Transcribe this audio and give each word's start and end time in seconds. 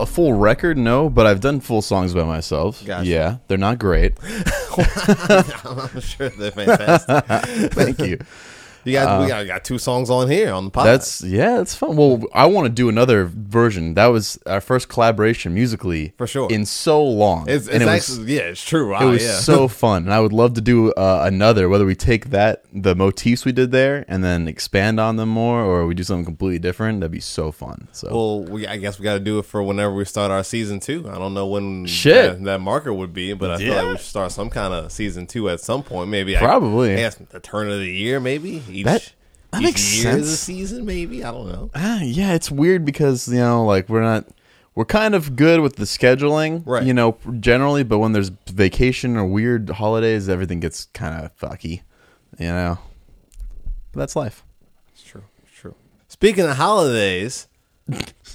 A 0.00 0.06
full 0.06 0.32
record, 0.32 0.78
no, 0.78 1.10
but 1.10 1.26
I've 1.26 1.40
done 1.40 1.60
full 1.60 1.82
songs 1.82 2.14
by 2.14 2.24
myself. 2.24 2.82
Gotcha. 2.86 3.06
Yeah, 3.06 3.36
they're 3.48 3.58
not 3.58 3.78
great. 3.78 4.14
I'm 4.24 6.00
sure 6.00 6.30
they're 6.30 6.50
fantastic. 6.50 7.24
Thank 7.74 7.98
you. 7.98 8.18
You 8.84 8.92
got 8.92 9.20
we 9.22 9.28
got, 9.28 9.46
got 9.46 9.64
two 9.64 9.78
songs 9.78 10.10
on 10.10 10.30
here 10.30 10.52
on 10.52 10.66
the 10.66 10.70
podcast. 10.70 10.84
That's 10.84 11.22
yeah, 11.24 11.56
that's 11.58 11.74
fun. 11.74 11.96
Well, 11.96 12.22
I 12.32 12.46
want 12.46 12.66
to 12.66 12.70
do 12.72 12.88
another 12.88 13.24
version. 13.24 13.94
That 13.94 14.06
was 14.06 14.38
our 14.46 14.60
first 14.60 14.88
collaboration 14.88 15.54
musically 15.54 16.14
For 16.16 16.26
sure. 16.26 16.50
in 16.50 16.64
so 16.66 17.04
long. 17.04 17.48
it's, 17.48 17.66
it's 17.66 17.74
and 17.74 17.82
it 17.82 17.88
actually 17.88 18.20
was 18.20 18.28
yeah, 18.28 18.40
it's 18.42 18.64
true. 18.64 18.94
it 18.96 19.04
was 19.04 19.22
yeah. 19.22 19.32
so 19.32 19.68
fun, 19.84 20.04
and 20.04 20.12
I 20.14 20.20
would 20.20 20.32
love 20.32 20.54
to 20.54 20.60
do 20.60 20.92
uh, 20.92 21.22
another. 21.26 21.68
Whether 21.68 21.86
we 21.86 21.94
take 21.94 22.30
that 22.30 22.64
the 22.72 22.94
motifs 22.94 23.44
we 23.44 23.52
did 23.52 23.70
there 23.70 24.04
and 24.08 24.24
then 24.24 24.48
expand 24.48 24.98
on 25.00 25.16
them 25.16 25.28
more, 25.28 25.62
or 25.62 25.86
we 25.86 25.94
do 25.94 26.02
something 26.02 26.24
completely 26.24 26.58
different, 26.58 27.00
that'd 27.00 27.12
be 27.12 27.20
so 27.20 27.52
fun. 27.52 27.88
So 27.92 28.08
Well, 28.10 28.44
we, 28.44 28.66
I 28.66 28.76
guess 28.76 28.98
we 28.98 29.04
got 29.04 29.14
to 29.14 29.20
do 29.20 29.38
it 29.38 29.44
for 29.44 29.62
whenever 29.62 29.94
we 29.94 30.04
start 30.04 30.30
our 30.30 30.44
season 30.44 30.80
two. 30.80 31.08
I 31.10 31.18
don't 31.18 31.34
know 31.34 31.46
when 31.46 31.86
Shit. 31.86 32.38
that, 32.38 32.44
that 32.44 32.60
marker 32.60 32.92
would 32.92 33.12
be, 33.12 33.32
but 33.34 33.50
I 33.50 33.58
feel 33.58 33.74
like 33.74 33.86
we 33.86 33.96
should 33.96 34.06
start 34.06 34.32
some 34.32 34.50
kind 34.50 34.72
of 34.72 34.92
season 34.92 35.26
two 35.26 35.48
at 35.48 35.60
some 35.60 35.82
point. 35.82 36.08
Maybe 36.10 36.36
I- 36.36 36.40
Probably. 36.40 36.92
I 36.92 36.96
guess 36.96 37.16
the 37.16 37.40
turn 37.40 37.70
of 37.70 37.78
the 37.78 37.90
year, 37.90 38.20
maybe 38.20 38.62
each, 38.72 38.84
That- 38.84 39.12
that 39.52 39.60
each 39.60 39.64
makes 39.64 40.02
year 40.04 40.12
is 40.16 40.22
a 40.24 40.36
sense. 40.36 40.40
season. 40.40 40.84
Maybe 40.86 41.24
I 41.24 41.30
don't 41.32 41.48
know. 41.48 41.70
Ah, 41.74 42.00
yeah, 42.02 42.32
it's 42.34 42.50
weird 42.50 42.84
because 42.84 43.26
you 43.28 43.38
know, 43.38 43.64
like 43.64 43.88
we're 43.88 44.02
not, 44.02 44.26
we're 44.74 44.84
kind 44.84 45.14
of 45.14 45.34
good 45.36 45.60
with 45.60 45.76
the 45.76 45.84
scheduling, 45.84 46.62
Right. 46.64 46.84
You 46.84 46.94
know, 46.94 47.16
generally, 47.40 47.82
but 47.82 47.98
when 47.98 48.12
there's 48.12 48.30
vacation 48.48 49.16
or 49.16 49.26
weird 49.26 49.68
holidays, 49.70 50.28
everything 50.28 50.60
gets 50.60 50.84
kind 50.94 51.24
of 51.24 51.36
fucky, 51.36 51.82
you 52.38 52.46
know. 52.46 52.78
But 53.92 54.00
that's 54.00 54.14
life. 54.14 54.44
It's 54.94 55.02
true. 55.02 55.24
It's 55.42 55.52
true. 55.58 55.74
Speaking 56.06 56.44
of 56.44 56.56
holidays, 56.56 57.48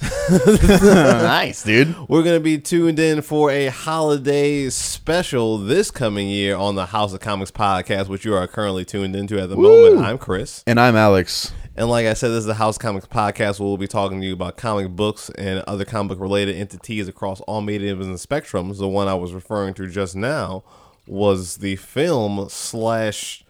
nice, 0.31 1.63
dude. 1.63 1.95
we're 2.09 2.23
gonna 2.23 2.39
be 2.39 2.57
tuned 2.57 2.99
in 2.99 3.21
for 3.21 3.51
a 3.51 3.67
holiday 3.67 4.69
special 4.69 5.57
this 5.57 5.91
coming 5.91 6.27
year 6.27 6.55
on 6.55 6.75
the 6.75 6.87
House 6.87 7.13
of 7.13 7.19
Comics 7.19 7.51
podcast, 7.51 8.07
which 8.07 8.25
you 8.25 8.33
are 8.33 8.47
currently 8.47 8.83
tuned 8.83 9.15
into 9.15 9.39
at 9.39 9.49
the 9.49 9.55
moment. 9.55 10.05
I'm 10.05 10.17
Chris. 10.17 10.63
And 10.67 10.79
I'm 10.79 10.95
Alex. 10.95 11.53
And 11.77 11.89
like 11.89 12.05
I 12.07 12.13
said, 12.13 12.29
this 12.29 12.39
is 12.39 12.45
the 12.45 12.55
House 12.55 12.77
Comics 12.77 13.05
podcast 13.05 13.59
where 13.59 13.67
we'll 13.67 13.77
be 13.77 13.87
talking 13.87 14.19
to 14.21 14.27
you 14.27 14.33
about 14.33 14.57
comic 14.57 14.89
books 14.89 15.29
and 15.31 15.63
other 15.67 15.85
comic 15.85 16.19
related 16.19 16.55
entities 16.55 17.07
across 17.07 17.41
all 17.41 17.61
mediums 17.61 18.05
and 18.05 18.15
spectrums. 18.15 18.77
The 18.79 18.87
one 18.87 19.07
I 19.07 19.15
was 19.15 19.33
referring 19.33 19.73
to 19.75 19.87
just 19.87 20.15
now 20.15 20.63
was 21.07 21.57
the 21.57 21.75
film 21.75 22.47
slash 22.49 23.43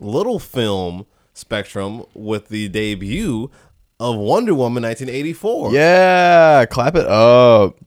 little 0.00 0.38
film 0.38 1.06
spectrum 1.34 2.04
with 2.14 2.48
the 2.48 2.68
debut 2.68 3.50
of 4.02 4.16
Wonder 4.16 4.54
Woman 4.54 4.82
1984. 4.82 5.72
Yeah, 5.72 6.66
clap 6.66 6.96
it 6.96 7.06
up. 7.06 7.78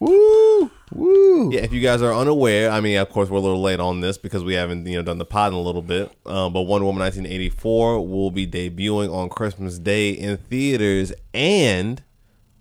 Woo, 0.00 0.70
woo. 0.92 1.52
Yeah, 1.52 1.60
if 1.62 1.72
you 1.72 1.80
guys 1.80 2.02
are 2.02 2.14
unaware, 2.14 2.70
I 2.70 2.80
mean, 2.80 2.98
of 2.98 3.10
course, 3.10 3.28
we're 3.28 3.38
a 3.38 3.40
little 3.40 3.60
late 3.60 3.80
on 3.80 4.00
this 4.00 4.16
because 4.16 4.44
we 4.44 4.54
haven't, 4.54 4.86
you 4.86 4.96
know, 4.96 5.02
done 5.02 5.18
the 5.18 5.24
pod 5.24 5.52
in 5.52 5.58
a 5.58 5.60
little 5.60 5.82
bit. 5.82 6.12
Uh, 6.24 6.48
but 6.48 6.62
Wonder 6.62 6.86
Woman 6.86 7.00
1984 7.00 8.06
will 8.08 8.30
be 8.30 8.46
debuting 8.46 9.12
on 9.12 9.28
Christmas 9.28 9.80
Day 9.80 10.10
in 10.10 10.36
theaters 10.36 11.12
and 11.34 12.00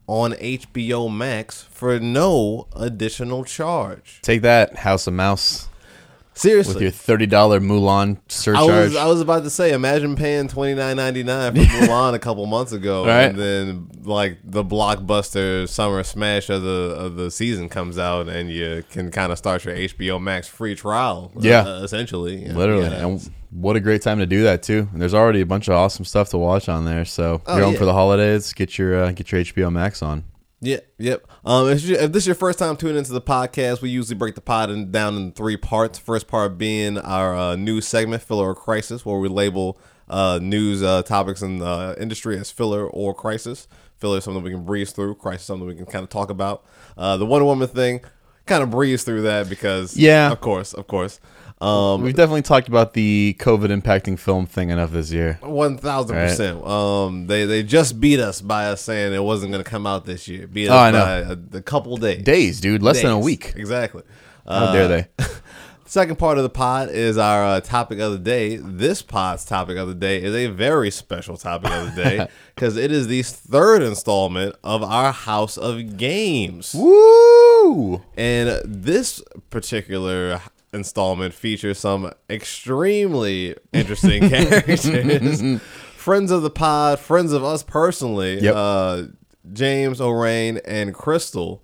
on 0.08 0.32
HBO 0.34 1.16
Max 1.16 1.62
for 1.62 2.00
no 2.00 2.68
additional 2.76 3.44
charge. 3.44 4.20
Take 4.24 4.42
that, 4.42 4.78
House 4.78 5.06
of 5.06 5.14
Mouse, 5.14 5.70
with 6.44 6.82
your 6.82 6.92
thirty 6.92 7.26
dollar 7.26 7.60
Mulan 7.60 8.18
I 8.18 8.20
surcharge. 8.28 8.68
was 8.68 8.96
I 8.96 9.06
was 9.08 9.22
about 9.22 9.44
to 9.44 9.50
say, 9.50 9.72
imagine 9.74 10.16
paying 10.16 10.48
twenty 10.48 10.74
nine 10.76 10.96
ninety 10.98 11.24
nine 11.24 11.54
for 11.56 11.62
Mulan 11.62 12.14
a 12.14 12.20
couple 12.20 12.46
months 12.46 12.72
ago, 12.72 13.06
Right. 13.06 13.24
and 13.24 13.38
then 13.40 13.90
like 14.04 14.38
the 14.44 14.64
blockbuster 14.64 15.68
summer 15.68 16.04
smash 16.04 16.50
of 16.50 16.62
the 16.64 16.70
of 16.98 17.16
the 17.16 17.30
season 17.32 17.70
comes 17.70 17.98
out, 17.98 18.28
and 18.30 18.50
you 18.52 18.84
can 18.90 19.12
kind 19.12 19.32
of 19.32 19.38
start 19.38 19.66
your 19.66 19.76
HBO 19.76 20.22
Max 20.22 20.48
free 20.48 20.76
trial. 20.76 21.32
Yeah. 21.40 21.62
uh, 21.68 21.84
essentially, 21.84 22.42
You 22.44 22.50
know, 22.54 22.58
Literally, 22.60 22.84
yeah. 22.90 23.06
and 23.06 23.32
what 23.52 23.76
a 23.76 23.80
great 23.80 24.02
time 24.02 24.20
to 24.20 24.26
do 24.26 24.44
that 24.44 24.62
too. 24.64 24.90
And 24.92 25.02
there's 25.02 25.14
already 25.14 25.42
a 25.42 25.46
bunch 25.46 25.68
of 25.68 25.74
awesome 25.76 26.06
stuff 26.06 26.30
to 26.30 26.38
watch 26.38 26.68
on 26.70 26.86
there. 26.86 27.06
So 27.06 27.42
Oh, 27.46 27.56
you're 27.56 27.64
home 27.66 27.74
yeah. 27.74 27.80
for 27.80 27.86
the 27.86 27.94
holidays. 27.94 28.54
Get 28.54 28.78
your 28.78 29.04
uh, 29.06 29.12
get 29.12 29.32
your 29.32 29.42
HBO 29.42 29.72
Max 29.72 30.02
on. 30.02 30.24
Yeah, 30.60 30.80
yep. 30.98 31.28
Um, 31.46 31.70
if, 31.70 31.84
you, 31.84 31.96
if 31.98 32.12
this 32.12 32.24
is 32.24 32.28
your 32.28 32.36
first 32.36 32.58
time 32.58 32.78
tuning 32.78 32.98
into 32.98 33.14
the 33.14 33.22
podcast, 33.22 33.82
we 33.82 33.90
usually 33.90 34.16
break 34.16 34.34
the 34.36 34.42
pod 34.42 34.72
in, 34.72 34.92
down 34.92 35.16
in 35.16 35.32
three 35.32 35.56
parts. 35.58 36.00
First 36.00 36.28
part 36.28 36.58
being 36.58 36.98
our 36.98 37.36
uh, 37.36 37.56
news 37.56 37.88
segment, 37.88 38.24
filler 38.24 38.46
or 38.50 38.56
crisis, 38.56 39.06
where 39.06 39.20
we 39.20 39.30
label 39.30 39.78
uh, 40.10 40.40
news 40.42 40.82
uh, 40.82 41.04
topics 41.04 41.42
in 41.44 41.60
the 41.60 41.96
industry 42.00 42.38
as 42.40 42.50
filler 42.50 42.88
or 42.88 43.14
crisis. 43.14 43.68
Filler 43.98 44.18
is 44.18 44.24
something 44.24 44.42
we 44.44 44.50
can 44.52 44.64
breeze 44.66 44.92
through. 44.92 45.14
Crisis 45.16 45.42
is 45.42 45.48
something 45.48 45.68
we 45.68 45.76
can 45.76 45.86
kind 45.86 46.04
of 46.04 46.10
talk 46.10 46.32
about. 46.32 46.66
Uh, 46.98 47.18
the 47.18 47.26
Wonder 47.26 47.46
Woman 47.46 47.68
thing, 47.68 48.02
kind 48.48 48.64
of 48.64 48.72
breeze 48.72 49.04
through 49.04 49.22
that 49.24 49.50
because, 49.50 49.96
Yeah. 49.96 50.32
of 50.32 50.42
course, 50.42 50.74
of 50.74 50.88
course. 50.88 51.20
Um, 51.60 52.04
We've 52.04 52.14
definitely 52.16 52.44
talked 52.44 52.68
about 52.68 52.94
the 52.94 53.36
COVID 53.40 53.76
impacting 53.82 54.20
film 54.20 54.46
thing 54.46 54.70
enough 54.70 54.92
this 54.92 55.12
year. 55.12 55.40
One 55.42 55.78
thousand 55.78 56.16
percent. 56.16 56.64
Um, 56.64 57.26
they 57.28 57.46
they 57.46 57.64
just 57.64 58.00
beat 58.00 58.20
us 58.20 58.42
by 58.42 58.68
us 58.68 58.82
saying 58.82 59.14
it 59.14 59.24
wasn't 59.24 59.52
going 59.54 59.64
to 59.64 59.70
come 59.70 59.88
out 59.88 60.06
this 60.06 60.28
year. 60.28 60.46
Beat 60.48 60.70
us 60.70 60.74
Oh, 60.76 60.78
I 60.78 60.92
know. 60.92 61.00
by 61.50 61.58
a, 61.58 61.60
a 61.60 61.62
couple 61.64 61.98
days. 61.98 62.24
Days, 62.24 62.62
dude, 62.62 62.84
less 62.84 63.02
than 63.02 63.12
a 63.12 63.20
week. 63.20 63.54
Exactly. 63.56 64.04
How 64.48 64.72
dare 64.72 64.88
they? 64.88 65.08
Second 65.86 66.18
part 66.20 66.38
of 66.38 66.44
the 66.44 66.50
pod 66.50 66.90
is 66.90 67.18
our 67.18 67.46
uh, 67.46 67.62
topic 67.62 68.00
of 68.00 68.12
the 68.12 68.20
day. 68.20 68.58
This 68.58 69.02
pod's 69.02 69.46
topic 69.46 69.78
of 69.78 69.88
the 69.88 69.94
day 69.96 70.22
is 70.22 70.36
a 70.36 70.48
very 70.48 70.92
special 70.92 71.38
topic 71.38 71.72
of 71.72 71.96
the 71.96 72.04
day 72.04 72.28
because 72.56 72.76
it 72.76 72.92
is 72.92 73.08
the 73.08 73.24
third 73.24 73.82
installment 73.82 74.56
of 74.66 74.84
our 74.84 75.14
House 75.14 75.56
of 75.58 75.96
Games. 75.96 76.76
Woo! 76.78 78.04
And 78.18 78.62
this 78.66 79.24
particular 79.50 80.42
installment 80.78 81.34
features 81.34 81.78
some 81.80 82.12
extremely 82.30 83.56
interesting 83.74 84.30
characters. 84.30 85.62
friends 85.96 86.32
of 86.32 86.42
the 86.44 86.50
pod, 86.50 87.00
friends 87.00 87.34
of 87.34 87.44
us 87.44 87.64
personally. 87.64 88.40
Yep. 88.40 88.54
Uh, 88.56 89.04
James 89.54 90.00
O'Rain 90.02 90.60
and 90.66 90.94
Crystal 90.94 91.62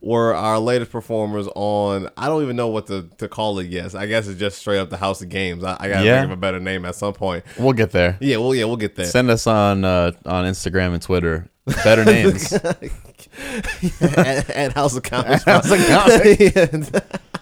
were 0.00 0.34
our 0.34 0.58
latest 0.58 0.90
performers 0.92 1.48
on. 1.54 2.08
I 2.16 2.28
don't 2.28 2.42
even 2.42 2.54
know 2.56 2.68
what 2.68 2.86
to, 2.88 3.08
to 3.18 3.28
call 3.28 3.58
it. 3.58 3.66
Yes, 3.68 3.94
I 3.94 4.06
guess 4.06 4.28
it's 4.28 4.38
just 4.38 4.58
straight 4.58 4.78
up 4.78 4.90
the 4.90 4.96
House 4.98 5.20
of 5.22 5.28
Games. 5.30 5.64
I, 5.64 5.76
I 5.80 5.88
gotta 5.88 6.04
Yeah. 6.04 6.20
think 6.20 6.32
of 6.32 6.38
a 6.38 6.40
better 6.40 6.60
name 6.60 6.84
at 6.84 6.94
some 6.94 7.12
point. 7.14 7.44
We'll 7.58 7.72
get 7.72 7.90
there. 7.92 8.16
Yeah, 8.20 8.36
well, 8.36 8.54
yeah, 8.54 8.64
we'll 8.66 8.76
get 8.76 8.94
there. 8.96 9.06
Send 9.06 9.30
us 9.30 9.46
on 9.46 9.84
uh, 9.84 10.12
on 10.26 10.44
Instagram 10.44 10.92
and 10.92 11.02
Twitter. 11.02 11.48
Better 11.82 12.04
names. 12.04 12.52
at, 14.00 14.50
at 14.50 14.72
House 14.74 14.96
of 14.96 15.02
Comics. 15.02 15.42
House 15.44 15.70
of 15.70 15.78
Comics. 15.86 16.90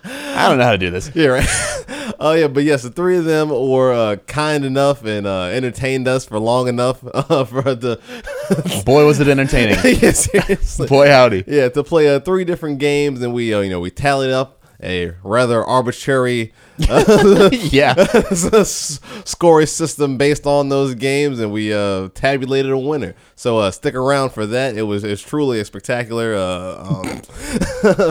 I 0.04 0.48
don't 0.48 0.58
know 0.58 0.64
how 0.64 0.72
to 0.72 0.78
do 0.78 0.90
this. 0.90 1.10
Yeah, 1.14 1.28
right. 1.28 2.14
oh 2.20 2.34
yeah, 2.34 2.48
but 2.48 2.64
yes, 2.64 2.82
the 2.82 2.90
three 2.90 3.16
of 3.16 3.24
them 3.24 3.48
were 3.48 3.92
uh, 3.92 4.16
kind 4.26 4.64
enough 4.64 5.04
and 5.04 5.26
uh, 5.26 5.44
entertained 5.44 6.06
us 6.06 6.24
for 6.26 6.38
long 6.38 6.68
enough 6.68 7.02
uh, 7.14 7.44
for 7.44 7.74
the 7.74 8.00
Boy, 8.84 9.06
was 9.06 9.20
it 9.20 9.28
entertaining. 9.28 9.76
yeah, 10.02 10.12
seriously. 10.12 10.86
Boy, 10.86 11.08
howdy. 11.08 11.44
Yeah, 11.46 11.68
to 11.70 11.82
play 11.82 12.14
uh, 12.14 12.20
three 12.20 12.44
different 12.44 12.78
games, 12.78 13.22
and 13.22 13.32
we 13.32 13.54
uh, 13.54 13.60
you 13.60 13.70
know 13.70 13.80
we 13.80 13.90
tallied 13.90 14.30
up 14.30 14.53
a 14.84 15.14
rather 15.22 15.64
arbitrary 15.64 16.52
yeah. 16.78 17.94
scoring 18.64 19.66
system 19.66 20.16
based 20.16 20.46
on 20.46 20.68
those 20.68 20.94
games, 20.94 21.40
and 21.40 21.52
we 21.52 21.72
uh, 21.72 22.08
tabulated 22.14 22.70
a 22.72 22.78
winner. 22.78 23.14
So 23.36 23.58
uh, 23.58 23.70
stick 23.70 23.94
around 23.94 24.30
for 24.30 24.46
that. 24.46 24.76
It 24.76 24.82
was 24.82 25.04
it's 25.04 25.22
truly 25.22 25.60
a 25.60 25.64
spectacular, 25.64 26.34
uh, 26.34 26.84
um, 26.84 27.22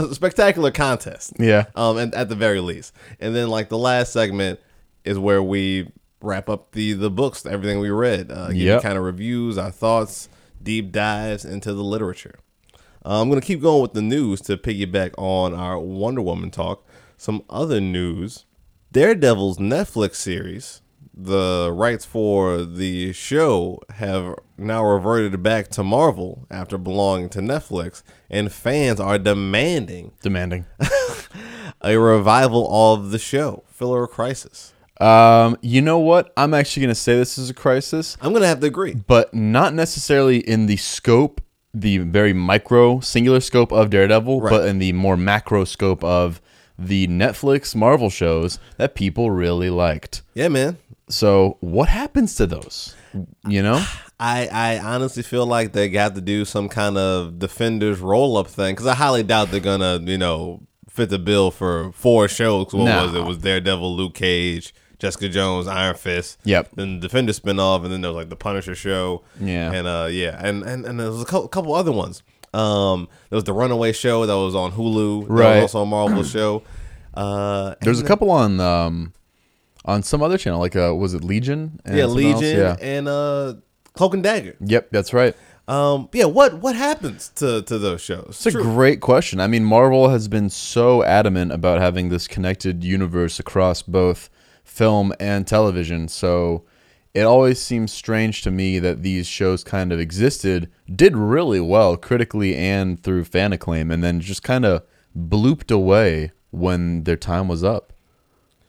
spectacular 0.14 0.72
contest. 0.72 1.34
Yeah. 1.40 1.66
Um, 1.76 1.98
and 1.98 2.14
at 2.16 2.30
the 2.30 2.36
very 2.36 2.60
least, 2.60 2.94
and 3.20 3.36
then 3.36 3.50
like 3.50 3.70
the 3.70 3.78
last 3.78 4.14
segment 4.14 4.60
is 5.04 5.20
where 5.20 5.44
we 5.44 5.90
wrap 6.22 6.50
up 6.50 6.72
the 6.72 6.94
the 6.94 7.10
books, 7.10 7.46
everything 7.46 7.80
we 7.80 7.90
read, 7.90 8.32
uh, 8.32 8.48
give 8.48 8.58
Yep. 8.58 8.82
kind 8.84 8.98
of 8.98 9.04
reviews, 9.04 9.58
our 9.58 9.72
thoughts, 9.72 10.30
deep 10.62 10.92
dives 10.92 11.44
into 11.46 11.74
the 11.74 11.84
literature. 11.84 12.36
Uh, 13.06 13.22
I'm 13.22 13.30
gonna 13.30 13.42
keep 13.42 13.62
going 13.62 13.82
with 13.82 13.94
the 13.94 14.02
news 14.02 14.42
to 14.42 14.58
piggyback 14.58 15.14
on 15.18 15.54
our 15.54 15.78
Wonder 15.80 16.22
Woman 16.22 16.52
talk. 16.52 16.86
Some 17.18 17.44
other 17.50 17.82
news: 17.82 18.46
Daredevil's 18.92 19.58
Netflix 19.58 20.16
series. 20.16 20.82
The 21.16 21.70
rights 21.72 22.06
for 22.06 22.64
the 22.64 23.14
show 23.14 23.80
have 23.96 24.34
now 24.58 24.84
reverted 24.84 25.44
back 25.44 25.68
to 25.70 25.84
Marvel 25.84 26.48
after 26.50 26.78
belonging 26.80 27.30
to 27.30 27.40
Netflix, 27.40 28.02
and 28.32 28.52
fans 28.52 29.00
are 29.00 29.20
demanding 29.20 30.14
Demanding. 30.24 30.66
a 31.82 31.98
revival 31.98 32.68
of 32.94 33.12
the 33.12 33.20
show, 33.20 33.64
Filler 33.68 34.08
Crisis. 34.08 34.74
Um, 35.00 35.58
you 35.62 35.82
know 35.82 36.00
what? 36.00 36.32
I'm 36.38 36.54
actually 36.54 36.84
gonna 36.84 36.96
say 36.96 37.16
this 37.16 37.38
is 37.38 37.50
a 37.50 37.54
crisis, 37.54 38.18
I'm 38.22 38.32
gonna 38.34 38.48
have 38.48 38.62
to 38.62 38.68
agree. 38.68 38.94
but 38.96 39.34
not 39.34 39.74
necessarily 39.74 40.38
in 40.38 40.66
the 40.68 40.78
scope, 40.78 41.42
the 41.74 41.98
very 42.00 42.34
micro 42.34 43.00
singular 43.00 43.40
scope 43.40 43.72
of 43.72 43.90
Daredevil, 43.90 44.42
Right. 44.42 44.50
but 44.52 44.68
in 44.68 44.80
the 44.80 44.94
more 44.94 45.18
macro 45.18 45.64
scope 45.66 46.04
of 46.04 46.42
the 46.78 47.08
Netflix 47.08 47.76
Marvel 47.76 48.10
shows 48.10 48.60
that 48.78 48.96
people 48.96 49.32
really 49.32 49.70
liked. 49.70 50.22
Yeah, 50.34 50.48
man. 50.50 50.78
So 51.10 51.58
what 51.60 51.90
happens 51.90 52.36
to 52.36 52.46
those? 52.48 52.96
You 53.48 53.62
know? 53.62 53.84
I, 54.20 54.48
I 54.52 54.80
honestly 54.80 55.22
feel 55.24 55.46
like 55.46 55.74
they 55.74 55.90
got 55.90 56.16
to 56.16 56.22
do 56.22 56.46
some 56.46 56.70
kind 56.70 56.98
of 56.98 57.40
defenders 57.40 58.00
roll 58.00 58.38
up 58.38 58.48
thing 58.48 58.74
because 58.74 58.88
I 58.88 58.96
highly 58.96 59.22
doubt 59.24 59.52
they're 59.52 59.60
gonna 59.60 60.00
you 60.02 60.18
know 60.18 60.62
fit 60.90 61.10
the 61.10 61.20
bill 61.20 61.52
for 61.52 61.92
four 61.94 62.28
shows. 62.28 62.72
What 62.74 62.86
No. 62.86 63.04
was 63.06 63.14
it? 63.16 63.20
It 63.20 63.26
was 63.26 63.38
Daredevil, 63.40 63.96
Luke 63.96 64.14
Cage, 64.14 64.74
Jessica 65.04 65.28
Jones, 65.28 65.68
Iron 65.68 65.96
Fist. 65.96 66.40
Yep. 66.46 66.70
Then 66.76 66.96
the 66.96 67.08
Defender 67.08 67.34
spinoff, 67.34 67.84
and 67.84 67.92
then 67.92 68.00
there 68.02 68.10
was 68.12 68.16
like 68.16 68.30
the 68.30 68.38
Punisher 68.38 68.74
show. 68.74 69.22
Yeah. 69.40 69.72
And 69.74 69.86
uh 69.86 70.08
yeah, 70.10 70.40
and 70.42 70.64
and, 70.64 70.86
and 70.86 70.98
there 71.00 71.12
was 71.12 71.22
a 71.22 71.26
couple, 71.26 71.48
couple 71.50 71.74
other 71.76 71.92
ones. 71.92 72.24
Um, 72.54 73.10
there 73.30 73.36
was 73.38 73.44
the 73.44 73.52
Runaway 73.54 73.92
show 73.92 74.26
that 74.26 74.34
was 74.38 74.56
on 74.56 74.72
Hulu. 74.72 75.24
That 75.28 75.30
Right. 75.34 75.56
was 75.56 75.76
also 75.76 75.82
a 75.82 75.86
Marvel 75.86 76.24
show. 76.24 76.64
Uh, 77.14 77.76
There's 77.82 78.00
a 78.00 78.06
couple 78.06 78.32
on 78.32 78.60
um 78.60 79.12
on 79.86 80.04
some 80.04 80.24
other 80.24 80.38
channel, 80.38 80.60
like 80.60 80.76
uh 80.76 80.96
was 80.96 81.14
it 81.14 81.24
Legion? 81.24 81.80
and 81.86 81.98
yeah. 81.98 82.06
Legion 82.06 82.58
Yeah. 82.58 82.76
and 82.82 83.08
uh 83.10 83.56
Cloak 83.94 84.14
and 84.14 84.24
Dagger. 84.24 84.56
Yep, 84.62 84.90
that's 84.92 85.14
right. 85.14 85.36
Um, 85.68 86.10
yeah, 86.14 86.26
what 86.26 86.62
what 86.62 86.76
happens 86.76 87.30
to 87.36 87.62
to 87.64 87.78
those 87.78 88.02
shows? 88.02 88.42
It's 88.46 88.56
a 88.56 88.62
great 88.62 89.00
question. 89.02 89.40
I 89.40 89.48
mean, 89.48 89.64
Marvel 89.64 90.10
has 90.10 90.28
been 90.28 90.50
so 90.50 91.04
adamant 91.04 91.52
about 91.52 91.80
having 91.80 92.10
this 92.10 92.28
connected 92.28 92.84
universe 92.84 93.40
across 93.40 93.82
both 93.82 94.30
film 94.64 95.14
and 95.20 95.46
television. 95.48 96.08
So 96.08 96.64
it 97.14 97.22
always 97.24 97.62
seems 97.62 97.92
strange 97.92 98.42
to 98.44 98.52
me 98.52 98.80
that 98.80 99.04
these 99.04 99.28
shows 99.28 99.64
kind 99.64 99.92
of 99.92 100.00
existed, 100.00 100.70
did 100.94 101.16
really 101.16 101.60
well 101.60 101.96
critically 101.98 102.56
and 102.56 103.02
through 103.02 103.26
fan 103.26 103.54
acclaim, 103.54 103.92
and 103.92 104.04
then 104.04 104.20
just 104.20 104.42
kind 104.44 104.66
of 104.66 104.84
blooped 105.18 105.72
away 105.72 106.32
when 106.50 107.04
their 107.04 107.16
time 107.18 107.48
was 107.48 107.64
up. 107.64 107.94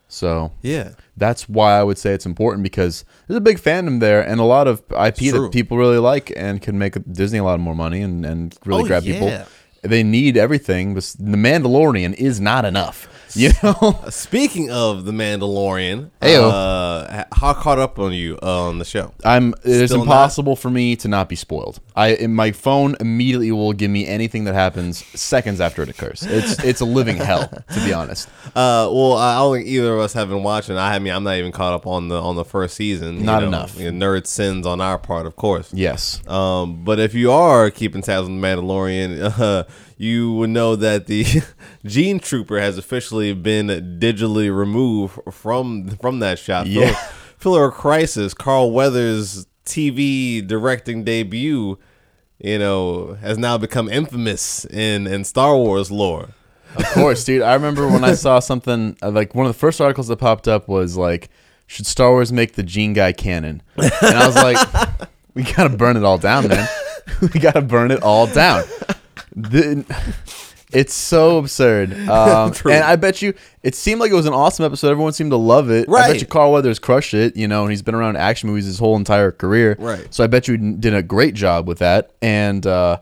So 0.08 0.52
yeah, 0.62 0.90
that's 1.16 1.48
why 1.48 1.78
I 1.78 1.82
would 1.82 1.98
say 1.98 2.12
it's 2.12 2.26
important 2.26 2.62
because 2.62 3.04
there's 3.26 3.38
a 3.38 3.40
big 3.40 3.58
fandom 3.58 4.00
there 4.00 4.20
and 4.26 4.38
a 4.40 4.44
lot 4.44 4.68
of 4.68 4.80
IP 4.90 5.16
that 5.32 5.50
people 5.52 5.76
really 5.76 5.98
like 5.98 6.32
and 6.36 6.60
can 6.62 6.78
make 6.78 6.94
Disney 7.10 7.38
a 7.38 7.44
lot 7.44 7.58
more 7.58 7.74
money 7.74 8.00
and, 8.02 8.24
and 8.24 8.56
really 8.64 8.82
Oh, 8.82 8.86
grab 8.86 9.02
yeah. 9.04 9.12
people. 9.14 9.46
They 9.82 10.02
need 10.02 10.36
everything. 10.36 10.94
The 10.94 11.00
Mandalorian 11.00 12.14
is 12.14 12.40
not 12.40 12.64
enough. 12.64 13.08
You 13.34 13.50
know? 13.62 13.74
Uh, 14.04 14.10
Speaking 14.10 14.70
of 14.70 15.04
the 15.04 15.12
Mandalorian, 15.12 16.10
Ayo. 16.20 16.50
uh, 16.50 17.24
how 17.32 17.52
caught 17.54 17.78
up 17.78 17.98
on 17.98 18.12
you 18.12 18.38
uh, 18.42 18.68
on 18.68 18.78
the 18.78 18.84
show? 18.84 19.12
I'm. 19.24 19.52
It 19.64 19.82
is 19.82 19.90
Still 19.90 20.02
impossible 20.02 20.56
for 20.56 20.70
me 20.70 20.96
to 20.96 21.08
not 21.08 21.28
be 21.28 21.36
spoiled. 21.36 21.80
I 21.96 22.26
my 22.26 22.52
phone 22.52 22.96
immediately 23.00 23.50
will 23.52 23.72
give 23.72 23.90
me 23.90 24.06
anything 24.06 24.44
that 24.44 24.54
happens 24.54 25.04
seconds 25.18 25.60
after 25.60 25.82
it 25.82 25.88
occurs. 25.88 26.22
It's 26.22 26.62
it's 26.64 26.80
a 26.80 26.84
living 26.84 27.16
hell 27.16 27.48
to 27.74 27.84
be 27.84 27.92
honest. 27.92 28.28
Uh, 28.48 28.88
well, 28.90 29.14
I 29.14 29.38
don't 29.38 29.56
think 29.56 29.68
either 29.68 29.94
of 29.94 30.00
us 30.00 30.12
have 30.14 30.28
been 30.28 30.42
watching. 30.42 30.76
I 30.76 30.98
mean, 30.98 31.12
I'm 31.12 31.24
not 31.24 31.36
even 31.36 31.52
caught 31.52 31.72
up 31.74 31.86
on 31.86 32.08
the 32.08 32.20
on 32.20 32.36
the 32.36 32.44
first 32.44 32.74
season. 32.76 33.24
Not 33.24 33.42
know, 33.42 33.48
enough. 33.48 33.78
you 33.78 33.90
know, 33.90 34.06
nerd 34.06 34.26
sins 34.26 34.66
on 34.66 34.80
our 34.80 34.98
part, 34.98 35.26
of 35.26 35.36
course. 35.36 35.72
Yes. 35.72 36.26
Um, 36.28 36.84
but 36.84 36.98
if 36.98 37.14
you 37.14 37.32
are 37.32 37.70
keeping 37.70 38.02
tabs 38.02 38.28
on 38.28 38.40
the 38.40 38.46
Mandalorian, 38.46 39.38
uh, 39.38 39.64
you 39.96 40.32
would 40.34 40.50
know 40.50 40.76
that 40.76 41.06
the 41.06 41.24
Gene 41.84 42.18
Trooper 42.18 42.58
has 42.60 42.78
officially 42.78 43.32
been 43.32 43.98
digitally 44.00 44.54
removed 44.54 45.18
from 45.32 45.90
from 45.96 46.18
that 46.20 46.38
shot. 46.38 46.66
Yeah. 46.66 46.92
Filler, 46.92 46.98
Filler 47.38 47.70
Crisis, 47.70 48.34
Carl 48.34 48.70
Weathers' 48.70 49.46
TV 49.64 50.46
directing 50.46 51.04
debut, 51.04 51.78
you 52.38 52.58
know, 52.58 53.14
has 53.20 53.38
now 53.38 53.56
become 53.58 53.88
infamous 53.88 54.64
in 54.66 55.06
in 55.06 55.24
Star 55.24 55.56
Wars 55.56 55.90
lore. 55.90 56.30
Of 56.76 56.84
course, 56.86 57.24
dude. 57.24 57.42
I 57.42 57.54
remember 57.54 57.86
when 57.86 58.04
I 58.04 58.14
saw 58.14 58.38
something 58.40 58.96
uh, 59.02 59.10
like 59.10 59.34
one 59.34 59.46
of 59.46 59.52
the 59.52 59.58
first 59.58 59.80
articles 59.80 60.08
that 60.08 60.16
popped 60.16 60.48
up 60.48 60.68
was 60.68 60.96
like, 60.96 61.30
"Should 61.66 61.86
Star 61.86 62.10
Wars 62.10 62.32
make 62.32 62.54
the 62.54 62.62
Gene 62.62 62.92
guy 62.94 63.12
canon?" 63.12 63.62
And 63.76 63.92
I 64.02 64.26
was 64.26 64.34
like, 64.36 65.08
"We 65.34 65.44
gotta 65.44 65.76
burn 65.76 65.96
it 65.96 66.04
all 66.04 66.18
down, 66.18 66.48
man. 66.48 66.68
we 67.20 67.40
gotta 67.40 67.62
burn 67.62 67.90
it 67.92 68.02
all 68.02 68.26
down." 68.26 68.64
The, 69.34 69.84
it's 70.72 70.94
so 70.94 71.38
absurd. 71.38 71.92
Um, 72.14 72.52
and 72.66 72.84
I 72.84 72.96
bet 72.96 73.22
you 73.22 73.34
it 73.62 73.74
seemed 73.74 74.00
like 74.00 74.10
it 74.10 74.14
was 74.14 74.26
an 74.26 74.34
awesome 74.34 74.64
episode. 74.64 74.90
Everyone 74.90 75.12
seemed 75.12 75.30
to 75.30 75.36
love 75.36 75.70
it. 75.70 75.88
Right. 75.88 76.04
I 76.04 76.12
bet 76.12 76.20
you 76.20 76.26
Carl 76.26 76.52
Weathers 76.52 76.78
crushed 76.78 77.14
it. 77.14 77.36
You 77.36 77.48
know, 77.48 77.62
and 77.62 77.70
he's 77.70 77.82
been 77.82 77.94
around 77.94 78.16
action 78.16 78.48
movies 78.48 78.66
his 78.66 78.78
whole 78.78 78.96
entire 78.96 79.32
career. 79.32 79.76
Right. 79.78 80.06
So 80.12 80.22
I 80.22 80.26
bet 80.26 80.46
you 80.46 80.56
did 80.56 80.94
a 80.94 81.02
great 81.02 81.34
job 81.34 81.66
with 81.66 81.78
that. 81.78 82.12
And 82.22 82.66
uh, 82.66 83.00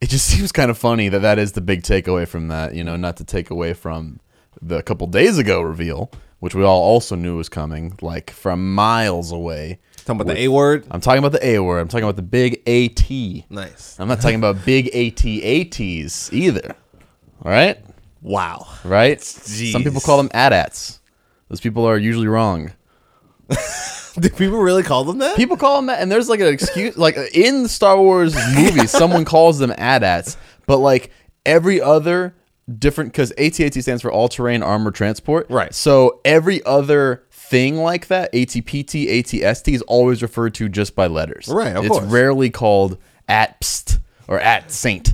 it 0.00 0.08
just 0.08 0.26
seems 0.34 0.52
kind 0.52 0.70
of 0.70 0.78
funny 0.78 1.08
that 1.08 1.20
that 1.20 1.38
is 1.38 1.52
the 1.52 1.60
big 1.60 1.82
takeaway 1.82 2.26
from 2.26 2.48
that. 2.48 2.74
You 2.74 2.84
know, 2.84 2.96
not 2.96 3.16
to 3.18 3.24
take 3.24 3.50
away 3.50 3.74
from 3.74 4.20
the 4.62 4.82
couple 4.82 5.06
days 5.06 5.36
ago 5.38 5.60
reveal, 5.60 6.10
which 6.38 6.54
we 6.54 6.62
all 6.62 6.82
also 6.82 7.16
knew 7.16 7.36
was 7.36 7.48
coming, 7.48 7.98
like 8.00 8.30
from 8.30 8.74
miles 8.74 9.32
away. 9.32 9.78
Talking 10.04 10.20
about 10.20 10.34
the 10.34 10.40
A 10.42 10.48
word. 10.48 10.86
I'm 10.90 11.00
talking 11.00 11.18
about 11.18 11.32
the 11.32 11.46
A 11.46 11.58
word. 11.60 11.78
I'm 11.78 11.88
talking 11.88 12.04
about 12.04 12.16
the 12.16 12.22
big 12.22 12.62
AT. 12.68 13.50
Nice. 13.50 13.98
I'm 13.98 14.06
not 14.06 14.20
talking 14.20 14.36
about 14.36 14.64
big 14.64 14.88
AT-ATs 14.88 16.32
either. 16.32 16.74
All 17.42 17.50
right? 17.50 17.82
Wow. 18.20 18.66
Right? 18.84 19.20
Some 19.22 19.82
people 19.82 20.00
call 20.02 20.18
them 20.18 20.30
AT-ATs. 20.34 21.00
Those 21.48 21.60
people 21.60 21.86
are 21.86 21.96
usually 21.96 22.26
wrong. 22.26 22.72
Do 24.18 24.28
people 24.30 24.58
really 24.58 24.82
call 24.82 25.04
them 25.04 25.18
that? 25.18 25.36
People 25.36 25.56
call 25.56 25.76
them 25.76 25.86
that, 25.86 26.00
and 26.00 26.12
there's 26.12 26.28
like 26.28 26.40
an 26.40 26.46
excuse, 26.46 26.96
like 26.96 27.16
in 27.34 27.64
the 27.64 27.68
Star 27.68 27.98
Wars 27.98 28.34
movies, 28.54 28.90
someone 28.90 29.24
calls 29.24 29.58
them 29.58 29.72
AT-ATs, 29.76 30.36
but 30.66 30.78
like 30.78 31.10
every 31.44 31.80
other 31.80 32.34
different, 32.78 33.12
because 33.12 33.32
AT-AT 33.32 33.74
stands 33.74 34.02
for 34.02 34.12
All 34.12 34.28
Terrain 34.28 34.62
armor 34.62 34.90
Transport, 34.90 35.46
Right. 35.50 35.74
So 35.74 36.20
every 36.24 36.64
other 36.64 37.24
thing 37.48 37.76
like 37.76 38.08
that, 38.08 38.32
ATPT, 38.32 39.06
ATST, 39.08 39.74
is 39.74 39.82
always 39.82 40.22
referred 40.22 40.54
to 40.54 40.68
just 40.68 40.94
by 40.96 41.06
letters, 41.06 41.48
Right, 41.48 41.76
of 41.76 41.84
it's 41.84 41.92
course. 41.98 42.04
rarely 42.10 42.50
called 42.50 42.98
ATPST 43.28 43.98
or 44.28 44.40
at 44.40 44.70
Saint, 44.70 45.12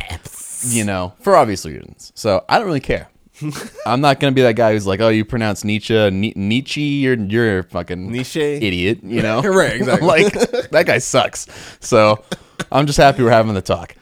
you 0.68 0.84
know, 0.84 1.12
for 1.20 1.36
obvious 1.36 1.64
reasons. 1.66 2.12
So 2.14 2.44
I 2.48 2.58
don't 2.58 2.66
really 2.66 2.80
care. 2.80 3.08
I'm 3.86 4.00
not 4.02 4.20
gonna 4.20 4.32
be 4.32 4.42
that 4.42 4.54
guy 4.56 4.72
who's 4.72 4.86
like, 4.86 5.00
"Oh, 5.00 5.08
you 5.08 5.24
pronounce 5.24 5.64
Nietzsche 5.64 6.10
Ni- 6.10 6.34
Nietzsche. 6.36 6.82
You're 6.82 7.16
you're 7.18 7.58
a 7.60 7.64
fucking 7.64 8.12
Nietzsche? 8.12 8.40
idiot." 8.42 8.98
You 9.02 9.22
know, 9.22 9.40
Right, 9.44 9.72
exactly. 9.76 10.06
like 10.06 10.32
that 10.70 10.84
guy 10.86 10.98
sucks. 10.98 11.46
So 11.80 12.22
I'm 12.70 12.86
just 12.86 12.98
happy 12.98 13.22
we're 13.22 13.30
having 13.30 13.54
the 13.54 13.62
talk. 13.62 13.94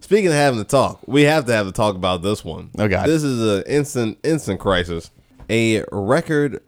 Speaking 0.00 0.28
of 0.28 0.34
having 0.34 0.58
the 0.58 0.64
talk, 0.64 1.00
we 1.06 1.22
have 1.24 1.46
to 1.46 1.52
have 1.52 1.66
the 1.66 1.72
talk 1.72 1.96
about 1.96 2.22
this 2.22 2.44
one. 2.44 2.70
Oh, 2.78 2.86
God. 2.88 3.06
This 3.08 3.22
is 3.24 3.42
an 3.58 3.64
instant 3.66 4.18
instant 4.22 4.60
crisis. 4.60 5.10
A 5.50 5.84
record 5.90 6.60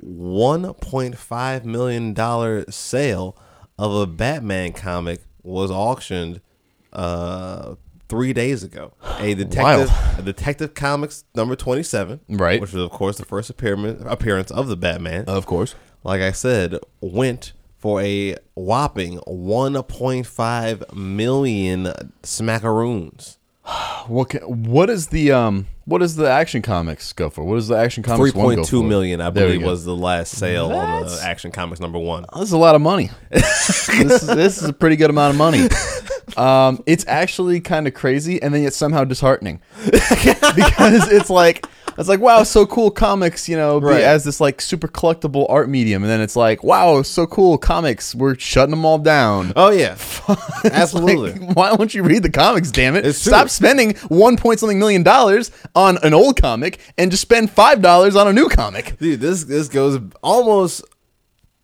one 0.00 0.74
point 0.74 1.16
five 1.18 1.64
million 1.64 2.14
dollar 2.14 2.64
sale 2.70 3.36
of 3.78 3.92
a 3.94 4.06
Batman 4.06 4.72
comic 4.72 5.20
was 5.42 5.70
auctioned 5.70 6.40
uh 6.92 7.74
three 8.08 8.32
days 8.32 8.62
ago. 8.62 8.94
A 9.18 9.34
detective 9.34 9.90
a 10.18 10.22
Detective 10.22 10.74
Comics 10.74 11.24
number 11.34 11.56
twenty 11.56 11.82
seven. 11.82 12.20
Right. 12.28 12.60
Which 12.60 12.72
was 12.72 12.82
of 12.82 12.90
course 12.90 13.18
the 13.18 13.24
first 13.24 13.50
appearance 13.50 14.02
appearance 14.06 14.50
of 14.50 14.68
the 14.68 14.76
Batman. 14.76 15.24
Of 15.26 15.46
course. 15.46 15.74
like 16.04 16.20
I 16.20 16.32
said, 16.32 16.78
went 17.00 17.52
for 17.76 18.00
a 18.02 18.34
whopping 18.54 19.18
1.5 19.20 20.94
million 20.94 21.92
smackaroons. 22.22 23.36
What 24.08 24.30
ca 24.30 24.38
what 24.46 24.88
is 24.88 25.08
the 25.08 25.32
um 25.32 25.66
what 25.88 25.98
does 25.98 26.16
the 26.16 26.28
Action 26.30 26.60
Comics 26.60 27.14
go 27.14 27.30
for? 27.30 27.42
What 27.44 27.54
does 27.54 27.68
the 27.68 27.76
Action 27.76 28.02
Comics 28.02 28.32
go 28.32 28.40
3.2 28.40 28.68
for? 28.68 28.84
million, 28.84 29.22
I 29.22 29.30
believe, 29.30 29.62
was 29.62 29.86
the 29.86 29.96
last 29.96 30.36
sale 30.36 30.70
on 30.70 31.06
the 31.06 31.20
Action 31.22 31.50
Comics 31.50 31.80
number 31.80 31.98
one. 31.98 32.26
That's 32.36 32.52
a 32.52 32.58
lot 32.58 32.74
of 32.74 32.82
money. 32.82 33.10
this, 33.30 33.88
is, 33.88 34.26
this 34.26 34.62
is 34.62 34.68
a 34.68 34.72
pretty 34.74 34.96
good 34.96 35.08
amount 35.08 35.32
of 35.32 35.38
money. 35.38 35.66
Um, 36.36 36.82
it's 36.86 37.06
actually 37.08 37.60
kind 37.60 37.88
of 37.88 37.94
crazy, 37.94 38.40
and 38.42 38.52
then 38.52 38.62
yet 38.62 38.74
somehow 38.74 39.04
disheartening 39.04 39.60
because 39.86 41.10
it's 41.10 41.30
like 41.30 41.66
it's 41.96 42.08
like 42.08 42.20
wow, 42.20 42.44
so 42.44 42.64
cool 42.66 42.90
comics, 42.90 43.48
you 43.48 43.56
know, 43.56 43.80
be, 43.80 43.86
Right. 43.86 44.02
as 44.02 44.24
this 44.24 44.40
like 44.40 44.60
super 44.60 44.86
collectible 44.86 45.46
art 45.48 45.68
medium, 45.68 46.02
and 46.04 46.10
then 46.10 46.20
it's 46.20 46.36
like 46.36 46.62
wow, 46.62 47.02
so 47.02 47.26
cool 47.26 47.58
comics, 47.58 48.14
we're 48.14 48.38
shutting 48.38 48.70
them 48.70 48.84
all 48.84 48.98
down. 48.98 49.52
Oh 49.56 49.70
yeah, 49.70 49.96
absolutely. 50.64 51.32
like, 51.32 51.56
why 51.56 51.72
won't 51.72 51.94
you 51.94 52.02
read 52.04 52.22
the 52.22 52.30
comics? 52.30 52.70
Damn 52.70 52.94
it! 52.94 53.04
It's 53.06 53.22
true. 53.22 53.30
Stop 53.30 53.48
spending 53.48 53.94
one 54.08 54.36
point 54.36 54.60
something 54.60 54.78
million 54.78 55.02
dollars 55.02 55.50
on 55.78 55.98
an 56.02 56.12
old 56.14 56.40
comic 56.40 56.80
and 56.98 57.10
just 57.10 57.22
spend 57.22 57.50
five 57.50 57.80
dollars 57.80 58.16
on 58.16 58.26
a 58.28 58.32
new 58.32 58.48
comic. 58.48 58.98
Dude, 58.98 59.20
this 59.20 59.44
this 59.44 59.68
goes 59.68 60.00
almost. 60.22 60.82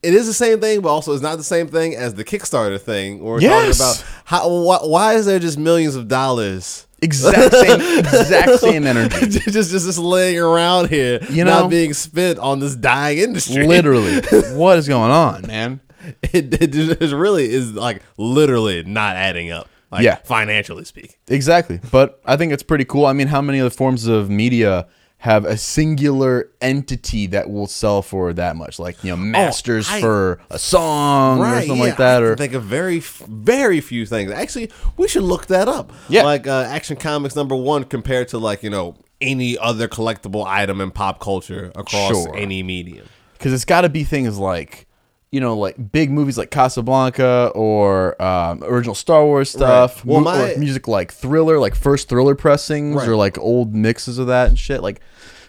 It 0.03 0.13
is 0.13 0.27
the 0.27 0.35
same 0.35 0.61
thing, 0.61 0.83
but 0.83 0.91
also 0.91 1.15
it's 1.15 1.23
not 1.23 1.39
the 1.39 1.43
same 1.45 1.67
thing 1.67 1.95
as 1.97 2.13
the 2.15 2.25
Kickstarter 2.25 2.79
thing. 2.81 3.21
We're 3.21 3.41
Yes. 3.41 3.79
talking 3.79 4.05
about 4.05 4.21
how 4.27 4.49
why, 4.51 4.79
why 4.83 5.15
is 5.15 5.25
there 5.27 5.39
just 5.39 5.59
millions 5.59 5.97
of 5.97 6.09
dollars 6.09 6.87
Exact 7.01 7.53
same, 7.55 7.81
exact 7.99 8.59
same 8.61 8.87
energy. 8.87 9.27
just 9.29 9.51
just 9.71 9.71
just 9.71 9.99
laying 9.99 10.39
around 10.39 10.91
here, 10.91 11.21
You 11.31 11.45
know? 11.45 11.63
not 11.63 11.71
being 11.71 11.93
spent 11.95 12.39
on 12.39 12.61
this 12.61 12.77
dying 12.77 13.19
industry? 13.19 13.67
Literally, 13.67 14.21
what 14.55 14.79
is 14.79 14.87
going 14.89 15.11
on, 15.11 15.47
man? 15.47 15.81
it, 16.23 16.53
it 16.63 16.71
just 16.73 17.13
really 17.15 17.51
is 17.51 17.73
like 17.73 18.03
literally 18.19 18.83
not 18.85 19.17
adding 19.17 19.51
up. 19.51 19.69
Like 19.95 20.05
Yeah. 20.05 20.17
financially 20.25 20.85
speaking. 20.85 21.15
Exactly. 21.29 21.81
But 21.91 22.21
I 22.27 22.37
think 22.37 22.53
it's 22.53 22.63
pretty 22.63 22.85
cool. 22.85 23.07
I 23.07 23.13
mean, 23.13 23.29
how 23.29 23.41
many 23.41 23.61
other 23.61 23.71
forms 23.71 24.07
of 24.07 24.29
media 24.29 24.87
have 25.19 25.47
a 25.47 25.57
singular 25.57 26.51
entity 26.61 27.27
that 27.29 27.49
will 27.49 27.67
sell 27.67 28.03
for 28.03 28.35
that 28.35 28.57
much, 28.57 28.79
like 28.79 29.03
you 29.03 29.11
know, 29.11 29.17
masters 29.17 29.89
Oh, 29.91 29.95
I- 29.95 30.01
for 30.01 30.41
a 30.51 30.59
song 30.59 31.41
or 31.41 31.61
something 31.63 31.79
like 31.79 31.97
that, 31.97 32.23
I 32.23 32.27
or 32.27 32.37
think 32.37 32.53
of 32.53 32.63
very, 32.65 32.99
very 32.99 33.81
few 33.81 34.05
things. 34.05 34.31
Actually, 34.31 34.71
we 34.99 35.09
should 35.09 35.23
look 35.23 35.47
that 35.47 35.67
up. 35.69 35.93
Yeah. 36.11 36.25
like 36.25 36.47
uh, 36.47 36.67
Action 36.69 36.97
Comics 36.97 37.35
number 37.37 37.57
one 37.57 37.85
compared 37.85 38.29
to 38.29 38.39
like 38.39 38.63
you 38.63 38.69
know 38.71 38.97
any 39.21 39.57
other 39.57 39.89
collectible 39.89 40.45
item 40.47 40.81
in 40.83 40.91
pop 40.91 41.21
culture 41.21 41.73
across 41.75 42.11
Sure. 42.11 42.37
any 42.37 42.63
medium. 42.63 43.07
because 43.39 43.53
it's 43.55 43.65
got 43.65 43.83
to 43.83 43.89
be 43.89 44.05
things 44.05 44.37
like 44.39 44.87
you 45.35 45.41
know 45.41 45.59
like 45.59 45.77
big 45.93 46.11
movies 46.11 46.39
like 46.39 46.51
Casablanca 46.51 47.51
or 47.55 48.21
um, 48.23 48.63
original 48.63 48.95
Star 48.95 49.25
Wars 49.25 49.51
stuff. 49.51 50.05
Well, 50.05 50.21
mu- 50.21 50.25
my- 50.27 50.53
or 50.53 50.59
music 50.59 50.87
like 50.87 51.13
Thriller, 51.13 51.59
like 51.59 51.75
first 51.75 52.09
Thriller 52.09 52.35
pressings 52.37 52.95
Right. 52.97 53.09
or 53.09 53.17
like 53.17 53.37
old 53.39 53.75
mixes 53.75 54.19
of 54.19 54.29
that 54.29 54.49
and 54.49 54.59
shit. 54.59 54.81
Like 54.83 55.01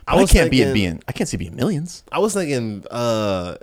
I, 0.07 0.15
was 0.15 0.31
can't 0.31 0.49
be 0.51 0.61
it 0.61 0.73
being 0.73 1.01
I 1.07 1.11
can't 1.11 1.29
see 1.29 1.37
being 1.37 1.55
millions. 1.55 2.03
I 2.11 2.19
was 2.19 2.33
thinking 2.33 2.83
uh 2.89 3.57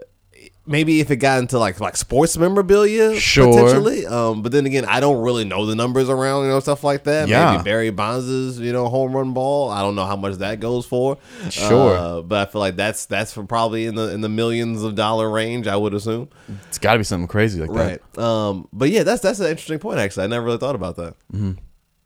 maybe 0.64 1.00
if 1.00 1.10
it 1.10 1.16
got 1.16 1.40
into 1.40 1.58
like 1.58 1.80
like 1.80 1.96
sports 1.96 2.36
memorabilia 2.38 3.16
Sure. 3.18 3.52
potentially. 3.52 4.06
Um 4.06 4.42
but 4.42 4.52
then 4.52 4.64
again 4.66 4.84
I 4.84 5.00
don't 5.00 5.20
really 5.22 5.44
know 5.44 5.66
the 5.66 5.74
numbers 5.74 6.08
around, 6.08 6.44
you 6.44 6.50
know, 6.50 6.60
stuff 6.60 6.84
like 6.84 7.04
that. 7.04 7.28
Yeah. 7.28 7.52
Maybe 7.52 7.64
Barry 7.64 7.90
Bonds' 7.90 8.60
you 8.60 8.72
know, 8.72 8.88
home 8.88 9.14
run 9.16 9.32
ball. 9.32 9.70
I 9.70 9.80
don't 9.82 9.94
know 9.96 10.04
how 10.06 10.16
much 10.16 10.36
that 10.36 10.60
goes 10.60 10.86
for. 10.86 11.18
Sure. 11.50 11.96
Uh, 11.96 12.22
but 12.22 12.48
I 12.48 12.50
feel 12.50 12.60
like 12.60 12.76
that's 12.76 13.06
that's 13.06 13.32
for 13.32 13.44
probably 13.44 13.86
in 13.86 13.94
the 13.96 14.12
in 14.12 14.20
the 14.20 14.28
millions 14.28 14.82
of 14.84 14.94
dollar 14.94 15.28
range, 15.30 15.66
I 15.66 15.76
would 15.76 15.94
assume. 15.94 16.28
It's 16.68 16.78
got 16.78 16.92
to 16.92 16.98
be 16.98 17.04
something 17.04 17.26
crazy 17.28 17.60
like 17.60 17.72
that. 17.72 18.00
Right. 18.16 18.24
Um 18.24 18.68
but 18.72 18.90
yeah, 18.90 19.02
that's 19.02 19.22
that's 19.22 19.40
an 19.40 19.46
interesting 19.46 19.78
point 19.80 19.98
actually. 19.98 20.24
I 20.24 20.26
never 20.28 20.44
really 20.46 20.58
thought 20.58 20.74
about 20.76 20.96
that. 20.96 21.14
Mm-hmm. 21.32 21.52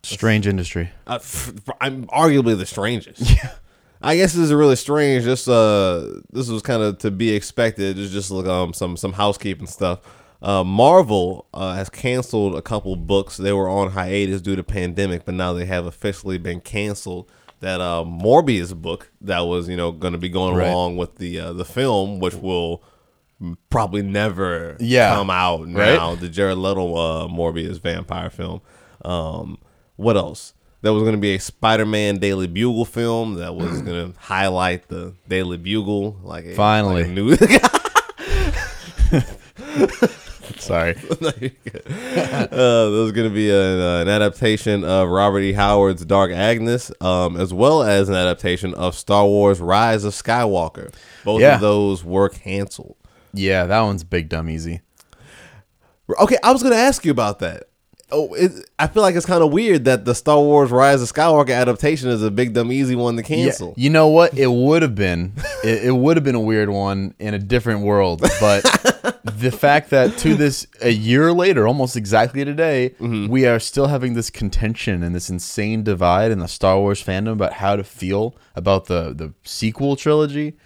Strange 0.03 0.47
industry. 0.47 0.91
Uh, 1.07 1.17
f- 1.17 1.53
I'm 1.81 2.07
arguably 2.07 2.57
the 2.57 2.65
strangest. 2.67 3.21
Yeah. 3.37 3.51
I 4.07 4.17
guess 4.17 4.33
this 4.33 4.45
is 4.45 4.53
really 4.55 4.77
strange. 4.77 5.25
Just 5.25 5.49
uh, 5.49 6.07
this 6.33 6.49
was 6.49 6.63
kind 6.63 6.83
of 6.83 6.99
to 6.99 7.11
be 7.11 7.35
expected. 7.35 7.99
It's 7.99 8.13
just 8.13 8.31
like 8.31 8.47
um 8.47 8.73
some 8.73 8.97
some 8.97 9.13
housekeeping 9.13 9.67
stuff. 9.67 10.01
Uh, 10.43 10.63
Marvel 10.63 11.47
uh, 11.55 11.75
has 11.75 11.89
canceled 11.89 12.55
a 12.55 12.63
couple 12.63 12.95
books. 12.95 13.37
They 13.37 13.53
were 13.53 13.69
on 13.69 13.91
hiatus 13.91 14.41
due 14.43 14.55
to 14.55 14.63
pandemic, 14.63 15.25
but 15.25 15.35
now 15.35 15.53
they 15.55 15.65
have 15.67 15.87
officially 15.87 16.39
been 16.39 16.61
canceled. 16.61 17.31
That 17.61 17.81
uh, 17.81 18.05
Morbius 18.07 18.75
book 18.75 19.11
that 19.23 19.41
was 19.41 19.69
you 19.69 19.77
know 19.77 19.91
going 19.91 20.13
to 20.13 20.19
be 20.19 20.29
going 20.29 20.55
Right. 20.55 20.69
along 20.69 20.99
with 20.99 21.17
the 21.17 21.41
uh, 21.41 21.53
the 21.55 21.65
film, 21.65 22.21
which 22.21 22.35
will 22.35 22.83
probably 23.71 24.03
never 24.03 24.77
Yeah. 24.79 25.15
come 25.15 25.31
out 25.31 25.61
Right? 25.63 25.97
now. 25.97 26.15
The 26.15 26.29
Jared 26.29 26.59
Leto 26.59 26.95
uh, 26.95 27.29
Morbius 27.29 27.81
vampire 27.81 28.31
film. 28.31 28.61
Um, 29.05 29.59
what 29.97 30.17
else? 30.17 30.53
There 30.83 30.92
was 30.92 31.02
going 31.02 31.14
to 31.14 31.21
be 31.21 31.35
a 31.35 31.40
Spider-Man 31.40 32.18
Daily 32.18 32.47
Bugle 32.47 32.85
film 32.85 33.35
that 33.37 33.54
was 33.54 33.80
going 33.83 34.12
to 34.12 34.18
highlight 34.18 34.88
the 34.88 35.14
Daily 35.28 35.56
Bugle, 35.56 36.16
like 36.23 36.45
a, 36.45 36.54
Finally. 36.54 37.04
like 37.04 37.11
a 37.11 37.14
new. 37.14 37.37
Sorry. 40.59 40.95
uh, 40.95 42.47
there 42.50 42.90
was 43.02 43.12
going 43.12 43.28
to 43.28 43.35
be 43.35 43.50
an, 43.50 43.80
uh, 43.80 44.02
an 44.02 44.09
adaptation 44.09 44.85
of 44.85 45.09
Robert 45.09 45.40
E. 45.40 45.52
Howard's 45.52 46.04
Dark 46.04 46.30
Agnes, 46.33 46.90
um, 47.00 47.37
as 47.37 47.52
well 47.52 47.83
as 47.83 48.09
an 48.09 48.14
adaptation 48.14 48.75
of 48.75 48.95
Star 48.95 49.26
Wars: 49.26 49.61
Rise 49.61 50.04
of 50.04 50.12
Skywalker. 50.12 50.92
Both 51.25 51.40
Yeah. 51.40 51.56
of 51.56 51.61
those 51.61 52.04
were 52.04 52.28
canceled. 52.28 52.97
Yeah, 53.33 53.66
that 53.66 53.80
one's 53.83 54.04
big 54.04 54.28
dumb 54.28 54.49
easy. 54.49 54.80
Okay, 56.21 56.38
I 56.42 56.52
was 56.52 56.62
going 56.62 56.75
to 56.75 56.80
ask 56.80 57.04
you 57.04 57.11
about 57.11 57.40
that. 57.40 57.64
Oh, 58.13 58.33
it, 58.35 58.53
I 58.79 58.87
feel 58.87 59.03
like 59.03 59.17
it's 59.17 59.27
kind 59.27 59.43
of 59.43 59.53
weird 59.53 59.85
that 59.87 60.05
the 60.05 60.15
Star 60.15 60.39
Wars 60.39 60.71
Rise 60.71 61.03
of 61.03 61.13
Skywalker 61.13 61.51
adaptation 61.51 62.09
is 62.09 62.23
a 62.23 62.31
big 62.31 62.53
dumb 62.53 62.71
easy 62.71 62.95
one 62.95 63.17
to 63.17 63.23
cancel. 63.25 63.75
You 63.77 63.91
know 63.91 64.07
what? 64.07 64.39
It 64.39 64.47
would 64.47 64.83
have 64.83 64.95
been. 64.95 65.33
It, 65.65 65.87
it 65.87 65.91
would 65.93 66.17
have 66.17 66.23
been 66.23 66.37
a 66.37 66.41
weird 66.41 66.69
one 66.69 67.15
in 67.19 67.35
a 67.35 67.41
different 67.41 67.81
world, 67.81 68.21
but 68.21 68.63
the 69.25 69.51
fact 69.51 69.91
that 69.91 70.17
to 70.19 70.37
this 70.37 70.65
a 70.81 70.91
year 70.91 71.33
later, 71.33 71.67
almost 71.67 71.97
exactly 71.97 72.45
today, 72.45 72.91
Mm-hmm. 73.01 73.27
we 73.27 73.47
are 73.47 73.59
still 73.59 73.89
having 73.89 74.15
this 74.15 74.31
contention 74.31 75.03
and 75.03 75.13
this 75.13 75.29
insane 75.29 75.83
divide 75.83 76.31
in 76.31 76.39
the 76.39 76.47
Star 76.47 76.79
Wars 76.79 77.03
fandom 77.03 77.33
about 77.33 77.55
how 77.55 77.75
to 77.75 77.83
feel 77.83 78.37
about 78.55 78.85
the 78.85 79.13
the 79.13 79.33
sequel 79.43 79.97
trilogy. 79.97 80.57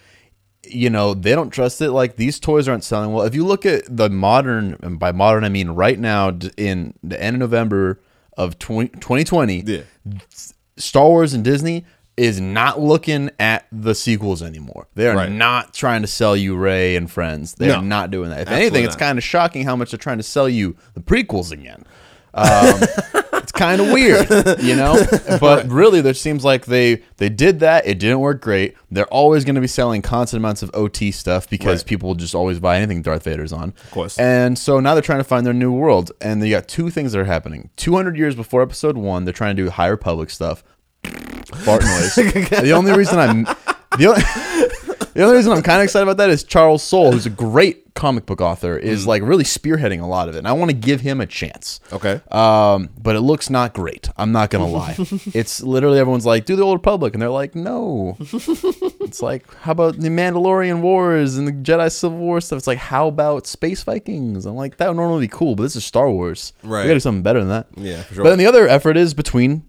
You 0.73 0.91
know, 0.91 1.15
they 1.15 1.33
don't 1.35 1.51
trust 1.51 1.81
it. 1.81 1.91
Like 1.91 2.17
these 2.17 2.39
toys 2.41 2.69
aren't 2.69 2.85
selling 2.85 3.13
well. 3.13 3.25
If 3.27 3.35
you 3.35 3.45
look 3.45 3.65
at 3.67 3.83
the 3.95 4.09
modern, 4.09 4.77
and 4.83 4.99
by 4.99 5.13
modern 5.13 5.45
I 5.45 5.49
mean 5.49 5.71
right 5.71 5.99
now 5.99 6.37
in 6.57 6.95
the 7.03 7.21
end 7.23 7.37
of 7.37 7.41
November 7.41 8.01
of 8.37 8.59
20, 8.59 8.89
2020, 9.01 9.63
Yeah. 9.67 9.81
Star 10.77 11.07
Wars 11.09 11.35
and 11.35 11.45
Disney 11.45 11.85
is 12.17 12.41
not 12.41 12.81
looking 12.81 13.31
at 13.39 13.67
the 13.73 13.95
sequels 13.95 14.43
anymore. 14.43 14.87
They 14.95 15.09
are 15.09 15.17
Right. 15.17 15.31
not 15.33 15.73
trying 15.73 16.03
to 16.03 16.09
sell 16.09 16.37
you 16.37 16.57
Rey 16.57 16.97
and 16.97 17.11
Friends. 17.11 17.55
They 17.55 17.69
No. 17.69 17.77
are 17.77 17.83
not 17.83 18.11
doing 18.11 18.31
that. 18.31 18.43
If 18.43 18.51
anything, 18.51 18.85
it's 18.85 18.97
kind 18.97 19.17
of 19.19 19.25
shocking 19.25 19.65
how 19.65 19.75
much 19.77 19.91
they're 19.91 19.99
trying 19.99 20.19
to 20.19 20.23
sell 20.23 20.49
you 20.49 20.77
the 20.95 21.01
prequels 21.01 21.51
again. 21.51 21.85
Um, 22.35 22.81
it's 23.35 23.53
kind 23.53 23.81
of 23.81 23.91
weird, 23.93 24.29
you 24.61 24.77
know. 24.77 24.97
But 25.41 25.69
really, 25.69 26.01
there 26.01 26.15
seems 26.15 26.45
like 26.45 26.67
they 26.67 27.03
they 27.17 27.29
did 27.29 27.61
that. 27.61 27.87
It 27.87 27.99
didn't 27.99 28.21
work 28.21 28.41
great. 28.41 28.77
They're 28.91 29.07
always 29.07 29.45
going 29.45 29.55
to 29.55 29.61
be 29.61 29.67
selling 29.67 30.03
constant 30.03 30.39
amounts 30.41 30.63
of 30.63 30.71
OT 30.75 31.11
stuff 31.13 31.49
because 31.49 31.81
Right. 31.81 31.87
people 31.87 32.09
will 32.09 32.15
just 32.17 32.35
always 32.35 32.59
buy 32.61 32.77
anything 32.77 33.03
Darth 33.03 33.25
Vader's 33.25 33.53
on. 33.53 33.71
Of 33.85 33.91
course. 33.91 34.19
And 34.19 34.59
so 34.59 34.81
now 34.81 34.95
they're 34.95 35.03
trying 35.03 35.21
to 35.21 35.25
find 35.25 35.47
their 35.47 35.55
new 35.55 35.73
world, 35.73 36.13
and 36.21 36.43
they 36.43 36.51
got 36.51 36.69
two 36.69 36.91
things 36.91 37.13
that 37.13 37.21
are 37.21 37.25
happening. 37.25 37.71
Two 37.77 37.95
hundred 37.95 38.17
years 38.19 38.35
before 38.35 38.63
Episode 38.63 38.97
One, 38.97 39.25
they're 39.25 39.33
trying 39.33 39.57
to 39.57 39.63
do 39.65 39.71
High 39.71 39.89
Republic 39.89 40.31
stuff. 40.31 40.63
Fart 41.65 41.83
noise. 41.83 42.15
the 42.15 42.73
only 42.73 42.93
reason 42.93 43.19
I'm 43.19 43.45
the 43.99 44.07
only, 44.07 44.23
the 45.15 45.23
only 45.23 45.37
reason 45.37 45.53
I'm 45.53 45.63
kind 45.63 45.81
of 45.81 45.85
excited 45.85 46.05
about 46.05 46.17
that 46.19 46.31
is 46.31 46.45
Charles 46.45 46.83
Soule, 46.83 47.13
who's 47.13 47.27
a 47.27 47.31
great 47.31 47.95
comic 47.95 48.27
book 48.27 48.41
author, 48.41 48.77
is 48.77 49.07
like 49.07 49.23
really 49.23 49.45
spearheading 49.45 50.01
a 50.01 50.07
lot 50.07 50.29
of 50.29 50.35
it, 50.35 50.39
and 50.39 50.49
I 50.49 50.53
want 50.53 50.71
to 50.71 50.77
give 50.77 51.01
him 51.01 51.21
a 51.21 51.27
chance. 51.27 51.81
Okay. 51.93 52.21
Um, 52.31 52.91
but 52.99 53.17
it 53.17 53.21
looks 53.21 53.51
not 53.51 53.75
great. 53.75 54.09
I'm 54.17 54.33
not 54.33 54.51
gonna 54.51 54.67
lie. 54.67 54.97
it's 55.35 55.63
literally 55.63 55.99
everyone's 55.99 56.27
like, 56.27 56.45
do 56.45 56.57
the 56.57 56.63
Old 56.63 56.79
Republic, 56.79 57.15
and 57.15 57.23
they're 57.23 57.31
like, 57.31 57.55
no. 57.55 58.17
it's 58.21 59.23
like, 59.23 59.53
how 59.57 59.73
about 59.73 59.97
the 59.99 60.09
Mandalorian 60.09 60.81
Wars 60.81 61.37
and 61.37 61.47
the 61.47 61.53
Jedi 61.53 61.91
Civil 61.93 62.19
War 62.19 62.41
stuff? 62.41 62.59
It's 62.59 62.67
like, 62.67 62.79
how 62.79 63.09
about 63.09 63.47
Space 63.47 63.83
Vikings? 63.83 64.47
I'm 64.47 64.57
like, 64.57 64.77
that 64.79 64.89
would 64.89 64.97
normally 64.97 65.27
be 65.27 65.29
cool, 65.29 65.55
but 65.55 65.65
this 65.65 65.77
is 65.77 65.85
Star 65.85 66.11
Wars. 66.11 66.53
Right. 66.63 66.83
We 66.83 66.85
gotta 66.85 66.95
do 66.95 67.01
something 67.01 67.23
better 67.23 67.41
than 67.41 67.49
that. 67.49 67.67
Yeah, 67.77 68.03
for 68.03 68.15
sure. 68.15 68.25
But 68.25 68.31
then 68.31 68.39
the 68.39 68.47
other 68.47 68.69
effort 68.69 68.97
is 68.97 69.15
between 69.15 69.65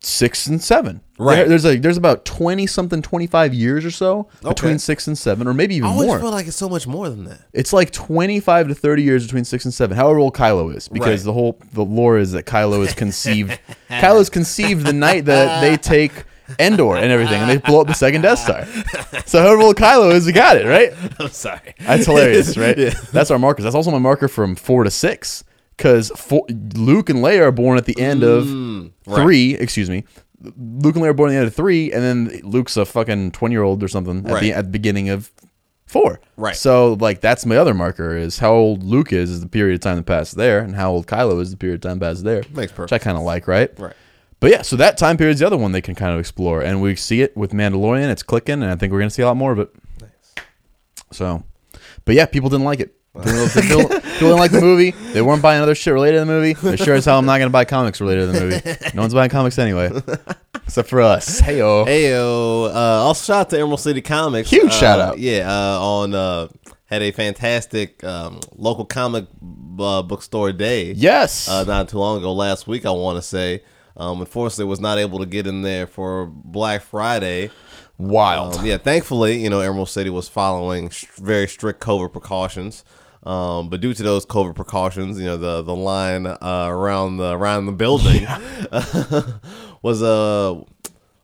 six 0.00 0.46
and 0.46 0.62
seven. 0.62 1.00
Right. 1.18 1.36
There- 1.36 1.48
there's 1.48 1.64
like 1.64 1.82
there's 1.82 1.96
about 1.96 2.24
twenty 2.24 2.66
something, 2.66 3.02
twenty 3.02 3.26
five 3.26 3.52
years 3.52 3.84
or 3.84 3.90
so 3.90 4.28
between 4.42 4.78
six 4.78 5.06
and 5.08 5.18
seven, 5.18 5.48
or 5.48 5.54
maybe 5.54 5.74
even 5.76 5.88
I 5.88 5.92
always 5.92 6.06
more. 6.06 6.20
feel 6.20 6.30
like 6.30 6.46
it's 6.46 6.56
so 6.56 6.68
much 6.68 6.86
more 6.86 7.08
than 7.08 7.24
that. 7.24 7.40
It's 7.52 7.72
like 7.72 7.90
25 7.90 8.68
to 8.68 8.74
30 8.74 9.02
years 9.02 9.24
between 9.24 9.44
6 9.44 9.64
and 9.64 9.74
7. 9.74 9.96
However 9.96 10.20
old 10.20 10.34
Kylo 10.34 10.74
is 10.76 10.86
because 10.88 11.20
Right. 11.20 11.24
the 11.24 11.32
whole 11.32 11.58
the 11.72 11.84
lore 11.84 12.18
is 12.18 12.32
that 12.32 12.46
Kylo 12.46 12.86
is 12.86 12.92
conceived 12.94 13.58
Kylo 13.90 14.20
is 14.20 14.30
conceived 14.30 14.86
the 14.86 14.92
night 14.92 15.24
that 15.24 15.60
they 15.60 15.76
take 15.76 16.12
Endor 16.58 16.96
and 16.96 17.10
everything 17.12 17.42
and 17.42 17.50
they 17.50 17.58
blow 17.58 17.80
up 17.82 17.88
the 17.88 17.92
second 17.94 18.22
Death 18.22 18.38
Star. 18.38 18.64
So 19.26 19.42
however 19.42 19.60
old 19.62 19.76
Kylo 19.76 20.14
is, 20.14 20.24
we 20.24 20.32
got 20.32 20.56
it, 20.56 20.64
right? 20.66 20.92
I'm 21.20 21.28
sorry. 21.30 21.74
That's 21.80 22.06
hilarious, 22.06 22.56
right? 22.56 22.76
That's 23.12 23.30
our 23.30 23.38
markers. 23.38 23.64
That's 23.64 23.74
also 23.76 23.90
my 23.90 23.98
marker 23.98 24.28
from 24.28 24.54
4 24.56 24.84
to 24.84 24.90
6 24.90 25.44
cuz 25.78 26.10
Luke 26.50 27.08
and 27.08 27.20
Leia 27.20 27.40
are 27.40 27.52
born 27.52 27.78
at 27.78 27.86
the 27.86 27.98
end 27.98 28.22
of 28.22 28.44
Mm, 28.46 28.90
3, 29.06 29.54
excuse 29.54 29.88
me. 29.88 30.04
Luke 30.42 30.94
and 30.94 31.04
Leia 31.04 31.08
are 31.08 31.14
born 31.14 31.30
at 31.30 31.32
the 31.32 31.38
end 31.38 31.46
of 31.48 31.54
3 31.54 31.92
and 31.92 32.02
then 32.02 32.40
Luke's 32.44 32.76
a 32.76 32.84
fucking 32.84 33.32
20-year-old 33.32 33.82
or 33.82 33.88
something 33.88 34.26
at 34.26 34.32
Right. 34.32 34.40
the 34.42 34.52
at 34.52 34.64
the 34.66 34.70
beginning 34.70 35.08
of 35.08 35.32
four. 35.86 36.20
Right. 36.36 36.54
So 36.54 36.92
like 37.00 37.20
that's 37.20 37.46
my 37.46 37.56
other 37.56 37.72
marker 37.74 38.14
is 38.16 38.38
how 38.38 38.52
old 38.52 38.82
Luke 38.84 39.12
is 39.12 39.30
is 39.30 39.40
the 39.40 39.48
period 39.48 39.74
of 39.76 39.80
time 39.80 39.96
that 39.96 40.04
passed 40.06 40.36
there, 40.36 40.58
and 40.60 40.76
how 40.76 40.90
old 40.92 41.06
Kylo 41.06 41.40
is 41.40 41.50
the 41.50 41.56
period 41.56 41.76
of 41.76 41.80
time 41.88 41.98
that 41.98 42.06
passed 42.06 42.24
there. 42.24 42.42
Makes 42.54 42.72
perfect. 42.72 42.78
Which 42.78 42.92
I 42.92 42.98
kind 42.98 43.16
of 43.16 43.22
like, 43.24 43.48
right? 43.48 43.70
Right. 43.80 43.94
But 44.40 44.50
yeah, 44.52 44.62
so 44.62 44.76
that 44.76 44.98
time 44.98 45.16
period 45.16 45.32
is 45.34 45.40
the 45.40 45.46
other 45.46 45.56
one 45.56 45.72
they 45.72 45.80
can 45.80 45.94
kind 45.96 46.12
of 46.12 46.20
explore, 46.20 46.60
and 46.62 46.80
we 46.82 46.94
see 46.94 47.22
it 47.22 47.36
with 47.36 47.50
Mandalorian. 47.52 48.08
It's 48.10 48.22
clicking, 48.22 48.62
and 48.62 48.66
I 48.66 48.76
think 48.76 48.92
we're 48.92 49.00
gonna 49.00 49.10
see 49.10 49.22
a 49.22 49.26
lot 49.26 49.36
more 49.36 49.50
of 49.50 49.58
it. 49.58 49.70
Nice. 50.00 50.44
So, 51.10 51.42
but 52.04 52.14
yeah, 52.14 52.26
people 52.26 52.48
didn't 52.50 52.64
like 52.66 52.80
it. 52.80 52.94
People- 53.22 53.48
people 53.88 53.88
didn't 54.20 54.36
like 54.38 54.50
the 54.52 54.60
movie. 54.60 54.90
They 55.12 55.22
weren't 55.22 55.42
buying 55.42 55.60
other 55.62 55.74
shit 55.74 55.92
related 55.92 56.18
to 56.18 56.20
the 56.20 56.26
movie. 56.26 56.52
They're 56.54 56.76
sure 56.76 56.94
as 56.94 57.04
hell 57.04 57.18
I'm 57.18 57.26
not 57.26 57.38
gonna 57.38 57.50
buy 57.50 57.64
comics 57.64 58.00
related 58.00 58.26
to 58.26 58.32
the 58.32 58.40
movie. 58.40 58.90
No 58.94 59.02
one's 59.02 59.14
buying 59.14 59.30
comics 59.30 59.58
anyway, 59.58 59.90
except 60.66 60.88
for 60.88 61.00
us. 61.00 61.40
Hey 61.40 61.58
yo. 61.58 61.84
Heyo. 61.84 62.68
Uh, 62.68 63.04
also, 63.04 63.32
shout 63.32 63.40
out 63.40 63.50
to 63.50 63.58
Emerald 63.58 63.80
City 63.80 64.00
Comics. 64.02 64.50
Huge 64.50 64.66
Uh, 64.66 64.70
shout 64.70 65.00
out. 65.00 65.18
Yeah, 65.18 65.46
uh, 65.48 65.80
on 65.80 66.14
uh, 66.14 66.48
had 66.86 67.02
a 67.02 67.10
fantastic 67.10 68.02
um, 68.04 68.40
local 68.56 68.84
comic 68.84 69.26
uh, 69.80 70.02
bookstore 70.02 70.52
day. 70.52 70.92
Yes. 70.92 71.48
uh, 71.48 71.64
not 71.64 71.88
too 71.88 71.98
long 71.98 72.18
ago, 72.18 72.32
last 72.32 72.66
week, 72.66 72.86
I 72.86 72.90
want 72.90 73.16
to 73.16 73.22
say. 73.22 73.62
Um, 73.96 74.20
unfortunately, 74.20 74.66
was 74.66 74.80
not 74.80 74.98
able 74.98 75.18
to 75.18 75.26
get 75.26 75.46
in 75.48 75.62
there 75.62 75.86
for 75.88 76.26
Black 76.26 76.82
Friday. 76.82 77.50
Wild. 77.98 78.58
Um, 78.58 78.64
yeah, 78.64 78.76
thankfully, 78.78 79.42
you 79.42 79.50
know, 79.50 79.58
Emerald 79.60 79.88
City 79.88 80.08
was 80.08 80.28
following 80.28 80.88
sh- 80.88 81.06
very 81.16 81.48
strict 81.48 81.80
COVID 81.80 82.12
precautions. 82.12 82.84
Um, 83.28 83.68
but 83.68 83.82
due 83.82 83.92
to 83.92 84.02
those 84.02 84.24
COVID 84.24 84.54
precautions, 84.54 85.18
you 85.18 85.26
know, 85.26 85.36
the 85.36 85.60
the 85.60 85.76
line 85.76 86.26
uh, 86.26 86.38
around 86.40 87.18
the 87.18 87.36
around 87.36 87.66
the 87.66 87.72
building 87.72 88.22
was 89.82 90.02
uh, 90.02 90.58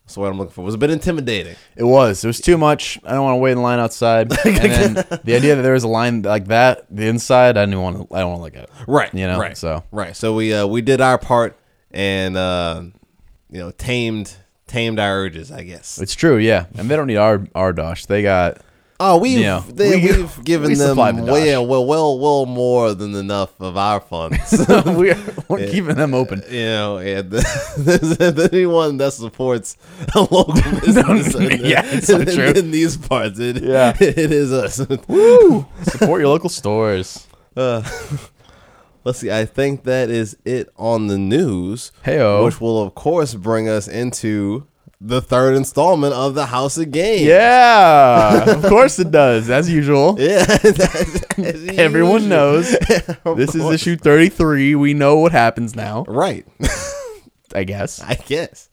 That's 0.04 0.18
what 0.18 0.30
I'm 0.30 0.36
looking 0.36 0.52
for. 0.52 0.60
It 0.60 0.64
was 0.64 0.74
a 0.74 0.78
bit 0.78 0.90
intimidating. 0.90 1.56
It 1.76 1.84
was. 1.84 2.22
It 2.22 2.26
was 2.26 2.42
too 2.42 2.58
much. 2.58 2.98
I 3.06 3.12
don't 3.12 3.24
want 3.24 3.36
to 3.36 3.38
wait 3.38 3.52
in 3.52 3.62
line 3.62 3.78
outside. 3.78 4.30
and 4.44 4.56
then 4.56 4.94
the 5.24 5.34
idea 5.34 5.56
that 5.56 5.62
there 5.62 5.72
was 5.72 5.84
a 5.84 5.88
line 5.88 6.20
like 6.20 6.48
that, 6.48 6.84
the 6.94 7.06
inside, 7.06 7.56
I 7.56 7.64
didn't 7.64 7.80
want 7.80 7.96
to. 8.10 8.14
I 8.14 8.20
don't 8.20 8.38
want 8.38 8.40
to 8.40 8.44
look 8.44 8.56
at 8.56 8.64
it. 8.64 8.86
Right. 8.86 9.14
You 9.14 9.26
know. 9.26 9.38
Right. 9.38 9.56
So 9.56 9.82
Right. 9.90 10.14
So 10.14 10.34
we 10.34 10.52
uh, 10.52 10.66
we 10.66 10.82
did 10.82 11.00
our 11.00 11.16
part 11.16 11.56
and 11.90 12.36
uh, 12.36 12.82
you 13.50 13.60
know 13.60 13.70
tamed 13.70 14.36
tamed 14.66 14.98
our 14.98 15.20
urges, 15.20 15.50
I 15.50 15.62
guess. 15.62 15.98
it's 15.98 16.14
true. 16.14 16.36
Yeah. 16.36 16.66
And 16.76 16.90
they 16.90 16.96
don't 16.96 17.06
need 17.06 17.16
our 17.16 17.46
our 17.54 17.72
dosh. 17.72 18.04
They 18.04 18.20
got. 18.20 18.60
Oh, 19.00 19.18
we've 19.18 19.40
they, 19.76 19.96
we- 19.96 20.00
have 20.06 20.44
given 20.44 20.68
we 20.68 20.74
them 20.76 20.96
the 20.96 21.32
way, 21.32 21.56
well, 21.58 21.84
well, 21.84 22.18
well 22.18 22.46
more 22.46 22.94
than 22.94 23.14
enough 23.16 23.50
of 23.60 23.76
our 23.76 24.00
funds. 24.00 24.38
we're 24.86 25.18
we're 25.48 25.66
keeping 25.68 25.96
them 25.96 26.14
open. 26.14 26.42
you 26.48 26.60
know, 26.64 26.98
and 26.98 27.30
the, 27.30 28.48
anyone 28.52 28.96
that 28.98 29.12
supports 29.12 29.76
a 30.14 30.20
local 30.20 30.52
business, 30.80 31.34
in, 31.34 31.64
yeah, 31.64 31.82
it's 31.84 32.06
so 32.06 32.20
in, 32.20 32.26
true. 32.26 32.44
in 32.50 32.70
these 32.70 32.96
parts, 32.96 33.38
it, 33.40 33.62
Yeah. 33.62 33.96
it 34.00 34.30
is 34.30 34.52
us. 34.52 34.74
Support 34.76 36.20
your 36.20 36.28
local 36.28 36.48
stores. 36.48 37.26
Uh, 37.56 37.82
let's 39.04 39.18
see. 39.18 39.30
I 39.30 39.44
think 39.44 39.84
that 39.84 40.08
is 40.10 40.36
it 40.44 40.68
on 40.76 41.08
the 41.08 41.18
news. 41.18 41.90
Heyo. 42.04 42.44
which 42.44 42.60
will 42.60 42.80
of 42.82 42.94
course 42.94 43.34
bring 43.34 43.68
us 43.68 43.88
into 43.88 44.66
the 45.06 45.20
third 45.20 45.54
installment 45.54 46.14
of 46.14 46.34
the 46.34 46.46
House 46.46 46.78
of 46.78 46.90
Games. 46.90 47.22
Yeah, 47.22 48.50
of 48.50 48.62
course 48.68 48.98
it 48.98 49.10
does, 49.10 49.50
as 49.50 49.70
usual. 49.70 50.16
yeah. 50.18 50.46
Everyone 51.76 52.28
knows 52.28 52.70
this 53.36 53.54
is 53.54 53.64
issue 53.70 53.96
33. 53.96 54.74
We 54.74 54.94
know 54.94 55.18
what 55.18 55.32
happens 55.32 55.76
now, 55.76 56.04
right. 56.08 56.46
I 57.54 57.64
guess. 57.64 58.00
I 58.00 58.14
guess. 58.14 58.70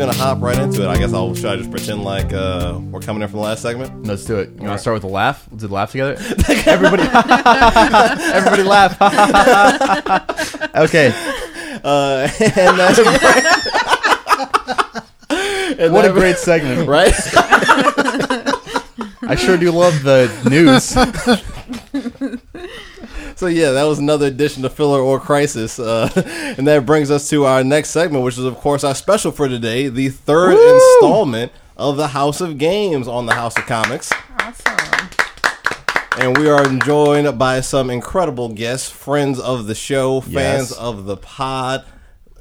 Gonna 0.00 0.16
hop 0.16 0.40
right 0.40 0.58
into 0.58 0.82
it. 0.82 0.88
I 0.88 0.96
guess 0.96 1.12
I'll 1.12 1.34
should 1.34 1.44
I 1.44 1.56
just 1.56 1.70
pretend 1.70 2.02
like 2.04 2.32
uh, 2.32 2.80
we're 2.90 3.00
coming 3.00 3.20
in 3.22 3.28
from 3.28 3.40
the 3.40 3.44
last 3.44 3.60
segment. 3.60 4.06
Let's 4.06 4.24
do 4.24 4.38
it. 4.38 4.48
You 4.56 4.62
want 4.66 4.72
to 4.72 4.78
start 4.78 4.94
with 4.94 5.04
a 5.04 5.08
laugh? 5.08 5.46
Let's 5.50 5.60
do 5.60 5.68
the 5.68 5.74
laugh 5.74 5.90
together. 5.92 6.12
everybody, 6.66 7.02
everybody 8.32 8.62
laugh. 8.62 8.96
okay. 10.74 11.12
Uh, 11.84 12.28
and 12.40 12.78
that's 12.78 12.98
and 15.78 15.92
What 15.92 16.06
a 16.06 16.12
great 16.12 16.38
segment. 16.38 16.88
right. 16.88 17.12
I 19.22 19.34
sure 19.36 19.58
do 19.58 19.70
love 19.70 20.02
the 20.02 20.30
news. 20.48 20.96
So 23.40 23.46
yeah, 23.46 23.70
that 23.70 23.84
was 23.84 23.98
another 23.98 24.26
edition 24.26 24.66
of 24.66 24.74
Filler 24.74 25.00
or 25.00 25.18
Crisis, 25.18 25.78
uh, 25.78 26.10
and 26.58 26.66
that 26.66 26.84
brings 26.84 27.10
us 27.10 27.30
to 27.30 27.46
our 27.46 27.64
next 27.64 27.88
segment, 27.88 28.22
which 28.22 28.36
is 28.36 28.44
of 28.44 28.58
course 28.58 28.84
our 28.84 28.94
special 28.94 29.32
for 29.32 29.48
today, 29.48 29.88
the 29.88 30.10
third 30.10 30.52
Woo! 30.52 30.74
installment 30.74 31.50
of 31.74 31.96
the 31.96 32.08
House 32.08 32.42
of 32.42 32.58
Games 32.58 33.08
on 33.08 33.24
the 33.24 33.32
House 33.32 33.56
of 33.56 33.64
Comics, 33.64 34.12
Awesome. 34.40 35.08
and 36.20 36.36
we 36.36 36.50
are 36.50 36.66
joined 36.80 37.38
by 37.38 37.62
some 37.62 37.88
incredible 37.88 38.50
guests, 38.50 38.90
friends 38.90 39.40
of 39.40 39.66
the 39.66 39.74
show, 39.74 40.20
fans 40.20 40.68
Yes. 40.68 40.72
of 40.72 41.06
the 41.06 41.16
pod. 41.16 41.86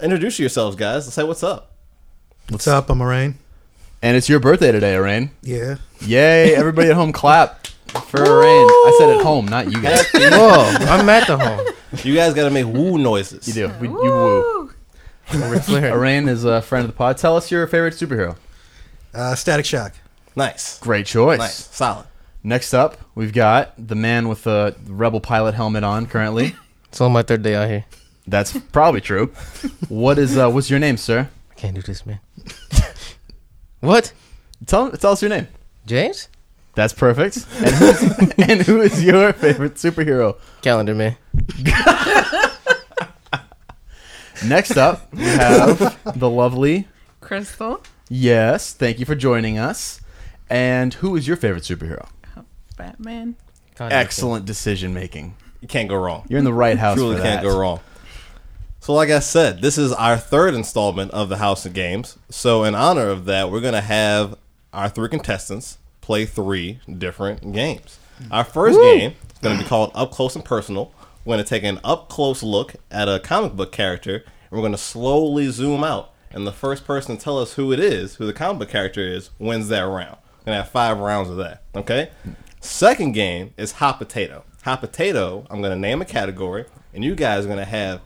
Introduce 0.03 0.37
yourselves, 0.37 0.75
guys. 0.75 1.05
Let's 1.05 1.15
say 1.15 1.23
what's 1.23 1.43
up. 1.43 1.77
What's 2.49 2.67
up? 2.67 2.89
I'm 2.89 2.99
Arain. 2.99 3.35
And 4.01 4.17
it's 4.17 4.27
your 4.27 4.41
birthday 4.41 4.73
today, 4.73 4.95
Arain. 4.95 5.29
Yeah. 5.43 5.75
Yay! 6.01 6.55
Everybody 6.55 6.89
at 6.89 6.95
home, 6.95 7.13
clap 7.13 7.58
for 7.89 8.19
Arain. 8.19 8.65
I 8.65 8.95
said 8.99 9.09
at 9.17 9.23
home, 9.23 9.45
not 9.47 9.71
you 9.71 9.81
guys. 9.81 10.05
Whoa, 10.13 10.63
I'm 10.87 11.07
at 11.09 11.27
the 11.27 11.37
home. 11.37 11.65
You 12.03 12.15
guys 12.15 12.33
got 12.33 12.43
to 12.45 12.49
make 12.51 12.65
woo 12.65 12.97
noises. 12.97 13.47
You 13.47 13.53
do. 13.53 13.73
We, 13.79 13.87
you 13.87 13.93
woo. 13.95 14.73
Ric 15.33 15.63
Flair. 15.63 15.93
Arain 15.95 16.27
is 16.27 16.43
a 16.45 16.61
friend 16.61 16.85
of 16.85 16.91
the 16.91 16.97
pod. 16.97 17.17
Tell 17.17 17.35
us 17.35 17.51
your 17.51 17.65
favorite 17.67 17.93
superhero. 17.93 18.35
Uh, 19.13 19.35
Static 19.35 19.65
Shock. 19.65 19.93
Nice, 20.35 20.79
Great 20.79 21.05
choice. 21.05 21.39
nice, 21.39 21.67
solid. 21.75 22.05
Next 22.43 22.73
up, 22.73 22.97
we've 23.15 23.33
got 23.33 23.73
the 23.77 23.95
man 23.95 24.29
with 24.29 24.43
the 24.43 24.75
rebel 24.87 25.19
pilot 25.19 25.55
helmet 25.55 25.83
on 25.83 26.05
currently. 26.05 26.55
It's 26.89 26.99
on 27.01 27.11
my 27.11 27.21
third 27.21 27.43
day 27.43 27.53
out 27.53 27.69
here. 27.69 27.85
That's 28.25 28.57
probably 28.71 29.01
true. 29.01 29.31
What 29.89 30.17
is 30.17 30.37
uh 30.37 30.49
what's 30.49 30.69
your 30.71 30.79
name, 30.79 30.97
sir? 30.97 31.29
I 31.51 31.53
can't 31.53 31.75
do 31.75 31.83
this, 31.83 32.03
man. 32.05 32.19
what? 33.79 34.11
Tell 34.65 34.89
tell 34.91 35.11
us 35.11 35.21
your 35.21 35.29
name. 35.29 35.47
James? 35.85 36.29
That's 36.79 36.93
perfect. 36.93 37.45
And 37.57 37.75
who's, 37.75 38.01
and 38.37 38.61
who 38.61 38.79
is 38.79 39.03
your 39.03 39.33
favorite 39.33 39.73
superhero? 39.73 40.37
Calendar 40.61 40.95
man. 40.95 41.17
Next 44.45 44.77
up, 44.77 45.13
we 45.13 45.23
have 45.23 45.99
the 46.17 46.29
lovely 46.29 46.87
Crystal. 47.19 47.83
Yes, 48.07 48.73
thank 48.73 48.97
you 48.97 49.05
for 49.05 49.15
joining 49.15 49.59
us. 49.59 49.99
And 50.49 50.93
who 50.93 51.17
is 51.17 51.27
your 51.27 51.35
favorite 51.35 51.63
superhero? 51.63 52.07
Batman. 52.77 53.35
Contact 53.75 53.91
him. 53.91 53.99
Excellent 53.99 54.45
decision 54.45 54.93
making. 54.93 55.35
You 55.59 55.67
can't 55.67 55.89
go 55.89 55.97
wrong. 55.97 56.27
You're 56.29 56.39
in 56.39 56.45
the 56.45 56.53
right 56.53 56.77
house 56.77 56.95
Truly 56.95 57.17
for 57.17 57.23
can't 57.23 57.43
that. 57.43 57.49
go 57.49 57.59
wrong. 57.59 57.81
So, 58.79 58.93
like 58.93 59.09
I 59.09 59.19
said, 59.19 59.61
this 59.61 59.77
is 59.77 59.91
our 59.91 60.15
third 60.15 60.53
installment 60.53 61.11
of 61.11 61.27
the 61.27 61.39
House 61.39 61.65
of 61.65 61.73
Games. 61.73 62.17
So, 62.29 62.63
in 62.63 62.73
honor 62.73 63.09
of 63.09 63.25
that, 63.25 63.51
we're 63.51 63.59
going 63.59 63.73
to 63.73 63.81
have 63.81 64.37
our 64.71 64.87
three 64.87 65.09
contestants 65.09 65.77
play 66.09 66.25
three 66.25 66.79
different 66.97 67.53
games. 67.53 67.99
Our 68.31 68.43
first 68.43 68.79
game 68.79 69.11
is 69.11 69.37
going 69.43 69.55
to 69.55 69.63
be 69.63 69.69
called 69.69 69.91
Up 69.93 70.09
Close 70.09 70.35
and 70.35 70.43
Personal. 70.43 70.91
We're 71.23 71.35
going 71.35 71.45
to 71.45 71.47
take 71.47 71.61
an 71.61 71.79
up 71.83 72.09
close 72.09 72.41
look 72.41 72.73
at 72.89 73.07
a 73.07 73.19
comic 73.19 73.53
book 73.53 73.71
character, 73.71 74.15
and 74.15 74.23
we're 74.49 74.61
going 74.61 74.71
to 74.71 74.77
slowly 74.79 75.51
zoom 75.51 75.83
out. 75.83 76.11
And 76.31 76.47
the 76.47 76.51
first 76.51 76.83
person 76.83 77.15
to 77.15 77.23
tell 77.23 77.37
us 77.37 77.53
who 77.53 77.71
it 77.71 77.79
is, 77.79 78.15
who 78.15 78.25
the 78.25 78.33
comic 78.33 78.57
book 78.57 78.69
character 78.69 79.01
is, 79.01 79.29
wins 79.37 79.67
that 79.67 79.81
round. 79.81 80.17
We're 80.39 80.45
going 80.45 80.57
to 80.57 80.63
have 80.63 80.69
five 80.69 80.97
rounds 80.97 81.29
of 81.29 81.37
that. 81.37 81.61
Okay? 81.75 82.09
Second 82.59 83.11
game 83.11 83.53
is 83.55 83.73
Hot 83.73 83.99
Potato. 83.99 84.45
Hot 84.63 84.81
Potato, 84.81 85.45
I'm 85.51 85.61
going 85.61 85.73
to 85.73 85.79
name 85.79 86.01
a 86.01 86.05
category, 86.05 86.65
and 86.91 87.05
you 87.05 87.13
guys 87.13 87.45
are 87.45 87.49
going 87.49 87.59
to 87.59 87.65
have 87.65 88.01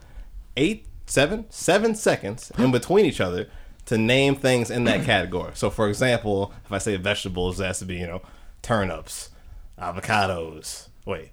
eight, 0.57 0.87
seven, 1.05 1.45
seven 1.49 1.95
seconds 1.95 2.51
in 2.57 2.69
between 2.69 3.05
each 3.05 3.21
other 3.21 3.47
to 3.85 3.97
name 3.97 4.35
things 4.35 4.71
in 4.71 4.85
that 4.85 5.03
category. 5.03 5.51
So, 5.55 5.69
for 5.69 5.89
example, 5.89 6.53
if 6.65 6.71
I 6.71 6.77
say 6.77 6.95
vegetables, 6.97 7.57
that 7.57 7.67
has 7.67 7.79
to 7.79 7.85
be, 7.85 7.95
you 7.95 8.07
know, 8.07 8.21
turnips, 8.61 9.29
avocados. 9.79 10.87
Wait, 11.05 11.31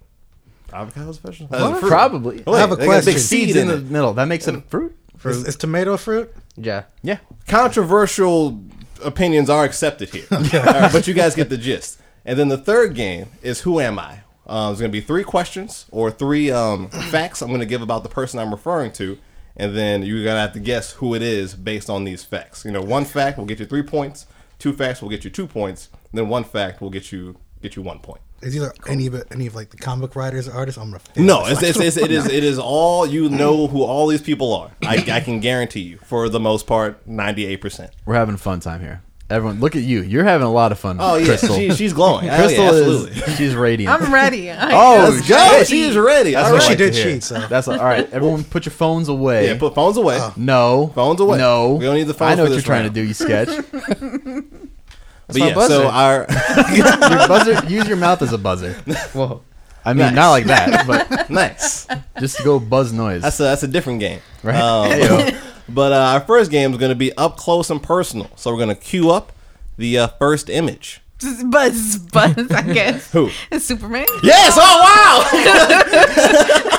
avocados 0.69 1.19
vegetables? 1.19 1.49
That's 1.49 1.77
a 1.77 1.79
fruit. 1.79 1.89
Probably. 1.89 2.35
Wait, 2.37 2.47
I 2.47 2.59
have 2.59 2.71
a 2.71 2.75
they 2.75 2.85
got 2.85 3.05
big 3.05 3.17
seeds 3.17 3.27
Seeds 3.27 3.55
in 3.55 3.69
in 3.69 3.85
the 3.85 3.91
middle. 3.91 4.13
That 4.13 4.25
makes 4.25 4.47
it 4.47 4.55
a 4.55 4.61
fruit. 4.61 4.97
Is, 5.23 5.47
is 5.47 5.55
tomato 5.55 5.97
fruit? 5.97 6.33
Yeah. 6.55 6.85
Yeah. 7.03 7.19
Controversial 7.47 8.59
opinions 9.03 9.49
are 9.49 9.63
accepted 9.63 10.09
here, 10.09 10.25
All 10.31 10.39
right, 10.39 10.91
but 10.91 11.07
you 11.07 11.13
guys 11.13 11.35
get 11.35 11.49
the 11.49 11.57
gist. 11.57 11.99
And 12.25 12.37
then 12.37 12.49
the 12.49 12.57
third 12.57 12.95
game 12.95 13.27
is 13.41 13.61
Who 13.61 13.79
Am 13.79 13.99
I? 13.99 14.19
Um, 14.47 14.69
there's 14.69 14.79
going 14.79 14.91
to 14.91 14.97
be 14.97 15.01
three 15.01 15.23
questions 15.23 15.85
or 15.91 16.11
three 16.11 16.51
um, 16.51 16.89
facts 16.89 17.41
I'm 17.41 17.49
going 17.49 17.61
to 17.61 17.65
give 17.65 17.81
about 17.81 18.03
the 18.03 18.09
person 18.09 18.39
I'm 18.39 18.51
referring 18.51 18.91
to, 18.93 19.17
and 19.55 19.75
then 19.75 20.03
you're 20.03 20.23
going 20.23 20.35
to 20.35 20.41
have 20.41 20.53
to 20.53 20.59
guess 20.59 20.93
who 20.93 21.13
it 21.13 21.21
is 21.21 21.55
based 21.55 21.89
on 21.89 22.03
these 22.03 22.23
facts. 22.23 22.65
You 22.65 22.71
know, 22.71 22.81
one 22.81 23.05
fact 23.05 23.37
will 23.37 23.45
get 23.45 23.59
you 23.59 23.65
three 23.65 23.83
points, 23.83 24.25
two 24.59 24.73
facts 24.73 25.01
will 25.01 25.09
get 25.09 25.23
you 25.23 25.29
two 25.29 25.47
points, 25.47 25.89
and 26.11 26.19
then 26.19 26.29
one 26.29 26.43
fact 26.43 26.81
will 26.81 26.89
get 26.89 27.11
you 27.11 27.37
get 27.61 27.75
you 27.75 27.81
one 27.81 27.99
point. 27.99 28.21
Is 28.41 28.55
either 28.55 28.73
any 28.87 29.05
of 29.05 29.13
it, 29.13 29.27
any 29.29 29.45
of 29.45 29.53
like 29.53 29.69
the 29.69 29.77
comic 29.77 30.01
book 30.01 30.15
writers, 30.15 30.47
or 30.47 30.53
artists? 30.53 30.81
I'm 30.81 30.89
gonna 30.89 31.03
No, 31.15 31.45
it's, 31.45 31.61
it's, 31.61 31.79
it's, 31.79 31.97
it 31.97 32.11
is 32.11 32.25
it 32.25 32.43
is 32.43 32.57
all 32.57 33.05
you 33.05 33.29
know 33.29 33.67
who 33.67 33.83
all 33.83 34.07
these 34.07 34.21
people 34.21 34.55
are. 34.55 34.71
I, 34.81 34.95
I 35.11 35.19
can 35.19 35.39
guarantee 35.39 35.81
you, 35.81 35.97
for 35.99 36.27
the 36.27 36.39
most 36.39 36.65
part, 36.65 37.05
ninety 37.07 37.45
eight 37.45 37.61
percent. 37.61 37.91
We're 38.03 38.15
having 38.15 38.33
a 38.33 38.39
fun 38.39 38.59
time 38.59 38.81
here. 38.81 39.03
Everyone, 39.31 39.59
look 39.59 39.75
at 39.75 39.81
you. 39.83 40.01
You're 40.01 40.23
having 40.25 40.45
a 40.45 40.51
lot 40.51 40.71
of 40.71 40.79
fun. 40.79 40.97
Oh 40.99 41.15
yeah, 41.15 41.25
Crystal. 41.25 41.55
she, 41.55 41.71
she's 41.73 41.93
glowing. 41.93 42.29
Oh, 42.29 42.35
Crystal 42.35 42.63
yeah, 42.65 42.69
absolutely. 42.69 43.11
is 43.21 43.35
she's 43.37 43.55
radiant. 43.55 43.93
I'm 44.01 44.13
ready. 44.13 44.51
I 44.51 44.69
Oh, 44.73 45.11
go. 45.11 45.21
shit. 45.57 45.67
She 45.67 45.81
is 45.83 45.95
ready. 45.97 46.33
That's 46.33 46.47
All 46.47 46.53
what 46.53 46.61
right. 46.63 46.69
she 46.69 46.75
did 46.75 46.93
to 46.93 47.03
cheat, 47.03 47.23
so. 47.23 47.39
That's 47.47 47.67
all 47.67 47.77
right. 47.77 48.07
Everyone, 48.11 48.43
put 48.43 48.65
your 48.65 48.73
phones 48.73 49.07
away. 49.07 49.47
Yeah, 49.47 49.57
put 49.57 49.73
phones 49.73 49.97
away. 49.97 50.19
no 50.35 50.91
Phones 50.93 51.19
away. 51.19 51.37
No, 51.37 51.73
We 51.75 51.85
don't 51.85 51.95
need 51.95 52.03
the 52.03 52.13
phones 52.13 52.33
I 52.33 52.35
know 52.35 52.43
for 52.45 52.49
what 52.51 52.55
you're 52.55 52.61
trying 52.61 52.83
round. 52.83 52.95
to 52.95 53.01
do. 53.01 53.07
You 53.07 53.13
sketch. 53.13 53.47
but 55.27 55.37
my 55.39 55.47
yeah, 55.47 55.53
buzzer. 55.53 55.73
so 55.75 55.87
our 55.87 56.27
your 56.75 57.27
buzzer. 57.27 57.65
Use 57.67 57.87
your 57.87 57.97
mouth 57.97 58.21
as 58.21 58.33
a 58.33 58.37
buzzer. 58.37 58.73
Whoa. 59.13 59.41
I 59.83 59.93
mean, 59.93 60.07
Nice. 60.07 60.15
not 60.15 60.29
like 60.29 60.45
that, 60.45 60.85
but 60.85 61.29
nice. 61.31 61.87
just 62.19 62.37
to 62.37 62.43
go 62.43 62.59
buzz 62.59 62.93
noise. 62.93 63.23
That's 63.23 63.39
a 63.39 63.43
that's 63.43 63.63
a 63.63 63.67
different 63.67 63.99
game. 63.99 64.19
Right. 64.43 64.55
Um, 64.55 64.91
Heyo. 64.91 65.41
But 65.69 65.91
uh, 65.91 66.13
our 66.13 66.19
first 66.21 66.51
game 66.51 66.71
is 66.71 66.77
going 66.77 66.89
to 66.89 66.95
be 66.95 67.15
up 67.17 67.37
close 67.37 67.69
and 67.69 67.81
personal. 67.81 68.29
So 68.35 68.51
we're 68.51 68.57
going 68.57 68.69
to 68.69 68.75
cue 68.75 69.09
up 69.11 69.31
the 69.77 69.97
uh, 69.97 70.07
first 70.07 70.49
image. 70.49 71.01
Buzz, 71.45 71.97
buzz, 71.97 72.49
I 72.51 72.61
guess. 72.73 73.11
Who? 73.11 73.29
Superman. 73.59 74.05
Yes. 74.23 74.57
Oh 74.59 74.79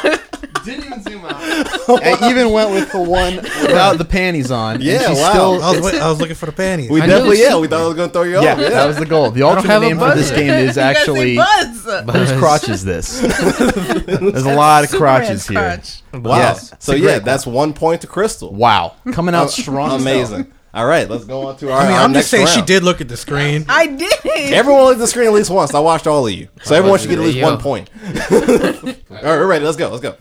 wow. 0.03 0.19
Didn't 0.65 0.85
even 0.85 1.03
zoom 1.03 1.25
out. 1.25 1.35
I 2.03 2.31
even 2.31 2.51
went 2.53 2.71
with 2.71 2.93
the 2.93 3.01
one 3.03 3.37
without 3.37 3.99
the 3.99 4.05
panties 4.05 4.51
on. 4.51 4.77
and 4.77 4.85
Yeah, 4.85 5.09
she's 5.09 5.19
wow. 5.19 5.31
Still, 5.31 5.63
I 5.63 5.71
was, 5.73 5.81
wait, 5.81 5.95
I 6.01 6.09
was 6.09 6.21
looking 6.21 6.35
for 6.37 6.47
the 6.47 6.53
panties. 6.53 6.91
We 6.91 7.01
I 7.01 7.07
knew 7.07 7.13
definitely, 7.13 7.37
she- 7.37 7.43
yeah, 7.43 7.59
we 7.59 7.67
thought 7.69 7.81
I 7.83 7.87
was 7.87 7.97
going 7.97 8.09
to 8.09 8.13
throw 8.13 8.23
you 8.23 8.37
off. 8.37 8.45
yeah, 8.45 8.55
that 8.55 8.87
was 8.87 8.97
the 8.97 9.07
goal. 9.07 9.31
The 9.31 9.41
don't 9.41 9.57
alternate 9.57 9.73
have 9.73 9.83
a 9.83 9.87
name 9.87 9.99
for 9.99 10.15
this 10.15 10.31
buzz. 10.31 10.39
game 10.39 10.51
is 10.51 10.61
You 10.61 10.67
guys 10.67 10.75
say 10.75 10.83
actually 10.83 11.37
buzz. 11.37 11.85
whose 12.31 12.33
crotch 12.39 12.69
is 12.69 12.85
this? 12.85 13.21
There's 13.21 14.45
a 14.45 14.55
lot 14.55 14.85
of 14.85 14.91
crotches 14.91 15.47
here. 15.49 15.59
Crotch. 15.59 16.03
Wow. 16.15 16.37
Yes. 16.37 16.75
So, 16.79 16.93
yeah, 16.95 17.01
great 17.19 17.25
that's 17.25 17.47
one 17.47 17.73
point 17.73 18.01
to 18.03 18.07
Crystal. 18.07 18.53
Wow, 18.53 18.95
coming 19.13 19.35
out 19.35 19.51
strong. 19.51 19.87
as 19.97 20.05
hell. 20.05 20.15
Amazing. 20.15 20.53
All 20.75 20.87
right, 20.87 21.07
let's 21.09 21.25
go 21.27 21.49
on 21.49 21.57
to 21.59 21.71
our 21.71 21.81
I 21.81 21.85
mean, 21.85 21.93
our 21.93 22.01
I'm 22.05 22.13
next 22.13 22.25
just 22.25 22.31
saying 22.31 22.47
she 22.47 22.57
round. 22.57 22.67
did 22.67 22.83
look 22.83 23.03
at 23.03 23.09
the 23.09 23.17
screen. 23.19 23.67
I 23.69 23.89
did. 23.89 24.13
Everyone 24.55 24.85
looked 24.85 24.95
at 24.95 25.01
the 25.01 25.07
screen 25.07 25.27
at 25.27 25.35
least 25.35 25.51
once. 25.51 25.75
I 25.75 25.81
watched 25.81 26.07
all 26.07 26.27
of 26.27 26.33
you. 26.33 26.49
So 26.63 26.75
everyone 26.75 26.99
should 26.99 27.11
get 27.11 27.19
at 27.19 27.25
least 27.27 27.43
one 27.43 27.59
point. 27.59 27.91
all 27.95 28.09
right, 28.31 29.23
we're 29.23 29.47
ready. 29.47 29.65
Let's 29.67 29.77
go. 29.77 29.91
Let's 29.91 30.01
go. 30.03 30.17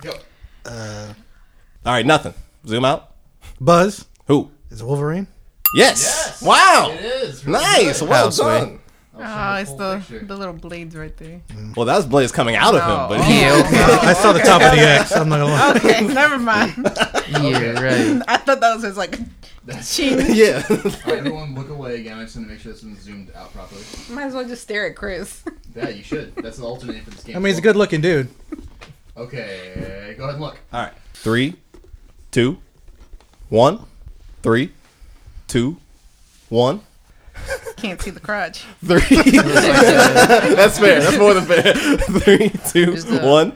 Uh, 0.65 1.13
All 1.86 1.93
right, 1.93 2.06
nothing. 2.06 2.34
Zoom 2.65 2.86
out. 2.86 3.12
Buzz 3.60 4.06
Who? 4.28 4.52
is 4.69 4.82
it 4.82 4.86
Wolverine. 4.86 5.28
Yes. 5.76 6.02
Yes. 6.04 6.41
Wow. 6.41 6.95
is. 7.00 7.45
Nice. 7.47 8.02
Well 8.02 8.26
House, 8.26 8.39
right? 8.41 8.60
done. 8.60 8.78
Oh, 9.24 9.56
it's 9.56 9.74
the 9.74 10.02
the 10.26 10.36
little 10.36 10.54
blades 10.54 10.95
right 10.95 11.15
there. 11.17 11.41
Well, 11.76 11.86
that 11.86 11.95
was 11.97 12.06
Blaze 12.08 12.32
coming 12.32 12.56
out 12.56 12.74
of 12.74 12.82
him, 12.82 12.89
Oh. 12.89 13.08
but 13.10 13.19
Yeah, 13.30 13.62
okay. 13.65 14.08
I 14.08 14.13
saw 14.13 14.32
the 14.34 14.39
top 14.39 14.62
of 14.62 14.71
the 14.71 14.80
X. 14.80 15.12
I'm 15.12 15.30
not 15.30 15.38
gonna 15.39 15.52
lie. 15.54 15.74
Okay, 15.76 16.08
never 16.13 16.39
mind. 16.39 16.74
yeah, 17.30 17.71
right. 17.80 18.21
I 18.28 18.38
thought 18.38 18.62
that 18.62 18.74
was 18.74 18.84
his 18.84 18.97
like 18.97 19.19
chin. 19.86 20.26
yeah. 20.36 20.63
everyone 21.06 21.54
look 21.54 21.69
away 21.69 22.00
again. 22.00 22.17
I 22.17 22.24
just 22.24 22.36
want 22.38 22.47
to 22.47 22.54
make 22.54 22.62
sure 22.62 22.71
this 22.71 22.84
one's 22.84 23.02
zoomed 23.02 23.32
out 23.36 23.54
properly. 23.54 23.82
Might 24.10 24.24
as 24.26 24.34
well 24.34 24.47
just 24.47 24.63
stare 24.63 24.88
at 24.89 24.95
Chris. 24.95 25.43
Yeah, 25.76 25.89
you 25.89 26.04
should. 26.04 26.34
That's 26.38 26.58
the 26.58 26.63
alternate 26.65 27.04
for 27.04 27.12
this 27.12 27.24
game. 27.24 27.36
I 27.36 27.39
mean, 27.39 27.50
he's 27.52 27.60
a 27.60 27.62
good 27.62 27.76
looking 27.76 28.02
dude. 28.02 28.30
Okay, 29.17 30.15
go 30.17 30.24
ahead 30.24 30.36
and 30.36 30.41
look. 30.43 30.58
All 30.71 30.84
right. 30.84 30.93
Three, 31.13 31.56
two, 32.32 32.58
one. 33.50 33.86
Three, 34.41 34.71
two, 35.47 35.78
one. 36.50 36.82
Can't 37.78 38.02
see 38.02 38.12
the 38.12 38.19
crotch. 38.19 38.60
Three. 38.86 39.00
That's 39.32 40.80
fair. 40.80 41.02
That's 41.02 41.17
more 41.17 41.34
than 41.34 41.45
fair. 41.45 41.74
Three, 42.19 42.50
two, 42.71 42.93
Just, 42.93 43.10
uh, 43.10 43.19
one. 43.28 43.54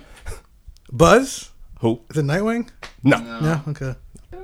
Buzz 0.91 1.51
Who? 1.81 2.01
is 2.09 2.17
it 2.17 2.25
Nightwing? 2.25 2.69
No. 3.03 3.17
No. 3.19 3.61
Okay. 3.69 3.95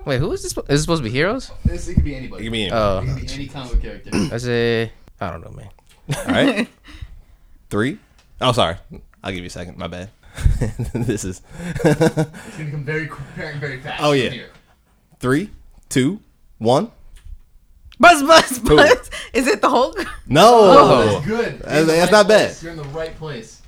Wait, 0.06 0.20
who 0.20 0.32
is 0.32 0.42
this? 0.44 0.52
Is 0.58 0.64
this 0.68 0.82
supposed 0.82 1.04
to 1.04 1.10
be 1.10 1.14
heroes? 1.14 1.52
This 1.64 1.88
it 1.88 1.96
could 1.96 2.04
be 2.04 2.16
anybody. 2.16 2.44
It 2.44 2.48
could 2.48 2.52
be 2.54 2.62
any- 2.64 2.72
Oh, 2.72 3.00
It 3.00 3.06
could 3.08 3.28
be 3.28 3.34
any 3.34 3.48
comic 3.48 3.72
book 3.74 3.82
character. 3.82 4.10
I 4.14 4.38
say 4.38 4.92
I 5.20 5.30
don't 5.30 5.42
know, 5.44 5.52
man. 5.52 5.70
All 6.18 6.26
right. 6.34 6.68
Three. 7.70 8.00
Oh, 8.40 8.52
sorry. 8.52 8.78
I'll 9.24 9.32
give 9.32 9.42
you 9.42 9.48
a 9.48 9.50
second. 9.52 9.78
My 9.78 9.88
bad. 9.88 10.10
this 10.94 11.24
is 11.26 11.42
It's 11.84 11.84
gonna 11.84 12.66
become 12.66 12.84
very 12.84 13.10
very 13.36 13.58
very 13.58 13.80
fast. 13.82 14.02
Oh, 14.04 14.12
yeah. 14.14 14.44
three, 15.20 15.50
two, 15.90 16.20
one. 16.58 16.92
Buzz, 18.00 18.24
buzz, 18.24 18.60
buzz. 18.60 19.10
Is 19.34 19.48
it 19.48 19.62
the 19.62 19.70
Hulk? 19.70 19.98
No. 20.26 20.50
Oh. 20.54 21.24
good. 21.26 21.60
That's- 21.60 21.86
that's 21.88 22.12
not 22.12 22.28
bad. 22.28 22.56
You're 22.62 22.72
in 22.72 22.78
the 22.78 22.84
right 22.86 23.16
place. 23.18 23.62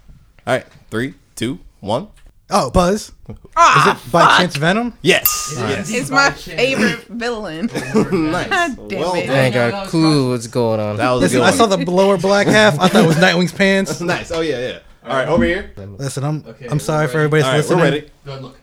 All 0.48 0.56
right. 0.56 0.66
Three, 0.90 1.14
two, 1.36 1.60
one. 1.82 2.08
Oh, 2.50 2.70
Buzz. 2.70 3.12
Ah, 3.56 3.98
Is 3.98 4.06
it 4.06 4.12
by 4.12 4.38
chance 4.38 4.56
Venom? 4.58 4.94
Yes. 5.02 5.54
Yes. 5.58 5.90
it's 5.92 6.10
my 6.12 6.30
favorite 6.32 7.06
villain. 7.08 7.66
nice. 7.74 8.50
God 8.50 8.90
damn 8.90 9.00
well 9.00 9.14
it. 9.16 9.26
done. 9.28 9.36
I 9.36 9.40
ain't 9.46 9.54
got 9.56 9.88
a 9.88 9.90
clue 9.90 10.32
what's 10.32 10.46
going 10.48 10.80
on. 10.80 10.98
That 10.98 11.12
was 11.12 11.22
Listen, 11.22 11.40
good 11.40 11.46
I 11.48 11.52
saw 11.52 11.66
the 11.66 11.78
lower 11.90 12.18
black 12.18 12.46
half. 12.48 12.80
I 12.80 12.90
thought 12.90 13.06
it 13.06 13.08
was 13.08 13.18
Nightwing's 13.22 13.54
pants. 13.54 14.02
nice. 14.02 14.30
Oh 14.32 14.42
yeah, 14.42 14.60
yeah. 14.60 14.80
All 15.06 15.10
right, 15.16 15.28
over 15.28 15.44
here. 15.44 15.72
Listen, 15.78 16.24
I'm 16.24 16.44
Okay, 16.48 16.68
I'm 16.68 16.80
sorry 16.80 17.06
we're 17.08 17.12
for 17.12 17.18
ready. 17.18 17.26
everybody 17.26 17.44
All 17.44 17.52
that's 17.52 17.70
right, 17.70 17.76
we're 17.78 17.84
listening. 17.84 18.02
ready. 18.02 18.12
Go 18.26 18.32
ahead 18.32 18.38
and 18.44 18.46
look. 18.48 18.60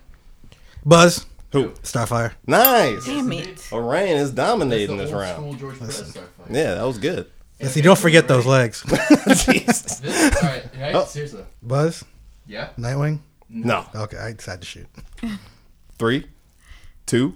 Buzz, 0.85 1.25
Who? 1.51 1.69
Starfire. 1.83 2.33
Nice. 2.47 3.05
Damn 3.05 3.31
it. 3.33 3.69
Orion 3.71 4.17
is 4.17 4.31
dominating 4.31 4.97
That's 4.97 5.11
this 5.11 5.13
old 5.13 5.21
round. 5.21 5.35
school 5.37 5.53
George 5.53 5.79
Perez 5.79 6.01
Starfire. 6.01 6.27
Yeah, 6.49 6.75
that 6.75 6.83
was 6.83 6.97
good. 6.97 7.29
See, 7.61 7.81
don't 7.81 7.99
forget 7.99 8.27
those 8.27 8.47
legs. 8.47 8.81
Jesus. 9.45 9.99
This, 9.99 10.35
all 10.41 10.49
right, 10.49 10.65
right? 10.79 10.95
Oh. 10.95 11.05
Seriously. 11.05 11.43
Buzz, 11.61 12.03
Yeah. 12.47 12.69
Nightwing. 12.79 13.19
No. 13.49 13.85
Okay, 13.93 14.17
I 14.17 14.31
decided 14.33 14.61
to 14.61 14.67
shoot. 14.67 14.87
Three, 15.99 16.25
two, 17.05 17.35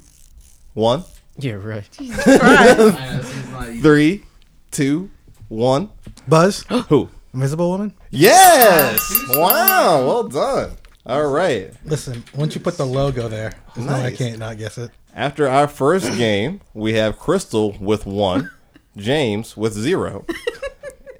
one. 0.74 1.04
yeah, 1.38 1.54
right. 1.54 1.88
I 2.00 2.74
know 2.76 2.90
this 2.90 3.36
is 3.36 3.50
not 3.50 3.70
easy. 3.70 3.82
Three, 3.82 4.24
two, 4.72 5.12
one. 5.50 5.90
Buzz, 6.28 6.64
Who? 6.90 7.10
Invisible 7.36 7.70
Woman. 7.70 7.94
Yes. 8.16 9.22
Wow. 9.30 10.06
Well 10.08 10.24
done. 10.24 10.72
All 11.06 11.28
right. 11.28 11.72
Listen, 11.84 12.24
once 12.36 12.56
you 12.56 12.62
put 12.62 12.78
the 12.78 12.86
logo 12.86 13.28
there, 13.28 13.54
there's 13.76 13.86
no 13.88 13.94
way 13.94 14.00
I 14.00 14.04
Nice. 14.10 14.18
can't 14.18 14.40
not 14.40 14.58
guess 14.58 14.78
it. 14.78 14.92
After 15.14 15.48
our 15.48 15.68
first 15.68 16.18
game, 16.18 16.62
we 16.74 16.94
have 16.94 17.18
Crystal 17.20 17.74
with 17.80 18.06
one, 18.06 18.52
James 18.98 19.56
with 19.56 19.74
zero, 19.74 20.26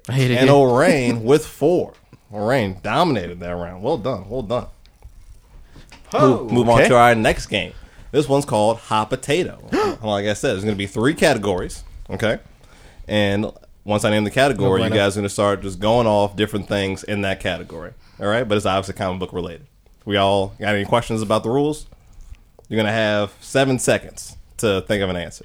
I 0.08 0.12
hate 0.12 0.30
it. 0.30 0.38
and 0.38 0.48
here. 0.48 0.56
Orain 0.58 1.22
with 1.22 1.46
four. 1.46 1.94
Orain 2.32 2.82
dominated 2.82 3.40
that 3.40 3.50
round. 3.50 3.82
Well 3.82 3.98
done. 3.98 4.28
Well 4.28 4.42
done. 4.42 4.66
Move, 6.12 6.50
move 6.52 6.68
on 6.68 6.80
okay. 6.80 6.88
to 6.88 6.96
our 6.96 7.14
next 7.14 7.46
game. 7.46 7.72
This 8.12 8.28
one's 8.28 8.44
called 8.44 8.78
Hot 8.78 9.10
Potato. 9.10 9.58
like 10.02 10.26
I 10.26 10.32
said, 10.34 10.52
there's 10.52 10.64
going 10.64 10.74
to 10.74 10.78
be 10.78 10.86
three 10.86 11.14
categories. 11.14 11.84
Okay. 12.10 12.38
And 13.08 13.50
once 13.86 14.04
I 14.04 14.10
name 14.10 14.24
the 14.24 14.30
category, 14.32 14.82
you 14.82 14.90
guys 14.90 15.16
are 15.16 15.20
going 15.20 15.28
to 15.28 15.32
start 15.32 15.62
just 15.62 15.78
going 15.78 16.08
off 16.08 16.34
different 16.34 16.66
things 16.66 17.04
in 17.04 17.22
that 17.22 17.38
category. 17.38 17.92
All 18.20 18.26
right. 18.26 18.46
But 18.46 18.56
it's 18.56 18.66
obviously 18.66 18.94
comic 18.94 19.20
book 19.20 19.32
related. 19.32 19.66
We 20.04 20.16
all 20.16 20.48
got 20.58 20.74
any 20.74 20.84
questions 20.84 21.22
about 21.22 21.44
the 21.44 21.50
rules? 21.50 21.86
You're 22.68 22.76
going 22.76 22.86
to 22.86 22.92
have 22.92 23.32
seven 23.40 23.78
seconds 23.78 24.36
to 24.58 24.80
think 24.82 25.02
of 25.02 25.10
an 25.10 25.16
answer. 25.16 25.44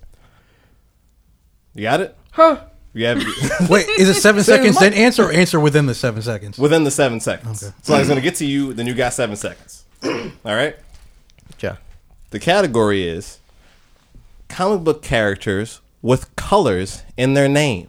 You 1.75 1.83
got 1.83 2.01
it? 2.01 2.17
Huh. 2.31 2.63
You 2.93 3.05
have 3.05 3.17
Wait, 3.69 3.87
is 3.87 4.09
it 4.09 4.15
seven 4.15 4.43
seconds 4.43 4.79
then 4.79 4.93
answer 4.93 5.25
or 5.25 5.31
answer 5.31 5.59
within 5.59 5.85
the 5.85 5.93
seven 5.93 6.21
seconds? 6.23 6.57
within 6.57 6.83
the 6.83 6.91
seven 6.91 7.19
seconds. 7.19 7.63
Okay. 7.63 7.73
So 7.83 7.95
it's 7.95 8.07
going 8.07 8.19
to 8.19 8.23
get 8.23 8.35
to 8.35 8.45
you, 8.45 8.73
then 8.73 8.87
you 8.87 8.95
got 8.95 9.13
seven 9.13 9.35
seconds. 9.35 9.85
All 10.03 10.55
right. 10.55 10.75
Yeah. 11.59 11.75
The 12.31 12.39
category 12.39 13.07
is 13.07 13.37
comic 14.49 14.83
book 14.83 15.03
characters 15.03 15.79
with 16.01 16.35
colors 16.35 17.03
in 17.15 17.35
their 17.35 17.47
name. 17.47 17.87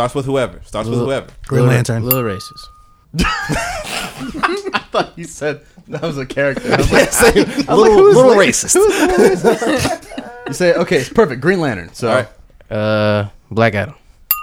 Starts 0.00 0.14
with 0.14 0.24
whoever. 0.24 0.62
Starts 0.64 0.88
with 0.88 0.98
whoever. 0.98 1.26
Green 1.46 1.60
Little- 1.66 1.74
Lantern. 1.74 2.04
Little 2.04 2.22
racist. 2.22 2.68
I 3.18 4.84
thought 4.90 5.12
you 5.18 5.24
said 5.24 5.60
that 5.88 6.00
was 6.00 6.16
a 6.16 6.24
character. 6.24 6.72
I 6.72 6.76
was 6.78 6.90
like, 6.92 7.34
little 7.68 8.02
little 8.04 8.32
racist. 8.34 8.76
you 10.46 10.52
say, 10.54 10.72
okay, 10.74 10.96
it's 10.98 11.10
perfect. 11.10 11.42
Green 11.42 11.60
Lantern. 11.60 11.92
So 11.92 12.08
All 12.08 12.14
right. 12.14 12.28
Uh, 12.74 13.28
Black 13.50 13.74
Adam. 13.74 13.94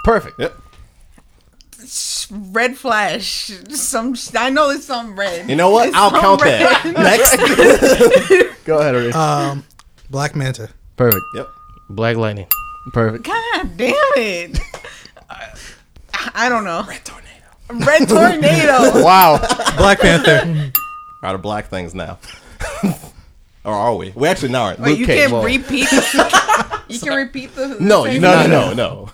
perfect. 0.04 0.38
Yep. 0.38 0.54
Red 2.30 2.76
Flash. 2.76 3.50
Some. 3.70 4.14
I 4.36 4.50
know 4.50 4.70
it's 4.70 4.84
some 4.84 5.18
red. 5.18 5.48
You 5.50 5.56
know 5.56 5.70
what? 5.70 5.88
It's 5.88 5.96
I'll 5.96 6.10
some 6.10 6.20
count 6.20 6.42
red. 6.42 6.60
that. 6.60 6.92
Next. 6.94 8.64
Go 8.64 8.78
ahead, 8.78 8.94
Ari. 8.94 9.12
Um, 9.12 9.64
Black 10.10 10.36
Manta. 10.36 10.68
perfect. 10.96 11.24
Yep. 11.34 11.48
Black 11.90 12.16
Lightning. 12.16 12.46
Perfect. 12.92 13.24
God 13.24 13.76
damn 13.76 13.94
it. 14.16 14.58
I- 16.14 16.30
I 16.34 16.48
don't 16.48 16.64
know. 16.64 16.84
Red 16.88 17.04
tornado. 17.04 17.84
Red 17.86 18.08
tornado. 18.08 19.02
Wow. 19.04 19.38
Black 19.76 20.00
Panther. 20.00 20.72
Out 21.22 21.34
of 21.34 21.42
black 21.42 21.66
things 21.68 21.94
now. 21.94 22.18
or 23.64 23.72
are 23.72 23.94
we? 23.94 24.10
We 24.14 24.26
actually 24.28 24.50
now 24.50 24.64
aren't. 24.64 24.80
Wait, 24.80 24.98
you 24.98 25.06
Luke 25.06 25.06
Cage. 25.08 25.18
can't 25.20 25.32
Whoa. 25.32 25.44
repeat. 25.44 25.92
you 26.88 26.98
can 27.00 27.14
repeat 27.16 27.54
the. 27.54 27.68
the 27.68 27.76
No, 27.80 28.04
same 28.04 28.14
you 28.14 28.20
No, 28.20 28.42
no, 28.42 28.46
no, 28.46 28.48
no, 28.48 28.74
no, 28.74 28.74
no. 28.74 29.10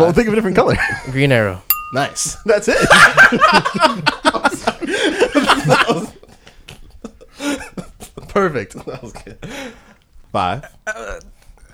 well, 0.00 0.12
think 0.12 0.26
of 0.28 0.32
a 0.34 0.36
different 0.36 0.56
color. 0.56 0.76
Green 1.10 1.32
Arrow. 1.32 1.62
Nice. 1.94 2.36
That's 2.44 2.68
it. 2.68 2.76
that 5.78 6.12
perfect. 8.28 8.74
That 8.86 9.02
was 9.02 9.12
good. 9.12 9.38
Five. 10.32 10.64
Uh, 10.86 11.20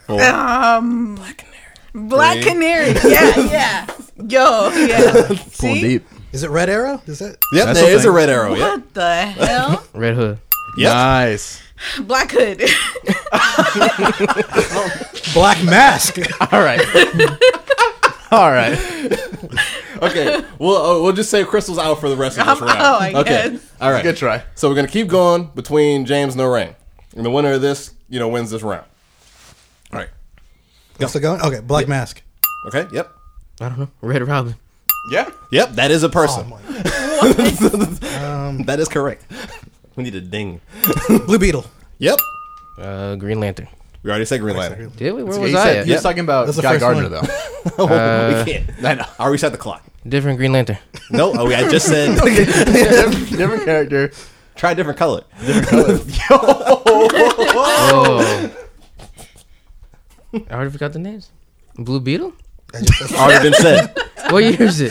Four. 0.07 0.23
Um, 0.23 1.15
Black 1.17 1.39
Canary. 1.39 1.54
Black 1.95 2.43
Three. 2.43 2.51
Canary. 2.51 2.95
Yeah, 3.05 3.37
yeah. 3.51 3.87
Yo, 4.17 4.71
yeah. 4.71 5.27
Pulling 5.29 5.39
See? 5.51 5.81
deep. 5.81 6.07
Is 6.33 6.43
it 6.43 6.51
Red 6.51 6.69
Arrow? 6.71 7.01
Is 7.07 7.19
that 7.21 7.37
Yep, 7.53 7.67
That's 7.67 7.81
there 7.81 7.91
the 7.91 7.97
is 7.97 8.05
a 8.05 8.09
thing. 8.09 8.17
red 8.17 8.31
arrow. 8.31 8.55
Yep. 8.55 8.61
What 8.61 8.95
the 8.95 9.23
hell? 9.27 9.85
Red 9.95 10.15
Hood. 10.15 10.39
Yep. 10.77 10.93
Nice. 10.93 11.63
Black 12.01 12.31
Hood. 12.33 12.59
Black 15.35 15.63
Mask? 15.65 16.19
All 16.53 16.61
right. 16.61 16.81
All 18.31 18.51
right. 18.51 18.79
Okay. 20.03 20.45
We'll 20.59 20.77
uh, 20.77 21.03
we'll 21.03 21.13
just 21.13 21.31
say 21.31 21.45
Crystal's 21.45 21.79
out 21.79 22.01
for 22.01 22.09
the 22.09 22.17
rest 22.17 22.39
of 22.39 22.47
this 22.47 22.61
I'm 22.61 22.67
round. 22.67 22.81
out, 22.81 23.03
I 23.03 23.13
okay. 23.21 23.51
guess. 23.53 23.73
All 23.81 23.91
right. 23.93 24.03
Good 24.03 24.17
try. 24.17 24.43
So 24.55 24.69
we're 24.69 24.75
gonna 24.75 24.89
keep 24.89 25.09
going 25.09 25.51
between 25.55 26.05
James 26.07 26.35
and 26.35 26.43
Lorraine, 26.43 26.75
and 27.17 27.25
the 27.25 27.31
winner 27.31 27.53
of 27.53 27.63
this, 27.63 27.93
you 28.09 28.19
know, 28.19 28.29
wins 28.29 28.51
this 28.51 28.63
round. 28.63 28.87
All 30.95 30.99
right. 31.01 31.07
What's 31.07 31.17
it 31.17 31.21
going? 31.21 31.41
Okay, 31.43 31.61
Black 31.61 31.89
Mask. 31.89 32.23
Okay. 32.69 32.87
Yep. 32.93 33.13
I 33.61 33.69
don't 33.69 33.79
know. 33.79 33.89
Red 34.01 34.27
Robin. 34.27 34.55
Yeah. 35.11 35.31
Yep. 35.51 35.71
That 35.73 35.91
is 35.91 36.03
a 36.03 36.09
person. 36.09 36.47
Oh 36.47 36.51
my. 36.51 36.61
that 38.65 38.77
is 38.81 38.89
correct. 38.89 39.27
We 39.97 40.05
need 40.05 40.15
a 40.15 40.21
ding. 40.21 40.61
Blue 41.27 41.39
Beetle. 41.39 41.65
Yep. 41.99 42.19
Uh, 42.79 43.17
Green 43.17 43.41
Lantern. 43.41 43.69
We 44.03 44.11
already 44.11 44.25
said 44.25 44.41
Green 44.41 44.57
Lantern. 44.57 44.91
Did 44.97 45.13
we? 45.15 45.23
Where 45.25 45.39
was 45.41 45.51
he 45.51 45.57
I 45.57 45.65
said- 45.65 45.77
at? 45.79 45.87
He's 45.87 46.03
talking 46.03 46.21
about 46.21 46.47
That's 46.47 46.57
the 46.57 46.63
Guy 46.63 46.79
first 46.79 46.81
Gardner, 46.81 47.11
one. 47.11 47.29
though. 47.77 47.87
we 48.45 48.53
can't. 48.53 48.71
I 48.85 48.95
know. 48.95 49.07
I'll 49.19 49.31
reset 49.31 49.53
the 49.53 49.59
clock. 49.59 49.83
Different 50.09 50.39
Green 50.39 50.53
Lantern. 50.53 50.79
No, 51.11 51.33
oh, 51.35 51.47
I 51.51 51.69
just 51.71 51.87
said 51.87 52.15
Different 52.21 53.65
character. 53.65 54.11
try 54.55 54.73
a 54.73 54.75
different 54.75 54.99
color. 54.99 55.23
Oh. 57.97 58.51
I 60.51 60.55
already 60.55 60.71
forgot 60.71 60.93
the 60.93 60.99
names. 60.99 61.31
Blue 61.77 62.01
Beetle? 62.01 62.33
Already 63.15 63.51
been 63.51 63.55
said. 63.61 63.97
What 64.31 64.43
year 64.43 64.63
is 64.63 64.81
it? 64.81 64.91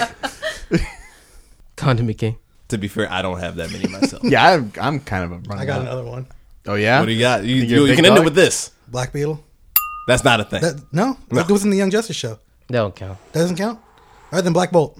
Condiment 1.76 2.18
King. 2.18 2.38
To 2.70 2.78
be 2.78 2.88
fair, 2.88 3.12
I 3.12 3.22
don't 3.22 3.40
have 3.40 3.56
that 3.56 3.72
many 3.72 3.88
myself. 3.88 4.24
Yeah, 4.24 4.48
I'm, 4.52 4.72
I'm 4.80 5.00
kind 5.00 5.24
of 5.24 5.32
a 5.32 5.36
running 5.50 5.60
I 5.60 5.66
got 5.66 5.82
out. 5.82 5.88
another 5.88 6.04
one. 6.06 6.28
Oh, 6.68 6.76
yeah? 6.76 7.00
What 7.00 7.08
do 7.08 7.12
you 7.14 7.20
got? 7.20 7.44
You, 7.44 7.56
you're 7.56 7.80
you, 7.80 7.86
a 7.86 7.90
you 7.90 7.96
can 7.96 8.06
end 8.06 8.18
it 8.18 8.24
with 8.24 8.36
this. 8.36 8.72
Black 8.88 9.12
Beetle. 9.12 9.44
That's 10.08 10.24
not 10.24 10.40
a 10.40 10.44
thing. 10.44 10.62
That 10.62 10.84
no, 10.92 11.18
that 11.32 11.50
was 11.50 11.64
in 11.64 11.72
the 11.72 11.78
Young 11.78 11.90
Justice 11.90 12.16
show. 12.16 12.38
That 12.68 12.74
don't 12.74 12.96
count. 12.96 13.18
That 13.32 13.40
doesn't 13.40 13.56
count. 13.58 13.80
All 13.80 14.30
right, 14.34 14.42
then 14.44 14.54
Black 14.54 14.72
Bolt. 14.72 14.98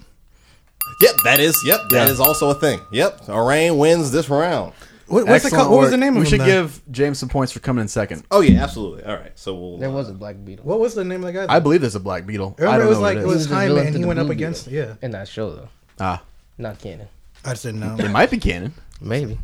Yep, 1.00 1.14
that 1.24 1.40
is. 1.40 1.56
Yep, 1.64 1.80
that 1.90 2.08
is 2.08 2.18
Yeah. 2.18 2.24
also 2.24 2.50
a 2.50 2.54
thing. 2.54 2.80
Yep, 2.90 3.26
Arain 3.28 3.78
wins 3.78 4.10
this 4.10 4.28
round. 4.28 4.72
What, 5.14 5.28
what's 5.28 5.44
the 5.44 5.46
Excellent 5.48 5.70
what 5.70 5.76
was 5.78 5.84
work. 5.86 5.90
the 5.92 5.96
name 5.98 6.14
We 6.16 6.22
of 6.22 6.28
should 6.28 6.40
him 6.40 6.46
then? 6.48 6.62
give 6.64 6.82
James 6.90 7.18
some 7.20 7.28
points 7.28 7.52
for 7.52 7.60
coming 7.60 7.82
in 7.82 7.88
second. 7.88 8.24
Oh 8.32 8.40
yeah, 8.40 8.62
absolutely. 8.62 9.04
All 9.04 9.14
right, 9.16 9.30
so 9.38 9.54
we'll. 9.54 9.78
There 9.78 9.88
uh, 9.88 9.92
was 9.92 10.08
a 10.08 10.12
Black 10.12 10.44
Beetle. 10.44 10.64
What 10.64 10.80
was 10.80 10.94
the 10.94 11.04
name 11.04 11.22
of 11.22 11.32
the 11.32 11.46
guy? 11.46 11.54
I 11.54 11.60
believe 11.60 11.80
there's 11.82 11.94
a 11.94 12.00
Black 12.00 12.26
Beetle. 12.26 12.56
I 12.58 12.62
Remember, 12.62 12.78
don't 12.78 12.86
it 12.86 12.88
was 12.90 12.98
know 12.98 13.02
like 13.02 13.14
what 13.16 13.20
it 13.22 13.24
it 13.24 13.26
was 13.28 13.36
is. 13.42 13.46
He 13.46 13.48
was 13.48 13.48
the 13.50 13.54
High 13.54 13.66
villain 13.68 13.84
Man. 13.84 13.92
to 13.92 13.98
He 13.98 14.02
the 14.02 14.08
went 14.08 14.18
up 14.18 14.26
Blue 14.26 14.32
against. 14.32 14.68
Beetle. 14.68 14.86
Yeah, 14.88 14.94
In 15.02 15.10
that 15.12 15.28
show, 15.28 15.50
though. 15.54 15.68
Ah, 16.00 16.22
Not 16.58 16.78
canon. 16.80 17.06
I 17.44 17.50
just 17.50 17.62
didn't 17.62 17.80
know. 17.80 17.96
it 17.96 18.08
might 18.10 18.30
be 18.30 18.38
canon. 18.38 18.74
Maybe. 19.00 19.38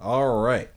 All 0.00 0.40
right. 0.42 0.70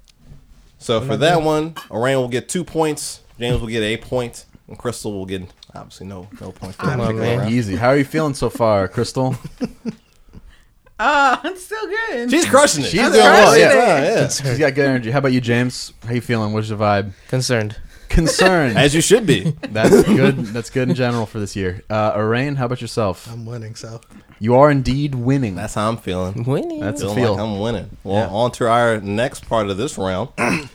So 0.80 1.00
for 1.00 1.16
that 1.18 1.42
one, 1.44 1.74
Arain 1.92 2.16
will 2.16 2.28
get 2.30 2.50
two 2.50 2.64
points. 2.64 3.22
James 3.40 3.62
will 3.62 3.68
get 3.68 3.84
a 3.84 3.98
point, 3.98 4.46
and 4.68 4.78
Crystal 4.78 5.14
will 5.14 5.26
get 5.26 5.44
obviously 5.76 6.08
no 6.08 6.28
no 6.42 6.52
points. 6.52 6.76
For 6.78 6.84
Come 6.84 6.98
that 6.98 7.00
on, 7.00 7.06
particular 7.08 7.22
man. 7.28 7.40
round. 7.40 7.52
Easy. 7.54 7.76
How 7.76 7.90
are 7.90 7.98
you 7.98 8.04
feeling 8.06 8.34
so 8.34 8.50
far, 8.50 8.88
Crystal? 8.88 9.36
Uh, 11.04 11.38
it's 11.46 11.66
still 11.66 11.86
good. 11.88 12.32
She's 12.32 12.46
crushing 12.46 12.86
it. 12.86 12.88
She's 12.88 13.00
I'm 13.02 13.12
doing 13.12 13.24
well, 13.24 13.44
crushing 13.52 13.62
yeah. 13.62 13.72
it. 13.72 14.04
Yeah, 14.04 14.22
yeah. 14.22 14.28
She's 14.30 14.58
got 14.58 14.74
good 14.74 14.86
energy. 14.88 15.12
How 15.12 15.20
about 15.20 15.34
you, 15.34 15.42
James? 15.42 15.92
How 16.06 16.14
you 16.14 16.22
feeling? 16.22 16.54
What's 16.54 16.70
the 16.70 16.76
vibe? 16.76 17.12
Concerned. 17.28 17.76
Concerned. 18.08 18.78
As 18.78 18.96
you 18.96 19.02
should 19.02 19.26
be. 19.26 19.52
That's 19.70 20.04
good. 20.04 20.38
That's 20.38 20.70
good 20.70 20.88
in 20.88 20.96
general 20.96 21.26
for 21.26 21.40
this 21.40 21.56
year. 21.58 21.82
Uh, 21.90 22.14
Arain, 22.14 22.56
how 22.56 22.68
about 22.68 22.80
yourself? 22.80 23.30
I'm 23.30 23.46
winning, 23.46 23.76
so 23.76 24.00
You 24.40 24.56
are 24.56 24.72
indeed 24.72 25.16
winning. 25.16 25.56
That's 25.56 25.74
how 25.74 25.90
I'm 25.90 25.98
feeling. 25.98 26.44
Winning. 26.44 26.80
That's 26.80 27.02
a 27.02 27.06
Feeling 27.06 27.18
feel. 27.24 27.32
like 27.34 27.42
I'm 27.42 27.60
winning. 27.60 27.98
Well, 28.04 28.16
Yeah. 28.28 28.30
on 28.34 28.52
to 28.52 28.70
our 28.70 29.02
next 29.02 29.48
part 29.50 29.70
of 29.70 29.78
this 29.78 29.98
round. 29.98 30.30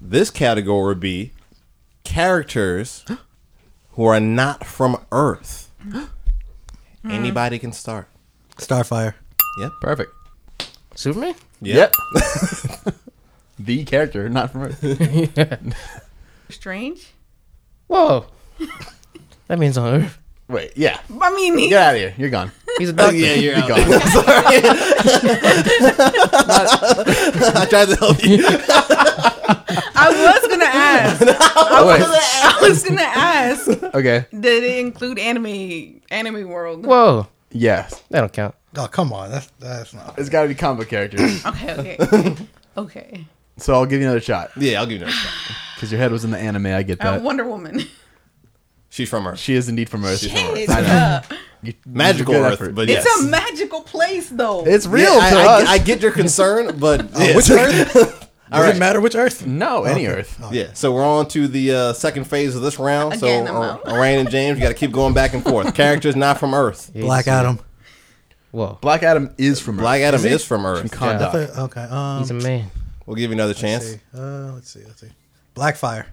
this 0.00 0.30
category 0.30 0.86
would 0.86 1.00
be 1.00 1.32
characters 2.04 3.04
who 3.92 4.04
are 4.04 4.20
not 4.20 4.64
from 4.64 4.96
Earth. 5.12 5.70
Anybody 7.04 7.58
can 7.58 7.72
start. 7.72 8.08
Starfire. 8.56 9.14
Yep. 9.58 9.72
Perfect. 9.80 10.12
Superman? 10.94 11.34
Yep. 11.62 11.94
the 13.58 13.84
character, 13.84 14.28
not 14.28 14.50
from 14.50 14.62
Earth. 14.62 15.74
Strange. 16.50 17.12
Whoa. 17.86 18.26
that 19.48 19.58
means 19.58 19.76
on 19.78 20.02
Earth. 20.02 20.18
Wait, 20.48 20.72
yeah. 20.76 20.98
I 21.20 21.34
mean, 21.34 21.56
he, 21.58 21.68
Get 21.68 21.80
out 21.82 21.94
of 21.94 22.00
here. 22.00 22.14
You're 22.18 22.30
gone. 22.30 22.50
He's 22.78 22.88
a 22.88 22.92
doctor. 22.92 23.14
yeah, 23.16 23.34
you're 23.34 23.54
You're 23.54 23.62
out. 23.62 23.68
gone. 23.68 23.78
I 27.52 27.66
tried 27.68 27.88
to 27.88 27.96
help 27.96 28.24
you. 28.24 28.38
I 29.94 30.08
was 30.40 30.48
gonna 30.50 30.64
ask. 30.64 31.22
Oh, 31.56 31.86
wait. 31.86 32.02
I 32.02 32.58
was 32.68 32.82
gonna 32.82 33.02
ask. 33.02 33.68
Okay. 33.68 34.26
Did 34.32 34.64
it 34.64 34.78
include 34.78 35.18
anime? 35.20 36.00
Anime 36.10 36.48
world. 36.48 36.84
Whoa. 36.84 37.28
Yes. 37.52 38.02
That 38.10 38.20
don't 38.20 38.32
count. 38.32 38.54
Oh 38.76 38.86
come 38.86 39.12
on, 39.12 39.30
that's 39.30 39.50
that's 39.58 39.92
not. 39.94 40.18
It's 40.18 40.28
got 40.28 40.42
to 40.42 40.48
be 40.48 40.54
comic 40.54 40.88
characters. 40.88 41.44
Okay. 41.46 41.96
Okay. 41.98 42.36
okay. 42.78 43.26
so 43.56 43.74
I'll 43.74 43.86
give 43.86 44.00
you 44.00 44.06
another 44.06 44.20
shot 44.20 44.50
Yeah, 44.56 44.78
I'll 44.80 44.86
give 44.86 45.00
you 45.00 45.06
another 45.06 45.12
shot. 45.12 45.56
because 45.74 45.90
your 45.92 46.00
head 46.00 46.12
was 46.12 46.24
in 46.24 46.30
the 46.30 46.38
anime. 46.38 46.66
I 46.66 46.82
get 46.82 47.00
Uh, 47.00 47.12
that. 47.12 47.22
Wonder 47.22 47.44
Woman. 47.46 47.82
She's 48.88 49.08
from 49.08 49.26
Earth. 49.26 49.38
she 49.38 49.54
is 49.54 49.68
indeed 49.68 49.88
from 49.88 50.04
Earth. 50.04 50.20
It's, 50.24 50.70
I 50.72 50.80
know. 50.80 50.86
uh, 50.88 51.22
You- 51.62 51.74
Magical 51.86 52.34
good 52.34 52.42
Earth, 52.44 52.52
effort. 52.54 52.74
but 52.74 52.88
it's 52.90 53.06
a 53.20 53.24
magical 53.28 53.82
place, 53.82 54.28
though. 54.30 54.64
It's 54.66 54.86
Yeah, 54.86 54.92
real 54.92 55.12
I, 55.20 55.30
to 55.30 55.36
I- 55.36 55.62
us. 55.62 55.68
I 55.68 55.78
get 55.78 56.00
your 56.02 56.10
concern, 56.12 56.76
but 56.80 57.08
yes. 57.16 57.36
Which 57.36 57.50
Earth? 57.50 57.92
Does 58.50 58.62
right. 58.64 58.74
it 58.74 58.78
matter 58.80 59.00
which 59.00 59.14
Earth? 59.14 59.46
no, 59.46 59.84
any 59.84 60.08
Okay. 60.08 60.20
Earth. 60.20 60.40
Yeah, 60.50 60.72
so 60.72 60.92
we're 60.92 61.04
on 61.04 61.28
to 61.28 61.46
the 61.46 61.72
uh, 61.72 61.92
second 61.92 62.24
phase 62.24 62.56
of 62.56 62.62
this 62.62 62.80
round. 62.80 63.14
Again, 63.14 63.46
so, 63.46 63.54
I'm 63.54 63.62
uh, 63.62 63.66
out. 63.74 63.84
Arain 63.84 64.18
and 64.18 64.28
James, 64.30 64.58
you 64.58 64.62
got 64.64 64.70
to 64.70 64.74
keep 64.74 64.90
going 64.90 65.14
back 65.14 65.34
and 65.34 65.44
forth. 65.44 65.72
Characters 65.72 66.16
not 66.16 66.38
from 66.38 66.52
Earth. 66.52 66.90
Black 66.92 67.28
Adam. 67.28 67.60
Whoa. 68.52 68.78
Black 68.80 69.02
Adam 69.02 69.34
is 69.38 69.60
from 69.60 69.76
Earth. 69.76 69.82
Black 69.82 70.00
Adam 70.02 70.18
Is 70.20 70.24
is 70.26 70.44
from 70.44 70.66
Earth. 70.66 70.90
From 70.92 71.02
I 71.08 71.12
Kahndaq. 71.14 71.32
thought- 71.48 71.58
okay. 71.64 71.82
Um, 71.82 72.18
He's 72.20 72.30
a 72.30 72.34
man. 72.34 72.70
We'll 73.06 73.16
give 73.16 73.30
you 73.30 73.34
another 73.34 73.50
let's 73.50 73.60
chance. 73.60 73.84
see. 73.86 74.00
Uh, 74.16 74.52
let's 74.54 74.70
see. 74.70 74.80
Let's 74.84 75.00
see. 75.00 75.08
Blackfire. 75.54 76.06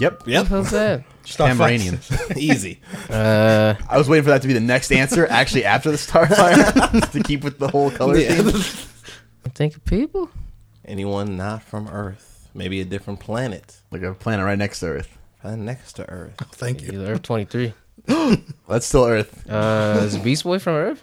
Yep. 0.00 0.24
Yep, 0.26 0.50
What's 0.50 0.70
that? 0.72 1.04
Tamaranean. 1.24 2.36
easy. 2.36 2.80
Uh, 3.08 3.74
I 3.88 3.96
was 3.96 4.08
waiting 4.08 4.24
for 4.24 4.30
that 4.30 4.42
to 4.42 4.48
be 4.48 4.52
the 4.54 4.60
next 4.60 4.92
answer, 4.92 5.26
actually 5.26 5.64
after 5.64 5.90
the 5.90 5.96
Starfire, 5.96 7.10
to 7.12 7.22
keep 7.22 7.42
with 7.42 7.58
the 7.58 7.68
whole 7.68 7.90
color 7.90 8.16
Yeah. 8.18 8.34
theme. 8.34 8.48
I 9.44 9.48
think 9.50 9.76
of 9.76 9.84
people. 9.84 10.28
Anyone 10.84 11.36
not 11.36 11.62
from 11.62 11.88
Earth? 11.88 12.48
Maybe 12.54 12.80
a 12.80 12.84
different 12.84 13.20
planet. 13.20 13.76
Like 13.90 14.02
a 14.02 14.12
planet 14.14 14.44
right 14.44 14.58
next 14.58 14.80
to 14.80 14.86
Earth. 14.86 15.16
Planet 15.40 15.60
next 15.60 15.94
to 15.94 16.08
Earth. 16.10 16.34
Thank 16.52 16.82
you. 16.82 16.90
He's 16.92 17.00
Earth 17.00 17.22
23. 17.22 17.72
That's 18.68 18.86
still 18.86 19.04
Earth. 19.06 19.48
Uh, 19.50 20.00
is 20.02 20.16
Beast 20.18 20.44
Boy 20.44 20.58
from 20.58 20.74
Earth? 20.74 21.02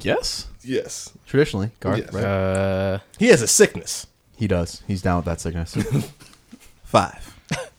Yes. 0.00 0.46
Yes. 0.62 1.12
Traditionally, 1.26 1.70
Garth, 1.80 1.98
Yes. 1.98 2.12
right? 2.12 2.24
Uh, 2.24 2.98
He 3.18 3.26
has 3.28 3.42
a 3.42 3.46
sickness. 3.48 4.06
he 4.36 4.46
does. 4.46 4.82
He's 4.86 5.02
down 5.02 5.16
with 5.16 5.24
that 5.26 5.40
sickness. 5.40 5.74
Five, 6.84 7.36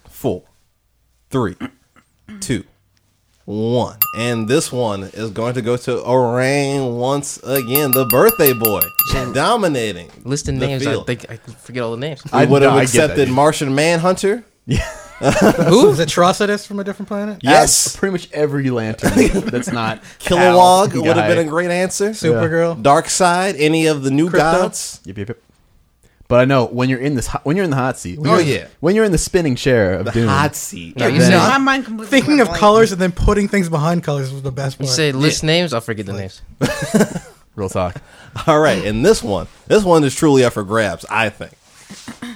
four, 0.08 0.44
three, 1.30 1.56
two, 2.40 2.64
one. 3.46 3.98
And 4.18 4.48
this 4.48 4.72
one 4.72 5.04
is 5.04 5.30
going 5.32 5.54
to 5.56 5.62
go 5.62 5.78
to 5.78 5.92
Orain 5.98 6.98
once 6.98 7.38
again, 7.44 7.92
the 7.92 8.06
birthday 8.06 8.54
boy. 8.54 8.82
Dominating. 9.34 10.10
listing 10.24 10.58
the 10.60 10.68
names. 10.68 10.88
I 10.88 11.04
think 11.04 11.30
I 11.30 11.36
forget 11.38 11.84
all 11.84 11.92
the 11.92 11.98
names. 11.98 12.22
I 12.32 12.44
I- 12.44 12.46
would 12.46 12.62
have 12.64 12.72
no, 12.74 12.78
I 12.78 12.86
get 12.86 12.92
that, 12.94 13.04
accepted. 13.12 13.30
Martian 13.30 13.76
Manhunter. 13.76 14.44
Who? 14.68 14.76
Is 15.92 16.00
it 16.00 16.10
Atrocitus 16.10 16.66
from 16.68 16.80
a 16.80 16.84
different 16.84 17.08
planet? 17.08 17.40
Yes. 17.42 17.96
Uh, 17.96 18.00
pretty 18.00 18.12
much 18.14 18.32
every 18.32 18.70
lantern 18.70 19.12
that's 19.46 19.72
not 19.72 20.02
Kilowog 20.20 20.92
Hal 20.94 21.02
would 21.04 21.18
have 21.18 21.28
been 21.36 21.46
a 21.46 21.50
great 21.50 21.70
answer. 21.72 22.10
Supergirl. 22.12 22.82
Darkseid, 22.82 23.56
any 23.58 23.88
of 23.88 24.04
the 24.04 24.12
new 24.12 24.30
Krypto. 24.30 24.34
gods. 24.62 25.02
Yep, 25.06 25.18
yep, 25.18 25.28
yep. 25.30 25.38
But 26.30 26.40
I 26.40 26.46
know 26.46 26.66
when 26.66 26.90
you're 26.90 27.00
in 27.00 27.16
this, 27.16 27.28
hot- 27.28 27.46
when 27.46 27.56
you're 27.58 27.66
in 27.66 27.70
the 27.70 27.76
hot 27.76 27.98
seat. 27.98 28.18
When 28.18 28.30
Oh, 28.32 28.38
you're- 28.38 28.60
yeah. 28.62 28.68
when 28.80 28.96
you're 28.96 29.06
in 29.06 29.12
the 29.12 29.18
spinning 29.18 29.56
chair 29.56 29.96
of 29.96 30.06
The 30.06 30.12
doom. 30.12 30.28
hot 30.30 30.56
seat. 30.56 30.96
No, 30.98 31.08
you 31.08 31.20
then- 31.20 31.32
say 31.32 31.38
My 31.38 31.58
mind 31.58 31.86
completely 31.86 32.10
Thinking 32.10 32.32
went 32.38 32.42
of 32.42 32.48
blank. 32.48 32.60
colors 32.60 32.92
and 32.92 33.00
then 33.02 33.12
putting 33.12 33.48
things 33.48 33.70
behind 33.70 34.04
colors 34.04 34.32
was 34.32 34.42
the 34.42 34.52
best 34.52 34.80
You 34.80 34.88
say 34.88 35.12
list 35.12 35.44
names. 35.44 35.74
I'll 35.74 35.82
forget 35.82 36.06
the 36.06 36.14
names. 36.14 36.42
Real 37.56 37.70
talk. 37.70 38.02
All 38.48 38.60
right, 38.60 38.84
and 38.84 39.06
this 39.06 39.22
one, 39.22 39.48
this 39.68 39.84
one 39.84 40.04
is 40.04 40.16
truly 40.16 40.44
up 40.44 40.54
for 40.54 40.64
grabs. 40.64 41.06
I 41.10 41.30
think. 41.30 41.52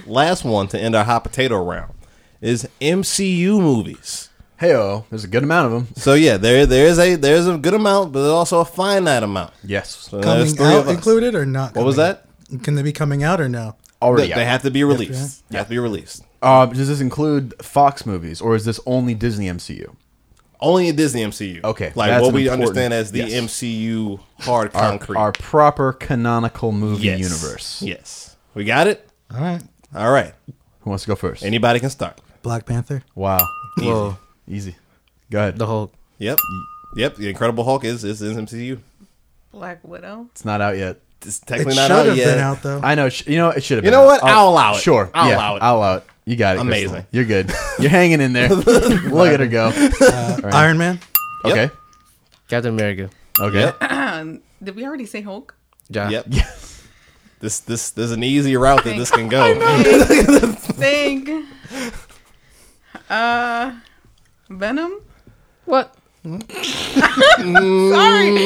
Last 0.06 0.44
one 0.44 0.68
to 0.68 0.80
end 0.80 0.94
our 0.94 1.04
hot 1.04 1.24
potato 1.24 1.64
round 1.64 1.92
is 2.42 2.68
MCU 2.82 3.60
movies. 3.60 4.30
Hey, 4.60 4.74
oh, 4.76 5.06
there's 5.10 5.24
a 5.24 5.28
good 5.28 5.44
amount 5.44 5.68
of 5.68 5.72
them. 5.72 5.96
So 5.96 6.14
yeah, 6.16 6.38
there 6.38 6.66
there 6.66 6.88
is 6.88 6.98
a 6.98 7.16
there's 7.16 7.48
a 7.48 7.58
good 7.58 7.74
amount, 7.76 8.12
but 8.12 8.22
there's 8.22 8.32
also 8.32 8.60
a 8.62 8.66
finite 8.66 9.24
amount. 9.24 9.54
Yes, 9.64 9.90
So 9.90 10.22
coming 10.22 10.48
three 10.48 10.66
out 10.66 10.88
us. 10.88 10.96
included 10.96 11.36
or 11.36 11.46
not? 11.46 11.76
What 11.76 11.86
was 11.86 11.96
that? 11.98 12.26
out? 12.54 12.64
Can 12.64 12.76
they 12.76 12.82
be 12.82 12.94
coming 12.94 13.24
out 13.24 13.40
or 13.40 13.50
no? 13.50 13.76
already. 14.02 14.30
They, 14.30 14.36
they 14.36 14.46
have 14.46 14.62
to 14.64 14.72
be 14.72 14.84
released. 14.84 15.44
Yeah. 15.44 15.44
They 15.50 15.58
have 15.58 15.68
to 15.68 15.72
be 15.72 15.80
released. 15.80 16.24
Uh, 16.42 16.66
does 16.68 16.88
this 16.88 17.00
include 17.02 17.54
Fox 17.64 18.06
movies, 18.06 18.42
or 18.42 18.56
is 18.56 18.64
this 18.66 18.80
only 18.86 19.14
Disney 19.14 19.48
MCU? 19.48 19.96
Only 20.60 20.88
in 20.88 20.96
Disney 20.96 21.24
MCU. 21.24 21.64
Okay, 21.64 21.92
like 21.96 22.10
that's 22.10 22.24
what 22.24 22.34
we 22.34 22.50
understand 22.50 22.94
as 22.94 23.12
the 23.12 23.20
yes. 23.20 23.32
MCU 23.44 24.20
hard 24.40 24.74
Our, 24.76 24.82
concrete. 24.90 25.18
our 25.18 25.32
proper 25.32 25.94
canonical 25.94 26.72
movie 26.72 27.06
yes. 27.06 27.20
universe. 27.20 27.82
Yes, 27.82 28.36
we 28.56 28.64
got 28.66 28.88
it. 28.88 29.08
All 29.34 29.42
right. 29.42 29.62
All 29.96 30.12
right, 30.12 30.34
Who 30.82 30.90
wants 30.90 31.04
to 31.04 31.08
go 31.10 31.16
first? 31.16 31.44
anybody 31.44 31.80
can 31.80 31.90
start. 31.90 32.20
Black 32.48 32.66
Panther. 32.66 33.04
wow, 33.14 33.46
Whoa. 33.78 34.18
easy. 34.48 34.78
Go 35.30 35.40
ahead. 35.40 35.58
The 35.58 35.66
Hulk. 35.68 35.92
Yep, 36.18 36.38
yep. 36.96 37.16
The 37.18 37.28
Incredible 37.30 37.66
Hulk 37.66 37.84
is 37.84 38.06
is 38.06 38.22
in 38.22 38.38
MCU. 38.46 38.80
Black 39.52 39.86
Widow. 39.86 40.28
It's 40.32 40.46
not 40.46 40.62
out 40.62 40.78
yet. 40.78 41.02
It's 41.24 41.40
It 41.40 41.46
technically 41.46 41.74
should 41.74 41.82
not 41.90 41.92
out 41.92 42.06
have 42.06 42.16
yet. 42.16 42.26
been 42.36 42.40
out 42.40 42.64
though. 42.64 42.80
I 42.82 42.96
know. 42.96 43.10
sh- 43.10 43.28
You 43.28 43.36
know, 43.36 43.50
it 43.50 43.64
should 43.64 43.80
have. 43.80 43.84
You 43.84 43.92
been 43.92 44.00
know 44.00 44.04
out. 44.04 44.22
what? 44.22 44.24
I'll 44.24 44.48
allow 44.48 44.76
it. 44.76 44.82
Sure. 44.82 45.10
I'll 45.14 45.28
yeah, 45.30 45.36
allow 45.36 45.56
it. 45.58 45.62
I'll 45.62 45.76
allow 45.78 45.96
it. 45.98 46.04
You 46.24 46.36
got 46.38 46.56
it. 46.56 46.62
Amazing. 46.62 46.90
Crystal. 46.92 47.10
You're 47.12 47.26
good. 47.26 47.52
You're 47.80 47.90
hanging 47.90 48.22
in 48.22 48.32
there. 48.32 48.48
Look 48.56 49.28
at 49.34 49.40
her 49.42 49.48
go. 49.48 49.74
Uh, 50.00 50.40
Iron 50.54 50.78
Man. 50.78 51.02
Yep. 51.44 51.52
Okay. 51.54 51.70
Captain 52.48 52.74
America. 52.74 53.10
Okay. 53.42 53.72
Yep. 53.82 54.42
Did 54.64 54.76
we 54.78 54.86
already 54.86 55.06
say 55.06 55.20
Hulk? 55.22 55.54
Yeah. 55.90 56.10
Yep. 56.10 56.28
This 57.40 57.60
this 57.60 57.92
there's 57.92 58.10
an 58.12 58.24
easy 58.24 58.58
route 58.58 58.84
that 58.84 58.98
this 58.98 59.12
can 59.12 59.30
go. 59.30 59.54
Think. 60.74 61.30
Uh, 63.10 63.76
Venom. 64.50 65.02
What? 65.66 65.94
Sorry, 66.26 66.34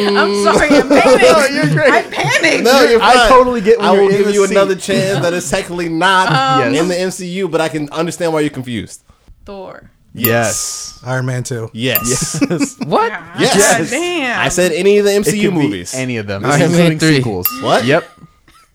I'm 0.07 0.43
sorry. 0.43 0.69
I 0.69 0.81
panicked. 0.87 1.51
you're 1.53 1.69
great. 1.73 1.91
I 1.91 2.01
panicked. 2.03 2.63
No, 2.63 2.81
you're 2.83 3.01
I 3.01 3.27
totally 3.27 3.61
get 3.61 3.79
when 3.79 3.87
I 3.87 3.93
you're 3.93 4.03
will 4.03 4.09
give 4.11 4.27
you 4.33 4.45
seat. 4.45 4.51
another 4.51 4.75
chance 4.75 5.19
that 5.21 5.33
is 5.33 5.49
technically 5.49 5.89
not 5.89 6.29
Yes. 6.29 6.79
in 6.81 6.87
the 6.87 6.93
MCU, 6.95 7.49
but 7.49 7.61
I 7.61 7.69
can 7.69 7.89
understand 7.91 8.33
why 8.33 8.41
you're 8.41 8.49
confused. 8.51 9.03
Thor. 9.45 9.89
Yes. 10.13 10.99
Iron 11.05 11.25
Man 11.25 11.43
2. 11.43 11.71
Yes. 11.73 12.39
yes. 12.49 12.77
What? 12.85 13.11
Yes. 13.39 13.89
God 13.89 13.89
damn. 13.89 14.39
I 14.39 14.49
said 14.49 14.73
any 14.73 14.97
of 14.97 15.05
the 15.05 15.15
It 15.15 15.23
MCU 15.23 15.25
could 15.25 15.31
be 15.41 15.49
movies. 15.51 15.93
Any 15.95 16.17
of 16.17 16.27
them. 16.27 16.45
Iron 16.45 16.59
Man 16.59 16.91
including 16.91 16.99
3. 16.99 17.15
sequels. 17.15 17.47
What? 17.63 17.85
Yep. 17.85 18.07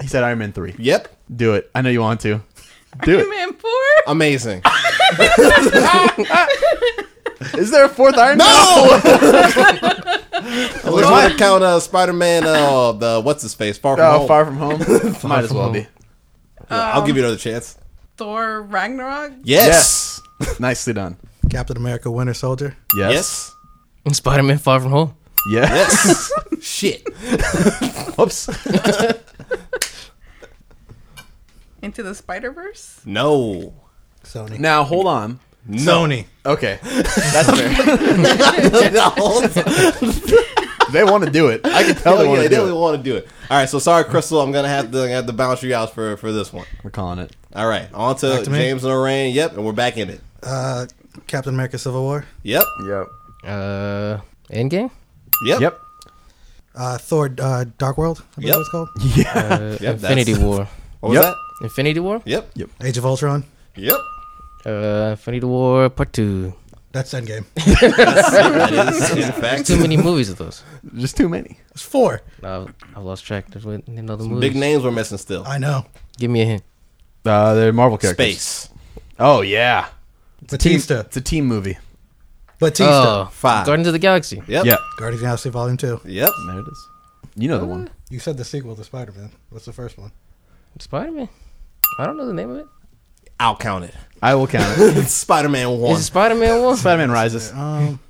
He 0.00 0.08
said 0.08 0.24
Iron 0.24 0.38
Man 0.38 0.52
3. 0.52 0.74
Yep. 0.78 1.08
Do 1.36 1.54
it. 1.54 1.70
I 1.74 1.82
know 1.82 1.90
you 1.90 2.00
want 2.00 2.20
to. 2.22 2.40
Do 3.02 3.18
Iron 3.18 3.26
it. 3.26 3.30
Man 3.30 3.52
four. 3.54 3.70
Amazing. 4.06 4.62
Is 7.58 7.70
there 7.70 7.84
a 7.84 7.88
fourth 7.88 8.16
Iron 8.16 8.38
Man? 8.38 8.46
No. 8.46 9.00
Let's 10.90 11.36
count 11.36 11.62
uh, 11.62 11.80
Spider-Man. 11.80 12.44
Uh, 12.44 12.92
the 12.92 13.20
what's 13.22 13.42
his 13.42 13.54
face? 13.54 13.76
Far 13.78 13.96
from 13.96 14.06
Oh, 14.06 14.18
home. 14.18 14.28
Far 14.28 14.44
From 14.46 14.56
Home. 14.56 14.78
Might 15.28 15.44
as 15.44 15.52
well 15.52 15.64
Home. 15.64 15.72
be. 15.72 15.86
I'll 16.70 17.04
give 17.06 17.16
you 17.16 17.22
another 17.22 17.36
chance. 17.38 17.76
Thor 18.16 18.62
Ragnarok. 18.62 19.32
Yes. 19.44 20.20
Yes. 20.40 20.58
Nicely 20.60 20.92
done. 20.94 21.16
Captain 21.50 21.76
America 21.76 22.10
Winter 22.10 22.34
Soldier. 22.34 22.76
Yes. 22.96 23.52
Yes. 24.06 24.16
Spider 24.16 24.42
Man 24.42 24.58
Far 24.58 24.80
From 24.80 24.90
Home. 24.92 25.14
Yes. 25.50 26.30
Yes. 26.50 26.64
Shit. 26.64 27.06
Whoops. 28.16 28.48
Into 31.86 32.02
the 32.02 32.16
Spider 32.16 32.50
Verse. 32.50 33.00
No. 33.04 33.72
Sony. 34.24 34.58
Now 34.58 34.82
hold 34.82 35.06
on. 35.06 35.38
Sony. 35.70 36.26
Okay, 36.44 36.78
that's 36.82 37.50
fair. 37.50 37.68
they 40.92 41.04
want 41.04 41.24
to 41.24 41.30
do 41.30 41.48
it. 41.48 41.60
I 41.64 41.82
can 41.84 41.94
tell 41.96 42.16
Hell 42.16 42.22
they 42.22 42.28
want 42.28 42.42
to 42.42 42.48
they 42.48 42.54
do 42.54 42.62
really 42.62 42.76
it. 42.76 42.80
want 42.80 42.96
to 42.96 43.02
do 43.02 43.16
it. 43.16 43.28
All 43.50 43.56
right, 43.56 43.68
so 43.68 43.78
sorry, 43.78 44.04
Crystal. 44.04 44.40
I'm 44.40 44.52
gonna 44.52 44.68
have 44.68 44.90
to 44.92 44.98
I'm 44.98 45.04
gonna 45.04 45.14
have 45.14 45.26
to 45.26 45.32
bounce 45.32 45.62
you 45.62 45.74
out 45.74 45.92
for 45.94 46.16
for 46.16 46.32
this 46.32 46.52
one. 46.52 46.66
We're 46.82 46.90
calling 46.90 47.18
it. 47.18 47.34
All 47.54 47.66
right, 47.68 47.92
on 47.94 48.16
to, 48.16 48.30
Back 48.30 48.44
to 48.44 48.50
me? 48.50 48.58
James 48.58 48.84
and 48.84 48.92
Lorraine. 48.92 49.34
Yep, 49.34 49.54
and 49.56 49.64
we're 49.64 49.72
back 49.72 49.96
in 49.96 50.10
it. 50.10 50.20
Uh, 50.42 50.86
Captain 51.26 51.54
America 51.54 51.78
Civil 51.78 52.02
War. 52.02 52.26
Yep, 52.42 52.64
Yep. 52.86 53.06
Uh, 53.44 54.18
Endgame. 54.50 54.90
yep, 55.46 55.60
Yep. 55.60 55.80
Uh, 56.76 56.98
Thor 56.98 57.34
uh, 57.40 57.64
Dark 57.78 57.96
World. 57.98 58.22
I 58.36 58.40
believe 58.40 58.48
Yep. 58.50 58.58
it's 58.60 58.68
called. 58.68 58.88
Yeah. 59.16 59.32
Uh, 59.32 59.78
Yep, 59.80 59.94
Infinity 59.94 60.34
War. 60.34 60.68
What 61.00 61.08
was 61.10 61.16
Yep. 61.16 61.24
that? 61.24 61.34
Infinity 61.60 62.00
War. 62.00 62.20
Yep, 62.24 62.50
Yep. 62.54 62.70
Age 62.82 62.98
of 62.98 63.06
Ultron. 63.06 63.44
yep. 63.76 63.98
Uh, 64.64 65.10
Infinity 65.12 65.46
War 65.46 65.88
Part 65.90 66.12
Two. 66.12 66.54
That's 66.92 67.12
Endgame. 67.12 67.44
That 67.56 68.94
is 68.94 69.10
in 69.26 69.32
fact 69.32 69.66
Too 69.66 69.78
many 69.78 69.96
movies 69.96 70.30
of 70.30 70.38
those. 70.38 70.62
Just 70.94 71.16
too 71.16 71.28
many. 71.28 71.58
It's 71.72 71.82
four. 71.82 72.22
Uh, 72.42 72.66
I 72.94 73.00
lost 73.00 73.24
track. 73.26 73.48
There's 73.50 73.64
what- 73.66 73.86
another 73.86 74.22
Some 74.24 74.32
movie. 74.34 74.48
big 74.48 74.56
names 74.56 74.82
we're 74.82 74.90
missing 74.92 75.18
still. 75.18 75.44
I 75.46 75.58
know. 75.58 75.84
Give 76.18 76.30
me 76.30 76.40
a 76.42 76.44
hint. 76.46 76.62
Uh, 77.24 77.54
they're 77.54 77.72
Marvel 77.72 77.98
characters. 77.98 78.26
Space 78.40 78.68
Oh 79.18 79.40
yeah. 79.42 79.88
Team, 80.40 80.46
Batista. 80.48 81.00
it's 81.00 81.16
a 81.16 81.20
team 81.20 81.44
movie. 81.46 81.76
Batista. 82.58 83.24
Oh, 83.24 83.28
Five. 83.30 83.66
Guardians 83.66 83.88
of 83.88 83.92
the 83.92 83.98
Galaxy. 83.98 84.42
Yep. 84.46 84.64
Yeah. 84.64 84.76
Guardians 84.98 85.16
of 85.16 85.20
the 85.20 85.26
Galaxy 85.26 85.50
Volume 85.50 85.76
2. 85.76 86.00
Yep. 86.04 86.30
There 86.46 86.58
it 86.60 86.66
is. 86.70 86.88
You 87.36 87.48
know 87.48 87.58
the 87.58 87.66
one. 87.66 87.90
You 88.10 88.18
said 88.20 88.36
the 88.38 88.44
sequel 88.44 88.74
to 88.76 88.84
Spider 88.84 89.12
Man. 89.12 89.30
What's 89.50 89.66
the 89.66 89.72
first 89.72 89.98
one? 89.98 90.12
Spider 90.78 91.12
Man. 91.12 91.28
I 91.98 92.06
don't 92.06 92.16
know 92.16 92.26
the 92.26 92.34
name 92.34 92.50
of 92.50 92.56
it. 92.58 92.66
I'll 93.38 93.56
count 93.56 93.84
it. 93.84 93.94
I 94.22 94.34
will 94.34 94.46
count 94.46 94.78
it. 94.78 94.96
It's 95.02 95.12
Spider-Man 95.12 95.78
One. 95.78 95.92
Is 95.92 96.00
it 96.00 96.04
Spider 96.04 96.34
Man 96.34 96.62
one? 96.62 96.76
Spider-Man 96.76 97.10
Rises. 97.10 97.52
Um, 97.54 98.00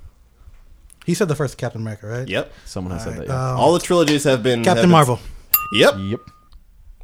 he 1.05 1.13
said 1.13 1.27
the 1.29 1.35
first 1.35 1.57
Captain 1.57 1.79
America, 1.81 2.05
right? 2.07 2.27
Yep. 2.27 2.51
Someone 2.65 2.93
has 2.93 3.03
said 3.05 3.17
that. 3.17 3.27
Yeah. 3.27 3.51
Um, 3.53 3.57
All 3.59 3.73
the 3.73 3.79
trilogies 3.79 4.25
have 4.25 4.43
been 4.43 4.59
have 4.59 4.65
Captain 4.65 4.83
been- 4.83 4.89
Marvel. 4.91 5.19
Yep. 5.73 5.93
yep. 5.99 6.19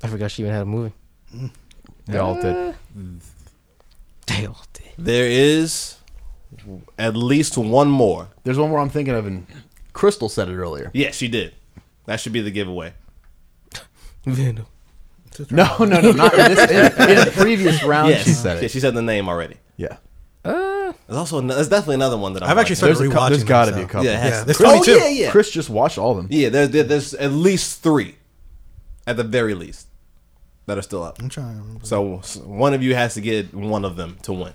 I 0.04 0.08
forgot 0.08 0.32
she 0.32 0.42
even 0.44 0.54
had 0.54 0.64
a 0.64 0.66
movie. 0.66 0.94
They 2.06 2.18
all 2.18 2.36
did. 2.36 2.76
They 4.28 4.46
all 4.46 4.66
did. 4.74 4.84
There 4.98 5.28
is 5.28 5.98
at 6.98 7.16
least 7.16 7.58
one 7.58 7.90
more. 7.90 8.28
There's 8.44 8.58
one 8.58 8.70
more 8.70 8.80
I'm 8.80 8.90
thinking 8.90 9.14
of, 9.16 9.26
and 9.26 9.48
Crystal 9.94 10.28
said 10.30 10.50
it 10.50 10.56
earlier. 10.56 10.92
Yeah, 10.94 11.12
she 11.12 11.28
did. 11.30 11.56
That 12.06 12.20
should 12.20 12.34
be 12.34 12.42
the 12.42 12.52
giveaway. 12.52 12.94
Venom. 14.26 14.66
No, 15.52 15.78
no, 15.80 16.00
no, 16.02 16.12
not 16.12 16.34
in, 16.34 16.56
this, 16.56 16.72
in, 17.00 17.10
in 17.10 17.28
a 17.28 17.32
previous 17.32 17.84
round. 17.84 18.10
yes. 18.10 18.24
She 18.26 18.32
said 18.34 18.58
Yeah, 18.60 18.66
it. 18.66 18.72
she 18.72 18.80
said 18.80 18.94
the 18.94 19.02
name 19.02 19.28
already. 19.30 19.58
Yeah. 19.78 19.98
Uh, 20.46 20.92
There's 21.08 21.18
also 21.18 21.40
an- 21.40 21.48
there's 21.48 21.70
definitely 21.70 21.96
another 21.96 22.18
one 22.18 22.34
that 22.34 22.44
I'm 22.44 22.50
I've 22.50 22.58
actually 22.58 22.74
watching. 22.74 22.98
started 22.98 22.98
There's, 23.00 23.10
a 23.12 23.14
cou- 23.14 23.20
rewatching. 23.20 23.30
there's 23.30 23.44
got 23.44 23.66
to 23.66 23.72
them, 23.72 23.80
be 23.80 23.84
a 23.84 23.88
so- 23.88 23.92
couple. 23.92 24.06
Yeah, 24.06 24.12
it 24.12 24.20
has 24.20 24.32
Yeah, 24.32 24.40
to- 24.40 24.46
there's 24.46 24.62
oh, 24.62 24.84
22. 24.84 24.92
yeah, 24.92 25.08
yeah. 25.08 25.32
Chris 25.32 25.50
just 25.52 25.70
watched 25.70 25.98
all 25.98 26.12
of 26.12 26.18
them. 26.18 26.28
Yeah, 26.30 26.50
there, 26.50 26.68
there, 26.68 26.84
there's 26.84 27.14
at 27.14 27.32
least 27.32 27.82
three, 27.82 28.16
at 29.08 29.16
the 29.18 29.24
very 29.24 29.54
least, 29.54 29.88
that 30.66 30.78
are 30.78 30.82
still 30.82 31.02
up. 31.04 31.20
I'm 31.22 31.30
trying 31.30 31.56
to 31.56 31.62
remember. 31.62 31.86
So 31.86 32.20
s- 32.20 32.36
one 32.38 32.74
of 32.74 32.84
you 32.84 32.94
has 32.96 33.14
to 33.16 33.22
get 33.22 33.54
one 33.54 33.86
of 33.86 33.96
them 33.96 34.18
to 34.24 34.34
win, 34.34 34.54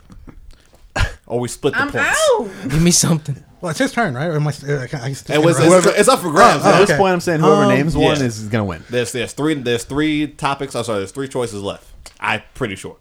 or 1.27 1.41
we 1.41 1.49
split 1.49 1.73
the 1.75 1.81
I'm 1.81 1.91
points. 1.91 2.31
out. 2.39 2.49
give 2.69 2.83
me 2.83 2.91
something. 2.91 3.43
Well, 3.61 3.71
it's 3.71 3.79
his 3.79 3.93
turn, 3.93 4.15
right? 4.15 4.27
Or 4.27 4.37
am 4.37 4.47
I, 4.47 4.51
uh, 4.51 4.83
I, 4.83 4.87
can- 4.87 5.01
I 5.01 5.13
can 5.15 5.35
It 5.35 5.45
was, 5.45 5.59
whoever, 5.59 5.89
it's, 5.91 6.01
it's 6.01 6.09
up 6.09 6.21
for 6.21 6.31
grabs. 6.31 6.65
Oh, 6.65 6.69
At 6.69 6.73
man. 6.79 6.87
this 6.87 6.97
point, 6.97 7.13
I'm 7.13 7.21
saying 7.21 7.41
whoever 7.41 7.63
Um, 7.65 7.69
names 7.69 7.97
one 7.97 8.19
yeah. 8.19 8.25
is 8.27 8.49
gonna 8.49 8.65
win. 8.65 8.85
There's 8.89 9.13
there's 9.13 9.33
three 9.33 9.55
there's 9.55 9.85
three 9.85 10.29
topics. 10.29 10.75
I'm 10.77 10.85
sorry, 10.85 10.99
there's 11.01 11.11
three 11.13 11.29
choices 11.29 11.61
left. 11.63 11.87
I'm 12.21 12.43
pretty 12.55 12.77
sure. 12.77 12.97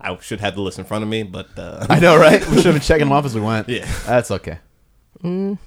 I 0.00 0.16
should 0.18 0.40
have 0.40 0.54
the 0.56 0.62
list 0.62 0.78
in 0.78 0.84
front 0.84 1.02
of 1.04 1.08
me, 1.08 1.22
but 1.22 1.56
uh, 1.58 1.86
I 1.88 2.00
know, 2.00 2.16
right? 2.16 2.40
We 2.48 2.56
should 2.56 2.66
have 2.66 2.74
been 2.74 2.82
checking 2.82 3.06
them 3.06 3.12
off 3.12 3.24
as 3.24 3.34
we 3.34 3.40
went. 3.40 3.68
Yeah. 3.68 3.86
That's 4.06 4.30
okay. 4.32 4.58
I'm 5.24 5.58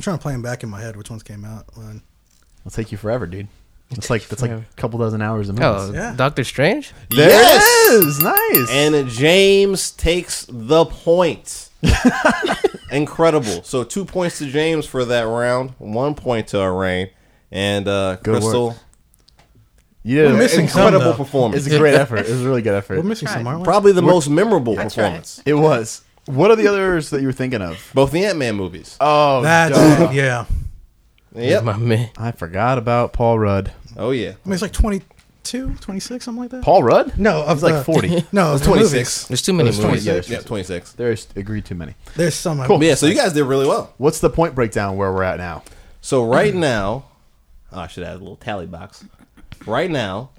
trying 0.00 0.16
to 0.16 0.22
play 0.22 0.32
them 0.32 0.40
back 0.42 0.62
in 0.62 0.70
my 0.70 0.80
head. 0.80 0.96
Which 0.96 1.10
ones 1.10 1.22
came 1.22 1.44
out? 1.44 1.66
When? 1.76 2.02
It'll 2.60 2.70
take 2.70 2.90
you 2.92 2.98
forever, 2.98 3.26
dude. 3.26 3.48
It's 3.90 4.08
like 4.08 4.26
that's 4.28 4.40
like 4.40 4.50
a 4.50 4.64
couple 4.76 4.98
dozen 4.98 5.20
hours 5.20 5.50
a 5.50 5.52
of 5.52 5.60
Oh. 5.60 5.92
Yeah. 5.92 6.14
Doctor 6.16 6.44
Strange. 6.44 6.92
There 7.10 7.28
yes, 7.28 7.62
it 7.90 7.94
is. 8.06 8.20
Nice. 8.20 8.70
and 8.70 9.08
James 9.10 9.90
takes 9.90 10.46
the 10.48 10.86
point. 10.86 11.61
Incredible. 12.90 13.62
So 13.62 13.84
two 13.84 14.04
points 14.04 14.38
to 14.38 14.46
James 14.46 14.86
for 14.86 15.04
that 15.06 15.22
round, 15.22 15.70
one 15.78 16.14
point 16.14 16.48
to 16.48 16.58
Orain, 16.58 17.10
and 17.50 17.88
uh, 17.88 18.16
Good 18.16 18.40
Crystal. 18.42 18.68
work. 18.68 18.76
you 20.02 20.16
did 20.16 20.26
We're 20.26 20.32
an 20.32 20.38
missing 20.38 20.68
some, 20.68 20.82
Incredible 20.86 21.12
though. 21.12 21.16
performance. 21.16 21.66
It's 21.66 21.74
a 21.74 21.78
great 21.78 21.94
effort. 22.02 22.18
It 22.20 22.28
was 22.28 22.42
a 22.44 22.46
really 22.46 22.62
good 22.62 22.74
effort. 22.74 22.98
We're 22.98 23.02
missing 23.04 23.28
some, 23.28 23.46
aren't 23.46 23.60
we? 23.60 23.64
Probably 23.64 23.92
the 23.92 24.02
most 24.02 24.28
memorable 24.28 24.74
That's 24.74 24.94
performance. 24.94 25.42
It 25.46 25.54
was. 25.54 26.02
What 26.26 26.50
are 26.50 26.56
the 26.56 26.68
others 26.68 27.10
that 27.10 27.20
you 27.20 27.26
were 27.26 27.32
thinking 27.32 27.62
of? 27.62 27.90
Both 27.94 28.12
the 28.12 28.24
Ant 28.24 28.38
Man 28.38 28.54
movies. 28.54 28.96
Oh, 29.00 29.42
That's 29.42 29.76
duh. 29.76 30.10
Yeah. 30.12 30.44
Yep. 31.34 31.64
My 31.64 31.76
man. 31.78 32.10
I 32.18 32.30
forgot 32.32 32.78
about 32.78 33.12
Paul 33.12 33.38
Rudd. 33.38 33.72
Oh 33.96 34.10
yeah. 34.10 34.30
I 34.30 34.34
mean, 34.44 34.52
it's 34.52 34.62
like 34.62 34.72
22, 35.44 35.74
26, 35.80 36.24
something 36.24 36.42
like 36.42 36.50
that. 36.50 36.62
Paul 36.62 36.82
Rudd? 36.82 37.18
No, 37.18 37.42
of 37.44 37.58
It's 37.58 37.62
like 37.62 37.84
40. 37.84 38.26
No, 38.32 38.54
of 38.54 38.60
the 38.60 38.66
Twenty 38.66 38.82
movies. 38.84 39.26
There's 39.28 39.42
too 39.42 39.52
many 39.52 39.70
There's 39.70 39.78
20, 39.80 39.90
movies. 39.92 40.06
yeah, 40.30 40.36
Yeah, 40.38 40.42
twenty 40.42 40.62
six. 40.64 40.92
There's 40.92 41.26
agreed 41.36 41.64
too 41.64 41.74
many. 41.74 41.94
There's 42.16 42.34
some. 42.34 42.62
Cool. 42.64 42.82
Yeah, 42.82 42.94
so 42.94 43.06
you 43.06 43.14
guys 43.14 43.32
did 43.32 43.44
really 43.44 43.66
well. 43.66 43.92
What's 43.98 44.20
the 44.20 44.30
point 44.30 44.54
breakdown 44.54 44.96
where 44.96 45.12
we're 45.12 45.22
at 45.24 45.38
now? 45.38 45.62
So 46.00 46.24
right 46.24 46.54
now, 46.54 47.04
oh, 47.72 47.80
I 47.80 47.86
should 47.86 48.04
add 48.04 48.16
a 48.16 48.18
little 48.18 48.36
tally 48.36 48.66
box. 48.66 49.04
Right 49.66 49.90
now, 49.90 50.30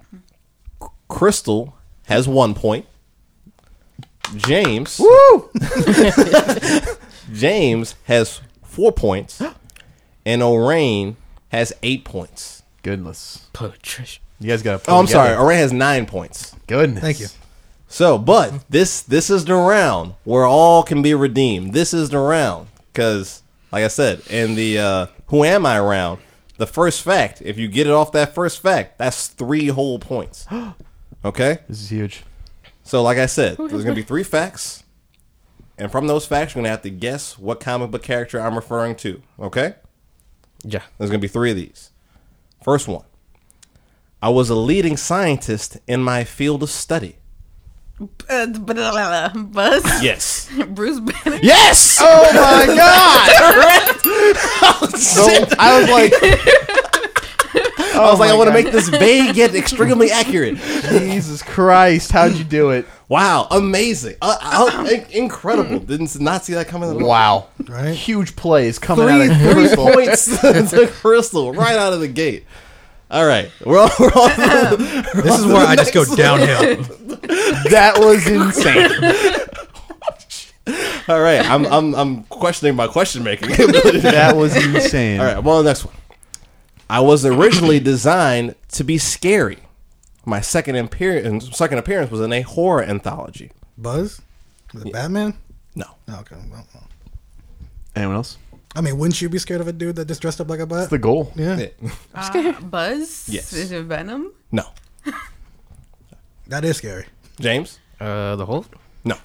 Crystal 1.10 1.76
has 2.08 2.28
one 2.28 2.54
point. 2.54 2.86
James, 4.38 5.00
Woo! 5.00 5.50
James 7.34 7.96
has 8.06 8.42
four 8.64 8.92
points, 8.92 9.42
and 10.26 10.42
Orain 10.42 11.16
has 11.50 11.74
eight 11.84 12.04
points. 12.06 12.64
Goodness. 12.82 13.48
Patricia. 13.54 14.20
You 14.40 14.50
guys 14.50 14.62
got 14.62 14.84
to 14.84 14.92
Oh, 14.92 15.00
I'm 15.00 15.08
sorry, 15.08 15.36
Orain 15.36 15.56
has 15.58 15.72
nine 15.74 16.06
points. 16.06 16.56
Goodness. 16.68 17.02
Thank 17.04 17.20
you. 17.20 17.28
So, 17.88 18.18
but 18.18 18.54
this 18.70 19.02
this 19.02 19.30
is 19.30 19.46
the 19.46 19.54
round 19.56 20.16
where 20.24 20.46
all 20.46 20.84
can 20.84 21.02
be 21.02 21.14
redeemed. 21.14 21.74
This 21.74 21.94
is 21.94 22.10
the 22.10 22.18
round 22.18 22.68
because, 22.92 23.44
like 23.72 23.84
I 23.84 23.88
said, 23.88 24.22
in 24.30 24.56
the 24.56 24.80
uh, 24.80 25.06
"Who 25.28 25.44
Am 25.44 25.66
I" 25.66 25.80
round, 25.80 26.20
the 26.58 26.66
first 26.66 27.04
fact, 27.04 27.42
if 27.44 27.58
you 27.58 27.68
get 27.68 27.86
it 27.88 27.94
off 27.94 28.12
that 28.14 28.34
first 28.34 28.62
fact, 28.62 28.98
that's 28.98 29.28
three 29.28 29.68
whole 29.68 30.00
points. 30.00 30.46
Okay, 31.26 31.60
This 31.70 31.80
is 31.82 31.90
huge. 31.90 32.24
so 32.84 33.02
like 33.02 33.18
I 33.18 33.28
said, 33.28 33.56
there's 33.56 33.84
gonna 33.86 33.96
be 33.96 34.02
three 34.02 34.24
facts, 34.24 34.84
and 35.78 35.90
from 35.90 36.08
those 36.08 36.26
facts, 36.26 36.54
you're 36.54 36.62
gonna 36.62 36.70
have 36.72 36.82
to 36.82 36.90
guess 36.90 37.40
what 37.40 37.62
comic 37.62 37.92
book 37.92 38.04
character 38.04 38.42
I'm 38.42 38.56
referring 38.56 38.96
to. 38.98 39.22
Okay, 39.40 39.76
Yeah. 40.66 40.82
there's 40.98 41.10
gonna 41.10 41.20
be 41.20 41.30
three 41.30 41.50
of 41.52 41.56
these. 41.56 41.92
First 42.62 42.90
one, 42.90 43.06
I 44.24 44.30
was 44.30 44.50
a 44.50 44.56
leading 44.56 44.96
scientist 44.96 45.80
in 45.86 46.02
my 46.02 46.24
field 46.24 46.64
of 46.64 46.70
study. 46.70 47.18
Uh, 48.00 48.48
blah, 48.48 48.74
blah, 48.74 48.92
blah, 48.92 49.30
blah. 49.34 49.44
Buzz. 49.44 49.84
Yes. 50.02 50.50
Bruce 50.70 51.02
Banner. 51.02 51.40
Yes. 51.44 51.98
Oh 52.00 52.24
my 52.34 52.74
god! 52.74 53.30
Oh, 54.66 54.88
So 54.98 55.24
I 55.60 55.80
was 55.80 55.90
like, 55.90 56.14
I 57.96 58.10
was 58.10 58.20
like, 58.20 58.32
I 58.32 58.34
want 58.38 58.48
to 58.48 58.54
make 58.54 58.72
this 58.72 58.88
vague 58.88 59.36
yet 59.36 59.54
extremely 59.56 60.10
accurate. 60.10 60.56
Jesus 60.56 61.42
Christ, 61.44 62.12
how'd 62.14 62.34
you 62.34 62.46
do 62.46 62.70
it? 62.70 62.88
Wow, 63.10 63.48
amazing, 63.52 64.16
uh, 64.22 64.38
uh, 64.42 64.88
in- 64.90 65.06
incredible! 65.12 65.80
Didn't 65.86 66.18
not 66.22 66.46
see 66.46 66.54
that 66.54 66.68
coming. 66.68 66.90
At 66.90 67.02
all. 67.02 67.08
Wow. 67.08 67.48
Right? 67.68 67.94
Huge 67.94 68.36
plays 68.38 68.80
coming 68.80 69.06
three, 69.06 69.26
out 69.26 69.32
of 69.32 69.38
three 69.38 69.54
Crystal. 69.54 69.92
points 69.92 70.72
to 70.72 70.88
Crystal 70.88 71.52
right 71.52 71.76
out 71.76 71.92
of 71.92 72.00
the 72.00 72.08
gate. 72.08 72.46
All 73.14 73.26
right, 73.28 73.52
we're 73.64 73.80
on. 73.80 73.90
We're 74.00 74.08
on 74.08 74.78
This 75.24 75.40
is 75.40 75.46
where 75.54 75.68
I 75.68 75.76
just 75.76 75.94
go 75.94 76.04
downhill. 76.04 76.78
That 77.70 77.94
was 78.00 78.28
insane. 78.28 78.90
all 81.08 81.22
right, 81.22 81.46
I'm 81.48 81.66
I'm 81.68 81.94
I'm 81.94 82.24
questioning 82.24 82.76
my 82.76 82.88
question 82.88 83.24
making. 83.24 83.50
That 83.50 84.34
was 84.36 84.56
insane. 84.56 85.20
All 85.20 85.26
right, 85.28 85.44
well, 85.44 85.62
the 85.62 85.70
next 85.70 85.86
one. 85.86 85.94
I 86.90 87.00
was 87.02 87.24
originally 87.26 87.80
designed 87.80 88.56
to 88.70 88.84
be 88.84 88.98
scary. 88.98 89.60
My 90.26 90.42
second 90.42 90.76
appearance, 90.78 91.56
second 91.56 91.78
appearance 91.80 92.10
was 92.10 92.22
in 92.22 92.32
a 92.34 92.42
horror 92.42 92.82
anthology. 92.84 93.52
Buzz? 93.78 94.22
Was 94.74 94.86
it 94.86 94.94
Batman? 94.94 95.36
No, 95.76 95.86
Oh, 96.08 96.20
okay. 96.22 96.36
Well, 96.52 96.66
well. 96.74 96.88
Anyone 97.96 98.16
else? 98.16 98.38
I 98.76 98.82
mean, 98.82 98.98
wouldn't 98.98 99.22
you 99.22 99.30
be 99.30 99.38
scared 99.38 99.62
of 99.62 99.68
a 99.68 99.74
dude 99.74 99.96
that 99.98 100.08
just 100.08 100.22
dressed 100.22 100.42
up 100.42 100.50
like 100.50 100.60
a 100.60 100.66
bat? 100.66 100.78
That's 100.80 100.90
the 100.90 100.98
goal. 100.98 101.32
yeah. 101.36 101.58
Yeah. 101.58 101.90
Uh, 102.16 102.60
Buzz? 102.62 103.28
Yes. 103.30 103.54
Is 103.54 103.72
it 103.72 103.84
Venom? 103.86 104.32
no. 104.52 104.64
That 106.48 106.66
is 106.66 106.78
scary. 106.78 107.06
James, 107.40 107.80
Uh, 108.00 108.36
the 108.36 108.46
Hulk. 108.46 108.68
no. 109.06 109.16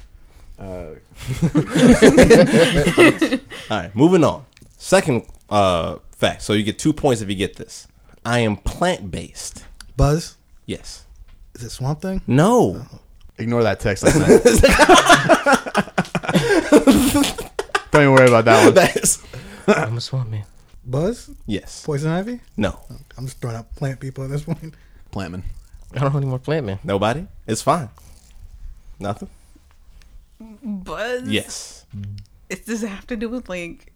All 0.60 0.96
right, 3.70 3.94
moving 3.94 4.24
on. 4.24 4.44
Second 4.76 5.24
uh, 5.50 5.96
fact. 6.12 6.42
So 6.42 6.52
you 6.52 6.62
get 6.64 6.78
two 6.78 6.92
points 6.92 7.20
if 7.22 7.28
you 7.28 7.34
get 7.36 7.56
this. 7.56 7.86
I 8.24 8.40
am 8.40 8.56
plant 8.56 9.10
based. 9.10 9.64
Buzz? 9.96 10.36
Yes. 10.66 11.04
Is 11.54 11.62
it 11.64 11.70
Swamp 11.70 12.00
Thing? 12.02 12.22
No. 12.26 12.86
Ignore 13.38 13.62
that 13.64 13.78
text 13.80 14.04
I 14.04 14.10
sent. 14.10 14.44
Don't 17.90 18.02
even 18.02 18.12
worry 18.14 18.28
about 18.28 18.44
that 18.44 18.64
one. 18.64 18.74
That's 18.74 19.22
I'm 19.68 19.96
a 19.96 20.00
swamp 20.00 20.30
man. 20.30 20.44
Buzz? 20.84 21.30
yes. 21.46 21.84
Poison 21.84 22.10
Ivy? 22.10 22.40
No. 22.56 22.78
I'm 23.16 23.26
just 23.26 23.40
throwing 23.40 23.56
out 23.56 23.74
plant 23.76 24.00
people 24.00 24.24
at 24.24 24.30
this 24.30 24.42
point. 24.44 24.74
Plantman. 25.12 25.42
I 25.94 25.98
don't 26.00 26.12
know 26.12 26.18
any 26.18 26.26
more 26.26 26.38
plant 26.38 26.66
man. 26.66 26.78
Nobody. 26.84 27.26
It's 27.46 27.62
fine. 27.62 27.88
Nothing. 28.98 29.28
Buzz? 30.62 31.28
Yes. 31.28 31.84
It, 32.48 32.64
does 32.66 32.82
it 32.82 32.88
have 32.88 33.06
to 33.08 33.16
do 33.16 33.28
with 33.28 33.48
like 33.48 33.92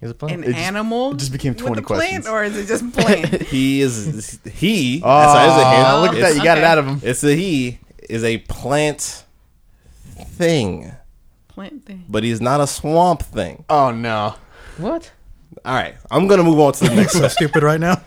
He's 0.00 0.10
a 0.10 0.14
plant. 0.14 0.38
an 0.38 0.44
It 0.44 0.46
just- 0.54 0.58
animal? 0.58 1.12
it 1.12 1.18
just 1.18 1.32
became 1.32 1.52
with 1.54 1.62
20 1.62 1.78
a 1.80 1.84
plant, 1.84 2.00
questions. 2.00 2.26
Or 2.26 2.42
is 2.44 2.56
it 2.56 2.66
just 2.66 2.92
plant? 2.96 3.42
He 3.42 3.80
is 3.80 4.38
he. 4.52 5.00
Oh, 5.04 5.08
that's 5.20 5.34
that's 5.34 5.62
a 5.62 5.90
hint. 5.92 6.02
look 6.02 6.14
at 6.14 6.20
that. 6.28 6.36
You 6.36 6.44
got 6.44 6.58
it 6.58 6.62
Okay. 6.62 6.70
out 6.70 6.78
of 6.78 6.86
him. 6.86 7.00
It's 7.02 7.22
a 7.24 7.34
he 7.34 7.78
is 8.08 8.24
a 8.24 8.38
plant 8.38 9.24
thing, 10.16 10.92
plant 11.48 11.84
thing. 11.86 12.04
but 12.08 12.24
he's 12.24 12.40
not 12.40 12.60
a 12.60 12.66
swamp 12.66 13.22
thing. 13.22 13.64
Oh, 13.70 13.90
no. 13.90 14.34
What? 14.80 15.12
All 15.64 15.74
right, 15.74 15.94
I'm 16.10 16.26
gonna 16.28 16.44
move 16.44 16.58
on 16.60 16.72
to 16.74 16.84
the 16.88 16.94
next. 16.94 17.12
So 17.18 17.28
stupid 17.28 17.62
right 17.62 17.80
now. 17.80 18.02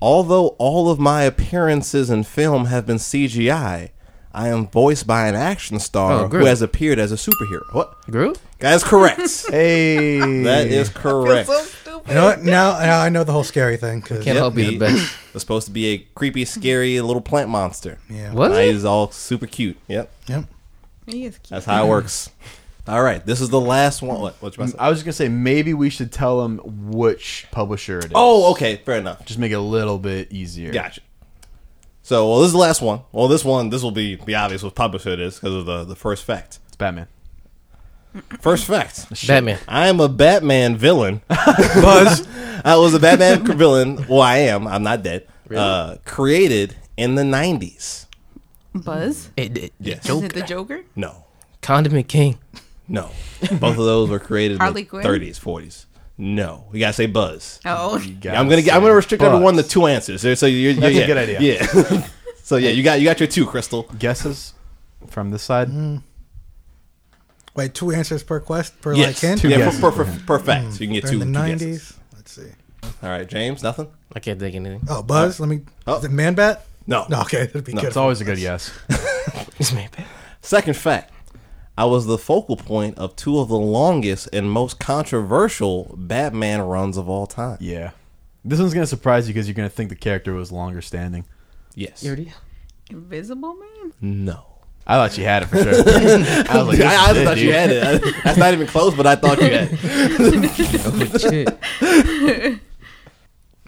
Although 0.00 0.48
all 0.58 0.90
of 0.90 0.98
my 0.98 1.22
appearances 1.22 2.10
in 2.10 2.24
film 2.24 2.66
have 2.66 2.86
been 2.86 2.96
CGI, 2.96 3.90
I 4.34 4.48
am 4.48 4.66
voiced 4.66 5.06
by 5.06 5.28
an 5.28 5.34
action 5.36 5.78
star 5.78 6.24
Oh, 6.24 6.28
who 6.28 6.44
has 6.44 6.60
appeared 6.60 6.98
as 6.98 7.12
a 7.12 7.14
superhero. 7.16 7.62
What? 7.72 7.94
Groot? 8.10 8.38
That 8.58 8.74
is 8.74 8.82
correct. 8.84 9.20
Hey. 9.50 10.18
that 10.42 10.66
is 10.66 10.88
correct. 10.88 11.48
You 12.08 12.14
know 12.14 12.24
what? 12.24 12.42
Now, 12.42 12.80
now 12.80 13.00
I 13.00 13.10
know 13.10 13.22
the 13.22 13.30
whole 13.32 13.44
scary 13.44 13.76
thing. 13.76 14.00
Cause, 14.00 14.16
Can't 14.24 14.26
Yep, 14.26 14.36
help 14.36 14.54
be 14.56 14.64
he 14.64 14.70
the 14.72 14.78
best. 14.78 15.16
was 15.34 15.42
supposed 15.42 15.66
to 15.68 15.72
be 15.72 15.86
a 15.92 15.98
creepy, 16.16 16.44
scary 16.44 17.00
little 17.00 17.22
plant 17.22 17.48
monster. 17.48 17.98
yeah. 18.10 18.32
Was 18.32 18.50
Now 18.50 18.56
it? 18.56 18.72
he's 18.72 18.84
all 18.84 19.10
super 19.12 19.46
cute. 19.46 19.76
Yep, 19.86 20.10
Yep. 20.26 20.44
He 21.06 21.26
is 21.26 21.38
cute. 21.38 21.48
that's 21.50 21.66
how 21.66 21.84
it 21.84 21.88
works. 21.88 22.30
All 22.88 23.02
right, 23.02 23.24
this 23.24 23.40
is 23.40 23.48
the 23.48 23.60
last 23.60 24.02
one. 24.02 24.20
What? 24.20 24.34
What 24.42 24.56
you 24.56 24.62
about 24.62 24.72
to 24.72 24.72
say? 24.72 24.78
I 24.78 24.88
was 24.88 24.98
just 24.98 25.04
going 25.04 25.12
to 25.12 25.16
say, 25.16 25.28
maybe 25.28 25.72
we 25.72 25.88
should 25.88 26.10
tell 26.10 26.42
them 26.42 26.58
which 26.90 27.46
publisher 27.52 27.98
it 27.98 28.06
is. 28.06 28.12
Oh, 28.14 28.50
okay, 28.52 28.76
fair 28.76 28.96
enough. 28.96 29.24
Just 29.24 29.38
make 29.38 29.52
it 29.52 29.56
a 29.56 29.60
little 29.60 29.98
bit 29.98 30.32
easier. 30.32 30.72
Gotcha. 30.72 31.00
So, 32.02 32.28
well, 32.28 32.40
this 32.40 32.46
is 32.48 32.52
the 32.52 32.58
last 32.58 32.82
one. 32.82 33.02
Well, 33.12 33.28
this 33.28 33.44
one, 33.44 33.70
this 33.70 33.82
will 33.84 33.92
be 33.92 34.16
be 34.16 34.34
obvious 34.34 34.64
what 34.64 34.74
publisher 34.74 35.10
it 35.10 35.20
is 35.20 35.36
because 35.36 35.54
of 35.54 35.66
the 35.66 35.84
the 35.84 35.94
first 35.94 36.24
fact. 36.24 36.58
It's 36.66 36.76
Batman. 36.76 37.06
First 38.40 38.64
fact. 38.66 39.08
Batman. 39.26 39.58
I 39.68 39.86
am 39.86 40.00
a 40.00 40.08
Batman 40.08 40.76
villain. 40.76 41.22
Buzz? 41.28 42.26
I 42.64 42.76
was 42.76 42.92
a 42.94 42.98
Batman 42.98 43.44
villain. 43.56 44.04
Well, 44.08 44.20
I 44.20 44.38
am. 44.38 44.66
I'm 44.66 44.82
not 44.82 45.02
dead. 45.04 45.28
Uh, 45.54 45.96
created 46.04 46.74
in 46.96 47.14
the 47.14 47.22
'90s. 47.22 48.06
Buzz? 48.74 49.30
It, 49.36 49.56
it, 49.56 49.72
Yes. 49.78 50.08
Is 50.08 50.22
it 50.22 50.32
the 50.34 50.42
Joker? 50.42 50.82
No, 50.96 51.24
Condiment 51.60 52.08
King. 52.08 52.38
No. 52.88 53.10
Both 53.40 53.78
of 53.78 53.84
those 53.84 54.08
were 54.10 54.18
created 54.18 54.60
in 54.62 54.74
the 54.74 54.84
Quinn? 54.84 55.04
30s, 55.04 55.38
40s. 55.40 55.86
No, 56.18 56.64
we 56.70 56.78
gotta 56.78 56.92
say 56.92 57.06
Buzz. 57.06 57.58
Oh, 57.64 57.98
Yeah, 57.98 58.38
I'm 58.38 58.48
gonna 58.48 58.62
gotta 58.62 58.74
I'm 58.76 58.80
gonna 58.82 58.92
say 58.92 58.96
restrict 58.96 59.20
Buzz. 59.22 59.32
everyone 59.32 59.56
to 59.56 59.62
two 59.62 59.86
answers. 59.86 60.20
So 60.20 60.34
so 60.34 60.46
you're, 60.46 60.74
That's 60.74 60.94
a 60.94 60.98
yeah, 61.00 61.06
good 61.06 61.16
idea. 61.16 61.40
Yeah. 61.40 62.06
so 62.42 62.56
yeah, 62.56 62.70
you 62.70 62.82
got 62.82 63.00
you 63.00 63.04
got 63.06 63.18
your 63.18 63.26
two, 63.26 63.46
Crystal. 63.46 63.84
Guesses 63.98 64.52
from 65.08 65.30
this 65.30 65.42
side? 65.42 65.68
Hmm. 65.68 65.96
Wait, 67.54 67.74
two 67.74 67.92
answers 67.92 68.22
per 68.22 68.40
quest 68.40 68.80
per 68.80 68.94
Yes, 68.94 69.08
like 69.08 69.30
hint? 69.30 69.40
Two 69.40 69.48
yeah, 69.48 69.58
guesses. 69.58 69.80
per, 69.80 69.90
per, 69.90 70.04
per, 70.04 70.20
per 70.26 70.38
fact. 70.38 70.64
Hmm. 70.66 70.70
So 70.72 70.80
you 70.80 70.86
can 70.88 70.94
get 70.94 71.04
They're 71.04 71.12
two. 71.14 71.22
in 71.22 71.32
the 71.32 71.38
two 71.58 71.66
90s. 71.66 71.96
Let's 72.14 72.32
see. 72.32 72.48
All 73.02 73.10
right, 73.10 73.26
James, 73.28 73.62
nothing. 73.62 73.88
I 74.14 74.20
can't 74.20 74.38
think 74.38 74.54
of 74.54 74.64
anything. 74.66 74.86
Oh, 74.88 75.02
Buzz. 75.02 75.38
Let 75.40 75.48
me. 75.48 75.62
Oh. 75.86 75.98
Is 75.98 76.04
it 76.04 76.10
Man 76.10 76.34
Bat? 76.34 76.64
No. 76.86 77.06
No, 77.08 77.20
okay. 77.22 77.46
That'd 77.46 77.64
be 77.64 77.72
No, 77.74 77.80
good. 77.82 77.88
It's 77.88 77.96
always 77.96 78.20
a 78.20 78.24
good 78.24 78.38
yes. 78.38 78.70
It's 79.58 79.72
me, 79.72 79.88
babe. 79.96 80.06
Second 80.40 80.76
fact. 80.76 81.12
I 81.76 81.84
was 81.86 82.06
the 82.06 82.18
focal 82.18 82.56
point 82.56 82.98
of 82.98 83.16
two 83.16 83.38
of 83.38 83.48
the 83.48 83.58
longest 83.58 84.28
and 84.32 84.50
most 84.50 84.78
controversial 84.78 85.94
Batman 85.96 86.60
runs 86.62 86.96
of 86.96 87.08
all 87.08 87.26
time. 87.26 87.56
Yeah. 87.60 87.92
This 88.44 88.58
one's 88.58 88.74
going 88.74 88.82
to 88.82 88.88
surprise 88.88 89.26
you 89.28 89.34
because 89.34 89.46
you're 89.48 89.54
going 89.54 89.68
to 89.68 89.74
think 89.74 89.88
the 89.88 89.96
character 89.96 90.34
was 90.34 90.52
longer 90.52 90.82
standing. 90.82 91.24
Yes. 91.74 92.02
You 92.02 92.08
already? 92.10 92.32
Invisible 92.90 93.54
Man? 93.54 93.92
No. 94.00 94.44
I 94.86 94.96
thought 94.96 95.16
you 95.16 95.24
had 95.24 95.44
it 95.44 95.46
for 95.46 95.56
sure. 95.62 95.72
I 95.74 96.58
was 96.58 96.66
like, 96.66 96.76
this 96.78 96.86
I, 96.86 97.06
I 97.06 97.10
is 97.12 97.16
it, 97.16 97.24
thought 97.24 97.36
you 97.38 97.44
dude. 97.44 97.54
had 97.54 97.70
it. 97.70 98.14
That's 98.24 98.36
not 98.36 98.52
even 98.52 98.66
close, 98.66 98.94
but 98.94 99.06
I 99.06 99.14
thought 99.14 99.40
you 99.40 99.48
had. 99.48 99.68
it. 99.72 99.78
Oh, 100.84 101.18
shit. 102.50 102.60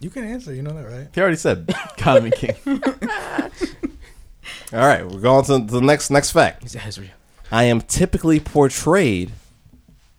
You 0.00 0.10
can 0.10 0.24
answer. 0.24 0.52
You 0.52 0.62
know 0.62 0.72
that, 0.74 0.82
right? 0.84 1.08
He 1.14 1.20
already 1.20 1.36
said 1.36 1.72
Condiment 1.96 2.34
King. 2.34 2.56
All 4.72 4.80
right, 4.80 5.06
we're 5.08 5.20
going 5.20 5.44
to 5.44 5.58
the 5.60 5.80
next 5.80 6.10
next 6.10 6.32
fact. 6.32 6.62
He's 6.64 6.74
Azrael. 6.74 7.10
I 7.54 7.64
am 7.64 7.82
typically 7.82 8.40
portrayed 8.40 9.30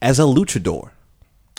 as 0.01 0.19
a 0.19 0.21
luchador. 0.21 0.91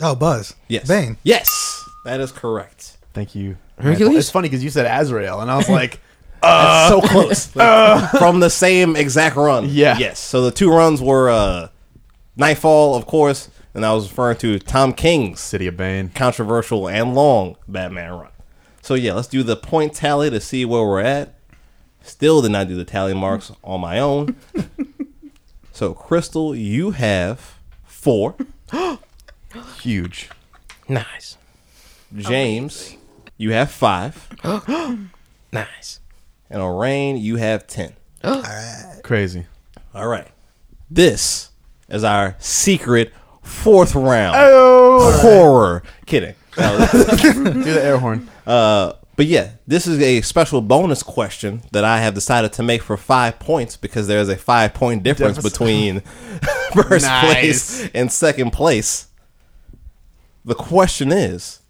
Oh, 0.01 0.15
Buzz. 0.15 0.55
Yes. 0.69 0.89
Bane. 0.89 1.19
Yes, 1.23 1.85
that 2.07 2.19
is 2.19 2.33
correct. 2.33 2.97
Thank 3.13 3.35
you. 3.35 3.59
Hercules? 3.79 4.17
It's 4.17 4.31
funny 4.31 4.49
because 4.49 4.65
you 4.65 4.71
said 4.71 4.87
Azrael, 4.87 5.43
and 5.43 5.51
I 5.51 5.57
was 5.59 5.69
like, 5.81 6.01
That's 6.41 6.89
so 6.89 7.03
close. 7.03 7.47
From 8.19 8.41
the 8.41 8.49
same 8.49 8.97
exact 8.97 9.37
run. 9.37 9.67
Yeah. 9.69 9.99
Yes. 9.99 10.19
So 10.19 10.41
the 10.41 10.51
two 10.51 10.71
runs 10.71 11.03
were 11.03 11.29
uh, 11.29 11.69
Nightfall, 12.37 12.95
of 12.95 13.05
course, 13.05 13.51
and 13.75 13.85
I 13.85 13.93
was 13.93 14.09
referring 14.09 14.39
to 14.39 14.59
Tom 14.59 14.95
King's 14.95 15.41
City 15.41 15.67
of 15.67 15.77
Bane. 15.77 16.09
controversial 16.09 16.89
and 16.89 17.15
long 17.15 17.57
Batman 17.69 18.13
run. 18.13 18.31
So 18.81 18.95
yeah, 18.95 19.13
let's 19.13 19.29
do 19.29 19.43
the 19.43 19.57
point 19.57 19.93
tally 19.93 20.31
to 20.31 20.41
see 20.41 20.65
where 20.65 20.85
we're 20.87 21.03
at. 21.03 21.35
Still 22.01 22.41
did 22.41 22.53
not 22.53 22.67
do 22.67 22.77
the 22.77 22.85
tally 22.87 23.13
marks 23.13 23.53
on 23.63 23.83
my 23.83 23.99
own. 23.99 24.37
So 25.77 25.93
Crystal, 25.93 26.55
you 26.55 26.93
have 26.93 27.59
four. 27.85 28.35
Huge. 29.83 30.31
Nice. 30.89 31.37
James, 32.17 32.97
you 33.37 33.53
have 33.53 33.71
five. 33.71 34.29
Nice. 35.53 36.01
And 36.51 36.61
Orain, 36.61 37.21
you 37.21 37.37
have 37.37 37.67
ten. 37.67 37.93
Crazy. 39.03 39.47
All 39.95 40.07
right. 40.09 40.29
This 40.91 41.51
is 41.89 42.05
our 42.05 42.37
secret 42.39 43.13
fourth 43.43 43.95
round 43.95 44.37
Oh! 44.39 45.19
horror. 45.21 45.83
Kidding. 46.07 46.35
Do 46.57 46.63
the 46.63 47.81
air 47.83 47.99
horn. 47.99 48.29
uh, 48.47 48.95
but 49.17 49.27
yeah, 49.27 49.53
this 49.67 49.87
is 49.87 50.01
a 50.01 50.21
special 50.21 50.61
bonus 50.61 51.03
question 51.03 51.63
that 51.73 51.85
I 51.85 51.99
have 52.01 52.15
decided 52.15 52.53
to 52.55 52.63
make 52.63 52.83
for 52.83 52.97
five 52.97 53.39
points 53.39 53.77
because 53.77 54.07
there 54.07 54.21
is 54.21 54.29
a 54.29 54.37
five 54.37 54.75
point 54.75 55.03
difference 55.03 55.37
Deficit. 55.37 55.53
between 55.53 56.01
first 56.75 57.05
Nice. 57.07 57.33
place 57.33 57.89
and 57.95 58.13
second 58.13 58.53
place. 58.53 59.09
The 60.45 60.55
question 60.55 61.11
is, 61.11 61.61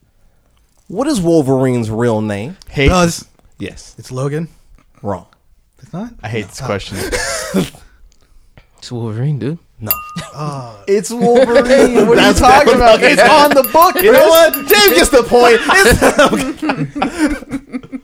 what 0.88 1.06
is 1.06 1.20
Wolverine's 1.20 1.90
real 1.90 2.20
name? 2.20 2.56
Hate. 2.68 2.88
Buzz. 2.88 3.26
Yes, 3.58 3.94
It's 3.98 4.12
Logan. 4.12 4.48
wrong. 5.02 5.26
It's 5.80 5.92
not? 5.92 6.12
I 6.22 6.28
hate 6.28 6.48
this 6.48 6.60
Oh. 6.62 6.66
question. 6.66 6.98
It's 8.78 8.92
Wolverine, 8.92 9.38
dude. 9.38 9.58
No. 9.80 9.92
Uh, 10.38 10.76
it's 10.86 11.10
Wolverine. 11.10 12.06
What 12.08 12.18
are 12.18 12.28
you 12.28 12.34
talking 12.34 12.74
about? 12.74 13.02
It's 13.02 13.22
on 13.22 13.54
the 13.54 13.62
book. 13.72 13.94
You 14.02 14.12
know 14.12 14.28
what? 14.28 14.52
James 14.52 14.94
gets 14.94 15.08
the 15.08 15.22
point. 15.22 15.58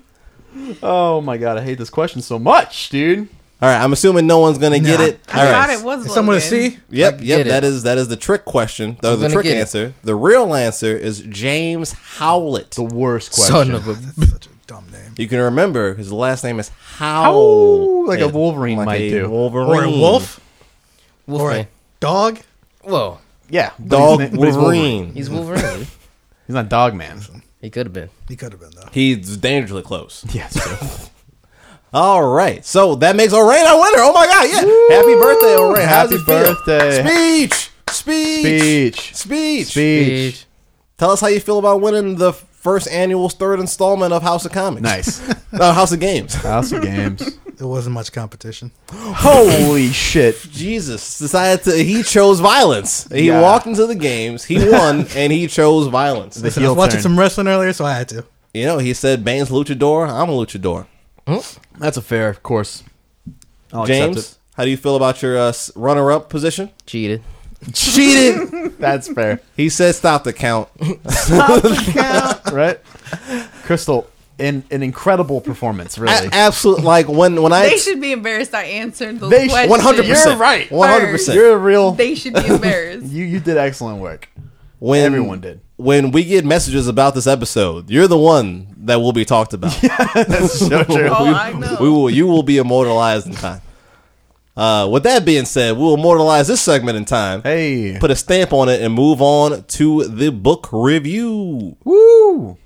Oh 0.83 1.20
my 1.20 1.37
god, 1.37 1.59
I 1.59 1.62
hate 1.62 1.77
this 1.79 1.91
question 1.91 2.23
so 2.23 2.39
much, 2.39 2.89
dude. 2.89 3.29
All 3.61 3.68
right, 3.68 3.81
I'm 3.83 3.93
assuming 3.93 4.27
no 4.27 4.39
one's 4.39 4.57
gonna 4.59 4.79
get 4.81 4.99
Nah. 4.99 5.07
it. 5.07 5.20
I 5.29 5.47
All 5.47 5.53
thought 5.53 5.70
it 5.70 5.85
was 5.85 6.07
Is 6.07 6.14
someone 6.14 6.37
to 6.37 6.41
see? 6.41 6.79
Yep, 6.91 7.20
I 7.20 7.23
yep. 7.23 7.39
get 7.39 7.47
That 7.49 7.64
it. 7.64 7.68
is 7.68 7.83
that 7.83 7.99
is 7.99 8.09
the 8.09 8.16
trick 8.16 8.45
question. 8.45 8.97
The, 9.03 9.12
I'm 9.12 9.20
the 9.20 9.29
trick 9.29 9.45
get 9.45 9.57
it. 9.57 9.61
answer. 9.61 9.95
The 10.03 10.14
real 10.14 10.55
answer 10.55 10.97
is 10.97 11.20
James 11.20 11.93
Howlett. 11.93 12.70
The 12.73 12.83
worst 12.85 13.33
question. 13.33 13.55
Son 13.55 13.70
of 13.73 13.89
a. 13.89 13.95
Such 14.27 14.47
a 14.47 14.51
dumb 14.66 14.87
name. 14.91 15.12
You 15.18 15.29
can 15.29 15.39
remember 15.41 15.95
his 15.95 16.11
last 16.12 16.43
name 16.45 16.59
is 16.59 16.70
Howl, 16.97 17.23
Howl, 17.35 18.07
like 18.07 18.20
a 18.20 18.29
Wolverine 18.29 18.79
like 18.79 18.87
might 18.87 19.01
a 19.03 19.11
do. 19.11 19.29
Wolverine 19.31 19.68
Or 19.68 19.85
a 19.85 19.91
wolf? 19.91 20.41
Or 21.29 21.35
Wolfman. 21.39 21.61
a 21.66 21.68
dog? 22.01 22.39
Whoa. 22.83 23.18
yeah, 23.49 23.70
but 23.79 23.89
dog 23.89 24.20
he's, 24.20 24.31
but 24.31 24.47
he's 24.47 24.57
Wolverine. 24.57 25.12
He's 25.14 25.31
Wolverine. 25.37 25.87
He's 26.47 26.55
not 26.55 26.68
Dog 26.68 26.95
Man. 26.95 27.20
he 27.61 27.70
could 27.70 27.87
have 27.87 27.93
been. 27.93 28.11
He 28.29 28.37
could 28.37 28.53
have 28.53 28.61
been, 28.61 28.70
though. 28.75 28.89
He's 28.93 29.37
dangerously 29.37 29.83
close. 29.83 30.25
Yes. 30.35 31.09
All 31.95 32.27
right, 32.27 32.64
so 32.64 32.95
that 32.97 33.16
makes 33.16 33.35
Orain 33.35 33.66
our 33.66 33.79
winner. 33.79 33.99
Oh 33.99 34.12
my 34.14 34.27
god, 34.27 34.45
yeah! 34.49 34.97
Happy 34.97 35.14
birthday, 35.14 35.57
Orain. 35.59 35.85
How's 35.87 36.11
Happy 36.11 36.14
it 36.14 36.25
feel? 36.25 36.55
birthday. 36.55 37.05
Speech, 37.05 37.70
speech, 37.91 39.14
Speech. 39.14 39.14
speech, 39.14 39.66
Speech. 39.66 40.47
Tell 40.97 41.11
us 41.11 41.20
how 41.20 41.27
you 41.27 41.39
feel 41.39 41.59
about 41.59 41.83
winning 41.83 42.16
the 42.16 42.33
first 42.33 42.89
annual 42.89 43.29
third 43.29 43.61
installment 43.61 44.14
of 44.14 44.23
House 44.23 44.47
of 44.47 44.53
Comics. 44.53 44.81
Nice. 44.83 45.29
No, 45.53 45.64
uh, 45.64 45.73
House 45.75 45.93
of 45.93 46.01
Games. 46.01 46.33
House 46.33 46.73
of 46.73 46.81
Games. 46.83 47.39
There 47.63 47.69
wasn't 47.69 47.95
much 47.95 48.11
competition. 48.11 48.73
Holy 48.93 49.87
shit. 49.93 50.37
Jesus 50.51 51.17
decided 51.21 51.63
to. 51.63 51.71
He 51.85 52.03
chose 52.03 52.41
violence. 52.41 53.07
He 53.13 53.29
Yeah. 53.29 53.41
walked 53.41 53.67
into 53.67 53.87
the 53.87 53.95
games. 53.95 54.43
He 54.43 54.57
won, 54.69 55.07
and 55.15 55.33
he 55.33 55.47
chose 55.47 55.87
violence. 55.87 56.43
Listen, 56.43 56.61
I 56.61 56.65
heel 56.65 56.73
was 56.73 56.79
watching 56.79 56.95
turn. 56.95 57.03
some 57.03 57.17
wrestling 57.17 57.47
earlier, 57.47 57.73
so 57.73 57.85
I 57.85 57.95
had 57.95 58.09
to. 58.09 58.25
You 58.53 58.67
know, 58.67 58.79
he 58.79 58.93
said, 58.95 59.25
"Bane's 59.25 59.49
luchador. 59.51 60.09
I'm 60.09 60.29
a 60.29 60.33
luchador." 60.33 60.87
That's 61.79 61.97
a 61.97 62.03
fair 62.03 62.29
of 62.31 62.43
course. 62.43 62.83
I'll 63.73 63.87
James, 63.87 64.17
accept 64.17 64.39
how 64.57 64.65
do 64.65 64.71
you 64.71 64.77
feel 64.77 64.97
about 64.97 65.23
your 65.23 65.39
uh, 65.39 65.49
s- 65.51 65.71
runner-up 65.77 66.29
position? 66.29 66.71
Cheated. 66.85 67.23
Cheated. 67.73 68.53
it. 68.53 68.79
That's 68.81 69.07
fair. 69.07 69.41
he 69.57 69.69
said, 69.69 69.95
stop 69.95 70.25
the 70.25 70.33
count. 70.33 70.69
"Stop 71.11 71.63
the 71.63 71.93
count." 71.95 72.51
right? 72.53 72.81
Crystal, 73.63 74.11
in 74.43 74.64
an 74.70 74.82
incredible 74.82 75.40
performance, 75.40 75.97
really. 75.99 76.28
Absolutely. 76.32 76.84
Like 76.84 77.09
when 77.09 77.40
when 77.40 77.53
I 77.53 77.68
They 77.68 77.76
should 77.78 78.01
be 78.01 78.12
embarrassed. 78.12 78.55
I 78.55 78.64
answered 78.64 79.20
those 79.20 79.30
They 79.30 79.47
sh- 79.49 79.51
questions. 79.51 79.70
one 79.70 79.80
hundred 79.80 80.07
percent. 80.07 80.30
You're 80.30 80.38
right. 80.38 80.70
One 80.70 80.88
hundred 80.90 81.11
percent. 81.12 81.36
You're 81.36 81.53
a 81.55 81.59
real. 81.59 81.93
They 81.93 82.14
should 82.14 82.34
be 82.34 82.47
embarrassed. 82.47 83.07
You 83.12 83.24
you 83.24 83.40
did 83.40 83.57
excellent 83.57 83.99
work. 84.01 84.28
When 84.78 85.05
Everyone 85.05 85.40
did. 85.40 85.61
When 85.76 86.11
we 86.11 86.24
get 86.24 86.45
messages 86.45 86.88
about 86.88 87.14
this 87.14 87.26
episode, 87.26 87.88
you're 87.90 88.09
the 88.09 88.18
one 88.18 88.66
that 88.84 88.97
will 88.97 89.12
be 89.12 89.24
talked 89.24 89.53
about. 89.53 89.80
yeah, 89.82 89.97
That's 90.14 90.59
so 90.59 90.82
true. 90.97 91.09
oh, 91.09 91.26
I 91.34 91.53
know. 91.53 91.76
We 91.80 91.88
will. 91.88 92.11
You 92.11 92.26
will 92.26 92.43
be 92.43 92.59
immortalized 92.59 93.26
in 93.26 93.34
time. 93.34 93.61
Uh, 94.57 94.86
with 94.93 95.05
that 95.05 95.24
being 95.24 95.45
said, 95.47 95.76
we'll 95.78 95.95
immortalize 95.95 96.47
this 96.47 96.61
segment 96.61 96.97
in 96.99 97.05
time. 97.07 97.43
Hey. 97.43 97.97
Put 97.99 98.11
a 98.11 98.16
stamp 98.16 98.53
on 98.53 98.68
it 98.68 98.82
and 98.82 98.93
move 98.93 99.22
on 99.22 99.64
to 99.64 100.05
the 100.05 100.30
book 100.30 100.68
review. 100.72 101.76
Woo. 101.84 102.59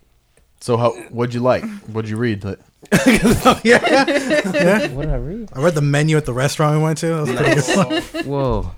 So 0.66 0.76
how? 0.76 0.90
What'd 1.10 1.32
you 1.32 1.38
like? 1.42 1.62
What'd 1.92 2.10
you 2.10 2.16
read? 2.16 2.42
Like, 2.42 2.58
What 2.90 3.62
did 3.62 3.84
I 3.84 5.16
read? 5.16 5.48
I 5.52 5.60
read 5.62 5.76
the 5.76 5.80
menu 5.80 6.16
at 6.16 6.24
the 6.26 6.32
restaurant 6.32 6.76
we 6.76 6.82
went 6.82 6.98
to. 6.98 7.24
That 7.24 7.54
was 7.54 7.66
pretty 7.70 8.00
good. 8.10 8.26
Whoa. 8.26 8.72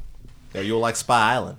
Yeah, 0.53 0.61
you'll 0.61 0.81
like 0.81 0.97
Spy 0.97 1.33
Island. 1.33 1.57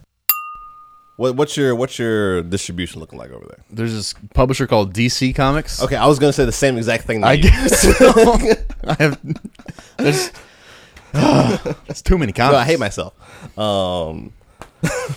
What, 1.18 1.36
what's 1.36 1.58
your 1.58 1.74
what's 1.74 1.98
your 1.98 2.44
distribution 2.44 3.00
looking 3.00 3.18
like 3.18 3.32
over 3.32 3.44
there? 3.44 3.58
There's 3.72 3.92
this 3.92 4.14
publisher 4.36 4.68
called 4.68 4.94
DC 4.94 5.34
Comics. 5.36 5.82
Okay, 5.82 5.96
I 5.96 6.06
was 6.06 6.20
gonna 6.20 6.32
say 6.32 6.46
the 6.46 6.52
same 6.52 6.78
exact 6.78 7.06
thing. 7.06 7.22
That 7.22 7.28
I 7.30 7.34
you 7.34 7.42
guess. 7.42 7.86
I 8.84 8.94
have. 9.00 9.20
There's. 9.98 10.32
There's 11.88 12.04
too 12.04 12.20
many 12.20 12.34
comics. 12.34 12.54
No, 12.54 12.60
I 12.60 12.66
hate 12.66 12.78
myself. 12.78 13.16
Um, 13.58 14.32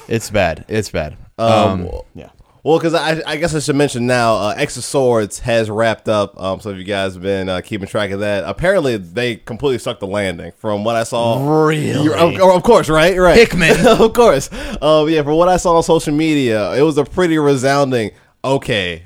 It's 0.09 0.31
bad. 0.31 0.65
It's 0.69 0.89
bad. 0.89 1.19
Um, 1.39 1.51
Um. 1.87 1.91
yeah. 2.15 2.31
Well, 2.65 2.79
because 2.79 2.95
I, 2.95 3.23
I 3.27 3.37
guess 3.37 3.55
I 3.55 3.59
should 3.59 3.75
mention 3.77 4.07
now, 4.07 4.37
uh, 4.37 4.55
X 4.57 4.77
of 4.77 4.85
Swords 4.85 5.41
has 5.41 5.69
wrapped 5.69 6.09
up. 6.09 6.41
Um, 6.41 6.61
so 6.61 6.71
if 6.71 6.79
you 6.79 6.85
guys 6.85 7.15
have 7.15 7.23
been 7.23 7.49
uh, 7.49 7.61
keeping 7.61 7.89
track 7.89 8.11
of 8.13 8.21
that, 8.21 8.45
apparently 8.45 8.97
they 8.97 9.37
completely 9.37 9.79
sucked 9.79 10.01
the 10.01 10.07
landing. 10.07 10.53
From 10.59 10.85
what 10.85 10.95
I 10.95 11.03
saw, 11.03 11.67
Really? 11.67 12.13
Of, 12.13 12.41
of 12.41 12.63
course, 12.63 12.89
right, 12.89 13.17
right, 13.19 13.37
Hickman. 13.37 13.87
of 13.87 14.13
course. 14.13 14.49
Um, 14.81 15.09
yeah, 15.09 15.23
from 15.23 15.35
what 15.35 15.49
I 15.49 15.57
saw 15.57 15.77
on 15.77 15.83
social 15.83 16.15
media, 16.15 16.73
it 16.75 16.83
was 16.83 16.99
a 16.99 17.05
pretty 17.05 17.39
resounding. 17.39 18.13
Okay, 18.45 19.05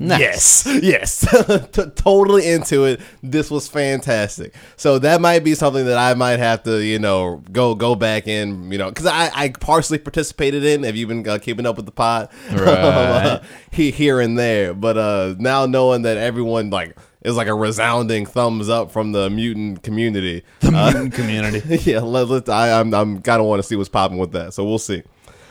Nice. 0.00 0.64
Yes, 0.64 0.82
yes, 0.82 1.20
T- 1.72 1.90
totally 1.96 2.48
into 2.48 2.84
it. 2.84 3.00
This 3.20 3.50
was 3.50 3.66
fantastic. 3.66 4.54
So 4.76 5.00
that 5.00 5.20
might 5.20 5.42
be 5.42 5.54
something 5.56 5.86
that 5.86 5.98
I 5.98 6.14
might 6.14 6.38
have 6.38 6.62
to, 6.64 6.84
you 6.84 7.00
know, 7.00 7.42
go 7.50 7.74
go 7.74 7.96
back 7.96 8.28
in, 8.28 8.70
you 8.70 8.78
know, 8.78 8.90
because 8.90 9.06
I, 9.06 9.30
I 9.34 9.48
partially 9.50 9.98
participated 9.98 10.64
in. 10.64 10.84
Have 10.84 10.94
you 10.94 11.08
been 11.08 11.28
uh, 11.28 11.38
keeping 11.38 11.66
up 11.66 11.76
with 11.76 11.86
the 11.86 11.92
pod? 11.92 12.28
Right. 12.52 13.40
he, 13.72 13.90
here 13.90 14.20
and 14.20 14.38
there, 14.38 14.72
but 14.72 14.96
uh, 14.96 15.34
now 15.38 15.66
knowing 15.66 16.02
that 16.02 16.16
everyone 16.16 16.70
like 16.70 16.96
is 17.22 17.36
like 17.36 17.48
a 17.48 17.54
resounding 17.54 18.24
thumbs 18.24 18.68
up 18.68 18.92
from 18.92 19.10
the 19.10 19.28
mutant 19.28 19.82
community. 19.82 20.44
The 20.60 20.68
uh, 20.68 20.92
mutant 20.92 21.14
community. 21.14 21.76
yeah, 21.90 22.00
let, 22.00 22.28
let, 22.28 22.48
I, 22.48 22.78
I'm 22.78 22.94
I'm 22.94 23.20
kind 23.20 23.40
of 23.40 23.48
want 23.48 23.60
to 23.60 23.66
see 23.66 23.74
what's 23.74 23.88
popping 23.88 24.18
with 24.18 24.30
that. 24.30 24.54
So 24.54 24.64
we'll 24.64 24.78
see. 24.78 25.02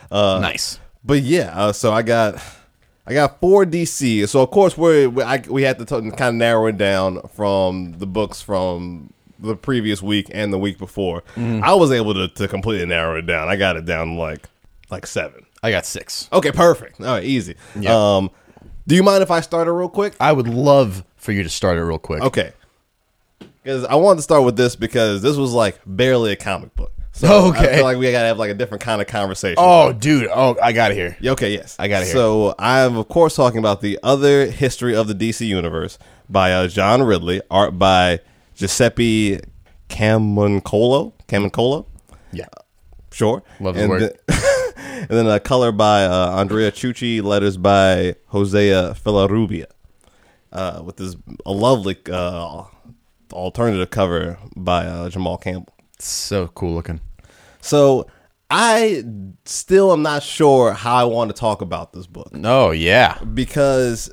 Uh, 0.09 0.39
nice. 0.41 0.79
but 1.03 1.21
yeah, 1.21 1.51
uh, 1.53 1.73
so 1.73 1.91
I 1.91 2.01
got 2.01 2.41
I 3.07 3.13
got 3.13 3.39
four 3.39 3.65
DC. 3.65 4.27
So 4.27 4.41
of 4.41 4.51
course 4.51 4.77
we 4.77 5.07
we, 5.07 5.23
I, 5.23 5.41
we 5.49 5.63
had 5.63 5.79
to 5.79 5.85
t- 5.85 6.11
kind 6.11 6.21
of 6.21 6.35
narrow 6.35 6.67
it 6.67 6.77
down 6.77 7.21
from 7.33 7.93
the 7.93 8.05
books 8.05 8.41
from 8.41 9.13
the 9.39 9.55
previous 9.55 10.01
week 10.01 10.27
and 10.33 10.51
the 10.51 10.57
week 10.59 10.77
before. 10.77 11.23
I 11.37 11.73
was 11.73 11.91
able 11.91 12.13
to, 12.15 12.27
to 12.27 12.47
completely 12.47 12.85
narrow 12.85 13.17
it 13.17 13.25
down. 13.25 13.47
I 13.47 13.55
got 13.55 13.77
it 13.77 13.85
down 13.85 14.17
like 14.17 14.49
like 14.89 15.07
seven. 15.07 15.45
I 15.63 15.71
got 15.71 15.85
six. 15.85 16.29
Okay, 16.33 16.51
perfect. 16.51 16.99
All 16.99 17.07
right, 17.07 17.23
easy. 17.23 17.55
Yeah. 17.79 18.17
Um, 18.17 18.29
do 18.87 18.95
you 18.95 19.03
mind 19.03 19.23
if 19.23 19.31
I 19.31 19.41
start 19.41 19.67
it 19.67 19.71
real 19.71 19.89
quick? 19.89 20.15
I 20.19 20.31
would 20.31 20.47
love 20.47 21.03
for 21.15 21.31
you 21.31 21.43
to 21.43 21.49
start 21.49 21.77
it 21.77 21.83
real 21.83 21.99
quick. 21.99 22.21
Okay. 22.21 22.53
Because 23.63 23.83
I 23.85 23.95
wanted 23.95 24.17
to 24.17 24.21
start 24.21 24.43
with 24.43 24.55
this 24.55 24.75
because 24.75 25.21
this 25.21 25.35
was 25.35 25.53
like 25.53 25.79
barely 25.85 26.31
a 26.31 26.35
comic 26.35 26.73
book. 26.75 26.93
So 27.17 27.47
Okay. 27.47 27.73
I 27.73 27.75
feel 27.77 27.83
like 27.83 27.97
we 27.97 28.11
gotta 28.11 28.27
have 28.27 28.37
like 28.37 28.51
a 28.51 28.53
different 28.53 28.83
kind 28.83 29.01
of 29.01 29.07
conversation. 29.07 29.55
Oh, 29.57 29.91
dude. 29.91 30.29
Oh, 30.31 30.55
I 30.61 30.71
got 30.71 30.91
it 30.91 30.95
here. 30.95 31.17
Yeah, 31.19 31.31
Okay, 31.31 31.51
yes. 31.53 31.75
I 31.79 31.87
got 31.87 32.03
it 32.03 32.05
hear 32.05 32.13
So 32.13 32.53
I'm 32.59 32.95
of 32.95 33.07
course 33.07 33.35
talking 33.35 33.57
about 33.59 33.81
the 33.81 33.97
other 34.03 34.45
history 34.45 34.95
of 34.95 35.07
the 35.07 35.15
DC 35.15 35.45
universe 35.47 35.97
by 36.29 36.53
uh, 36.53 36.67
John 36.67 37.01
Ridley, 37.01 37.41
art 37.49 37.79
by 37.79 38.19
Giuseppe 38.55 39.39
Camuncoli. 39.89 41.11
Camuncoli, 41.27 41.85
Yeah. 42.31 42.45
sure. 43.11 43.41
Love 43.59 43.75
the 43.75 43.81
and 43.81 43.89
word. 43.89 44.01
Then, 44.27 44.39
and 45.01 45.09
then 45.09 45.27
a 45.27 45.39
color 45.39 45.71
by 45.71 46.05
uh, 46.05 46.31
Andrea 46.39 46.71
Cucchi, 46.71 47.23
letters 47.23 47.57
by 47.57 48.15
José 48.31 48.93
Villarrubia, 49.03 49.65
uh, 50.51 50.81
with 50.85 50.97
this 50.97 51.15
a 51.45 51.51
lovely 51.51 51.97
uh, 52.11 52.63
alternative 53.33 53.89
cover 53.89 54.37
by 54.55 54.85
uh, 54.85 55.09
Jamal 55.09 55.37
Campbell. 55.37 55.73
So 55.99 56.47
cool 56.49 56.75
looking. 56.75 57.01
So 57.67 58.07
I 58.49 59.03
still 59.45 59.91
am 59.91 60.01
not 60.01 60.23
sure 60.23 60.71
how 60.73 60.95
I 60.95 61.03
want 61.03 61.29
to 61.29 61.39
talk 61.39 61.61
about 61.61 61.93
this 61.93 62.07
book. 62.07 62.29
Oh, 62.43 62.71
yeah. 62.71 63.19
because 63.23 64.11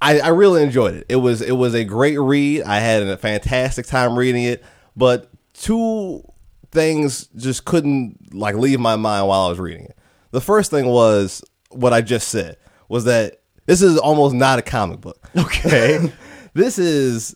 I, 0.00 0.20
I 0.20 0.28
really 0.28 0.62
enjoyed 0.62 0.94
it. 0.94 1.06
It 1.08 1.16
was 1.16 1.42
it 1.42 1.52
was 1.52 1.74
a 1.74 1.84
great 1.84 2.18
read. 2.18 2.62
I 2.62 2.78
had 2.80 3.02
a 3.02 3.16
fantastic 3.16 3.86
time 3.86 4.18
reading 4.18 4.44
it, 4.44 4.64
but 4.96 5.30
two 5.52 6.22
things 6.70 7.28
just 7.36 7.64
couldn't 7.64 8.34
like 8.34 8.56
leave 8.56 8.80
my 8.80 8.96
mind 8.96 9.28
while 9.28 9.46
I 9.46 9.48
was 9.48 9.58
reading 9.60 9.84
it. 9.84 9.96
The 10.30 10.40
first 10.40 10.70
thing 10.70 10.86
was 10.86 11.44
what 11.70 11.92
I 11.92 12.00
just 12.00 12.28
said 12.28 12.56
was 12.88 13.04
that 13.04 13.42
this 13.66 13.80
is 13.82 13.98
almost 13.98 14.34
not 14.34 14.58
a 14.58 14.62
comic 14.62 15.00
book. 15.00 15.18
Okay. 15.36 16.12
This 16.54 16.78
is 16.78 17.34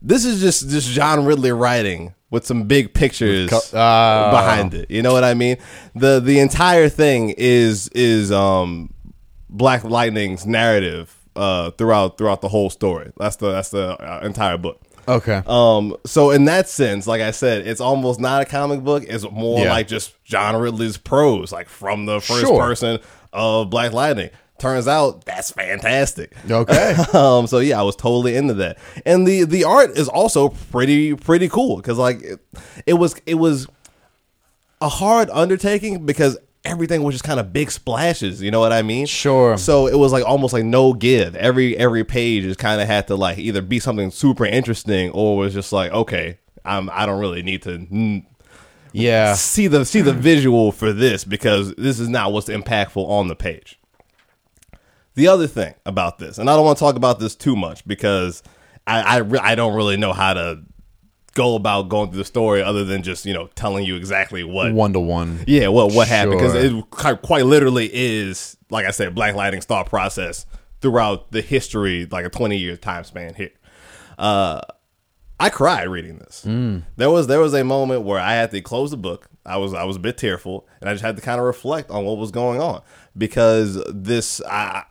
this 0.00 0.24
is 0.24 0.40
just 0.40 0.68
just 0.68 0.88
John 0.88 1.24
Ridley 1.24 1.50
writing 1.50 2.14
with 2.34 2.44
some 2.44 2.64
big 2.64 2.92
pictures 2.92 3.48
co- 3.48 3.60
oh. 3.72 4.30
behind 4.32 4.74
it. 4.74 4.90
You 4.90 5.02
know 5.02 5.12
what 5.12 5.22
I 5.22 5.34
mean? 5.34 5.56
The 5.94 6.18
the 6.18 6.40
entire 6.40 6.88
thing 6.88 7.30
is 7.38 7.88
is 7.94 8.32
um 8.32 8.92
Black 9.48 9.84
Lightning's 9.84 10.44
narrative 10.44 11.14
uh 11.36 11.70
throughout 11.70 12.18
throughout 12.18 12.40
the 12.40 12.48
whole 12.48 12.70
story. 12.70 13.12
That's 13.16 13.36
the 13.36 13.52
that's 13.52 13.70
the 13.70 13.96
uh, 14.02 14.20
entire 14.26 14.58
book. 14.58 14.80
Okay. 15.06 15.42
Um, 15.46 15.96
so 16.06 16.30
in 16.30 16.46
that 16.46 16.68
sense, 16.68 17.06
like 17.06 17.20
I 17.20 17.30
said, 17.30 17.66
it's 17.66 17.80
almost 17.80 18.18
not 18.18 18.42
a 18.42 18.44
comic 18.46 18.80
book. 18.82 19.04
It's 19.06 19.24
more 19.30 19.60
Yeah. 19.60 19.70
like 19.70 19.86
just 19.86 20.12
John 20.24 20.56
Ridley's 20.56 20.96
prose, 20.96 21.52
like 21.52 21.68
from 21.68 22.06
the 22.06 22.20
first 22.20 22.40
Sure. 22.40 22.58
person 22.60 22.98
of 23.32 23.70
Black 23.70 23.92
Lightning. 23.92 24.30
Turns 24.58 24.86
out 24.86 25.24
that's 25.24 25.50
fantastic. 25.50 26.32
Okay. 26.48 26.94
um, 27.12 27.46
so 27.46 27.58
yeah, 27.58 27.80
I 27.80 27.82
was 27.82 27.96
totally 27.96 28.36
into 28.36 28.54
that, 28.54 28.78
and 29.04 29.26
the 29.26 29.44
the 29.44 29.64
art 29.64 29.90
is 29.98 30.08
also 30.08 30.50
pretty 30.70 31.14
pretty 31.14 31.48
cool 31.48 31.76
because 31.76 31.98
like 31.98 32.22
it, 32.22 32.40
it 32.86 32.94
was 32.94 33.16
it 33.26 33.34
was 33.34 33.66
a 34.80 34.88
hard 34.88 35.28
undertaking 35.30 36.06
because 36.06 36.38
everything 36.64 37.02
was 37.02 37.14
just 37.14 37.24
kind 37.24 37.40
of 37.40 37.52
big 37.52 37.70
splashes. 37.70 38.40
You 38.40 38.50
know 38.50 38.60
what 38.60 38.72
I 38.72 38.82
mean? 38.82 39.06
Sure. 39.06 39.58
So 39.58 39.86
it 39.86 39.96
was 39.98 40.12
like 40.12 40.24
almost 40.24 40.52
like 40.54 40.64
no 40.64 40.92
give. 40.94 41.34
Every 41.36 41.76
every 41.76 42.04
page 42.04 42.44
just 42.44 42.58
kind 42.60 42.80
of 42.80 42.86
had 42.86 43.08
to 43.08 43.16
like 43.16 43.38
either 43.38 43.60
be 43.60 43.80
something 43.80 44.10
super 44.10 44.46
interesting 44.46 45.10
or 45.10 45.36
was 45.36 45.52
just 45.52 45.72
like 45.72 45.90
okay, 45.92 46.38
I'm 46.64 46.88
I 46.90 47.06
don't 47.06 47.18
really 47.20 47.42
need 47.42 47.62
to. 47.62 47.78
mm, 47.78 48.24
Yeah. 48.92 49.34
see 49.34 49.66
the 49.66 49.84
see 49.84 50.00
the 50.00 50.12
visual 50.12 50.70
for 50.70 50.92
this 50.92 51.24
because 51.24 51.74
this 51.74 51.98
is 51.98 52.08
not 52.08 52.32
what's 52.32 52.48
impactful 52.48 53.06
on 53.08 53.26
the 53.28 53.34
page. 53.36 53.78
The 55.14 55.28
other 55.28 55.46
thing 55.46 55.74
about 55.86 56.18
this, 56.18 56.38
and 56.38 56.50
I 56.50 56.56
don't 56.56 56.64
want 56.64 56.78
to 56.78 56.84
talk 56.84 56.96
about 56.96 57.20
this 57.20 57.34
too 57.36 57.54
much 57.56 57.86
because 57.86 58.42
I 58.86 59.00
I, 59.00 59.16
re- 59.18 59.38
I 59.42 59.54
don't 59.54 59.74
really 59.74 59.96
know 59.96 60.12
how 60.12 60.34
to 60.34 60.62
go 61.34 61.56
about 61.56 61.88
going 61.88 62.10
through 62.10 62.18
the 62.18 62.24
story 62.24 62.62
other 62.62 62.84
than 62.84 63.02
just 63.02 63.24
you 63.26 63.32
know 63.34 63.48
telling 63.56 63.84
you 63.84 63.96
exactly 63.96 64.44
what 64.44 64.72
One 64.72 64.92
to 64.92 65.00
one. 65.00 65.42
yeah 65.46 65.68
what 65.68 65.92
what 65.92 66.06
happened 66.08 66.38
because 66.38 66.54
it 66.54 66.90
quite, 66.90 67.44
literally 67.44 67.90
is 67.92 68.56
like 68.70 68.86
I 68.86 68.90
said 68.92 69.14
Black 69.14 69.34
Lightning's 69.34 69.64
thought 69.64 69.86
process 69.88 70.46
throughout 70.80 71.30
the 71.32 71.42
history 71.42 72.06
like 72.06 72.24
a 72.24 72.30
twenty 72.30 72.56
year 72.58 72.76
time 72.76 73.04
span 73.04 73.34
here. 73.34 73.50
Uh, 74.18 74.60
I 75.40 75.50
cried 75.50 75.88
reading 75.88 76.18
this. 76.18 76.42
There 76.96 77.10
was 77.10 77.26
there 77.26 77.40
was 77.40 77.54
a 77.54 77.64
moment 77.64 78.02
where 78.02 78.20
I 78.20 78.34
had 78.34 78.50
to 78.52 78.60
close 78.60 78.90
the 78.92 78.96
book. 78.96 79.28
I 79.44 79.56
was 79.58 79.74
I 79.74 79.84
was 79.84 79.96
a 79.96 80.00
bit 80.00 80.16
tearful, 80.16 80.66
and 80.80 80.88
I 80.88 80.92
just 80.94 81.04
had 81.04 81.16
to 81.16 81.22
kind 81.22 81.38
of 81.40 81.46
reflect 81.46 81.90
on 81.90 82.04
what 82.04 82.16
was 82.16 82.30
going 82.30 82.60
on 82.60 82.82
because 83.16 83.82
this 83.88 84.40
I, 84.42 84.84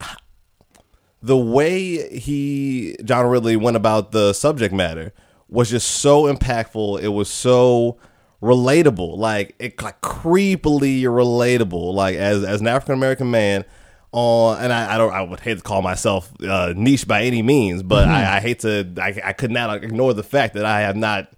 the 1.22 1.38
way 1.38 2.18
he 2.18 2.96
John 3.04 3.26
Ridley 3.26 3.56
went 3.56 3.78
about 3.78 4.12
the 4.12 4.34
subject 4.34 4.74
matter 4.74 5.14
was 5.50 5.70
just 5.70 5.90
so 5.90 6.24
impactful. 6.24 7.02
It 7.02 7.10
was 7.10 7.30
so 7.30 7.98
relatable, 8.42 9.18
like 9.18 9.56
it 9.60 9.82
like 9.82 10.02
creepily 10.02 11.02
relatable. 11.04 11.94
Like 11.94 12.16
as 12.16 12.44
as 12.44 12.62
an 12.62 12.68
African 12.68 12.96
American 12.96 13.32
man 13.32 13.66
on, 14.12 14.60
and 14.60 14.74
I, 14.74 14.96
I 14.96 14.98
don't 14.98 15.14
I 15.14 15.22
would 15.22 15.40
hate 15.40 15.58
to 15.58 15.64
call 15.64 15.82
myself 15.82 16.32
uh, 16.42 16.74
niche 16.76 17.08
by 17.08 17.24
any 17.24 17.42
means, 17.42 17.84
but 17.84 18.08
I, 18.08 18.38
I 18.38 18.40
hate 18.40 18.60
to 18.60 18.92
I, 18.98 19.20
I 19.24 19.34
could 19.34 19.52
not 19.52 19.84
ignore 19.84 20.14
the 20.14 20.24
fact 20.24 20.54
that 20.56 20.66
I 20.66 20.82
have 20.82 20.96
not 20.96 21.32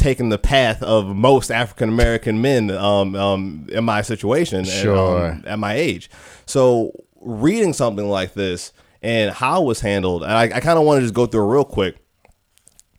taken 0.00 0.28
the 0.30 0.38
path 0.38 0.82
of 0.82 1.06
most 1.14 1.50
African 1.50 1.88
American 1.88 2.40
men 2.42 2.70
um, 2.70 3.14
um, 3.14 3.66
in 3.70 3.84
my 3.84 4.02
situation 4.02 4.58
and, 4.58 4.66
Sure. 4.66 5.30
um, 5.32 5.44
at 5.46 5.58
my 5.58 5.74
age. 5.74 6.10
So 6.46 6.92
reading 7.20 7.72
something 7.72 8.08
like 8.08 8.34
this 8.34 8.72
and 9.02 9.30
how 9.30 9.62
it 9.62 9.66
was 9.66 9.80
handled, 9.80 10.22
and 10.24 10.32
I, 10.32 10.42
I 10.44 10.60
kind 10.60 10.78
of 10.78 10.84
want 10.84 10.98
to 10.98 11.02
just 11.02 11.14
go 11.14 11.26
through 11.26 11.50
real 11.50 11.64
quick. 11.64 11.96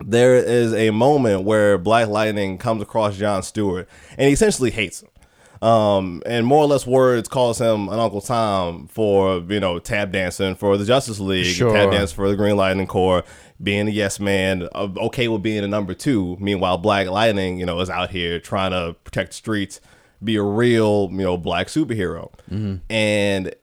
There 0.04 0.36
is 0.36 0.74
a 0.74 0.90
moment 0.90 1.44
where 1.44 1.78
Black 1.78 2.08
Lightning 2.08 2.58
comes 2.58 2.82
across 2.82 3.18
John 3.18 3.44
Stewart 3.44 3.88
and 4.18 4.28
he 4.28 4.34
essentially 4.34 4.72
hates 4.72 5.02
him. 5.04 5.10
Um, 5.62 6.24
and 6.26 6.46
more 6.46 6.64
or 6.64 6.66
less 6.66 6.88
words 6.88 7.28
calls 7.30 7.60
him 7.62 7.88
an 7.90 8.00
Uncle 8.00 8.20
Tom 8.22 8.88
for, 8.88 9.38
you 9.48 9.60
know, 9.60 9.78
tap 9.78 10.12
dancing 10.12 10.56
for 10.56 10.76
the 10.76 10.86
Justice 10.86 11.20
League, 11.20 11.46
Sure. 11.56 11.72
tap 11.72 11.92
dance 11.92 12.12
for 12.12 12.28
the 12.28 12.36
Green 12.36 12.56
Lightning 12.56 12.88
Corps, 12.88 13.24
being 13.62 13.88
a 13.88 13.92
yes 13.92 14.20
man, 14.20 14.68
okay 14.76 15.28
with 15.28 15.44
being 15.44 15.64
a 15.64 15.68
number 15.68 15.94
two. 15.94 16.36
Meanwhile, 16.40 16.80
Black 16.80 17.08
Lightning, 17.10 17.60
you 17.60 17.66
know, 17.68 17.80
is 17.80 17.92
out 17.92 18.10
here 18.10 18.40
trying 18.40 18.72
to 18.72 18.96
protect 19.04 19.30
the 19.32 19.36
streets, 19.36 19.80
be 20.24 20.36
a 20.36 20.42
real, 20.44 21.10
you 21.12 21.18
know, 21.20 21.38
black 21.38 21.68
superhero. 21.68 22.32
And 22.90 23.54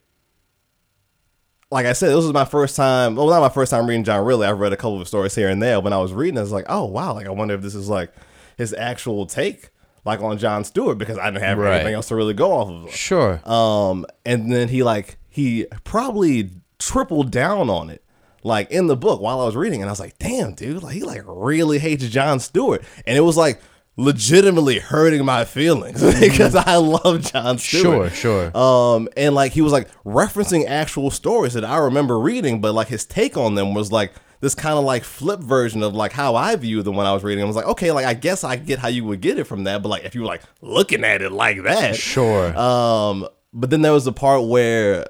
like 1.71 1.85
I 1.87 1.93
said, 1.93 2.11
this 2.11 2.25
was 2.25 2.33
my 2.33 2.45
first 2.45 2.77
time. 2.77 3.17
Well, 3.17 3.27
not 3.27 3.41
my 3.41 3.49
first 3.49 3.71
time 3.71 3.87
reading 3.87 4.05
John 4.05 4.25
Ridley. 4.25 4.47
I've 4.47 4.59
read 4.61 4.73
a 4.73 4.77
couple 4.77 5.01
of 5.01 5.09
stories 5.09 5.35
here 5.35 5.49
and 5.49 5.61
there. 5.63 5.81
When 5.81 5.93
I 5.93 5.99
was 5.99 6.13
reading, 6.13 6.39
I 6.39 6.43
was 6.43 6.53
like, 6.53 6.65
oh 6.69 6.85
wow, 6.85 7.13
like 7.15 7.27
I 7.27 7.31
wonder 7.31 7.55
if 7.55 7.61
this 7.63 7.75
is 7.75 7.89
like 7.89 8.13
his 8.57 8.73
actual 8.73 9.27
take, 9.27 9.71
like 10.09 10.21
on 10.21 10.37
John 10.39 10.65
Stewart, 10.65 10.99
because 10.99 11.17
I 11.19 11.31
didn't 11.31 11.45
have 11.45 11.59
Right. 11.59 11.77
anything 11.77 11.95
else 11.95 12.09
to 12.09 12.17
really 12.17 12.35
go 12.35 12.51
off 12.53 12.69
of. 12.89 12.95
Sure. 12.95 13.41
Um, 13.49 14.05
and 14.27 14.51
then 14.53 14.69
he 14.69 14.83
like 14.83 15.19
he 15.29 15.67
probably 15.85 16.51
tripled 16.81 17.31
down 17.31 17.71
on 17.71 17.91
it, 17.91 18.03
like 18.43 18.71
in 18.71 18.87
the 18.89 18.97
book 18.97 19.21
while 19.21 19.41
I 19.41 19.45
was 19.45 19.55
reading, 19.55 19.81
and 19.83 19.89
I 19.89 19.93
was 19.93 20.01
like, 20.01 20.19
damn, 20.19 20.55
dude, 20.55 20.83
like 20.83 20.95
he 20.95 21.03
like 21.03 21.23
really 21.27 21.79
hates 21.79 22.09
John 22.09 22.41
Stewart, 22.41 22.83
and 23.07 23.17
it 23.17 23.21
was 23.21 23.37
like 23.37 23.61
legitimately 24.03 24.79
hurting 24.79 25.25
my 25.25 25.45
feelings 25.45 26.01
because 26.21 26.55
I 26.55 26.77
love 26.77 27.21
John 27.33 27.59
Stewart. 27.59 28.13
Sure, 28.13 28.51
sure. 28.53 28.57
Um, 28.57 29.09
and 29.17 29.35
like 29.35 29.53
he 29.53 29.61
was 29.61 29.73
like 29.73 29.89
referencing 30.05 30.67
actual 30.67 31.11
stories 31.11 31.55
that 31.55 31.65
I 31.65 31.79
remember 31.79 32.19
reading, 32.19 32.61
but 32.61 32.75
like 32.75 32.89
his 32.89 33.05
take 33.05 33.37
on 33.37 33.55
them 33.57 33.75
was 33.75 33.91
like 33.93 34.13
this 34.41 34.55
kind 34.55 34.79
of 34.79 34.85
like 34.85 35.05
flip 35.05 35.41
version 35.41 35.83
of 35.83 35.95
like 35.95 36.13
how 36.13 36.35
I 36.37 36.55
view 36.57 36.83
the 36.83 36.93
one 36.93 37.07
I 37.07 37.13
was 37.13 37.25
reading. 37.25 37.43
I 37.43 37.47
was 37.47 37.57
like, 37.57 37.67
okay, 37.67 37.91
like 37.93 38.07
I 38.07 38.15
guess 38.15 38.45
I 38.45 38.57
get 38.57 38.79
how 38.79 38.89
you 38.89 39.05
would 39.05 39.21
get 39.21 39.39
it 39.39 39.45
from 39.45 39.65
that, 39.65 39.83
but 39.83 39.89
like 39.89 40.05
if 40.05 40.15
you 40.15 40.21
were 40.23 40.27
like 40.29 40.43
looking 40.63 41.05
at 41.05 41.23
it 41.23 41.33
like 41.33 41.63
that, 41.65 41.97
Sure. 41.97 42.57
um, 42.59 43.27
but 43.53 43.71
then 43.71 43.83
there 43.83 43.93
was 43.93 44.05
the 44.05 44.13
part 44.13 44.45
where 44.47 45.07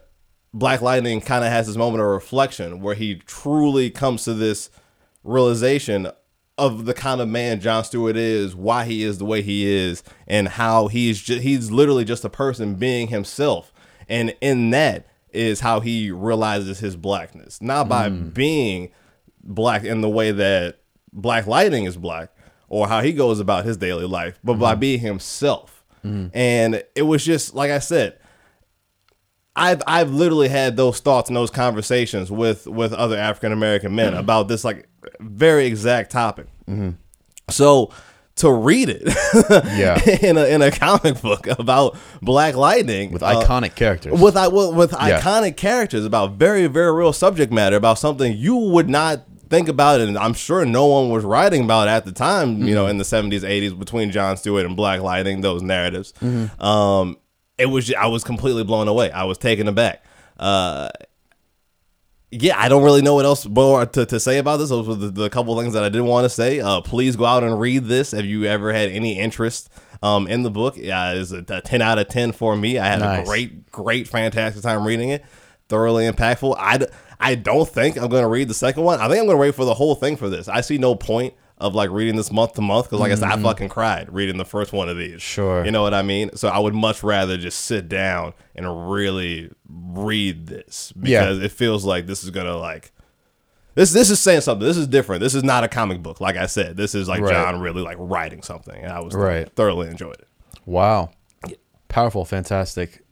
Black 0.55 0.81
Lightning 0.81 1.21
kind 1.21 1.45
of 1.45 1.51
has 1.51 1.67
this 1.67 1.77
moment 1.77 2.01
of 2.03 2.09
reflection 2.09 2.81
where 2.81 2.95
he 2.95 3.17
truly 3.17 3.91
comes 3.91 4.25
to 4.25 4.33
this 4.35 4.71
realization 5.25 6.11
of 6.57 6.87
the 6.87 6.95
kind 6.95 7.21
of 7.21 7.29
man 7.29 7.61
John 7.61 7.85
Stewart 7.85 8.17
is, 8.17 8.55
why 8.57 8.85
he 8.85 9.03
is 9.05 9.19
the 9.19 9.25
way 9.25 9.43
he 9.43 9.67
is, 9.67 10.03
and 10.27 10.49
how 10.49 10.89
he's 10.89 11.21
just, 11.23 11.43
he's 11.43 11.71
literally 11.71 12.05
just 12.05 12.25
a 12.25 12.31
person 12.31 12.75
being 12.75 13.09
himself. 13.09 13.73
And 14.09 14.35
in 14.41 14.71
that 14.71 15.07
is 15.31 15.61
how 15.61 15.81
he 15.81 16.11
realizes 16.11 16.81
his 16.81 16.97
blackness, 16.97 17.61
not 17.61 17.89
by 17.89 18.09
being 18.09 18.91
black 19.49 19.83
in 19.83 20.01
the 20.03 20.09
way 20.09 20.31
that 20.31 20.79
Black 21.13 21.47
Lightning 21.47 21.85
is 21.85 21.97
black 21.97 22.31
or 22.69 22.87
how 22.87 23.01
he 23.01 23.13
goes 23.13 23.41
about 23.41 23.65
his 23.65 23.77
daily 23.77 24.07
life, 24.07 24.39
but 24.45 24.55
by 24.55 24.73
mm-hmm. 24.73 24.81
being 24.81 25.01
himself. 25.01 25.83
Mm-hmm. 26.05 26.37
And 26.37 26.85
it 26.95 27.03
was 27.03 27.25
just 27.25 27.55
like 27.55 27.71
I 27.71 27.81
said, 27.81 28.19
I've 29.57 29.83
I've 29.87 30.11
literally 30.13 30.49
had 30.49 30.77
those 30.77 31.01
thoughts 31.01 31.29
and 31.31 31.37
those 31.37 31.51
conversations 31.51 32.31
with 32.31 32.67
with 32.67 32.93
other 32.93 33.17
African 33.17 33.53
American 33.53 33.95
men 33.95 34.13
mm-hmm. 34.13 34.21
about 34.21 34.49
this 34.49 34.65
like 34.65 34.89
very 35.19 35.67
exact 35.67 36.13
topic. 36.13 36.47
So 37.51 37.91
to 38.37 38.53
read 38.53 38.89
it, 38.89 39.03
Yeah. 39.77 40.01
in 40.23 40.37
a 40.39 40.45
in 40.45 40.63
a 40.63 40.71
comic 40.71 41.21
book 41.21 41.47
about 41.47 41.97
Black 42.23 42.55
Lightning 42.55 43.11
With 43.11 43.23
uh, 43.23 43.43
iconic 43.43 43.75
characters. 43.75 44.13
with 44.13 44.37
with, 44.53 44.75
with 44.75 44.93
Yeah. 44.93 45.21
iconic 45.21 45.57
characters 45.57 46.05
about 46.05 46.33
very 46.33 46.67
very 46.69 46.93
real 46.93 47.13
subject 47.13 47.53
matter 47.53 47.77
about 47.77 47.99
something 47.99 48.37
you 48.37 48.55
would 48.57 48.89
not 48.89 49.25
think 49.49 49.69
about 49.69 50.01
it, 50.01 50.09
and 50.09 50.17
I'm 50.19 50.35
sure 50.35 50.65
no 50.65 50.87
one 50.87 51.11
was 51.11 51.25
writing 51.25 51.65
about 51.65 51.89
it 51.89 51.93
at 51.93 52.05
the 52.05 52.13
time 52.13 52.63
you 52.67 52.75
know 52.75 52.87
in 52.87 52.99
the 52.99 53.05
70s 53.05 53.41
80s 53.41 53.79
between 53.79 54.11
John 54.11 54.37
Stewart 54.37 54.67
and 54.67 54.77
Black 54.77 55.01
Lightning 55.01 55.41
those 55.41 55.63
narratives 55.63 56.13
um 56.61 57.17
it 57.57 57.67
was 57.67 57.93
I 57.95 58.07
was 58.07 58.25
completely 58.25 58.65
blown 58.65 58.89
away 58.89 59.11
I 59.11 59.25
was 59.25 59.39
taken 59.39 59.69
aback 59.69 60.05
uh 60.39 60.89
yeah, 62.31 62.61
I 62.61 62.69
don't 62.69 62.85
really 62.85 63.01
know 63.01 63.15
what 63.15 63.25
else 63.25 63.47
more 63.47 63.87
to, 63.87 64.05
to 64.05 64.21
say 64.21 64.37
about 64.37 64.59
this. 64.59 64.69
Those 64.69 64.87
were 64.87 64.95
the, 64.95 65.09
the 65.09 65.31
couple 65.31 65.59
things 65.59 65.73
that 65.73 65.83
I 65.83 65.89
did 65.89 66.03
want 66.03 66.27
to 66.27 66.29
say. 66.29 66.61
Uh, 66.61 66.83
please 66.83 67.17
go 67.17 67.25
out 67.25 67.43
and 67.43 67.59
read 67.59 67.85
this 67.87 68.13
if 68.13 68.27
you 68.27 68.45
ever 68.45 68.71
had 68.71 68.91
any 68.91 69.19
interest 69.19 69.71
um, 70.03 70.27
in 70.27 70.43
the 70.43 70.51
book. 70.51 70.77
Yeah, 70.77 71.15
it's 71.15 71.33
a, 71.33 71.43
a 71.49 71.63
10 71.63 71.81
out 71.81 71.99
of 71.99 72.09
10 72.09 72.33
for 72.33 72.55
me. 72.55 72.79
I 72.79 72.87
had 72.87 73.01
a 73.01 73.25
great, 73.25 73.71
great, 73.71 74.09
fantastic 74.09 74.63
time 74.63 74.87
reading 74.87 75.09
it. 75.09 75.25
Thoroughly 75.71 76.07
impactful. 76.07 76.55
I, 76.59 76.87
I 77.21 77.35
don't 77.35 77.69
think 77.69 77.97
I'm 77.97 78.09
going 78.09 78.23
to 78.23 78.29
read 78.29 78.49
the 78.49 78.55
second 78.55 78.85
one. 78.85 79.01
I 79.01 79.09
think 79.09 79.19
I'm 79.21 79.27
going 79.27 79.37
to 79.37 79.41
wait 79.41 79.55
for 79.55 79.65
the 79.65 79.75
whole 79.75 79.95
thing 79.95 80.17
for 80.17 80.29
this. 80.29 80.49
I 80.49 80.61
see 80.61 80.79
no 80.79 80.95
point 80.95 81.35
of 81.59 81.75
like 81.75 81.91
reading 81.91 82.15
this 82.15 82.31
month 82.31 82.53
to 82.55 82.61
month 82.63 82.87
because, 82.87 83.01
like 83.01 83.11
I 83.11 83.17
said, 83.17 83.31
I 83.31 83.43
fucking 83.43 83.69
cried 83.69 84.13
reading 84.13 84.37
the 84.37 84.45
first 84.45 84.73
one 84.73 84.89
of 84.89 84.97
these. 84.97 85.11
Mm-hmm. 85.15 85.19
Sure. 85.19 85.65
You 85.65 85.73
know 85.73 85.83
what 85.83 85.93
I 85.95 86.03
mean? 86.03 86.31
So 86.37 86.47
I 86.49 86.59
would 86.59 86.75
much 86.75 87.03
rather 87.03 87.37
just 87.37 87.63
sit 87.65 87.89
down 87.89 88.35
and 88.55 88.91
really 88.91 89.51
read 89.69 90.47
this 90.47 90.93
Yeah. 91.03 91.23
because 91.25 91.43
it 91.43 91.51
feels 91.51 91.85
like 91.85 92.07
this 92.07 92.23
is 92.23 92.31
gonna 92.31 92.57
like 92.57 92.93
this 93.75 93.93
this 93.93 94.09
is 94.11 94.21
saying 94.21 94.43
something. 94.43 94.65
This 94.67 94.77
is 94.77 94.87
different. 94.87 95.21
This 95.21 95.35
is 95.35 95.43
not 95.43 95.65
a 95.65 95.69
comic 95.69 96.01
book. 96.03 96.21
Like 96.21 96.37
I 96.37 96.47
said, 96.47 96.77
this 96.77 96.95
is 96.95 97.09
like 97.09 97.21
Right. 97.23 97.33
John 97.33 97.61
really 97.61 97.83
like 97.83 97.97
writing 97.99 98.43
something, 98.43 98.81
and 98.81 98.93
I 98.93 99.01
was 99.01 99.15
Right. 99.15 99.51
thoroughly 99.57 99.89
enjoyed 99.89 100.15
it. 100.21 100.29
Wow. 100.65 101.11
Powerful, 101.89 102.25
fantastic. 102.25 103.03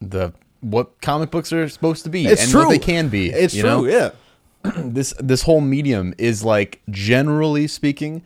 The 0.00 0.32
what 0.62 1.00
comic 1.02 1.30
books 1.30 1.52
are 1.52 1.68
supposed 1.68 2.04
to 2.04 2.10
be 2.10 2.26
It's 2.26 2.42
and 2.42 2.50
true. 2.50 2.60
what 2.62 2.70
they 2.70 2.78
can 2.78 3.08
be. 3.08 3.28
It's 3.30 3.52
true. 3.54 3.62
know? 3.62 3.84
Yeah. 3.84 4.10
This 4.76 5.12
this 5.18 5.42
whole 5.42 5.60
medium 5.60 6.14
is 6.18 6.42
like 6.44 6.80
generally 6.88 7.66
speaking 7.66 8.22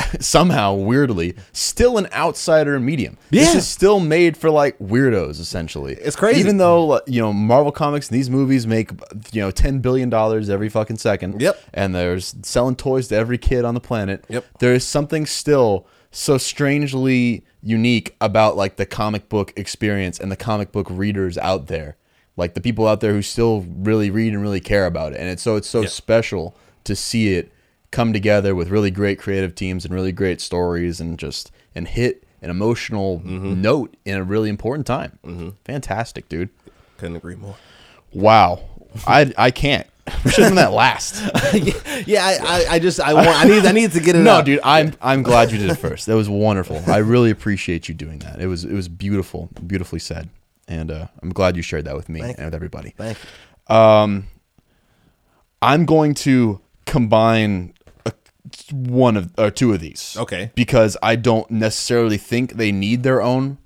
somehow 0.20 0.74
weirdly 0.74 1.34
still 1.52 1.96
an 1.98 2.08
outsider 2.12 2.80
medium. 2.80 3.16
Yeah. 3.30 3.44
This 3.44 3.54
is 3.54 3.68
still 3.68 4.00
made 4.00 4.36
for 4.36 4.50
like 4.50 4.78
weirdos 4.78 5.38
essentially. 5.40 5.94
It's 5.94 6.16
crazy. 6.16 6.40
Even 6.40 6.56
though 6.56 7.00
you 7.06 7.20
know 7.20 7.32
Marvel 7.32 7.70
comics 7.72 8.08
and 8.08 8.16
these 8.18 8.28
movies 8.30 8.66
make 8.66 8.90
you 9.32 9.40
know 9.42 9.50
10 9.50 9.78
billion 9.80 10.10
dollars 10.10 10.50
every 10.50 10.68
fucking 10.68 10.98
second. 10.98 11.40
Yep. 11.40 11.60
And 11.72 11.94
there's 11.94 12.34
selling 12.42 12.76
toys 12.76 13.08
to 13.08 13.14
every 13.16 13.38
kid 13.38 13.64
on 13.64 13.74
the 13.74 13.80
planet. 13.80 14.24
Yep. 14.28 14.44
There 14.58 14.74
is 14.74 14.84
something 14.86 15.24
still 15.26 15.86
so 16.10 16.38
strangely 16.38 17.44
unique 17.62 18.16
about 18.20 18.56
like 18.56 18.76
the 18.76 18.86
comic 18.86 19.28
book 19.28 19.52
experience 19.56 20.18
and 20.18 20.30
the 20.32 20.36
comic 20.36 20.72
book 20.72 20.86
readers 20.90 21.36
out 21.38 21.66
there. 21.66 21.96
Like 22.36 22.54
the 22.54 22.60
people 22.60 22.86
out 22.86 23.00
there 23.00 23.12
who 23.12 23.22
still 23.22 23.66
really 23.68 24.10
read 24.10 24.32
and 24.32 24.40
really 24.42 24.60
care 24.60 24.86
about 24.86 25.12
it. 25.12 25.20
And 25.20 25.28
it's 25.28 25.42
so 25.42 25.56
it's 25.56 25.68
so 25.68 25.84
special 25.84 26.56
to 26.84 26.96
see 26.96 27.34
it 27.34 27.52
come 27.90 28.12
together 28.12 28.54
with 28.54 28.68
really 28.70 28.90
great 28.90 29.18
creative 29.18 29.54
teams 29.54 29.84
and 29.84 29.92
really 29.92 30.12
great 30.12 30.40
stories 30.40 31.00
and 31.00 31.18
just 31.18 31.50
and 31.74 31.86
hit 31.88 32.24
an 32.40 32.48
emotional 32.50 33.18
Mm-hmm. 33.20 33.60
note 33.60 33.96
in 34.06 34.16
a 34.16 34.22
really 34.24 34.48
important 34.48 34.86
time. 34.86 35.18
mm-hmm. 35.24 35.50
Fantastic, 35.64 36.28
dude. 36.28 36.48
Couldn't 36.98 37.16
agree 37.16 37.34
more. 37.36 37.56
Wow. 38.12 38.60
I 39.06 39.32
I 39.36 39.50
can't. 39.50 39.86
We 40.24 40.30
should 40.30 40.44
have 40.44 40.54
done 40.54 40.56
that 40.56 40.72
last. 40.72 41.16
yeah, 42.06 42.24
I, 42.24 42.38
I, 42.42 42.66
I 42.74 42.78
just 42.78 43.00
I 43.00 43.14
want 43.14 43.28
I 43.28 43.44
need 43.44 43.64
I 43.66 43.72
need 43.72 43.92
to 43.92 44.00
get 44.00 44.16
it 44.16 44.18
No, 44.24 44.34
out. 44.36 44.44
dude, 44.44 44.60
I'm 44.62 44.92
I'm 45.00 45.22
glad 45.22 45.50
you 45.52 45.58
did 45.58 45.70
it 45.70 45.76
first. 45.76 46.06
That 46.06 46.16
was 46.16 46.28
wonderful. 46.28 46.82
I 46.86 46.98
really 46.98 47.30
appreciate 47.30 47.88
you 47.88 47.94
doing 47.94 48.18
that. 48.20 48.40
It 48.40 48.46
was 48.46 48.64
it 48.64 48.72
was 48.72 48.88
beautiful, 48.88 49.48
beautifully 49.66 49.98
said, 49.98 50.28
and 50.68 50.90
uh, 50.90 51.06
I'm 51.22 51.30
glad 51.30 51.56
you 51.56 51.62
shared 51.62 51.84
that 51.86 51.96
with 51.96 52.08
me 52.08 52.20
Thank 52.20 52.38
and 52.38 52.46
with 52.46 52.54
everybody. 52.54 52.94
Thank 52.96 53.18
you. 53.68 53.74
Um, 53.74 54.26
I'm 55.62 55.84
going 55.84 56.14
to 56.14 56.60
combine 56.86 57.74
a, 58.06 58.12
one 58.72 59.16
of 59.16 59.30
or 59.38 59.50
two 59.50 59.72
of 59.72 59.80
these. 59.80 60.16
Okay. 60.18 60.50
Because 60.54 60.96
I 61.02 61.16
don't 61.16 61.50
necessarily 61.50 62.16
think 62.18 62.54
they 62.54 62.72
need 62.72 63.02
their 63.02 63.20
own. 63.22 63.58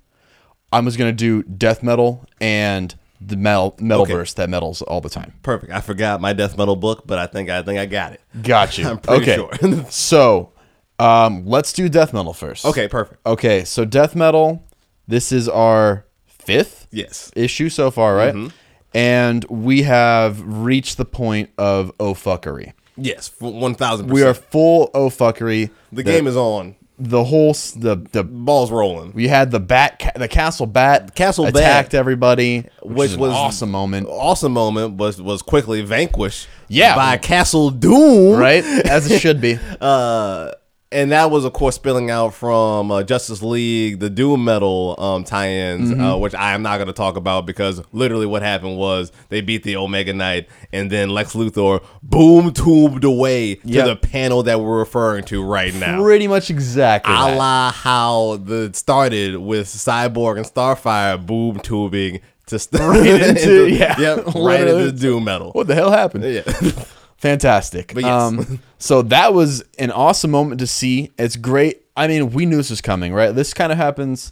I'm 0.71 0.85
just 0.85 0.97
gonna 0.97 1.11
do 1.13 1.43
death 1.43 1.81
metal 1.83 2.25
and 2.41 2.93
the 3.21 3.35
metal 3.37 3.75
metal 3.79 4.03
Okay. 4.03 4.13
verse 4.13 4.33
that 4.33 4.49
metals 4.49 4.81
all 4.81 5.01
the 5.01 5.09
time. 5.09 5.33
Perfect. 5.43 5.71
I 5.71 5.81
forgot 5.81 6.21
my 6.21 6.33
death 6.33 6.57
metal 6.57 6.75
book, 6.75 7.03
but 7.05 7.17
I 7.19 7.27
think 7.27 7.49
I 7.49 7.61
think 7.61 7.79
I 7.79 7.85
got 7.85 8.13
it. 8.13 8.21
Got 8.41 8.77
you. 8.77 8.87
I'm 8.89 8.97
pretty 8.99 9.31
okay. 9.31 9.35
sure. 9.35 9.85
so, 9.89 10.51
um, 10.99 11.45
let's 11.45 11.73
do 11.73 11.89
death 11.89 12.13
metal 12.13 12.33
first. 12.33 12.65
Okay, 12.65 12.87
perfect. 12.87 13.25
Okay, 13.25 13.63
so 13.63 13.85
death 13.85 14.15
metal. 14.15 14.63
This 15.07 15.31
is 15.31 15.47
our 15.47 16.05
fifth 16.25 16.87
Yes. 16.91 17.31
issue 17.35 17.69
so 17.69 17.91
far, 17.91 18.15
right? 18.15 18.33
Mm-hmm. 18.33 18.55
And 18.93 19.43
we 19.45 19.83
have 19.83 20.41
reached 20.41 20.97
the 20.97 21.05
point 21.05 21.49
of 21.57 21.91
oh 21.99 22.13
fuckery. 22.13 22.73
Yes, 22.97 23.31
one 23.39 23.75
thousand. 23.75 24.07
We 24.07 24.23
are 24.23 24.33
full 24.33 24.89
oh 24.93 25.09
fuckery. 25.09 25.69
The 25.91 26.03
game 26.03 26.27
is 26.27 26.37
on. 26.37 26.75
The 26.97 27.23
whole 27.25 27.49
s- 27.49 27.71
the 27.71 27.97
the 28.13 28.23
Balls 28.23 28.71
rolling. 28.71 29.11
we 29.13 29.27
had 29.27 29.51
the 29.51 29.59
bat 29.59 29.99
ca- 29.99 30.11
the 30.15 30.27
castle 30.27 30.65
bat 30.65 31.13
Castle 31.15 31.45
Bat. 31.45 31.55
attacked 31.55 31.93
everybody, 31.93 32.59
which, 32.81 33.11
Which 33.11 33.11
was 33.11 33.13
an 33.13 33.19
was- 33.19 33.31
awesome 33.33 33.71
moment, 33.71 34.07
Awesome 34.09 34.53
moment 34.53 34.95
was 34.95 35.21
was 35.21 35.41
quickly 35.41 35.81
vanquished. 35.81 36.47
Yeah. 36.69 36.95
By 36.95 37.17
Castle 37.17 37.69
Doom. 37.69 38.39
right? 38.39 38.63
As 38.89 39.09
it 39.11 39.19
should 39.19 39.41
be. 39.41 39.59
Uh, 39.81 40.51
and 40.91 41.11
that 41.11 41.31
was 41.31 41.45
of 41.45 41.53
course 41.53 41.75
spilling 41.75 42.09
out 42.11 42.33
from 42.33 42.91
uh, 42.91 43.03
Justice 43.03 43.41
League, 43.41 43.99
the 43.99 44.09
Doom 44.09 44.43
Metal 44.45 44.95
um, 44.99 45.23
tie-ins, 45.23 45.89
Mm-hmm. 45.91 46.01
uh, 46.01 46.17
which 46.17 46.33
I 46.35 46.53
am 46.53 46.61
not 46.61 46.77
going 46.77 46.87
to 46.87 46.93
talk 46.93 47.17
about 47.17 47.45
because 47.45 47.81
literally 47.91 48.25
what 48.25 48.41
happened 48.43 48.77
was 48.77 49.11
they 49.29 49.41
beat 49.41 49.63
the 49.63 49.75
Omega 49.77 50.13
Knight, 50.13 50.47
and 50.71 50.91
then 50.91 51.09
Lex 51.09 51.33
Luthor 51.33 51.83
boom 52.03 52.53
tubed 52.53 53.03
away 53.03 53.55
to 53.55 53.61
the 53.83 53.95
panel 53.95 54.43
that 54.43 54.61
we're 54.61 54.77
referring 54.79 55.23
to 55.25 55.43
right 55.43 55.73
now. 55.73 56.01
Pretty 56.01 56.27
much 56.27 56.49
exactly. 56.49 57.13
a 57.13 57.17
that. 57.17 57.35
la 57.37 57.71
how 57.71 58.37
the 58.37 58.63
it 58.65 58.75
started 58.75 59.37
with 59.37 59.67
Cyborg 59.67 60.37
and 60.37 60.45
Starfire 60.45 61.23
boom 61.25 61.59
tubing 61.59 62.21
to 62.47 62.59
st- 62.59 62.79
right 62.81 63.21
into- 63.29 63.69
yeah, 63.69 63.99
yep, 63.99 64.25
right 64.35 64.67
into 64.67 64.91
Doom 64.91 65.23
Metal. 65.25 65.51
What 65.51 65.67
the 65.67 65.75
hell 65.75 65.91
happened? 65.91 66.23
Yeah. 66.25 66.43
Fantastic. 67.17 67.93
But 67.93 68.03
yes. 68.03 68.11
Um, 68.11 68.59
so 68.77 69.01
that 69.03 69.33
was 69.33 69.63
an 69.79 69.91
awesome 69.91 70.31
moment 70.31 70.59
to 70.59 70.67
see. 70.67 71.11
It's 71.17 71.35
great. 71.35 71.83
I 71.95 72.07
mean, 72.07 72.31
we 72.31 72.45
knew 72.45 72.57
this 72.57 72.69
was 72.69 72.81
coming, 72.81 73.13
right? 73.13 73.31
This 73.31 73.53
kind 73.53 73.71
of 73.71 73.77
happens 73.77 74.31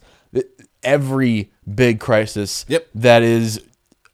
every 0.83 1.51
big 1.73 1.99
crisis 1.99 2.65
Yep. 2.67 2.87
that 2.95 3.23
is 3.23 3.61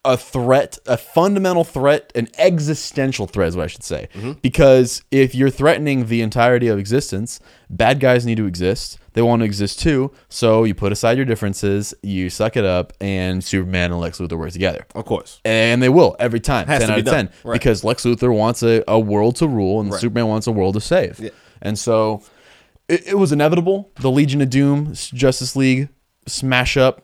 a 0.05 0.15
threat, 0.15 0.77
a 0.85 0.97
fundamental 0.97 1.63
threat, 1.63 2.11
an 2.15 2.29
existential 2.37 3.27
threat 3.27 3.49
is 3.49 3.55
what 3.57 3.63
I 3.63 3.67
should 3.67 3.83
say. 3.83 4.07
Mm-hmm. 4.13 4.33
Because 4.41 5.03
if 5.11 5.35
you're 5.35 5.49
threatening 5.49 6.05
the 6.07 6.21
entirety 6.21 6.67
of 6.67 6.79
existence, 6.79 7.39
bad 7.69 7.99
guys 7.99 8.25
need 8.25 8.37
to 8.37 8.45
exist. 8.45 8.97
They 9.19 9.23
want 9.23 9.41
to 9.41 9.45
exist 9.45 9.81
too. 9.81 10.11
So 10.29 10.63
you 10.63 10.73
put 10.73 10.93
aside 10.93 11.17
your 11.17 11.25
differences, 11.25 11.93
you 12.01 12.29
suck 12.29 12.55
it 12.55 12.63
up, 12.63 12.93
and 13.01 13.43
Superman 13.43 13.91
and 13.91 13.99
Lex 13.99 14.17
Luthor 14.19 14.37
work 14.37 14.51
together 14.51 14.85
of 14.95 15.03
course. 15.03 15.41
and 15.43 15.83
they 15.83 15.89
will 15.89 16.15
every 16.19 16.39
time, 16.39 16.67
Has 16.67 16.79
ten 16.79 16.87
to 16.87 16.93
out 16.93 16.95
be 16.95 16.99
of 17.01 17.05
done. 17.05 17.13
ten, 17.27 17.29
Right. 17.43 17.53
because 17.53 17.83
Lex 17.83 18.05
Luthor 18.05 18.33
wants 18.33 18.63
a, 18.63 18.81
a 18.87 18.97
world 18.97 19.35
to 19.37 19.47
rule, 19.47 19.81
and 19.81 19.91
Right. 19.91 19.99
Superman 19.99 20.27
wants 20.27 20.47
a 20.47 20.53
world 20.53 20.75
to 20.75 20.81
save, 20.81 21.19
Yeah. 21.19 21.31
and 21.61 21.77
so 21.77 22.23
it, 22.87 23.07
it 23.09 23.15
was 23.17 23.33
inevitable. 23.33 23.91
The 23.99 24.09
Legion 24.09 24.41
of 24.41 24.49
Doom, 24.49 24.93
Justice 24.93 25.55
League 25.57 25.89
smash 26.25 26.77
up, 26.77 27.01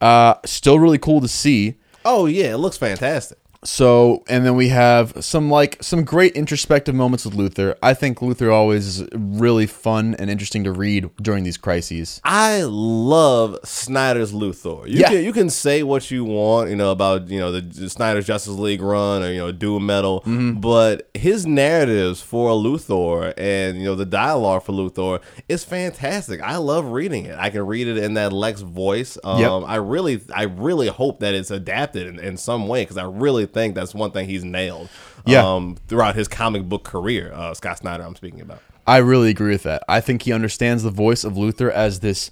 uh, 0.00 0.34
still 0.44 0.80
really 0.80 0.98
cool 0.98 1.20
to 1.20 1.28
see. 1.28 1.76
Oh 2.04 2.26
yeah, 2.26 2.52
it 2.54 2.58
looks 2.58 2.76
fantastic. 2.78 3.38
So, 3.64 4.22
and 4.28 4.44
then 4.44 4.56
we 4.56 4.68
have 4.68 5.24
some 5.24 5.50
like 5.50 5.82
some 5.82 6.04
great 6.04 6.34
introspective 6.34 6.94
moments 6.94 7.24
with 7.24 7.34
Luthor. 7.34 7.76
I 7.82 7.94
think 7.94 8.18
Luthor 8.18 8.52
always 8.52 8.86
is 9.00 9.08
really 9.14 9.66
fun 9.66 10.14
and 10.18 10.30
interesting 10.30 10.64
to 10.64 10.72
read 10.72 11.08
during 11.22 11.44
these 11.44 11.56
crises. 11.56 12.20
I 12.24 12.62
love 12.64 13.58
Snyder's 13.64 14.32
Luthor. 14.32 14.86
You 14.88 14.98
Yeah. 15.00 15.08
can 15.08 15.24
you 15.24 15.32
can 15.32 15.48
say 15.50 15.82
what 15.82 16.10
you 16.10 16.24
want, 16.24 16.68
you 16.70 16.76
know, 16.76 16.90
about 16.90 17.28
you 17.28 17.40
know 17.40 17.52
the, 17.52 17.60
the 17.62 17.88
Snyder's 17.88 18.26
Justice 18.26 18.52
League 18.54 18.82
run 18.82 19.22
or 19.22 19.30
you 19.32 19.38
know 19.38 19.50
Doom 19.52 19.86
Metal, 19.86 20.20
Mm-hmm. 20.20 20.60
but 20.60 21.08
his 21.14 21.46
narratives 21.46 22.20
for 22.20 22.50
Luthor 22.50 23.32
and 23.38 23.78
you 23.78 23.84
know 23.84 23.94
the 23.94 24.04
dialogue 24.06 24.62
for 24.62 24.72
Luthor 24.72 25.20
is 25.48 25.64
fantastic. 25.64 26.40
I 26.42 26.56
love 26.58 26.86
reading 26.86 27.24
it. 27.26 27.38
I 27.38 27.50
can 27.50 27.66
read 27.66 27.88
it 27.88 27.96
in 27.96 28.14
that 28.14 28.32
Lex 28.32 28.60
voice. 28.60 29.16
Um, 29.24 29.40
Yep. 29.40 29.62
I 29.66 29.76
really 29.76 30.20
I 30.34 30.42
really 30.44 30.88
hope 30.88 31.20
that 31.20 31.34
it's 31.34 31.50
adapted 31.50 32.06
in, 32.06 32.18
in 32.18 32.36
some 32.36 32.68
way 32.68 32.82
because 32.82 32.98
I 32.98 33.04
really 33.04 33.46
think 33.54 33.74
that's 33.74 33.94
one 33.94 34.10
thing 34.10 34.28
he's 34.28 34.44
nailed. 34.44 34.88
Yeah. 35.26 35.42
Um, 35.46 35.76
throughout 35.88 36.14
his 36.16 36.28
comic 36.28 36.64
book 36.68 36.84
career, 36.84 37.32
uh, 37.34 37.54
Scott 37.54 37.78
Snyder, 37.78 38.02
I'm 38.02 38.14
speaking 38.16 38.42
about. 38.42 38.60
I 38.86 38.98
really 38.98 39.30
agree 39.30 39.52
with 39.52 39.62
that. 39.62 39.82
I 39.88 40.00
think 40.00 40.22
he 40.22 40.32
understands 40.32 40.82
the 40.82 40.90
voice 40.90 41.24
of 41.24 41.32
Luthor 41.34 41.70
as 41.72 42.00
this, 42.00 42.30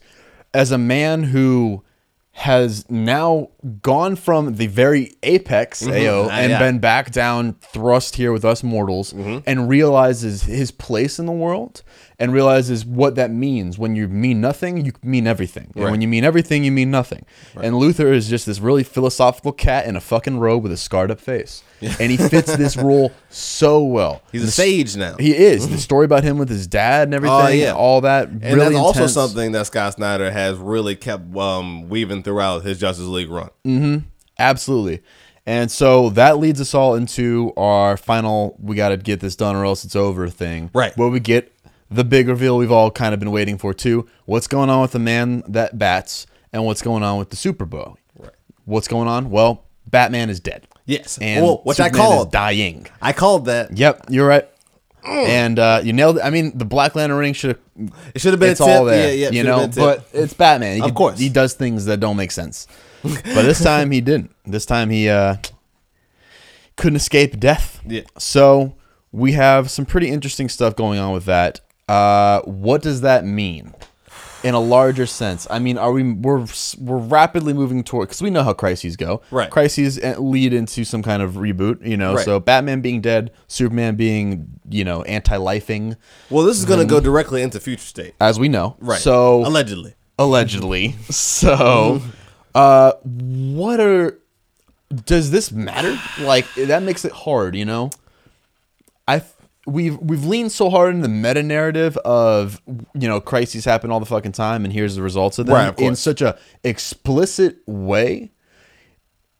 as 0.52 0.70
a 0.70 0.76
man 0.78 1.22
who 1.22 1.82
has 2.34 2.88
now 2.90 3.48
gone 3.82 4.16
from 4.16 4.56
the 4.56 4.66
very 4.66 5.14
apex 5.22 5.86
AO 5.86 6.28
Ah, 6.30 6.32
and 6.32 6.50
yeah. 6.50 6.58
been 6.58 6.78
back 6.78 7.10
down, 7.10 7.54
thrust 7.60 8.16
here 8.16 8.32
with 8.32 8.44
us 8.44 8.62
mortals, 8.62 9.12
and 9.12 9.68
realizes 9.68 10.42
his 10.44 10.70
place 10.70 11.18
in 11.18 11.26
the 11.26 11.32
world 11.32 11.82
and 12.18 12.32
realizes 12.32 12.84
what 12.84 13.14
that 13.16 13.30
means. 13.30 13.78
When 13.78 13.96
you 13.96 14.08
mean 14.08 14.40
nothing, 14.40 14.84
you 14.84 14.92
mean 15.02 15.26
everything. 15.26 15.72
And 15.74 15.90
when 15.90 16.00
you 16.00 16.08
mean 16.08 16.24
everything, 16.24 16.64
you 16.64 16.72
mean 16.72 16.90
nothing. 16.90 17.24
And 17.54 17.74
Luthor 17.74 18.12
is 18.12 18.28
just 18.28 18.46
this 18.46 18.60
really 18.60 18.82
philosophical 18.84 19.52
cat 19.52 19.86
in 19.86 19.96
a 19.96 20.00
fucking 20.00 20.38
robe 20.38 20.62
with 20.62 20.72
a 20.72 20.76
scarred 20.76 21.10
up 21.10 21.20
face. 21.20 21.62
And 21.80 22.10
he 22.10 22.16
fits 22.16 22.54
this 22.56 22.76
role 22.88 23.12
so 23.30 23.82
well. 23.82 24.22
He's 24.30 24.44
a 24.44 24.50
sage 24.50 24.96
now. 24.96 25.16
He 25.18 25.34
is. 25.36 25.68
The 25.72 25.78
story 25.78 26.04
about 26.04 26.22
him 26.22 26.38
with 26.38 26.48
his 26.50 26.66
dad 26.66 27.08
and 27.08 27.14
everything, 27.14 27.36
Oh, 27.36 27.48
yeah. 27.48 27.72
all 27.74 28.02
that. 28.02 28.28
And 28.28 28.42
really 28.42 28.74
that's 28.74 28.76
also 28.76 29.06
something 29.06 29.52
that 29.52 29.66
Scott 29.66 29.94
Snyder 29.94 30.30
has 30.30 30.58
really 30.58 30.94
kept 30.96 31.34
um, 31.36 31.88
weaving 31.88 32.22
throughout 32.22 32.62
his 32.64 32.78
Justice 32.78 33.06
League 33.06 33.30
run. 33.30 33.50
Mm. 33.66 34.02
Absolutely. 34.38 35.02
And 35.46 35.70
so 35.70 36.10
that 36.10 36.38
leads 36.38 36.60
us 36.60 36.72
all 36.74 36.94
into 36.94 37.52
our 37.56 37.96
final 37.96 38.56
we 38.60 38.76
got 38.76 38.90
to 38.90 38.96
get 38.96 39.20
this 39.20 39.34
done 39.34 39.56
or 39.56 39.64
else 39.64 39.84
it's 39.84 39.96
over 39.96 40.28
thing. 40.28 40.70
Right. 40.72 40.96
Where 40.96 41.08
we 41.08 41.18
get 41.20 41.52
the 41.92 42.04
big 42.04 42.28
reveal 42.28 42.56
we've 42.58 42.72
all 42.72 42.90
kind 42.90 43.12
of 43.14 43.20
been 43.20 43.30
waiting 43.30 43.58
for 43.58 43.72
too. 43.74 44.06
What's 44.24 44.46
going 44.46 44.70
on 44.70 44.80
with 44.82 44.92
the 44.92 44.98
man 44.98 45.42
that 45.48 45.78
bats 45.78 46.26
and 46.52 46.64
what's 46.64 46.82
going 46.82 47.02
on 47.02 47.18
with 47.18 47.30
the 47.30 47.36
Superboy? 47.36 47.96
Right. 48.18 48.30
What's 48.64 48.88
going 48.88 49.08
on? 49.08 49.30
Well, 49.30 49.64
Batman 49.86 50.30
is 50.30 50.40
dead. 50.40 50.66
Yes. 50.86 51.18
And 51.20 51.44
Well, 51.44 51.60
which 51.64 51.78
I 51.80 51.86
Superman 51.88 52.06
is 52.06 52.14
called. 52.14 52.32
dying. 52.32 52.86
I 53.00 53.12
called 53.12 53.44
that. 53.46 53.76
Yep, 53.76 54.06
you're 54.10 54.26
right. 54.26 54.48
And 55.04 55.58
uh, 55.58 55.80
you 55.82 55.92
nailed 55.92 56.18
it. 56.18 56.20
I 56.24 56.30
mean, 56.30 56.56
the 56.56 56.64
Black 56.64 56.94
Lantern 56.94 57.18
ring 57.18 57.32
should 57.34 57.56
have. 57.76 57.92
It 58.14 58.20
should 58.20 58.32
have 58.32 58.38
been 58.40 58.50
It's 58.50 58.60
all 58.60 58.84
there, 58.84 59.12
Yeah, 59.12 59.28
yeah. 59.28 59.30
you 59.30 59.42
know. 59.42 59.60
been 59.66 59.70
a 59.70 59.72
tip. 59.72 59.82
But 59.82 60.06
it's 60.12 60.32
Batman. 60.32 60.76
He 60.76 60.80
Of 60.80 60.86
could- 60.86 60.94
course. 60.94 61.18
he 61.18 61.28
does 61.28 61.54
things 61.54 61.86
that 61.86 61.98
don't 61.98 62.16
make 62.16 62.30
sense. 62.30 62.68
but 63.02 63.24
this 63.24 63.60
time 63.62 63.90
he 63.90 64.00
didn't. 64.00 64.30
This 64.44 64.64
time 64.64 64.90
he 64.90 65.08
uh, 65.08 65.36
couldn't 66.76 66.96
escape 66.96 67.38
death. 67.40 67.80
Yeah. 67.86 68.02
So 68.18 68.74
we 69.10 69.32
have 69.32 69.70
some 69.70 69.86
pretty 69.86 70.08
interesting 70.08 70.48
stuff 70.48 70.76
going 70.76 70.98
on 71.00 71.12
with 71.12 71.24
that. 71.24 71.60
Uh, 71.92 72.40
what 72.42 72.80
does 72.82 73.00
that 73.02 73.24
mean? 73.24 73.74
In 74.44 74.54
a 74.54 74.60
larger 74.60 75.06
sense, 75.06 75.46
I 75.50 75.60
mean, 75.60 75.78
are 75.78 75.92
we 75.92 76.02
we're 76.14 76.44
we're 76.80 76.98
rapidly 76.98 77.52
moving 77.52 77.84
toward 77.84 78.08
because 78.08 78.20
we 78.20 78.28
know 78.28 78.42
how 78.42 78.52
crises 78.52 78.96
go. 78.96 79.22
Right. 79.30 79.48
Crises 79.48 80.00
uh, 80.00 80.16
lead 80.18 80.52
into 80.52 80.82
some 80.84 81.00
kind 81.00 81.22
of 81.22 81.34
reboot. 81.34 81.86
You 81.86 81.96
know, 81.96 82.14
Right. 82.16 82.24
so 82.24 82.40
Batman 82.40 82.80
being 82.80 83.00
dead, 83.00 83.30
Superman 83.46 83.94
being 83.94 84.48
you 84.68 84.82
know 84.84 85.02
anti-lifing, 85.04 85.96
well, 86.28 86.44
this 86.44 86.58
is 86.58 86.64
going 86.64 86.80
to 86.80 86.86
go 86.86 86.98
directly 86.98 87.40
into 87.42 87.60
Future 87.60 87.84
State. 87.86 88.14
as 88.20 88.40
we 88.40 88.48
know. 88.48 88.74
Right. 88.80 89.00
So 89.00 89.46
allegedly. 89.46 89.94
allegedly. 90.18 90.96
So, 91.12 92.02
uh, 92.56 92.92
what 93.04 93.78
are? 93.78 94.18
Does 95.06 95.30
this 95.30 95.52
matter? 95.52 95.96
Like 96.20 96.52
that 96.56 96.82
makes 96.82 97.04
it 97.04 97.12
hard, 97.12 97.54
you 97.54 97.64
know. 97.64 97.90
I 99.06 99.22
we've 99.66 99.98
we've 99.98 100.24
leaned 100.24 100.52
so 100.52 100.70
hard 100.70 100.94
in 100.94 101.00
the 101.00 101.08
meta 101.08 101.42
narrative 101.42 101.96
of 101.98 102.60
you 102.66 103.08
know 103.08 103.20
crises 103.20 103.64
happen 103.64 103.90
all 103.90 104.00
the 104.00 104.06
fucking 104.06 104.32
time, 104.32 104.64
and 104.64 104.72
here's 104.72 104.96
the 104.96 105.02
results 105.02 105.38
of 105.38 105.46
them 105.46 105.54
Right, 105.54 105.68
of 105.68 105.78
in 105.78 105.96
such 105.96 106.20
a 106.20 106.38
explicit 106.64 107.58
way. 107.66 108.32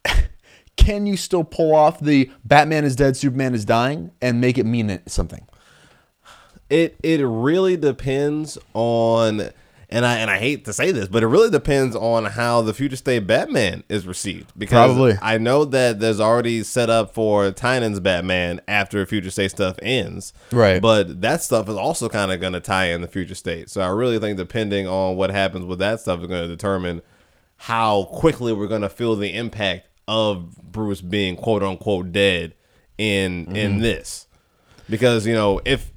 Can 0.76 1.06
you 1.06 1.16
still 1.16 1.44
pull 1.44 1.74
off 1.74 2.00
the 2.00 2.30
Batman 2.44 2.84
is 2.84 2.96
dead, 2.96 3.16
Superman 3.16 3.54
is 3.54 3.64
dying, 3.64 4.10
and 4.20 4.40
make 4.40 4.58
it 4.58 4.64
mean 4.64 5.00
something? 5.06 5.46
It 6.70 6.96
it 7.02 7.24
really 7.24 7.76
depends 7.76 8.58
on 8.74 9.50
and 9.92 10.06
I 10.06 10.18
and 10.18 10.30
I 10.30 10.38
hate 10.38 10.64
to 10.64 10.72
say 10.72 10.90
this, 10.90 11.08
but 11.08 11.22
it 11.22 11.26
really 11.26 11.50
depends 11.50 11.94
on 11.94 12.24
how 12.24 12.62
the 12.62 12.72
Future 12.74 12.96
State 12.96 13.26
Batman 13.26 13.84
is 13.88 14.06
received. 14.06 14.52
Because 14.58 14.94
Probably. 14.94 15.18
I 15.20 15.38
know 15.38 15.64
that 15.66 16.00
there's 16.00 16.20
already 16.20 16.62
set 16.62 16.90
up 16.90 17.14
for 17.14 17.50
Tynion's 17.50 18.00
Batman 18.00 18.60
after 18.66 19.04
Future 19.06 19.30
State 19.30 19.50
stuff 19.50 19.76
ends, 19.82 20.32
Right. 20.50 20.80
But 20.80 21.20
that 21.20 21.42
stuff 21.42 21.68
is 21.68 21.76
also 21.76 22.08
kind 22.08 22.32
of 22.32 22.40
going 22.40 22.52
to 22.54 22.60
tie 22.60 22.86
in 22.86 23.00
the 23.00 23.08
Future 23.08 23.34
State. 23.34 23.70
So 23.70 23.80
I 23.80 23.88
really 23.88 24.18
think 24.18 24.36
depending 24.36 24.86
on 24.86 25.16
what 25.16 25.30
happens 25.30 25.64
with 25.64 25.78
that 25.80 26.00
stuff 26.00 26.20
is 26.20 26.26
going 26.26 26.42
to 26.42 26.48
determine 26.48 27.02
how 27.56 28.04
quickly 28.04 28.52
we're 28.52 28.66
going 28.66 28.82
to 28.82 28.88
feel 28.88 29.14
the 29.14 29.34
impact 29.34 29.88
of 30.08 30.56
Bruce 30.62 31.00
being 31.00 31.36
quote 31.36 31.62
unquote 31.62 32.12
dead 32.12 32.54
in 32.98 33.46
in 33.54 33.72
mm-hmm. 33.72 33.80
this. 33.80 34.26
Because, 34.88 35.26
you 35.26 35.34
know, 35.34 35.60
if 35.64 35.92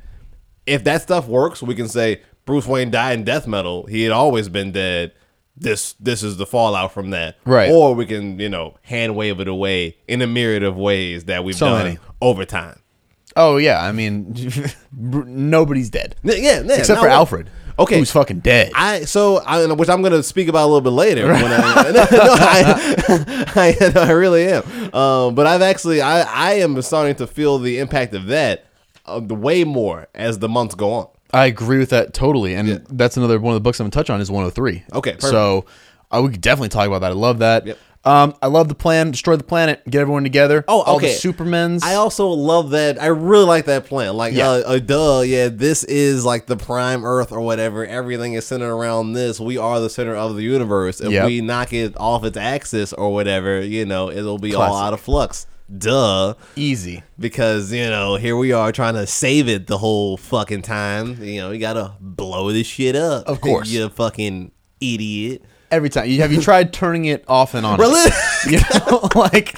if 0.65 0.83
that 0.83 1.01
stuff 1.01 1.27
works, 1.27 1.61
we 1.61 1.75
can 1.75 1.87
say 1.87 2.21
Bruce 2.45 2.67
Wayne 2.67 2.91
died 2.91 3.19
in 3.19 3.25
death 3.25 3.47
metal. 3.47 3.85
He 3.87 4.03
had 4.03 4.11
always 4.11 4.49
been 4.49 4.71
dead. 4.71 5.11
This 5.57 5.93
this 5.93 6.21
is 6.21 6.37
the 6.37 6.45
fallout 6.45 6.91
from 6.91 7.11
that. 7.11 7.37
Right. 7.45 7.71
Or 7.71 7.95
we 7.95 8.05
can, 8.05 8.39
you 8.39 8.49
know, 8.49 8.75
hand 8.83 9.15
wave 9.15 9.39
it 9.39 9.47
away 9.47 9.97
in 10.07 10.21
a 10.21 10.27
myriad 10.27 10.63
of 10.63 10.75
ways 10.75 11.25
that 11.25 11.43
we've 11.43 11.55
So 11.55 11.67
done 11.67 11.83
many. 11.85 11.97
over 12.21 12.43
time. 12.45 12.79
Oh 13.37 13.57
yeah, 13.57 13.81
I 13.81 13.91
mean, 13.91 14.33
nobody's 14.93 15.89
dead 15.89 16.15
Yeah, 16.23 16.35
yeah, 16.35 16.61
yeah. 16.61 16.73
except 16.75 16.97
No, 16.97 17.03
for 17.03 17.09
Alfred. 17.09 17.49
Okay. 17.77 17.99
who's 17.99 18.11
fucking 18.11 18.39
dead. 18.39 18.71
I 18.73 19.01
so 19.01 19.37
I, 19.39 19.65
which 19.73 19.89
I'm 19.89 20.01
going 20.01 20.13
to 20.13 20.23
speak 20.23 20.47
about 20.47 20.63
a 20.65 20.67
little 20.67 20.79
bit 20.81 20.91
later. 20.91 21.25
When 21.27 21.35
I, 21.43 21.47
no, 21.91 22.05
I, 22.09 23.75
I, 23.95 23.99
I 24.07 24.11
really 24.11 24.45
am. 24.47 24.63
Um, 24.95 25.35
but 25.35 25.45
I've 25.47 25.61
actually 25.61 26.01
I 26.01 26.21
I 26.21 26.53
am 26.59 26.81
starting 26.81 27.15
to 27.15 27.27
feel 27.27 27.59
the 27.59 27.79
impact 27.79 28.13
of 28.13 28.27
that 28.27 28.65
uh, 29.05 29.19
the 29.19 29.35
way 29.35 29.63
more 29.65 30.07
as 30.15 30.39
the 30.39 30.47
months 30.47 30.75
go 30.75 30.93
on. 30.93 31.07
I 31.35 31.45
agree 31.47 31.77
with 31.79 31.89
that 31.89 32.13
totally, 32.13 32.53
and 32.55 32.67
Yeah. 32.67 32.77
that's 32.89 33.17
another 33.17 33.39
one 33.39 33.51
of 33.53 33.55
the 33.55 33.61
books 33.61 33.79
I'm 33.79 33.85
gonna 33.85 33.91
touch 33.91 34.09
on 34.09 34.21
is 34.21 34.31
103. 34.31 34.83
Okay, 34.93 35.11
perfect. 35.11 35.23
so 35.23 35.65
I 36.11 36.19
would 36.19 36.39
definitely 36.39 36.69
talk 36.69 36.87
about 36.87 37.01
that. 37.01 37.11
I 37.11 37.15
love 37.15 37.39
that. 37.39 37.67
Yep. 37.67 37.77
Um, 38.05 38.35
I 38.39 38.45
love 38.47 38.67
the 38.69 38.75
plan: 38.75 39.09
destroy 39.09 39.35
the 39.35 39.43
planet, 39.43 39.81
get 39.89 39.99
everyone 39.99 40.21
together. 40.21 40.63
Oh, 40.67 40.81
all 40.81 40.99
the 40.99 41.07
okay. 41.07 41.15
Supermen's. 41.15 41.81
I 41.83 41.95
also 41.95 42.27
love 42.29 42.69
that. 42.69 43.01
I 43.01 43.07
really 43.07 43.45
like 43.45 43.65
that 43.65 43.85
plan. 43.87 44.15
Like, 44.15 44.33
Yeah. 44.35 44.47
uh, 44.51 44.63
uh, 44.75 44.77
duh, 44.79 45.21
yeah, 45.25 45.49
this 45.51 45.83
is 45.83 46.23
like 46.23 46.45
the 46.45 46.55
prime 46.55 47.03
Earth 47.03 47.31
or 47.31 47.41
whatever. 47.41 47.83
Everything 47.83 48.33
is 48.35 48.45
centered 48.45 48.71
around 48.71 49.13
this. 49.13 49.39
We 49.39 49.57
are 49.57 49.79
the 49.79 49.89
center 49.89 50.15
of 50.15 50.35
the 50.35 50.43
universe. 50.43 51.01
If 51.01 51.11
Yep. 51.11 51.25
we 51.25 51.41
knock 51.41 51.73
it 51.73 51.95
off 51.97 52.23
its 52.23 52.37
axis 52.37 52.93
or 52.93 53.11
whatever, 53.11 53.59
you 53.59 53.85
know, 53.87 54.11
it'll 54.11 54.37
be 54.37 54.53
all 54.53 54.67
Classic. 54.67 54.85
out 54.85 54.93
of 54.93 54.99
flux. 55.01 55.47
Duh. 55.75 56.35
easy. 56.55 57.03
Because, 57.19 57.71
you 57.71 57.85
know, 57.87 58.15
here 58.15 58.37
we 58.37 58.51
are 58.51 58.71
trying 58.71 58.93
to 58.95 59.07
save 59.07 59.47
it 59.47 59.67
the 59.67 59.77
whole 59.77 60.17
fucking 60.17 60.61
time. 60.61 61.21
You 61.23 61.41
know, 61.41 61.51
you 61.51 61.59
gotta 61.59 61.93
blow 61.99 62.51
this 62.51 62.67
shit 62.67 62.95
up. 62.95 63.27
Of 63.27 63.41
course. 63.41 63.69
you 63.69 63.89
fucking 63.89 64.51
idiot. 64.79 65.43
Every 65.71 65.89
time. 65.89 66.07
You 66.07 66.21
have 66.21 66.31
you 66.31 66.41
tried 66.41 66.71
turning 66.71 67.05
it 67.05 67.25
off 67.27 67.53
and 67.53 67.65
on? 67.65 67.79
Really? 67.79 68.11
You 68.47 68.59
know, 68.59 69.09
like 69.15 69.55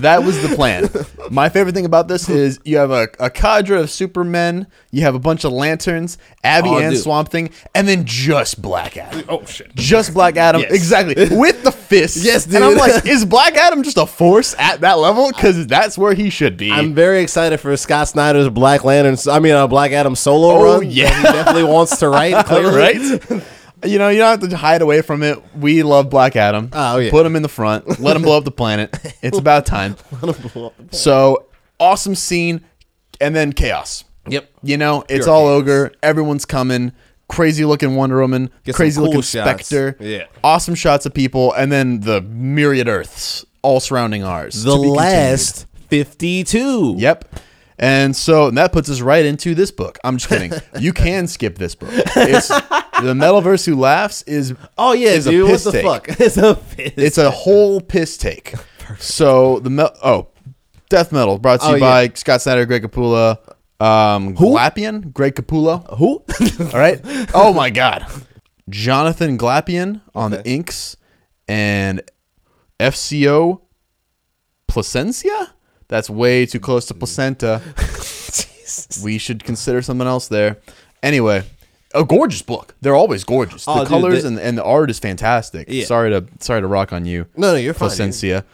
that 0.00 0.22
was 0.24 0.40
the 0.46 0.54
plan. 0.54 0.88
My 1.30 1.48
favorite 1.48 1.74
thing 1.74 1.84
about 1.84 2.08
this 2.08 2.28
is 2.28 2.58
you 2.64 2.76
have 2.78 2.90
a, 2.90 3.08
a 3.20 3.30
cadre 3.30 3.78
of 3.80 3.90
Supermen, 3.90 4.66
you 4.90 5.02
have 5.02 5.14
a 5.14 5.18
bunch 5.18 5.44
of 5.44 5.52
lanterns, 5.52 6.18
Abby 6.44 6.68
Oh, 6.70 6.78
and 6.78 6.92
dude. 6.94 7.02
Swamp 7.02 7.28
Thing, 7.30 7.50
and 7.74 7.86
then 7.88 8.04
just 8.04 8.62
Black 8.62 8.96
Adam. 8.96 9.24
oh, 9.28 9.44
shit. 9.44 9.74
Just 9.74 10.14
Black 10.14 10.36
Adam, 10.36 10.62
Yes. 10.62 10.72
exactly 10.72 11.14
with 11.36 11.62
the 11.62 11.72
fist. 11.72 12.16
Yes, 12.24 12.46
And 12.46 12.56
I'm 12.64 12.70
dude. 12.70 12.78
like, 12.78 13.06
is 13.06 13.24
Black 13.24 13.54
Adam 13.56 13.82
just 13.82 13.96
a 13.98 14.06
force 14.06 14.54
at 14.58 14.80
that 14.80 14.98
level? 14.98 15.28
Because 15.28 15.66
that's 15.66 15.98
where 15.98 16.14
he 16.14 16.30
should 16.30 16.56
be. 16.56 16.70
I'm 16.72 16.94
very 16.94 17.20
excited 17.22 17.58
for 17.58 17.76
Scott 17.76 18.08
Snyder's 18.08 18.48
Black 18.48 18.84
Lantern. 18.84 19.16
I 19.30 19.38
mean, 19.40 19.52
uh, 19.52 19.66
Black 19.66 19.92
Adam 19.92 20.14
solo 20.16 20.50
Oh, 20.50 20.78
run. 20.78 20.90
yeah. 20.90 21.08
that 21.10 21.16
he 21.16 21.22
definitely 21.32 21.64
wants 21.64 21.96
to 21.98 22.08
write. 22.08 22.44
Clearly. 22.46 22.78
right? 22.78 23.42
You 23.84 23.98
know, 23.98 24.08
you 24.08 24.18
don't 24.18 24.40
have 24.40 24.50
to 24.50 24.56
hide 24.56 24.82
away 24.82 25.02
from 25.02 25.22
it. 25.22 25.38
We 25.54 25.82
love 25.82 26.10
Black 26.10 26.34
Adam. 26.36 26.70
Oh, 26.72 26.98
yeah. 26.98 27.10
Put 27.10 27.24
him 27.24 27.36
in 27.36 27.42
the 27.42 27.48
front. 27.48 28.00
Let 28.00 28.16
him 28.16 28.22
blow 28.22 28.36
up 28.38 28.44
the 28.44 28.50
planet. 28.50 28.96
It's 29.22 29.38
about 29.38 29.66
time. 29.66 29.96
So 30.90 31.46
awesome 31.80 32.14
scene, 32.14 32.64
and 33.20 33.34
then 33.34 33.52
chaos. 33.52 34.04
Yep. 34.28 34.50
You 34.62 34.76
know, 34.76 35.04
it's 35.08 35.26
Pure 35.26 35.34
all 35.34 35.46
chaos. 35.46 35.60
ogre. 35.62 35.92
Everyone's 36.02 36.44
coming. 36.44 36.92
Crazy 37.28 37.64
looking 37.64 37.94
Wonder 37.94 38.20
Woman. 38.20 38.50
Get 38.64 38.74
some 38.74 38.78
crazy 38.78 39.00
looking 39.00 39.14
cool 39.14 39.22
shots. 39.22 39.66
Spectre. 39.66 39.96
Yeah. 40.00 40.26
Awesome 40.42 40.74
shots 40.74 41.04
of 41.04 41.12
people, 41.14 41.52
and 41.52 41.70
then 41.70 42.00
the 42.00 42.22
myriad 42.22 42.88
Earths 42.88 43.44
all 43.62 43.80
surrounding 43.80 44.24
ours. 44.24 44.62
The 44.62 44.74
to 44.76 44.82
be 44.82 44.88
last 44.88 45.66
52. 45.88 46.94
Yep. 46.98 47.40
And 47.78 48.16
so 48.16 48.50
that 48.50 48.72
puts 48.72 48.88
us 48.90 49.00
right 49.00 49.24
into 49.24 49.54
this 49.54 49.70
book. 49.70 49.98
I'm 50.02 50.16
just 50.16 50.28
kidding. 50.28 50.52
you 50.80 50.92
can 50.92 51.26
skip 51.28 51.58
this 51.58 51.74
book. 51.74 51.90
It's 51.92 52.50
the 53.02 53.14
Metalverse 53.14 53.66
Who 53.66 53.76
Laughs 53.76 54.22
is 54.22 54.54
Oh 54.76 54.92
yeah, 54.92 55.10
is 55.10 55.26
a 55.26 55.30
dude. 55.30 55.50
What 55.50 55.60
the 55.62 55.72
take. 55.72 55.84
fuck? 55.84 56.08
It's 56.20 56.36
a 56.36 56.54
piss. 56.54 56.92
It's 56.96 57.18
a 57.18 57.30
whole 57.30 57.80
piss 57.80 58.16
take. 58.16 58.54
So 58.98 59.58
the 59.60 59.70
mel- 59.70 59.96
oh, 60.02 60.28
death 60.88 61.12
metal 61.12 61.38
brought 61.38 61.60
to 61.60 61.68
you 61.70 61.76
Oh, 61.76 61.80
by 61.80 62.08
Scott 62.14 62.42
Snyder, 62.42 62.64
Greg 62.66 62.82
Capullo, 62.82 63.36
um, 63.80 64.34
Glapion, 64.34 65.12
Greg 65.12 65.34
Capullo. 65.34 65.96
who? 65.98 66.22
All 66.72 66.78
right. 66.80 67.00
Oh 67.34 67.52
my 67.52 67.70
God, 67.70 68.06
Jonathan 68.68 69.36
Glapion 69.38 70.00
on 70.14 70.30
the 70.30 70.46
inks 70.48 70.96
and 71.46 72.02
FCO 72.80 73.60
Plascencia. 74.68 75.48
That's 75.88 76.10
way 76.10 76.44
too 76.46 76.60
close 76.60 76.86
to 76.86 76.94
placenta. 77.02 77.62
we 79.02 79.18
should 79.18 79.44
consider 79.44 79.80
something 79.82 80.06
else 80.06 80.28
there. 80.28 80.58
Anyway, 81.02 81.44
a 81.94 82.04
gorgeous 82.04 82.42
book. 82.42 82.74
They're 82.80 82.94
always 82.96 83.24
gorgeous. 83.24 83.64
The 83.64 83.70
Oh, 83.72 83.78
dude, 83.80 83.88
colors 83.88 84.24
and, 84.24 84.38
and 84.38 84.56
the 84.58 84.64
art 84.64 84.90
is 84.90 84.98
fantastic. 84.98 85.68
Yeah. 85.70 85.84
Sorry 85.84 86.10
to 86.10 86.26
sorry 86.40 86.60
to 86.60 86.66
rock 86.66 86.92
on 86.92 87.04
you. 87.06 87.26
No, 87.36 87.52
no, 87.52 87.56
you're 87.56 87.74
fine. 87.74 87.88
Plascencia. 87.90 88.44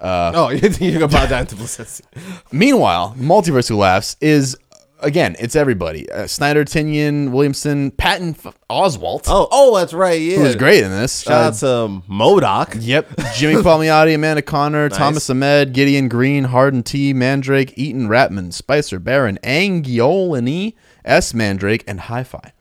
Oh, 0.00 0.48
you 0.50 0.58
think 0.60 0.80
you're 0.80 1.00
gonna 1.00 1.08
bow 1.08 1.26
down 1.26 1.46
to 1.48 1.56
Plascencia? 1.56 2.02
Meanwhile, 2.52 3.14
Multiverse 3.18 3.68
Who 3.68 3.76
Laughs 3.76 4.16
is 4.20 4.56
again, 5.00 5.36
it's 5.38 5.54
everybody. 5.56 6.10
Uh, 6.10 6.26
Snyder, 6.26 6.64
Tynion, 6.64 7.30
Williamson, 7.30 7.90
Patton, 7.90 8.30
F- 8.30 8.56
Oswalt, 8.70 9.24
Oh, 9.26 9.46
oh, 9.50 9.76
that's 9.76 9.92
right. 9.92 10.20
Yeah, 10.20 10.36
who 10.38 10.42
was 10.44 10.56
great 10.56 10.82
in 10.84 10.90
this. 10.90 11.20
Shout 11.22 11.32
Uh, 11.32 11.46
out 11.48 11.54
to 11.54 12.02
MODOK. 12.10 12.78
Yep. 12.80 13.10
Jimmy 13.34 13.54
Palmiotti, 13.62 14.14
Amanda 14.14 14.40
Conner, 14.42 14.88
Thomas 14.88 15.28
Ahmed, 15.28 15.72
Gideon 15.74 16.08
Green, 16.08 16.44
Harden 16.44 16.82
T, 16.82 17.12
Mandrake, 17.12 17.76
Eaton 17.76 18.08
Ratman, 18.08 18.52
Spicer 18.54 18.98
Barron, 18.98 19.38
Angiolini, 19.42 20.74
S 21.04 21.34
Mandrake, 21.34 21.84
and 21.86 22.00
Hi 22.00 22.24
Fi. 22.24 22.52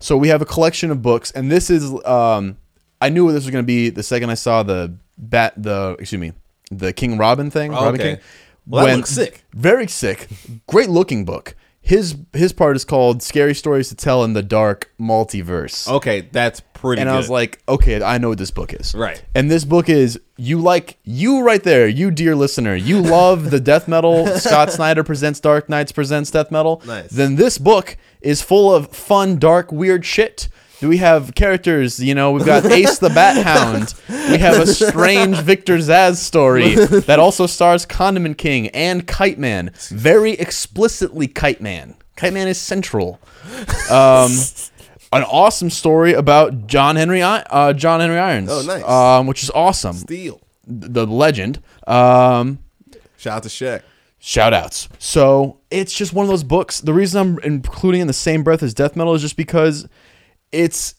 So 0.00 0.16
we 0.16 0.28
have 0.28 0.42
a 0.42 0.46
collection 0.46 0.90
of 0.90 1.02
books, 1.02 1.30
and 1.30 1.50
this 1.50 1.70
is 1.70 1.92
um 2.04 2.56
I 3.00 3.08
knew 3.08 3.24
what 3.24 3.32
this 3.32 3.44
was 3.44 3.50
gonna 3.50 3.62
be 3.62 3.90
the 3.90 4.02
second 4.02 4.30
I 4.30 4.34
saw 4.34 4.62
the 4.62 4.94
bat 5.16 5.54
the 5.56 5.96
excuse 5.98 6.20
me, 6.20 6.32
the 6.70 6.92
King 6.92 7.18
Robin 7.18 7.50
thing. 7.50 7.72
Oh, 7.72 7.84
Robin 7.84 8.00
okay. 8.00 8.14
King. 8.14 8.24
Well, 8.66 8.86
that 8.86 8.96
looks 8.96 9.10
sick. 9.10 9.44
Very 9.54 9.86
sick. 9.86 10.28
Great 10.66 10.90
looking 10.90 11.24
book. 11.24 11.56
His 11.88 12.16
his 12.34 12.52
part 12.52 12.76
is 12.76 12.84
called 12.84 13.22
Scary 13.22 13.54
Stories 13.54 13.88
to 13.88 13.94
Tell 13.94 14.22
in 14.22 14.34
the 14.34 14.42
Dark 14.42 14.92
Multiverse. 15.00 15.90
Okay, 15.90 16.20
that's 16.20 16.60
pretty. 16.74 17.00
And 17.00 17.08
good. 17.08 17.14
I 17.14 17.16
was 17.16 17.30
like, 17.30 17.62
okay, 17.66 18.02
I 18.02 18.18
know 18.18 18.28
what 18.28 18.36
this 18.36 18.50
book 18.50 18.74
is. 18.74 18.94
Right. 18.94 19.24
And 19.34 19.50
this 19.50 19.64
book 19.64 19.88
is 19.88 20.20
you 20.36 20.60
like 20.60 20.98
you 21.04 21.42
right 21.42 21.62
there, 21.62 21.88
you 21.88 22.10
dear 22.10 22.36
listener, 22.36 22.74
you 22.74 23.00
love 23.16 23.50
the 23.50 23.58
death 23.58 23.88
metal. 23.88 24.26
Scott 24.36 24.70
Snyder 24.70 25.02
presents 25.02 25.40
Dark 25.40 25.70
Knights 25.70 25.90
presents 25.90 26.30
death 26.30 26.50
metal. 26.50 26.82
Nice. 26.84 27.08
Then 27.08 27.36
this 27.36 27.56
book 27.56 27.96
is 28.20 28.42
full 28.42 28.74
of 28.74 28.94
fun, 28.94 29.38
dark, 29.38 29.72
weird 29.72 30.04
shit. 30.04 30.50
Do 30.80 30.88
we 30.88 30.98
have 30.98 31.34
characters? 31.34 31.98
You 31.98 32.14
know, 32.14 32.30
we've 32.30 32.46
got 32.46 32.64
Ace 32.66 32.98
the 32.98 33.08
Bat 33.10 33.44
Hound. 33.44 33.94
We 34.08 34.38
have 34.38 34.60
a 34.60 34.66
strange 34.66 35.36
Victor 35.42 35.78
Zsasz 35.78 36.16
story 36.16 36.74
that 36.76 37.18
also 37.18 37.46
stars 37.46 37.84
Condiment 37.84 38.38
King 38.38 38.68
and 38.68 39.06
Kite 39.06 39.38
Man. 39.38 39.72
Very 39.90 40.32
explicitly 40.32 41.26
Kite 41.26 41.60
Man. 41.60 41.96
Kite 42.14 42.32
Man 42.32 42.46
is 42.46 42.58
central. 42.60 43.18
Um, 43.90 44.30
an 45.12 45.24
awesome 45.24 45.70
story 45.70 46.12
about 46.12 46.68
John 46.68 46.94
Henry, 46.94 47.22
uh, 47.22 47.72
John 47.72 47.98
Henry 48.00 48.18
Irons. 48.18 48.48
Oh, 48.50 48.62
nice. 48.62 48.84
Um, 48.84 49.26
which 49.26 49.42
is 49.42 49.50
awesome. 49.50 49.96
Steel. 49.96 50.40
The 50.64 51.06
legend. 51.06 51.60
Um, 51.88 52.60
Shout 53.16 53.38
out 53.38 53.42
to 53.42 53.48
Shaq. 53.48 53.82
shout 54.20 54.52
outs. 54.54 54.88
So 55.00 55.58
it's 55.72 55.92
just 55.92 56.12
one 56.12 56.24
of 56.24 56.28
those 56.28 56.44
books. 56.44 56.80
The 56.80 56.92
reason 56.92 57.20
I'm 57.20 57.38
including 57.42 58.00
in 58.00 58.06
the 58.06 58.12
same 58.12 58.44
breath 58.44 58.62
as 58.62 58.74
death 58.74 58.94
metal 58.94 59.14
is 59.14 59.22
just 59.22 59.36
because 59.36 59.88
it's 60.52 60.94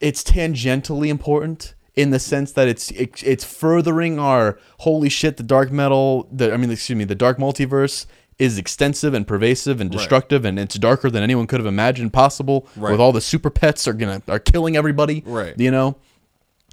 it's 0.00 0.22
tangentially 0.22 1.08
important 1.08 1.74
in 1.94 2.10
the 2.10 2.18
sense 2.18 2.52
that 2.52 2.68
it's 2.68 2.90
it, 2.92 3.22
it's 3.24 3.44
furthering 3.44 4.18
our 4.18 4.58
holy 4.80 5.08
shit 5.08 5.36
the 5.36 5.42
dark 5.42 5.70
metal 5.70 6.28
the 6.32 6.52
I 6.52 6.56
mean 6.56 6.70
excuse 6.70 6.96
me 6.96 7.04
the 7.04 7.14
dark 7.14 7.38
multiverse 7.38 8.06
is 8.38 8.56
extensive 8.56 9.14
and 9.14 9.26
pervasive 9.26 9.80
and 9.80 9.90
destructive 9.90 10.44
and 10.44 10.58
it's 10.60 10.76
darker 10.78 11.10
than 11.10 11.22
anyone 11.24 11.46
could 11.48 11.58
have 11.58 11.66
imagined 11.66 12.12
possible 12.12 12.68
Right. 12.76 12.92
with 12.92 13.00
all 13.00 13.10
the 13.12 13.20
super 13.20 13.50
pets 13.50 13.88
are 13.88 13.92
gonna 13.92 14.22
are 14.28 14.38
killing 14.38 14.76
everybody 14.76 15.22
Right. 15.26 15.58
you 15.58 15.70
know 15.72 15.96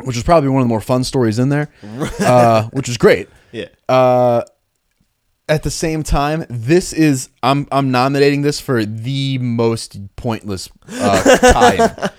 which 0.04 0.16
is 0.18 0.24
probably 0.24 0.50
one 0.50 0.62
of 0.62 0.66
the 0.68 0.70
more 0.70 0.82
fun 0.82 1.04
stories 1.04 1.40
in 1.40 1.50
there 1.50 1.70
uh, 2.20 2.68
which 2.72 2.88
is 2.90 2.98
great 2.98 3.30
Yeah. 3.52 3.70
uh, 3.90 4.44
at 5.48 5.64
the 5.64 5.70
same 5.72 6.04
time, 6.04 6.46
this 6.50 6.94
is 6.94 7.30
I'm 7.44 7.68
I'm 7.72 7.92
nominating 7.92 8.42
this 8.42 8.60
for 8.60 8.86
the 8.86 9.38
most 9.38 10.00
pointless 10.16 10.70
uh, 10.90 11.38
tie. 11.38 12.12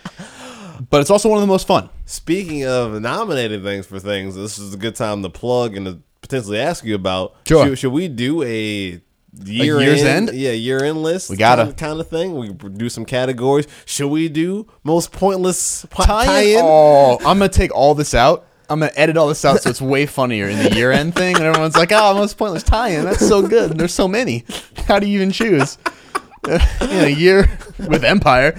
but 0.90 1.00
it's 1.00 1.10
also 1.10 1.28
one 1.28 1.38
of 1.38 1.42
the 1.42 1.48
most 1.48 1.66
fun. 1.66 1.88
Speaking 2.04 2.64
of 2.64 3.00
nominating 3.00 3.62
things 3.62 3.86
for 3.86 3.98
things, 3.98 4.36
this 4.36 4.58
is 4.58 4.74
a 4.74 4.76
good 4.76 4.94
time 4.94 5.22
to 5.22 5.30
plug 5.30 5.76
and 5.76 5.86
to 5.86 5.98
potentially 6.22 6.58
ask 6.58 6.84
you 6.84 6.94
about. 6.94 7.34
Sure. 7.46 7.66
Should, 7.66 7.78
should 7.78 7.92
we 7.92 8.08
do 8.08 8.42
a 8.42 9.00
year 9.44 9.80
year's 9.80 10.02
end? 10.02 10.28
end? 10.28 10.38
Yeah, 10.38 10.52
year 10.52 10.84
end 10.84 11.02
list. 11.02 11.30
We 11.30 11.36
gotta. 11.36 11.64
kind, 11.64 11.76
kind 11.76 12.00
of 12.00 12.08
thing. 12.08 12.36
We 12.36 12.52
do 12.52 12.88
some 12.88 13.04
categories. 13.04 13.66
Should 13.86 14.08
we 14.08 14.28
do 14.28 14.68
most 14.84 15.10
pointless 15.10 15.84
po- 15.90 16.04
Tie-in? 16.04 16.26
tie-in? 16.26 16.60
Oh, 16.62 17.18
I'm 17.20 17.38
gonna 17.38 17.48
take 17.48 17.74
all 17.74 17.94
this 17.94 18.14
out. 18.14 18.46
I'm 18.68 18.80
gonna 18.80 18.92
edit 18.96 19.16
all 19.16 19.28
this 19.28 19.44
out 19.44 19.62
so 19.62 19.70
it's 19.70 19.80
way 19.80 20.06
funnier 20.06 20.48
in 20.48 20.58
the 20.58 20.74
year 20.74 20.92
end 20.92 21.14
thing, 21.14 21.36
and 21.36 21.44
everyone's 21.44 21.76
like, 21.76 21.92
"Oh, 21.92 22.14
most 22.14 22.36
pointless 22.36 22.62
tie-in. 22.62 23.04
That's 23.04 23.26
so 23.26 23.46
good." 23.46 23.70
And 23.72 23.80
there's 23.80 23.94
so 23.94 24.08
many. 24.08 24.44
How 24.86 24.98
do 24.98 25.06
you 25.06 25.16
even 25.16 25.30
choose? 25.32 25.78
in 26.48 26.60
a 27.04 27.08
year 27.08 27.40
with 27.78 28.02
Empyre. 28.02 28.54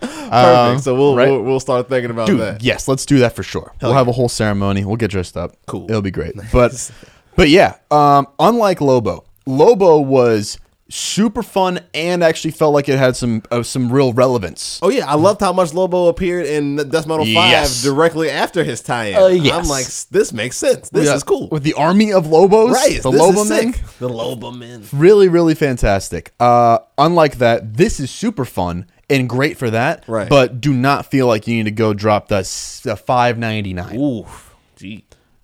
Perfect. 0.00 0.32
Um, 0.32 0.78
so 0.78 0.94
we'll, 0.94 1.16
right? 1.16 1.28
we'll 1.28 1.42
we'll 1.42 1.60
start 1.60 1.88
thinking 1.88 2.10
about 2.10 2.26
Dude, 2.26 2.40
that. 2.40 2.62
yes, 2.62 2.88
let's 2.88 3.06
do 3.06 3.18
that 3.20 3.36
for 3.36 3.42
sure. 3.42 3.72
we'll 3.82 3.92
have 3.92 4.08
a 4.08 4.12
whole 4.12 4.28
ceremony. 4.28 4.84
We'll 4.84 4.96
get 4.96 5.10
dressed 5.10 5.36
up. 5.36 5.56
Cool. 5.66 5.84
It'll 5.88 6.02
be 6.02 6.10
great. 6.10 6.34
But 6.52 6.90
but 7.36 7.48
yeah, 7.48 7.76
um, 7.90 8.26
unlike 8.38 8.80
Lobo, 8.80 9.24
Lobo 9.46 9.98
was 10.00 10.58
super 10.92 11.42
fun 11.42 11.80
and 11.94 12.22
actually 12.22 12.50
felt 12.50 12.74
like 12.74 12.88
it 12.88 12.98
had 12.98 13.16
some 13.16 13.42
uh, 13.50 13.62
some 13.62 13.90
real 13.90 14.12
relevance. 14.12 14.78
Oh 14.82 14.90
yeah, 14.90 15.06
I 15.10 15.14
loved 15.14 15.40
how 15.40 15.52
much 15.52 15.72
Lobo 15.72 16.08
appeared 16.08 16.46
in 16.46 16.76
Death 16.76 17.06
Metal 17.06 17.24
Five 17.24 17.50
Yes. 17.50 17.82
directly 17.82 18.30
after 18.30 18.62
his 18.62 18.82
tie-in. 18.82 19.16
Uh, 19.16 19.26
yes. 19.28 19.54
I'm 19.54 19.68
like, 19.68 19.86
this 20.10 20.32
makes 20.32 20.56
sense. 20.56 20.90
This 20.90 21.06
Yeah, 21.06 21.14
is 21.14 21.22
cool. 21.22 21.48
With 21.48 21.62
the 21.62 21.74
army 21.74 22.12
of 22.12 22.26
Lobos, 22.26 22.72
right, 22.72 23.02
the 23.02 23.10
this 23.10 23.20
Lobo 23.20 23.44
men. 23.44 23.74
The 23.98 24.08
Lobo 24.08 24.50
men. 24.50 24.84
Really, 24.92 25.28
really 25.28 25.54
fantastic. 25.54 26.32
Uh, 26.38 26.78
unlike 26.98 27.38
that, 27.38 27.76
this 27.76 27.98
is 27.98 28.10
super 28.10 28.44
fun 28.44 28.86
and 29.08 29.28
great 29.28 29.56
for 29.56 29.70
that. 29.70 30.04
Right. 30.06 30.28
But 30.28 30.60
do 30.60 30.72
not 30.74 31.06
feel 31.06 31.26
like 31.26 31.46
you 31.46 31.56
need 31.56 31.64
to 31.64 31.70
go 31.70 31.94
drop 31.94 32.28
the, 32.28 32.38
the 32.84 32.96
five 32.96 33.38
ninety 33.38 33.72
nine. 33.72 33.96
Oof, 33.98 34.26
gee. 34.26 34.51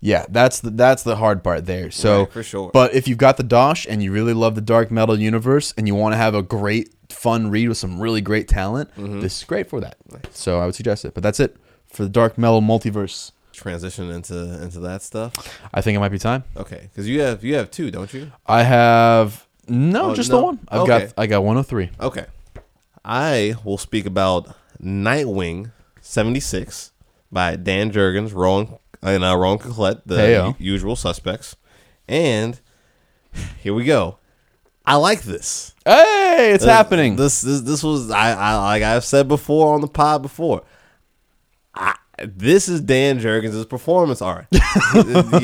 Yeah, 0.01 0.27
that's 0.29 0.61
the 0.61 0.71
that's 0.71 1.03
the 1.03 1.17
hard 1.17 1.43
part 1.43 1.67
there. 1.67 1.91
So 1.91 2.21
Right, 2.21 2.33
for 2.33 2.43
sure. 2.43 2.71
But 2.73 2.95
if 2.95 3.09
you've 3.09 3.19
got 3.19 3.37
the 3.37 3.43
Dosh 3.43 3.87
and 3.89 4.03
you 4.03 4.13
really 4.13 4.33
love 4.35 4.55
the 4.55 4.61
dark 4.61 4.91
metal 4.91 5.19
universe 5.19 5.75
and 5.77 5.89
you 5.89 5.95
want 5.95 6.13
to 6.13 6.17
have 6.17 6.35
a 6.35 6.43
great 6.43 6.95
fun 7.11 7.51
read 7.51 7.69
with 7.69 7.79
some 7.79 8.01
really 8.01 8.21
great 8.21 8.47
talent, 8.47 8.91
Mm-hmm. 8.97 9.21
this 9.21 9.39
is 9.39 9.45
great 9.45 9.69
for 9.69 9.81
that. 9.81 9.97
So 10.33 10.61
I 10.61 10.67
would 10.67 10.75
suggest 10.77 11.05
it. 11.05 11.15
But 11.15 11.23
that's 11.25 11.41
it 11.41 11.57
for 11.89 12.05
the 12.05 12.09
dark 12.09 12.39
metal 12.39 12.61
multiverse. 12.63 13.33
Transition 13.53 14.09
into 14.13 14.37
into 14.63 14.79
that 14.81 15.03
stuff. 15.03 15.35
I 15.75 15.81
think 15.81 15.97
it 15.97 15.99
might 15.99 16.11
be 16.13 16.19
time. 16.21 16.45
Okay, 16.57 16.83
because 16.91 17.09
you 17.09 17.21
have 17.23 17.43
you 17.43 17.57
have 17.57 17.69
two, 17.73 17.91
don't 17.91 18.13
you? 18.15 18.31
I 18.47 18.63
have 18.63 19.47
no, 19.67 20.13
Oh, 20.13 20.15
just 20.15 20.31
no? 20.31 20.39
the 20.39 20.45
one. 20.45 20.59
I've 20.69 20.81
Okay. 20.83 21.07
got 21.07 21.15
I 21.19 21.27
got 21.27 21.43
103. 21.43 21.91
Okay, 22.01 22.27
I 23.05 23.57
will 23.65 23.79
speak 23.79 24.07
about 24.07 24.55
Nightwing 24.81 25.73
seventy 26.01 26.39
six 26.41 26.93
by 27.33 27.57
Dan 27.57 27.91
Jurgens, 27.91 28.33
Ronan 28.33 28.79
and 29.03 29.25
uh, 29.25 29.37
Ronan 29.37 29.59
Cliquet, 29.59 30.03
the 30.07 30.17
Heyo. 30.17 30.57
usual 30.59 30.97
suspects, 30.97 31.57
and 32.09 32.61
here 33.61 33.75
we 33.75 33.85
go. 33.85 34.19
I 34.85 34.95
like 34.97 35.23
this. 35.23 35.75
Hey, 35.85 36.53
it's 36.55 36.65
happening. 36.65 37.17
This 37.17 37.43
this 37.43 37.61
this 37.61 37.83
was 37.83 38.11
I, 38.11 38.33
I 38.33 38.57
like 38.57 38.83
I've 38.83 39.05
said 39.05 39.29
before 39.29 39.75
on 39.75 39.81
the 39.83 39.87
pod 39.89 40.23
before. 40.23 40.63
I, 41.75 41.95
this 42.25 42.69
is 42.69 42.81
Dan 42.81 43.21
Jurgens' 43.21 43.69
performance 43.69 44.21
art. 44.23 44.47
you 44.53 44.61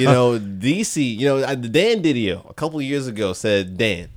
know, 0.07 0.39
DC. 0.41 1.17
You 1.19 1.27
know, 1.29 1.41
the 1.55 1.69
Dan 1.69 2.03
DiDio 2.03 2.49
a 2.49 2.55
couple 2.55 2.81
years 2.83 3.07
ago 3.07 3.33
said 3.35 3.77
Dan 3.77 4.09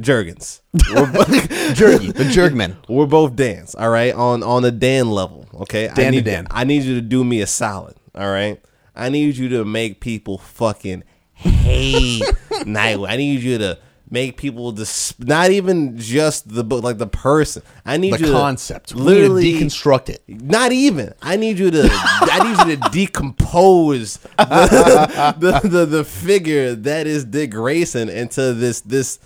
Jurgens. 0.00 0.60
We're, 0.92 1.12
bo- 1.12 1.24
Jerky, 1.74 2.10
the 2.10 2.24
Jerkman. 2.24 2.76
we're 2.88 3.06
both 3.06 3.36
Dans. 3.36 3.74
All 3.74 3.90
right, 3.90 4.14
on 4.14 4.42
on 4.42 4.62
the 4.62 4.72
Dan 4.72 5.10
level. 5.10 5.46
Okay, 5.54 5.88
I 5.88 5.94
Dan 5.94 6.06
to 6.06 6.10
need 6.18 6.24
Dan. 6.24 6.46
I 6.50 6.64
need 6.64 6.82
you 6.84 6.94
to 6.94 7.00
do 7.02 7.22
me 7.22 7.42
a 7.42 7.46
solid. 7.46 7.96
All 8.14 8.30
right, 8.30 8.60
I 8.94 9.08
need 9.08 9.36
you 9.36 9.48
to 9.50 9.64
make 9.64 10.00
people 10.00 10.38
fucking 10.38 11.02
hate 11.32 12.22
Nightwing. 12.50 13.08
I 13.08 13.16
need 13.16 13.40
you 13.40 13.58
to 13.58 13.78
make 14.08 14.36
people 14.36 14.70
dis- 14.70 15.18
not 15.18 15.50
even 15.50 15.98
just 15.98 16.48
the 16.48 16.62
book, 16.62 16.84
like 16.84 16.98
the 16.98 17.06
person. 17.08 17.62
I 17.84 17.96
need 17.96 18.14
The 18.14 18.26
you 18.26 18.32
concept. 18.32 18.90
to 18.90 18.96
We 18.96 19.00
need 19.02 19.06
to 19.06 19.12
literally 19.20 19.52
deconstruct 19.54 20.08
it. 20.10 20.22
Not 20.28 20.70
even. 20.72 21.12
I 21.22 21.34
need 21.36 21.58
you 21.58 21.70
to. 21.72 21.88
I 21.90 22.64
need 22.64 22.70
you 22.70 22.76
to 22.76 22.90
decompose 22.92 24.18
the, 24.38 25.34
the, 25.62 25.68
the 25.68 25.86
the 25.86 26.04
figure 26.04 26.74
that 26.76 27.06
is 27.08 27.24
Dick 27.24 27.50
Grayson 27.50 28.08
into 28.08 28.52
this 28.54 28.80
this 28.82 29.18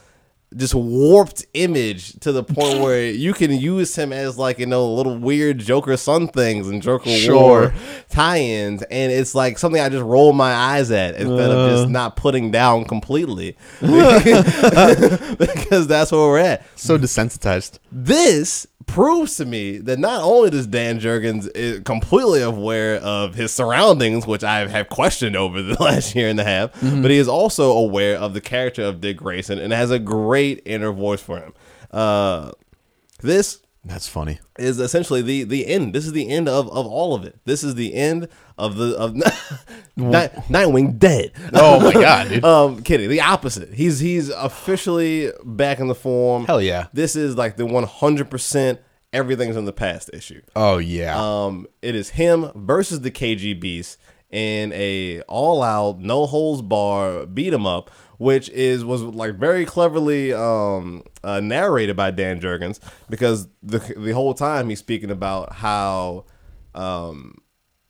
just 0.57 0.75
warped 0.75 1.45
image 1.55 2.19
to 2.21 2.33
the 2.33 2.43
point 2.43 2.81
where 2.81 3.05
you 3.11 3.35
can 3.35 3.51
use 3.53 3.95
him 3.97 4.13
as 4.13 4.39
like 4.39 4.59
you 4.59 4.67
know 4.67 4.91
little 4.93 5.19
weird 5.19 5.59
Joker 5.59 5.97
Sun 5.97 6.29
things 6.29 6.69
and 6.69 6.81
Joker 6.81 7.11
Sure. 7.11 7.35
War 7.37 7.75
tie-ins, 8.09 8.83
and 8.83 9.13
it's 9.13 9.35
like 9.35 9.59
something 9.59 9.81
I 9.81 9.89
just 9.91 10.05
roll 10.05 10.33
my 10.33 10.53
eyes 10.55 10.91
at 10.91 11.17
instead 11.17 11.51
of 11.51 11.59
Uh. 11.59 11.71
just 11.77 11.89
not 11.91 12.17
putting 12.17 12.51
down 12.51 12.85
completely 12.87 13.57
because 13.81 15.87
that's 15.87 16.11
where 16.13 16.21
we're 16.21 16.39
at 16.39 16.65
So 16.77 16.97
desensitized. 16.99 17.79
this 17.93 18.67
proves 18.89 19.37
to 19.37 19.45
me 19.45 19.79
that 19.79 19.99
not 20.01 20.23
only 20.23 20.51
does 20.51 20.67
Dan 20.67 20.99
Jurgens 20.99 21.49
is 21.55 21.81
completely 21.85 22.43
aware 22.43 22.97
of 22.97 23.35
his 23.37 23.53
surroundings, 23.53 24.27
which 24.27 24.43
I 24.43 24.67
have 24.67 24.89
questioned 24.89 25.37
over 25.37 25.63
the 25.63 25.75
last 25.83 26.15
year 26.17 26.29
and 26.29 26.41
a 26.41 26.45
half, 26.45 26.73
Mm-hmm. 26.81 27.03
but 27.03 27.11
he 27.13 27.19
is 27.19 27.29
also 27.29 27.71
aware 27.73 28.17
of 28.19 28.35
the 28.35 28.41
character 28.41 28.83
of 28.83 29.01
Dick 29.01 29.19
Grayson 29.19 29.59
and 29.59 29.73
has 29.73 29.91
a 29.93 29.99
great 30.01 30.63
inner 30.65 30.91
voice 30.93 31.21
for 31.21 31.39
him. 31.39 31.53
Uh, 31.93 32.51
this 33.21 33.61
That's 33.89 34.07
funny. 34.07 34.39
is 34.59 34.79
essentially 34.79 35.23
the 35.23 35.45
the 35.45 35.67
end. 35.67 35.95
This 35.95 36.05
is 36.07 36.13
the 36.13 36.29
end 36.29 36.49
of, 36.49 36.69
of 36.69 36.87
all 36.87 37.15
of 37.15 37.25
it. 37.25 37.39
This 37.47 37.65
is 37.65 37.75
the 37.75 37.95
end 37.95 38.29
of 38.59 38.77
the 38.77 38.95
of 38.97 39.17
Night, 39.97 40.33
Nightwing 40.49 40.99
dead. 40.99 41.33
Oh 41.55 41.81
my 41.81 41.93
god, 41.93 42.29
dude. 42.29 42.45
Um, 42.49 42.83
kidding. 42.83 43.09
The 43.09 43.21
opposite. 43.23 43.73
He's 43.73 43.99
he's 43.99 44.29
officially 44.29 45.33
back 45.45 45.81
in 45.81 45.89
the 45.89 45.95
form. 45.95 46.45
Hell 46.45 46.61
yeah. 46.61 46.87
This 46.93 47.17
is 47.17 47.37
like 47.37 47.57
the 47.57 47.67
one 47.67 47.85
hundred 47.85 48.31
percent 48.31 48.81
everything's 49.13 49.57
in 49.57 49.65
the 49.65 49.73
past 49.73 50.11
issue. 50.13 50.43
Oh 50.55 50.77
yeah. 50.79 51.17
Um, 51.19 51.67
it 51.81 51.95
is 51.95 52.11
him 52.11 52.51
versus 52.55 53.01
the 53.01 53.11
KG 53.11 53.59
Beast 53.59 53.99
in 54.31 54.71
a 54.75 55.23
all 55.23 55.63
out 55.63 55.99
no 56.01 56.27
holds 56.27 56.61
bar 56.61 57.25
beat 57.25 57.55
'em 57.55 57.67
up, 57.67 57.91
which 58.19 58.49
is 58.51 58.85
was 58.85 59.03
like 59.03 59.35
very 59.35 59.65
cleverly 59.65 60.33
um 60.33 61.03
uh, 61.25 61.41
narrated 61.41 61.97
by 61.97 62.11
Dan 62.11 62.41
Jurgens 62.41 62.79
because 63.09 63.49
the 63.63 63.79
the 63.97 64.13
whole 64.13 64.35
time 64.35 64.69
he's 64.69 64.81
speaking 64.81 65.11
about 65.11 65.55
how 65.55 66.25
um 66.75 67.39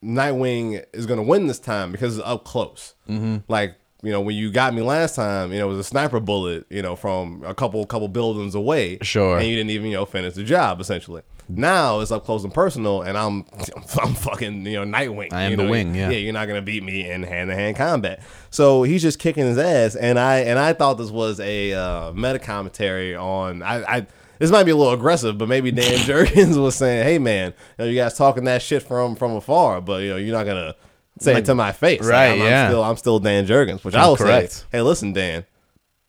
Nightwing 0.02 0.84
is 0.94 1.06
going 1.06 1.16
to 1.16 1.24
win 1.24 1.48
this 1.48 1.58
time 1.58 1.90
because 1.90 2.18
it's 2.18 2.26
up 2.26 2.44
close. 2.44 2.94
Mm-hmm. 3.08 3.38
Like 3.48 3.74
you 4.02 4.12
know 4.12 4.20
when 4.20 4.36
you 4.36 4.50
got 4.50 4.74
me 4.74 4.82
last 4.82 5.16
time, 5.16 5.52
you 5.52 5.58
know 5.58 5.66
it 5.66 5.70
was 5.70 5.78
a 5.78 5.84
sniper 5.84 6.20
bullet, 6.20 6.66
you 6.70 6.82
know 6.82 6.94
from 6.96 7.42
a 7.44 7.54
couple 7.54 7.84
couple 7.86 8.08
buildings 8.08 8.54
away. 8.54 8.98
Sure. 9.02 9.38
and 9.38 9.46
you 9.46 9.56
didn't 9.56 9.70
even 9.70 9.90
you 9.90 9.96
know 9.96 10.06
finish 10.06 10.34
the 10.34 10.44
job 10.44 10.80
essentially. 10.80 11.22
Now 11.48 12.00
it's 12.00 12.10
up 12.10 12.24
close 12.24 12.44
and 12.44 12.52
personal, 12.52 13.02
and 13.02 13.16
I'm 13.16 13.44
I'm 14.02 14.14
fucking 14.14 14.66
you 14.66 14.84
know 14.84 14.84
Nightwing. 14.84 15.32
I 15.32 15.44
am 15.44 15.52
you 15.52 15.56
the 15.56 15.66
wing, 15.66 15.94
yeah. 15.94 16.10
yeah. 16.10 16.18
You're 16.18 16.32
not 16.32 16.46
gonna 16.46 16.62
beat 16.62 16.82
me 16.82 17.10
in 17.10 17.22
hand 17.22 17.50
to 17.50 17.56
hand 17.56 17.76
combat. 17.76 18.22
So 18.50 18.82
he's 18.82 19.02
just 19.02 19.18
kicking 19.18 19.46
his 19.46 19.58
ass, 19.58 19.96
and 19.96 20.18
I 20.18 20.40
and 20.40 20.58
I 20.58 20.74
thought 20.74 20.94
this 20.94 21.10
was 21.10 21.40
a 21.40 21.72
uh, 21.72 22.12
meta 22.12 22.38
commentary 22.38 23.16
on 23.16 23.62
I. 23.62 23.96
I 23.96 24.06
this 24.38 24.52
might 24.52 24.62
be 24.62 24.70
a 24.70 24.76
little 24.76 24.92
aggressive, 24.92 25.36
but 25.36 25.48
maybe 25.48 25.72
Dan 25.72 25.98
Jurgens 26.06 26.62
was 26.62 26.76
saying, 26.76 27.02
"Hey, 27.02 27.18
man, 27.18 27.52
you, 27.76 27.84
know, 27.84 27.90
you 27.90 27.96
guys 27.96 28.16
talking 28.16 28.44
that 28.44 28.62
shit 28.62 28.84
from 28.84 29.16
from 29.16 29.32
afar, 29.32 29.80
but 29.80 30.02
you 30.02 30.10
know 30.10 30.16
you're 30.16 30.36
not 30.36 30.46
gonna 30.46 30.76
say 31.20 31.36
it 31.38 31.44
to 31.46 31.54
my 31.54 31.72
face, 31.72 32.00
Like, 32.00 32.10
Right, 32.10 32.26
I'm, 32.32 32.40
I'm 32.42 32.46
yeah. 32.46 32.68
still 32.68 32.84
I'm 32.84 32.96
still 32.96 33.18
Dan 33.18 33.46
Jurgens, 33.46 33.84
which 33.84 33.94
I 33.94 34.06
will 34.06 34.16
Correct. 34.16 34.52
say, 34.52 34.64
hey, 34.72 34.82
listen, 34.82 35.12
Dan, 35.12 35.44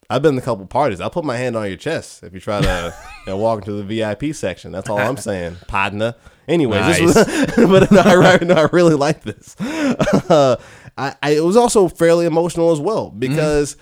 I've 0.09 0.21
been 0.21 0.33
to 0.35 0.41
a 0.41 0.43
couple 0.43 0.65
parties. 0.65 0.99
I'll 1.01 1.09
put 1.09 1.23
my 1.25 1.37
hand 1.37 1.55
on 1.55 1.67
your 1.67 1.77
chest 1.77 2.23
if 2.23 2.33
you 2.33 2.39
try 2.39 2.61
to 2.61 2.93
you 3.25 3.31
know, 3.31 3.37
walk 3.37 3.59
into 3.59 3.73
the 3.73 3.83
VIP 3.83 4.33
section. 4.35 4.71
That's 4.71 4.89
all 4.89 4.97
I'm 4.97 5.17
saying, 5.29 5.57
partner. 5.67 6.15
Anyways, 6.47 6.97
this 6.97 7.15
was, 7.15 7.15
but 7.69 7.91
no, 7.91 8.01
I, 8.01 8.39
no, 8.43 8.55
I 8.55 8.67
really 8.71 8.95
like 8.95 9.21
this. 9.21 9.55
Uh, 9.59 10.55
I, 10.97 11.15
I, 11.21 11.29
it 11.35 11.43
was 11.43 11.55
also 11.55 11.87
fairly 11.87 12.25
emotional 12.25 12.71
as 12.71 12.79
well 12.79 13.11
because, 13.11 13.77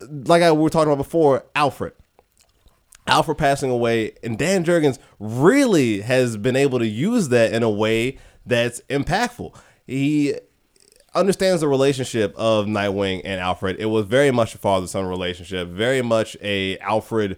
like 0.00 0.42
I 0.42 0.52
we 0.52 0.60
were 0.60 0.68
talking 0.70 0.92
about 0.92 1.02
before, 1.02 1.44
Alfred. 1.54 1.94
Alfred 3.06 3.36
passing 3.38 3.70
away, 3.70 4.12
and 4.22 4.38
Dan 4.38 4.64
Jurgens 4.64 4.98
really 5.18 6.00
has 6.02 6.36
been 6.36 6.56
able 6.56 6.78
to 6.78 6.86
use 6.86 7.28
that 7.30 7.52
in 7.52 7.62
a 7.62 7.70
way 7.70 8.18
that's 8.46 8.80
impactful. 8.88 9.54
He 9.86 10.34
understands 11.14 11.60
the 11.60 11.68
relationship 11.68 12.34
of 12.36 12.66
Nightwing 12.66 13.22
and 13.24 13.40
Alfred. 13.40 13.76
It 13.78 13.86
was 13.86 14.04
very 14.06 14.30
much 14.30 14.54
a 14.54 14.58
father 14.58 14.86
son 14.86 15.06
relationship, 15.06 15.68
very 15.68 16.02
much 16.02 16.36
a 16.42 16.76
Alfred 16.78 17.36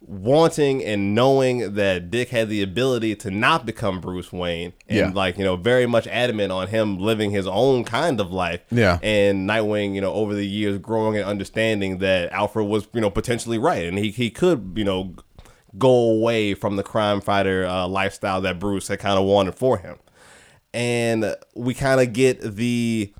wanting 0.00 0.84
and 0.84 1.14
knowing 1.14 1.74
that 1.74 2.10
Dick 2.10 2.28
had 2.28 2.48
the 2.48 2.62
ability 2.62 3.16
to 3.16 3.30
not 3.30 3.66
become 3.66 4.00
Bruce 4.00 4.32
Wayne 4.32 4.72
and 4.88 4.98
Yeah. 4.98 5.10
like, 5.12 5.36
you 5.38 5.42
know, 5.44 5.56
very 5.56 5.86
much 5.86 6.06
adamant 6.06 6.52
on 6.52 6.68
him 6.68 6.98
living 6.98 7.30
his 7.32 7.46
own 7.46 7.82
kind 7.82 8.20
of 8.20 8.30
life. 8.30 8.60
Yeah. 8.70 8.98
And 9.02 9.48
Nightwing, 9.48 9.94
you 9.94 10.00
know, 10.00 10.12
over 10.12 10.34
the 10.34 10.46
years 10.46 10.78
growing 10.78 11.16
and 11.16 11.24
understanding 11.24 11.98
that 11.98 12.30
Alfred 12.30 12.68
was, 12.68 12.86
you 12.92 13.00
know, 13.00 13.10
potentially 13.10 13.58
right 13.58 13.84
and 13.86 13.98
he 13.98 14.10
he 14.10 14.30
could, 14.30 14.74
you 14.76 14.84
know, 14.84 15.14
go 15.76 15.88
away 16.10 16.54
from 16.54 16.76
the 16.76 16.82
crime 16.84 17.20
fighter 17.20 17.66
uh, 17.66 17.88
lifestyle 17.88 18.40
that 18.42 18.60
Bruce 18.60 18.88
had 18.88 18.98
kind 19.00 19.18
of 19.18 19.24
wanted 19.24 19.54
for 19.56 19.78
him. 19.78 19.96
And 20.76 21.34
we 21.54 21.72
kind 21.72 22.02
of 22.02 22.12
get 22.12 22.42
the 22.42 23.10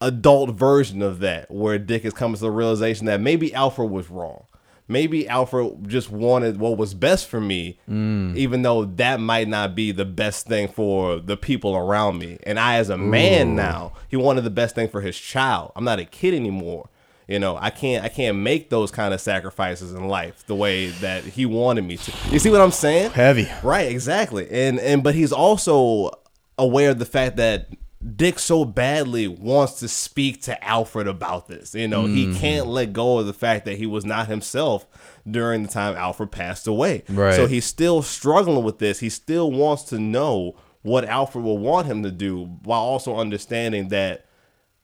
adult 0.00 0.50
version 0.50 1.02
of 1.02 1.20
that 1.20 1.48
where 1.48 1.78
Dick 1.78 2.04
is 2.04 2.12
coming 2.12 2.34
to 2.34 2.40
the 2.40 2.50
realization 2.50 3.06
that 3.06 3.20
maybe 3.20 3.54
Alfred 3.54 3.88
was 3.88 4.10
wrong. 4.10 4.46
Maybe 4.88 5.28
Alfred 5.28 5.88
just 5.88 6.10
wanted 6.10 6.58
what 6.58 6.76
was 6.76 6.92
best 6.92 7.28
for 7.28 7.40
me, 7.40 7.78
mm. 7.88 8.36
even 8.36 8.62
though 8.62 8.86
that 8.86 9.20
might 9.20 9.46
not 9.46 9.76
be 9.76 9.92
the 9.92 10.04
best 10.04 10.48
thing 10.48 10.66
for 10.66 11.20
the 11.20 11.36
people 11.36 11.76
around 11.76 12.18
me. 12.18 12.38
And 12.42 12.58
I, 12.58 12.74
as 12.74 12.90
a 12.90 12.98
man 12.98 13.54
now, 13.54 13.92
he 14.08 14.16
wanted 14.16 14.42
the 14.42 14.50
best 14.50 14.74
thing 14.74 14.88
for 14.88 15.00
his 15.00 15.16
child. 15.16 15.70
I'm 15.76 15.84
not 15.84 16.00
a 16.00 16.04
kid 16.04 16.34
anymore. 16.34 16.90
You 17.28 17.38
know, 17.38 17.56
I 17.56 17.70
can't 17.70 18.04
I 18.04 18.08
can't 18.08 18.38
make 18.38 18.68
those 18.68 18.90
kind 18.90 19.14
of 19.14 19.20
sacrifices 19.20 19.94
in 19.94 20.08
life 20.08 20.44
the 20.46 20.56
way 20.56 20.88
that 20.88 21.22
he 21.22 21.46
wanted 21.46 21.84
me 21.84 21.98
to. 21.98 22.12
You 22.30 22.40
see 22.40 22.50
what 22.50 22.60
I'm 22.60 22.72
saying? 22.72 23.12
Heavy. 23.12 23.48
Right, 23.62 23.88
exactly. 23.88 24.50
And 24.50 24.80
and 24.80 25.02
but 25.04 25.14
he's 25.14 25.32
also 25.32 26.10
aware 26.58 26.90
of 26.90 26.98
the 26.98 27.04
fact 27.04 27.36
that 27.36 27.68
Dick 28.16 28.38
so 28.38 28.64
badly 28.64 29.26
wants 29.26 29.80
to 29.80 29.88
speak 29.88 30.42
to 30.42 30.62
Alfred 30.62 31.08
about 31.08 31.48
this. 31.48 31.74
You 31.74 31.88
know, 31.88 32.06
he 32.06 32.26
mm-hmm. 32.26 32.38
can't 32.38 32.66
let 32.66 32.92
go 32.92 33.18
of 33.18 33.26
the 33.26 33.32
fact 33.32 33.64
that 33.64 33.78
he 33.78 33.86
was 33.86 34.04
not 34.04 34.26
himself 34.26 34.86
during 35.28 35.62
the 35.62 35.68
time 35.68 35.96
Alfred 35.96 36.30
passed 36.30 36.66
away. 36.66 37.02
Right. 37.08 37.34
So 37.34 37.46
he's 37.46 37.64
still 37.64 38.02
struggling 38.02 38.62
with 38.62 38.78
this. 38.78 39.00
He 39.00 39.08
still 39.08 39.50
wants 39.50 39.84
to 39.84 39.98
know 39.98 40.54
what 40.82 41.06
Alfred 41.06 41.44
will 41.44 41.56
want 41.56 41.86
him 41.86 42.02
to 42.02 42.10
do 42.10 42.44
while 42.62 42.82
also 42.82 43.16
understanding 43.16 43.88
that 43.88 44.26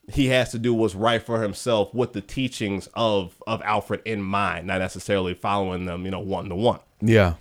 he 0.09 0.29
has 0.29 0.51
to 0.53 0.59
do 0.59 0.73
what's 0.73 0.95
right 0.95 1.23
for 1.23 1.43
himself 1.43 1.93
with 1.95 2.14
the 2.14 2.23
teachings 2.23 2.89
of 2.95 3.41
of 3.47 3.61
Alfred 3.62 4.01
in 4.07 4.23
mind, 4.23 4.66
not 4.66 4.79
necessarily 4.79 5.35
following 5.35 5.85
them, 5.85 6.07
you 6.07 6.11
know, 6.11 6.21
one 6.21 6.49
to 6.49 6.55
one. 6.55 6.81
Yeah. 7.03 7.35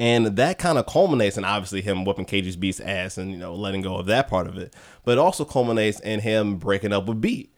And 0.00 0.26
that 0.38 0.58
kind 0.58 0.78
of 0.78 0.86
culminates 0.86 1.36
in 1.36 1.44
obviously 1.44 1.82
him 1.82 2.04
whooping 2.06 2.24
KG 2.24 2.58
Beast's 2.58 2.80
ass 2.80 3.18
and, 3.18 3.30
you 3.30 3.36
know, 3.36 3.54
letting 3.54 3.82
go 3.82 3.96
of 3.96 4.06
that 4.06 4.28
part 4.28 4.46
of 4.46 4.56
it. 4.56 4.74
But 5.04 5.12
it 5.12 5.18
also 5.18 5.44
culminates 5.44 6.00
in 6.00 6.20
him 6.20 6.56
breaking 6.56 6.92
up 6.94 7.04
with 7.06 7.20
Bea, 7.20 7.50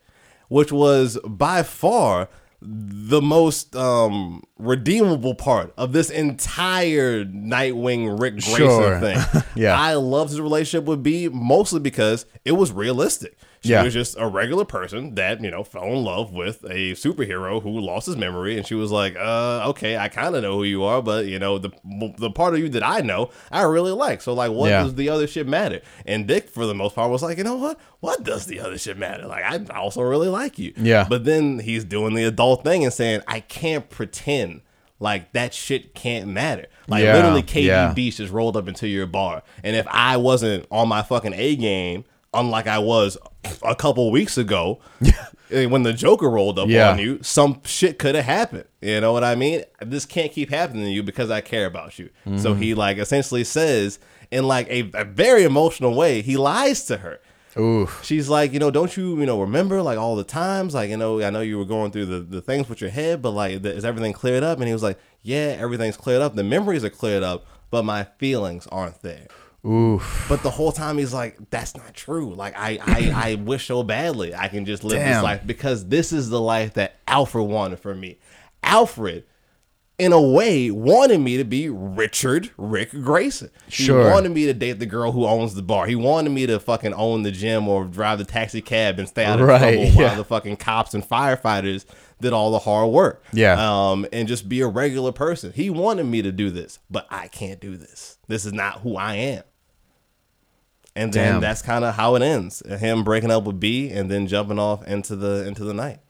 which 0.49 0.72
was 0.72 1.18
by 1.24 1.62
far 1.62 2.28
the 2.61 3.20
most 3.22 3.74
um, 3.76 4.43
redeemable 4.59 5.34
part 5.36 5.72
of 5.76 5.93
this 5.93 6.11
entire 6.11 7.24
Nightwing 7.24 8.20
Ric 8.20 8.34
Grayson 8.34 8.57
Sure. 8.57 9.01
thing. 9.01 9.18
Yeah. 9.55 9.78
I 9.78 9.95
loved 9.95 10.30
his 10.30 10.40
relationship 10.40 10.84
with 10.86 11.03
Bea 11.03 11.28
mostly 11.28 11.78
because 11.80 12.26
it 12.45 12.53
was 12.53 12.72
realistic. 12.72 13.36
She 13.64 13.70
Yeah. 13.70 13.84
was 13.84 13.92
just 13.94 14.16
a 14.18 14.26
regular 14.26 14.64
person 14.64 15.14
that, 15.14 15.40
you 15.42 15.50
know, 15.50 15.62
fell 15.62 15.84
in 15.84 16.02
love 16.02 16.32
with 16.32 16.64
a 16.64 16.92
superhero 16.92 17.62
who 17.62 17.70
lost 17.78 18.06
his 18.06 18.16
memory. 18.16 18.56
And 18.56 18.66
she 18.66 18.74
was 18.74 18.90
like, 18.90 19.14
uh, 19.16 19.62
okay, 19.68 19.96
I 19.96 20.08
kind 20.08 20.34
of 20.34 20.42
know 20.42 20.56
who 20.56 20.64
you 20.64 20.82
are, 20.82 21.00
but, 21.00 21.26
you 21.26 21.38
know, 21.38 21.58
the 21.58 21.70
the 22.18 22.30
part 22.30 22.54
of 22.54 22.60
you 22.60 22.68
that 22.70 22.82
I 22.82 23.00
know, 23.02 23.30
I 23.52 23.62
really 23.62 23.92
like. 23.92 24.20
So, 24.20 24.34
like, 24.34 24.50
what 24.50 24.68
Yeah. 24.70 24.82
does 24.82 24.96
the 24.96 25.08
other 25.08 25.26
shit 25.28 25.46
matter? 25.46 25.80
And 26.06 26.26
Dick, 26.26 26.48
for 26.48 26.66
the 26.66 26.74
most 26.74 26.96
part, 26.96 27.10
was 27.10 27.22
like, 27.22 27.38
you 27.38 27.44
know 27.44 27.54
what? 27.56 27.78
What 28.00 28.24
does 28.24 28.46
the 28.46 28.58
other 28.58 28.78
shit 28.78 28.98
matter? 28.98 29.26
Like, 29.28 29.44
I 29.44 29.60
also 29.78 30.02
really 30.02 30.28
like 30.28 30.58
you. 30.58 30.72
Yeah. 30.76 31.06
But 31.08 31.24
then 31.24 31.60
he's 31.60 31.84
doing 31.84 32.14
the 32.14 32.24
adult 32.24 32.64
thing 32.64 32.82
and 32.82 32.92
saying, 32.92 33.20
I 33.28 33.40
can't 33.40 33.88
pretend 33.88 34.62
like 34.98 35.32
that 35.32 35.52
shit 35.54 35.94
can't 35.94 36.28
matter. 36.28 36.66
Like, 36.88 37.02
Yeah, 37.04 37.14
literally, 37.14 37.42
KG 37.42 37.66
yeah. 37.66 37.92
Beast 37.92 38.18
just 38.18 38.32
rolled 38.32 38.56
up 38.56 38.66
into 38.68 38.86
your 38.88 39.06
bar. 39.06 39.42
And 39.62 39.76
if 39.76 39.86
I 39.88 40.16
wasn't 40.16 40.66
on 40.70 40.88
my 40.88 41.02
fucking 41.02 41.34
A 41.34 41.54
game, 41.56 42.04
unlike 42.34 42.66
I 42.66 42.78
was 42.78 43.18
a 43.62 43.74
couple 43.74 44.11
weeks 44.11 44.38
ago, 44.38 44.80
eh, 45.51 45.66
when 45.66 45.82
the 45.82 45.93
Joker 45.93 46.28
rolled 46.30 46.59
up 46.59 46.68
Yeah. 46.68 46.90
on 46.90 46.99
you, 46.99 47.18
some 47.22 47.61
shit 47.64 47.99
could 47.99 48.14
have 48.14 48.24
happened. 48.24 48.64
You 48.80 49.01
know 49.01 49.12
what 49.12 49.24
I 49.24 49.34
mean? 49.34 49.62
This 49.80 50.07
can't 50.07 50.32
keep 50.32 50.51
happening 50.51 50.84
to 50.84 50.90
you 50.90 51.03
because 51.03 51.30
I 51.30 51.40
care 51.40 51.66
about 51.66 51.99
you. 51.99 52.11
So 52.24 52.30
Mm-hmm. 52.53 52.61
he 52.62 52.74
like 52.74 52.99
essentially 52.99 53.45
says 53.45 53.99
in 54.30 54.47
like 54.47 54.68
a, 54.68 54.90
a 54.95 55.05
very 55.05 55.45
emotional 55.45 55.95
way, 55.95 56.22
he 56.22 56.36
lies 56.36 56.84
to 56.86 56.99
her. 56.99 57.20
Oof. 57.59 58.01
She's 58.03 58.30
like, 58.30 58.55
you 58.55 58.59
know, 58.59 58.70
don't 58.70 58.97
you, 58.97 59.20
you 59.20 59.26
know, 59.26 59.38
remember 59.40 59.82
like 59.82 59.99
all 59.99 60.16
the 60.16 60.24
times, 60.24 60.72
like, 60.74 60.88
you 60.88 60.97
know, 60.97 61.20
I 61.22 61.28
know 61.28 61.43
you 61.43 61.59
were 61.59 61.66
going 61.66 61.90
through 61.93 62.07
the, 62.07 62.20
the 62.20 62.40
things 62.40 62.66
with 62.68 62.80
your 62.80 62.88
head, 62.88 63.20
but 63.20 63.32
like, 63.32 63.62
is 63.64 63.84
everything 63.84 64.14
cleared 64.14 64.43
up? 64.43 64.57
And 64.59 64.66
he 64.66 64.72
was 64.72 64.82
like, 64.82 64.99
yeah, 65.20 65.57
everything's 65.59 65.99
cleared 65.99 66.22
up. 66.22 66.34
The 66.34 66.45
memories 66.45 66.82
are 66.82 66.88
cleared 66.90 67.22
up, 67.22 67.45
but 67.70 67.84
my 67.84 68.05
feelings 68.18 68.66
aren't 68.68 69.03
there. 69.03 69.26
Oof. 69.64 70.26
But 70.28 70.42
the 70.42 70.50
whole 70.50 70.72
time 70.72 70.98
he's 70.98 71.14
like, 71.14 71.38
that's 71.50 71.76
not 71.76 71.94
true. 71.94 72.34
Like, 72.34 72.54
I, 72.56 72.78
I, 72.84 73.30
I 73.30 73.34
wish 73.42 73.66
so 73.66 73.82
badly 73.82 74.34
I 74.34 74.48
can 74.48 74.64
just 74.64 74.82
live 74.84 74.98
this 74.98 75.22
life 75.22 75.42
because 75.46 75.86
this 75.88 76.12
is 76.12 76.30
the 76.30 76.40
life 76.40 76.74
that 76.74 76.96
Alfred 77.06 77.46
wanted 77.48 77.78
for 77.78 77.94
me. 77.94 78.18
Alfred, 78.64 79.24
in 79.98 80.12
a 80.12 80.20
way, 80.20 80.68
wanted 80.70 81.20
me 81.20 81.36
to 81.36 81.44
be 81.44 81.68
Richard 81.68 82.50
Ric 82.56 82.90
Grayson. 82.90 83.50
He 83.66 83.84
Sure. 83.84 84.10
wanted 84.10 84.30
me 84.32 84.46
to 84.46 84.54
date 84.54 84.80
the 84.80 84.86
girl 84.86 85.12
who 85.12 85.26
owns 85.26 85.54
the 85.54 85.62
bar. 85.62 85.86
He 85.86 85.94
wanted 85.94 86.30
me 86.30 86.46
to 86.46 86.58
fucking 86.58 86.94
own 86.94 87.22
the 87.22 87.30
gym 87.30 87.68
or 87.68 87.84
drive 87.84 88.18
the 88.18 88.24
taxi 88.24 88.62
cab 88.62 88.98
and 88.98 89.08
stay 89.08 89.24
out 89.24 89.40
of 89.40 89.46
Right, 89.46 89.60
trouble 89.60 89.84
yeah. 89.84 90.08
while 90.08 90.16
the 90.16 90.24
fucking 90.24 90.56
cops 90.56 90.92
and 90.94 91.08
firefighters 91.08 91.84
did 92.20 92.32
all 92.32 92.50
the 92.50 92.58
hard 92.60 92.90
work. 92.90 93.22
Yeah. 93.32 93.54
Um, 93.90 94.06
and 94.12 94.26
just 94.26 94.48
be 94.48 94.60
a 94.60 94.66
regular 94.66 95.12
person. 95.12 95.52
He 95.52 95.70
wanted 95.70 96.04
me 96.06 96.22
to 96.22 96.32
do 96.32 96.50
this, 96.50 96.80
but 96.90 97.06
I 97.10 97.28
can't 97.28 97.60
do 97.60 97.76
this. 97.76 98.18
This 98.26 98.44
is 98.44 98.52
not 98.52 98.80
who 98.80 98.96
I 98.96 99.14
am. 99.14 99.42
And 100.95 101.12
then 101.12 101.32
Damn. 101.32 101.40
that's 101.40 101.62
kind 101.62 101.84
of 101.84 101.95
how 101.95 102.16
it 102.16 102.22
ends. 102.22 102.62
Him 102.66 103.03
breaking 103.03 103.30
up 103.30 103.45
with 103.45 103.59
Bea 103.59 103.90
and 103.90 104.11
then 104.11 104.26
jumping 104.26 104.59
off 104.59 104.86
into 104.86 105.16
the 105.16 105.47
into 105.47 105.64
the 105.64 105.72
night. 105.72 106.01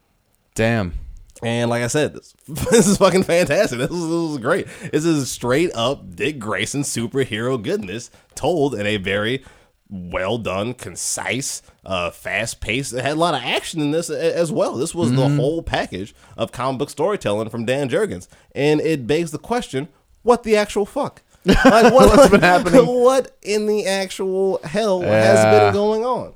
Damn. 0.54 0.94
And 1.42 1.70
like 1.70 1.82
I 1.82 1.88
said, 1.88 2.14
this, 2.14 2.34
this 2.48 2.86
is 2.86 2.98
fucking 2.98 3.24
fantastic. 3.24 3.78
This 3.78 3.90
is, 3.90 4.08
this 4.08 4.30
is 4.30 4.38
great. 4.38 4.66
This 4.92 5.04
is 5.04 5.30
straight 5.30 5.70
up 5.74 6.14
Dick 6.14 6.38
Grayson 6.38 6.82
superhero 6.82 7.60
goodness 7.60 8.10
told 8.34 8.74
in 8.74 8.86
a 8.86 8.96
very 8.96 9.44
well 9.88 10.38
done, 10.38 10.72
concise, 10.72 11.62
uh, 11.84 12.10
fast 12.10 12.60
paced. 12.60 12.94
It 12.94 13.02
had 13.02 13.12
a 13.12 13.20
lot 13.20 13.34
of 13.34 13.42
action 13.42 13.80
in 13.80 13.90
this 13.90 14.08
as 14.08 14.50
well. 14.50 14.76
This 14.76 14.94
was 14.94 15.12
the 15.12 15.28
whole 15.28 15.62
package 15.62 16.14
of 16.36 16.50
comic 16.50 16.78
book 16.78 16.90
storytelling 16.90 17.50
from 17.50 17.66
Dan 17.66 17.90
Jurgens. 17.90 18.26
And 18.54 18.80
it 18.80 19.06
begs 19.06 19.32
the 19.32 19.38
question 19.38 19.88
what 20.22 20.44
the 20.44 20.56
actual 20.56 20.86
fuck? 20.86 21.22
Like, 21.44 21.92
what, 21.92 22.16
What's 22.16 22.30
been 22.30 22.40
happening? 22.40 22.86
What 23.02 23.36
in 23.42 23.66
the 23.66 23.86
actual 23.86 24.60
hell 24.64 25.00
has 25.02 25.38
Yeah. 25.44 25.50
been 25.64 25.72
going 25.74 26.04
on? 26.04 26.34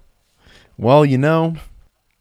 Well, 0.79 1.05
you 1.05 1.17
know, 1.19 1.57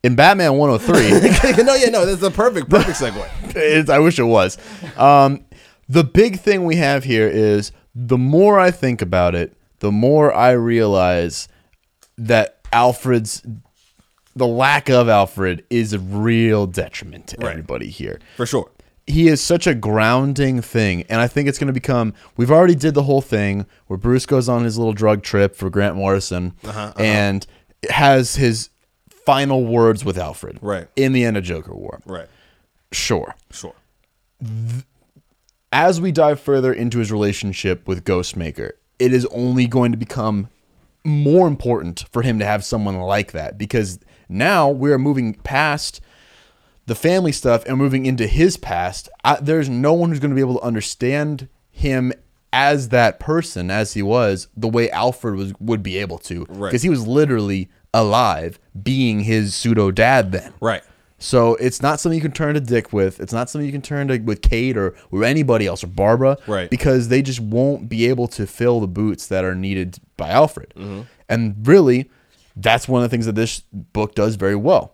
in 0.04 0.16
Batman 0.16 0.56
103, 0.58 1.64
no, 1.64 1.74
yeah, 1.76 1.90
no, 1.90 2.06
that's 2.06 2.22
a 2.22 2.32
perfect, 2.32 2.70
perfect 2.70 3.00
segue. 3.00 3.28
it's, 3.56 3.90
I 3.90 4.00
wish 4.00 4.20
it 4.20 4.24
was. 4.24 4.58
Um, 4.98 5.46
the 5.90 6.04
big 6.04 6.40
thing 6.40 6.64
we 6.66 6.76
have 6.78 7.04
here 7.04 7.28
is 7.28 7.72
the 7.96 8.18
more 8.18 8.60
I 8.60 8.72
think 8.72 9.02
about 9.02 9.36
it, 9.36 9.56
the 9.80 9.92
more 9.92 10.34
I 10.34 10.52
realize 10.52 11.48
that 12.18 12.60
Alfred's 12.72 13.42
the 14.38 14.48
lack 14.48 14.90
of 14.90 15.08
Alfred 15.08 15.64
is 15.70 15.94
a 15.94 16.00
real 16.00 16.68
detriment 16.68 17.28
to 17.28 17.42
everybody 17.46 17.88
here. 17.90 18.20
For 18.36 18.46
sure. 18.46 18.70
He 19.08 19.28
is 19.28 19.40
such 19.42 19.68
a 19.68 19.74
grounding 19.76 20.62
thing 20.62 21.04
and 21.10 21.22
i 21.22 21.28
think 21.28 21.48
it's 21.48 21.60
going 21.60 21.68
to 21.68 21.74
become 21.74 22.14
we've 22.38 22.52
already 22.52 22.74
did 22.76 22.94
the 22.96 23.04
whole 23.04 23.22
thing 23.22 23.66
where 23.88 23.98
bruce 23.98 24.26
goes 24.26 24.50
on 24.50 24.64
his 24.64 24.78
little 24.78 24.94
drug 24.94 25.22
trip 25.22 25.56
for 25.56 25.70
grant 25.70 25.96
morrison 25.96 26.54
Uh-huh, 26.64 26.92
and 26.98 27.46
has 27.90 28.36
his 28.36 28.70
final 29.26 29.64
words 29.66 30.04
with 30.04 30.18
alfred 30.18 30.58
Right. 30.62 30.88
in 30.96 31.14
the 31.14 31.24
end 31.24 31.38
of 31.38 31.44
joker 31.44 31.76
war 31.76 32.02
Right. 32.06 32.28
sure 32.92 33.36
Sure. 33.52 33.76
as 35.72 36.00
we 36.02 36.12
dive 36.12 36.40
further 36.40 36.74
into 36.74 37.00
his 37.00 37.12
relationship 37.12 37.88
with 37.88 38.04
ghostmaker 38.06 38.72
it 39.00 39.14
is 39.14 39.26
only 39.28 39.68
going 39.68 39.92
to 39.92 39.98
become 39.98 40.50
more 41.04 41.48
important 41.48 42.06
for 42.12 42.22
him 42.24 42.40
to 42.40 42.46
have 42.46 42.64
someone 42.66 42.96
like 43.00 43.32
that 43.34 43.58
because 43.58 44.00
now 44.30 44.70
we're 44.70 44.98
moving 44.98 45.34
past 45.36 46.02
the 46.86 46.96
family 46.96 47.32
stuff 47.32 47.66
and 47.66 47.78
moving 47.78 48.06
into 48.06 48.28
his 48.28 48.58
past, 48.58 49.10
I, 49.24 49.36
there's 49.42 49.70
no 49.70 49.94
one 49.94 50.10
who's 50.10 50.20
going 50.20 50.32
to 50.32 50.36
be 50.36 50.42
able 50.42 50.60
to 50.60 50.66
understand 50.66 51.48
him 51.72 52.14
as 52.54 52.90
that 52.90 53.20
person 53.20 53.70
as 53.70 53.94
he 53.94 54.02
was 54.02 54.48
the 54.56 54.68
way 54.68 54.90
Alfred 54.92 55.36
was 55.36 55.54
would 55.60 55.84
be 55.84 55.98
able 55.98 56.18
to 56.20 56.46
Right. 56.48 56.70
because 56.70 56.84
he 56.84 56.90
was 56.90 57.06
literally 57.06 57.70
alive 57.94 58.60
being 58.82 59.22
his 59.22 59.54
pseudo 59.56 59.92
dad 59.92 60.32
then. 60.32 60.54
Right. 60.62 60.84
So 61.18 61.56
it's 61.56 61.82
not 61.82 62.00
something 62.00 62.16
you 62.18 62.22
can 62.22 62.32
turn 62.34 62.54
to 62.54 62.60
Dick 62.62 62.94
with. 62.94 63.20
It's 63.20 63.34
not 63.34 63.50
something 63.50 63.66
you 63.66 63.72
can 63.72 63.82
turn 63.82 64.08
to 64.10 64.20
with 64.20 64.42
Kate 64.42 64.78
or 64.78 64.96
with 65.12 65.24
anybody 65.24 65.66
else 65.66 65.84
or 65.84 65.88
Barbara. 65.88 66.38
Right. 66.46 66.70
Because 66.70 67.08
they 67.08 67.22
just 67.22 67.40
won't 67.40 67.90
be 67.90 68.06
able 68.08 68.28
to 68.30 68.46
fill 68.46 68.80
the 68.80 68.88
boots 68.88 69.28
that 69.28 69.44
are 69.44 69.56
needed 69.56 69.98
by 70.18 70.30
Alfred. 70.30 70.74
Mm-hmm. 70.76 71.02
And 71.28 71.68
really, 71.68 72.10
that's 72.56 72.88
one 72.88 73.02
of 73.04 73.10
the 73.10 73.14
things 73.14 73.26
that 73.26 73.36
this 73.36 73.62
book 73.72 74.14
does 74.14 74.36
very 74.36 74.56
well. 74.58 74.94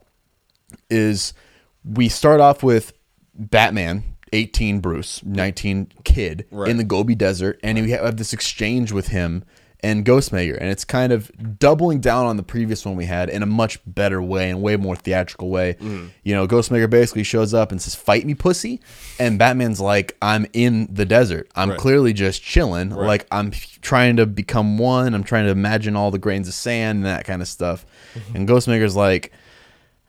Is 0.90 1.34
we 1.84 2.10
start 2.10 2.40
off 2.40 2.64
with 2.64 2.94
Batman, 3.34 4.04
18 4.34 4.80
Bruce, 4.80 5.22
19 5.26 5.88
kid 6.04 6.46
Right. 6.52 6.70
in 6.70 6.78
the 6.78 6.84
Gobi 6.84 7.16
Desert, 7.16 7.60
and 7.64 7.80
we 7.82 7.92
have 7.92 8.18
this 8.18 8.34
exchange 8.34 8.92
with 8.92 9.08
him 9.10 9.44
and 9.84 10.06
Ghostmaker, 10.06 10.56
and 10.62 10.70
it's 10.70 10.86
kind 10.86 11.12
of 11.12 11.32
doubling 11.58 12.02
down 12.02 12.28
on 12.28 12.38
the 12.38 12.44
previous 12.44 12.86
one 12.86 12.96
we 12.96 13.06
had 13.06 13.32
in 13.32 13.42
a 13.42 13.48
much 13.48 13.80
better 13.88 14.22
way 14.22 14.48
and 14.52 14.62
way 14.62 14.78
more 14.78 14.96
theatrical 14.96 15.50
way. 15.50 15.76
Mm. 15.82 16.12
You 16.24 16.36
know, 16.36 16.48
Ghostmaker 16.48 16.88
basically 16.88 17.24
shows 17.24 17.52
up 17.52 17.72
and 17.72 17.82
says, 17.82 17.96
"Fight 17.96 18.24
me, 18.28 18.36
pussy," 18.36 18.80
and 19.20 19.40
Batman's 19.40 19.80
like, 19.82 20.16
"I'm 20.22 20.46
in 20.54 20.88
the 20.94 21.04
desert. 21.04 21.50
I'm 21.56 21.72
Right. 21.72 21.80
clearly 21.80 22.14
just 22.14 22.44
chilling. 22.44 22.92
Like 22.92 23.26
I'm 23.32 23.50
trying 23.82 24.18
to 24.18 24.28
become 24.28 24.78
one. 24.78 25.16
I'm 25.16 25.24
trying 25.24 25.46
to 25.46 25.52
imagine 25.52 25.96
all 25.96 26.12
the 26.12 26.20
grains 26.20 26.48
of 26.48 26.54
sand 26.54 26.98
and 26.98 27.06
that 27.08 27.26
kind 27.26 27.42
of 27.42 27.48
stuff." 27.48 27.84
Mm-hmm. 28.14 28.36
And 28.36 28.48
Ghostmaker's 28.48 28.96
like. 28.96 29.32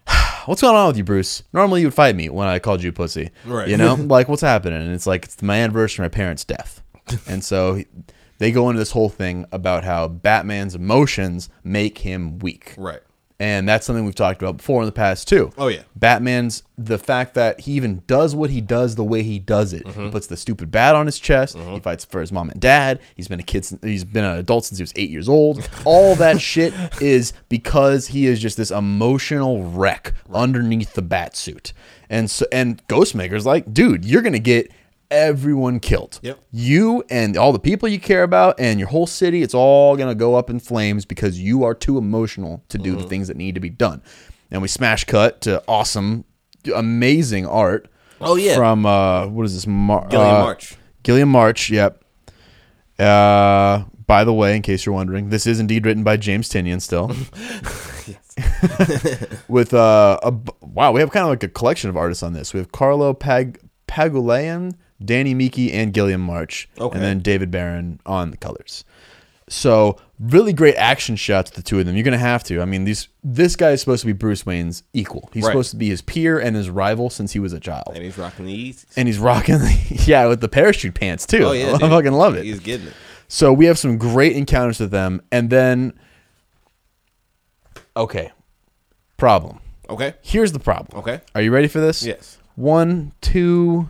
What's 0.47 0.61
going 0.63 0.75
on 0.77 0.89
with 0.89 0.97
you, 0.97 1.05
Bruce? 1.05 1.43
Normally 1.53 1.81
you 1.83 1.87
would 1.87 1.95
fight 1.95 2.17
me 2.17 2.29
when 2.29 2.49
I 2.49 2.59
called 2.59 2.83
you 2.83 2.93
pussy. 2.93 3.31
Right. 3.45 3.69
You 3.69 3.77
know? 3.77 3.95
like 3.99 4.29
what's 4.29 4.43
happening? 4.43 4.81
And 4.83 4.93
it's 4.93 5.07
like 5.07 5.25
it's 5.25 5.43
my 5.43 5.59
anniversary 5.59 6.05
of 6.05 6.13
my 6.13 6.17
parents' 6.17 6.45
death. 6.45 6.83
and 7.27 7.45
so 7.45 7.75
he- 7.75 7.87
they 8.39 8.51
go 8.51 8.69
into 8.69 8.81
this 8.81 8.91
whole 8.91 9.09
thing 9.09 9.47
about 9.53 9.85
how 9.85 10.09
Batman's 10.09 10.75
emotions 10.75 11.49
make 11.63 11.99
him 11.99 12.41
weak. 12.41 12.75
Right. 12.77 13.01
And 13.43 13.69
that's 13.69 13.85
something 13.85 14.05
we've 14.05 14.15
talked 14.15 14.41
about 14.41 14.59
before 14.59 14.83
in 14.83 14.87
the 14.87 14.93
past 14.93 15.27
too. 15.27 15.51
Oh, 15.59 15.67
yeah. 15.67 15.83
Batman's 15.97 16.63
the 16.79 16.97
fact 16.97 17.35
that 17.35 17.59
he 17.59 17.73
even 17.73 18.05
does 18.07 18.37
what 18.37 18.51
he 18.51 18.61
does 18.61 18.95
the 18.95 19.03
way 19.03 19.25
he 19.25 19.41
does 19.41 19.73
it. 19.73 19.85
He 19.85 19.93
mm-hmm. 19.93 20.11
puts 20.11 20.29
the 20.29 20.37
stupid 20.37 20.71
bat 20.71 20.95
on 20.95 21.07
his 21.07 21.19
chest. 21.19 21.57
Mm-hmm. 21.57 21.73
He 21.73 21.81
fights 21.81 22.05
for 22.05 22.21
his 22.21 22.31
mom 22.31 22.51
and 22.51 22.61
dad. 22.61 23.01
He's 23.17 23.27
been 23.27 23.41
a 23.41 23.43
kid. 23.43 23.65
Since, 23.65 23.83
he's 23.83 24.05
been 24.05 24.23
an 24.23 24.39
adult 24.39 24.67
since 24.67 24.79
he 24.79 24.85
was 24.85 24.93
eight 24.95 25.11
years 25.11 25.29
old. 25.29 25.69
All 25.85 26.15
that 26.15 26.41
shit 26.41 26.73
is 27.03 27.33
because 27.49 28.07
he 28.07 28.27
is 28.27 28.41
just 28.41 28.57
this 28.57 28.71
emotional 28.71 29.65
wreck 29.65 30.15
underneath 30.33 30.93
the 30.93 31.03
bat 31.03 31.37
suit. 31.37 31.73
And 32.09 32.31
so 32.31 32.47
and 32.53 32.87
Ghostmaker's 32.87 33.45
like, 33.45 33.75
dude, 33.75 34.05
you're 34.05 34.23
gonna 34.23 34.39
get 34.39 34.71
everyone 35.13 35.79
killed. 35.79 36.19
Yep. 36.23 36.39
You 36.51 37.05
and 37.11 37.37
all 37.37 37.53
the 37.53 37.59
people 37.59 37.89
you 37.89 38.01
care 38.01 38.23
about 38.23 38.59
and 38.59 38.79
your 38.79 38.89
whole 38.89 39.07
city, 39.07 39.43
it's 39.43 39.55
all 39.55 39.97
gonna 39.97 40.15
go 40.15 40.35
up 40.35 40.51
in 40.51 40.59
flames 40.59 41.05
because 41.05 41.39
you 41.39 41.65
are 41.65 41.75
too 41.75 41.99
emotional 41.99 42.65
to 42.69 42.79
do 42.79 42.97
the 42.97 43.05
things 43.05 43.29
that 43.29 43.37
need 43.37 43.55
to 43.55 43.61
be 43.61 43.71
done. 43.71 44.03
And 44.51 44.61
we 44.63 44.69
smash 44.69 45.05
cut 45.05 45.43
to 45.43 45.63
awesome, 45.69 46.25
amazing 46.75 47.47
art. 47.47 47.89
Oh, 48.21 48.37
yeah. 48.37 48.55
From 48.55 48.87
uh, 48.87 49.27
what 49.27 49.45
is 49.47 49.55
this? 49.55 49.67
Mar- 49.67 50.07
Guillem 50.09 50.41
uh, 50.41 50.45
March. 50.45 50.77
Guillem 51.03 51.29
March. 51.29 51.71
Yep. 51.71 52.05
Uh, 52.99 53.85
by 54.07 54.25
the 54.25 54.33
way, 54.33 54.55
in 54.55 54.63
case 54.63 54.85
you're 54.87 54.95
wondering, 54.95 55.31
this 55.31 55.47
is 55.47 55.59
indeed 55.59 55.87
written 55.87 56.05
by 56.05 56.17
James 56.17 56.49
Tynion 56.49 56.81
still. 56.81 57.09
With 59.49 59.75
uh, 59.75 60.19
a 60.23 60.35
wow, 60.61 60.93
we 60.93 61.01
have 61.01 61.11
kind 61.11 61.25
of 61.25 61.31
like 61.31 61.43
a 61.43 61.49
collection 61.49 61.91
of 61.91 61.97
artists 61.97 62.23
on 62.23 62.33
this. 62.33 62.55
We 62.55 62.59
have 62.61 62.73
Carlo 62.73 63.13
Pag 63.15 63.59
Pagulayan, 63.89 64.75
Danny 65.05 65.35
Miki, 65.35 65.73
and 65.73 65.93
Guillem 65.93 66.21
March, 66.21 66.69
Okay. 66.79 66.95
and 66.97 67.05
then 67.05 67.21
David 67.21 67.51
Baron 67.51 68.01
on 68.07 68.31
the 68.31 68.37
colors. 68.37 68.85
So 69.49 69.99
really 70.19 70.53
great 70.53 70.77
action 70.77 71.17
shots 71.17 71.51
the 71.51 71.63
two 71.63 71.79
of 71.81 71.85
them. 71.85 71.95
You're 71.97 72.05
gonna 72.05 72.17
have 72.17 72.43
to. 72.45 72.63
I 72.63 72.65
mean, 72.65 72.85
these 72.85 73.09
this 73.23 73.55
guy 73.57 73.71
is 73.73 73.81
supposed 73.81 74.01
to 74.03 74.07
be 74.07 74.13
Bruce 74.13 74.47
Wayne's 74.47 74.83
equal. 74.95 75.29
He's 75.33 75.43
Right. 75.45 75.51
supposed 75.51 75.71
to 75.73 75.77
be 75.77 75.89
his 75.91 76.01
peer 76.01 76.39
and 76.39 76.57
his 76.57 76.71
rival 76.71 77.11
since 77.11 77.33
he 77.33 77.39
was 77.39 77.53
a 77.53 77.61
child. 77.61 77.93
And 77.95 78.03
he's 78.03 78.17
rocking 78.17 78.47
the 78.47 78.55
Yeezys. 78.73 78.87
And 78.97 79.09
he's 79.09 79.19
rocking, 79.19 79.59
yeah, 80.07 80.27
with 80.27 80.41
the 80.41 80.49
parachute 80.49 80.95
pants 80.95 81.27
too. 81.27 81.45
Oh 81.45 81.53
yeah, 81.53 81.73
I 81.75 81.79
dude. 81.79 81.91
fucking 81.91 82.13
love 82.13 82.35
it. 82.37 82.45
He's 82.45 82.61
getting 82.61 82.87
it. 82.87 82.95
So 83.29 83.53
we 83.53 83.67
have 83.67 83.79
some 83.79 83.99
great 83.99 84.37
encounters 84.37 84.79
with 84.81 84.91
them, 84.91 85.21
and 85.33 85.51
then 85.51 85.93
okay, 87.97 88.31
problem. 89.17 89.59
Okay. 89.91 90.15
Here's 90.23 90.53
the 90.53 90.61
problem. 90.61 90.99
Okay. 91.01 91.21
Are 91.35 91.43
you 91.43 91.51
ready 91.51 91.69
for 91.69 91.81
this? 91.81 92.03
Yes. 92.05 92.39
One, 92.55 93.13
two, 93.21 93.89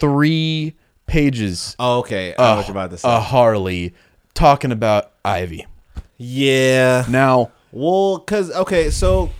three 0.00 0.74
pages. 1.06 1.76
Oh, 1.78 1.98
okay. 2.00 2.34
I 2.38 2.42
know 2.42 2.56
what 2.56 2.66
you're 2.66 2.72
about 2.72 2.90
to 2.90 2.98
say. 2.98 3.08
A 3.08 3.20
Harley 3.20 3.94
talking 4.34 4.72
about 4.72 5.12
Ivy. 5.24 5.66
yeah. 6.16 7.04
Now, 7.08 7.52
Well, 7.72 8.18
cause 8.20 8.50
okay, 8.50 8.90
so 8.90 9.30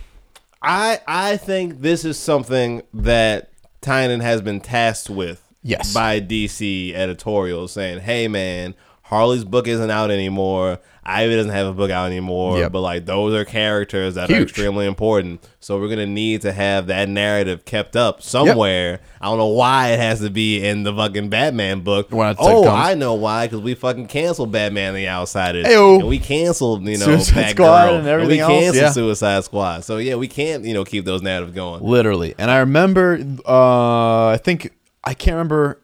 I 0.61 0.99
I 1.07 1.37
think 1.37 1.81
this 1.81 2.05
is 2.05 2.17
something 2.17 2.81
that 2.93 3.49
Tynion 3.81 4.21
has 4.21 4.41
been 4.41 4.59
tasked 4.61 5.09
with. 5.09 5.41
Yes. 5.63 5.93
By 5.93 6.19
DC 6.19 6.93
editorials 6.95 7.71
saying, 7.73 7.99
"Hey, 7.99 8.27
man, 8.27 8.73
Harley's 9.11 9.43
book 9.43 9.67
isn't 9.67 9.91
out 9.91 10.09
anymore. 10.09 10.79
Ivy 11.03 11.35
doesn't 11.35 11.51
have 11.51 11.67
a 11.67 11.73
book 11.73 11.91
out 11.91 12.05
anymore. 12.05 12.59
Yep. 12.59 12.71
But 12.71 12.79
like 12.79 13.05
those 13.05 13.33
are 13.33 13.43
characters 13.43 14.15
that 14.15 14.31
are 14.31 14.35
extremely 14.41 14.85
important. 14.87 15.45
So 15.59 15.77
we're 15.77 15.89
gonna 15.89 16.07
need 16.07 16.43
to 16.43 16.53
have 16.53 16.87
that 16.87 17.09
narrative 17.09 17.65
kept 17.65 17.97
up 17.97 18.21
somewhere. 18.21 19.01
I 19.19 19.25
don't 19.25 19.37
know 19.37 19.47
why 19.47 19.89
it 19.89 19.99
has 19.99 20.21
to 20.21 20.29
be 20.29 20.65
in 20.65 20.83
the 20.83 20.95
fucking 20.95 21.27
Batman 21.27 21.81
book. 21.81 22.07
Oh? 22.13 22.65
I 22.69 22.93
know 22.93 23.15
why. 23.15 23.47
Because 23.47 23.59
we 23.59 23.75
fucking 23.75 24.07
canceled 24.07 24.53
Batman 24.53 24.93
the 24.93 25.09
Outsiders. 25.09 25.65
Ayo. 25.65 25.99
And 25.99 26.07
we 26.07 26.17
canceled, 26.17 26.87
you 26.87 26.97
know, 26.97 27.05
Suicide 27.05 27.47
Batgirl. 27.47 27.51
Squad 27.51 27.93
and 27.95 28.07
everything 28.07 28.37
we 28.37 28.39
else, 28.39 28.51
canceled 28.51 28.81
yeah. 28.81 28.91
Suicide 28.91 29.43
Squad. 29.43 29.83
So 29.83 29.97
yeah, 29.97 30.15
we 30.15 30.29
can't, 30.29 30.63
you 30.63 30.73
know, 30.73 30.85
keep 30.85 31.03
those 31.03 31.21
narratives 31.21 31.53
going. 31.53 31.83
literally, 31.83 32.33
and 32.37 32.49
I 32.49 32.59
remember. 32.59 33.19
Uh, 33.45 34.27
I 34.27 34.39
think 34.41 34.71
I 35.03 35.13
can't 35.15 35.33
remember. 35.33 35.81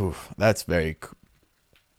Oof, 0.00 0.32
that's 0.38 0.62
very 0.62 0.98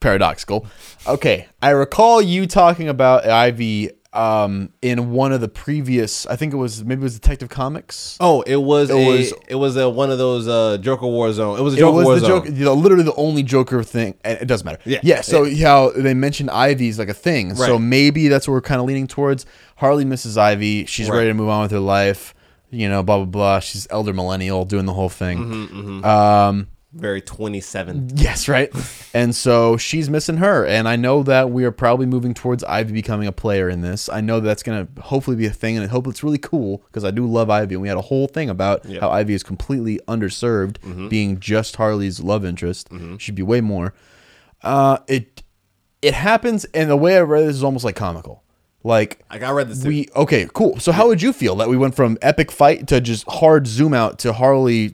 paradoxical. 0.05 0.65
Okay, 1.07 1.47
I 1.61 1.71
recall 1.71 2.21
you 2.21 2.45
talking 2.47 2.87
about 2.89 3.25
Ivy 3.27 3.91
um, 4.13 4.69
in 4.81 5.11
one 5.11 5.31
of 5.33 5.41
the 5.41 5.47
previous. 5.49 6.25
I 6.27 6.35
think 6.35 6.53
it 6.53 6.57
was 6.57 6.83
maybe 6.85 7.01
it 7.01 7.03
was 7.03 7.15
Detective 7.19 7.49
Comics. 7.49 8.15
Oh, 8.19 8.41
it 8.43 8.55
was 8.55 8.89
It 8.89 8.95
a, 8.95 9.05
was- 9.07 9.33
it 9.49 9.55
was 9.55 9.75
a, 9.77 9.89
one 9.89 10.11
of 10.11 10.17
those 10.17 10.47
uh, 10.47 10.77
Joker 10.77 11.07
War 11.07 11.33
Zone. 11.33 11.59
It 11.59 11.63
was 11.63 11.73
a 11.73 11.77
It 11.77 11.79
Joker 11.79 11.95
was 11.97 12.05
War 12.05 12.19
the. 12.19 12.27
Joker, 12.27 12.49
you 12.49 12.63
know, 12.65 12.73
literally 12.73 13.03
the 13.03 13.15
only 13.15 13.43
Joker 13.43 13.83
thing. 13.83 14.15
and 14.23 14.39
It 14.39 14.45
doesn't 14.45 14.65
matter. 14.65 14.79
Yeah. 14.85 14.99
yeah. 15.03 15.21
So 15.21 15.53
how 15.57 15.89
they 15.91 16.13
mentioned 16.13 16.49
Ivy's 16.51 16.97
like 16.99 17.09
a 17.09 17.13
thing. 17.13 17.55
So 17.55 17.77
maybe 17.77 18.27
that's 18.29 18.47
what 18.47 18.53
we're 18.53 18.61
kind 18.61 18.79
of 18.79 18.87
leaning 18.87 19.07
towards. 19.07 19.45
Harley 19.77 20.05
misses 20.05 20.37
Ivy. 20.37 20.85
She's 20.85 21.09
Right. 21.09 21.17
ready 21.17 21.29
to 21.29 21.33
move 21.33 21.49
on 21.49 21.63
with 21.63 21.71
her 21.71 21.79
life. 21.79 22.33
You 22.71 22.89
know, 22.89 23.03
blah 23.03 23.17
blah 23.17 23.25
blah. 23.25 23.59
She's 23.59 23.87
elder 23.89 24.13
millennial 24.13 24.65
doing 24.65 24.85
the 24.85 24.93
whole 24.93 25.09
thing. 25.09 25.37
Mm-hmm, 25.39 26.05
Um, 26.05 26.67
Very 26.95 27.21
27. 27.21 28.11
Yes, 28.15 28.47
right. 28.47 28.71
and 29.13 29.35
so 29.35 29.75
she's 29.75 30.09
missing 30.09 30.37
her, 30.37 30.65
and 30.65 30.87
I 30.87 30.95
know 30.95 31.23
that 31.23 31.51
we 31.51 31.65
are 31.65 31.71
probably 31.71 32.05
moving 32.05 32.33
towards 32.33 32.63
Ivy 32.63 32.93
becoming 32.93 33.27
a 33.27 33.31
player 33.33 33.67
in 33.69 33.81
this. 33.81 34.07
I 34.07 34.21
know 34.21 34.39
that's 34.39 34.63
gonna 34.63 34.87
hopefully 35.01 35.35
be 35.35 35.45
a 35.45 35.49
thing, 35.51 35.75
and 35.75 35.83
I 35.83 35.87
hope 35.89 36.07
it's 36.07 36.23
really 36.23 36.37
cool 36.37 36.83
because 36.87 37.03
I 37.03 37.11
do 37.11 37.25
love 37.25 37.49
Ivy, 37.49 37.75
and 37.75 37.81
we 37.81 37.89
had 37.89 37.97
a 37.97 38.01
whole 38.01 38.27
thing 38.27 38.49
about 38.49 38.85
Yeah. 38.85 39.01
how 39.01 39.09
Ivy 39.11 39.33
is 39.33 39.43
completely 39.43 39.99
underserved, 40.07 41.09
being 41.09 41.39
just 41.39 41.75
Harley's 41.75 42.21
love 42.21 42.45
interest. 42.45 42.87
Should 43.17 43.35
be 43.35 43.43
way 43.43 43.59
more. 43.61 43.93
Uh, 44.63 44.99
it 45.07 45.43
it 46.01 46.13
happens, 46.13 46.65
and 46.73 46.89
the 46.89 46.95
way 46.97 47.17
I 47.17 47.21
read 47.21 47.45
this 47.47 47.55
is 47.57 47.63
almost 47.63 47.83
like 47.83 47.95
comical. 47.95 48.43
Like 48.83 49.19
Like 49.31 49.41
I 49.43 49.49
read 49.51 49.67
this. 49.69 49.81
too. 49.81 49.87
we 49.89 50.07
okay, 50.15 50.47
cool. 50.53 50.79
So 50.79 50.91
how 50.91 51.07
would 51.07 51.21
you 51.21 51.33
feel 51.33 51.55
that 51.57 51.67
we 51.67 51.75
went 51.75 51.95
from 51.95 52.17
epic 52.21 52.51
fight 52.51 52.87
to 52.87 53.01
just 53.01 53.25
hard 53.27 53.65
zoom 53.67 53.93
out 53.95 54.19
to 54.19 54.31
Harley 54.31 54.93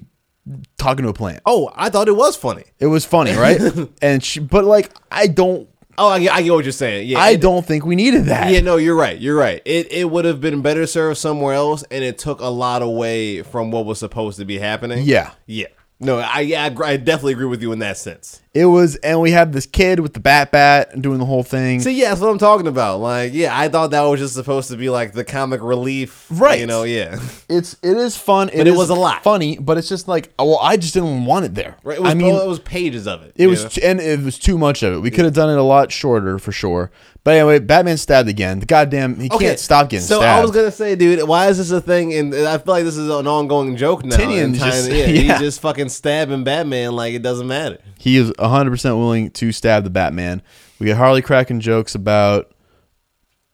talking 0.77 1.03
to 1.03 1.09
a 1.09 1.13
plant? 1.13 1.41
oh, 1.45 1.71
I 1.75 1.89
thought 1.89 2.07
it 2.07 2.15
was 2.15 2.35
funny. 2.35 2.63
It 2.79 2.87
was 2.87 3.05
funny, 3.05 3.33
right? 3.33 3.59
and 4.01 4.23
she, 4.23 4.39
but 4.39 4.65
like, 4.65 4.91
I 5.11 5.27
don't, 5.27 5.67
Oh, 5.97 6.07
I, 6.07 6.19
get- 6.19 6.33
I 6.33 6.41
get 6.41 6.53
what 6.53 6.63
you're 6.63 6.71
saying. 6.71 7.07
Yeah, 7.09 7.19
I 7.19 7.31
it- 7.31 7.41
don't 7.41 7.65
think 7.65 7.85
we 7.85 7.95
needed 7.95 8.25
that. 8.25 8.49
Yeah, 8.51 8.61
no, 8.61 8.77
you're 8.77 8.95
right. 8.95 9.19
You're 9.19 9.35
right. 9.35 9.61
It 9.65 9.91
it 9.91 10.09
would 10.09 10.23
have 10.25 10.39
been 10.41 10.61
better 10.61 10.87
served 10.87 11.17
somewhere 11.17 11.53
else, 11.53 11.83
and 11.91 12.01
it 12.03 12.17
took 12.17 12.39
a 12.39 12.47
lot 12.47 12.81
away 12.81 13.43
from 13.43 13.71
what 13.71 13.85
was 13.85 13.99
supposed 13.99 14.39
to 14.39 14.45
be 14.45 14.57
happening. 14.57 15.03
Yeah. 15.03 15.31
yeah. 15.45 15.67
No, 16.01 16.17
I 16.17 16.39
yeah, 16.41 16.65
I, 16.65 16.97
definitely 16.97 17.33
agree 17.33 17.45
with 17.45 17.61
you 17.61 17.71
in 17.71 17.79
that 17.79 17.97
sense. 17.97 18.41
It 18.53 18.65
was, 18.65 18.97
and 18.97 19.21
we 19.21 19.31
had 19.31 19.53
this 19.53 19.65
kid 19.65 20.01
with 20.01 20.13
the 20.13 20.19
bat 20.19 20.51
bat 20.51 20.89
and 20.91 21.01
doing 21.01 21.19
the 21.19 21.25
whole 21.25 21.43
thing. 21.43 21.79
See, 21.79 21.97
yeah, 21.97 22.09
that's 22.09 22.19
what 22.19 22.29
I'm 22.29 22.37
talking 22.37 22.67
about. 22.67 22.99
Like, 22.99 23.33
yeah, 23.33 23.57
I 23.57 23.69
thought 23.69 23.91
that 23.91 24.01
was 24.01 24.19
just 24.19 24.33
supposed 24.33 24.69
to 24.71 24.77
be 24.77 24.89
like 24.89 25.13
the 25.13 25.23
comic 25.23 25.61
relief, 25.61 26.27
Right. 26.29 26.59
You 26.59 26.65
know, 26.65 26.83
yeah. 26.83 27.17
it's 27.49 27.77
it 27.81 27.95
is 27.95 28.17
fun, 28.17 28.47
But 28.47 28.55
it 28.55 28.67
is 28.67 28.75
was 28.75 28.89
a 28.89 28.95
lot. 28.95 29.23
funny, 29.23 29.57
but 29.57 29.77
it's 29.77 29.87
just 29.87 30.07
like, 30.07 30.33
oh, 30.37 30.47
well, 30.47 30.59
I 30.61 30.75
just 30.75 30.93
didn't 30.93 31.25
want 31.25 31.45
it 31.45 31.55
there. 31.55 31.77
Right. 31.83 31.97
It 31.97 32.01
was, 32.01 32.11
I 32.11 32.13
mean, 32.15 32.35
it 32.35 32.47
was 32.47 32.59
pages 32.59 33.07
of 33.07 33.21
it. 33.21 33.33
it 33.35 33.47
was, 33.47 33.77
know? 33.77 33.87
and 33.87 34.01
it 34.01 34.19
was 34.19 34.37
too 34.37 34.57
much 34.57 34.83
of 34.83 34.93
it. 34.95 34.99
We 34.99 35.11
could 35.11 35.23
have 35.23 35.33
done 35.33 35.49
it 35.49 35.57
a 35.57 35.63
lot 35.63 35.91
shorter 35.91 36.37
for 36.37 36.51
sure. 36.51 36.91
But 37.23 37.35
anyway, 37.35 37.59
Batman 37.59 37.97
stabbed 37.97 38.29
again. 38.29 38.59
The 38.61 38.65
goddamn, 38.65 39.19
he 39.19 39.29
can't 39.29 39.59
stop 39.59 39.89
getting 39.89 40.03
stabbed. 40.05 40.17
so 40.17 40.21
stabbed. 40.21 40.39
I 40.39 40.41
was 40.41 40.51
gonna 40.51 40.71
say, 40.71 40.95
dude, 40.95 41.27
why 41.27 41.49
is 41.49 41.59
this 41.59 41.69
a 41.69 41.79
thing? 41.79 42.13
And 42.13 42.33
I 42.33 42.57
feel 42.57 42.73
like 42.73 42.83
this 42.83 42.97
is 42.97 43.09
an 43.09 43.27
ongoing 43.27 43.77
joke 43.77 44.03
now. 44.03 44.15
Tynion 44.17 44.55
just- 44.55 44.89
yeah, 44.89 44.95
yeah. 45.05 45.05
he's 45.33 45.39
just 45.39 45.61
fucking 45.61 45.89
stabbing 45.89 46.43
Batman 46.43 46.93
like 46.93 47.13
it 47.13 47.21
doesn't 47.21 47.45
matter. 47.47 47.77
he 47.99 48.17
is 48.17 48.31
100% 48.31 48.97
willing 48.97 49.29
to 49.31 49.51
stab 49.51 49.83
the 49.83 49.91
Batman. 49.91 50.41
We 50.79 50.87
get 50.87 50.97
Harley 50.97 51.21
cracking 51.21 51.59
jokes 51.59 51.93
about 51.93 52.55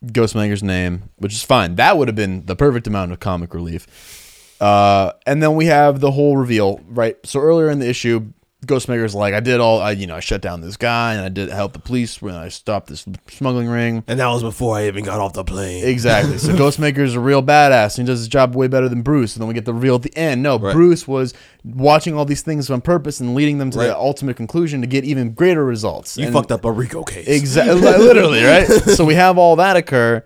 Ghostmaker's 0.06 0.64
name, 0.64 1.10
which 1.18 1.34
is 1.34 1.44
fine. 1.44 1.76
That 1.76 1.98
would 1.98 2.08
have 2.08 2.16
been 2.16 2.46
the 2.46 2.56
perfect 2.56 2.88
amount 2.88 3.12
of 3.12 3.20
comic 3.20 3.54
relief. 3.54 4.56
Uh, 4.62 5.12
and 5.26 5.44
then 5.44 5.56
we 5.56 5.66
have 5.66 6.00
the 6.00 6.12
whole 6.12 6.38
reveal, 6.38 6.80
right? 6.88 7.18
So 7.26 7.40
earlier 7.42 7.70
in 7.70 7.80
the 7.80 7.90
issue, 7.90 8.32
Ghostmaker's 8.66 9.14
like, 9.14 9.36
I 9.36 9.40
did 9.40 9.60
all, 9.60 9.80
I 9.80 9.92
you 9.92 10.08
know, 10.08 10.16
I 10.16 10.20
shut 10.20 10.42
down 10.42 10.62
this 10.62 10.78
guy 10.78 11.14
and 11.14 11.22
I 11.22 11.30
did 11.30 11.50
help 11.50 11.74
the 11.74 11.80
police 11.80 12.20
when 12.24 12.34
I 12.34 12.50
stopped 12.50 12.88
this 12.88 13.06
smuggling 13.30 13.68
ring. 13.68 14.04
And 14.08 14.20
that 14.20 14.28
was 14.28 14.42
before 14.42 14.76
I 14.76 14.88
even 14.88 15.04
got 15.06 15.20
off 15.20 15.34
the 15.34 15.44
plane. 15.44 15.86
Exactly. 15.86 16.40
So 16.40 16.54
Ghostmaker's 16.56 17.14
a 17.14 17.20
real 17.20 17.44
badass 17.44 18.00
and 18.00 18.08
he 18.08 18.12
does 18.12 18.20
his 18.20 18.28
job 18.28 18.56
way 18.56 18.68
better 18.68 18.90
than 18.90 19.04
Bruce. 19.04 19.36
And 19.36 19.42
then 19.42 19.48
we 19.48 19.54
get 19.54 19.66
the 19.66 19.76
real 19.76 19.96
at 19.96 20.02
the 20.02 20.18
end. 20.18 20.42
No, 20.42 20.58
Right. 20.58 20.74
Bruce 20.74 21.08
was 21.08 21.36
watching 21.64 22.16
all 22.16 22.26
these 22.26 22.42
things 22.42 22.72
on 22.72 22.82
purpose 22.82 23.20
and 23.20 23.36
leading 23.36 23.60
them 23.60 23.70
to 23.72 23.78
Right. 23.78 23.88
the 23.88 23.96
ultimate 23.98 24.38
conclusion 24.38 24.82
to 24.82 24.88
get 24.88 25.04
even 25.04 25.34
greater 25.34 25.64
results. 25.64 26.18
You 26.18 26.26
And- 26.26 26.34
fucked 26.34 26.52
up 26.52 26.66
a 26.66 26.72
Rico 26.72 27.04
case. 27.04 27.28
Exactly, 27.28 27.76
literally, 27.82 28.44
right? 28.44 28.66
so 28.68 29.06
we 29.06 29.14
have 29.14 29.38
all 29.38 29.56
that 29.58 29.78
occur. 29.78 30.24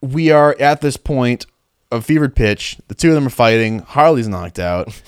We 0.00 0.30
are 0.30 0.56
at 0.58 0.80
this 0.80 0.96
point 0.96 1.44
of 1.90 2.04
fevered 2.04 2.36
pitch. 2.36 2.76
The 2.88 2.94
two 2.94 3.08
of 3.08 3.14
them 3.14 3.26
are 3.26 3.30
fighting. 3.30 3.80
Harley's 3.80 4.28
knocked 4.28 4.58
out. 4.58 4.88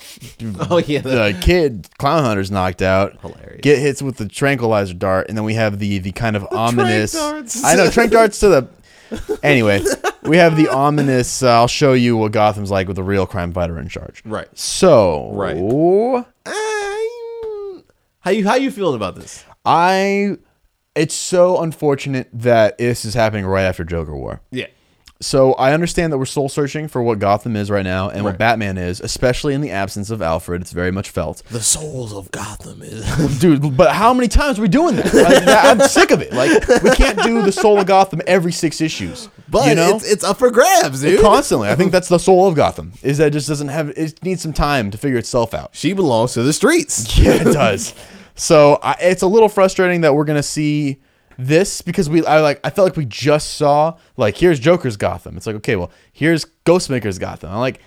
Oh 0.69 0.77
yeah. 0.79 1.01
The 1.01 1.37
kid, 1.41 1.87
Clown 1.99 2.23
Hunter's 2.23 2.49
knocked 2.51 2.81
out. 2.81 3.19
Hilarious. 3.21 3.61
Get 3.61 3.77
hits 3.79 4.01
with 4.01 4.17
the 4.17 4.27
tranquilizer 4.27 4.93
dart, 4.95 5.27
and 5.29 5.37
then 5.37 5.43
we 5.45 5.53
have 5.55 5.77
the 5.79 5.99
the 5.99 6.11
kind 6.11 6.35
of 6.35 6.45
ominous. 6.51 7.11
darts. 7.13 7.63
I 7.63 7.75
know 7.75 7.89
trank 7.89 8.11
darts 8.11 8.39
to 8.39 8.47
the. 8.49 8.67
Anyway, 9.43 9.81
we 10.23 10.37
have 10.37 10.55
the 10.55 10.69
ominous. 10.69 11.43
Uh, 11.43 11.51
I'll 11.51 11.67
show 11.67 11.91
you 11.93 12.15
what 12.15 12.31
Gotham's 12.31 12.71
like 12.71 12.87
with 12.87 12.97
a 12.97 13.03
real 13.03 13.25
crime 13.27 13.51
fighter 13.51 13.77
in 13.77 13.89
charge. 13.89 14.21
Right. 14.25 14.47
So, 14.57 15.31
Right. 15.33 15.57
I'm- 15.57 16.25
how 18.19 18.31
you 18.31 18.45
how 18.47 18.55
you 18.55 18.71
feeling 18.71 18.95
about 18.95 19.15
this? 19.15 19.43
I. 19.65 20.37
It's 20.95 21.15
so 21.15 21.61
unfortunate 21.61 22.27
that 22.33 22.77
this 22.77 23.05
is 23.05 23.13
happening 23.13 23.45
right 23.45 23.63
after 23.63 23.83
Joker 23.85 24.15
War. 24.15 24.41
Yeah. 24.51 24.67
So 25.21 25.53
I 25.53 25.73
understand 25.73 26.11
that 26.11 26.17
we're 26.17 26.25
soul 26.25 26.49
searching 26.49 26.87
for 26.87 27.01
what 27.03 27.19
Gotham 27.19 27.55
is 27.55 27.69
right 27.69 27.83
now 27.83 28.09
and 28.09 28.25
Right. 28.25 28.31
what 28.31 28.37
Batman 28.39 28.77
is, 28.77 28.99
especially 28.99 29.53
in 29.53 29.61
the 29.61 29.69
absence 29.71 30.09
of 30.09 30.21
Alfred. 30.21 30.61
It's 30.61 30.71
very 30.71 30.91
much 30.91 31.09
felt, 31.11 31.43
The 31.51 31.61
souls 31.61 32.11
of 32.11 32.31
Gotham 32.31 32.81
is 32.81 33.39
dude. 33.39 33.77
But 33.77 33.91
how 33.91 34.13
many 34.13 34.27
times 34.27 34.57
are 34.57 34.63
we 34.63 34.67
doing 34.67 34.95
that? 34.95 35.13
Like, 35.13 35.43
I'm 35.47 35.87
sick 35.87 36.09
of 36.11 36.21
it. 36.21 36.33
Like 36.33 36.67
we 36.83 36.89
can't 36.91 37.21
do 37.21 37.41
the 37.43 37.51
soul 37.51 37.79
of 37.79 37.85
Gotham 37.85 38.21
every 38.27 38.51
six 38.51 38.81
issues. 38.81 39.29
But 39.47 39.67
you 39.67 39.75
know, 39.75 39.95
it's 39.95 40.09
it's 40.11 40.23
up 40.23 40.37
for 40.39 40.49
grabs, 40.49 41.01
dude. 41.01 41.21
constantly. 41.21 41.69
I 41.69 41.75
think 41.75 41.91
that's 41.91 42.07
the 42.09 42.17
soul 42.17 42.47
of 42.47 42.55
Gotham. 42.55 42.93
Is 43.03 43.17
that 43.19 43.27
it 43.27 43.31
just 43.31 43.47
doesn't 43.47 43.67
have. 43.67 43.89
It 43.89 44.23
needs 44.23 44.41
some 44.41 44.53
time 44.53 44.89
to 44.91 44.97
figure 44.97 45.17
itself 45.19 45.53
out. 45.53 45.69
she 45.73 45.93
belongs 45.93 46.33
to 46.33 46.43
the 46.43 46.53
streets. 46.53 47.17
Yeah, 47.21 47.33
it 47.33 47.53
does. 47.53 47.93
So 48.35 48.79
I, 48.81 48.95
it's 49.01 49.21
a 49.21 49.27
little 49.27 49.49
frustrating 49.49 50.01
that 50.01 50.15
we're 50.15 50.23
gonna 50.25 50.41
see 50.41 50.99
this 51.47 51.81
because 51.81 52.09
we 52.09 52.25
I 52.25 52.39
like 52.41 52.59
I 52.63 52.69
felt 52.69 52.87
like 52.87 52.97
we 52.97 53.05
just 53.05 53.55
saw 53.55 53.97
like 54.17 54.37
here's 54.37 54.59
Joker's 54.59 54.97
Gotham. 54.97 55.37
It's 55.37 55.47
like 55.47 55.55
okay, 55.57 55.75
well 55.75 55.91
here's 56.11 56.45
Ghostmaker's 56.65 57.19
Gotham. 57.19 57.51
I'm 57.51 57.59
like 57.59 57.79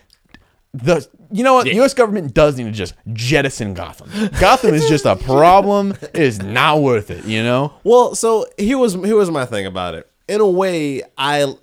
the 0.72 1.06
you 1.30 1.44
know 1.44 1.54
what 1.54 1.64
the 1.64 1.74
U.S. 1.76 1.94
government 1.94 2.34
does 2.34 2.58
need 2.58 2.64
to 2.64 2.72
just 2.72 2.94
jettison 3.12 3.74
Gotham. 3.74 4.10
Gotham 4.40 4.74
is 4.74 4.88
just 4.88 5.04
a 5.04 5.16
problem. 5.16 5.92
It 6.02 6.16
is 6.16 6.42
not 6.42 6.82
worth 6.82 7.10
it. 7.10 7.24
You 7.24 7.42
know. 7.42 7.72
Well, 7.84 8.14
so 8.14 8.46
here 8.58 8.78
was 8.78 8.94
here 8.94 9.16
was 9.16 9.30
my 9.30 9.44
thing 9.44 9.66
about 9.66 9.94
it. 9.94 10.10
In 10.28 10.40
a 10.40 10.48
way, 10.48 11.02
I 11.16 11.54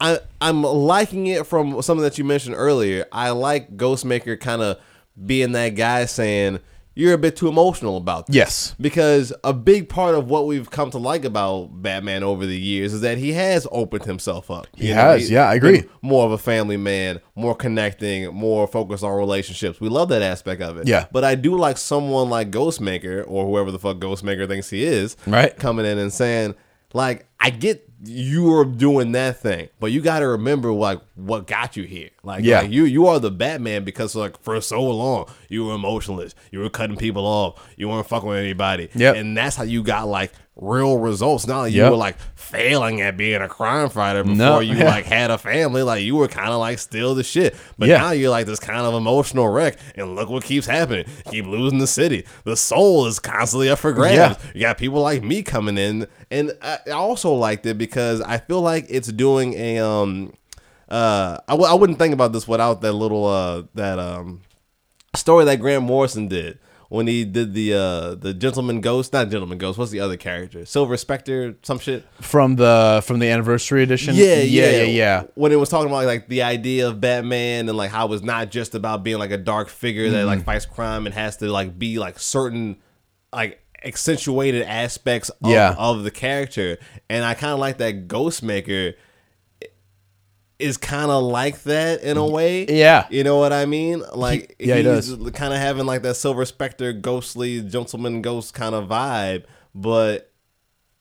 I 0.00 0.18
I'm 0.40 0.62
liking 0.62 1.26
it 1.26 1.46
from 1.46 1.82
something 1.82 2.02
that 2.02 2.16
you 2.16 2.24
mentioned 2.24 2.54
earlier. 2.56 3.06
I 3.12 3.30
like 3.30 3.76
Ghostmaker 3.76 4.40
kind 4.40 4.62
of 4.62 4.78
being 5.26 5.52
that 5.52 5.70
guy 5.70 6.06
saying 6.06 6.60
you're 6.94 7.14
a 7.14 7.18
bit 7.18 7.36
too 7.36 7.48
emotional 7.48 7.96
about 7.96 8.26
this. 8.26 8.36
Yes. 8.36 8.74
Because 8.80 9.32
a 9.44 9.52
big 9.52 9.88
part 9.88 10.14
of 10.14 10.28
what 10.28 10.46
we've 10.46 10.70
come 10.70 10.90
to 10.90 10.98
like 10.98 11.24
about 11.24 11.82
Batman 11.82 12.22
over 12.22 12.46
the 12.46 12.58
years 12.58 12.92
is 12.92 13.00
that 13.02 13.18
he 13.18 13.32
has 13.32 13.66
opened 13.70 14.04
himself 14.04 14.50
up. 14.50 14.66
He 14.74 14.88
has, 14.88 15.30
yeah, 15.30 15.48
I 15.48 15.54
agree. 15.54 15.84
More 16.02 16.26
of 16.26 16.32
a 16.32 16.38
family 16.38 16.76
man, 16.76 17.20
more 17.34 17.54
connecting, 17.54 18.34
more 18.34 18.66
focused 18.66 19.04
on 19.04 19.12
relationships. 19.12 19.80
We 19.80 19.88
love 19.88 20.08
that 20.10 20.22
aspect 20.22 20.62
of 20.62 20.78
it. 20.78 20.86
Yeah. 20.86 21.06
But 21.12 21.24
I 21.24 21.36
do 21.36 21.56
like 21.56 21.78
someone 21.78 22.28
like 22.28 22.50
Ghostmaker 22.50 23.24
or 23.26 23.46
whoever 23.46 23.70
the 23.70 23.78
fuck 23.78 23.98
Ghostmaker 23.98 24.48
thinks 24.48 24.70
he 24.70 24.84
is. 24.84 25.16
Right. 25.26 25.56
Coming 25.56 25.86
in 25.86 25.98
and 25.98 26.12
saying, 26.12 26.54
like, 26.92 27.28
I 27.38 27.50
get 27.50 27.89
you 28.02 28.52
are 28.54 28.64
doing 28.64 29.12
that 29.12 29.40
thing, 29.40 29.68
but 29.78 29.92
you 29.92 30.00
got 30.00 30.20
to 30.20 30.28
remember 30.28 30.72
like 30.72 31.00
what 31.16 31.46
got 31.46 31.76
you 31.76 31.84
here. 31.84 32.08
Like, 32.22 32.44
Yeah. 32.44 32.60
like, 32.62 32.70
you 32.70 32.84
you 32.84 33.06
are 33.08 33.18
the 33.18 33.30
Batman 33.30 33.84
because 33.84 34.14
like 34.16 34.40
for 34.42 34.60
so 34.60 34.82
long 34.82 35.26
you 35.48 35.66
were 35.66 35.74
emotionless, 35.74 36.34
you 36.50 36.60
were 36.60 36.70
cutting 36.70 36.96
people 36.96 37.26
off, 37.26 37.62
you 37.76 37.88
weren't 37.88 38.06
fucking 38.08 38.28
with 38.28 38.38
anybody. 38.38 38.88
yeah, 38.94 39.12
and 39.12 39.36
that's 39.36 39.56
how 39.56 39.64
you 39.64 39.82
got 39.82 40.08
like 40.08 40.32
real 40.60 40.98
results. 40.98 41.46
Not 41.46 41.60
like 41.62 41.72
you 41.72 41.82
were 41.84 41.90
like 41.96 42.16
failing 42.34 43.00
at 43.00 43.16
being 43.16 43.40
a 43.40 43.48
crime 43.48 43.88
fighter 43.88 44.22
before 44.22 44.36
No. 44.36 44.60
you 44.60 44.74
like 44.84 45.06
had 45.06 45.30
a 45.30 45.38
family. 45.38 45.82
Like 45.82 46.02
you 46.02 46.16
were 46.16 46.28
kind 46.28 46.50
of 46.50 46.58
like 46.60 46.78
still 46.78 47.14
the 47.14 47.22
shit, 47.24 47.56
but 47.78 47.88
Yeah. 47.88 47.98
now 47.98 48.10
you're 48.10 48.30
like 48.30 48.46
this 48.46 48.60
kind 48.60 48.80
of 48.82 48.92
emotional 48.94 49.48
wreck. 49.48 49.78
And 49.96 50.14
look 50.16 50.28
what 50.28 50.44
keeps 50.44 50.66
happening. 50.66 51.06
Keep 51.30 51.46
losing 51.46 51.78
the 51.78 51.86
city. 51.86 52.26
The 52.44 52.56
soul 52.56 53.06
is 53.06 53.18
constantly 53.18 53.70
up 53.70 53.78
for 53.78 53.92
grabs. 53.92 54.42
Yeah. 54.44 54.50
You 54.54 54.60
got 54.60 54.78
people 54.78 55.00
like 55.00 55.22
me 55.22 55.42
coming 55.42 55.78
in, 55.78 56.06
and 56.30 56.52
I 56.60 56.78
I 56.88 56.90
also 56.90 57.32
liked 57.32 57.64
it 57.66 57.78
because 57.78 58.20
I 58.20 58.38
feel 58.38 58.60
like 58.60 58.86
it's 58.88 59.08
doing 59.08 59.54
a 59.54 59.78
um 59.78 60.32
uh 60.90 61.38
I 61.48 61.52
w- 61.52 61.70
I 61.70 61.74
wouldn't 61.74 61.98
think 61.98 62.12
about 62.12 62.32
this 62.32 62.46
without 62.48 62.80
that 62.82 62.92
little 62.92 63.26
uh 63.26 63.62
that 63.74 63.98
um 63.98 64.42
story 65.16 65.44
that 65.44 65.56
Grant 65.60 65.84
Morrison 65.84 66.28
did 66.28 66.58
when 66.90 67.06
he 67.06 67.24
did 67.24 67.54
the 67.54 67.72
uh 67.72 68.14
the 68.16 68.34
gentleman 68.34 68.80
ghost 68.82 69.12
not 69.12 69.30
gentleman 69.30 69.56
ghost 69.58 69.78
what's 69.78 69.90
the 69.90 70.00
other 70.00 70.16
character 70.18 70.66
silver 70.66 70.96
spectre 70.98 71.54
some 71.62 71.78
shit 71.78 72.04
From 72.20 72.56
the 72.56 73.02
from 73.06 73.18
the 73.20 73.28
anniversary 73.30 73.82
edition. 73.82 74.14
yeah, 74.14 74.34
yeah, 74.42 74.42
yeah, 74.42 74.70
yeah, 74.70 74.82
yeah. 74.84 75.22
When 75.34 75.52
it 75.52 75.56
was 75.56 75.68
talking 75.70 75.88
about 75.88 76.04
like 76.04 76.28
the 76.28 76.42
idea 76.42 76.86
of 76.88 77.00
Batman 77.00 77.68
and 77.68 77.78
like 77.78 77.90
how 77.90 78.12
it's 78.12 78.22
not 78.22 78.50
just 78.50 78.74
about 78.74 79.02
being 79.02 79.18
like 79.18 79.30
a 79.30 79.38
dark 79.38 79.68
figure 79.70 80.10
that 80.10 80.16
Mm-hmm. 80.18 80.26
like 80.26 80.44
fights 80.44 80.66
crime 80.66 81.06
and 81.06 81.14
has 81.14 81.38
to 81.38 81.46
like 81.50 81.78
be 81.78 81.98
like 81.98 82.18
certain 82.18 82.76
like 83.32 83.62
accentuated 83.84 84.62
aspects 84.62 85.30
of, 85.30 85.50
Yeah. 85.50 85.74
of 85.78 86.02
the 86.04 86.10
character. 86.10 86.76
And 87.08 87.24
I 87.24 87.32
kind 87.34 87.52
of 87.54 87.58
like 87.60 87.78
that 87.78 88.08
Ghostmaker 88.08 88.92
is 90.60 90.76
kind 90.76 91.10
of 91.10 91.24
like 91.24 91.62
that 91.64 92.02
in 92.02 92.16
a 92.16 92.26
way. 92.26 92.66
Yeah. 92.66 93.06
You 93.10 93.24
know 93.24 93.36
what 93.38 93.52
I 93.52 93.66
mean? 93.66 94.02
Like 94.14 94.56
yeah, 94.58 94.76
he 94.76 94.82
does. 94.82 95.16
kind 95.34 95.52
of 95.52 95.60
having 95.60 95.86
like 95.86 96.02
that 96.02 96.14
Silver 96.14 96.44
Spectre 96.44 96.92
ghostly 96.92 97.62
gentleman 97.62 98.22
ghost 98.22 98.54
kind 98.54 98.74
of 98.74 98.88
vibe, 98.88 99.44
but 99.74 100.29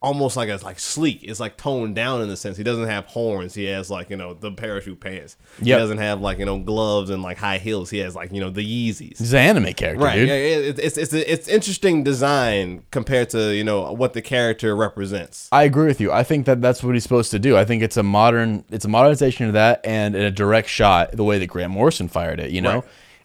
almost 0.01 0.37
like 0.37 0.47
it's 0.47 0.63
like 0.63 0.79
sleek. 0.79 1.23
It's 1.23 1.41
like 1.41 1.57
toned 1.57 1.93
down 1.93 2.21
in 2.21 2.29
the 2.29 2.37
sense 2.37 2.55
he 2.55 2.63
doesn't 2.63 2.87
have 2.87 3.05
horns. 3.05 3.53
He 3.53 3.65
has 3.65 3.89
like 3.89 4.09
you 4.09 4.15
know 4.15 4.33
the 4.33 4.51
parachute 4.51 4.99
pants. 5.01 5.35
He 5.61 5.71
doesn't 5.71 5.97
have 5.97 6.21
like 6.21 6.39
you 6.39 6.45
know 6.45 6.57
gloves 6.57 7.09
and 7.09 7.21
like 7.21 7.37
high 7.37 7.57
heels. 7.57 7.89
He 7.89 7.97
has 7.99 8.15
like 8.15 8.31
you 8.31 8.39
know 8.39 8.49
the 8.49 8.61
Yeezys. 8.63 9.17
He's 9.17 9.33
an 9.33 9.39
anime 9.39 9.73
character, 9.73 10.03
Right. 10.05 10.15
dude. 10.15 10.29
Yeah, 10.29 10.35
yeah, 10.35 10.55
it- 10.69 10.79
it's 10.79 10.97
it's 10.97 11.13
it's 11.13 11.47
interesting 11.49 12.03
design 12.03 12.83
compared 12.91 13.29
to 13.31 13.53
you 13.53 13.63
know 13.63 13.91
what 13.91 14.13
the 14.13 14.21
character 14.21 14.75
represents. 14.75 15.49
I 15.51 15.63
agree 15.63 15.87
with 15.87 15.99
you. 15.99 16.11
I 16.11 16.23
think 16.23 16.45
that 16.45 16.61
that's 16.61 16.81
what 16.83 16.93
he's 16.93 17.03
supposed 17.03 17.31
to 17.31 17.39
do. 17.39 17.57
I 17.57 17.65
think 17.65 17.83
it's 17.83 17.97
a 17.97 18.03
modern, 18.03 18.63
it's 18.71 18.85
a 18.85 18.89
modernization 18.89 19.47
of 19.47 19.53
that, 19.53 19.81
and 19.83 20.15
a 20.15 20.31
direct 20.31 20.69
shot 20.69 21.11
the 21.11 21.23
way 21.23 21.39
that 21.39 21.47
Grant 21.47 21.71
Morrison 21.71 22.07
fired 22.07 22.39
it. 22.39 22.51
You 22.51 22.61
know, 22.61 22.75
Right. 22.75 22.83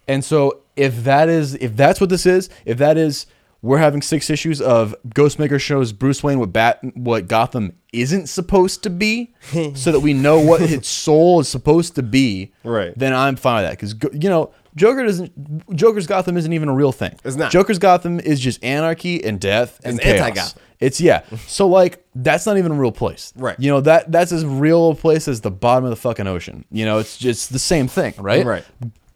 and 0.09 0.25
so 0.25 0.59
if 0.77 1.05
that 1.05 1.29
is, 1.29 1.55
if 1.55 1.77
that's 1.77 2.01
what 2.01 2.11
this 2.11 2.27
is, 2.27 2.51
if 2.65 2.79
that 2.79 2.97
is, 2.97 3.27
we're 3.65 3.79
having 3.79 4.03
six 4.03 4.29
issues 4.29 4.61
of 4.61 4.95
Ghostmaker 5.09 5.59
shows 5.59 5.93
Bruce 5.93 6.23
Wayne 6.23 6.39
what 6.39 6.53
Bat, 6.53 6.81
what 6.97 7.29
Gotham 7.29 7.73
isn't 7.95 8.29
supposed 8.29 8.83
to 8.83 8.91
be, 8.91 9.35
so 9.75 9.91
that 9.91 10.01
we 10.01 10.13
know 10.13 10.39
what 10.39 10.61
his 10.61 10.87
soul 10.87 11.41
is 11.41 11.49
supposed 11.49 11.95
to 11.95 12.03
be. 12.03 12.53
Right. 12.63 12.93
Then 12.97 13.15
I'm 13.15 13.37
fine 13.37 13.63
with 13.63 13.71
that 13.71 13.79
because 13.79 14.23
you 14.23 14.29
know. 14.29 14.53
Joker 14.77 15.05
doesn't. 15.05 15.77
Joker's 15.77 16.09
Gotham 16.09 16.37
isn't 16.37 16.53
even 16.53 16.69
a 16.69 16.75
real 16.75 16.91
thing. 16.91 17.17
It's 17.25 17.37
not. 17.37 17.53
Joker's 17.53 17.79
Gotham 17.79 18.19
is 18.19 18.41
just 18.41 18.63
anarchy 18.65 19.23
and 19.23 19.41
death 19.41 19.81
and 19.85 19.95
It's 19.95 20.05
chaos. 20.05 20.19
anti-Gotham. 20.19 20.63
It's 20.81 21.01
yeah. 21.01 21.23
So 21.47 21.69
like 21.69 22.05
that's 22.17 22.45
not 22.45 22.59
even 22.59 22.73
a 22.73 22.75
real 22.75 22.91
place. 22.91 23.33
Right. 23.37 23.55
You 23.61 23.71
know 23.71 23.81
that 23.83 24.11
that's 24.11 24.33
as 24.33 24.45
real 24.45 24.91
a 24.91 24.95
place 24.97 25.29
as 25.29 25.43
the 25.43 25.53
bottom 25.53 25.85
of 25.85 25.91
the 25.91 25.97
fucking 25.97 26.27
ocean. 26.27 26.65
You 26.73 26.87
know, 26.87 26.99
it's 26.99 27.17
just 27.17 27.53
the 27.53 27.61
same 27.61 27.87
thing, 27.87 28.15
right? 28.19 28.45
Right. 28.45 28.65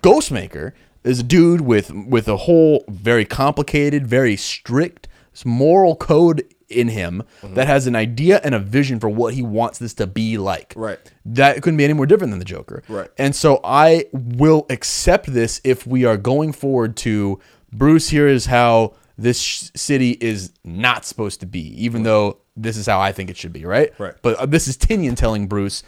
Ghostmaker 0.01 0.75
is 1.09 1.21
a 1.21 1.23
dude 1.25 1.61
with 1.63 1.91
with 1.93 2.29
a 2.29 2.37
whole 2.37 2.85
very 2.89 3.25
complicated, 3.25 4.07
very 4.07 4.37
strict 4.37 5.09
moral 5.45 5.95
code 5.95 6.43
in 6.69 6.89
him 6.89 7.23
Mm-hmm. 7.43 7.55
that 7.55 7.67
has 7.69 7.87
an 7.87 7.95
idea 7.97 8.41
and 8.43 8.55
a 8.55 8.59
vision 8.59 8.99
for 9.01 9.09
what 9.09 9.33
he 9.35 9.41
wants 9.43 9.79
this 9.79 9.95
to 9.95 10.07
be 10.07 10.37
like. 10.37 10.75
Right. 10.77 10.99
That 11.25 11.63
couldn't 11.63 11.77
be 11.77 11.85
any 11.85 11.95
more 11.95 12.05
different 12.07 12.33
than 12.33 12.41
the 12.41 12.45
Joker. 12.45 12.83
Right. 12.89 13.09
And 13.17 13.35
so 13.35 13.61
I 13.65 14.07
will 14.13 14.67
accept 14.69 15.33
this 15.33 15.61
if 15.65 15.87
we 15.87 16.05
are 16.05 16.17
going 16.17 16.53
forward 16.53 16.97
to 16.99 17.39
Bruce. 17.73 18.09
Here 18.11 18.27
is 18.27 18.47
how 18.47 18.95
this 19.17 19.41
sh- 19.41 19.71
city 19.77 20.19
is 20.21 20.53
not 20.65 21.05
supposed 21.07 21.39
to 21.41 21.47
be, 21.47 21.61
even 21.85 22.03
though 22.03 22.39
this 22.57 22.77
is 22.77 22.87
how 22.87 23.01
I 23.01 23.13
think 23.13 23.31
it 23.31 23.37
should 23.37 23.53
be. 23.53 23.65
Right. 23.65 23.93
Right. 23.99 24.15
But 24.21 24.37
uh, 24.37 24.47
this 24.47 24.67
is 24.67 24.77
Tynion 24.77 25.17
telling 25.17 25.47
Bruce, 25.47 25.83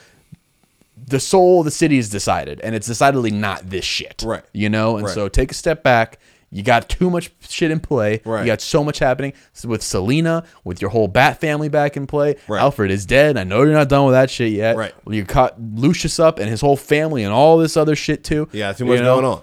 the 1.06 1.20
soul 1.20 1.60
of 1.60 1.64
the 1.64 1.70
city 1.70 1.98
is 1.98 2.08
decided, 2.10 2.60
and 2.60 2.74
it's 2.74 2.86
decidedly 2.86 3.30
not 3.30 3.70
this 3.70 3.84
shit. 3.84 4.22
Right. 4.24 4.42
You 4.52 4.68
know, 4.68 4.96
and 4.96 5.06
Right. 5.06 5.14
so 5.14 5.28
take 5.28 5.50
a 5.50 5.54
step 5.54 5.82
back. 5.82 6.18
You 6.52 6.64
got 6.64 6.88
too 6.88 7.10
much 7.10 7.30
shit 7.48 7.70
in 7.70 7.78
play. 7.78 8.22
Right. 8.24 8.40
You 8.40 8.46
got 8.46 8.60
so 8.60 8.82
much 8.82 8.98
happening 8.98 9.34
So 9.52 9.68
with 9.68 9.82
Selina, 9.84 10.42
with 10.64 10.82
your 10.82 10.90
whole 10.90 11.06
Bat 11.06 11.40
family 11.40 11.68
back 11.68 11.96
in 11.96 12.08
play. 12.08 12.34
Right. 12.48 12.60
Alfred 12.60 12.90
is 12.90 13.06
dead. 13.06 13.36
I 13.36 13.44
know 13.44 13.62
you're 13.62 13.72
not 13.72 13.88
done 13.88 14.04
with 14.06 14.14
that 14.14 14.30
shit 14.30 14.50
yet. 14.52 14.76
Right. 14.76 14.92
You 15.08 15.24
caught 15.24 15.54
Lucius 15.60 16.18
up 16.18 16.40
and 16.40 16.48
his 16.50 16.60
whole 16.60 16.76
family 16.76 17.22
and 17.22 17.32
all 17.32 17.56
this 17.58 17.76
other 17.76 17.94
shit 17.94 18.24
too. 18.24 18.48
Yeah, 18.50 18.72
too 18.72 18.84
much 18.84 18.96
You 18.98 19.04
know? 19.04 19.14
going 19.20 19.26
on. 19.26 19.42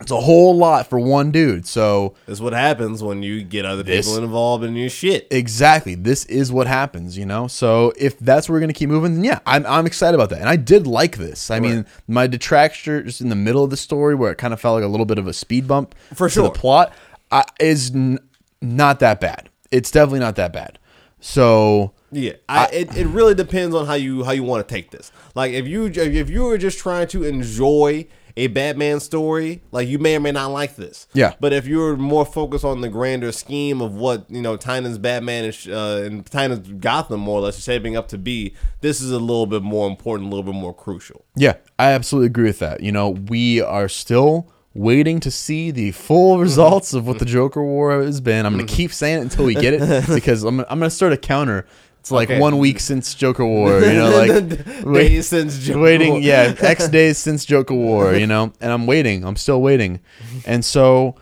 It's 0.00 0.12
a 0.12 0.20
whole 0.20 0.56
lot 0.56 0.88
for 0.88 1.00
one 1.00 1.32
dude. 1.32 1.66
So 1.66 2.14
That's 2.26 2.40
what 2.40 2.52
happens 2.52 3.02
when 3.02 3.22
you 3.24 3.42
get 3.42 3.64
other 3.64 3.82
This- 3.82 4.06
people 4.06 4.22
involved 4.22 4.62
in 4.62 4.76
your 4.76 4.88
shit. 4.88 5.26
exactly, 5.30 5.96
this 5.96 6.24
is 6.26 6.52
what 6.52 6.66
happens, 6.68 7.18
you 7.18 7.26
know. 7.26 7.48
So 7.48 7.92
if 7.96 8.16
that's 8.20 8.48
where 8.48 8.54
we're 8.54 8.60
gonna 8.60 8.72
keep 8.72 8.88
moving, 8.90 9.14
then 9.16 9.24
yeah, 9.24 9.40
I'm 9.44 9.66
I'm 9.66 9.86
excited 9.86 10.14
about 10.14 10.30
that, 10.30 10.38
and 10.40 10.48
I 10.48 10.54
did 10.56 10.86
like 10.86 11.16
this. 11.16 11.50
I 11.50 11.58
mean, 11.58 11.84
my 12.06 12.28
detractors 12.28 13.20
in 13.20 13.28
the 13.28 13.34
middle 13.36 13.64
of 13.64 13.70
the 13.70 13.76
story 13.76 14.14
where 14.14 14.30
it 14.30 14.38
kind 14.38 14.54
of 14.54 14.60
felt 14.60 14.76
like 14.76 14.84
a 14.84 14.88
little 14.88 15.06
bit 15.06 15.18
of 15.18 15.26
a 15.26 15.32
speed 15.32 15.66
bump 15.66 15.94
For 16.14 16.28
sure. 16.28 16.44
the 16.44 16.50
plot 16.50 16.92
uh, 17.32 17.42
is 17.58 17.90
n- 17.92 18.18
not 18.62 19.00
that 19.00 19.20
bad. 19.20 19.48
It's 19.72 19.90
definitely 19.90 20.20
not 20.20 20.36
that 20.36 20.52
bad. 20.52 20.78
So 21.20 21.92
Yeah, 22.12 22.32
I, 22.48 22.66
it, 22.72 22.96
it 22.96 23.06
really 23.08 23.34
depends 23.34 23.74
on 23.74 23.86
how 23.86 23.94
you 23.94 24.22
how 24.24 24.30
you 24.30 24.44
want 24.44 24.66
to 24.66 24.72
take 24.74 24.90
this. 24.92 25.10
Like 25.34 25.52
if 25.52 25.66
you 25.66 25.86
if 25.86 26.30
you 26.30 26.44
were 26.44 26.56
just 26.56 26.78
trying 26.78 27.08
to 27.08 27.24
enjoy 27.24 28.06
a 28.38 28.46
Batman 28.46 29.00
story, 29.00 29.62
like 29.72 29.88
you 29.88 29.98
may 29.98 30.14
or 30.14 30.20
may 30.20 30.30
not 30.30 30.52
like 30.52 30.76
this. 30.76 31.08
Yeah. 31.12 31.34
But 31.40 31.52
if 31.52 31.66
you're 31.66 31.96
more 31.96 32.24
focused 32.24 32.64
on 32.64 32.80
the 32.80 32.88
grander 32.88 33.32
scheme 33.32 33.82
of 33.82 33.94
what 33.94 34.30
you 34.30 34.40
know 34.40 34.56
Tynion's 34.56 34.96
Batman 34.96 35.44
is, 35.44 35.66
uh, 35.66 36.04
and 36.06 36.24
Tynion's 36.24 36.68
Gotham 36.80 37.20
more 37.20 37.40
or 37.40 37.42
less 37.42 37.58
is 37.58 37.64
shaping 37.64 37.96
up 37.96 38.06
to 38.08 38.18
be, 38.18 38.54
this 38.80 39.00
is 39.00 39.10
a 39.10 39.18
little 39.18 39.46
bit 39.46 39.62
more 39.62 39.88
important, 39.88 40.28
a 40.28 40.30
little 40.30 40.50
bit 40.50 40.58
more 40.58 40.72
crucial. 40.72 41.24
Yeah, 41.34 41.54
I 41.80 41.90
absolutely 41.90 42.26
agree 42.26 42.44
with 42.44 42.60
that. 42.60 42.80
You 42.80 42.92
know, 42.92 43.10
we 43.10 43.60
are 43.60 43.88
still 43.88 44.48
waiting 44.72 45.18
to 45.18 45.30
see 45.32 45.72
the 45.72 45.90
full 45.90 46.34
mm-hmm. 46.34 46.42
results 46.42 46.94
of 46.94 47.08
what 47.08 47.18
the 47.18 47.24
mm-hmm. 47.24 47.34
Joker 47.34 47.62
War 47.64 48.00
has 48.00 48.20
been. 48.20 48.46
I'm 48.46 48.54
going 48.54 48.64
to 48.64 48.72
mm-hmm. 48.72 48.76
keep 48.76 48.92
saying 48.92 49.18
it 49.18 49.22
until 49.22 49.46
we 49.46 49.54
get 49.54 49.74
it 49.74 50.06
because 50.14 50.44
I'm, 50.44 50.60
I'm 50.60 50.78
going 50.78 50.82
to 50.82 50.90
start 50.90 51.12
a 51.12 51.16
counter. 51.16 51.66
It's 52.08 52.12
like 52.12 52.30
Okay. 52.30 52.40
one 52.40 52.56
week 52.56 52.80
since 52.80 53.14
Joker 53.14 53.44
War, 53.44 53.80
you 53.80 53.92
know, 53.92 54.08
like 54.26 54.84
wait- 54.84 55.20
since 55.22 55.58
Joker 55.58 55.78
waiting, 55.80 56.12
War. 56.12 56.20
yeah, 56.20 56.54
X 56.58 56.88
days 56.88 57.18
since 57.18 57.44
Joker 57.44 57.74
War, 57.74 58.14
you 58.14 58.26
know, 58.26 58.50
and 58.62 58.72
I'm 58.72 58.86
waiting. 58.86 59.24
I'm 59.24 59.36
still 59.36 59.60
waiting, 59.60 60.00
and 60.46 60.64
so 60.64 61.16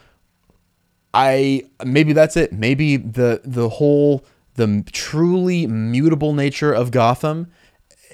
I 1.13 1.65
maybe 1.85 2.13
that's 2.13 2.37
it. 2.37 2.53
Maybe 2.53 2.97
the 2.97 3.41
the 3.45 3.69
whole 3.69 4.25
the 4.55 4.85
truly 4.93 5.67
mutable 5.67 6.33
nature 6.35 6.73
of 6.73 6.91
Gotham 6.91 7.49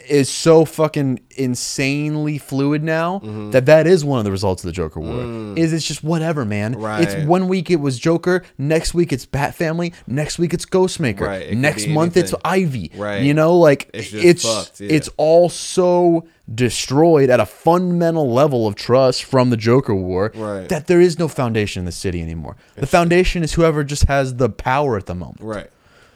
is 0.08 0.28
so 0.28 0.64
fucking 0.64 1.20
insanely 1.36 2.38
fluid 2.38 2.82
now 2.82 3.20
Mm-hmm. 3.20 3.50
that 3.52 3.66
that 3.66 3.86
is 3.86 4.04
one 4.04 4.18
of 4.18 4.24
the 4.24 4.30
results 4.30 4.62
of 4.64 4.68
the 4.68 4.72
Joker 4.72 5.00
War. 5.00 5.56
Is 5.56 5.72
it's 5.72 5.86
just 5.86 6.02
whatever, 6.02 6.44
man. 6.44 6.74
Mm. 6.74 6.82
Right. 6.82 7.02
It's 7.08 7.26
one 7.26 7.46
week 7.48 7.70
it 7.70 7.76
was 7.76 7.98
Joker, 7.98 8.42
next 8.58 8.94
week 8.94 9.12
it's 9.12 9.26
Bat 9.26 9.54
Family, 9.54 9.92
next 10.06 10.38
week 10.38 10.52
it's 10.54 10.64
Ghostmaker, 10.66 11.20
Right, 11.20 11.42
it 11.48 11.56
next 11.56 11.86
month 11.88 12.16
it's. 12.16 12.34
Ivy. 12.44 12.90
Right. 12.96 13.22
You 13.22 13.34
know, 13.34 13.56
like 13.58 13.90
It's 13.94 14.12
it's 14.12 14.42
fucked, 14.44 14.80
yeah. 14.80 14.92
it's 14.92 15.08
all 15.16 15.48
so 15.48 16.26
destroyed 16.52 17.30
at 17.30 17.40
a 17.40 17.46
fundamental 17.46 18.30
level 18.32 18.66
of 18.66 18.74
trust 18.74 19.24
from 19.24 19.50
the 19.50 19.56
Joker 19.56 19.94
War 19.94 20.32
Right. 20.34 20.68
that 20.68 20.86
there 20.86 21.00
is 21.00 21.18
no 21.18 21.28
foundation 21.28 21.80
in 21.80 21.84
the 21.86 21.92
city 21.92 22.20
anymore. 22.22 22.56
The 22.76 22.86
foundation 22.86 23.42
is 23.42 23.52
whoever 23.52 23.84
just 23.84 24.04
has 24.08 24.36
the 24.36 24.48
power 24.48 24.96
at 24.96 25.06
the 25.06 25.14
moment. 25.14 25.40
Right. 25.40 25.70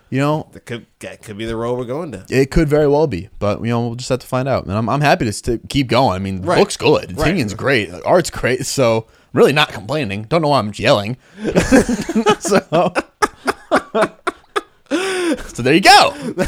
You 0.09 0.21
know, 0.21 0.49
That 0.53 0.65
could 0.67 0.87
that 1.01 1.23
could 1.23 1.37
be 1.37 1.47
the 1.47 1.57
road 1.57 1.79
we're 1.79 1.85
going 1.85 2.13
to. 2.13 2.25
it 2.31 2.51
could 2.53 2.69
very 2.69 2.87
well 2.87 3.07
be, 3.09 3.29
but 3.41 3.61
you 3.61 3.67
know, 3.67 3.87
we'll 3.89 3.95
just 3.97 4.09
have 4.09 4.21
to 4.21 4.27
find 4.27 4.47
out. 4.49 4.65
And 4.65 4.73
I'm, 4.73 4.89
I'm 4.89 5.01
happy 5.01 5.25
to 5.25 5.33
st- 5.33 5.69
keep 5.69 5.89
going. 5.89 6.15
I 6.15 6.19
mean, 6.21 6.43
the 6.43 6.47
Right. 6.47 6.59
book's 6.59 6.77
good, 6.77 7.17
Right. 7.19 7.35
Tynion's 7.35 7.55
great, 7.55 7.91
the 7.91 8.05
art's 8.05 8.31
great, 8.31 8.65
so 8.67 9.07
I'm 9.09 9.39
really 9.39 9.53
not 9.53 9.71
complaining. 9.73 10.23
Don't 10.25 10.43
know 10.43 10.49
why 10.49 10.61
I'm 10.61 10.73
yelling. 10.77 11.17
so, 12.39 12.61
so 14.91 15.63
there 15.63 15.75
you 15.75 15.81
go. 15.81 16.15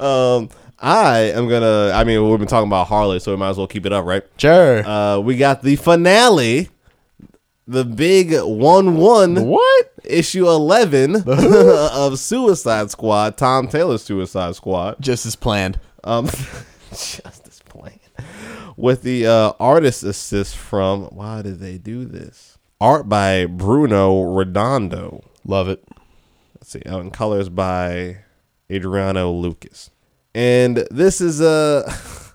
Um, 0.00 0.48
I 0.80 1.30
am 1.34 1.48
gonna. 1.48 1.92
I 1.94 2.04
mean, 2.04 2.26
we've 2.28 2.38
been 2.38 2.48
talking 2.48 2.66
about 2.68 2.88
Harley, 2.88 3.18
so 3.20 3.30
we 3.30 3.36
might 3.36 3.50
as 3.50 3.58
well 3.58 3.66
keep 3.66 3.84
it 3.86 3.92
up, 3.92 4.04
right? 4.06 4.22
Sure. 4.38 4.84
Uh, 4.86 5.18
we 5.18 5.36
got 5.36 5.62
the 5.62 5.76
finale, 5.76 6.68
the 7.66 7.84
big 7.84 8.34
one-one 8.40 9.46
what? 9.46 9.92
issue 10.04 10.48
eleven 10.48 11.16
of 11.26 12.18
Suicide 12.18 12.90
Squad, 12.90 13.36
Tom 13.36 13.68
Taylor's 13.68 14.02
Suicide 14.02 14.54
Squad. 14.56 14.96
Just 15.00 15.26
as 15.26 15.36
planned. 15.36 15.78
Um, 16.02 16.26
just 16.90 17.44
this 17.44 17.60
plan 17.60 17.98
with 18.76 19.02
the 19.02 19.26
uh, 19.26 19.52
artist 19.58 20.02
assist 20.02 20.56
from. 20.56 21.04
Why 21.04 21.42
did 21.42 21.60
they 21.60 21.78
do 21.78 22.04
this? 22.04 22.58
Art 22.80 23.08
by 23.08 23.46
Bruno 23.46 24.22
Redondo. 24.22 25.24
Love 25.44 25.68
it. 25.68 25.84
Let's 26.54 26.70
see, 26.70 26.82
out 26.86 27.00
in 27.00 27.10
colors 27.10 27.48
by 27.48 28.18
Adriano 28.70 29.30
Lucas. 29.30 29.90
And 30.34 30.86
this 30.90 31.20
is 31.20 31.40
a 31.40 31.84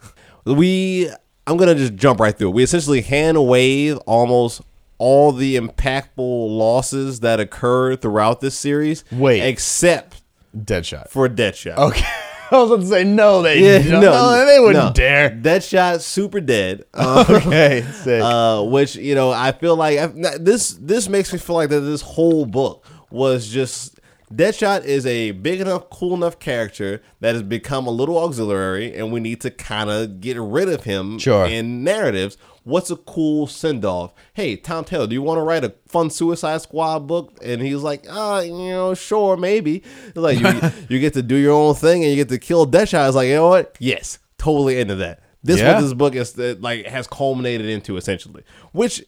we 0.45 1.09
I'm 1.45 1.57
gonna 1.57 1.75
just 1.75 1.95
jump 1.95 2.19
right 2.19 2.35
through. 2.37 2.49
it. 2.49 2.53
We 2.53 2.63
essentially 2.63 3.01
hand 3.01 3.45
wave 3.45 3.97
almost 4.05 4.61
all 4.99 5.31
the 5.31 5.55
impactful 5.57 6.07
losses 6.17 7.21
that 7.21 7.39
occurred 7.39 8.01
throughout 8.01 8.41
this 8.41 8.55
series. 8.57 9.03
Wait. 9.11 9.41
except 9.41 10.21
Deadshot. 10.55 11.09
for 11.09 11.27
Deadshot. 11.27 11.77
Okay. 11.77 12.05
I 12.51 12.57
was 12.57 12.71
about 12.71 12.81
to 12.81 12.87
say 12.87 13.03
no. 13.03 13.43
They 13.43 13.59
Yeah, 13.59 13.91
no, 13.91 14.01
no, 14.01 14.45
they 14.45 14.59
wouldn't 14.59 14.83
no. 14.85 14.91
dare. 14.91 15.29
Deadshot, 15.29 16.01
super 16.01 16.41
dead. 16.41 16.83
Uh, 16.93 17.23
Okay, 17.29 17.85
sick. 18.03 18.21
uh, 18.23 18.63
which 18.63 18.95
you 18.95 19.13
know 19.15 19.31
I 19.31 19.51
feel 19.51 19.75
like 19.75 19.99
I've, 19.99 20.15
this 20.43 20.71
this 20.81 21.07
makes 21.07 21.31
me 21.31 21.37
feel 21.39 21.55
like 21.55 21.69
that 21.69 21.81
this 21.81 22.01
whole 22.01 22.45
book 22.47 22.85
was 23.11 23.47
just 23.49 23.99
Deadshot 24.33 24.83
is 24.85 25.05
a 25.07 25.31
big 25.31 25.59
enough, 25.61 25.89
cool 25.89 26.13
enough 26.13 26.37
character 26.39 27.01
that 27.19 27.33
has 27.33 27.41
become 27.43 27.87
a 27.87 27.91
little 27.91 28.17
auxiliary, 28.17 28.95
and 28.95 29.11
we 29.11 29.19
need 29.19 29.41
to 29.41 29.49
kind 29.51 29.89
of 29.89 30.19
get 30.21 30.37
rid 30.39 30.69
of 30.69 30.83
him 30.83 31.17
Sure. 31.19 31.45
in 31.47 31.83
narratives. 31.83 32.37
What's 32.69 32.91
a 32.91 32.95
cool 32.95 33.47
send 33.47 33.83
off? 33.83 34.13
Hey, 34.33 34.55
Tom 34.55 34.85
Taylor, 34.85 35.07
do 35.07 35.13
you 35.13 35.21
want 35.21 35.39
to 35.39 35.43
write 35.43 35.63
a 35.63 35.73
fun 35.87 36.09
Suicide 36.09 36.61
Squad 36.61 37.07
book? 37.07 37.37
And 37.43 37.61
he's 37.61 37.81
like, 37.81 38.05
uh, 38.09 38.43
you 38.45 38.53
know, 38.69 38.93
sure, 38.93 39.35
maybe. 39.37 39.83
Like 40.15 40.39
you, 40.39 40.71
you 40.89 40.99
get 40.99 41.13
to 41.13 41.21
do 41.23 41.35
your 41.35 41.53
own 41.53 41.75
thing, 41.75 42.03
and 42.03 42.11
you 42.11 42.15
get 42.15 42.29
to 42.29 42.37
kill 42.37 42.65
Deadshot. 42.67 43.07
It's 43.07 43.15
like, 43.15 43.27
you 43.27 43.35
know 43.35 43.49
what? 43.49 43.75
Yes, 43.79 44.19
totally 44.37 44.79
into 44.79 44.95
that. 44.95 45.21
This 45.43 45.59
Yeah. 45.59 45.73
what 45.75 45.81
this 45.81 45.93
book 45.93 46.15
is 46.15 46.37
uh, 46.37 46.55
like 46.59 46.85
has 46.85 47.07
culminated 47.07 47.67
into 47.67 47.97
essentially, 47.97 48.43
which 48.71 49.03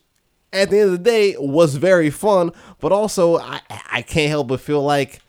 at 0.52 0.70
the 0.70 0.78
end 0.80 0.86
of 0.86 0.92
the 0.92 0.98
day 1.10 1.36
was 1.38 1.76
very 1.76 2.10
fun, 2.10 2.52
but 2.80 2.90
also 2.90 3.38
I 3.38 3.60
I 3.90 4.02
can't 4.02 4.30
help 4.30 4.48
but 4.48 4.60
feel 4.60 4.82
like 4.82 5.20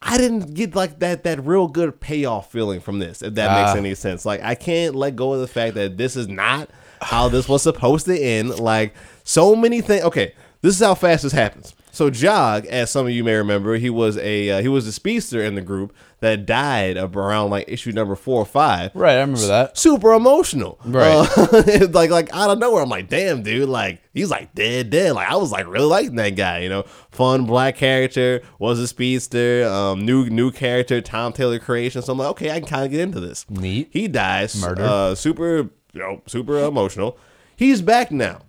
I 0.00 0.16
didn't 0.16 0.54
get 0.54 0.76
like 0.76 1.00
that 1.00 1.24
that 1.24 1.44
real 1.44 1.66
good 1.66 1.98
payoff 2.00 2.52
feeling 2.52 2.78
from 2.80 3.00
this, 3.00 3.22
if 3.22 3.34
that 3.34 3.50
Ah. 3.50 3.64
makes 3.64 3.76
any 3.76 3.94
sense. 3.96 4.24
Like 4.24 4.40
I 4.42 4.54
can't 4.54 4.94
let 4.94 5.16
go 5.16 5.32
of 5.32 5.40
the 5.40 5.48
fact 5.48 5.74
that 5.74 5.96
this 5.98 6.14
is 6.16 6.28
not 6.28 6.70
how 7.00 7.28
this 7.28 7.48
was 7.48 7.62
supposed 7.62 8.06
to 8.06 8.18
end. 8.18 8.58
Like 8.58 8.94
so 9.24 9.54
many 9.54 9.80
things. 9.80 10.04
Okay, 10.04 10.34
this 10.60 10.74
is 10.74 10.80
how 10.84 10.94
fast 10.94 11.22
this 11.22 11.32
happens. 11.32 11.74
So 11.90 12.10
Jog, 12.10 12.64
as 12.66 12.90
some 12.90 13.06
of 13.06 13.12
you 13.12 13.24
may 13.24 13.34
remember, 13.34 13.76
he 13.76 13.90
was 13.90 14.16
a 14.18 14.50
uh, 14.50 14.60
he 14.60 14.68
was 14.68 14.86
a 14.86 14.92
speedster 14.92 15.42
in 15.42 15.54
the 15.56 15.60
group 15.60 15.92
that 16.20 16.46
died 16.46 16.96
of 16.96 17.16
around 17.16 17.50
like 17.50 17.64
issue 17.68 17.92
number 17.92 18.14
four 18.16 18.40
or 18.42 18.46
five 18.46 18.90
right, 18.94 19.16
I 19.16 19.20
remember 19.20 19.46
that. 19.46 19.78
super 19.78 20.12
emotional. 20.12 20.78
Right. 20.84 21.28
Uh, 21.36 21.88
like 21.90 22.10
like 22.10 22.32
out 22.32 22.50
of 22.50 22.58
nowhere, 22.58 22.82
I'm 22.82 22.88
like, 22.88 23.08
damn, 23.08 23.42
dude, 23.42 23.68
like 23.68 24.00
he's 24.14 24.30
like 24.30 24.54
dead, 24.54 24.90
dead. 24.90 25.14
Like 25.14 25.28
I 25.28 25.36
was 25.36 25.50
like 25.50 25.66
really 25.66 25.86
liking 25.86 26.16
that 26.16 26.36
guy, 26.36 26.60
you 26.60 26.68
know. 26.68 26.82
Fun 27.10 27.46
black 27.46 27.76
character, 27.76 28.42
was 28.58 28.78
a 28.78 28.86
speedster, 28.86 29.66
um, 29.68 30.04
new 30.04 30.28
new 30.28 30.52
character, 30.52 31.00
Tom 31.00 31.32
Taylor 31.32 31.58
creation. 31.58 32.02
So 32.02 32.12
I'm 32.12 32.18
like, 32.18 32.28
okay, 32.30 32.50
I 32.50 32.60
can 32.60 32.68
kind 32.68 32.84
of 32.84 32.90
get 32.90 33.00
into 33.00 33.18
this. 33.18 33.48
Neat. 33.48 33.88
He 33.90 34.06
dies. 34.08 34.60
Murder. 34.60 34.82
Uh, 34.84 35.14
super, 35.14 35.70
you 35.92 36.00
know, 36.00 36.22
super 36.26 36.58
emotional. 36.58 37.18
He's 37.56 37.82
back 37.82 38.10
now. 38.10 38.40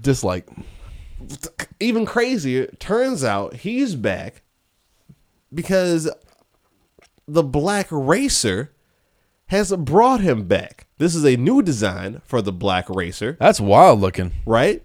Dislike. 0.00 0.48
Even 1.78 2.06
crazier, 2.06 2.66
turns 2.78 3.22
out 3.24 3.54
he's 3.56 3.94
back 3.94 4.42
because 5.52 6.10
the 7.26 7.42
black 7.42 7.86
racer 7.90 8.72
has 9.46 9.72
brought 9.74 10.20
him 10.20 10.44
back. 10.46 10.86
This 10.98 11.14
is 11.14 11.24
a 11.24 11.36
new 11.36 11.62
design 11.62 12.20
for 12.24 12.40
the 12.42 12.52
black 12.52 12.88
racer, 12.88 13.36
That's 13.40 13.60
wild 13.60 14.00
looking. 14.00 14.32
right? 14.46 14.82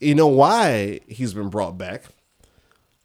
You 0.00 0.14
know 0.14 0.26
why 0.28 1.00
he's 1.08 1.32
been 1.34 1.48
brought 1.48 1.78
back? 1.78 2.02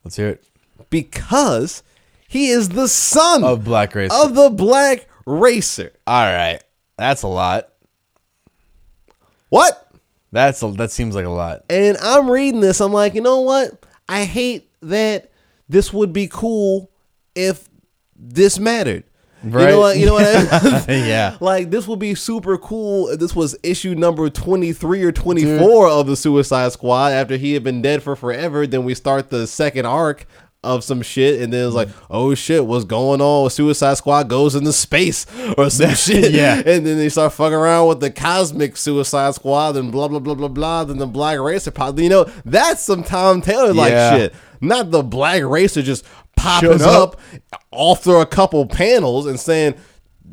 Let's 0.03 0.15
hear 0.17 0.29
it. 0.29 0.43
Because 0.89 1.83
he 2.27 2.49
is 2.49 2.69
the 2.69 2.87
son 2.87 3.43
Of 3.43 3.63
Black 3.63 3.95
Racer. 3.95 4.13
of 4.13 4.35
the 4.35 4.49
black 4.49 5.07
racer. 5.25 5.91
All 6.07 6.25
right, 6.25 6.61
that's 6.97 7.23
a 7.23 7.27
lot. 7.27 7.69
What? 9.49 9.91
That's 10.31 10.61
a, 10.63 10.67
that 10.73 10.91
seems 10.91 11.15
like 11.15 11.25
a 11.25 11.29
lot. 11.29 11.63
And 11.69 11.97
I'm 11.97 12.29
reading 12.29 12.61
this. 12.61 12.81
I'm 12.81 12.93
like, 12.93 13.15
you 13.15 13.21
know 13.21 13.41
what? 13.41 13.83
I 14.07 14.25
hate 14.25 14.69
that 14.81 15.31
this 15.67 15.91
would 15.91 16.13
be 16.13 16.27
cool 16.31 16.91
if 17.35 17.67
this 18.15 18.59
mattered. 18.59 19.03
You 19.43 19.51
Right. 19.51 19.69
know 19.69 19.79
what? 19.79 19.97
You 19.97 20.05
know 20.07 20.13
what? 20.15 20.25
I 20.25 20.85
mean? 20.87 21.07
yeah. 21.07 21.37
Like 21.41 21.71
this 21.71 21.87
would 21.87 21.99
be 21.99 22.13
super 22.13 22.57
cool. 22.57 23.07
if 23.09 23.19
This 23.19 23.33
was 23.35 23.55
issue 23.63 23.95
number 23.95 24.29
twenty 24.29 24.73
three 24.73 25.01
or 25.03 25.11
twenty 25.13 25.45
four 25.57 25.87
mm. 25.87 25.99
of 25.99 26.07
the 26.07 26.15
Suicide 26.17 26.73
Squad. 26.73 27.13
After 27.13 27.37
he 27.37 27.53
had 27.53 27.63
been 27.63 27.81
dead 27.81 28.03
for 28.03 28.15
forever, 28.17 28.67
then 28.67 28.83
we 28.83 28.93
start 28.95 29.29
the 29.29 29.47
second 29.47 29.85
arc 29.85 30.27
of 30.63 30.83
some 30.83 31.01
shit, 31.01 31.41
and 31.41 31.53
then 31.53 31.65
it's 31.67 31.75
like, 31.75 31.87
mm. 31.87 32.05
oh 32.09 32.35
shit, 32.35 32.65
what's 32.65 32.83
going 32.83 33.21
on? 33.21 33.49
Suicide 33.49 33.93
Squad 33.95 34.27
goes 34.27 34.55
into 34.55 34.73
space 34.73 35.25
or 35.57 35.69
some 35.69 35.91
shit. 35.95 36.31
Yeah. 36.33 36.55
And 36.57 36.85
then 36.85 36.97
they 36.97 37.09
start 37.09 37.33
fucking 37.33 37.53
around 37.53 37.87
with 37.87 37.99
the 38.01 38.11
cosmic 38.11 38.75
Suicide 38.75 39.35
Squad 39.35 39.77
and 39.77 39.91
blah 39.91 40.07
blah 40.07 40.19
blah 40.19 40.35
blah 40.35 40.49
blah. 40.49 40.83
Then 40.83 40.97
the 40.97 41.07
Black 41.07 41.39
Racer 41.39 41.71
pop. 41.71 41.97
You 41.97 42.09
know, 42.09 42.23
that's 42.43 42.83
some 42.83 43.03
Tom 43.03 43.41
Taylor 43.41 43.73
like 43.73 43.91
Yeah. 43.91 44.17
shit. 44.17 44.33
Not 44.59 44.91
the 44.91 45.03
Black 45.03 45.43
Racer 45.43 45.81
just 45.81 46.05
popping 46.35 46.81
up, 46.81 47.19
up. 47.53 47.61
off 47.71 48.03
through 48.03 48.19
a 48.19 48.25
couple 48.25 48.65
panels 48.65 49.27
and 49.27 49.39
saying, 49.39 49.75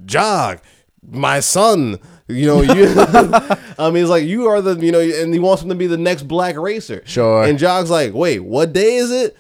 "Jog, 0.05 0.61
my 1.09 1.41
son." 1.41 1.99
You 2.29 2.47
know, 2.47 2.61
you. 2.63 2.87
I 3.79 3.91
mean, 3.93 4.03
it's 4.03 4.11
like 4.11 4.25
you 4.25 4.47
are 4.49 4.61
the, 4.61 4.75
you 4.85 4.91
know, 4.91 4.99
and 4.99 5.33
he 5.33 5.39
wants 5.39 5.63
him 5.63 5.69
to 5.69 5.77
be 5.77 5.87
the 5.87 5.97
next 5.97 6.27
Black 6.27 6.57
Racer. 6.57 7.03
Sure. 7.05 7.45
And 7.45 7.57
Jog's 7.57 7.91
like, 7.91 8.13
"Wait, 8.15 8.41
what 8.41 8.73
day 8.73 8.97
is 8.97 9.13
it? 9.13 9.37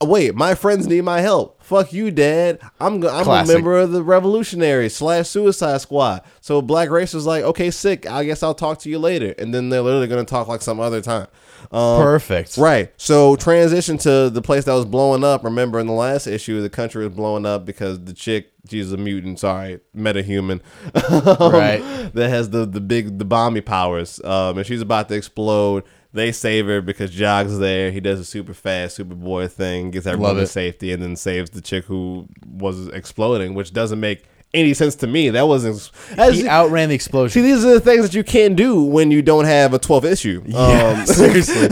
Wait, 0.00 0.32
my 0.32 0.54
friends 0.54 0.86
need 0.86 1.00
my 1.02 1.20
help. 1.20 1.60
Fuck 1.60 1.92
you, 1.92 2.12
Dad. 2.12 2.60
I'm 2.78 3.04
I'm 3.04 3.24
Classic. 3.24 3.50
a 3.52 3.56
member 3.58 3.76
of 3.76 3.90
the 3.90 4.00
Revolutionary 4.02 4.88
slash 4.88 5.28
Suicide 5.28 5.80
Squad. 5.80 6.22
So 6.40 6.62
Black 6.62 6.88
Racer's 6.88 7.26
like, 7.26 7.42
okay, 7.42 7.72
sick. 7.72 8.08
I 8.08 8.22
guess 8.24 8.44
I'll 8.44 8.54
talk 8.54 8.78
to 8.80 8.88
you 8.88 9.00
later. 9.00 9.34
And 9.38 9.52
then 9.52 9.70
they're 9.70 9.82
literally 9.82 10.06
gonna 10.06 10.24
talk 10.24 10.46
like 10.46 10.62
some 10.62 10.78
other 10.78 11.00
time. 11.00 11.26
Um, 11.72 12.00
Perfect. 12.00 12.56
Right. 12.56 12.92
So 12.96 13.34
transition 13.34 13.98
to 13.98 14.30
the 14.30 14.40
place 14.40 14.64
that 14.66 14.72
was 14.74 14.84
blowing 14.84 15.24
up. 15.24 15.42
Remember 15.42 15.80
in 15.80 15.88
the 15.88 15.92
last 15.92 16.28
issue, 16.28 16.62
the 16.62 16.70
country 16.70 17.04
was 17.04 17.16
blowing 17.16 17.44
up 17.44 17.66
because 17.66 18.02
the 18.04 18.12
chick, 18.14 18.52
she's 18.70 18.92
a 18.92 18.96
mutant, 18.96 19.40
sorry, 19.40 19.80
metahuman, 19.96 20.60
um, 21.40 21.52
Right. 21.52 22.10
that 22.14 22.28
has 22.28 22.50
the 22.50 22.64
the 22.66 22.80
big 22.80 23.18
the 23.18 23.24
bomby 23.24 23.64
powers. 23.64 24.20
Um, 24.22 24.58
and 24.58 24.66
she's 24.66 24.80
about 24.80 25.08
to 25.08 25.16
explode. 25.16 25.82
They 26.18 26.32
save 26.32 26.66
her 26.66 26.80
because 26.82 27.10
Jog's 27.10 27.58
there. 27.58 27.90
He 27.90 28.00
does 28.00 28.20
a 28.20 28.24
super 28.24 28.52
fast 28.52 28.98
Superboy 28.98 29.50
thing, 29.50 29.90
gets 29.92 30.06
everyone 30.06 30.36
to 30.36 30.46
safety, 30.46 30.92
and 30.92 31.02
then 31.02 31.16
saves 31.16 31.50
the 31.50 31.60
chick 31.60 31.84
who 31.86 32.28
was 32.46 32.88
exploding, 32.88 33.54
which 33.54 33.72
doesn't 33.72 34.00
make 34.00 34.24
any 34.54 34.72
sense 34.74 34.94
to 34.96 35.06
me. 35.06 35.28
That 35.30 35.46
wasn't. 35.46 35.90
as- 36.16 36.36
He 36.40 36.48
outran 36.48 36.88
the 36.88 36.94
explosion. 36.94 37.30
See, 37.42 37.42
these 37.48 37.64
are 37.64 37.74
the 37.74 37.80
things 37.80 38.02
that 38.02 38.14
you 38.14 38.24
can't 38.24 38.56
do 38.56 38.82
when 38.82 39.10
you 39.10 39.20
don't 39.22 39.44
have 39.44 39.74
a 39.74 39.78
12th 39.78 40.04
issue. 40.04 40.42
yeah, 40.46 40.96
Um, 41.00 41.06
seriously. 41.06 41.68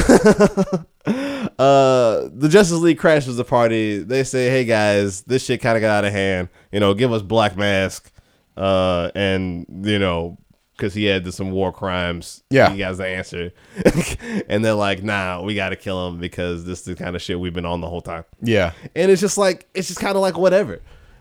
uh 1.59 2.29
the 2.35 2.49
Justice 2.51 2.79
League 2.79 2.99
crashes 2.99 3.37
the 3.37 3.45
party. 3.45 3.99
They 3.99 4.25
say, 4.25 4.51
"Hey 4.51 4.65
guys, 4.65 5.23
this 5.23 5.45
shit 5.45 5.61
kind 5.63 5.77
of 5.77 5.81
got 5.81 5.99
out 5.99 6.05
of 6.05 6.13
hand. 6.13 6.49
You 6.73 6.81
know, 6.81 6.95
give 6.95 7.13
us 7.13 7.23
Black 7.23 7.57
Mask." 7.57 8.11
Uh 8.57 9.11
and 9.15 9.67
you 9.85 9.99
know, 9.99 10.39
cuz 10.77 10.95
he 10.95 11.05
had 11.07 11.33
some 11.33 11.51
war 11.51 11.73
crimes. 11.73 12.43
Yeah. 12.51 12.71
He 12.71 12.81
has 12.81 12.99
the 12.99 13.07
answer. 13.07 13.53
and 14.49 14.65
they're 14.65 14.75
like, 14.75 15.03
"Nah, 15.03 15.43
we 15.43 15.55
got 15.55 15.71
to 15.71 15.77
kill 15.77 16.09
him 16.09 16.19
because 16.19 16.65
this 16.65 16.81
is 16.81 16.85
the 16.85 16.95
kind 16.95 17.17
of 17.17 17.23
shit 17.23 17.39
we've 17.41 17.55
been 17.55 17.67
on 17.67 17.81
the 17.81 17.89
whole 17.89 18.01
time." 18.03 18.25
yeah. 18.43 18.73
And 18.95 19.11
it's 19.11 19.21
just 19.21 19.39
like 19.39 19.69
it's 19.75 19.89
just 19.89 20.01
kind 20.01 20.17
of 20.17 20.23
like 20.23 20.37
whatever. 20.39 20.81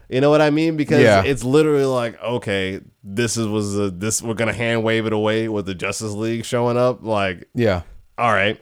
You 0.10 0.22
know 0.22 0.30
what 0.30 0.42
I 0.42 0.52
mean? 0.52 0.78
Because 0.78 1.02
Yeah. 1.02 1.24
it's 1.24 1.44
literally 1.44 1.86
like, 1.86 2.22
okay, 2.22 2.80
this 3.04 3.38
is 3.38 3.48
was 3.48 3.76
a, 3.78 3.90
this 3.90 4.22
we're 4.22 4.36
gonna 4.36 4.54
hand 4.54 4.84
wave 4.84 5.06
it 5.08 5.14
away 5.14 5.48
with 5.50 5.66
the 5.66 5.74
Justice 5.74 6.12
League 6.12 6.46
showing 6.46 6.78
up. 6.78 7.04
Like, 7.04 7.48
Yeah. 7.56 7.82
all 8.18 8.32
right. 8.32 8.62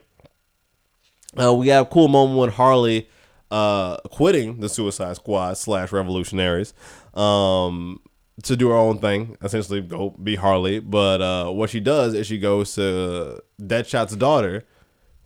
Uh, 1.37 1.53
we 1.53 1.67
have 1.69 1.87
a 1.87 1.89
cool 1.89 2.07
moment 2.07 2.39
when 2.39 2.49
Harley 2.49 3.09
uh, 3.51 3.97
quitting 4.11 4.59
the 4.59 4.69
Suicide 4.69 5.15
Squad 5.15 5.57
slash 5.57 5.91
Revolutionaries 5.91 6.73
um, 7.13 7.99
to 8.41 8.55
do 8.55 8.69
her 8.69 8.75
own 8.75 8.97
thing, 8.97 9.37
essentially 9.43 9.81
go 9.81 10.09
be 10.11 10.35
Harley. 10.35 10.79
But 10.79 11.21
uh, 11.21 11.51
what 11.51 11.69
she 11.69 11.79
does 11.79 12.13
is 12.13 12.25
she 12.25 12.39
goes 12.39 12.73
to 12.75 13.41
Deadshot's 13.61 14.15
daughter 14.15 14.65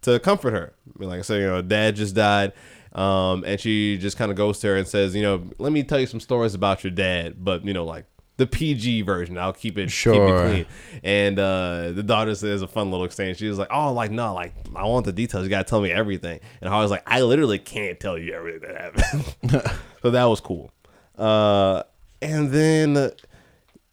to 0.02 0.20
comfort 0.20 0.52
her. 0.52 0.74
I 0.96 1.00
mean, 1.00 1.10
Like 1.10 1.20
I 1.20 1.22
said, 1.22 1.42
you 1.42 1.48
know, 1.48 1.62
dad 1.62 1.96
just 1.96 2.16
died. 2.16 2.54
Um, 2.94 3.44
and 3.46 3.60
she 3.60 3.98
just 3.98 4.18
kind 4.18 4.32
of 4.32 4.38
goes 4.38 4.60
to 4.60 4.68
her 4.68 4.76
and 4.76 4.88
says, 4.88 5.16
you 5.16 5.22
know, 5.22 5.50
let 5.60 5.72
me 5.72 5.84
tell 5.84 6.00
you 6.00 6.08
some 6.08 6.20
stories 6.20 6.54
about 6.56 6.84
your 6.84 6.92
dad, 6.92 7.44
but 7.44 7.64
you 7.64 7.74
know, 7.74 7.86
like 7.86 8.06
the 8.38 8.48
PG 8.48 9.02
version. 9.02 9.38
I'll 9.38 9.54
keep 9.54 9.78
it 9.78 9.90
keep 9.90 10.14
it 10.14 10.48
clean. 10.50 10.66
And 11.04 11.38
uh, 11.40 11.92
the 11.92 12.04
daughter 12.04 12.34
says 12.36 12.62
a 12.62 12.68
fun 12.68 12.92
little 12.92 13.06
exchange. 13.06 13.38
She 13.38 13.48
was 13.50 13.58
like, 13.58 13.70
"Oh, 13.72 13.94
like 13.94 14.12
no, 14.12 14.34
like 14.34 14.54
I 14.76 14.86
want 14.86 15.06
the 15.06 15.12
details. 15.12 15.44
You 15.44 15.50
gotta 15.50 15.64
tell 15.64 15.82
me 15.82 15.92
everything." 15.92 16.40
And 16.62 16.70
Harley's 16.70 16.92
like, 16.92 17.04
"I 17.08 17.22
literally 17.22 17.60
can't 17.60 18.00
tell 18.00 18.18
you 18.18 18.34
everything 18.34 18.70
that 18.72 18.80
happened." 18.80 19.72
so 20.02 20.12
that 20.12 20.26
was 20.26 20.40
cool. 20.40 20.72
Uh, 21.18 21.84
and 22.22 22.52
then, 22.52 22.98
uh, 22.98 23.10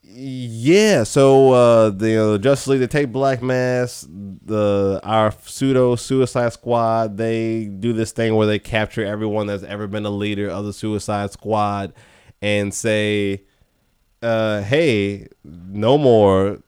yeah, 0.02 1.02
so 1.02 1.52
uh, 1.52 1.90
the 1.90 2.34
uh, 2.34 2.38
Justice 2.38 2.68
League 2.68 2.80
they 2.80 2.86
take 2.86 3.10
Black 3.12 3.42
Mask, 3.42 4.08
the 4.10 5.00
our 5.02 5.32
pseudo 5.44 5.96
Suicide 5.96 6.52
Squad. 6.52 7.16
They 7.16 7.64
do 7.64 7.92
this 7.92 8.12
thing 8.12 8.36
where 8.36 8.46
they 8.46 8.58
capture 8.60 9.04
everyone 9.04 9.46
that's 9.48 9.64
ever 9.64 9.86
been 9.86 10.06
a 10.06 10.10
leader 10.10 10.48
of 10.48 10.64
the 10.66 10.72
Suicide 10.72 11.32
Squad, 11.32 11.92
and 12.40 12.72
say 12.72 13.42
uh, 14.22 14.62
hey, 14.62 15.26
no 15.44 15.98
more. 15.98 16.60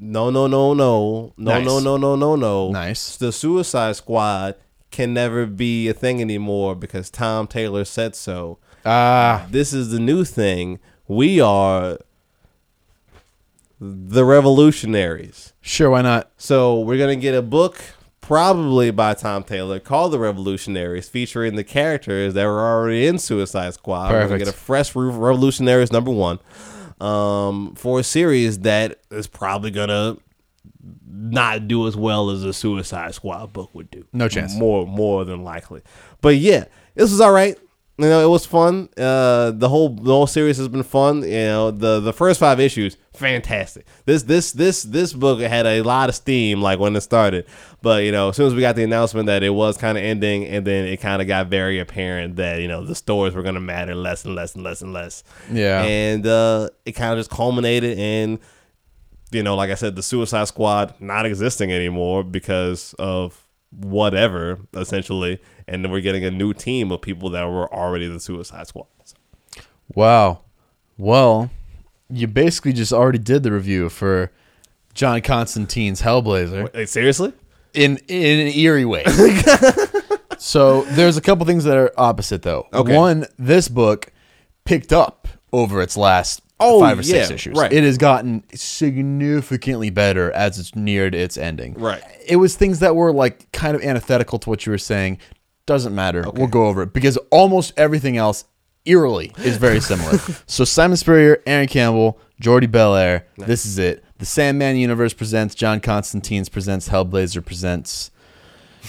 No, 0.00 0.30
no, 0.30 0.46
no, 0.46 0.74
no, 0.74 1.32
no, 1.36 1.54
Nice. 1.54 1.66
no, 1.66 1.80
no, 1.80 1.96
no, 1.96 2.14
no, 2.16 2.36
no. 2.36 2.70
Nice. 2.70 3.16
The 3.16 3.32
Suicide 3.32 3.96
Squad 3.96 4.54
can 4.92 5.12
never 5.12 5.44
be 5.44 5.88
a 5.88 5.92
thing 5.92 6.20
anymore 6.20 6.74
because 6.76 7.10
Tom 7.10 7.46
Taylor 7.48 7.84
said 7.84 8.14
so. 8.14 8.58
Ah, 8.84 9.46
This 9.50 9.72
is 9.72 9.90
the 9.90 9.98
new 10.00 10.24
thing. 10.24 10.78
We 11.06 11.40
are 11.40 11.98
the 13.80 14.24
revolutionaries. 14.24 15.52
sure, 15.60 15.90
why 15.90 16.02
not? 16.02 16.30
So 16.36 16.80
we're 16.80 16.98
gonna 16.98 17.16
get 17.16 17.34
a 17.34 17.42
book, 17.42 17.78
probably 18.20 18.90
by 18.90 19.14
Tom 19.14 19.44
Taylor, 19.44 19.78
called 19.78 20.12
The 20.12 20.18
Revolutionaries, 20.18 21.08
featuring 21.08 21.54
the 21.56 21.64
characters 21.64 22.34
that 22.34 22.44
were 22.44 22.60
already 22.60 23.06
in 23.06 23.18
Suicide 23.18 23.74
Squad. 23.74 24.08
Perfect. 24.08 24.22
We're 24.24 24.28
gonna 24.38 24.44
get 24.46 24.54
a 24.54 24.56
fresh 24.56 24.94
Re- 24.96 25.10
Revolutionaries 25.10 25.92
number 25.92 26.10
one, 26.10 26.38
um, 27.00 27.74
for 27.76 28.00
a 28.00 28.04
series 28.04 28.60
that 28.60 28.98
is 29.10 29.26
probably 29.28 29.70
gonna 29.70 30.16
not 31.10 31.68
do 31.68 31.86
as 31.86 31.96
well 31.96 32.30
as 32.30 32.42
a 32.44 32.52
Suicide 32.52 33.14
Squad 33.14 33.52
book 33.52 33.70
would 33.74 33.90
do. 33.90 34.04
No 34.12 34.28
chance. 34.28 34.54
More, 34.56 34.86
more 34.86 35.24
than 35.24 35.44
likely. 35.44 35.82
But 36.20 36.36
yeah, 36.36 36.64
this 36.96 37.10
was 37.10 37.20
all 37.20 37.32
right. 37.32 37.56
You 38.00 38.08
know, 38.08 38.24
it 38.24 38.30
was 38.30 38.46
fun. 38.46 38.88
Uh, 38.96 39.50
the 39.50 39.68
whole 39.68 39.88
the 39.88 40.12
whole 40.12 40.28
series 40.28 40.56
has 40.58 40.68
been 40.68 40.84
fun. 40.84 41.22
You 41.22 41.30
know, 41.30 41.70
the 41.72 41.98
the 41.98 42.12
first 42.12 42.38
five 42.38 42.60
issues, 42.60 42.96
fantastic. 43.12 43.86
This 44.04 44.22
this 44.22 44.52
this 44.52 44.84
this 44.84 45.12
book 45.12 45.40
had 45.40 45.66
a 45.66 45.82
lot 45.82 46.08
of 46.08 46.14
steam 46.14 46.62
like 46.62 46.78
when 46.78 46.94
it 46.94 47.00
started, 47.00 47.46
but 47.82 48.04
you 48.04 48.12
know, 48.12 48.28
as 48.28 48.36
soon 48.36 48.46
as 48.46 48.54
we 48.54 48.60
got 48.60 48.76
the 48.76 48.84
announcement 48.84 49.26
that 49.26 49.42
it 49.42 49.50
was 49.50 49.76
kind 49.76 49.98
of 49.98 50.04
ending, 50.04 50.44
and 50.44 50.64
then 50.64 50.86
it 50.86 50.98
kind 50.98 51.20
of 51.20 51.26
got 51.26 51.48
very 51.48 51.80
apparent 51.80 52.36
that 52.36 52.60
you 52.60 52.68
know 52.68 52.84
the 52.84 52.94
stories 52.94 53.34
were 53.34 53.42
gonna 53.42 53.58
matter 53.58 53.96
less 53.96 54.24
and 54.24 54.36
less 54.36 54.54
and 54.54 54.62
less 54.62 54.80
and 54.80 54.92
less. 54.92 55.24
Yeah. 55.50 55.82
and 55.82 56.24
uh, 56.24 56.68
it 56.86 56.92
kind 56.92 57.12
of 57.12 57.18
just 57.18 57.30
culminated 57.30 57.98
in 57.98 58.38
you 59.30 59.42
know, 59.42 59.56
like 59.56 59.70
I 59.70 59.74
said, 59.74 59.96
the 59.96 60.02
Suicide 60.02 60.48
Squad 60.48 60.94
not 61.00 61.26
existing 61.26 61.72
anymore 61.72 62.24
because 62.24 62.94
of 62.98 63.47
whatever, 63.70 64.58
essentially. 64.74 65.40
And 65.66 65.84
then 65.84 65.92
we're 65.92 66.00
getting 66.00 66.24
a 66.24 66.30
new 66.30 66.52
team 66.54 66.90
of 66.90 67.02
people 67.02 67.30
that 67.30 67.44
were 67.44 67.72
already 67.72 68.06
the 68.06 68.20
Suicide 68.20 68.66
Squad. 68.66 68.86
Wow. 69.94 70.42
Well, 70.96 71.50
you 72.10 72.26
basically 72.26 72.72
just 72.72 72.92
already 72.92 73.18
did 73.18 73.42
the 73.42 73.52
review 73.52 73.88
for 73.88 74.32
John 74.94 75.20
Constantine's 75.20 76.02
Hellblazer 76.02 76.72
Wait, 76.72 76.88
seriously? 76.88 77.32
in 77.74 77.98
in 78.08 78.48
an 78.48 78.52
eerie 78.54 78.84
way. 78.84 79.04
so 80.38 80.82
there's 80.82 81.16
a 81.16 81.20
couple 81.20 81.46
things 81.46 81.64
that 81.64 81.76
are 81.76 81.92
opposite 81.96 82.42
though. 82.42 82.66
Okay. 82.72 82.96
One, 82.96 83.26
this 83.38 83.68
book 83.68 84.12
picked 84.64 84.92
up 84.92 85.28
over 85.52 85.80
its 85.80 85.96
last 85.96 86.42
Oh, 86.60 86.80
five 86.80 86.98
or 86.98 87.02
six 87.02 87.28
yeah, 87.28 87.34
issues. 87.34 87.56
right. 87.56 87.72
It 87.72 87.84
has 87.84 87.98
gotten 87.98 88.42
significantly 88.54 89.90
better 89.90 90.32
as 90.32 90.58
it's 90.58 90.74
neared 90.74 91.14
its 91.14 91.36
ending. 91.36 91.74
Right. 91.74 92.02
It 92.26 92.36
was 92.36 92.56
things 92.56 92.80
that 92.80 92.96
were 92.96 93.12
like 93.12 93.50
kind 93.52 93.76
of 93.76 93.82
antithetical 93.82 94.38
to 94.40 94.50
what 94.50 94.66
you 94.66 94.72
were 94.72 94.78
saying. 94.78 95.18
Doesn't 95.66 95.94
matter. 95.94 96.24
We'll 96.32 96.48
go 96.48 96.66
over 96.66 96.82
it 96.82 96.92
because 96.92 97.16
almost 97.30 97.74
everything 97.76 98.16
else 98.16 98.44
eerily 98.84 99.32
is 99.38 99.56
very 99.56 99.80
similar. 99.80 100.18
so 100.46 100.64
Simon 100.64 100.96
Spurrier, 100.96 101.42
Aaron 101.46 101.68
Campbell, 101.68 102.18
Jordie 102.40 102.66
Bellaire. 102.66 103.24
This 103.36 103.66
is 103.66 103.78
it. 103.78 104.04
The 104.18 104.26
Sandman 104.26 104.76
universe 104.76 105.12
presents 105.12 105.54
John 105.54 105.80
Constantine's 105.80 106.48
presents 106.48 106.88
Hellblazer 106.88 107.44
presents 107.44 108.10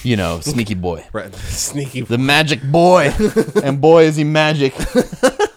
you 0.03 0.15
know, 0.15 0.39
Sneaky 0.41 0.75
Boy. 0.75 1.05
Right. 1.13 1.33
Sneaky. 1.35 2.01
The 2.01 2.17
magic 2.17 2.61
boy. 2.63 3.13
and 3.63 3.81
boy 3.81 4.03
is 4.03 4.15
he 4.15 4.23
magic. 4.23 4.73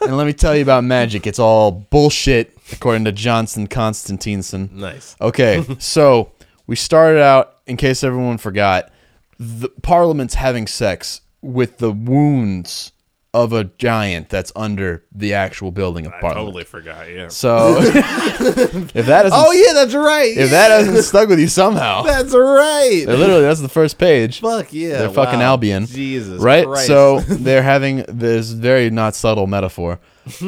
and 0.00 0.16
let 0.16 0.26
me 0.26 0.32
tell 0.32 0.56
you 0.56 0.62
about 0.62 0.84
magic. 0.84 1.26
It's 1.26 1.38
all 1.38 1.70
bullshit 1.70 2.56
according 2.72 3.04
to 3.04 3.12
Johnson 3.12 3.68
Constantineson. 3.68 4.72
Nice. 4.72 5.16
Okay, 5.20 5.64
so 5.78 6.32
we 6.66 6.76
started 6.76 7.20
out, 7.20 7.58
in 7.66 7.76
case 7.76 8.02
everyone 8.02 8.38
forgot, 8.38 8.90
the 9.38 9.68
Parliament's 9.82 10.34
having 10.34 10.66
sex 10.66 11.20
with 11.40 11.78
the 11.78 11.90
wounds 11.90 12.92
of 13.34 13.52
a 13.54 13.64
giant 13.64 14.28
that's 14.28 14.52
under 14.54 15.04
the 15.10 15.32
actual 15.32 15.70
building 15.72 16.04
of 16.04 16.12
I 16.12 16.20
Parliament. 16.20 16.46
totally 16.48 16.64
forgot. 16.64 17.10
Yeah. 17.10 17.28
So 17.28 17.76
if 17.80 19.06
that 19.06 19.24
is 19.26 19.32
Oh 19.34 19.52
yeah, 19.52 19.72
that's 19.72 19.94
right. 19.94 20.36
if 20.36 20.50
that 20.50 20.70
hasn't 20.70 21.02
stuck 21.04 21.28
with 21.30 21.40
you 21.40 21.48
somehow, 21.48 22.02
that's 22.06 22.34
right. 22.34 23.04
literally 23.06 23.40
that's 23.42 23.60
the 23.62 23.70
first 23.70 23.96
page. 23.98 24.40
Fuck 24.40 24.72
yeah. 24.74 24.98
They're 24.98 25.10
fucking. 25.10 25.40
Albion. 25.40 25.86
Jesus. 25.86 26.40
right? 26.42 26.66
Christ. 26.66 26.86
So 26.86 27.20
they're 27.20 27.62
having 27.62 28.04
this 28.06 28.50
very 28.50 28.90
not 28.90 29.14
subtle 29.14 29.46
metaphor. 29.46 29.98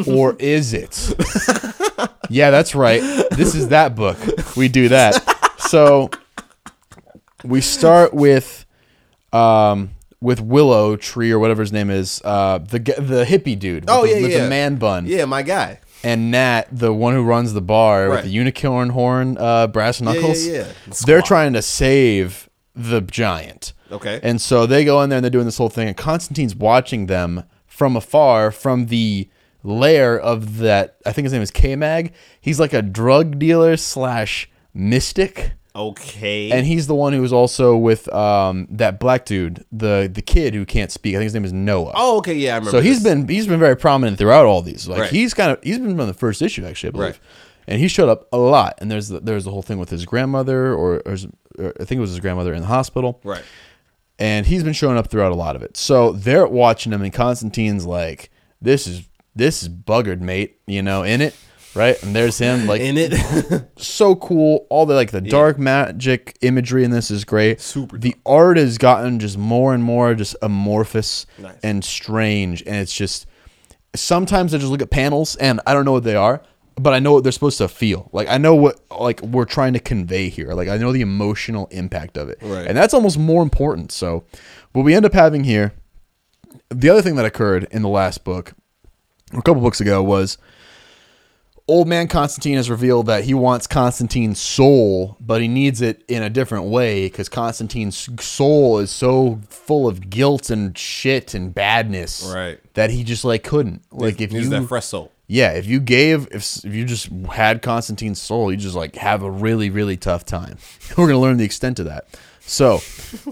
Or 0.07 0.37
is 0.39 0.73
it? 0.75 1.15
yeah, 2.29 2.51
that's 2.51 2.75
right. 2.75 3.01
This 3.33 3.55
is 3.55 3.69
that 3.69 3.97
book. 3.97 4.19
We 4.57 4.69
do 4.69 4.89
that. 4.91 5.15
So 5.59 6.11
we 7.45 7.61
start 7.63 8.13
with 8.13 8.67
um 9.33 9.91
with 10.25 10.41
Willow 10.41 10.97
Tree 10.97 11.31
or 11.31 11.39
whatever 11.39 11.61
his 11.63 11.73
name 11.73 11.91
is, 11.91 12.21
uh 12.25 12.59
the 12.59 12.79
the 12.81 13.25
hippie 13.25 13.59
dude. 13.59 13.85
With 13.85 13.91
Oh, 13.91 14.03
the, 14.03 14.09
yeah, 14.15 14.23
with 14.23 14.31
yeah. 14.33 14.43
the 14.45 14.49
man 14.51 14.77
bun. 14.77 15.07
yeah, 15.07 15.25
my 15.27 15.43
guy. 15.43 15.79
And 16.03 16.31
Nat, 16.31 16.65
the 16.71 16.93
one 16.93 17.15
who 17.15 17.23
runs 17.23 17.53
the 17.55 17.63
bar 17.63 18.09
Right. 18.09 18.17
with 18.17 18.25
the 18.25 18.31
unicorn 18.31 18.91
horn, 18.91 19.37
uh, 19.39 19.67
brass 19.69 20.01
knuckles. 20.01 20.45
yeah, 20.47 20.67
yeah. 20.87 20.93
They're 21.07 21.23
trying 21.23 21.53
to 21.55 21.63
save 21.63 22.49
the 22.75 23.01
giant. 23.01 23.73
Okay. 23.93 24.19
And 24.23 24.41
so 24.41 24.67
they 24.67 24.85
go 24.85 25.01
in 25.03 25.09
there 25.09 25.19
and 25.19 25.25
they're 25.25 25.31
doing 25.31 25.47
this 25.47 25.57
whole 25.59 25.71
thing, 25.71 25.89
and 25.89 25.97
Constantine's 25.97 26.55
watching 26.57 27.07
them 27.07 27.45
from 27.67 27.97
afar 27.97 28.51
from 28.51 28.87
the 28.87 29.29
lair 29.63 30.19
of 30.19 30.59
that. 30.59 30.97
I 31.07 31.13
think 31.13 31.25
his 31.25 31.33
name 31.33 31.41
is 31.43 31.51
K 31.51 31.75
Mag. 31.77 32.13
He's 32.41 32.61
like 32.61 32.73
a 32.75 32.83
drug 32.83 33.39
dealer 33.39 33.77
slash 33.79 34.51
mystic, 34.75 35.53
okay. 35.75 36.51
and 36.51 36.67
he's 36.67 36.87
the 36.87 36.95
one 36.95 37.13
who 37.13 37.21
was 37.21 37.33
also 37.33 37.77
with 37.77 38.13
um, 38.13 38.67
that 38.71 38.99
black 39.01 39.25
dude, 39.25 39.65
the 39.73 40.11
the 40.13 40.23
kid 40.23 40.55
who 40.55 40.65
can't 40.65 40.91
speak. 40.93 41.15
I 41.15 41.19
think 41.19 41.25
his 41.25 41.35
name 41.35 41.45
is 41.45 41.53
Noah. 41.53 41.93
oh, 41.95 42.19
okay. 42.19 42.35
Yeah, 42.35 42.53
I 42.53 42.59
remember. 42.59 42.71
so 42.79 42.81
he's 42.81 43.03
this. 43.03 43.13
been 43.13 43.29
he's 43.29 43.47
been 43.47 43.61
very 43.61 43.77
prominent 43.77 44.19
throughout 44.19 44.47
all 44.47 44.63
these. 44.63 44.87
Like 44.89 45.01
Right. 45.01 45.11
he's 45.11 45.35
kind 45.35 45.51
of 45.53 45.63
he's 45.63 45.79
been 45.79 45.99
on 46.01 46.07
the 46.07 46.15
first 46.15 46.43
issue 46.43 46.65
actually, 46.65 46.89
I 46.89 46.93
believe. 46.93 47.11
Right. 47.11 47.21
And 47.67 47.81
he 47.81 47.89
showed 47.89 48.09
up 48.11 48.29
a 48.31 48.37
lot. 48.37 48.75
And 48.79 48.91
there's 48.91 49.09
the, 49.09 49.21
there's 49.21 49.45
the 49.45 49.51
whole 49.51 49.63
thing 49.63 49.79
with 49.79 49.89
his 49.89 50.05
grandmother, 50.05 50.75
or, 50.75 51.01
or, 51.07 51.13
his, 51.13 51.27
or 51.59 51.73
I 51.81 51.85
think 51.85 51.97
it 51.99 52.01
was 52.01 52.11
his 52.11 52.21
grandmother 52.21 52.53
in 52.53 52.61
the 52.61 52.67
hospital 52.67 53.21
right. 53.25 53.43
and 54.19 54.45
he's 54.45 54.63
been 54.63 54.75
showing 54.75 54.99
up 54.99 55.09
throughout 55.09 55.33
a 55.33 55.35
lot 55.35 55.57
of 55.57 55.63
it. 55.63 55.77
So 55.77 56.13
they're 56.13 56.47
watching 56.47 56.93
him, 56.93 57.01
and 57.01 57.13
Constantine's 57.13 57.87
like, 57.87 58.31
"This 58.61 58.87
is 58.87 59.09
this 59.35 59.63
is 59.63 59.69
buggered, 59.71 60.21
mate." 60.21 60.59
You 60.67 60.83
know, 60.83 61.03
in 61.05 61.21
it, 61.23 61.35
right? 61.75 62.01
And 62.03 62.15
there's 62.15 62.39
him, 62.39 62.67
like, 62.67 62.81
In 62.81 62.97
it. 62.99 63.15
so 63.77 64.15
cool. 64.17 64.67
All 64.71 64.87
the 64.87 64.95
like 64.95 65.11
the 65.11 65.21
dark 65.21 65.59
magic 65.59 66.37
imagery 66.41 66.85
in 66.85 66.91
this 66.91 67.11
is 67.11 67.25
great. 67.25 67.61
Super 67.61 67.99
The 67.99 68.15
art 68.27 68.57
has 68.57 68.79
gotten 68.79 69.19
just 69.19 69.39
more 69.39 69.75
and 69.75 69.83
more 69.83 70.15
just 70.15 70.37
amorphous 70.43 71.27
Nice. 71.39 71.57
and 71.63 71.85
strange, 71.85 72.63
and 72.63 72.77
it's 72.77 72.95
just 72.95 73.27
sometimes 73.95 74.55
I 74.55 74.59
just 74.59 74.71
look 74.71 74.83
at 74.83 74.91
panels 74.91 75.37
and 75.37 75.61
I 75.67 75.73
don't 75.75 75.85
know 75.85 75.93
what 75.93 76.05
they 76.05 76.17
are. 76.17 76.43
But 76.77 76.93
I 76.93 76.99
know 76.99 77.13
what 77.13 77.23
they're 77.23 77.31
supposed 77.31 77.59
to 77.59 77.69
feel. 77.69 78.11
Like 78.13 78.29
I 78.29 78.37
know 78.37 78.57
what 78.57 78.81
like 78.91 79.21
we're 79.23 79.45
trying 79.45 79.75
to 79.75 79.79
convey 79.79 80.29
here. 80.29 80.55
Like 80.55 80.67
I 80.69 80.77
know 80.77 80.91
the 80.91 81.03
emotional 81.03 81.69
impact 81.71 82.17
of 82.17 82.29
it. 82.29 82.39
Right. 82.43 82.67
And 82.67 82.77
that's 82.77 82.93
almost 82.93 83.17
more 83.17 83.45
important. 83.45 83.93
So 83.93 84.25
what 84.73 84.83
we 84.83 84.93
end 84.93 85.07
up 85.07 85.13
having 85.13 85.45
here, 85.45 85.73
the 86.71 86.89
other 86.89 87.01
thing 87.01 87.15
that 87.15 87.25
occurred 87.25 87.69
in 87.71 87.83
the 87.83 87.89
last 87.89 88.25
book, 88.25 88.55
a 89.33 89.37
couple 89.43 89.63
books 89.63 89.81
ago, 89.81 90.03
was 90.03 90.37
old 91.67 91.89
man 91.89 92.09
Constantine 92.09 92.57
has 92.57 92.69
revealed 92.69 93.07
that 93.07 93.25
he 93.25 93.35
wants 93.35 93.67
Constantine's 93.67 94.39
soul, 94.39 95.17
but 95.21 95.41
he 95.41 95.49
needs 95.49 95.81
it 95.81 96.05
in 96.09 96.23
a 96.23 96.31
different 96.31 96.67
way 96.67 97.07
because 97.07 97.29
Constantine's 97.29 98.09
soul 98.23 98.79
is 98.79 98.91
so 98.91 99.41
full 99.49 99.89
of 99.89 100.11
guilt 100.11 100.51
and 100.51 100.77
shit 100.77 101.35
and 101.35 101.55
badness, 101.55 102.31
Right. 102.35 102.61
That 102.75 102.91
he 102.91 103.05
just 103.05 103.25
like 103.25 103.45
couldn't. 103.45 103.83
Like 103.91 104.21
if 104.21 104.31
He's 104.31 104.45
you, 104.45 104.51
that 104.51 104.67
fresh 104.69 104.87
soul. 104.87 105.11
yeah, 105.27 105.53
if 105.53 105.67
you 105.67 105.81
gave, 105.81 106.29
if 106.33 106.65
if 106.65 106.75
you 106.75 106.85
just 106.85 107.09
had 107.33 107.63
Constantine's 107.63 108.21
soul, 108.21 108.51
you 108.51 108.59
just 108.59 108.77
like 108.77 108.97
have 108.97 109.23
a 109.23 109.31
really 109.31 109.71
really 109.71 109.97
tough 109.97 110.25
time. 110.25 110.59
We're 110.99 111.07
gonna 111.07 111.19
learn 111.21 111.37
the 111.39 111.45
extent 111.45 111.79
of 111.79 111.87
that. 111.87 112.07
So 112.47 112.81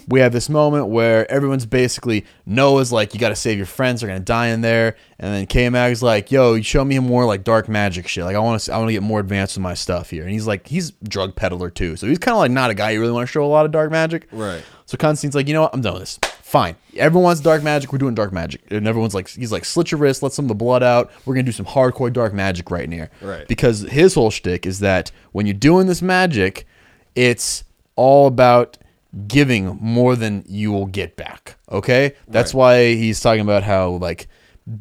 we 0.08 0.20
have 0.20 0.32
this 0.32 0.48
moment 0.48 0.86
where 0.88 1.30
everyone's 1.30 1.66
basically 1.66 2.24
Noah's 2.46 2.90
like, 2.92 3.12
you 3.12 3.20
got 3.20 3.28
to 3.28 3.36
save 3.36 3.58
your 3.58 3.66
friends; 3.66 4.00
they're 4.00 4.08
gonna 4.08 4.20
die 4.20 4.48
in 4.48 4.62
there. 4.62 4.96
And 5.18 5.34
then 5.34 5.46
K 5.46 5.68
Mag's 5.68 6.02
like, 6.02 6.32
yo, 6.32 6.54
you 6.54 6.62
show 6.62 6.84
me 6.84 6.98
more 6.98 7.26
like 7.26 7.44
dark 7.44 7.68
magic 7.68 8.08
shit. 8.08 8.24
Like 8.24 8.36
I 8.36 8.38
want 8.38 8.62
to, 8.62 8.72
I 8.72 8.78
want 8.78 8.88
to 8.88 8.92
get 8.94 9.02
more 9.02 9.20
advanced 9.20 9.56
with 9.56 9.62
my 9.62 9.74
stuff 9.74 10.10
here. 10.10 10.22
And 10.22 10.32
he's 10.32 10.46
like, 10.46 10.66
he's 10.66 10.92
drug 11.04 11.36
peddler 11.36 11.68
too, 11.68 11.96
so 11.96 12.06
he's 12.06 12.18
kind 12.18 12.32
of 12.32 12.38
like 12.38 12.50
not 12.50 12.70
a 12.70 12.74
guy 12.74 12.92
you 12.92 13.00
really 13.00 13.12
want 13.12 13.26
to 13.26 13.30
show 13.30 13.44
a 13.44 13.46
lot 13.46 13.66
of 13.66 13.70
dark 13.70 13.90
magic. 13.90 14.28
Right. 14.32 14.62
So 14.86 14.96
Constantine's 14.96 15.34
like, 15.34 15.46
you 15.46 15.54
know 15.54 15.62
what? 15.62 15.74
I'm 15.74 15.82
done 15.82 15.94
with 15.94 16.02
this. 16.02 16.18
Fine. 16.42 16.76
Everyone 16.96 17.24
wants 17.24 17.40
dark 17.40 17.62
magic. 17.62 17.92
We're 17.92 17.98
doing 17.98 18.14
dark 18.14 18.32
magic. 18.32 18.62
And 18.70 18.86
everyone's 18.86 19.14
like, 19.14 19.28
he's 19.28 19.52
like, 19.52 19.64
slit 19.64 19.90
your 19.90 19.98
wrist, 19.98 20.22
let 20.22 20.32
some 20.32 20.46
of 20.46 20.48
the 20.48 20.54
blood 20.54 20.82
out. 20.82 21.10
We're 21.24 21.34
gonna 21.34 21.44
do 21.44 21.52
some 21.52 21.66
hardcore 21.66 22.12
dark 22.12 22.32
magic 22.32 22.70
right 22.70 22.84
in 22.84 22.92
here. 22.92 23.10
Right. 23.20 23.46
Because 23.46 23.82
his 23.82 24.14
whole 24.14 24.30
shtick 24.30 24.66
is 24.66 24.80
that 24.80 25.10
when 25.32 25.46
you're 25.46 25.54
doing 25.54 25.86
this 25.86 26.02
magic, 26.02 26.66
it's 27.14 27.64
all 27.96 28.26
about 28.26 28.78
giving 29.26 29.78
more 29.80 30.16
than 30.16 30.44
you 30.46 30.72
will 30.72 30.86
get 30.86 31.16
back. 31.16 31.56
Okay. 31.70 32.14
That's 32.28 32.54
why 32.54 32.94
he's 32.94 33.20
talking 33.20 33.42
about 33.42 33.62
how 33.62 33.90
like 33.90 34.28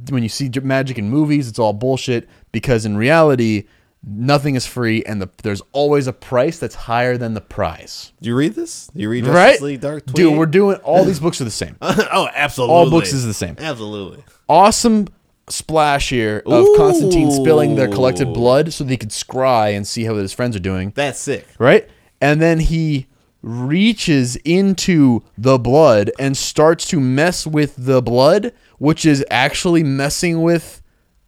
when 0.09 0.23
you 0.23 0.29
see 0.29 0.49
magic 0.61 0.97
in 0.97 1.09
movies, 1.09 1.47
it's 1.47 1.59
all 1.59 1.73
bullshit. 1.73 2.29
Because 2.51 2.85
in 2.85 2.97
reality, 2.97 3.65
nothing 4.03 4.55
is 4.55 4.65
free, 4.65 5.03
and 5.03 5.21
the, 5.21 5.29
there's 5.43 5.61
always 5.71 6.07
a 6.07 6.13
price 6.13 6.59
that's 6.59 6.75
higher 6.75 7.17
than 7.17 7.33
the 7.33 7.41
prize 7.41 8.11
Do 8.21 8.29
you 8.29 8.35
read 8.35 8.55
this? 8.55 8.87
Do 8.87 9.01
you 9.01 9.09
read 9.09 9.23
Justice 9.25 9.35
right? 9.35 9.61
League 9.61 9.81
Dark 9.81 10.05
Dude, 10.05 10.37
we're 10.37 10.45
doing 10.45 10.77
all 10.77 11.03
these 11.05 11.19
books 11.21 11.39
are 11.41 11.45
the 11.45 11.51
same. 11.51 11.77
oh, 11.81 12.27
absolutely. 12.33 12.75
All 12.75 12.89
books 12.89 13.13
is 13.13 13.25
the 13.25 13.33
same. 13.33 13.55
Absolutely. 13.57 14.23
Awesome 14.49 15.07
splash 15.49 16.09
here 16.09 16.41
of 16.45 16.65
Constantine 16.77 17.31
spilling 17.31 17.75
their 17.75 17.89
collected 17.89 18.33
blood 18.33 18.71
so 18.71 18.83
they 18.83 18.97
could 18.97 19.09
scry 19.09 19.75
and 19.75 19.85
see 19.85 20.05
how 20.05 20.15
his 20.15 20.31
friends 20.33 20.55
are 20.55 20.59
doing, 20.61 20.93
That's 20.95 21.19
sick. 21.19 21.45
right? 21.59 21.89
And 22.21 22.41
then 22.41 22.59
he 22.59 23.07
reaches 23.41 24.35
into 24.37 25.23
the 25.37 25.57
blood 25.57 26.11
and 26.19 26.37
starts 26.37 26.87
to 26.87 26.99
mess 26.99 27.47
with 27.47 27.75
the 27.77 28.01
blood, 28.01 28.53
which 28.77 29.05
is 29.05 29.25
actually 29.31 29.83
messing 29.83 30.41
with 30.41 30.81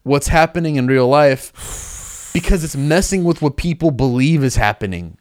what's 0.03 0.27
happening 0.27 0.76
in 0.76 0.88
real 0.88 1.07
life 1.07 2.31
because 2.34 2.64
it's 2.64 2.76
messing 2.76 3.23
with 3.23 3.41
what 3.41 3.57
people 3.57 3.91
believe 3.91 4.44
is 4.44 4.56
happening 4.56 5.18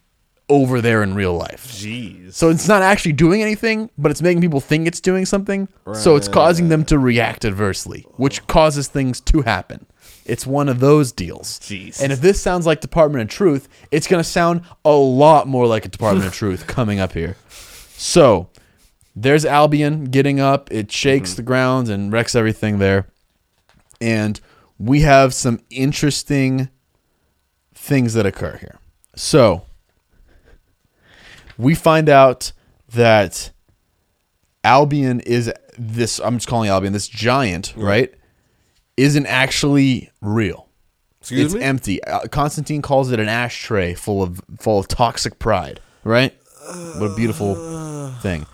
over 0.49 0.81
there 0.81 1.03
in 1.03 1.15
real 1.15 1.35
life. 1.35 1.67
Jeez. 1.69 2.35
So 2.35 2.51
it's 2.51 2.69
not 2.69 2.83
actually 2.83 3.13
doing 3.13 3.43
anything, 3.43 3.91
but 3.97 4.11
it's 4.11 4.21
making 4.21 4.43
people 4.43 4.61
think 4.61 4.87
it's 4.87 5.01
doing 5.01 5.25
something. 5.25 5.69
So 5.95 6.17
it's 6.17 6.29
causing 6.29 6.69
them 6.69 6.85
to 6.87 6.99
react 6.99 7.45
adversely, 7.45 8.07
which 8.17 8.47
causes 8.47 8.89
things 8.89 9.21
to 9.23 9.43
happen. 9.43 9.87
It's 10.25 10.47
one 10.47 10.69
of 10.69 10.81
those 10.81 11.13
deals. 11.13 11.59
Jeez. 11.61 12.01
And 12.01 12.13
if 12.13 12.21
this 12.21 12.41
sounds 12.41 12.67
like 12.67 12.81
Department 12.81 13.23
of 13.23 13.29
Truth, 13.29 13.69
it's 13.91 14.07
going 14.07 14.23
to 14.23 14.29
sound 14.29 14.63
a 14.85 14.93
lot 14.93 15.49
more 15.49 15.67
like 15.67 15.85
a 15.85 15.89
Department 15.89 16.27
of 16.27 16.35
Truth 16.35 16.67
coming 16.67 17.01
up 17.01 17.13
here. 17.13 17.37
So 17.97 18.49
there's 19.15 19.45
Albion 19.45 20.05
getting 20.07 20.41
up. 20.41 20.71
It 20.71 20.91
shakes 20.91 21.31
mm-hmm. 21.31 21.37
the 21.37 21.43
ground 21.43 21.89
and 21.89 22.13
wrecks 22.13 22.35
everything 22.35 22.79
there. 22.79 23.09
And 24.01 24.41
we 24.79 25.01
have 25.01 25.35
some 25.35 25.61
interesting 25.71 26.69
things 27.75 28.15
that 28.15 28.27
occur 28.27 28.57
here. 28.59 28.79
So 29.15 29.63
we 31.59 31.75
find 31.75 32.09
out 32.09 32.53
that 32.95 33.51
Albion 34.65 35.21
is 35.21 35.53
this 35.79 36.21
I'm 36.21 36.37
just 36.37 36.49
calling 36.49 36.69
Albion 36.69 36.93
this 36.93 37.09
giant, 37.09 37.75
right? 37.77 38.13
Isn't 39.03 39.27
actually 39.27 40.11
real. 40.21 40.69
Excuse 41.21 41.47
it's 41.47 41.55
me? 41.55 41.63
empty. 41.63 42.05
Uh, 42.05 42.27
Constantine 42.29 42.83
calls 42.83 43.13
it 43.13 43.21
an 43.21 43.29
ashtray 43.29 43.95
full 43.95 44.23
of 44.23 44.41
full 44.59 44.79
of 44.79 44.89
toxic 44.89 45.39
pride, 45.39 45.81
right? 46.05 46.35
What 46.99 47.13
a 47.13 47.15
beautiful 47.15 48.13
thing. 48.21 48.47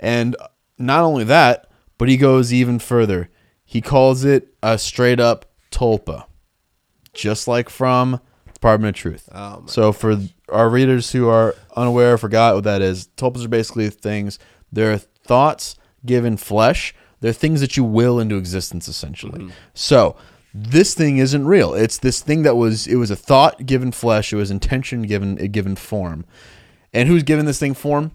And 0.00 0.36
not 0.78 1.02
only 1.02 1.24
that, 1.24 1.68
but 1.98 2.08
he 2.08 2.16
goes 2.16 2.52
even 2.52 2.78
further. 2.78 3.30
He 3.64 3.80
calls 3.80 4.24
it 4.24 4.54
a 4.62 4.78
straight 4.78 5.20
up 5.20 5.46
tulpa. 5.70 6.26
Just 7.12 7.48
like 7.48 7.68
from 7.68 8.20
Department 8.52 8.96
of 8.96 9.00
Truth. 9.00 9.28
Oh, 9.32 9.64
so 9.66 9.92
for 9.92 10.18
our 10.48 10.68
readers 10.68 11.12
who 11.12 11.28
are 11.28 11.54
unaware 11.74 12.14
or 12.14 12.18
forgot 12.18 12.54
what 12.54 12.64
that 12.64 12.82
is, 12.82 13.08
tulpas 13.16 13.44
are 13.44 13.48
basically 13.48 13.88
things. 13.90 14.38
They're 14.70 14.98
thoughts 14.98 15.76
given 16.04 16.36
flesh. 16.36 16.94
They're 17.26 17.32
things 17.32 17.60
that 17.60 17.76
you 17.76 17.82
will 17.82 18.20
into 18.20 18.36
existence 18.36 18.86
essentially. 18.86 19.40
Mm-hmm. 19.40 19.50
So 19.74 20.14
this 20.54 20.94
thing 20.94 21.18
isn't 21.18 21.44
real. 21.44 21.74
It's 21.74 21.98
this 21.98 22.20
thing 22.20 22.44
that 22.44 22.54
was 22.54 22.86
it 22.86 22.94
was 22.94 23.10
a 23.10 23.16
thought 23.16 23.66
given 23.66 23.90
flesh. 23.90 24.32
It 24.32 24.36
was 24.36 24.52
intention 24.52 25.02
given 25.02 25.36
a 25.40 25.48
given 25.48 25.74
form. 25.74 26.24
And 26.92 27.08
who's 27.08 27.24
given 27.24 27.44
this 27.44 27.58
thing 27.58 27.74
form? 27.74 28.12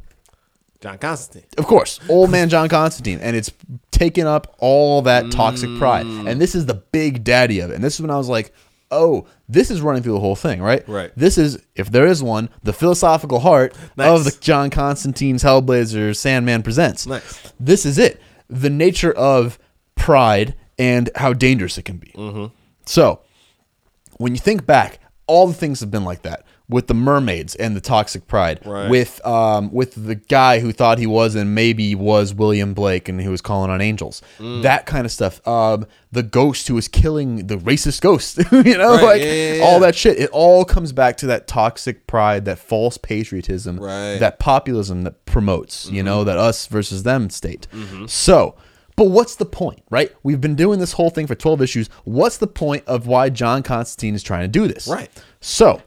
John 0.80 0.98
Constantine. 0.98 1.46
Of 1.58 1.68
course, 1.68 2.00
old 2.08 2.32
man 2.32 2.48
John 2.48 2.70
Constantine, 2.70 3.20
and 3.20 3.36
it's 3.36 3.52
taken 3.92 4.28
up 4.28 4.56
all 4.60 5.02
that 5.02 5.30
toxic 5.30 5.78
pride. 5.78 6.06
Mm. 6.06 6.32
And 6.32 6.40
this 6.40 6.56
is 6.56 6.68
the 6.68 6.76
big 6.76 7.26
daddy 7.26 7.60
of 7.60 7.70
it. 7.70 7.76
And 7.76 7.84
this 7.84 7.96
is 7.96 8.02
when 8.02 8.12
I 8.12 8.18
was 8.18 8.30
like, 8.30 8.54
oh, 8.92 9.28
this 9.50 9.70
is 9.70 9.82
running 9.82 10.04
through 10.04 10.14
the 10.14 10.22
whole 10.22 10.38
thing, 10.38 10.62
right? 10.62 10.88
Right. 10.88 11.12
This 11.18 11.38
is, 11.38 11.62
if 11.76 11.92
there 11.92 12.08
is 12.08 12.24
one, 12.24 12.48
the 12.64 12.72
philosophical 12.72 13.42
heart 13.42 13.76
of 13.98 14.24
the 14.24 14.38
John 14.40 14.70
Constantine's 14.70 15.44
Hellblazer 15.44 16.16
Sandman 16.16 16.64
Presents. 16.64 17.06
Nice. 17.06 17.54
This 17.60 17.86
is 17.86 17.98
it. 17.98 18.22
The 18.52 18.70
nature 18.70 19.12
of 19.12 19.58
pride 19.96 20.56
and 20.78 21.10
how 21.16 21.34
dangerous 21.34 21.78
it 21.78 21.86
can 21.86 21.98
be. 21.98 22.12
Mm-hmm. 22.16 22.54
So, 22.86 23.22
when 24.18 24.34
you 24.34 24.40
think 24.40 24.66
back, 24.66 25.00
all 25.26 25.48
the 25.48 25.54
things 25.54 25.80
have 25.80 25.90
been 25.90 26.04
like 26.04 26.24
that 26.24 26.46
with 26.72 26.88
the 26.88 26.94
mermaids 26.96 27.54
and 27.56 27.76
the 27.76 27.82
toxic 27.82 28.28
pride, 28.28 28.60
Right. 28.66 28.90
with 28.90 29.24
um, 29.26 29.72
with 29.72 29.94
the 30.08 30.16
guy 30.16 30.60
who 30.62 30.72
thought 30.72 30.98
he 30.98 31.06
was 31.06 31.36
and 31.36 31.54
maybe 31.54 31.94
was 31.94 32.34
William 32.34 32.74
Blake 32.74 33.08
and 33.10 33.22
he 33.22 33.28
was 33.28 33.42
calling 33.42 33.70
on 33.70 33.82
angels, 33.82 34.22
Mm. 34.40 34.64
that 34.64 34.86
kind 34.88 35.06
of 35.06 35.12
stuff. 35.12 35.46
Um, 35.48 35.86
the 36.12 36.24
ghost 36.24 36.68
who 36.68 36.74
was 36.76 36.88
killing 36.88 37.48
the 37.48 37.58
racist 37.58 38.02
ghost, 38.02 38.38
you 38.52 38.78
know, 38.78 38.96
Right, 38.96 39.04
like 39.04 39.22
yeah, 39.22 39.34
yeah, 39.34 39.54
yeah. 39.56 39.64
all 39.64 39.80
that 39.82 39.96
shit. 39.96 40.18
It 40.20 40.30
all 40.32 40.66
comes 40.66 40.92
back 40.94 41.18
to 41.18 41.28
that 41.28 41.48
toxic 41.48 42.08
pride, 42.08 42.46
that 42.46 42.58
false 42.58 42.98
patriotism, 42.98 43.78
Right. 43.78 43.92
Mm-hmm. 43.92 44.20
that 44.22 44.40
populism 44.40 45.04
that 45.04 45.26
promotes, 45.26 45.90
you 45.92 46.02
know, 46.04 46.24
that 46.24 46.38
us 46.38 46.66
versus 46.68 47.04
them 47.04 47.30
state. 47.30 47.68
So. 48.08 48.56
But 48.98 49.06
what's 49.06 49.36
the 49.38 49.46
point, 49.46 49.82
right? 49.90 50.12
We've 50.22 50.42
been 50.42 50.54
doing 50.56 50.80
this 50.80 50.92
whole 50.92 51.10
thing 51.10 51.26
for 51.26 51.34
12 51.34 51.62
issues. 51.62 51.90
What's 52.04 52.38
the 52.38 52.46
point 52.46 52.84
of 52.88 53.08
why 53.08 53.30
John 53.30 53.64
Constantine 53.64 54.14
is 54.16 54.22
trying 54.22 54.42
to 54.42 54.48
do 54.50 54.68
this? 54.68 54.86
Right. 54.88 55.10
So, 55.40 55.82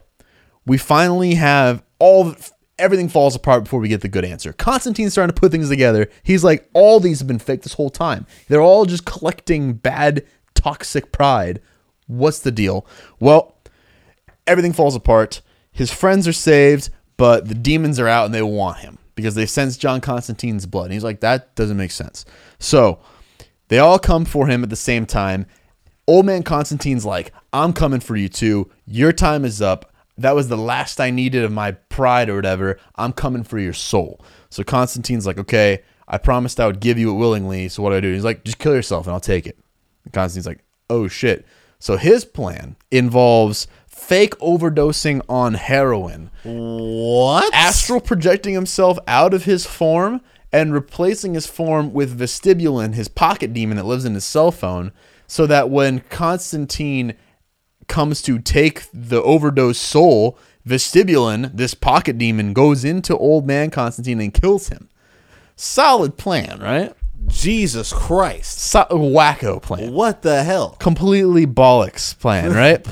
we 0.65 0.77
finally 0.77 1.35
have 1.35 1.83
all 1.99 2.35
everything 2.77 3.07
falls 3.07 3.35
apart 3.35 3.63
before 3.63 3.79
we 3.79 3.87
get 3.87 4.01
the 4.01 4.07
good 4.07 4.25
answer. 4.25 4.53
Constantine's 4.53 5.13
starting 5.13 5.33
to 5.33 5.39
put 5.39 5.51
things 5.51 5.69
together. 5.69 6.09
He's 6.23 6.43
like, 6.43 6.69
all 6.73 6.99
these 6.99 7.19
have 7.19 7.27
been 7.27 7.39
fake 7.39 7.61
this 7.61 7.73
whole 7.73 7.89
time. 7.89 8.25
They're 8.47 8.61
all 8.61 8.85
just 8.85 9.05
collecting 9.05 9.73
bad, 9.73 10.25
toxic 10.53 11.11
pride. 11.11 11.61
What's 12.07 12.39
the 12.39 12.51
deal? 12.51 12.85
Well, 13.19 13.55
everything 14.45 14.73
falls 14.73 14.95
apart. 14.95 15.41
His 15.71 15.91
friends 15.91 16.27
are 16.27 16.33
saved, 16.33 16.89
but 17.17 17.47
the 17.47 17.55
demons 17.55 17.99
are 17.99 18.07
out 18.07 18.25
and 18.25 18.33
they 18.33 18.41
want 18.41 18.79
him 18.79 18.97
because 19.15 19.35
they 19.35 19.45
sense 19.45 19.77
John 19.77 20.01
Constantine's 20.01 20.65
blood. 20.65 20.85
And 20.85 20.93
he's 20.93 21.03
like, 21.03 21.21
that 21.21 21.55
doesn't 21.55 21.77
make 21.77 21.91
sense. 21.91 22.25
So 22.59 22.99
they 23.69 23.79
all 23.79 23.99
come 23.99 24.25
for 24.25 24.47
him 24.47 24.63
at 24.63 24.69
the 24.69 24.75
same 24.75 25.05
time. 25.05 25.45
Old 26.07 26.25
man 26.25 26.43
Constantine's 26.43 27.05
like, 27.05 27.31
I'm 27.51 27.73
coming 27.73 27.99
for 28.01 28.15
you 28.15 28.29
too. 28.29 28.69
Your 28.85 29.11
time 29.11 29.45
is 29.45 29.61
up. 29.61 29.91
That 30.17 30.35
was 30.35 30.47
the 30.47 30.57
last 30.57 30.99
I 31.01 31.09
needed 31.09 31.43
of 31.43 31.51
my 31.51 31.71
pride 31.71 32.29
or 32.29 32.35
whatever. 32.35 32.79
I'm 32.95 33.11
coming 33.13 33.43
for 33.43 33.59
your 33.59 33.73
soul. 33.73 34.21
So 34.49 34.63
Constantine's 34.63 35.25
like, 35.27 35.37
okay, 35.37 35.81
I 36.07 36.17
promised 36.17 36.59
I 36.59 36.67
would 36.67 36.79
give 36.79 36.97
you 36.97 37.11
it 37.11 37.17
willingly. 37.17 37.67
So 37.67 37.83
what 37.83 37.89
do 37.89 37.97
I 37.97 37.99
do? 37.99 38.13
He's 38.13 38.23
like, 38.23 38.43
just 38.45 38.57
kill 38.59 38.73
yourself 38.75 39.07
and 39.07 39.13
I'll 39.13 39.19
take 39.19 39.45
it. 39.45 39.57
And 40.05 40.13
Constantine's 40.13 40.47
like, 40.47 40.63
oh 40.89 41.07
shit. 41.07 41.45
So 41.79 41.97
his 41.97 42.23
plan 42.23 42.77
involves 42.91 43.67
fake 43.87 44.37
overdosing 44.39 45.21
on 45.27 45.55
heroin, 45.55 46.29
What? 46.43 47.53
astral 47.53 47.99
projecting 48.01 48.53
himself 48.53 48.97
out 49.07 49.33
of 49.33 49.45
his 49.45 49.65
form 49.65 50.21
and 50.51 50.73
replacing 50.73 51.33
his 51.33 51.47
form 51.47 51.91
with 51.93 52.17
vestibulin, 52.17 52.93
his 52.93 53.07
pocket 53.07 53.53
demon 53.53 53.77
that 53.77 53.85
lives 53.85 54.05
in 54.05 54.13
his 54.13 54.23
cell 54.25 54.51
phone, 54.51 54.91
so 55.27 55.45
that 55.47 55.69
when 55.69 55.99
Constantine 56.01 57.15
comes 57.87 58.21
to 58.23 58.39
take 58.39 58.83
the 58.93 59.21
overdose 59.21 59.77
soul, 59.77 60.37
vestibulin, 60.67 61.55
this 61.55 61.73
pocket 61.73 62.17
demon, 62.17 62.53
goes 62.53 62.83
into 62.83 63.17
old 63.17 63.45
man 63.45 63.69
Constantine 63.69 64.19
and 64.19 64.33
kills 64.33 64.69
him. 64.69 64.89
Solid 65.55 66.17
plan, 66.17 66.59
right? 66.59 66.93
Jesus 67.27 67.93
Christ. 67.93 68.59
So- 68.59 68.85
wacko 68.91 69.61
plan. 69.61 69.91
What 69.93 70.21
the 70.21 70.43
hell? 70.43 70.71
Completely 70.79 71.45
bollocks 71.47 72.17
plan, 72.19 72.51
right? 72.53 72.85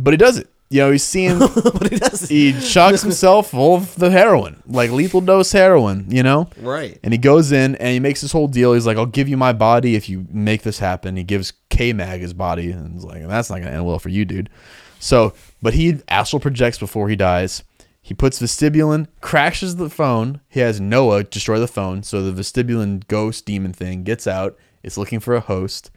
But 0.00 0.12
he 0.12 0.16
does 0.16 0.38
it. 0.38 0.48
You 0.68 0.80
know, 0.80 0.90
he's 0.90 1.04
seeing 1.04 1.38
but 1.38 1.92
he 1.92 1.98
doesn't. 1.98 2.28
he 2.28 2.52
shocks 2.60 3.02
himself 3.02 3.50
full 3.50 3.76
of 3.76 3.94
the 3.94 4.10
heroin, 4.10 4.62
like 4.66 4.90
lethal 4.90 5.20
dose 5.20 5.52
heroin, 5.52 6.06
you 6.08 6.22
know? 6.22 6.48
Right. 6.58 6.98
And 7.04 7.12
he 7.14 7.18
goes 7.18 7.52
in 7.52 7.76
and 7.76 7.88
he 7.88 8.00
makes 8.00 8.20
this 8.20 8.32
whole 8.32 8.48
deal. 8.48 8.72
He's 8.72 8.86
like, 8.86 8.96
I'll 8.96 9.06
give 9.06 9.28
you 9.28 9.36
my 9.36 9.52
body 9.52 9.94
if 9.94 10.08
you 10.08 10.26
make 10.30 10.62
this 10.62 10.78
happen. 10.80 11.16
He 11.16 11.22
gives 11.22 11.52
K 11.68 11.92
Mag 11.92 12.20
his 12.20 12.34
body. 12.34 12.72
And 12.72 12.94
he's 12.94 13.04
like, 13.04 13.26
that's 13.28 13.48
not 13.48 13.56
going 13.56 13.68
to 13.68 13.74
end 13.74 13.86
well 13.86 14.00
for 14.00 14.08
you, 14.08 14.24
dude. 14.24 14.50
So, 14.98 15.34
but 15.62 15.74
he 15.74 16.00
astral 16.08 16.40
projects 16.40 16.78
before 16.78 17.08
he 17.08 17.16
dies. 17.16 17.62
He 18.02 18.14
puts 18.14 18.40
vestibulin, 18.40 19.08
crashes 19.20 19.76
the 19.76 19.90
phone. 19.90 20.40
He 20.48 20.60
has 20.60 20.80
Noah 20.80 21.24
destroy 21.24 21.58
the 21.58 21.66
phone. 21.66 22.04
So 22.04 22.22
the 22.22 22.40
vestibulin 22.40 23.06
ghost 23.08 23.44
demon 23.46 23.72
thing 23.72 24.04
gets 24.04 24.26
out. 24.28 24.56
It's 24.82 24.96
looking 24.96 25.18
for 25.18 25.34
a 25.34 25.40
host. 25.40 25.90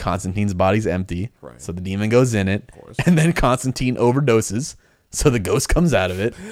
Constantine's 0.00 0.54
body's 0.54 0.86
empty. 0.86 1.30
Right. 1.40 1.60
So 1.60 1.70
the 1.70 1.80
demon 1.80 2.08
goes 2.08 2.34
in 2.34 2.48
it. 2.48 2.70
And 3.06 3.16
then 3.16 3.32
Constantine 3.32 3.96
overdoses. 3.96 4.74
So 5.10 5.30
the 5.30 5.38
ghost 5.38 5.68
comes 5.68 5.94
out 5.94 6.10
of 6.10 6.18
it. 6.18 6.34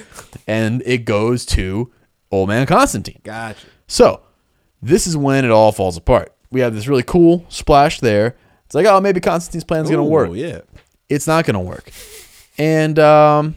And 0.47 0.81
it 0.83 1.05
goes 1.05 1.45
to 1.47 1.91
old 2.31 2.49
man 2.49 2.65
Constantine. 2.65 3.21
Gotcha. 3.23 3.67
So, 3.85 4.21
this 4.81 5.05
is 5.05 5.15
when 5.15 5.45
it 5.45 5.51
all 5.51 5.71
falls 5.71 5.95
apart. 5.95 6.33
We 6.49 6.61
have 6.61 6.73
this 6.73 6.87
really 6.87 7.03
cool 7.03 7.45
splash 7.49 7.99
there. 7.99 8.35
It's 8.65 8.73
like, 8.73 8.87
oh, 8.87 8.99
maybe 8.99 9.19
Constantine's 9.19 9.63
plan's 9.63 9.89
going 9.89 10.03
to 10.03 10.09
work. 10.09 10.31
Yeah. 10.33 10.61
It's 11.07 11.27
not 11.27 11.45
going 11.45 11.53
to 11.53 11.59
work. 11.59 11.91
And, 12.57 12.97
um, 12.97 13.55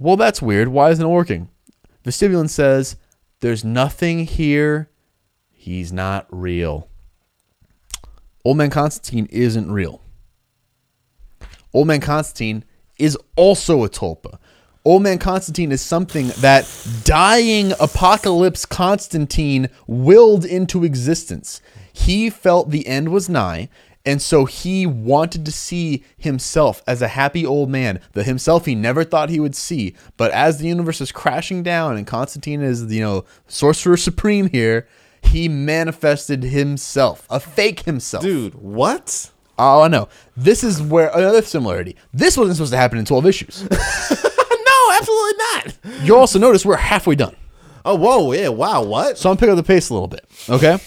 well, 0.00 0.16
that's 0.16 0.42
weird. 0.42 0.68
Why 0.68 0.90
isn't 0.90 1.04
it 1.04 1.08
working? 1.08 1.50
Vestibulin 2.04 2.50
says, 2.50 2.96
there's 3.40 3.64
nothing 3.64 4.24
here. 4.26 4.90
He's 5.52 5.92
not 5.92 6.26
real. 6.30 6.87
Old 8.44 8.56
Man 8.56 8.70
Constantine 8.70 9.26
isn't 9.30 9.70
real. 9.70 10.00
Old 11.72 11.86
Man 11.86 12.00
Constantine 12.00 12.64
is 12.98 13.16
also 13.36 13.84
a 13.84 13.88
tulpa. 13.88 14.38
Old 14.84 15.02
Man 15.02 15.18
Constantine 15.18 15.72
is 15.72 15.82
something 15.82 16.28
that 16.38 16.66
dying 17.04 17.72
apocalypse 17.78 18.64
Constantine 18.64 19.68
willed 19.86 20.44
into 20.44 20.84
existence. 20.84 21.60
He 21.92 22.30
felt 22.30 22.70
the 22.70 22.86
end 22.86 23.10
was 23.10 23.28
nigh, 23.28 23.68
and 24.06 24.22
so 24.22 24.46
he 24.46 24.86
wanted 24.86 25.44
to 25.44 25.52
see 25.52 26.02
himself 26.16 26.82
as 26.86 27.02
a 27.02 27.08
happy 27.08 27.44
old 27.44 27.68
man, 27.68 28.00
the 28.12 28.22
himself 28.22 28.64
he 28.64 28.74
never 28.74 29.04
thought 29.04 29.28
he 29.28 29.40
would 29.40 29.54
see. 29.54 29.94
But 30.16 30.30
as 30.30 30.56
the 30.56 30.68
universe 30.68 31.02
is 31.02 31.12
crashing 31.12 31.62
down 31.62 31.98
and 31.98 32.06
Constantine 32.06 32.62
is, 32.62 32.90
you 32.90 33.02
know, 33.02 33.26
sorcerer 33.48 33.98
supreme 33.98 34.48
here, 34.48 34.88
he 35.22 35.48
manifested 35.48 36.42
himself, 36.42 37.26
a 37.30 37.40
fake 37.40 37.80
himself. 37.80 38.22
Dude, 38.22 38.54
what? 38.54 39.30
Oh, 39.58 39.82
I 39.82 39.88
know. 39.88 40.08
This 40.36 40.62
is 40.62 40.80
where 40.80 41.08
another 41.08 41.42
similarity. 41.42 41.96
This 42.12 42.36
wasn't 42.36 42.56
supposed 42.56 42.72
to 42.72 42.78
happen 42.78 42.98
in 42.98 43.04
12 43.04 43.26
issues. 43.26 43.62
no, 43.70 44.92
absolutely 44.94 45.38
not. 45.38 45.76
you 46.02 46.16
also 46.16 46.38
notice 46.38 46.64
we're 46.64 46.76
halfway 46.76 47.16
done. 47.16 47.34
Oh, 47.84 47.96
whoa, 47.96 48.32
yeah, 48.32 48.48
wow, 48.48 48.82
what? 48.84 49.18
So 49.18 49.30
I'm 49.30 49.36
picking 49.36 49.50
up 49.50 49.56
the 49.56 49.62
pace 49.62 49.90
a 49.90 49.94
little 49.94 50.08
bit. 50.08 50.24
Okay. 50.48 50.78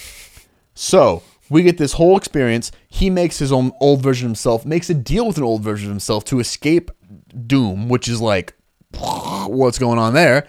So 0.74 1.24
we 1.50 1.64
get 1.64 1.78
this 1.78 1.94
whole 1.94 2.16
experience. 2.16 2.72
He 2.88 3.10
makes 3.10 3.40
his 3.40 3.52
own 3.52 3.72
old 3.82 4.02
version 4.02 4.28
of 4.28 4.30
himself, 4.30 4.66
makes 4.66 4.90
a 4.90 4.94
deal 4.94 5.28
with 5.28 5.38
an 5.38 5.44
old 5.44 5.64
version 5.64 5.88
of 5.88 5.92
himself 5.92 6.24
to 6.26 6.40
escape 6.40 6.92
doom, 7.48 7.90
which 7.90 8.08
is 8.08 8.22
like, 8.22 8.54
what's 8.98 9.78
going 9.78 10.00
on 10.00 10.14
there? 10.14 10.48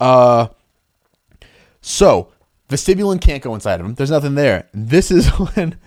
Uh, 0.00 0.48
so 1.82 2.32
vestibulin 2.68 3.20
can't 3.20 3.42
go 3.42 3.54
inside 3.54 3.80
of 3.80 3.86
him. 3.86 3.94
There's 3.94 4.10
nothing 4.10 4.34
there. 4.34 4.68
This 4.72 5.10
is 5.10 5.28
when 5.54 5.78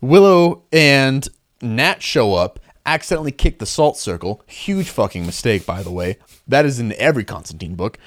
Willow 0.00 0.64
and 0.72 1.28
Nat 1.60 2.02
show 2.02 2.34
up, 2.34 2.60
accidentally 2.86 3.32
kick 3.32 3.58
the 3.58 3.66
salt 3.66 3.96
circle. 3.96 4.42
Huge 4.46 4.88
fucking 4.88 5.26
mistake, 5.26 5.66
by 5.66 5.82
the 5.82 5.90
way. 5.90 6.18
That 6.46 6.64
is 6.64 6.80
in 6.80 6.92
every 6.94 7.24
Constantine 7.24 7.74
book. 7.74 7.98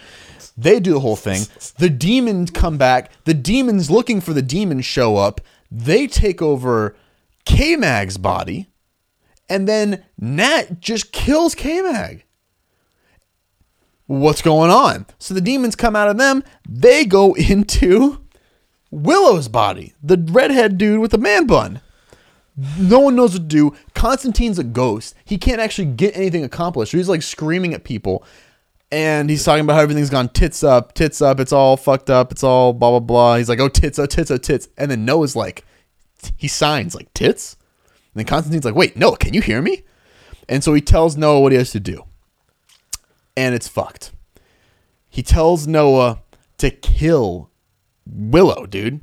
They 0.57 0.79
do 0.79 0.93
the 0.93 0.99
whole 0.99 1.15
thing. 1.15 1.43
The 1.77 1.89
demons 1.89 2.51
come 2.51 2.77
back. 2.77 3.11
The 3.25 3.33
demons 3.33 3.89
looking 3.89 4.21
for 4.21 4.33
the 4.33 4.41
demons 4.41 4.85
show 4.85 5.17
up. 5.17 5.41
They 5.69 6.07
take 6.07 6.41
over 6.41 6.95
K 7.45 7.75
Mag's 7.75 8.17
body. 8.17 8.67
And 9.49 9.67
then 9.67 10.03
Nat 10.17 10.79
just 10.79 11.11
kills 11.11 11.55
K 11.55 11.81
Mag. 11.81 12.25
What's 14.11 14.41
going 14.41 14.71
on? 14.71 15.05
So 15.19 15.33
the 15.33 15.39
demons 15.39 15.77
come 15.77 15.95
out 15.95 16.09
of 16.09 16.17
them. 16.17 16.43
They 16.67 17.05
go 17.05 17.33
into 17.37 18.19
Willow's 18.89 19.47
body, 19.47 19.93
the 20.03 20.17
redhead 20.17 20.77
dude 20.77 20.99
with 20.99 21.11
the 21.11 21.17
man 21.17 21.47
bun. 21.47 21.79
No 22.77 22.99
one 22.99 23.15
knows 23.15 23.31
what 23.31 23.43
to 23.43 23.47
do. 23.47 23.73
Constantine's 23.95 24.59
a 24.59 24.65
ghost. 24.65 25.15
He 25.23 25.37
can't 25.37 25.61
actually 25.61 25.85
get 25.85 26.17
anything 26.17 26.43
accomplished. 26.43 26.91
He's 26.91 27.07
like 27.07 27.21
screaming 27.21 27.73
at 27.73 27.85
people. 27.85 28.25
And 28.91 29.29
he's 29.29 29.45
talking 29.45 29.63
about 29.63 29.75
how 29.75 29.79
everything's 29.83 30.09
gone 30.09 30.27
tits 30.27 30.61
up, 30.61 30.93
tits 30.93 31.21
up. 31.21 31.39
It's 31.39 31.53
all 31.53 31.77
fucked 31.77 32.09
up. 32.09 32.33
It's 32.33 32.43
all 32.43 32.73
blah, 32.73 32.89
blah, 32.89 32.99
blah. 32.99 33.37
He's 33.37 33.47
like, 33.47 33.61
oh, 33.61 33.69
tits, 33.69 33.97
oh, 33.97 34.07
tits, 34.07 34.29
oh, 34.29 34.35
tits. 34.35 34.67
And 34.77 34.91
then 34.91 35.05
Noah's 35.05 35.37
like, 35.37 35.63
he 36.35 36.49
signs 36.49 36.95
like 36.95 37.13
tits. 37.13 37.55
And 38.13 38.19
then 38.19 38.25
Constantine's 38.25 38.65
like, 38.65 38.75
wait, 38.75 38.97
Noah, 38.97 39.15
can 39.15 39.33
you 39.33 39.41
hear 39.41 39.61
me? 39.61 39.83
And 40.49 40.65
so 40.65 40.73
he 40.73 40.81
tells 40.81 41.15
Noah 41.15 41.39
what 41.39 41.53
he 41.53 41.57
has 41.57 41.71
to 41.71 41.79
do. 41.79 42.03
And 43.35 43.55
it's 43.55 43.67
fucked. 43.67 44.11
He 45.09 45.23
tells 45.23 45.67
Noah 45.67 46.21
to 46.57 46.69
kill 46.69 47.49
Willow, 48.05 48.65
dude. 48.65 49.01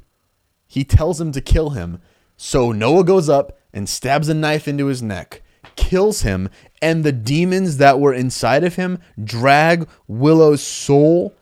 He 0.67 0.85
tells 0.85 1.21
him 1.21 1.33
to 1.33 1.41
kill 1.41 1.71
him. 1.71 2.01
So 2.37 2.73
Noah 2.73 3.05
goes 3.05 3.29
up 3.29 3.59
and 3.73 3.89
stabs 3.89 4.29
a 4.29 4.35
knife 4.35 4.69
into 4.69 4.87
his 4.87 5.03
neck, 5.03 5.43
kills 5.77 6.23
him, 6.23 6.49
and 6.81 7.05
the 7.05 7.13
demons 7.13 7.77
that 7.79 8.01
were 8.01 8.15
inside 8.15 8.65
of 8.65 8.77
him 8.77 8.99
drag 9.23 9.89
Willow's 10.07 10.63
soul 10.63 11.35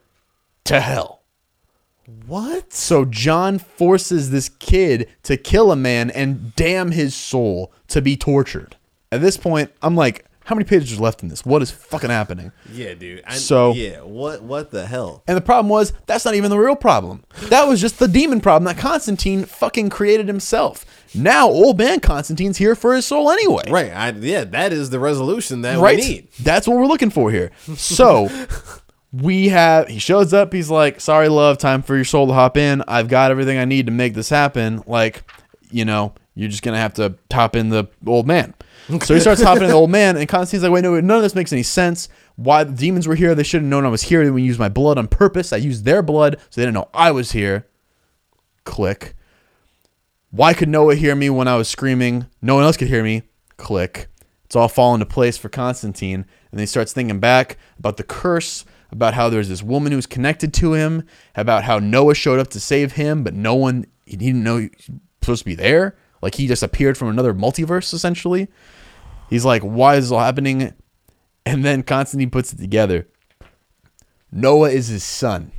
to 0.64 0.80
hell. 0.80 1.22
What? 2.26 2.72
So 2.72 3.04
John 3.04 3.58
forces 3.58 4.30
this 4.30 4.48
kid 4.48 5.08
to 5.24 5.36
kill 5.36 5.72
a 5.72 5.76
man 5.76 6.10
and 6.10 6.54
damn 6.54 6.92
his 6.92 7.14
soul 7.14 7.72
to 7.88 8.00
be 8.00 8.16
tortured. 8.16 8.76
At 9.10 9.20
this 9.20 9.36
point, 9.36 9.72
I'm 9.82 9.96
like, 9.96 10.24
how 10.46 10.54
many 10.54 10.64
pages 10.64 10.96
are 10.96 11.02
left 11.02 11.24
in 11.24 11.28
this? 11.28 11.44
What 11.44 11.60
is 11.60 11.72
fucking 11.72 12.08
happening? 12.08 12.52
Yeah, 12.72 12.94
dude. 12.94 13.24
I, 13.26 13.34
So- 13.34 13.72
yeah, 13.72 14.02
what 14.02 14.42
what 14.42 14.70
the 14.70 14.86
hell? 14.86 15.24
And 15.26 15.36
the 15.36 15.40
problem 15.40 15.68
was, 15.68 15.92
that's 16.06 16.24
not 16.24 16.36
even 16.36 16.50
the 16.50 16.58
real 16.58 16.76
problem. 16.76 17.24
That 17.48 17.66
was 17.66 17.80
just 17.80 17.98
the 17.98 18.06
demon 18.06 18.40
problem 18.40 18.64
that 18.72 18.80
Constantine 18.80 19.44
fucking 19.44 19.90
created 19.90 20.28
himself. 20.28 20.86
Now, 21.16 21.48
old 21.48 21.78
man 21.78 21.98
Constantine's 21.98 22.58
here 22.58 22.76
for 22.76 22.94
his 22.94 23.04
soul 23.06 23.28
anyway. 23.28 23.64
Right. 23.68 23.90
I, 23.92 24.10
yeah, 24.10 24.44
that 24.44 24.72
is 24.72 24.90
the 24.90 25.00
resolution 25.00 25.62
that 25.62 25.78
right? 25.78 25.98
we 25.98 26.02
need. 26.06 26.28
That's 26.40 26.68
what 26.68 26.76
we're 26.76 26.86
looking 26.86 27.10
for 27.10 27.32
here. 27.32 27.50
So 27.76 28.28
we 29.12 29.48
have 29.48 29.88
he 29.88 29.98
shows 29.98 30.32
up, 30.32 30.52
he's 30.52 30.70
like, 30.70 31.00
Sorry, 31.00 31.28
love, 31.28 31.58
time 31.58 31.82
for 31.82 31.96
your 31.96 32.04
soul 32.04 32.28
to 32.28 32.32
hop 32.34 32.56
in. 32.56 32.84
I've 32.86 33.08
got 33.08 33.32
everything 33.32 33.58
I 33.58 33.64
need 33.64 33.86
to 33.86 33.92
make 33.92 34.14
this 34.14 34.28
happen. 34.28 34.84
Like, 34.86 35.28
you 35.72 35.84
know, 35.84 36.14
you're 36.36 36.50
just 36.50 36.62
gonna 36.62 36.78
have 36.78 36.94
to 36.94 37.16
top 37.28 37.56
in 37.56 37.70
the 37.70 37.88
old 38.06 38.28
man. 38.28 38.54
So 39.02 39.14
he 39.14 39.20
starts 39.20 39.42
hopping 39.42 39.64
in 39.64 39.68
the 39.68 39.74
old 39.74 39.90
man, 39.90 40.16
and 40.16 40.28
Constantine's 40.28 40.62
like, 40.62 40.72
Wait, 40.72 40.84
no, 40.84 41.00
none 41.00 41.16
of 41.16 41.22
this 41.22 41.34
makes 41.34 41.52
any 41.52 41.64
sense. 41.64 42.08
Why 42.36 42.62
the 42.62 42.72
demons 42.72 43.08
were 43.08 43.16
here, 43.16 43.34
they 43.34 43.42
should 43.42 43.62
have 43.62 43.68
known 43.68 43.84
I 43.84 43.88
was 43.88 44.02
here. 44.02 44.24
They 44.24 44.30
would 44.30 44.42
use 44.42 44.58
my 44.58 44.68
blood 44.68 44.96
on 44.96 45.08
purpose. 45.08 45.52
I 45.52 45.56
used 45.56 45.84
their 45.84 46.02
blood, 46.02 46.36
so 46.50 46.60
they 46.60 46.66
didn't 46.66 46.74
know 46.74 46.88
I 46.94 47.10
was 47.10 47.32
here. 47.32 47.66
Click. 48.64 49.14
Why 50.30 50.54
could 50.54 50.68
Noah 50.68 50.94
hear 50.94 51.16
me 51.16 51.30
when 51.30 51.48
I 51.48 51.56
was 51.56 51.68
screaming? 51.68 52.26
No 52.40 52.54
one 52.54 52.64
else 52.64 52.76
could 52.76 52.88
hear 52.88 53.02
me. 53.02 53.22
Click. 53.56 54.08
It's 54.44 54.54
all 54.54 54.68
falling 54.68 55.00
into 55.00 55.12
place 55.12 55.36
for 55.36 55.48
Constantine. 55.48 56.20
And 56.20 56.26
then 56.52 56.60
he 56.60 56.66
starts 56.66 56.92
thinking 56.92 57.18
back 57.18 57.58
about 57.78 57.96
the 57.96 58.04
curse, 58.04 58.64
about 58.92 59.14
how 59.14 59.28
there's 59.28 59.48
this 59.48 59.62
woman 59.62 59.92
who's 59.92 60.06
connected 60.06 60.54
to 60.54 60.74
him, 60.74 61.04
about 61.34 61.64
how 61.64 61.78
Noah 61.80 62.14
showed 62.14 62.38
up 62.38 62.48
to 62.48 62.60
save 62.60 62.92
him, 62.92 63.24
but 63.24 63.34
no 63.34 63.54
one, 63.54 63.86
he 64.04 64.16
didn't 64.16 64.44
know 64.44 64.58
he 64.58 64.70
was 64.76 64.90
supposed 65.20 65.40
to 65.40 65.46
be 65.46 65.54
there. 65.56 65.96
Like 66.22 66.36
he 66.36 66.46
just 66.46 66.62
appeared 66.62 66.96
from 66.96 67.08
another 67.08 67.34
multiverse, 67.34 67.92
essentially. 67.92 68.48
He's 69.28 69.44
like, 69.44 69.62
why 69.62 69.96
is 69.96 70.04
this 70.04 70.12
all 70.12 70.20
happening? 70.20 70.72
And 71.44 71.64
then 71.64 71.82
Constantine 71.82 72.30
puts 72.30 72.52
it 72.52 72.58
together. 72.58 73.06
Noah 74.32 74.70
is 74.70 74.88
his 74.88 75.04
son. 75.04 75.52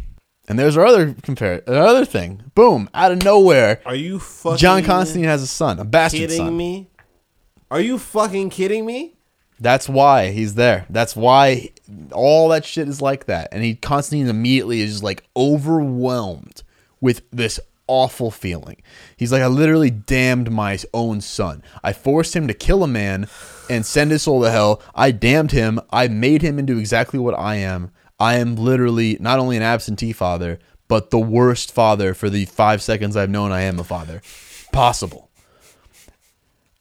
And 0.47 0.57
there's 0.57 0.77
our 0.77 0.85
other 0.85 1.13
compare 1.23 1.61
another 1.67 2.05
thing. 2.05 2.51
Boom, 2.55 2.89
out 2.93 3.11
of 3.11 3.23
nowhere, 3.23 3.81
Are 3.85 3.95
you 3.95 4.19
fucking 4.19 4.57
John 4.57 4.83
Constantine 4.83 5.25
has 5.25 5.41
a 5.41 5.47
son, 5.47 5.79
a 5.79 5.85
bastard 5.85 6.21
kidding 6.21 6.37
son. 6.37 6.57
me? 6.57 6.89
Are 7.69 7.81
you 7.81 7.97
fucking 7.97 8.49
kidding 8.49 8.85
me? 8.85 9.15
That's 9.59 9.89
why 9.89 10.31
he's 10.31 10.53
there. 10.55 10.85
That's 10.89 11.15
why 11.15 11.71
all 12.11 12.49
that 12.49 12.63
shit 12.63 12.87
is 12.87 13.01
like 13.01 13.25
that. 13.25 13.49
And 13.51 13.63
he 13.63 13.75
Constantine 13.75 14.27
immediately 14.27 14.81
is 14.81 14.91
just 14.91 15.03
like 15.03 15.23
overwhelmed 15.35 16.63
with 17.01 17.23
this 17.31 17.59
awful 17.87 18.31
feeling. 18.31 18.81
He's 19.15 19.31
like, 19.31 19.41
I 19.41 19.47
literally 19.47 19.89
damned 19.89 20.51
my 20.51 20.77
own 20.93 21.21
son. 21.21 21.63
I 21.83 21.93
forced 21.93 22.35
him 22.35 22.47
to 22.47 22.53
kill 22.53 22.83
a 22.83 22.87
man 22.87 23.27
and 23.69 23.85
send 23.85 24.11
his 24.11 24.23
soul 24.23 24.41
to 24.43 24.51
hell. 24.51 24.81
I 24.93 25.11
damned 25.11 25.51
him. 25.51 25.79
I 25.91 26.07
made 26.07 26.41
him 26.41 26.59
into 26.59 26.77
exactly 26.77 27.19
what 27.19 27.37
I 27.37 27.55
am. 27.55 27.91
I 28.19 28.35
am 28.35 28.55
literally 28.55 29.17
not 29.19 29.39
only 29.39 29.57
an 29.57 29.63
absentee 29.63 30.13
father, 30.13 30.59
but 30.87 31.09
the 31.09 31.19
worst 31.19 31.71
father 31.71 32.13
for 32.13 32.29
the 32.29 32.45
five 32.45 32.81
seconds 32.81 33.15
I've 33.15 33.29
known 33.29 33.51
I 33.51 33.61
am 33.61 33.79
a 33.79 33.83
father 33.83 34.21
possible. 34.71 35.29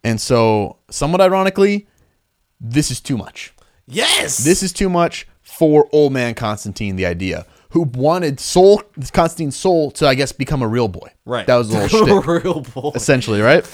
And 0.05 0.21
so, 0.21 0.79
somewhat 0.91 1.21
ironically, 1.21 1.89
this 2.61 2.91
is 2.91 3.01
too 3.01 3.17
much. 3.17 3.53
Yes. 3.87 4.39
This 4.39 4.63
is 4.63 4.73
too 4.73 4.89
much 4.89 5.27
for 5.43 5.89
old 5.93 6.13
man 6.13 6.35
Constantine, 6.35 6.97
the 6.97 7.07
idea, 7.07 7.47
who 7.71 7.83
wanted 7.83 8.41
soul 8.41 8.83
Constantine's 9.13 9.57
soul 9.57 9.91
to, 9.93 10.07
I 10.07 10.15
guess, 10.15 10.33
become 10.33 10.63
a 10.63 10.69
real 10.69 10.89
boy. 10.89 11.09
right. 11.25 11.47
That 11.47 11.57
was 11.57 11.69
the 11.71 11.89
whole 11.89 12.21
shtick, 12.23 12.27
real 12.45 12.61
boy. 12.63 12.93
essentially, 12.95 13.41
right? 13.41 13.65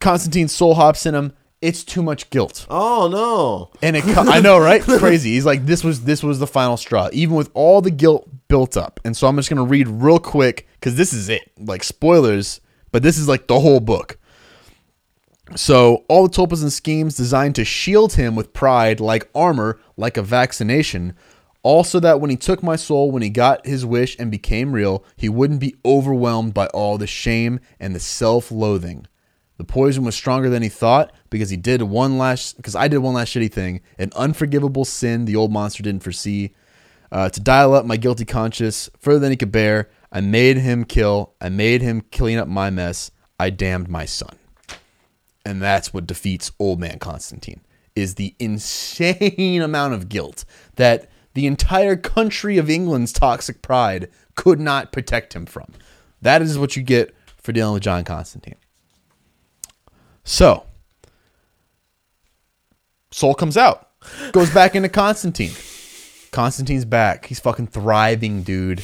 Constantine's 0.00 0.52
soul 0.52 0.74
hops 0.74 1.06
in 1.06 1.14
him. 1.14 1.32
It's 1.60 1.84
too 1.84 2.02
much 2.02 2.28
guilt, 2.30 2.66
Oh 2.68 3.06
no. 3.08 3.70
and 3.86 3.94
it. 3.96 4.02
co- 4.02 4.22
I 4.22 4.40
know, 4.40 4.58
right? 4.58 4.82
Crazy. 4.98 5.34
He's 5.34 5.46
like, 5.46 5.64
this 5.64 5.84
was 5.84 6.02
this 6.02 6.20
was 6.20 6.40
the 6.40 6.46
final 6.48 6.76
straw, 6.76 7.08
even 7.12 7.36
with 7.36 7.50
all 7.54 7.80
the 7.80 7.90
guilt 7.92 8.28
built 8.48 8.76
up. 8.76 8.98
And 9.04 9.16
so 9.16 9.28
I'm 9.28 9.36
just 9.36 9.48
gonna 9.48 9.62
read 9.62 9.86
real 9.86 10.18
quick 10.18 10.66
because 10.74 10.96
this 10.96 11.12
is 11.12 11.28
it. 11.28 11.52
Like 11.60 11.84
spoilers, 11.84 12.60
but 12.90 13.04
this 13.04 13.16
is 13.16 13.28
like 13.28 13.46
the 13.46 13.60
whole 13.60 13.78
book. 13.78 14.18
So 15.54 16.04
all 16.08 16.26
the 16.26 16.34
tulpas 16.34 16.62
and 16.62 16.72
schemes 16.72 17.16
designed 17.16 17.54
to 17.56 17.64
shield 17.64 18.14
him 18.14 18.34
with 18.34 18.52
pride, 18.52 18.98
like 18.98 19.28
armor, 19.32 19.78
like 19.96 20.16
a 20.16 20.22
vaccination. 20.22 21.14
Also, 21.62 22.00
that 22.00 22.20
when 22.20 22.30
he 22.30 22.36
took 22.36 22.62
my 22.62 22.76
soul, 22.76 23.10
when 23.10 23.22
he 23.22 23.30
got 23.30 23.64
his 23.66 23.86
wish 23.86 24.16
and 24.18 24.30
became 24.30 24.72
real, 24.72 25.04
he 25.16 25.28
wouldn't 25.28 25.60
be 25.60 25.76
overwhelmed 25.84 26.52
by 26.52 26.66
all 26.68 26.98
the 26.98 27.06
shame 27.06 27.60
and 27.78 27.94
the 27.94 28.00
self-loathing. 28.00 29.06
The 29.58 29.64
poison 29.64 30.04
was 30.04 30.16
stronger 30.16 30.50
than 30.50 30.62
he 30.62 30.68
thought 30.68 31.12
because 31.30 31.50
he 31.50 31.56
did 31.56 31.82
one 31.82 32.18
last 32.18 32.56
because 32.56 32.74
I 32.74 32.88
did 32.88 32.98
one 32.98 33.14
last 33.14 33.32
shitty 33.32 33.52
thing, 33.52 33.80
an 33.96 34.10
unforgivable 34.16 34.84
sin 34.84 35.24
the 35.24 35.36
old 35.36 35.52
monster 35.52 35.82
didn't 35.82 36.02
foresee. 36.02 36.54
Uh, 37.12 37.28
to 37.28 37.40
dial 37.40 37.74
up 37.74 37.84
my 37.84 37.96
guilty 37.96 38.24
conscience 38.24 38.88
further 38.98 39.20
than 39.20 39.30
he 39.30 39.36
could 39.36 39.52
bear, 39.52 39.90
I 40.10 40.20
made 40.22 40.56
him 40.56 40.84
kill. 40.84 41.34
I 41.40 41.50
made 41.50 41.82
him 41.82 42.00
clean 42.10 42.38
up 42.38 42.48
my 42.48 42.70
mess. 42.70 43.10
I 43.38 43.50
damned 43.50 43.88
my 43.88 44.06
son 44.06 44.38
and 45.44 45.60
that's 45.60 45.92
what 45.92 46.06
defeats 46.06 46.52
old 46.58 46.80
man 46.80 46.98
constantine 46.98 47.60
is 47.94 48.14
the 48.14 48.34
insane 48.38 49.62
amount 49.62 49.94
of 49.94 50.08
guilt 50.08 50.44
that 50.76 51.08
the 51.34 51.46
entire 51.46 51.96
country 51.96 52.58
of 52.58 52.70
england's 52.70 53.12
toxic 53.12 53.62
pride 53.62 54.10
could 54.34 54.60
not 54.60 54.92
protect 54.92 55.34
him 55.34 55.46
from. 55.46 55.72
That 56.20 56.42
is 56.42 56.58
what 56.58 56.76
you 56.76 56.82
get 56.82 57.14
for 57.36 57.52
dealing 57.52 57.74
with 57.74 57.82
john 57.82 58.04
constantine. 58.04 58.56
So 60.24 60.66
soul 63.10 63.34
comes 63.34 63.56
out 63.56 63.88
goes 64.32 64.52
back 64.52 64.74
into 64.74 64.88
constantine. 64.88 65.52
Constantine's 66.30 66.84
back. 66.84 67.26
He's 67.26 67.40
fucking 67.40 67.68
thriving 67.68 68.42
dude. 68.42 68.82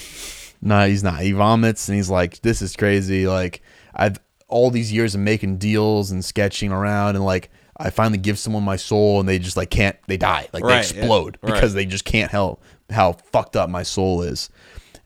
No, 0.61 0.87
he's 0.87 1.03
not. 1.03 1.21
He 1.21 1.33
vomits 1.33 1.89
and 1.89 1.97
he's 1.97 2.11
like, 2.11 2.41
"This 2.43 2.61
is 2.61 2.77
crazy." 2.77 3.27
Like 3.27 3.63
I've 3.95 4.19
all 4.49 4.71
these 4.71 4.93
years 4.93 5.15
of 5.15 5.21
making 5.21 5.59
deals 5.59 6.11
and 6.11 6.25
sketching 6.25 6.73
around, 6.73 7.17
and 7.17 7.25
like 7.25 7.51
I 7.79 7.91
finally 7.91 8.19
give 8.19 8.39
someone 8.39 8.65
my 8.65 8.77
soul, 8.77 9.21
and 9.21 9.29
they 9.29 9.39
just 9.39 9.57
like 9.57 9.71
can't. 9.71 9.97
They 10.07 10.17
die. 10.17 10.49
Like 10.53 10.65
Right, 10.65 10.75
they 10.75 10.99
explode 11.01 11.39
yeah, 11.43 11.51
right. 11.51 11.55
because 11.55 11.75
they 11.75 11.87
just 11.87 12.05
can't 12.05 12.31
help 12.31 12.63
how 12.91 13.13
fucked 13.13 13.57
up 13.57 13.71
my 13.71 13.83
soul 13.83 14.23
is. 14.23 14.51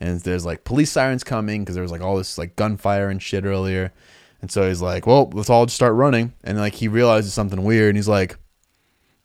And 0.00 0.20
there's 0.20 0.46
like 0.46 0.64
police 0.64 0.90
sirens 0.90 1.22
coming 1.22 1.62
because 1.62 1.74
there 1.74 1.82
was 1.82 1.92
like 1.92 2.00
all 2.00 2.16
this 2.16 2.38
like 2.38 2.56
gunfire 2.56 3.08
and 3.08 3.22
shit 3.22 3.44
earlier. 3.44 3.92
And 4.40 4.50
so 4.50 4.66
he's 4.66 4.82
like, 4.82 5.06
"Well, 5.06 5.30
let's 5.32 5.50
all 5.50 5.66
just 5.66 5.76
start 5.76 5.94
running." 5.94 6.32
And 6.42 6.58
like 6.58 6.74
he 6.74 6.88
realizes 6.88 7.32
something 7.32 7.62
weird, 7.62 7.90
and 7.90 7.98
he's 7.98 8.08
like, 8.08 8.36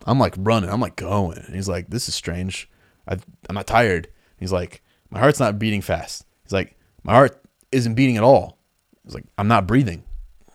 I'm 0.08 0.20
like 0.20 0.36
running. 0.38 0.70
I'm 0.70 0.80
like 0.80 0.96
going. 0.96 1.38
And 1.38 1.54
he's 1.54 1.68
like, 1.68 1.90
this 1.90 2.08
is 2.08 2.16
strange. 2.16 2.70
I, 3.08 3.18
I'm 3.50 3.56
not 3.56 3.68
tired. 3.68 4.08
He's 4.38 4.54
like, 4.54 4.82
my 5.10 5.20
heart's 5.20 5.40
not 5.40 5.60
beating 5.60 5.82
fast. 5.82 6.26
He's 6.44 6.54
like, 6.54 6.78
my 7.04 7.14
heart 7.14 7.42
isn't 7.72 7.96
beating 7.96 8.18
at 8.18 8.24
all. 8.24 8.58
He's 9.04 9.14
like, 9.14 9.26
I'm 9.38 9.50
not 9.50 9.68
breathing. 9.68 10.04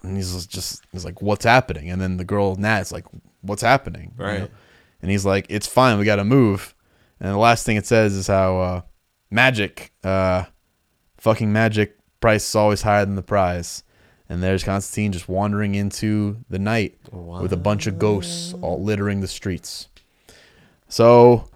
And 0.03 0.17
he's 0.17 0.47
just, 0.47 0.85
he's 0.93 1.05
like, 1.05 1.23
what's 1.23 1.45
happening? 1.45 1.91
And 1.91 2.01
then 2.01 2.17
the 2.17 2.25
girl 2.25 2.57
Nat's 2.57 2.91
like, 2.93 3.05
what's 3.41 3.63
happening? 3.63 4.13
You 4.19 4.25
Right. 4.25 4.41
know? 4.41 4.49
And 5.01 5.11
he's 5.11 5.25
like, 5.25 5.47
it's 5.49 5.67
fine. 5.67 5.99
We 5.99 6.05
got 6.05 6.17
to 6.17 6.25
move. 6.25 6.75
And 7.21 7.31
the 7.33 7.37
last 7.39 7.65
thing 7.67 7.77
it 7.77 7.87
says 7.87 8.13
is 8.15 8.27
how 8.27 8.59
uh, 8.59 8.81
magic, 9.31 9.93
uh, 10.05 10.45
fucking 11.19 11.53
magic 11.53 11.97
price 12.21 12.49
is 12.49 12.55
always 12.55 12.83
higher 12.83 13.05
than 13.05 13.17
the 13.17 13.23
prize. 13.23 13.83
And 14.29 14.43
there's 14.43 14.65
Constantine 14.65 15.13
just 15.13 15.29
wandering 15.29 15.75
into 15.75 16.39
the 16.49 16.59
night 16.59 16.99
with 17.43 17.53
a 17.53 17.57
bunch 17.57 17.87
of 17.87 17.99
ghosts 17.99 18.55
all 18.63 18.83
littering 18.83 19.21
the 19.21 19.29
streets. 19.29 19.89
So 20.89 21.49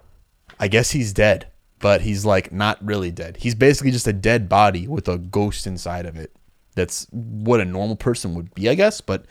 I 0.59 0.67
guess 0.67 0.91
he's 0.91 1.13
dead, 1.13 1.47
but 1.79 2.01
he's 2.01 2.25
like 2.25 2.51
not 2.51 2.83
really 2.85 3.11
dead. 3.11 3.37
He's 3.37 3.55
basically 3.55 3.91
just 3.91 4.07
a 4.07 4.13
dead 4.13 4.47
body 4.49 4.87
with 4.87 5.07
a 5.07 5.17
ghost 5.17 5.65
inside 5.67 6.05
of 6.05 6.17
it. 6.17 6.31
That's 6.77 7.07
what 7.09 7.59
a 7.59 7.65
normal 7.65 7.95
person 7.95 8.35
would 8.35 8.53
be, 8.53 8.69
I 8.69 8.75
guess, 8.75 9.01
but 9.01 9.25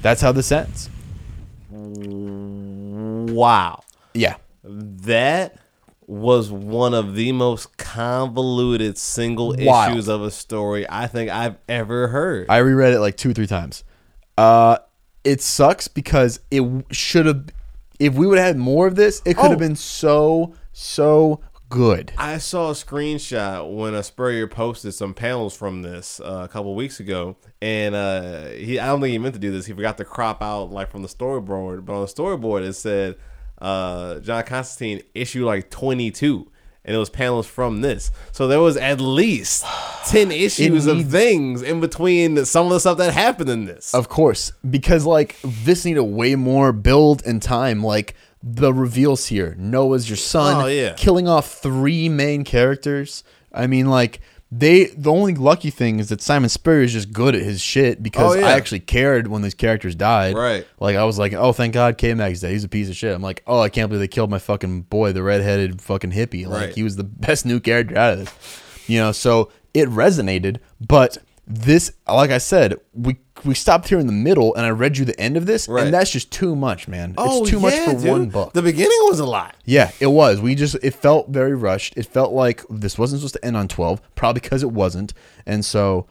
that's 0.00 0.22
how 0.22 0.32
this 0.32 0.50
ends. 0.50 0.88
Wow. 3.32 3.82
Yeah. 4.14 4.36
That 4.64 5.58
was 6.06 6.50
one 6.50 6.94
of 6.94 7.14
the 7.14 7.32
most 7.32 7.76
convoluted 7.76 8.96
single 8.96 9.54
Wild. 9.58 9.92
issues 9.92 10.08
of 10.08 10.22
a 10.22 10.30
story 10.30 10.86
I 10.88 11.08
think 11.08 11.30
I've 11.30 11.56
ever 11.68 12.08
heard. 12.08 12.46
I 12.48 12.56
reread 12.58 12.94
it 12.94 13.00
like 13.00 13.18
two, 13.18 13.30
or 13.32 13.34
three 13.34 13.46
times. 13.46 13.84
Uh, 14.38 14.78
it 15.24 15.42
sucks 15.42 15.88
because 15.88 16.40
it 16.50 16.62
should 16.90 17.26
have. 17.26 17.48
If 17.98 18.14
we 18.14 18.26
would 18.26 18.38
have 18.38 18.46
had 18.46 18.56
more 18.56 18.86
of 18.86 18.94
this, 18.96 19.20
it 19.26 19.34
could 19.36 19.46
Oh. 19.46 19.50
have 19.50 19.58
been 19.58 19.76
so 19.76 20.54
so 20.72 21.40
good. 21.68 22.12
I 22.18 22.38
saw 22.38 22.70
a 22.70 22.74
screenshot 22.74 23.74
when 23.74 23.94
a 23.94 24.02
Spurrier 24.02 24.46
posted 24.46 24.94
some 24.94 25.14
panels 25.14 25.56
from 25.56 25.82
this 25.82 26.20
uh, 26.20 26.42
a 26.44 26.48
couple 26.48 26.74
weeks 26.74 27.00
ago, 27.00 27.36
and 27.60 27.94
uh, 27.94 28.48
he 28.48 28.78
I 28.78 28.86
don't 28.86 29.00
think 29.00 29.12
he 29.12 29.18
meant 29.18 29.34
to 29.34 29.40
do 29.40 29.50
this. 29.50 29.66
He 29.66 29.72
forgot 29.72 29.96
to 29.98 30.04
crop 30.04 30.42
out 30.42 30.70
like 30.70 30.90
from 30.90 31.02
the 31.02 31.08
storyboard, 31.08 31.84
but 31.84 31.94
on 31.94 32.00
the 32.02 32.06
storyboard 32.06 32.62
it 32.62 32.74
said 32.74 33.16
uh, 33.60 34.20
John 34.20 34.42
Constantine 34.44 35.02
issue 35.14 35.44
like 35.44 35.70
twenty 35.70 36.10
two, 36.10 36.50
and 36.84 36.94
it 36.94 36.98
was 36.98 37.10
panels 37.10 37.46
from 37.46 37.80
this. 37.80 38.10
So 38.32 38.46
there 38.46 38.60
was 38.60 38.76
at 38.76 39.00
least 39.00 39.64
ten 40.06 40.30
issues 40.30 40.86
of 40.86 41.10
things 41.10 41.62
in 41.62 41.80
between 41.80 42.44
some 42.44 42.66
of 42.66 42.72
the 42.72 42.80
stuff 42.80 42.98
that 42.98 43.12
happened 43.12 43.50
in 43.50 43.64
this. 43.64 43.94
Of 43.94 44.08
course, 44.08 44.52
because 44.68 45.04
like 45.04 45.36
this 45.42 45.84
needed 45.84 46.02
way 46.02 46.34
more 46.34 46.72
build 46.72 47.24
and 47.26 47.42
time. 47.42 47.82
Like 47.82 48.14
the 48.48 48.72
reveals 48.72 49.26
here, 49.26 49.56
Noah's 49.58 50.08
your 50.08 50.16
son. 50.16 50.62
Oh, 50.64 50.66
yeah. 50.66 50.92
killing 50.94 51.26
off 51.26 51.50
three 51.54 52.08
main 52.08 52.44
characters. 52.44 53.24
I 53.52 53.66
mean, 53.66 53.86
like 53.86 54.20
they. 54.52 54.84
The 54.86 55.10
only 55.10 55.34
lucky 55.34 55.70
thing 55.70 55.98
is 55.98 56.10
that 56.10 56.20
Simon 56.22 56.48
Spurrier 56.48 56.82
is 56.82 56.92
just 56.92 57.12
good 57.12 57.34
at 57.34 57.42
his 57.42 57.60
shit 57.60 58.02
because 58.02 58.36
Oh, 58.36 58.38
yeah. 58.38 58.46
I 58.46 58.52
actually 58.52 58.80
cared 58.80 59.26
when 59.26 59.42
these 59.42 59.54
characters 59.54 59.96
died. 59.96 60.36
Right. 60.36 60.64
Like 60.78 60.94
I 60.94 61.04
was 61.04 61.18
like, 61.18 61.32
oh, 61.32 61.52
thank 61.52 61.74
God 61.74 61.98
K 61.98 62.14
Mag's 62.14 62.40
dead. 62.42 62.52
He's 62.52 62.62
a 62.62 62.68
piece 62.68 62.88
of 62.88 62.94
shit. 62.94 63.12
I'm 63.14 63.22
like, 63.22 63.42
oh, 63.48 63.58
I 63.60 63.68
can't 63.68 63.88
believe 63.88 64.00
they 64.00 64.08
killed 64.08 64.30
my 64.30 64.38
fucking 64.38 64.82
boy, 64.82 65.10
the 65.12 65.24
redheaded 65.24 65.80
fucking 65.82 66.12
hippie. 66.12 66.46
Like 66.46 66.60
Right. 66.66 66.74
he 66.74 66.84
was 66.84 66.94
the 66.96 67.04
best 67.26 67.44
new 67.46 67.58
character 67.58 67.96
out 67.98 68.12
of 68.12 68.18
this. 68.20 68.62
You 68.86 69.00
know, 69.00 69.10
so 69.10 69.50
it 69.74 69.88
resonated, 69.88 70.58
but 70.80 71.18
this 71.46 71.92
like 72.08 72.30
I 72.30 72.38
said, 72.38 72.74
we 72.92 73.18
we 73.44 73.54
stopped 73.54 73.88
here 73.88 73.98
in 73.98 74.06
the 74.06 74.12
middle 74.12 74.54
and 74.54 74.66
I 74.66 74.70
read 74.70 74.98
you 74.98 75.04
the 75.04 75.18
end 75.20 75.36
of 75.36 75.46
this, 75.46 75.68
Right. 75.68 75.84
and 75.84 75.94
that's 75.94 76.10
just 76.10 76.32
too 76.32 76.56
much, 76.56 76.88
man. 76.88 77.14
Oh, 77.16 77.42
it's 77.42 77.50
too 77.50 77.60
much 77.60 77.74
yeah, 77.74 77.84
for 77.86 78.00
dude. 78.00 78.10
one 78.10 78.28
book. 78.30 78.52
The 78.52 78.62
beginning 78.62 78.98
was 79.02 79.20
a 79.20 79.26
lot. 79.26 79.54
yeah, 79.64 79.90
it 80.00 80.08
was. 80.08 80.40
We 80.40 80.54
just 80.54 80.76
it 80.82 80.94
felt 80.94 81.28
very 81.28 81.54
rushed. 81.54 81.96
It 81.96 82.06
felt 82.06 82.32
like 82.32 82.64
this 82.68 82.98
wasn't 82.98 83.20
supposed 83.20 83.34
to 83.34 83.44
end 83.44 83.56
on 83.56 83.68
12, 83.68 84.00
probably 84.14 84.40
because 84.40 84.62
it 84.62 84.72
wasn't. 84.72 85.14
And 85.44 85.64
so 85.64 86.06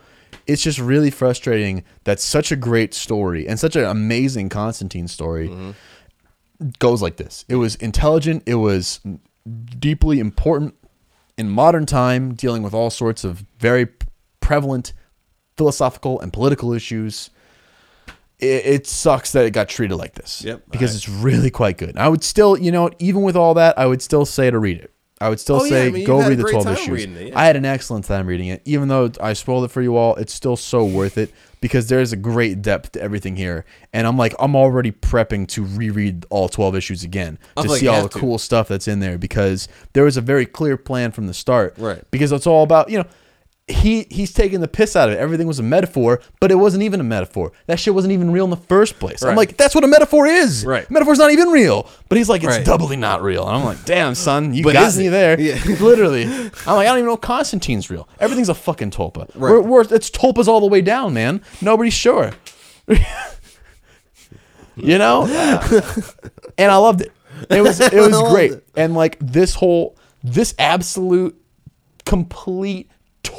it's 0.48 0.62
just 0.62 0.80
really 0.80 1.12
frustrating 1.12 1.84
that 2.06 2.20
such 2.20 2.52
a 2.52 2.56
great 2.56 2.94
story 2.94 3.48
and 3.48 3.60
such 3.60 3.76
an 3.76 3.84
amazing 3.84 4.50
Constantine 4.50 5.08
story 5.08 5.50
mm-hmm. 5.50 6.70
goes 6.80 7.02
like 7.02 7.18
this. 7.18 7.44
It 7.50 7.56
was 7.56 7.76
intelligent, 7.76 8.44
it 8.46 8.56
was 8.56 9.02
deeply 9.80 10.20
important 10.20 10.76
in 11.38 11.50
modern 11.50 11.86
time 11.86 12.34
dealing 12.34 12.64
with 12.64 12.74
all 12.74 12.90
sorts 12.90 13.24
of 13.24 13.44
very 13.60 13.88
prevalent 14.40 14.94
philosophical 15.58 16.20
and 16.20 16.32
political 16.34 16.74
issues. 16.74 17.30
It, 18.40 18.66
it 18.66 18.88
sucks 18.88 19.32
that 19.32 19.46
it 19.46 19.52
got 19.52 19.70
treated 19.70 19.96
like 19.96 20.14
this. 20.16 20.44
Yep, 20.44 20.64
Because 20.70 20.94
I- 20.94 20.96
it's 20.98 21.10
really 21.10 21.50
quite 21.50 21.78
good. 21.78 21.98
I 21.98 22.10
would 22.10 22.24
still, 22.24 22.58
you 22.58 22.72
know, 22.72 22.90
even 23.00 23.22
with 23.22 23.36
all 23.38 23.54
that, 23.54 23.80
I 23.80 23.86
would 23.86 24.02
still 24.02 24.26
say 24.26 24.52
to 24.52 24.60
read 24.60 24.80
it. 24.80 24.92
I 25.22 25.30
would 25.30 25.40
still 25.40 25.62
Oh, 25.62 25.64
yeah, 25.64 25.70
say 25.70 25.88
I 25.88 25.90
mean, 25.92 26.06
go 26.06 26.20
read 26.20 26.38
the 26.38 26.44
great 26.44 26.52
12 26.52 26.66
time 26.66 26.74
issues. 26.74 26.90
reading 26.90 27.16
it, 27.16 27.28
yeah. 27.30 27.40
I 27.40 27.46
had 27.46 27.56
an 27.56 27.64
excellent 27.64 28.04
time 28.04 28.28
reading 28.28 28.50
it. 28.50 28.62
Even 28.66 28.90
though 28.90 29.10
I 29.22 29.32
spoiled 29.32 29.64
it 29.64 29.70
for 29.72 29.82
you 29.82 29.96
all, 29.96 30.16
it's 30.16 30.34
still 30.34 30.58
so 30.58 30.84
worth 30.84 31.18
it 31.18 31.34
because 31.62 31.88
there's 31.88 32.12
a 32.12 32.18
great 32.18 32.62
depth 32.62 32.92
to 32.92 33.02
everything 33.02 33.38
here. 33.38 33.64
And 33.94 34.06
I'm 34.06 34.18
like, 34.18 34.36
I'm 34.40 34.58
already 34.58 34.92
prepping 34.92 35.48
to 35.48 35.64
reread 35.64 36.26
all 36.30 36.50
12 36.50 36.76
issues 36.76 37.04
again 37.06 37.40
to 37.56 37.64
like 37.70 37.80
see 37.80 37.86
you 37.86 37.92
all 37.92 37.96
have 38.02 38.04
the 38.04 38.10
to. 38.10 38.20
cool 38.20 38.38
stuff 38.38 38.68
that's 38.68 38.90
in 38.90 39.00
there 39.00 39.18
because 39.18 39.70
there 39.94 40.04
was 40.04 40.18
a 40.18 40.22
very 40.22 40.46
clear 40.46 40.76
plan 40.76 41.12
from 41.12 41.28
the 41.28 41.34
start. 41.34 41.76
Right. 41.78 42.04
Because 42.12 42.34
it's 42.34 42.46
all 42.46 42.64
about, 42.64 42.90
you 42.90 42.98
know, 42.98 43.06
he 43.68 44.04
he's 44.12 44.32
taking 44.32 44.62
the 44.62 44.68
piss 44.68 44.96
out 44.96 45.10
of 45.10 45.16
it. 45.16 45.18
Everything 45.18 45.48
was 45.48 45.58
a 45.58 45.64
metaphor, 45.64 46.22
but 46.40 46.52
it 46.52 46.56
wasn't 46.56 46.84
even 46.84 47.00
a 47.00 47.04
metaphor. 47.04 47.52
That 47.66 47.80
shit 47.80 47.96
wasn't 47.96 48.12
even 48.14 48.30
real 48.32 48.44
in 48.44 48.52
the 48.52 48.58
first 48.58 49.00
place. 49.00 49.24
I'm 49.24 49.36
like, 49.36 49.58
that's 49.58 49.74
what 49.74 49.84
a 49.84 49.88
metaphor 49.88 50.28
is. 50.28 50.64
Right. 50.64 50.90
Metaphor's 50.92 51.18
not 51.18 51.32
even 51.32 51.48
real. 51.50 51.90
But 52.08 52.20
he's 52.20 52.30
like, 52.30 52.44
it's 52.44 52.58
Right. 52.58 52.66
doubly 52.66 52.96
not 52.96 53.24
real. 53.24 53.48
And 53.48 53.58
I'm 53.58 53.64
like, 53.66 53.84
damn, 53.84 54.14
son, 54.14 54.54
you 54.54 54.64
But 54.64 54.74
got 54.74 54.96
me 54.96 55.08
it? 55.08 55.10
there. 55.10 55.40
Yeah. 55.40 55.60
Literally. 55.80 56.26
I'm 56.26 56.52
like, 56.68 56.68
I 56.68 56.84
don't 56.86 56.98
even 57.00 57.08
know 57.08 57.18
Constantine's 57.18 57.90
real. 57.90 58.08
Everything's 58.20 58.50
a 58.50 58.54
fucking 58.54 58.92
tulpa. 58.92 59.30
Right. 59.34 59.52
We're, 59.52 59.62
we're, 59.62 59.82
it's 59.82 60.12
tulpas 60.12 60.48
all 60.48 60.60
the 60.60 60.68
way 60.68 60.82
down, 60.82 61.16
man. 61.16 61.42
Nobody's 61.60 61.94
sure. 61.96 62.34
you 64.76 64.98
know? 64.98 65.24
and 66.58 66.72
I 66.72 66.76
loved 66.78 67.02
it. 67.02 67.12
It 67.50 67.62
was 67.62 67.80
it 67.82 67.94
was 67.94 68.22
great. 68.32 68.52
it. 68.54 68.68
And 68.78 68.94
like 68.94 69.18
this 69.20 69.56
whole 69.56 69.98
this 70.24 70.54
absolute 70.58 71.36
complete 72.06 72.90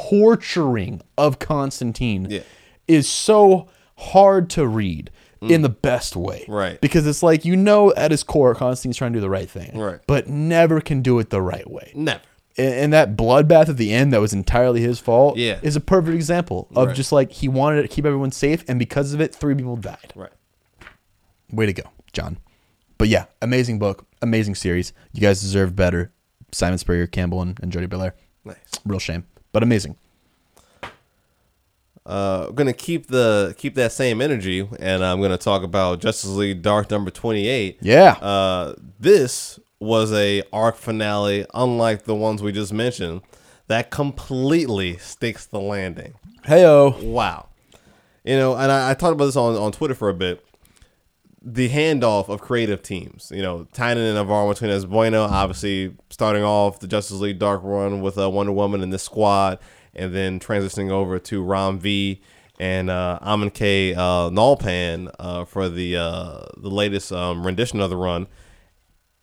torturing 0.08 1.00
of 1.16 1.38
Constantine 1.38 2.26
Yeah. 2.30 2.40
is 2.88 3.08
so 3.08 3.68
hard 3.96 4.50
to 4.50 4.66
read 4.66 5.10
in 5.42 5.62
the 5.62 5.68
best 5.68 6.16
way. 6.16 6.44
Mm. 6.48 6.54
Right. 6.54 6.80
Because 6.80 7.06
it's 7.06 7.22
like 7.22 7.44
you 7.44 7.56
know 7.56 7.92
at 7.94 8.10
his 8.10 8.22
core 8.22 8.54
Constantine's 8.54 8.96
trying 8.96 9.12
to 9.12 9.16
do 9.18 9.20
the 9.20 9.30
right 9.30 9.48
thing. 9.48 9.78
Right. 9.78 10.00
But 10.06 10.28
never 10.28 10.80
can 10.80 11.02
do 11.02 11.18
it 11.18 11.30
the 11.30 11.42
right 11.42 11.68
way. 11.70 11.92
Never. 11.94 12.20
And, 12.58 12.74
and 12.74 12.92
that 12.92 13.16
bloodbath 13.16 13.68
at 13.68 13.76
the 13.76 13.92
end 13.92 14.12
that 14.12 14.20
was 14.20 14.32
entirely 14.32 14.80
his 14.80 14.98
fault 14.98 15.36
Yeah. 15.36 15.58
is 15.62 15.76
a 15.76 15.80
perfect 15.80 16.14
example 16.14 16.68
of 16.74 16.88
Right. 16.88 16.96
just 16.96 17.12
like 17.12 17.30
he 17.32 17.48
wanted 17.48 17.82
to 17.82 17.88
keep 17.88 18.04
everyone 18.06 18.32
safe 18.32 18.64
and 18.66 18.78
because 18.78 19.12
of 19.14 19.20
it 19.20 19.34
three 19.34 19.54
people 19.54 19.76
died. 19.76 20.12
Right. 20.16 20.32
Way 21.52 21.66
to 21.66 21.72
go, 21.72 21.84
John. 22.12 22.38
But 22.98 23.08
yeah, 23.08 23.26
amazing 23.42 23.78
book, 23.78 24.06
amazing 24.22 24.54
series. 24.56 24.92
You 25.12 25.20
guys 25.20 25.40
deserve 25.40 25.76
better. 25.76 26.12
Simon 26.52 26.78
Spurrier, 26.78 27.06
Campbell, 27.06 27.42
and, 27.42 27.58
and 27.62 27.70
Jordie 27.70 27.86
Bellaire. 27.88 28.14
Nice. 28.44 28.56
Real 28.84 28.98
shame, 28.98 29.26
but 29.56 29.62
amazing. 29.62 29.96
Uh, 32.04 32.44
I'm 32.48 32.54
gonna 32.54 32.74
keep 32.74 33.06
the 33.06 33.54
keep 33.56 33.74
that 33.76 33.90
same 33.90 34.20
energy, 34.20 34.68
and 34.78 35.02
I'm 35.02 35.22
gonna 35.22 35.38
talk 35.38 35.62
about 35.62 35.98
Justice 35.98 36.28
League 36.28 36.60
Dark 36.60 36.90
number 36.90 37.10
28. 37.10 37.78
Yeah. 37.80 38.18
Uh, 38.20 38.74
this 39.00 39.58
was 39.80 40.12
a 40.12 40.42
arc 40.52 40.76
finale, 40.76 41.46
unlike 41.54 42.04
the 42.04 42.14
ones 42.14 42.42
we 42.42 42.52
just 42.52 42.70
mentioned, 42.70 43.22
that 43.68 43.90
completely 43.90 44.98
sticks 44.98 45.46
the 45.46 45.58
landing. 45.58 46.12
Heyo. 46.44 47.02
Wow. 47.02 47.48
You 48.24 48.36
know, 48.36 48.56
and 48.56 48.70
I, 48.70 48.90
I 48.90 48.92
talked 48.92 49.14
about 49.14 49.24
this 49.24 49.36
on, 49.36 49.56
on 49.56 49.72
Twitter 49.72 49.94
for 49.94 50.10
a 50.10 50.14
bit. 50.14 50.44
The 51.48 51.68
handoff 51.68 52.28
of 52.28 52.40
creative 52.40 52.82
teams. 52.82 53.30
You 53.32 53.40
know, 53.40 53.68
Tynion 53.72 54.08
and 54.08 54.18
Alvaro 54.18 54.46
Martinez 54.46 54.84
Bueno, 54.84 55.22
obviously 55.22 55.94
starting 56.10 56.42
off 56.42 56.80
the 56.80 56.88
Justice 56.88 57.18
League 57.20 57.38
Dark 57.38 57.60
run 57.62 58.00
with 58.00 58.18
uh, 58.18 58.28
Wonder 58.28 58.50
Woman 58.50 58.82
and 58.82 58.92
this 58.92 59.04
squad, 59.04 59.60
and 59.94 60.12
then 60.12 60.40
transitioning 60.40 60.90
over 60.90 61.20
to 61.20 61.44
Ram 61.44 61.78
V 61.78 62.20
and 62.58 62.90
uh, 62.90 63.20
Amancay. 63.22 63.96
Uh, 63.96 64.28
Nahuelpan 64.30 65.14
uh, 65.20 65.44
for 65.44 65.68
the 65.68 65.96
uh, 65.96 66.40
the 66.56 66.68
latest 66.68 67.12
um, 67.12 67.46
rendition 67.46 67.80
of 67.80 67.90
the 67.90 67.96
run. 67.96 68.26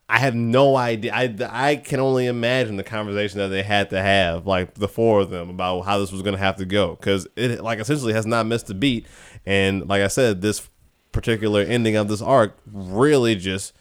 I 0.08 0.18
have 0.18 0.34
no 0.34 0.76
idea. 0.76 1.12
I, 1.14 1.34
I 1.50 1.76
can 1.76 2.00
only 2.00 2.26
imagine 2.26 2.76
the 2.76 2.84
conversation 2.84 3.38
that 3.38 3.48
they 3.48 3.62
had 3.62 3.90
to 3.90 4.00
have, 4.00 4.46
like 4.46 4.74
the 4.74 4.88
four 4.88 5.20
of 5.20 5.30
them, 5.30 5.50
about 5.50 5.82
how 5.82 5.98
this 5.98 6.12
was 6.12 6.22
going 6.22 6.34
to 6.34 6.40
have 6.40 6.56
to 6.56 6.64
go. 6.64 6.94
Because 6.94 7.26
it, 7.36 7.62
like, 7.62 7.80
essentially 7.80 8.12
has 8.12 8.26
not 8.26 8.46
missed 8.46 8.70
a 8.70 8.74
beat. 8.74 9.06
And 9.46 9.88
like 9.88 10.02
I 10.02 10.08
said, 10.08 10.42
this 10.42 10.68
particular 11.14 11.62
ending 11.62 11.96
of 11.96 12.08
this 12.08 12.20
arc 12.20 12.58
really 12.70 13.34
just 13.36 13.72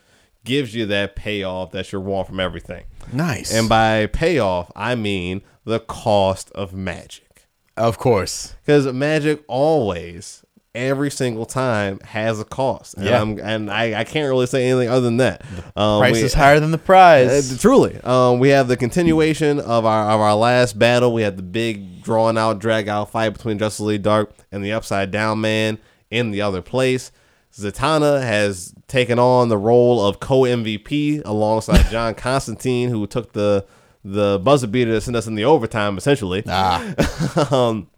gives 0.45 0.73
you 0.76 0.85
that 0.85 1.15
payoff 1.15 1.72
that 1.72 1.91
you're 1.91 2.01
want 2.01 2.27
from 2.27 2.39
everything. 2.39 2.84
Nice. 3.11 3.53
And 3.53 3.68
by 3.68 4.05
payoff, 4.07 4.72
I 4.76 4.95
mean 4.95 5.41
the 5.65 5.80
cost 5.80 6.51
of 6.51 6.73
magic. 6.73 7.47
of 7.76 7.97
course. 7.97 8.53
Because 8.65 8.85
magic 8.93 9.43
always, 9.47 10.43
every 10.76 11.10
single 11.10 11.45
time, 11.45 11.99
has 12.01 12.39
a 12.39 12.43
cost. 12.45 12.95
And, 12.95 13.05
Yeah. 13.05 13.22
I'm, 13.22 13.39
and 13.39 13.72
I, 13.72 14.01
I 14.01 14.03
can't 14.03 14.27
really 14.30 14.45
say 14.47 14.69
anything 14.69 14.89
other 14.89 15.01
than 15.01 15.18
that. 15.18 15.43
Um, 15.76 15.99
Price 16.01 16.15
we- 16.15 16.22
is 16.23 16.34
higher 16.34 16.60
than 16.60 16.72
the 16.72 16.77
prize. 16.77 17.51
uh, 17.53 17.57
truly, 17.60 17.99
um, 18.03 18.39
we 18.39 18.49
have 18.49 18.68
the 18.68 18.77
continuation 18.77 19.60
of 19.60 19.85
our 19.85 20.11
of 20.11 20.19
our 20.22 20.35
last 20.35 20.77
battle. 20.77 21.14
We 21.14 21.22
had 21.23 21.38
the 21.38 21.43
big 21.43 22.03
drawn 22.03 22.38
out, 22.38 22.60
drag 22.60 22.88
out 22.89 23.10
fight 23.11 23.30
between 23.30 23.57
Justice 23.60 23.80
League 23.80 24.03
Dark 24.03 24.31
and 24.51 24.64
the 24.64 24.73
Upside 24.73 25.10
Down 25.11 25.39
Man 25.41 25.80
in 26.11 26.31
the 26.31 26.41
other 26.41 26.61
place. 26.61 27.11
Zatanna 27.53 28.21
has 28.21 28.73
taken 28.88 29.19
on 29.19 29.49
the 29.49 29.57
role 29.57 30.05
of 30.05 30.19
co 30.19 30.41
MVP 30.41 31.21
alongside 31.25 31.85
John 31.91 32.15
Constantine, 32.15 32.89
who 32.89 33.05
took 33.07 33.34
the 33.34 33.65
the 34.03 34.39
buzzer 34.43 34.67
beater 34.67 34.91
to 34.91 35.01
send 35.01 35.15
us 35.15 35.27
in 35.27 35.35
the 35.35 35.45
overtime, 35.45 35.97
essentially 35.97 36.43
ah, 36.47 37.51
um, 37.51 37.89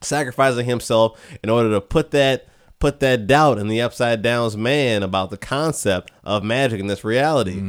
sacrificing 0.00 0.66
himself 0.66 1.20
in 1.44 1.50
order 1.50 1.70
to 1.70 1.80
put 1.80 2.10
that 2.12 2.46
put 2.78 2.98
that 3.00 3.26
doubt 3.28 3.58
in 3.58 3.68
the 3.68 3.80
upside 3.80 4.22
down's 4.22 4.56
man 4.56 5.02
about 5.02 5.30
the 5.30 5.36
concept 5.36 6.10
of 6.24 6.42
magic 6.42 6.80
in 6.80 6.88
this 6.88 7.04
reality. 7.04 7.60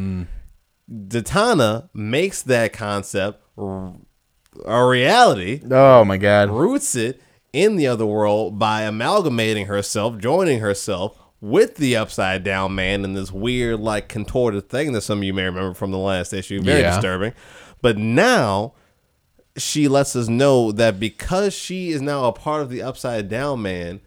Zatanna 0.90 1.90
makes 1.94 2.42
that 2.44 2.74
concept 2.74 3.44
a 3.58 4.86
reality, 4.86 5.62
oh 5.70 6.04
my 6.06 6.18
god. 6.18 6.50
roots 6.50 6.96
it 6.96 7.22
in 7.54 7.76
the 7.76 7.88
other 7.88 8.06
world 8.06 8.58
by 8.60 8.82
amalgamating 8.82 9.68
herself, 9.68 10.18
joining 10.18 10.60
herself 10.60 11.18
with 11.40 11.76
the 11.76 11.96
upside 11.96 12.44
down 12.44 12.74
man 12.74 13.04
in 13.06 13.14
this 13.14 13.32
weird, 13.32 13.80
like 13.80 14.10
contorted 14.10 14.68
thing 14.70 14.92
that 14.94 15.02
some 15.02 15.20
of 15.20 15.24
you 15.24 15.34
may 15.34 15.44
remember 15.44 15.74
from 15.74 15.92
the 15.92 15.98
last 15.98 16.34
issue. 16.34 16.62
Very 16.62 16.82
Yeah. 16.82 16.96
disturbing. 16.96 17.34
But 17.82 17.98
now 17.98 18.74
she 19.58 19.88
lets 19.88 20.16
us 20.16 20.28
know 20.28 20.72
that 20.72 21.00
because 21.00 21.54
she 21.54 21.92
is 21.92 22.02
now 22.02 22.26
a 22.26 22.32
part 22.34 22.62
of 22.64 22.70
the 22.70 22.82
upside 22.82 23.30
down 23.30 23.62
man, 23.62 24.02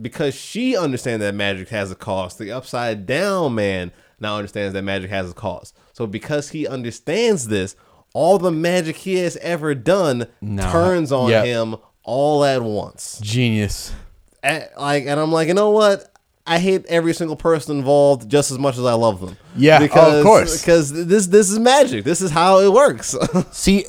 because 0.00 0.34
she 0.34 0.76
understands 0.76 1.20
that 1.22 1.34
magic 1.34 1.70
has 1.70 1.90
a 1.90 1.96
cost, 1.96 2.38
the 2.38 2.52
upside 2.52 3.06
down 3.06 3.54
man 3.56 3.90
now 4.20 4.36
understands 4.36 4.74
that 4.74 4.82
magic 4.82 5.10
has 5.10 5.30
a 5.30 5.34
cost. 5.34 5.74
So 5.94 6.06
because 6.06 6.50
he 6.50 6.66
understands 6.68 7.48
this, 7.48 7.74
all 8.14 8.38
the 8.38 8.52
magic 8.52 8.96
he 8.96 9.16
has 9.16 9.36
ever 9.38 9.74
done 9.74 10.26
No. 10.40 10.70
turns 10.70 11.10
on 11.10 11.30
Yep. 11.30 11.44
him 11.46 11.76
all 12.08 12.42
at 12.42 12.62
once. 12.62 13.20
Genius. 13.22 13.94
And, 14.42 14.66
like, 14.78 15.04
and 15.04 15.20
I'm 15.20 15.30
like, 15.30 15.48
you 15.48 15.54
know 15.54 15.70
what? 15.70 16.10
I 16.46 16.58
hate 16.58 16.86
every 16.86 17.12
single 17.12 17.36
person 17.36 17.76
involved 17.76 18.30
just 18.30 18.50
as 18.50 18.58
much 18.58 18.78
as 18.78 18.84
I 18.86 18.94
love 18.94 19.20
them. 19.20 19.36
Yeah, 19.54 19.86
oh, 19.94 20.18
of 20.18 20.24
course. 20.24 20.58
Because 20.62 20.90
this 20.90 21.26
this 21.26 21.50
is 21.50 21.58
magic. 21.58 22.04
This 22.04 22.22
is 22.22 22.30
how 22.30 22.60
it 22.60 22.72
works. 22.72 23.14
See, 23.50 23.84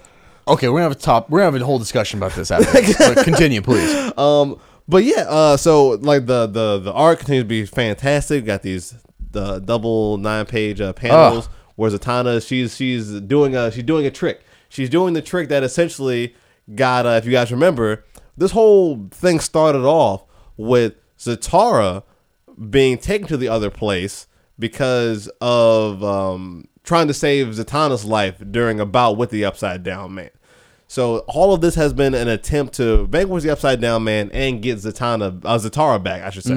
okay, 0.45 0.67
we're 0.67 0.79
gonna 0.79 0.89
have 0.89 0.91
a 0.91 0.95
top. 0.95 1.29
We're 1.29 1.39
gonna 1.39 1.53
have 1.53 1.61
a 1.61 1.65
whole 1.65 1.79
discussion 1.79 2.19
about 2.19 2.33
this 2.33 2.51
after. 2.51 2.69
but 3.13 3.23
continue, 3.23 3.61
please. 3.61 4.11
Um, 4.17 4.59
but 4.89 5.05
yeah, 5.05 5.25
uh, 5.29 5.55
so 5.55 5.91
like 6.01 6.25
the 6.25 6.47
the 6.47 6.79
the 6.79 6.91
art 6.91 7.19
continues 7.19 7.45
to 7.45 7.47
be 7.47 7.65
fantastic. 7.65 8.43
Got 8.43 8.63
these 8.63 8.93
the 9.31 9.59
double 9.59 10.17
nine 10.17 10.45
page 10.45 10.81
uh, 10.81 10.91
panels. 10.91 11.47
Ugh. 11.47 11.53
Where 11.77 11.91
Zatanna, 11.91 12.45
she's 12.45 12.75
she's 12.75 13.21
doing 13.21 13.55
a 13.55 13.71
she's 13.71 13.83
doing 13.83 14.05
a 14.05 14.11
trick. 14.11 14.41
She's 14.67 14.89
doing 14.89 15.13
the 15.13 15.21
trick 15.21 15.47
that 15.47 15.63
essentially 15.63 16.35
got. 16.75 17.05
Uh, 17.05 17.11
if 17.11 17.23
you 17.23 17.31
guys 17.31 17.53
remember, 17.53 18.03
this 18.39 18.51
whole 18.51 19.07
thing 19.11 19.39
started 19.39 19.83
off 19.83 20.23
with 20.57 20.95
Zatara 21.17 22.03
being 22.69 22.97
taken 22.97 23.27
to 23.27 23.37
the 23.37 23.47
other 23.47 23.69
place 23.69 24.27
because 24.57 25.29
of 25.39 26.03
um, 26.03 26.67
trying 26.83 27.07
to 27.07 27.13
save 27.13 27.47
Zatanna's 27.47 28.05
life 28.05 28.41
during 28.51 28.79
a 28.79 28.85
bout 28.85 29.17
with 29.17 29.29
the 29.29 29.45
Upside 29.45 29.83
Down 29.83 30.15
Man. 30.15 30.29
So 30.87 31.19
all 31.27 31.53
of 31.53 31.61
this 31.61 31.75
has 31.75 31.93
been 31.93 32.15
an 32.15 32.27
attempt 32.27 32.73
to 32.75 33.05
vanquish 33.07 33.43
the 33.43 33.51
Upside 33.51 33.79
Down 33.79 34.03
Man 34.03 34.31
and 34.33 34.61
get 34.61 34.79
Zatanna, 34.79 35.41
uh, 35.45 35.57
Zatara 35.57 36.01
back, 36.01 36.23
I 36.23 36.29
should 36.31 36.43
say. 36.43 36.55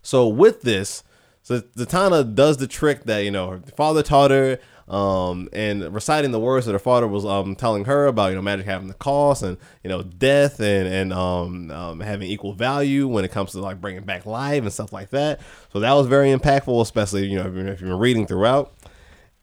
So 0.00 0.26
with 0.26 0.62
this, 0.62 1.04
so 1.42 1.60
Zatanna 1.60 2.34
does 2.34 2.56
the 2.56 2.66
trick 2.66 3.04
that 3.04 3.20
you 3.20 3.30
know 3.30 3.50
her 3.50 3.60
father 3.76 4.02
taught 4.02 4.30
her, 4.30 4.58
um, 4.88 5.48
and 5.52 5.94
reciting 5.94 6.30
the 6.32 6.40
words 6.40 6.66
that 6.66 6.72
her 6.72 6.78
father 6.78 7.06
was 7.06 7.24
um, 7.24 7.54
telling 7.56 7.84
her 7.86 8.06
about 8.06 8.28
you 8.30 8.34
know 8.34 8.42
magic 8.42 8.66
having 8.66 8.88
the 8.88 8.94
cost 8.94 9.42
and 9.42 9.56
you 9.82 9.88
know 9.88 10.02
death 10.02 10.60
and 10.60 10.86
and 10.88 11.12
um, 11.12 11.70
um, 11.70 12.00
having 12.00 12.28
equal 12.28 12.52
value 12.52 13.06
when 13.08 13.24
it 13.24 13.30
comes 13.30 13.52
to 13.52 13.60
like 13.60 13.80
bringing 13.80 14.04
back 14.04 14.26
life 14.26 14.62
and 14.62 14.72
stuff 14.72 14.92
like 14.92 15.10
that. 15.10 15.40
So 15.72 15.80
that 15.80 15.92
was 15.92 16.06
very 16.06 16.28
impactful, 16.32 16.80
especially 16.82 17.26
you 17.26 17.36
know 17.36 17.46
if, 17.48 17.54
you- 17.54 17.60
if 17.66 17.80
you've 17.80 17.90
been 17.90 17.98
reading 17.98 18.26
throughout, 18.26 18.74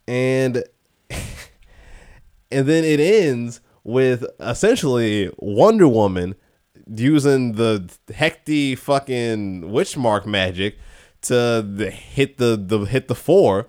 and 0.08 0.64
and 2.52 2.68
then 2.68 2.84
it 2.84 3.00
ends 3.00 3.62
with 3.84 4.26
essentially 4.40 5.32
Wonder 5.38 5.88
Woman 5.88 6.36
using 6.96 7.54
the 7.54 7.90
Hecate 8.14 8.78
fucking 8.80 9.72
witch 9.72 9.96
mark 9.96 10.26
magic 10.26 10.78
to 11.22 11.92
hit 11.92 12.38
the, 12.38 12.56
the 12.58 12.86
hit 12.86 13.08
the 13.08 13.16
four 13.16 13.68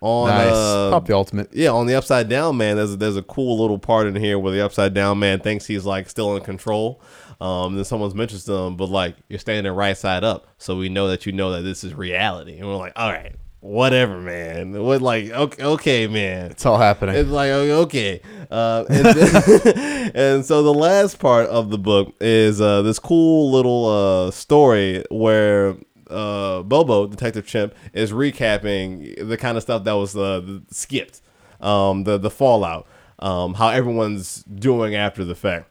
on 0.00 0.28
Nice. 0.30 0.52
uh, 0.52 0.90
Pop 0.92 1.06
the 1.06 1.14
ultimate. 1.14 1.48
yeah 1.52 1.70
on 1.70 1.86
the 1.86 1.94
upside 1.94 2.28
down 2.28 2.56
man. 2.56 2.76
There's 2.76 2.94
a, 2.94 2.96
there's 2.96 3.16
a 3.16 3.22
cool 3.22 3.60
little 3.60 3.78
part 3.78 4.06
in 4.06 4.16
here 4.16 4.38
where 4.38 4.52
the 4.52 4.64
upside 4.64 4.94
down 4.94 5.18
man 5.18 5.40
thinks 5.40 5.66
he's 5.66 5.84
like 5.84 6.08
still 6.08 6.36
in 6.36 6.42
control. 6.42 7.02
Um, 7.40 7.74
then 7.76 7.84
someone's 7.84 8.14
mentions 8.14 8.44
to 8.44 8.52
him, 8.52 8.76
but 8.76 8.90
like 8.90 9.16
you're 9.28 9.38
standing 9.38 9.72
right 9.72 9.96
side 9.96 10.24
up, 10.24 10.46
so 10.58 10.76
we 10.76 10.88
know 10.90 11.08
that 11.08 11.24
you 11.26 11.32
know 11.32 11.52
that 11.52 11.62
this 11.62 11.84
is 11.84 11.94
reality. 11.94 12.58
And 12.58 12.66
we're 12.68 12.76
like, 12.76 12.92
all 12.96 13.10
right, 13.10 13.34
whatever, 13.60 14.18
man. 14.20 14.72
What 14.82 15.00
like 15.00 15.30
okay, 15.30 15.62
okay 15.64 16.06
man. 16.06 16.50
It's 16.50 16.66
all 16.66 16.76
happening. 16.78 17.14
It's 17.14 17.30
like 17.30 17.50
okay, 17.50 18.20
uh, 18.50 18.84
and, 18.90 19.06
then- 19.06 20.10
and 20.14 20.44
so 20.44 20.62
the 20.62 20.74
last 20.74 21.18
part 21.18 21.46
of 21.48 21.70
the 21.70 21.78
book 21.78 22.14
is 22.20 22.60
uh, 22.60 22.82
this 22.82 22.98
cool 22.98 23.50
little 23.50 23.86
uh, 24.26 24.30
story 24.32 25.02
where 25.10 25.76
uh, 26.10 26.62
Bobo, 26.62 27.06
Detective 27.06 27.46
Chimp, 27.46 27.74
is 27.92 28.12
recapping 28.12 29.28
the 29.28 29.36
kind 29.36 29.56
of 29.56 29.62
stuff 29.62 29.84
that 29.84 29.92
was 29.92 30.16
uh, 30.16 30.60
skipped, 30.70 31.20
um, 31.60 32.04
the 32.04 32.18
the 32.18 32.30
fallout, 32.30 32.86
um, 33.18 33.54
how 33.54 33.68
everyone's 33.68 34.42
doing 34.44 34.94
after 34.94 35.24
the 35.24 35.34
fact. 35.34 35.66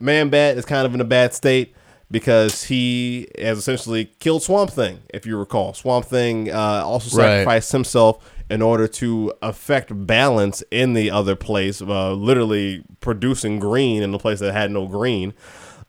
Man 0.00 0.28
Bat 0.28 0.58
is 0.58 0.64
kind 0.64 0.86
of 0.86 0.94
in 0.94 1.00
a 1.00 1.04
bad 1.04 1.32
state 1.34 1.74
because 2.10 2.64
he 2.64 3.28
has 3.38 3.58
essentially 3.58 4.06
killed 4.18 4.42
Swamp 4.42 4.70
Thing, 4.70 5.00
if 5.12 5.24
you 5.26 5.36
recall. 5.38 5.72
Swamp 5.74 6.04
Thing 6.06 6.50
uh, 6.50 6.82
also 6.84 7.16
Right. 7.16 7.24
sacrificed 7.38 7.72
himself 7.72 8.30
in 8.50 8.60
order 8.60 8.86
to 8.86 9.32
affect 9.40 10.06
balance 10.06 10.62
in 10.70 10.92
the 10.92 11.10
other 11.10 11.34
place, 11.34 11.80
uh, 11.80 12.12
literally 12.12 12.84
producing 13.00 13.58
green 13.58 14.02
in 14.02 14.12
a 14.12 14.18
place 14.18 14.40
that 14.40 14.52
had 14.52 14.70
no 14.70 14.86
green. 14.86 15.32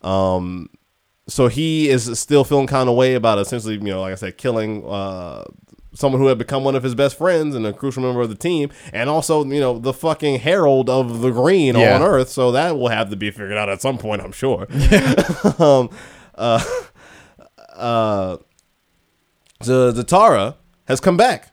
Um, 0.02 0.70
so 1.28 1.48
he 1.48 1.90
is 1.90 2.20
still 2.20 2.44
feeling 2.44 2.68
kind 2.68 2.90
of 2.90 2.96
way 2.96 3.16
about 3.16 3.40
essentially, 3.40 3.76
you 3.76 3.80
know, 3.82 4.02
like 4.02 4.12
I 4.12 4.16
said, 4.16 4.38
killing 4.38 4.86
uh, 4.86 5.44
someone 5.94 6.22
who 6.22 6.28
had 6.28 6.38
become 6.38 6.64
one 6.64 6.76
of 6.76 6.84
his 6.84 6.94
best 6.94 7.18
friends 7.18 7.56
and 7.56 7.66
a 7.66 7.74
crucial 7.74 8.04
member 8.04 8.22
of 8.22 8.30
the 8.30 8.36
team, 8.36 8.70
and 8.94 9.10
also, 9.10 9.44
you 9.46 9.60
know, 9.60 9.80
the 9.80 9.94
fucking 9.94 10.40
herald 10.40 10.90
of 10.90 11.22
the 11.22 11.32
green 11.32 11.76
Yeah. 11.76 11.96
on 11.96 12.04
Earth. 12.04 12.30
So 12.30 12.52
that 12.52 12.78
will 12.78 12.90
have 12.90 13.10
to 13.10 13.16
be 13.16 13.32
figured 13.32 13.54
out 13.58 13.70
at 13.70 13.82
some 13.82 13.98
point, 13.98 14.22
I'm 14.22 14.32
sure. 14.32 14.68
um, 15.60 15.90
uh, 16.36 16.64
uh, 17.74 18.38
the 19.62 19.94
Zatara 19.94 20.56
has 20.88 21.00
come 21.00 21.18
back. 21.18 21.52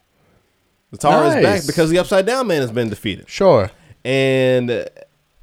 Zatara 0.93 1.29
is 1.39 1.43
back 1.43 1.67
because 1.67 1.89
the 1.91 1.99
Upside 1.99 2.27
Down 2.27 2.47
Man 2.47 2.61
has 2.61 2.71
been 2.71 2.91
defeated. 2.91 3.29
Sure. 3.29 3.71
And 4.05 4.87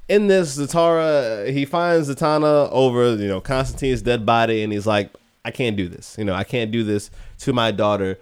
in 0.09 0.27
this, 0.27 0.57
Zatara 0.57 1.49
he 1.51 1.65
finds 1.65 2.09
Zatanna 2.09 2.69
over 2.71 3.15
you 3.15 3.27
know 3.27 3.39
Constantine's 3.39 4.01
dead 4.01 4.25
body, 4.25 4.63
and 4.63 4.73
he's 4.73 4.87
like, 4.87 5.11
"I 5.45 5.51
can't 5.51 5.77
do 5.77 5.87
this. 5.87 6.15
You 6.17 6.25
know, 6.25 6.33
I 6.33 6.43
can't 6.43 6.71
do 6.71 6.83
this 6.83 7.09
to 7.39 7.53
my 7.53 7.71
daughter. 7.71 8.17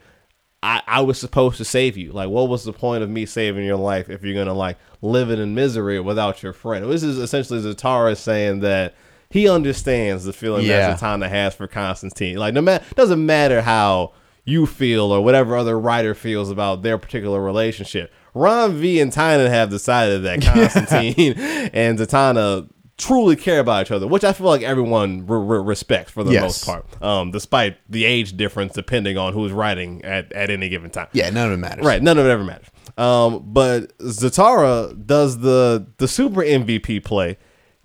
I, 0.64 0.82
I 0.88 1.02
was 1.02 1.20
supposed 1.20 1.58
to 1.58 1.66
save 1.66 1.98
you. 1.98 2.12
Like, 2.12 2.30
what 2.30 2.50
was 2.50 2.64
the 2.64 2.74
point 2.74 3.04
of 3.04 3.10
me 3.10 3.26
saving 3.26 3.64
your 3.66 3.78
life 3.78 4.10
if 4.10 4.24
you're 4.24 4.34
gonna 4.36 4.58
like 4.58 4.78
live 5.02 5.30
it 5.30 5.40
in 5.40 5.56
misery 5.56 6.00
without 6.00 6.44
your 6.44 6.54
friend?" 6.54 6.92
This 6.92 7.04
is 7.04 7.18
essentially 7.18 7.60
Zatara 7.62 8.18
saying 8.18 8.60
that 8.62 8.94
he 9.30 9.48
understands 9.50 10.24
the 10.26 10.34
feeling 10.34 10.66
Yeah. 10.66 10.90
that 10.90 11.00
Zatanna 11.00 11.30
has 11.30 11.54
for 11.56 11.68
Constantine. 11.68 12.38
Like, 12.38 12.54
no 12.54 12.62
matter 12.62 12.84
doesn't 12.96 13.26
matter 13.26 13.62
how 13.62 14.14
you 14.46 14.66
feel 14.66 15.12
or 15.12 15.22
whatever 15.22 15.58
other 15.58 15.78
writer 15.78 16.16
feels 16.16 16.50
about 16.50 16.82
their 16.82 16.98
particular 16.98 17.42
relationship. 17.42 18.12
Ram 18.38 18.80
V 18.80 19.00
and 19.00 19.12
Tynion 19.12 19.50
have 19.50 19.70
decided 19.70 20.24
that 20.24 20.42
Constantine 20.44 21.34
and 21.74 21.98
Zatanna 22.00 22.70
truly 22.98 23.36
care 23.36 23.60
about 23.60 23.86
each 23.86 23.92
other, 23.92 24.08
which 24.08 24.24
I 24.24 24.34
feel 24.34 24.48
like 24.48 24.64
everyone 24.64 25.28
re- 25.28 25.38
re- 25.38 25.64
respects 25.64 26.10
for 26.12 26.24
the 26.24 26.32
Yes. 26.32 26.42
most 26.42 26.66
part, 26.66 27.02
um, 27.04 27.30
despite 27.30 27.78
the 27.88 28.06
age 28.06 28.36
difference 28.36 28.74
depending 28.74 29.18
on 29.20 29.34
who's 29.34 29.52
writing 29.52 30.04
at, 30.04 30.32
at 30.34 30.50
any 30.50 30.68
given 30.68 30.90
time. 30.90 31.08
Yeah, 31.14 31.30
none 31.30 31.48
of 31.48 31.54
it 31.54 31.58
matters. 31.58 31.86
Right, 31.86 32.02
none 32.02 32.18
of 32.18 32.26
it 32.26 32.30
ever 32.30 32.44
matters. 32.44 32.68
Um, 32.98 33.44
but 33.46 33.96
Zatara 34.00 35.06
does 35.06 35.40
the 35.40 35.86
the 35.98 36.08
super 36.08 36.42
MVP 36.42 37.04
play, 37.04 37.38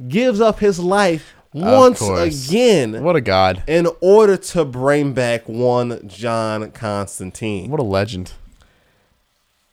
gives 0.09 0.41
up 0.41 0.61
his 0.61 0.79
life 0.81 1.35
once 1.53 2.01
again 2.01 3.03
What 3.05 3.15
a 3.15 3.21
god. 3.21 3.63
in 3.67 3.87
order 4.01 4.39
to 4.39 4.65
bring 4.65 5.13
back 5.13 5.47
one 5.47 6.09
John 6.09 6.71
Constantine. 6.71 7.71
What 7.71 7.81
a 7.81 7.83
legend. 7.85 8.33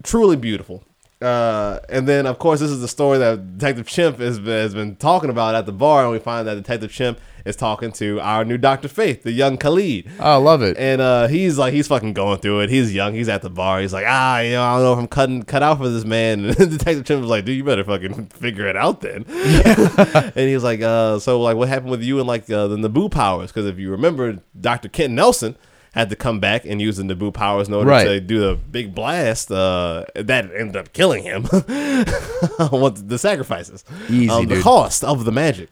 Truly 0.04 0.36
beautiful. 0.36 0.84
Uh, 1.22 1.80
and 1.90 2.08
then, 2.08 2.26
of 2.26 2.40
course, 2.40 2.62
this 2.62 2.72
is 2.72 2.80
the 2.80 2.88
story 2.88 3.18
that 3.18 3.58
Detective 3.58 3.88
Chimp 3.88 4.20
has 4.20 4.40
been, 4.40 4.48
has 4.48 4.74
been 4.74 4.96
talking 4.96 5.30
about 5.30 5.54
at 5.54 5.66
the 5.66 5.74
bar, 5.74 6.04
and 6.04 6.12
we 6.12 6.20
find 6.20 6.48
that 6.48 6.56
Detective 6.56 6.92
Chimp 6.92 7.20
is 7.44 7.58
talking 7.58 7.92
to 7.92 8.22
our 8.22 8.46
new 8.46 8.58
Doctor 8.58 8.88
Fate, 8.88 9.24
the 9.24 9.32
young 9.34 9.58
Khalid. 9.58 10.10
Oh, 10.20 10.34
I 10.34 10.36
love 10.36 10.62
it. 10.62 10.78
And 10.78 11.02
uh, 11.02 11.28
he's 11.28 11.58
like, 11.58 11.74
he's 11.74 11.88
fucking 11.88 12.14
going 12.14 12.40
through 12.40 12.62
it. 12.62 12.70
He's 12.70 12.94
young. 12.94 13.14
He's 13.14 13.28
at 13.28 13.42
the 13.42 13.50
bar. 13.50 13.82
He's 13.82 13.92
like, 13.92 14.06
ah, 14.08 14.40
you 14.40 14.52
know, 14.52 14.64
I 14.64 14.76
don't 14.76 14.84
know 14.84 14.94
if 14.94 15.00
I'm 15.00 15.08
cutting 15.08 15.44
cut 15.44 15.62
out 15.62 15.78
for 15.78 15.90
this 15.90 16.06
man. 16.06 16.46
And 16.60 16.72
Detective 16.72 17.06
Chimp 17.06 17.22
was 17.22 17.30
like, 17.30 17.46
dude, 17.46 17.58
you 17.58 17.64
better 17.64 17.84
fucking 17.84 18.28
figure 18.28 18.68
it 18.68 18.76
out 18.76 19.02
then. 19.02 19.26
and 19.28 20.34
he 20.36 20.54
was 20.54 20.64
like, 20.64 20.82
uh, 20.82 21.20
so 21.20 21.42
like, 21.42 21.58
what 21.58 21.70
happened 21.70 21.92
with 21.92 22.04
you 22.04 22.20
and 22.20 22.28
like 22.28 22.50
uh, 22.50 22.68
the 22.68 22.78
Nabu 22.78 23.10
powers? 23.10 23.52
Because 23.52 23.66
if 23.66 23.78
you 23.78 23.92
remember, 23.92 24.40
Doctor 24.60 24.90
Kent 24.90 25.14
Nelson 25.14 25.58
had 25.94 26.10
to 26.10 26.16
come 26.16 26.40
back 26.40 26.66
and 26.66 26.80
use 26.82 26.98
the 26.98 27.04
Nabu 27.04 27.32
powers 27.32 27.68
in 27.68 27.74
order 27.74 27.90
Right. 27.90 28.04
to 28.06 28.20
do 28.20 28.40
the 28.40 28.56
big 28.56 28.94
blast. 28.94 29.52
Uh, 29.52 30.06
that 30.16 30.46
ended 30.56 30.76
up 30.78 30.94
killing 30.94 31.24
him. 31.24 31.44
what 32.70 33.08
the 33.10 33.18
sacrifices? 33.18 33.84
Easy, 34.10 34.30
um, 34.30 34.48
the 34.48 34.62
cost 34.62 35.04
of 35.04 35.26
the 35.26 35.32
magic. 35.32 35.70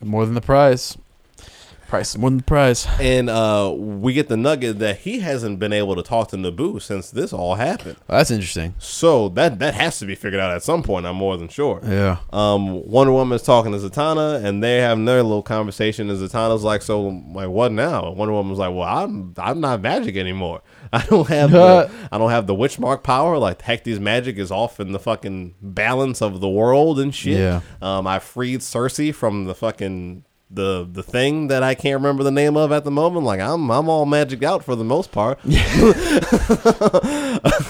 More 0.00 0.24
than 0.26 0.34
the 0.34 0.40
prize. 0.40 0.96
Price 1.92 2.14
is 2.14 2.18
more 2.18 2.30
than 2.30 2.38
the 2.38 2.44
prize. 2.44 2.86
And 2.98 3.28
uh, 3.28 3.70
we 3.76 4.14
get 4.14 4.28
the 4.28 4.36
nugget 4.38 4.78
that 4.78 5.00
he 5.00 5.20
hasn't 5.20 5.58
been 5.58 5.74
able 5.74 5.94
to 5.94 6.02
talk 6.02 6.28
to 6.28 6.38
Nabu 6.38 6.80
since 6.80 7.10
this 7.10 7.34
all 7.34 7.56
happened. 7.56 7.96
Oh, 8.08 8.16
that's 8.16 8.30
interesting. 8.30 8.74
So 8.78 9.28
that 9.28 9.58
that 9.58 9.74
has 9.74 9.98
to 9.98 10.06
be 10.06 10.14
figured 10.14 10.40
out 10.40 10.52
at 10.52 10.62
some 10.62 10.82
point. 10.82 11.04
I'm 11.04 11.16
more 11.16 11.36
than 11.36 11.48
sure. 11.48 11.82
Yeah. 11.84 12.16
Um, 12.32 12.88
Wonder 12.88 13.12
Woman 13.12 13.36
is 13.36 13.42
talking 13.42 13.72
to 13.72 13.78
Zatanna, 13.78 14.42
and 14.42 14.64
they 14.64 14.78
have 14.78 14.96
another 14.96 15.22
little 15.22 15.42
conversation. 15.42 16.08
And 16.08 16.18
Zatanna's 16.18 16.64
like, 16.64 16.80
"So, 16.80 17.08
like, 17.34 17.50
what 17.50 17.72
now?" 17.72 18.08
And 18.08 18.16
Wonder 18.16 18.32
Woman's 18.32 18.58
like, 18.58 18.70
"Well, 18.74 18.88
I'm 18.88 19.34
I'm 19.36 19.60
not 19.60 19.82
magic 19.82 20.16
anymore. 20.16 20.62
I 20.94 21.04
don't 21.04 21.28
have 21.28 21.50
the, 21.50 21.90
I 22.10 22.16
don't 22.16 22.30
have 22.30 22.46
the 22.46 22.54
witch 22.54 22.78
mark 22.78 23.02
power. 23.02 23.36
Like, 23.36 23.60
Hecate's 23.60 24.00
magic 24.00 24.38
is 24.38 24.50
off 24.50 24.80
in 24.80 24.92
the 24.92 24.98
fucking 24.98 25.56
balance 25.60 26.22
of 26.22 26.40
the 26.40 26.48
world 26.48 26.98
and 26.98 27.14
shit. 27.14 27.38
Yeah. 27.38 27.60
Um, 27.82 28.06
I 28.06 28.18
freed 28.18 28.62
Circe 28.62 29.14
from 29.14 29.44
the 29.44 29.54
fucking." 29.54 30.24
The, 30.54 30.86
the 30.90 31.02
thing 31.02 31.48
that 31.48 31.62
I 31.62 31.74
can't 31.74 31.94
remember 31.94 32.22
the 32.22 32.30
name 32.30 32.58
of 32.58 32.72
at 32.72 32.84
the 32.84 32.90
moment, 32.90 33.24
like 33.24 33.40
I'm 33.40 33.70
I'm 33.70 33.88
all 33.88 34.04
magicked 34.04 34.42
out 34.44 34.62
for 34.62 34.76
the 34.76 34.84
most 34.84 35.10
part. 35.10 35.38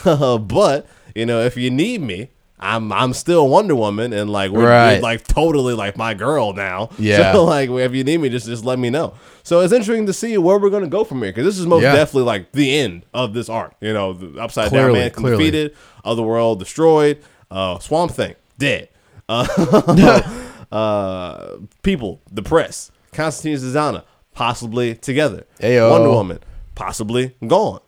but 0.04 0.86
you 1.14 1.26
know, 1.26 1.40
if 1.40 1.56
you 1.56 1.70
need 1.70 2.00
me, 2.00 2.30
I'm 2.58 2.92
I'm 2.92 3.12
still 3.12 3.48
Wonder 3.48 3.74
Woman, 3.74 4.12
and 4.12 4.30
like 4.30 4.50
we're, 4.50 4.68
Right. 4.68 4.96
we're, 4.96 5.00
like 5.02 5.26
totally 5.26 5.74
like 5.74 5.96
my 5.96 6.14
girl 6.14 6.52
now. 6.52 6.90
Yeah. 6.98 7.32
So 7.32 7.44
like 7.44 7.70
if 7.70 7.92
you 7.94 8.04
need 8.04 8.18
me, 8.18 8.28
just 8.28 8.46
just 8.46 8.64
let 8.64 8.78
me 8.78 8.90
know. 8.90 9.14
So 9.42 9.60
it's 9.60 9.72
interesting 9.72 10.06
to 10.06 10.12
see 10.12 10.36
where 10.38 10.58
we're 10.58 10.70
gonna 10.70 10.86
go 10.86 11.04
from 11.04 11.22
here 11.22 11.30
because 11.32 11.44
this 11.44 11.58
is 11.58 11.66
most 11.66 11.82
Yeah. 11.82 11.92
definitely 11.94 12.24
like 12.24 12.52
the 12.52 12.76
end 12.78 13.04
of 13.14 13.32
this 13.34 13.48
arc. 13.48 13.74
You 13.80 13.92
know, 13.92 14.12
the 14.12 14.40
upside 14.40 14.68
Clearly, 14.70 14.92
down 14.94 14.98
man 15.00 15.10
clearly. 15.10 15.38
defeated, 15.44 15.76
otherworld 16.04 16.58
destroyed, 16.58 17.18
uh, 17.50 17.78
Swamp 17.80 18.12
Thing 18.12 18.34
dead, 18.58 18.88
uh, 19.28 19.46
uh, 20.72 21.58
people, 21.82 22.22
the 22.30 22.42
press, 22.42 22.90
Constantine 23.12 23.58
Zatanna 23.58 24.04
possibly 24.34 24.94
together, 24.94 25.44
Ayo. 25.60 25.90
Wonder 25.90 26.10
Woman 26.10 26.38
possibly 26.74 27.34
gone. 27.46 27.80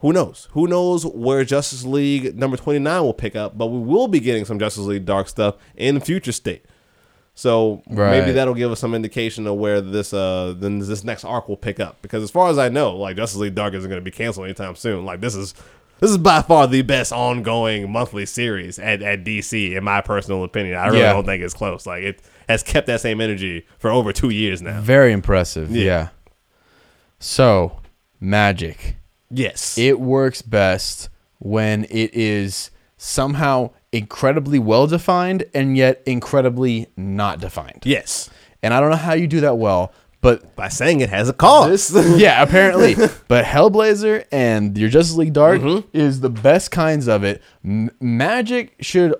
Who 0.00 0.12
knows? 0.12 0.48
Who 0.52 0.66
knows 0.66 1.06
where 1.06 1.44
Justice 1.44 1.84
League 1.84 2.36
number 2.36 2.56
29 2.58 3.02
will 3.02 3.14
pick 3.14 3.34
up, 3.34 3.56
but 3.56 3.68
we 3.68 3.78
will 3.78 4.08
be 4.08 4.20
getting 4.20 4.44
some 4.44 4.58
Justice 4.58 4.84
League 4.84 5.06
Dark 5.06 5.28
stuff 5.28 5.56
in 5.76 5.98
future 6.00 6.32
state. 6.32 6.66
So 7.34 7.82
maybe 7.88 8.32
that'll 8.32 8.54
give 8.54 8.70
us 8.70 8.78
some 8.80 8.94
indication 8.94 9.46
of 9.46 9.56
where 9.56 9.80
this 9.80 10.12
uh 10.12 10.54
then 10.56 10.78
this 10.78 11.02
next 11.02 11.24
arc 11.24 11.48
will 11.48 11.56
pick 11.56 11.80
up. 11.80 12.00
Because 12.02 12.22
as 12.22 12.30
far 12.30 12.48
as 12.48 12.58
I 12.58 12.68
know, 12.68 12.96
like 12.96 13.16
Justice 13.16 13.38
League 13.40 13.54
Dark 13.54 13.74
isn't 13.74 13.88
going 13.88 14.00
to 14.00 14.04
be 14.04 14.10
canceled 14.10 14.44
anytime 14.46 14.76
soon. 14.76 15.04
Like 15.04 15.20
this 15.20 15.34
is 15.34 15.54
this 16.00 16.10
is 16.10 16.18
by 16.18 16.42
far 16.42 16.66
the 16.66 16.82
best 16.82 17.12
ongoing 17.12 17.90
monthly 17.90 18.26
series 18.26 18.78
at, 18.78 19.02
at 19.02 19.24
DC, 19.24 19.76
in 19.76 19.84
my 19.84 20.00
personal 20.00 20.44
opinion. 20.44 20.76
I 20.76 20.86
really 20.86 21.00
Yeah. 21.00 21.12
don't 21.12 21.24
think 21.24 21.42
it's 21.42 21.54
close. 21.54 21.86
Like 21.86 22.02
it 22.02 22.22
has 22.48 22.62
kept 22.62 22.86
that 22.88 23.00
same 23.00 23.20
energy 23.20 23.66
for 23.78 23.90
over 23.90 24.12
two 24.12 24.30
years 24.30 24.60
now. 24.62 24.80
Very 24.80 25.12
impressive. 25.12 25.70
Yeah. 25.70 25.84
Yeah. 25.84 26.08
So, 27.18 27.80
magic. 28.20 28.96
Yes. 29.30 29.78
It 29.78 30.00
works 30.00 30.42
best 30.42 31.08
when 31.38 31.84
it 31.84 32.14
is 32.14 32.70
somehow 32.96 33.70
incredibly 33.92 34.58
well 34.58 34.86
defined 34.86 35.44
and 35.54 35.76
yet 35.76 36.02
incredibly 36.06 36.88
not 36.96 37.40
defined. 37.40 37.82
yes. 37.84 38.30
And 38.62 38.72
I 38.72 38.80
don't 38.80 38.88
know 38.88 38.96
how 38.96 39.12
you 39.12 39.26
do 39.26 39.40
that 39.42 39.58
well, 39.58 39.92
but 40.24 40.56
By 40.56 40.70
saying 40.70 41.00
it 41.00 41.10
has 41.10 41.28
a 41.28 41.34
cause. 41.34 41.92
yeah, 42.18 42.42
apparently. 42.42 42.94
But 43.28 43.44
Hellblazer 43.44 44.24
and 44.32 44.76
your 44.78 44.88
Justice 44.88 45.16
League 45.16 45.34
Dark 45.34 45.60
mm-hmm. 45.60 45.86
is 45.92 46.20
the 46.20 46.30
best 46.30 46.70
kinds 46.70 47.08
of 47.08 47.24
it. 47.24 47.42
M- 47.62 47.90
magic 48.00 48.74
should, 48.80 49.14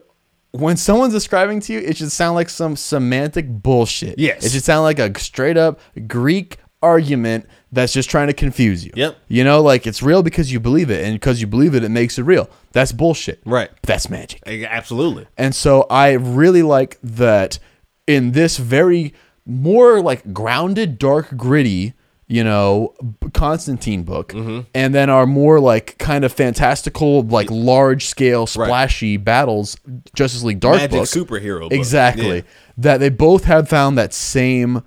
when 0.52 0.78
someone's 0.78 1.12
describing 1.12 1.60
to 1.60 1.74
you, 1.74 1.78
it 1.80 1.98
should 1.98 2.10
sound 2.10 2.36
like 2.36 2.48
some 2.48 2.74
semantic 2.74 3.46
bullshit. 3.46 4.18
Yes. 4.18 4.46
It 4.46 4.52
should 4.52 4.64
sound 4.64 4.84
like 4.84 4.98
a 4.98 5.18
straight 5.20 5.58
up 5.58 5.78
Greek 6.06 6.56
argument 6.82 7.44
that's 7.70 7.92
just 7.92 8.08
trying 8.08 8.28
to 8.28 8.32
confuse 8.32 8.82
you. 8.82 8.92
Yep. 8.94 9.18
You 9.28 9.44
know, 9.44 9.60
like 9.60 9.86
it's 9.86 10.02
real 10.02 10.22
because 10.22 10.50
you 10.50 10.58
believe 10.58 10.90
it, 10.90 11.04
and 11.04 11.14
because 11.14 11.38
you 11.38 11.46
believe 11.46 11.74
it, 11.74 11.84
it 11.84 11.90
makes 11.90 12.18
it 12.18 12.22
real. 12.22 12.48
That's 12.72 12.92
bullshit. 12.92 13.42
Right. 13.44 13.70
That's 13.82 14.08
magic. 14.08 14.42
Absolutely. 14.46 15.26
And 15.36 15.54
so 15.54 15.82
I 15.90 16.12
really 16.12 16.62
like 16.62 16.98
that 17.02 17.58
in 18.06 18.32
this 18.32 18.56
very 18.56 19.12
more 19.46 20.00
like 20.00 20.32
grounded, 20.32 20.98
dark, 20.98 21.36
gritty, 21.36 21.94
you 22.26 22.42
know, 22.42 22.94
Constantine 23.34 24.02
book, 24.02 24.32
Mm-hmm. 24.32 24.60
and 24.74 24.94
then 24.94 25.10
our 25.10 25.26
more 25.26 25.60
like 25.60 25.98
kind 25.98 26.24
of 26.24 26.32
fantastical, 26.32 27.22
like 27.22 27.50
large 27.50 28.06
scale, 28.06 28.46
splashy 28.46 29.16
battles, 29.18 29.76
Justice 30.14 30.42
League 30.42 30.60
Dark 30.60 30.76
Magic 30.76 30.90
book. 30.92 31.08
superhero 31.08 31.60
book. 31.62 31.72
Exactly. 31.72 32.36
Yeah. 32.36 32.42
That 32.78 33.00
they 33.00 33.10
both 33.10 33.44
have 33.44 33.68
found 33.68 33.98
that 33.98 34.14
same 34.14 34.82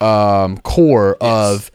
um, 0.00 0.58
core 0.58 1.16
of 1.20 1.70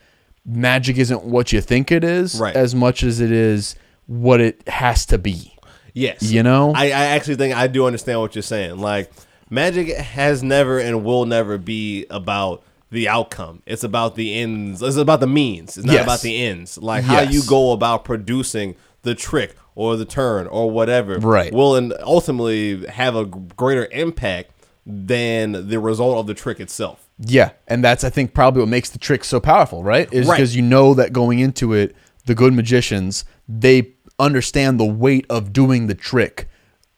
magic 0.45 0.97
isn't 0.97 1.23
what 1.23 1.51
you 1.51 1.61
think 1.61 1.91
it 1.91 2.03
is 2.03 2.39
Right. 2.39 2.55
as 2.55 2.75
much 2.75 3.03
as 3.03 3.19
it 3.19 3.31
is 3.31 3.75
what 4.05 4.39
it 4.41 4.67
has 4.67 5.05
to 5.07 5.17
be. 5.17 5.55
Yes. 5.93 6.21
You 6.21 6.43
know? 6.43 6.71
I, 6.75 6.85
I 6.85 6.89
actually 7.15 7.35
think 7.35 7.55
I 7.55 7.67
do 7.67 7.85
understand 7.87 8.19
what 8.21 8.35
you're 8.35 8.41
saying. 8.43 8.77
Like, 8.79 9.11
magic 9.49 9.95
has 9.95 10.43
never 10.43 10.79
and 10.79 11.03
will 11.03 11.25
never 11.25 11.57
be 11.57 12.05
about 12.09 12.63
the 12.91 13.07
outcome. 13.07 13.61
It's 13.65 13.83
about 13.83 14.15
the 14.15 14.33
ends. 14.39 14.81
It's 14.81 14.97
about 14.97 15.19
the 15.19 15.27
means. 15.27 15.77
It's 15.77 15.85
not 15.85 15.93
Yes. 15.93 16.03
about 16.03 16.21
the 16.21 16.43
ends. 16.43 16.77
Like 16.77 17.03
how 17.03 17.21
Yes. 17.21 17.33
you 17.33 17.43
go 17.43 17.71
about 17.71 18.03
producing 18.03 18.75
the 19.03 19.13
trick 19.15 19.55
or 19.75 19.95
the 19.95 20.05
turn 20.05 20.47
or 20.47 20.69
whatever 20.71 21.19
Right. 21.19 21.53
will 21.53 21.75
and 21.75 21.93
ultimately 22.03 22.85
have 22.87 23.15
a 23.15 23.25
greater 23.25 23.87
impact 23.91 24.51
than 24.85 25.67
the 25.69 25.79
result 25.79 26.17
of 26.17 26.27
the 26.27 26.33
trick 26.33 26.59
itself. 26.59 27.05
Yeah, 27.19 27.51
and 27.67 27.83
that's 27.83 28.03
I 28.03 28.09
think 28.09 28.33
probably 28.33 28.61
what 28.61 28.69
makes 28.69 28.89
the 28.89 28.97
trick 28.97 29.23
so 29.23 29.39
powerful, 29.39 29.83
right? 29.83 30.11
Is 30.11 30.27
Right. 30.27 30.37
because 30.37 30.55
you 30.55 30.61
know 30.63 30.93
that 30.95 31.13
going 31.13 31.39
into 31.39 31.73
it, 31.73 31.95
the 32.25 32.33
good 32.35 32.53
magicians 32.53 33.23
they 33.47 33.89
understand 34.19 34.79
the 34.79 34.85
weight 34.85 35.25
of 35.29 35.53
doing 35.53 35.87
the 35.87 35.95
trick 35.95 36.47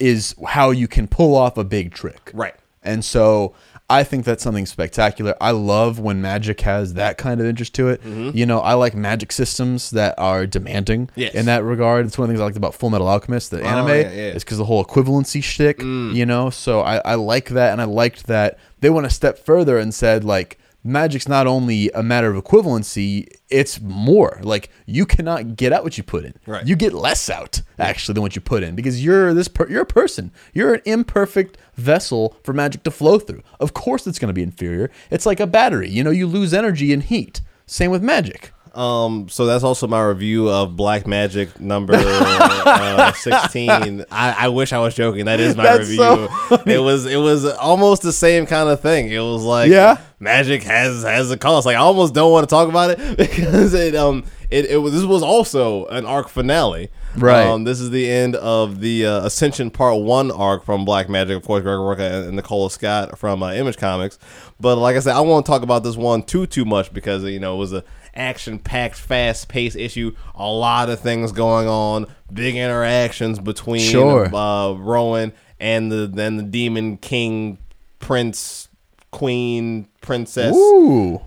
is 0.01 0.35
how 0.47 0.71
you 0.71 0.87
can 0.87 1.07
pull 1.07 1.35
off 1.35 1.57
a 1.57 1.63
big 1.63 1.93
trick. 1.93 2.31
Right. 2.33 2.55
And 2.83 3.05
so 3.05 3.53
I 3.89 4.03
think 4.03 4.25
that's 4.25 4.41
something 4.41 4.65
spectacular. 4.65 5.35
I 5.39 5.51
love 5.51 5.99
when 5.99 6.21
magic 6.21 6.61
has 6.61 6.93
that 6.95 7.17
kind 7.17 7.39
of 7.39 7.45
interest 7.45 7.75
to 7.75 7.89
it. 7.89 8.01
You 8.03 8.45
know, 8.45 8.59
I 8.59 8.73
like 8.73 8.95
magic 8.95 9.31
systems 9.31 9.91
that 9.91 10.15
are 10.17 10.47
demanding 10.47 11.07
Mm-hmm. 11.07 11.19
Yes. 11.19 11.31
Oh, 11.35 11.39
in 11.39 11.45
that 11.45 11.63
regard. 11.63 12.05
It's 12.05 12.17
one 12.17 12.23
of 12.25 12.29
the 12.29 12.33
things 12.33 12.41
I 12.41 12.45
liked 12.45 12.57
about 12.57 12.73
Full 12.73 12.89
Metal 12.89 13.07
Alchemist, 13.07 13.51
the 13.51 13.63
anime, 13.63 13.87
yeah, 13.89 13.95
yeah. 13.95 14.07
is 14.33 14.43
because 14.43 14.57
the 14.57 14.65
whole 14.65 14.83
equivalency 14.83 15.43
shtick, 15.43 15.79
Mm. 15.79 16.13
you 16.15 16.25
know. 16.25 16.49
So 16.49 16.81
I, 16.81 16.97
I 17.03 17.15
like 17.15 17.49
that, 17.49 17.71
and 17.73 17.81
I 17.81 17.85
liked 17.85 18.27
that 18.27 18.57
they 18.79 18.89
went 18.89 19.05
a 19.05 19.09
step 19.11 19.37
further 19.37 19.77
and 19.77 19.93
said 19.93 20.23
like 20.23 20.57
magic's 20.83 21.27
not 21.27 21.47
only 21.47 21.89
a 21.91 22.03
matter 22.03 22.33
of 22.33 22.43
equivalency, 22.43 23.27
it's 23.49 23.79
more. 23.81 24.39
Like 24.41 24.69
you 24.85 25.05
cannot 25.05 25.55
get 25.55 25.73
out 25.73 25.83
what 25.83 25.97
you 25.97 26.03
put 26.03 26.25
in. 26.25 26.33
Right. 26.45 26.65
You 26.65 26.75
get 26.75 26.93
less 26.93 27.29
out 27.29 27.61
actually 27.77 28.13
than 28.13 28.23
what 28.23 28.35
you 28.35 28.41
put 28.41 28.63
in 28.63 28.75
because 28.75 29.03
you're 29.03 29.33
this 29.33 29.47
per- 29.47 29.69
you're 29.69 29.83
a 29.83 29.85
person. 29.85 30.31
You're 30.53 30.75
an 30.75 30.81
imperfect 30.85 31.57
vessel 31.75 32.37
for 32.43 32.53
magic 32.53 32.83
to 32.83 32.91
flow 32.91 33.19
through. 33.19 33.41
Of 33.59 33.73
course 33.73 34.07
it's 34.07 34.19
going 34.19 34.29
to 34.29 34.33
be 34.33 34.43
inferior. 34.43 34.91
It's 35.09 35.25
like 35.25 35.39
a 35.39 35.47
battery. 35.47 35.89
You 35.89 36.03
know, 36.03 36.11
you 36.11 36.27
lose 36.27 36.53
energy 36.53 36.91
in 36.91 37.01
heat. 37.01 37.41
Same 37.65 37.91
with 37.91 38.03
magic. 38.03 38.51
Um, 38.73 39.27
so 39.27 39.45
that's 39.45 39.63
also 39.65 39.85
my 39.87 40.01
review 40.01 40.49
of 40.49 40.77
Black 40.77 41.03
Magick 41.03 41.59
number 41.59 41.93
uh, 41.97 43.11
sixteen. 43.15 44.05
I, 44.09 44.45
I 44.45 44.47
wish 44.47 44.71
I 44.71 44.79
was 44.79 44.95
joking. 44.95 45.25
That 45.25 45.39
is 45.41 45.57
my 45.57 45.63
That's 45.63 45.79
review. 45.89 45.97
so 45.97 46.29
it 46.65 46.77
was 46.79 47.05
it 47.05 47.17
was 47.17 47.45
almost 47.45 48.01
the 48.01 48.13
same 48.13 48.45
kind 48.45 48.69
of 48.69 48.79
thing. 48.79 49.09
It 49.11 49.19
was 49.19 49.43
like 49.43 49.69
Yeah. 49.69 49.97
magic 50.19 50.63
has 50.63 51.03
has 51.03 51.31
a 51.31 51.37
cost. 51.37 51.65
Like 51.65 51.75
I 51.75 51.79
almost 51.79 52.13
don't 52.13 52.31
want 52.31 52.47
to 52.47 52.53
talk 52.53 52.69
about 52.69 52.91
it 52.91 53.17
because 53.17 53.73
it 53.73 53.93
um 53.95 54.23
it, 54.49 54.65
it 54.65 54.77
was 54.77 54.93
this 54.93 55.03
was 55.03 55.21
also 55.23 55.85
an 55.87 56.05
arc 56.05 56.29
finale. 56.29 56.89
Right. 57.17 57.45
Um, 57.45 57.65
this 57.65 57.81
is 57.81 57.89
the 57.89 58.09
end 58.09 58.37
of 58.37 58.79
the 58.79 59.05
uh, 59.05 59.25
Ascension 59.25 59.69
Part 59.69 60.01
One 60.01 60.31
arc 60.31 60.63
from 60.63 60.85
Black 60.85 61.07
Magick. 61.07 61.35
Of 61.35 61.43
course, 61.43 61.61
Greg 61.61 61.75
Rucka 61.77 62.27
and 62.27 62.37
Nicola 62.37 62.71
Scott 62.71 63.17
from 63.19 63.43
uh, 63.43 63.51
Image 63.51 63.75
Comics. 63.75 64.17
But 64.61 64.77
like 64.77 64.95
I 64.95 64.99
said, 64.99 65.15
I 65.15 65.19
won't 65.21 65.45
talk 65.45 65.61
about 65.61 65.83
this 65.83 65.97
one 65.97 66.23
too 66.23 66.45
too 66.45 66.63
much 66.63 66.93
because 66.93 67.23
you 67.25 67.39
know 67.39 67.55
it 67.55 67.59
was 67.59 67.73
a 67.73 67.83
action 68.13 68.59
packed, 68.59 68.95
fast 68.95 69.47
paced 69.47 69.75
issue. 69.75 70.15
A 70.35 70.47
lot 70.47 70.89
of 70.89 70.99
things 70.99 71.31
going 71.31 71.67
on. 71.67 72.07
Big 72.31 72.55
interactions 72.55 73.39
between 73.39 73.81
Sure. 73.81 74.33
uh, 74.33 74.73
Rowan 74.73 75.33
and 75.59 75.91
the 75.91 76.07
then 76.07 76.37
the 76.37 76.43
Demon 76.43 76.97
King, 76.97 77.57
Prince, 77.99 78.67
Queen, 79.11 79.87
Princess. 80.01 80.55
Ooh. 80.55 81.21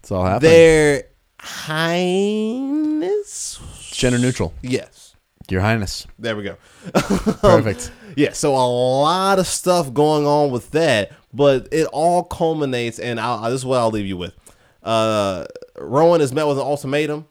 It's 0.00 0.10
all 0.12 0.24
happening. 0.24 0.50
Their 0.50 1.04
Highness. 2.26 3.60
Gender 3.92 4.18
neutral. 4.18 4.52
Yes. 4.62 5.14
Your 5.48 5.60
Highness. 5.60 6.06
There 6.18 6.36
we 6.36 6.42
go. 6.42 6.56
Perfect. 7.40 7.90
Yeah, 8.16 8.32
so 8.32 8.54
a 8.54 8.66
lot 8.66 9.38
of 9.38 9.46
stuff 9.46 9.92
going 9.92 10.26
on 10.26 10.50
with 10.50 10.70
that, 10.72 11.12
but 11.32 11.68
it 11.70 11.86
all 11.92 12.24
culminates, 12.24 12.98
and 12.98 13.20
I'll, 13.20 13.42
this 13.42 13.60
is 13.60 13.64
what 13.64 13.78
I'll 13.78 13.90
leave 13.90 14.06
you 14.06 14.16
with. 14.16 14.34
Uh, 14.86 15.44
Rowan 15.78 16.20
is 16.20 16.32
met 16.32 16.46
with 16.46 16.58
an 16.58 16.64
ultimatum, 16.64 17.26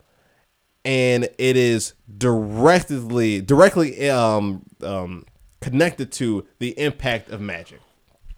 and 0.83 1.23
it 1.37 1.57
is 1.57 1.93
directly 2.17 3.41
directly 3.41 4.09
um, 4.09 4.63
um, 4.83 5.25
connected 5.61 6.11
to 6.13 6.45
the 6.59 6.77
impact 6.79 7.29
of 7.29 7.41
magic. 7.41 7.79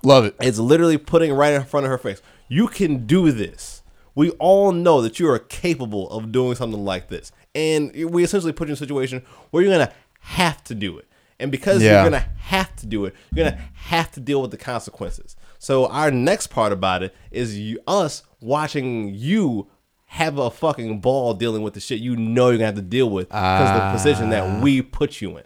Love 0.03 0.26
it. 0.26 0.35
It's 0.39 0.60
literally 0.60 0.98
putting 0.98 1.34
right 1.34 1.53
in 1.53 1.64
front 1.64 1.85
of 1.85 1.89
her 1.89 1.98
face. 1.98 2.22
You 2.48 2.68
can 2.68 3.06
do 3.07 3.31
this. 3.31 3.81
We 4.14 4.30
all 4.31 4.72
know 4.72 5.02
that 5.02 5.19
you 5.19 5.27
are 5.30 5.39
capable 5.39 6.10
of 6.10 6.31
doing 6.31 6.56
something 6.56 6.84
like 6.85 7.07
this. 7.10 7.31
And 7.53 7.91
we 8.11 8.23
essentially 8.23 8.53
put 8.53 8.68
you 8.68 8.72
in 8.72 8.73
a 8.73 8.77
situation 8.77 9.23
where 9.52 9.64
you're 9.64 9.73
going 9.73 9.88
to 9.88 9.94
have 10.22 10.64
to 10.65 10.76
do 10.76 10.98
it. 10.98 11.07
And 11.39 11.52
because 11.52 11.81
Yeah. 11.84 12.02
you're 12.03 12.10
going 12.10 12.22
to 12.23 12.30
have 12.38 12.76
to 12.77 12.85
do 12.85 13.06
it, 13.06 13.15
you're 13.34 13.45
going 13.45 13.57
to 13.57 13.64
have 13.73 14.11
to 14.14 14.19
deal 14.19 14.41
with 14.41 14.52
the 14.52 14.57
consequences. 14.57 15.35
So 15.59 15.88
our 15.88 16.11
next 16.11 16.47
part 16.47 16.71
about 16.71 17.03
it 17.03 17.15
is 17.31 17.57
you, 17.57 17.79
us 17.88 18.23
watching 18.41 19.13
you 19.13 19.67
have 20.05 20.38
a 20.38 20.49
fucking 20.49 21.01
ball 21.01 21.34
dealing 21.34 21.61
with 21.61 21.73
the 21.73 21.79
shit 21.79 21.99
you 21.99 22.15
know 22.15 22.49
you're 22.49 22.59
to 22.59 22.65
have 22.65 22.75
to 22.75 22.81
deal 22.81 23.09
with 23.09 23.27
because 23.27 23.69
of 23.69 23.75
the 23.75 23.91
position 23.91 24.29
that 24.29 24.61
we 24.61 24.81
put 24.81 25.21
you 25.21 25.38
in. 25.38 25.43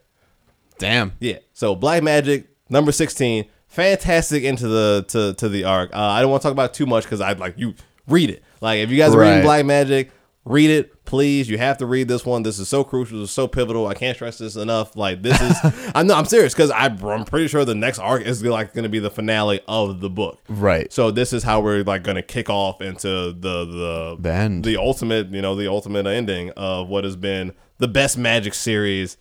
Damn. 0.77 1.13
Yeah. 1.19 1.39
So 1.53 1.75
Black 1.75 2.03
Magick 2.03 2.45
number 2.69 2.91
sixteen, 2.91 3.45
fantastic 3.67 4.43
into 4.43 4.67
the 4.67 5.05
to 5.09 5.33
to 5.35 5.49
the 5.49 5.63
arc. 5.63 5.93
Uh, 5.93 5.99
I 5.99 6.21
don't 6.21 6.29
want 6.29 6.41
to 6.41 6.45
talk 6.47 6.53
about 6.53 6.71
it 6.71 6.73
too 6.73 6.85
much 6.85 7.03
because 7.03 7.21
I'd 7.21 7.39
like 7.39 7.57
you 7.57 7.75
read 8.07 8.29
it. 8.29 8.43
Like 8.61 8.79
if 8.79 8.89
you 8.89 8.97
guys 8.97 9.13
are 9.15 9.19
reading 9.19 9.41
Black 9.41 9.65
Magick, 9.65 10.09
read 10.45 10.69
it, 10.69 11.05
please. 11.05 11.49
You 11.49 11.57
have 11.57 11.77
to 11.79 11.85
read 11.85 12.07
this 12.07 12.25
one. 12.25 12.43
This 12.43 12.57
is 12.59 12.67
so 12.67 12.83
crucial. 12.83 13.19
This 13.19 13.29
is 13.29 13.33
so 13.35 13.47
pivotal. 13.47 13.87
I 13.87 13.93
can't 13.93 14.15
stress 14.15 14.37
this 14.39 14.55
enough. 14.55 14.95
Like 14.95 15.21
this 15.21 15.39
is, 15.41 15.91
I'm 15.95 16.07
no, 16.07 16.15
I'm 16.15 16.25
serious 16.25 16.53
because 16.53 16.71
I'm 16.71 16.97
pretty 17.25 17.47
sure 17.47 17.63
the 17.65 17.75
next 17.75 17.99
arc 17.99 18.23
is 18.23 18.43
like 18.43 18.73
going 18.73 18.83
to 18.83 18.89
be 18.89 18.99
the 18.99 19.11
finale 19.11 19.61
of 19.67 19.99
the 20.01 20.09
book. 20.09 20.39
Right. 20.49 20.91
So 20.91 21.11
this 21.11 21.33
is 21.33 21.43
how 21.43 21.61
we're 21.61 21.83
like 21.83 22.03
going 22.03 22.15
to 22.15 22.23
kick 22.23 22.49
off 22.49 22.81
into 22.81 23.07
the 23.33 23.65
the 23.65 24.17
The 24.19 24.33
end. 24.33 24.63
the 24.65 24.77
ultimate, 24.77 25.29
you 25.31 25.41
know, 25.41 25.55
the 25.55 25.67
ultimate 25.67 26.07
ending 26.07 26.51
of 26.57 26.87
what 26.89 27.03
has 27.03 27.15
been 27.15 27.53
the 27.77 27.87
best 27.87 28.17
Magic 28.17 28.53
series 28.53 29.17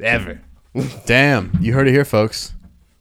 ever. 0.00 0.40
Damn, 1.06 1.56
you 1.60 1.72
heard 1.72 1.88
it 1.88 1.92
here, 1.92 2.04
folks. 2.04 2.54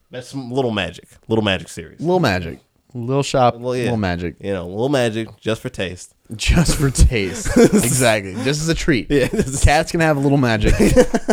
That's 0.10 0.28
some 0.30 0.50
little 0.52 0.72
magic, 0.72 1.06
little 1.28 1.44
magic 1.44 1.68
series. 1.68 2.00
Little 2.00 2.20
magic, 2.22 2.60
little 3.06 3.24
shop, 3.24 3.56
Well, 3.58 3.76
yeah. 3.76 3.84
little 3.84 3.98
magic, 3.98 4.36
You 4.40 4.54
know, 4.54 4.68
little 4.68 4.90
magic 4.90 5.28
just 5.40 5.62
for 5.62 5.70
taste. 5.70 6.14
just 6.36 6.76
for 6.78 6.90
taste. 6.90 7.48
exactly, 7.58 8.34
just 8.44 8.62
as 8.62 8.70
a 8.70 8.76
treat. 8.76 9.08
Yeah. 9.12 9.28
Cats 9.62 9.92
can 9.92 10.00
have 10.02 10.18
a 10.18 10.20
little 10.20 10.38
magic, 10.38 10.74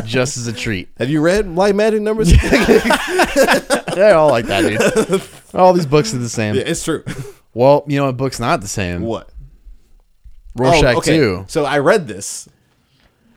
just 0.04 0.36
as 0.36 0.46
a 0.46 0.52
treat. 0.52 0.88
Have 0.98 1.10
you 1.10 1.20
read 1.20 1.48
Light 1.48 1.74
Magic 1.74 2.00
numbers? 2.02 2.30
They're 2.32 4.14
all 4.16 4.30
like 4.30 4.46
that, 4.46 5.08
dude. 5.10 5.22
All 5.54 5.72
these 5.72 5.86
books 5.86 6.12
are 6.14 6.18
the 6.18 6.28
same. 6.28 6.54
Yeah, 6.54 6.62
it's 6.66 6.84
true. 6.84 7.04
Well, 7.54 7.84
you 7.86 7.98
know 7.98 8.06
what 8.06 8.16
book's 8.16 8.40
not 8.40 8.60
the 8.60 8.68
same? 8.68 9.02
What? 9.02 9.30
Rorschach 10.56 10.94
Oh, 10.94 10.98
okay. 10.98 11.16
2. 11.16 11.44
So 11.48 11.64
I 11.64 11.78
read 11.78 12.06
this. 12.08 12.48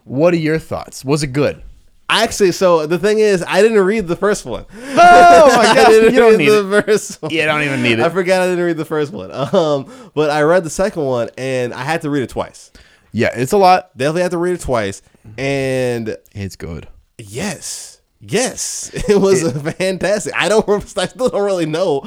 What 0.04 0.34
are 0.34 0.38
your 0.38 0.60
thoughts? 0.60 1.04
Was 1.04 1.24
it 1.24 1.28
good? 1.28 1.62
Actually, 2.10 2.54
so 2.54 2.88
the 2.88 2.98
thing 2.98 3.20
is, 3.20 3.44
I 3.46 3.62
didn't 3.62 3.84
read 3.84 4.08
the 4.08 4.16
first 4.16 4.46
one. 4.46 4.66
Oh 4.74 5.54
my 5.58 5.64
I 5.70 5.76
god, 5.76 5.88
didn't 5.88 6.14
you 6.14 6.20
don't 6.20 6.32
read 6.32 6.38
need 6.40 6.48
it. 6.48 6.62
the 6.64 6.82
first 6.84 7.22
one. 7.22 7.32
You 7.32 7.44
don't 7.46 7.64
even 7.64 7.84
need 7.84 8.00
it. 8.00 8.02
I 8.02 8.08
it. 8.08 8.12
forgot 8.14 8.42
I 8.42 8.48
didn't 8.48 8.64
read 8.64 8.78
the 8.78 8.86
first 8.86 9.12
one. 9.12 9.30
Um, 9.32 10.12
but 10.14 10.30
I 10.30 10.42
read 10.44 10.64
the 10.64 10.70
second 10.70 11.04
one, 11.04 11.30
and 11.38 11.74
I 11.74 11.84
had 11.84 12.02
to 12.04 12.10
read 12.10 12.24
it 12.24 12.30
twice. 12.30 12.72
Yeah, 13.12 13.32
it's 13.34 13.52
a 13.52 13.58
lot. 13.58 13.96
Definitely 13.98 14.22
had 14.22 14.32
to 14.32 14.38
read 14.38 14.54
it 14.54 14.62
twice, 14.62 15.02
and 15.38 16.16
It's 16.34 16.56
good. 16.56 16.88
yes, 17.18 18.00
yes, 18.22 18.90
it 19.10 19.20
was 19.20 19.52
fantastic. 19.76 20.34
I 20.36 20.48
don't, 20.50 20.68
I 20.98 21.08
still 21.08 21.30
don't 21.30 21.44
really 21.44 21.66
know 21.66 22.00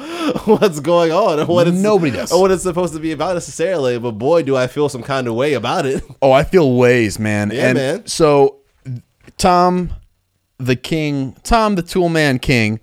what's 0.45 0.79
going 0.79 1.11
on 1.11 1.39
or 1.39 1.45
what 1.45 1.67
it's 1.67 1.77
Nobody 1.77 2.11
does. 2.11 2.31
or 2.31 2.41
what 2.41 2.49
it's 2.51 2.63
supposed 2.63 2.93
to 2.93 2.99
be 2.99 3.11
about 3.11 3.33
necessarily. 3.35 3.99
But 3.99 4.13
boy, 4.13 4.43
do 4.43 4.55
I 4.57 4.67
feel 4.67 4.89
some 4.89 5.03
kind 5.03 5.27
of 5.27 5.35
way 5.35 5.53
about 5.53 5.85
it. 5.85 6.03
Oh, 6.21 6.31
I 6.31 6.43
feel 6.43 6.75
ways, 6.75 7.19
man. 7.19 7.51
Yeah, 7.51 7.67
and 7.69 7.77
man. 7.77 8.07
So, 8.07 8.57
Tom, 9.37 9.93
the 10.57 10.75
king, 10.75 11.35
Tom, 11.43 11.75
the 11.75 11.81
Tool 11.81 12.09
Man 12.09 12.39
King, 12.39 12.79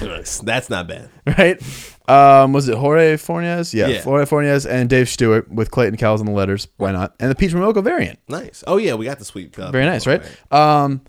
That's 0.00 0.70
not 0.70 0.88
bad. 0.88 1.08
right? 1.38 1.62
Um, 2.08 2.52
was 2.52 2.68
it 2.68 2.76
Jorge 2.76 3.16
Fornes? 3.16 3.72
Yeah, 3.72 3.86
Yeah. 3.86 4.02
Jorge 4.02 4.26
Fornes 4.26 4.66
and 4.66 4.90
Dave 4.90 5.08
Stewart 5.08 5.50
with 5.50 5.70
Clayton 5.70 5.96
Cowles 5.96 6.20
on 6.20 6.26
the 6.26 6.32
letters. 6.32 6.68
Why 6.76 6.92
not? 6.92 7.14
And 7.20 7.30
the 7.30 7.34
Peach 7.34 7.52
Momoko 7.52 7.82
variant. 7.82 8.18
Nice. 8.28 8.62
Oh 8.66 8.76
yeah, 8.76 8.94
we 8.94 9.04
got 9.06 9.18
the 9.18 9.24
sweet. 9.24 9.58
Uh, 9.58 9.70
Very 9.70 9.84
nice, 9.86 10.06
right? 10.06 10.22
Um, 10.52 11.00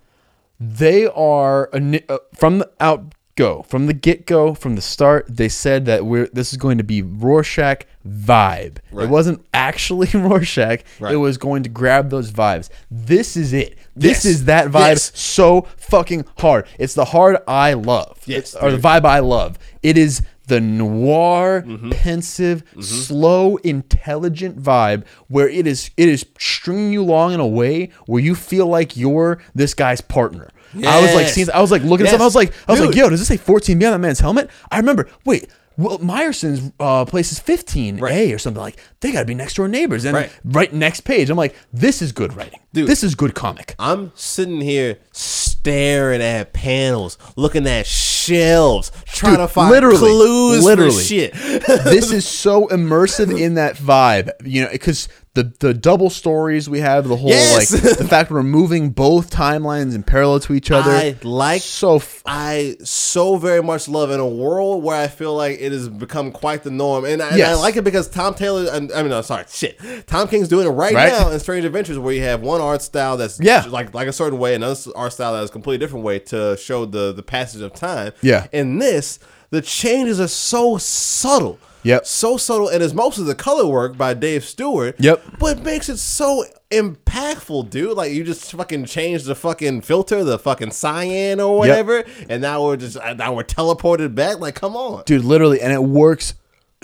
they 0.59 1.07
are 1.07 1.69
uh, 1.73 2.17
from 2.35 2.59
the 2.59 2.71
out 2.79 3.14
go 3.35 3.63
from 3.63 3.87
the 3.87 3.93
get 3.93 4.25
go 4.25 4.53
from 4.53 4.75
the 4.75 4.81
start. 4.81 5.25
They 5.29 5.49
said 5.49 5.85
that 5.85 6.05
we're 6.05 6.27
this 6.27 6.51
is 6.51 6.57
going 6.57 6.77
to 6.77 6.83
be 6.83 7.01
Rorschach 7.01 7.85
vibe. 8.07 8.77
Right. 8.91 9.05
It 9.05 9.09
wasn't 9.09 9.45
actually 9.53 10.07
Rorschach. 10.13 10.81
Right. 10.99 11.13
It 11.13 11.17
was 11.17 11.37
going 11.37 11.63
to 11.63 11.69
grab 11.69 12.09
those 12.09 12.31
vibes. 12.31 12.69
This 12.89 13.35
is 13.35 13.53
it. 13.53 13.77
This 13.95 14.23
Yes. 14.23 14.25
is 14.25 14.45
that 14.45 14.67
vibe 14.69 14.89
Yes. 14.89 15.11
so 15.19 15.63
fucking 15.77 16.25
hard. 16.37 16.65
It's 16.79 16.93
the 16.93 17.05
hard 17.05 17.37
I 17.47 17.73
love. 17.73 18.19
Yes, 18.25 18.55
or 18.55 18.71
the 18.71 18.77
vibe 18.77 19.05
I 19.05 19.19
love. 19.19 19.57
It 19.83 19.97
is 19.97 20.21
the 20.47 20.61
noir, 20.61 21.63
Mm-hmm. 21.65 21.89
pensive, 21.89 22.63
slow, 22.79 23.55
intelligent 23.57 24.61
vibe 24.61 25.03
where 25.27 25.49
it 25.49 25.65
is 25.65 25.89
it 25.97 26.07
is 26.07 26.23
stringing 26.39 26.93
you 26.93 27.01
along 27.01 27.33
in 27.33 27.39
a 27.39 27.47
way 27.47 27.89
where 28.05 28.21
you 28.21 28.35
feel 28.35 28.67
like 28.67 28.95
you're 28.95 29.39
this 29.55 29.73
guy's 29.73 30.01
partner. 30.01 30.49
I 30.83 31.01
was 31.01 31.13
like 31.13 31.27
seeing, 31.27 31.49
I 31.51 31.61
was 31.61 31.71
like 31.71 31.83
looking 31.83 32.05
at 32.05 32.09
stuff. 32.09 32.21
I 32.21 32.25
was 32.25 32.35
like, 32.35 32.53
I 32.67 32.71
was 32.71 32.81
like, 32.81 32.95
yo, 32.95 33.09
does 33.09 33.19
this 33.19 33.27
say 33.27 33.37
14 33.37 33.77
B 33.79 33.85
on 33.85 33.91
that 33.93 33.99
man's 33.99 34.19
helmet? 34.19 34.49
I 34.71 34.77
remember. 34.77 35.07
Wait. 35.25 35.49
Well, 35.77 35.99
Myerson's 35.99 36.71
uh, 36.79 37.03
place 37.03 37.33
is 37.33 37.39
15A 37.41 37.99
Right. 37.99 38.31
or 38.31 38.37
something 38.37 38.61
like. 38.61 38.77
They 39.01 39.11
got 39.11 39.19
to 39.19 39.25
be 39.25 39.33
next 39.35 39.55
door 39.55 39.67
neighbors. 39.67 40.05
And 40.05 40.15
Right. 40.15 40.31
right. 40.45 40.73
next 40.73 41.01
page, 41.01 41.29
I'm 41.29 41.35
like, 41.35 41.53
this 41.73 42.01
is 42.01 42.13
good 42.13 42.33
writing. 42.33 42.61
Dude. 42.71 42.87
This 42.87 43.03
is 43.03 43.13
good 43.13 43.35
comic. 43.35 43.75
I'm 43.77 44.13
sitting 44.15 44.61
here 44.61 44.99
staring 45.11 46.21
at 46.21 46.53
panels, 46.53 47.17
looking 47.35 47.67
at 47.67 47.85
shelves, 48.25 48.91
trying 49.07 49.33
Dude, 49.33 49.39
to 49.41 49.47
find 49.47 49.71
literally, 49.71 49.97
clues 49.97 50.63
literally. 50.63 50.91
for 50.91 51.01
shit. 51.01 51.33
this 51.83 52.11
is 52.11 52.27
so 52.27 52.67
immersive 52.67 53.39
in 53.39 53.55
that 53.55 53.75
vibe, 53.75 54.31
you 54.43 54.63
know, 54.63 54.69
because 54.71 55.07
the 55.33 55.53
the 55.59 55.73
double 55.73 56.09
stories 56.09 56.69
we 56.69 56.79
have, 56.79 57.09
the 57.09 57.15
whole 57.17 57.29
Yes! 57.29 57.73
like 57.73 57.97
the 57.97 58.07
fact 58.07 58.31
we're 58.31 58.41
moving 58.41 58.91
both 58.91 59.29
timelines 59.29 59.93
in 59.93 60.01
parallel 60.01 60.39
to 60.41 60.53
each 60.53 60.71
other. 60.71 60.91
I 60.91 61.17
like 61.23 61.61
so 61.61 61.97
f- 61.97 62.21
I 62.25 62.77
so 62.85 63.35
very 63.35 63.61
much 63.61 63.89
love 63.89 64.11
in 64.11 64.21
a 64.21 64.27
world 64.27 64.81
where 64.81 64.95
I 64.95 65.07
feel 65.09 65.35
like 65.35 65.57
it 65.59 65.73
has 65.73 65.89
become 65.89 66.31
quite 66.31 66.63
the 66.63 66.71
norm, 66.71 67.03
and 67.03 67.21
I, 67.21 67.31
and 67.31 67.41
I 67.43 67.55
like 67.55 67.75
it 67.75 67.83
because 67.83 68.07
Tom 68.07 68.33
Taylor. 68.33 68.69
and- 68.71 68.93
I 68.93 69.01
mean, 69.01 69.09
no, 69.09 69.21
sorry, 69.21 69.43
shit. 69.49 69.77
Tom 70.07 70.29
King's 70.29 70.47
doing 70.47 70.67
it 70.67 70.69
right, 70.71 70.93
Right. 70.93 71.09
now 71.11 71.29
in 71.29 71.39
Strange 71.41 71.65
Adventures, 71.65 71.99
where 71.99 72.13
you 72.13 72.21
have 72.23 72.39
one 72.41 72.61
art 72.61 72.81
style 72.81 73.17
that's 73.17 73.37
Yeah. 73.41 73.65
like 73.69 73.93
like 73.93 74.07
a 74.07 74.13
certain 74.13 74.39
way, 74.39 74.55
another 74.55 74.79
art 74.95 75.11
style 75.11 75.33
that 75.33 75.43
is 75.43 75.49
a 75.49 75.51
completely 75.53 75.85
different 75.85 76.05
way 76.05 76.19
to 76.19 76.55
show 76.55 76.85
the 76.85 77.11
the 77.11 77.23
passage 77.23 77.61
of 77.61 77.73
time. 77.73 78.13
Yeah. 78.21 78.47
In 78.51 78.79
this, 78.79 79.19
the 79.49 79.61
changes 79.61 80.19
are 80.19 80.27
so 80.27 80.77
subtle. 80.77 81.59
Yep. 81.83 82.07
So 82.07 82.37
subtle, 82.37 82.67
and 82.67 82.81
it's 82.81 82.95
mostly 82.95 83.25
the 83.25 83.35
color 83.35 83.67
work 83.67 83.95
by 83.95 84.15
Dave 84.15 84.43
Stewart. 84.43 84.95
Yep. 84.97 85.23
But 85.37 85.59
it 85.59 85.63
makes 85.63 85.87
it 85.87 85.97
so 85.97 86.43
impactful, 86.71 87.69
dude. 87.69 87.95
Like 87.95 88.11
you 88.11 88.23
just 88.23 88.51
fucking 88.51 88.85
change 88.85 89.23
the 89.23 89.35
fucking 89.35 89.81
filter, 89.81 90.23
the 90.23 90.39
fucking 90.39 90.71
cyan 90.71 91.39
or 91.39 91.59
whatever, 91.59 92.03
and 92.27 92.41
now 92.41 92.63
we're 92.63 92.77
just 92.77 92.97
uh, 92.97 93.13
now 93.13 93.33
we're 93.35 93.43
teleported 93.43 94.15
back. 94.15 94.39
Like, 94.39 94.55
come 94.55 94.75
on. 94.75 95.03
dude, 95.05 95.23
literally, 95.23 95.61
and 95.61 95.71
it 95.71 95.83
works 95.83 96.33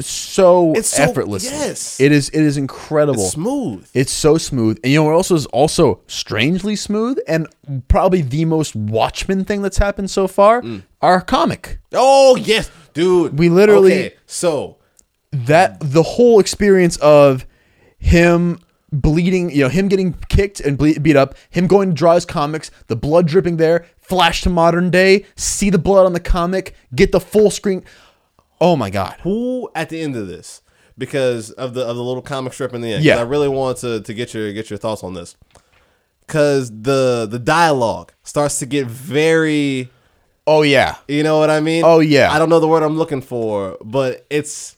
so, 0.06 0.74
It's 0.74 0.90
so- 0.90 1.04
effortlessly. 1.04 1.50
yes. 1.50 2.00
it 2.00 2.12
is. 2.12 2.30
It 2.30 2.42
is 2.42 2.58
incredible. 2.58 3.24
It's 3.24 3.34
smooth. 3.34 3.88
It's 3.94 4.12
so 4.12 4.38
smooth, 4.38 4.80
and 4.84 4.92
you 4.92 5.00
know 5.00 5.04
what 5.06 5.14
also 5.16 5.36
is 5.36 5.46
also 5.48 6.02
strangely 6.08 6.76
smooth, 6.76 7.18
and 7.28 7.48
probably 7.88 8.22
the 8.22 8.46
most 8.46 8.76
Watchmen 8.76 9.46
thing 9.46 9.62
that's 9.62 9.78
happened 9.78 10.10
so 10.12 10.28
far. 10.28 10.62
Mm. 10.62 10.84
Our 11.02 11.22
comic. 11.22 11.80
Oh 11.94 12.36
yes, 12.36 12.70
dude. 12.94 13.38
We 13.40 13.50
literally- 13.50 13.94
Okay, 13.94 14.14
so 14.26 14.78
that 15.32 15.78
the 15.80 16.04
whole 16.04 16.40
experience 16.40 16.98
of 16.98 17.46
him 17.98 18.60
bleeding, 18.92 19.50
you 19.52 19.64
know, 19.64 19.70
him 19.70 19.88
getting 19.88 20.14
kicked 20.30 20.60
and 20.60 20.78
ble- 20.78 21.00
beat 21.02 21.16
up, 21.16 21.36
him 21.50 21.66
going 21.68 21.90
to 21.90 21.96
draw 21.96 22.16
his 22.16 22.26
comics, 22.26 22.70
the 22.88 22.96
blood 22.96 23.28
dripping 23.28 23.56
there, 23.58 23.86
flash 24.02 24.42
to 24.42 24.50
modern 24.50 24.90
day, 24.90 25.26
see 25.38 25.70
the 25.70 25.78
blood 25.78 26.06
on 26.06 26.12
the 26.14 26.20
comic, 26.20 26.76
get 26.94 27.12
the 27.14 27.20
full 27.22 27.50
screen. 27.50 27.84
Oh 28.62 28.76
my 28.78 28.90
god. 28.90 29.18
who 29.24 29.70
at 29.76 29.90
the 29.90 30.00
end 30.00 30.16
of 30.16 30.28
this 30.28 30.62
because 30.98 31.52
of 31.52 31.74
the 31.74 31.82
of 31.86 31.96
the 31.96 32.04
little 32.04 32.22
comic 32.22 32.54
strip 32.54 32.74
in 32.74 32.82
the 32.82 32.94
end. 32.94 33.04
Yeah. 33.04 33.18
I 33.18 33.24
really 33.24 33.50
want 33.50 33.80
to 33.80 34.02
to 34.02 34.14
get 34.14 34.34
your 34.34 34.54
get 34.54 34.70
your 34.70 34.78
thoughts 34.78 35.04
on 35.04 35.16
this 35.16 35.36
because 36.32 36.70
the 36.70 37.28
the 37.30 37.40
dialogue 37.40 38.14
starts 38.24 38.60
to 38.60 38.66
get 38.66 38.88
very. 38.88 39.90
Oh 40.48 40.62
yeah. 40.62 40.96
You 41.08 41.24
know 41.24 41.40
what 41.40 41.50
I 41.50 41.60
mean? 41.60 41.84
Oh, 41.86 42.00
yeah. 42.00 42.32
I 42.32 42.40
don't 42.40 42.50
know 42.50 42.60
the 42.60 42.68
word 42.68 42.84
I'm 42.84 42.98
looking 42.98 43.22
for, 43.22 43.78
but 43.84 44.26
it's 44.30 44.78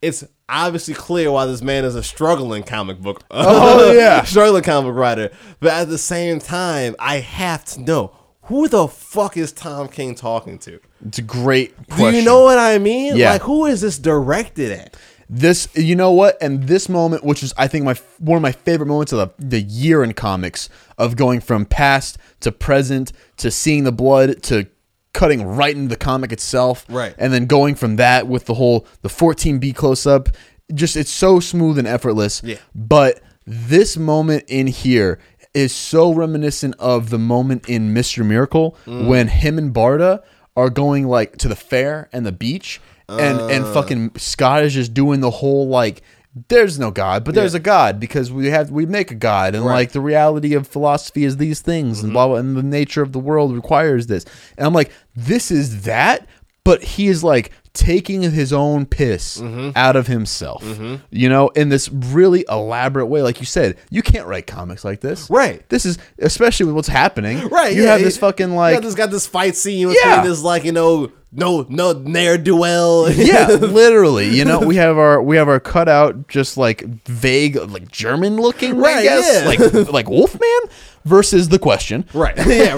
it's 0.00 0.24
obviously 0.48 0.94
clear 0.94 1.30
why 1.30 1.46
this 1.46 1.62
man 1.62 1.84
is 1.84 1.94
a 1.94 2.02
struggling 2.02 2.62
comic 2.62 3.00
book. 3.00 3.22
Oh, 3.30 3.92
yeah. 3.92 4.22
struggling 4.24 4.62
comic 4.62 4.94
writer. 4.94 5.30
But 5.60 5.72
at 5.72 5.88
the 5.88 5.98
same 5.98 6.38
time, 6.38 6.94
I 6.98 7.18
have 7.18 7.64
to 7.66 7.80
know 7.80 8.16
who 8.42 8.68
the 8.68 8.86
fuck 8.88 9.36
is 9.36 9.52
Tom 9.52 9.88
King 9.88 10.14
talking 10.14 10.58
to? 10.60 10.78
It's 11.04 11.18
a 11.18 11.22
great 11.22 11.74
Do 11.96 12.10
you 12.10 12.22
know 12.24 12.42
what 12.42 12.58
I 12.58 12.78
mean? 12.78 13.16
Yeah. 13.16 13.32
Like 13.32 13.42
who 13.42 13.66
is 13.66 13.80
this 13.80 13.98
directed 13.98 14.72
at? 14.72 14.96
This, 15.28 15.68
you 15.74 15.96
know 15.96 16.12
what, 16.12 16.36
and 16.42 16.64
this 16.64 16.88
moment, 16.88 17.24
which 17.24 17.42
is 17.42 17.54
I 17.56 17.66
think 17.66 17.84
my 17.84 17.94
one 18.18 18.36
of 18.36 18.42
my 18.42 18.52
favorite 18.52 18.86
moments 18.86 19.10
of 19.12 19.32
the, 19.38 19.44
the 19.46 19.60
year 19.62 20.04
in 20.04 20.12
comics, 20.12 20.68
of 20.98 21.16
going 21.16 21.40
from 21.40 21.64
past 21.64 22.18
to 22.40 22.52
present 22.52 23.12
to 23.38 23.50
seeing 23.50 23.84
the 23.84 23.92
blood 23.92 24.42
to 24.44 24.66
cutting 25.14 25.42
right 25.44 25.74
into 25.74 25.88
the 25.88 25.96
comic 25.96 26.30
itself, 26.30 26.84
Right. 26.88 27.14
and 27.18 27.32
then 27.32 27.46
going 27.46 27.74
from 27.74 27.96
that 27.96 28.26
with 28.28 28.44
the 28.44 28.54
whole 28.54 28.86
the 29.02 29.08
14B 29.08 29.74
close 29.74 30.06
up, 30.06 30.28
just 30.74 30.94
it's 30.96 31.10
so 31.10 31.40
smooth 31.40 31.78
and 31.78 31.88
effortless. 31.88 32.42
Yeah. 32.44 32.56
But 32.74 33.20
this 33.46 33.96
moment 33.96 34.44
in 34.48 34.66
here 34.66 35.18
is 35.54 35.74
so 35.74 36.12
reminiscent 36.12 36.74
of 36.78 37.10
the 37.10 37.18
moment 37.18 37.68
in 37.68 37.94
Mr. 37.94 38.24
Miracle 38.26 38.76
Mm. 38.86 39.06
when 39.06 39.28
him 39.28 39.56
and 39.56 39.72
Barda 39.72 40.22
are 40.56 40.70
going 40.70 41.06
like 41.06 41.36
to 41.38 41.48
the 41.48 41.56
fair 41.56 42.08
and 42.12 42.24
the 42.24 42.32
beach 42.32 42.80
and 43.08 43.38
and 43.50 43.64
Uh. 43.64 43.72
fucking 43.72 44.12
Scott 44.16 44.62
is 44.64 44.74
just 44.74 44.94
doing 44.94 45.20
the 45.20 45.30
whole 45.30 45.68
like 45.68 46.02
there's 46.48 46.78
no 46.78 46.90
god 46.90 47.22
but 47.24 47.34
there's 47.34 47.52
Yeah. 47.54 47.58
a 47.58 47.62
god 47.62 48.00
because 48.00 48.32
we 48.32 48.46
have 48.50 48.70
we 48.70 48.86
make 48.86 49.10
a 49.10 49.14
god 49.14 49.54
and 49.54 49.64
Right. 49.64 49.70
Mm-hmm. 49.70 49.74
like 49.76 49.92
the 49.92 50.00
reality 50.00 50.54
of 50.54 50.66
philosophy 50.66 51.24
is 51.24 51.36
these 51.36 51.60
things 51.60 52.02
and 52.02 52.12
blah 52.12 52.26
blah 52.28 52.36
and 52.36 52.56
the 52.56 52.62
nature 52.62 53.02
of 53.02 53.12
the 53.12 53.18
world 53.20 53.54
requires 53.54 54.06
this 54.08 54.24
and 54.58 54.66
I'm 54.66 54.72
like 54.74 54.90
this 55.14 55.50
is 55.50 55.82
that 55.84 56.26
but 56.64 56.82
he 56.82 57.06
is 57.08 57.22
like 57.22 57.52
taking 57.74 58.22
his 58.22 58.52
own 58.52 58.86
piss 58.86 59.38
Mm-hmm. 59.40 59.70
out 59.76 59.96
of 59.96 60.06
himself. 60.06 60.64
You 61.10 61.28
know, 61.28 61.48
in 61.50 61.68
this 61.68 61.88
really 61.90 62.44
elaborate 62.48 63.06
way. 63.06 63.20
Like 63.22 63.40
you 63.40 63.46
said, 63.46 63.76
you 63.90 64.00
can't 64.00 64.26
write 64.26 64.46
comics 64.46 64.84
like 64.84 65.00
this. 65.00 65.28
Right. 65.28 65.68
This 65.68 65.84
is 65.84 65.98
especially 66.20 66.66
with 66.66 66.74
what's 66.76 66.88
happening. 66.88 67.48
Right. 67.48 67.74
You 67.74 67.82
yeah, 67.82 67.92
have 67.92 68.00
this 68.00 68.16
fucking 68.16 68.50
you 68.50 68.54
like 68.54 68.80
this 68.80 68.94
got 68.94 69.10
this 69.10 69.26
fight 69.26 69.56
scene 69.56 69.88
between 69.88 70.06
Yeah. 70.06 70.22
this 70.24 70.42
like 70.42 70.64
you 70.64 70.72
know 70.72 71.10
no 71.34 71.66
no 71.68 71.92
ne'er 71.92 72.38
do 72.38 72.56
well. 72.56 73.10
yeah, 73.12 73.46
literally. 73.48 74.28
You 74.30 74.44
know, 74.44 74.60
we 74.60 74.76
have 74.76 74.96
our 74.98 75.22
we 75.22 75.36
have 75.36 75.48
our 75.48 75.60
cutout, 75.60 76.28
just 76.28 76.56
like 76.56 76.84
vague, 77.06 77.56
like 77.56 77.90
German 77.90 78.36
looking, 78.36 78.72
I 78.76 78.78
Right, 78.78 79.02
guess, 79.02 79.42
yeah. 79.42 79.46
like 79.48 79.92
like 79.92 80.08
Wolfman 80.08 80.60
versus 81.04 81.50
the 81.50 81.58
question, 81.58 82.06
right. 82.14 82.34
yeah. 82.46 82.76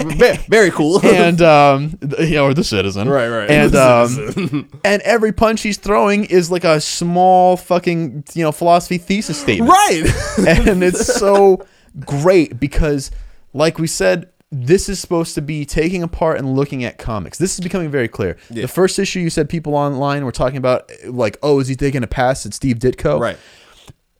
Very 0.49 0.69
cool. 0.71 0.99
and 1.05 1.41
um, 1.41 1.97
you 2.19 2.31
know, 2.35 2.45
or 2.47 2.53
the 2.53 2.63
citizen, 2.63 3.07
Right, 3.07 3.29
right. 3.29 3.49
and 3.49 3.75
um, 3.75 4.69
and 4.83 5.01
every 5.03 5.31
punch 5.31 5.61
he's 5.61 5.77
throwing 5.77 6.25
is 6.25 6.51
like 6.51 6.63
a 6.65 6.81
small 6.81 7.55
fucking 7.57 8.25
you 8.33 8.43
know 8.43 8.51
philosophy 8.51 8.97
thesis 8.97 9.39
statement, 9.39 9.71
right. 9.71 10.03
and 10.47 10.83
it's 10.83 11.05
so 11.05 11.65
great 12.05 12.59
because 12.59 13.11
like 13.53 13.79
we 13.79 13.87
said 13.87 14.29
this 14.51 14.87
is 14.87 14.99
supposed 14.99 15.35
to 15.35 15.41
be 15.41 15.65
taking 15.65 16.03
apart 16.03 16.37
and 16.37 16.55
looking 16.55 16.83
at 16.83 16.97
comics. 16.97 17.37
This 17.37 17.53
is 17.55 17.59
becoming 17.59 17.89
very 17.89 18.07
clear. 18.07 18.37
The 18.49 18.67
first 18.67 18.97
issue 18.97 19.19
you 19.19 19.29
said 19.29 19.49
people 19.49 19.75
online 19.75 20.23
were 20.23 20.31
talking 20.31 20.57
about 20.57 20.89
like 21.05 21.37
oh 21.43 21.59
is 21.59 21.67
he 21.67 21.75
taking 21.75 22.03
a 22.03 22.07
pass 22.07 22.45
at 22.45 22.53
steve 22.53 22.77
ditko? 22.79 23.19
Right. 23.19 23.37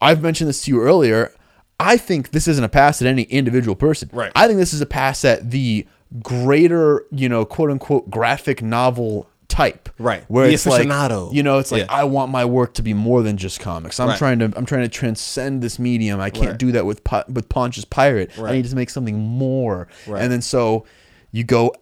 i've 0.01 0.21
mentioned 0.21 0.49
this 0.49 0.63
to 0.63 0.71
you 0.71 0.81
earlier. 0.81 1.33
I 1.79 1.97
think 1.97 2.31
this 2.31 2.47
isn't 2.47 2.63
a 2.63 2.69
pass 2.69 3.01
at 3.01 3.07
any 3.07 3.23
individual 3.23 3.75
person. 3.75 4.09
Right. 4.11 4.31
i 4.35 4.47
think 4.47 4.59
this 4.59 4.73
is 4.73 4.81
a 4.81 4.85
pass 4.85 5.23
at 5.23 5.51
the 5.51 5.87
greater 6.21 7.05
you 7.11 7.29
know 7.29 7.45
quote 7.45 7.69
unquote 7.69 8.09
graphic 8.09 8.61
novel 8.61 9.29
type 9.47 9.89
Right. 9.97 10.23
where 10.27 10.47
The 10.47 10.53
it's 10.53 10.65
like 10.65 10.87
aficionado. 10.87 11.33
you 11.33 11.41
know 11.41 11.57
it's 11.57 11.71
like 11.71 11.83
Yeah. 11.83 11.87
i 11.93 12.03
want 12.03 12.31
my 12.31 12.43
work 12.45 12.73
to 12.75 12.81
be 12.81 12.93
more 12.93 13.23
than 13.23 13.37
just 13.37 13.59
comics 13.61 13.99
i'm 13.99 14.09
Right. 14.09 14.17
trying 14.17 14.39
to 14.39 14.51
i'm 14.55 14.65
trying 14.65 14.81
to 14.81 14.89
transcend 14.89 15.61
this 15.63 15.79
medium 15.79 16.19
i 16.19 16.29
can't 16.29 16.49
Right. 16.49 16.57
do 16.57 16.71
that 16.73 16.85
with 16.85 17.01
with 17.29 17.47
pontius 17.49 17.85
pirate 17.85 18.31
i 18.39 18.51
need 18.51 18.65
to 18.65 18.75
make 18.75 18.89
something 18.89 19.17
more 19.17 19.87
Right. 20.05 20.21
and 20.21 20.31
then 20.31 20.41
so 20.41 20.85
you 21.31 21.43
go 21.45 21.73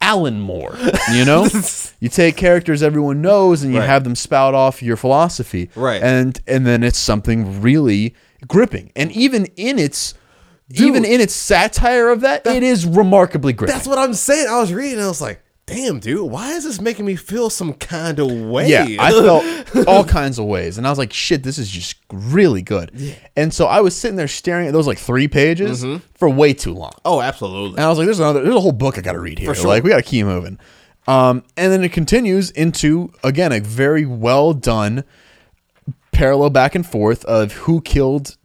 alan 0.00 0.40
moore 0.40 0.76
you 1.12 1.24
know 1.24 1.48
you 2.00 2.08
take 2.08 2.36
characters 2.36 2.82
everyone 2.84 3.20
knows 3.20 3.62
and 3.64 3.72
you 3.74 3.80
Right. 3.80 3.88
have 3.88 4.04
them 4.04 4.14
spout 4.14 4.54
off 4.54 4.80
your 4.82 4.96
philosophy 4.96 5.70
Right. 5.74 6.00
and 6.02 6.40
and 6.46 6.64
then 6.66 6.84
it's 6.84 6.98
something 6.98 7.60
really 7.60 8.14
gripping 8.46 8.92
and 8.94 9.10
even 9.12 9.46
in 9.56 9.78
its 9.80 10.14
even 10.74 11.04
in 11.04 11.18
its 11.20 11.34
satire 11.34 12.10
of 12.10 12.20
that, 12.20 12.46
it 12.46 12.62
is 12.62 12.84
remarkably 12.84 13.54
gripping 13.54 13.74
That's 13.74 13.86
what 13.88 13.96
I'm 13.98 14.12
saying. 14.12 14.48
I 14.50 14.60
was 14.60 14.70
reading. 14.70 14.98
and 14.98 15.04
I 15.04 15.08
was 15.08 15.18
like, 15.22 15.40
damn, 15.68 16.00
dude, 16.00 16.30
why 16.30 16.52
is 16.52 16.64
this 16.64 16.80
making 16.80 17.04
me 17.04 17.14
feel 17.14 17.50
some 17.50 17.74
kind 17.74 18.18
of 18.18 18.30
way? 18.30 18.68
Yeah, 18.68 18.86
I 18.98 19.10
felt 19.74 19.86
all 19.86 20.04
kinds 20.04 20.38
of 20.38 20.46
ways, 20.46 20.78
and 20.78 20.86
I 20.86 20.90
was 20.90 20.98
like, 20.98 21.12
"Shit, 21.12 21.42
this 21.42 21.58
is 21.58 21.70
just 21.70 21.96
really 22.12 22.62
good." 22.62 22.90
Yeah. 22.94 23.14
And 23.36 23.52
so 23.52 23.66
I 23.66 23.80
was 23.80 23.94
sitting 23.94 24.16
there 24.16 24.28
staring 24.28 24.66
at 24.66 24.72
those 24.72 24.86
like 24.86 24.98
three 24.98 25.28
pages 25.28 25.84
Mm-hmm. 25.84 25.98
for 26.14 26.28
way 26.30 26.54
too 26.54 26.72
long, 26.74 26.92
oh, 27.04 27.20
absolutely. 27.20 27.76
and 27.76 27.84
I 27.84 27.88
was 27.90 27.98
like, 27.98 28.06
"There's 28.06 28.18
another, 28.18 28.42
there's 28.42 28.54
a 28.56 28.60
whole 28.60 28.72
book 28.72 28.96
I 28.98 29.02
got 29.02 29.12
to 29.12 29.20
read 29.20 29.38
here. 29.38 29.54
sure. 29.54 29.68
Like, 29.68 29.84
we 29.84 29.90
got 29.90 29.98
to 29.98 30.02
keep 30.02 30.24
moving." 30.24 30.58
Um, 31.06 31.44
and 31.56 31.70
then 31.70 31.84
it 31.84 31.92
continues 31.92 32.50
into 32.50 33.12
again 33.22 33.52
a 33.52 33.60
very 33.60 34.06
well 34.06 34.54
done 34.54 35.04
parallel 36.12 36.50
back 36.50 36.74
and 36.74 36.86
forth 36.86 37.24
of 37.26 37.52
who 37.52 37.80
killed 37.82 38.36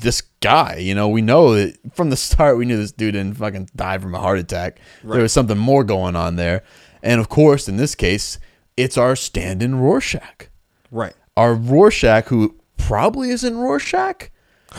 this 0.00 0.22
guy. 0.40 0.76
You 0.76 0.94
know, 0.94 1.08
we 1.08 1.22
know 1.22 1.54
that 1.54 1.76
from 1.94 2.10
the 2.10 2.16
start 2.16 2.56
we 2.56 2.64
knew 2.64 2.76
this 2.76 2.92
dude 2.92 3.14
didn't 3.14 3.36
fucking 3.36 3.70
die 3.74 3.98
from 3.98 4.14
a 4.14 4.18
heart 4.18 4.38
attack. 4.38 4.80
There 5.02 5.22
was 5.22 5.32
something 5.32 5.58
more 5.58 5.84
going 5.84 6.16
on 6.16 6.36
there. 6.36 6.62
And 7.02 7.20
of 7.20 7.28
course, 7.28 7.68
in 7.68 7.76
this 7.76 7.94
case, 7.94 8.38
it's 8.76 8.96
our 8.96 9.16
stand-in 9.16 9.76
Rorschach. 9.76 10.48
right. 10.90 11.14
Our 11.36 11.54
Rorschach, 11.54 12.26
who 12.26 12.56
probably 12.76 13.30
isn't 13.30 13.56
Rorschach, 13.56 14.30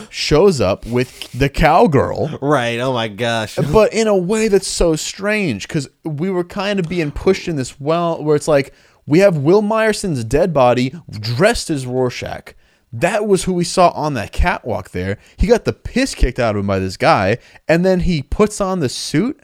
shows 0.08 0.60
up 0.60 0.86
with 0.86 1.30
the 1.32 1.48
cowgirl 1.48 2.38
Right. 2.40 2.78
Oh 2.78 2.92
my 2.92 3.08
gosh. 3.08 3.56
but 3.72 3.92
in 3.92 4.06
a 4.06 4.16
way 4.16 4.48
that's 4.48 4.66
so 4.66 4.96
strange 4.96 5.66
because 5.68 5.88
we 6.04 6.30
were 6.30 6.44
kind 6.44 6.78
of 6.78 6.88
being 6.88 7.10
pushed 7.10 7.48
in 7.48 7.56
this 7.56 7.78
well 7.80 8.22
where 8.22 8.36
it's 8.36 8.48
like 8.48 8.72
we 9.06 9.18
have 9.20 9.36
Will 9.36 9.62
Myerson's 9.62 10.24
dead 10.24 10.52
body 10.52 10.94
dressed 11.10 11.70
as 11.70 11.86
Rorschach. 11.86 12.54
That 13.00 13.26
was 13.26 13.42
who 13.42 13.52
we 13.52 13.64
saw 13.64 13.88
on 13.90 14.14
that 14.14 14.30
catwalk 14.30 14.90
there. 14.90 15.18
He 15.36 15.48
got 15.48 15.64
the 15.64 15.72
piss 15.72 16.14
kicked 16.14 16.38
out 16.38 16.54
of 16.54 16.60
him 16.60 16.68
by 16.68 16.78
this 16.78 16.96
guy, 16.96 17.38
and 17.66 17.84
then 17.84 18.00
he 18.00 18.22
puts 18.22 18.60
on 18.60 18.78
the 18.78 18.88
suit 18.88 19.40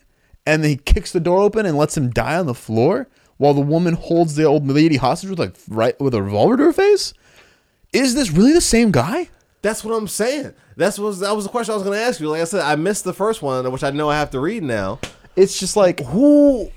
and 0.47 0.63
then 0.63 0.71
he 0.71 0.77
kicks 0.77 1.11
the 1.13 1.19
door 1.19 1.41
open 1.41 1.67
and 1.67 1.77
lets 1.77 1.97
him 1.97 2.11
die 2.11 2.37
on 2.37 2.47
the 2.47 2.55
floor 2.55 3.09
while 3.39 3.53
the 3.53 3.61
woman 3.61 3.95
holds 3.95 4.37
the 4.37 4.45
old 4.45 4.67
lady 4.69 4.97
hostage 4.97 5.31
with 5.31 5.39
like 5.41 5.57
right 5.69 6.01
with 6.01 6.15
a 6.15 6.23
revolver 6.23 6.57
to 6.57 6.65
her 6.65 6.73
face. 6.73 7.13
Is 7.93 8.15
this 8.15 8.31
really 8.31 8.53
the 8.53 8.61
same 8.61 8.93
guy? 8.93 9.29
That's 9.63 9.85
what 9.85 9.95
I'm 9.95 10.07
saying. 10.09 10.55
That's 10.77 10.99
was 10.99 11.19
that 11.19 11.35
was 11.35 11.45
the 11.45 11.51
question 11.51 11.73
I 11.73 11.75
was 11.75 11.83
going 11.83 11.99
to 11.99 12.05
ask 12.05 12.21
you. 12.21 12.29
Like 12.29 12.43
I 12.43 12.45
said, 12.45 12.61
I 12.61 12.77
missed 12.77 13.03
the 13.03 13.13
first 13.13 13.43
one, 13.43 13.71
which 13.73 13.83
I 13.83 13.91
know 13.91 14.09
I 14.09 14.17
have 14.17 14.31
to 14.31 14.41
read 14.41 14.63
now. 14.63 15.01
It's 15.35 15.59
just 15.59 15.77
like 15.77 16.01
Who? 16.01 16.71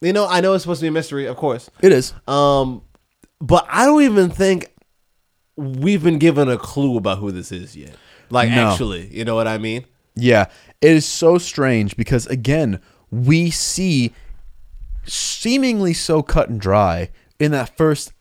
You 0.00 0.12
know, 0.12 0.26
I 0.26 0.40
know 0.40 0.54
it's 0.54 0.64
supposed 0.64 0.80
to 0.80 0.84
be 0.84 0.88
a 0.88 0.92
mystery, 0.92 1.26
of 1.26 1.36
course. 1.36 1.70
it 1.80 1.92
is. 1.92 2.14
Um, 2.26 2.82
but 3.40 3.66
I 3.68 3.86
don't 3.86 4.02
even 4.02 4.30
think 4.30 4.70
we've 5.56 6.02
been 6.02 6.18
given 6.18 6.48
a 6.48 6.58
clue 6.58 6.96
about 6.96 7.18
who 7.18 7.32
this 7.32 7.50
is 7.52 7.76
yet. 7.76 7.94
Like, 8.30 8.50
No. 8.50 8.68
actually, 8.70 9.08
you 9.16 9.24
know 9.24 9.34
what 9.34 9.46
I 9.48 9.58
mean? 9.58 9.84
Yeah, 10.14 10.46
it 10.80 10.90
is 10.92 11.06
so 11.06 11.38
strange 11.38 11.96
because 11.96 12.26
again, 12.26 12.80
we 13.10 13.50
see 13.50 14.12
seemingly 15.04 15.92
so 15.92 16.22
cut 16.22 16.48
and 16.48 16.60
dry 16.60 17.10
in 17.38 17.52
that 17.52 17.76
first 17.76 18.12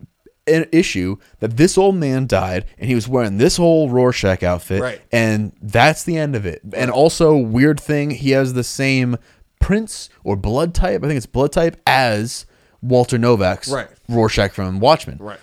issue 0.48 1.18
that 1.40 1.58
this 1.58 1.76
old 1.78 1.96
man 1.96 2.28
died 2.28 2.66
and 2.78 2.88
he 2.88 2.94
was 2.94 3.08
wearing 3.08 3.38
this 3.40 3.58
whole 3.58 3.90
Rorschach 3.90 4.44
outfit 4.44 4.80
Right. 4.82 5.02
and 5.12 5.54
that's 5.60 6.04
the 6.04 6.18
end 6.18 6.36
of 6.36 6.46
it. 6.46 6.62
And 6.76 6.92
also 6.92 7.36
weird 7.36 7.80
thing, 7.80 8.12
he 8.12 8.32
has 8.32 8.54
the 8.54 8.64
same 8.64 9.18
prince 9.60 10.10
or 10.24 10.36
blood 10.36 10.76
type, 10.76 11.04
I 11.04 11.08
think 11.08 11.18
it's 11.18 11.26
blood 11.26 11.52
type 11.52 11.82
as 11.88 12.46
Walter 12.84 13.18
Kovacs 13.18 13.72
Right. 13.72 13.88
Rorschach 14.08 14.52
from 14.52 14.80
Watchmen 14.80 15.18
Right. 15.20 15.40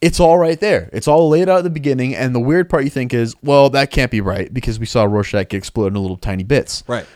It's 0.00 0.20
all 0.20 0.38
right 0.38 0.58
there. 0.60 0.90
It's 0.92 1.08
all 1.08 1.28
laid 1.28 1.48
out 1.48 1.58
at 1.58 1.64
the 1.64 1.70
beginning, 1.70 2.14
and 2.14 2.34
the 2.34 2.40
weird 2.40 2.68
part 2.68 2.84
you 2.84 2.90
think 2.90 3.14
is, 3.14 3.34
well, 3.42 3.70
that 3.70 3.90
can't 3.90 4.10
be 4.10 4.20
right 4.20 4.52
because 4.52 4.78
we 4.78 4.86
saw 4.86 5.04
Rorschach 5.04 5.48
get 5.48 5.56
exploded 5.58 5.88
into 5.92 6.00
little 6.00 6.16
tiny 6.16 6.42
bits. 6.44 6.84
Right. 6.86 7.06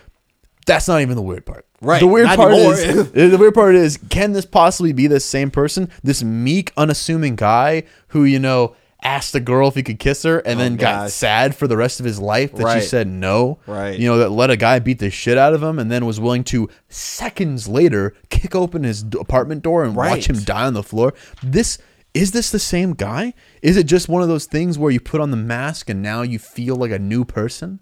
That's 0.67 0.89
not 0.89 1.01
even 1.01 1.17
the 1.17 1.23
weird 1.23 1.47
part. 1.47 1.65
Right, 1.81 2.01
The 2.01 2.07
weird 2.07 2.27
not 2.27 2.37
part 2.37 2.53
anymore. 2.53 2.73
is 2.75 3.13
the 3.31 3.37
weird 3.39 3.55
part 3.55 3.75
is 3.77 3.99
can 4.11 4.33
this 4.33 4.45
possibly 4.45 4.93
be 4.93 5.07
the 5.07 5.21
same 5.21 5.51
person? 5.51 5.91
This 6.03 6.23
meek, 6.25 6.73
unassuming 6.77 7.37
guy 7.37 7.85
who 8.09 8.25
you 8.25 8.39
know 8.41 8.75
asked 9.01 9.33
a 9.37 9.41
girl 9.41 9.69
if 9.69 9.77
he 9.77 9.83
could 9.85 10.01
kiss 10.01 10.25
her 10.25 10.41
and 10.41 10.59
oh, 10.59 10.63
then 10.65 10.75
got 10.77 11.05
Oh, 11.05 11.09
sad 11.09 11.55
for 11.55 11.69
the 11.69 11.77
rest 11.77 12.01
of 12.01 12.05
his 12.07 12.19
life 12.19 12.53
that 12.57 12.65
Right. 12.65 12.83
she 12.83 12.89
said 12.89 13.07
no. 13.07 13.61
Right. 13.69 13.97
You 13.97 14.09
know 14.09 14.19
that 14.19 14.31
let 14.31 14.51
a 14.51 14.57
guy 14.57 14.81
beat 14.81 14.99
the 14.99 15.09
shit 15.09 15.39
out 15.39 15.55
of 15.55 15.63
him 15.63 15.79
and 15.79 15.89
then 15.91 16.05
was 16.05 16.19
willing 16.19 16.43
to 16.45 16.69
seconds 16.89 17.69
later 17.69 18.15
kick 18.29 18.57
open 18.57 18.83
his 18.83 19.05
apartment 19.21 19.63
door 19.63 19.85
and 19.85 19.95
Right. 19.97 20.11
watch 20.11 20.29
him 20.29 20.43
die 20.43 20.67
on 20.67 20.75
the 20.75 20.83
floor. 20.83 21.15
This 21.45 21.79
is 22.19 22.33
this 22.33 22.51
the 22.51 22.59
same 22.59 22.95
guy? 22.95 23.33
Is 23.63 23.77
it 23.77 23.85
just 23.85 24.09
one 24.09 24.23
of 24.23 24.29
those 24.29 24.47
things 24.47 24.77
where 24.77 24.91
you 24.91 24.99
put 24.99 25.21
on 25.21 25.31
the 25.31 25.37
mask 25.37 25.89
and 25.89 26.03
now 26.03 26.23
you 26.23 26.39
feel 26.39 26.75
like 26.75 26.91
a 26.91 26.99
new 26.99 27.25
person? 27.25 27.79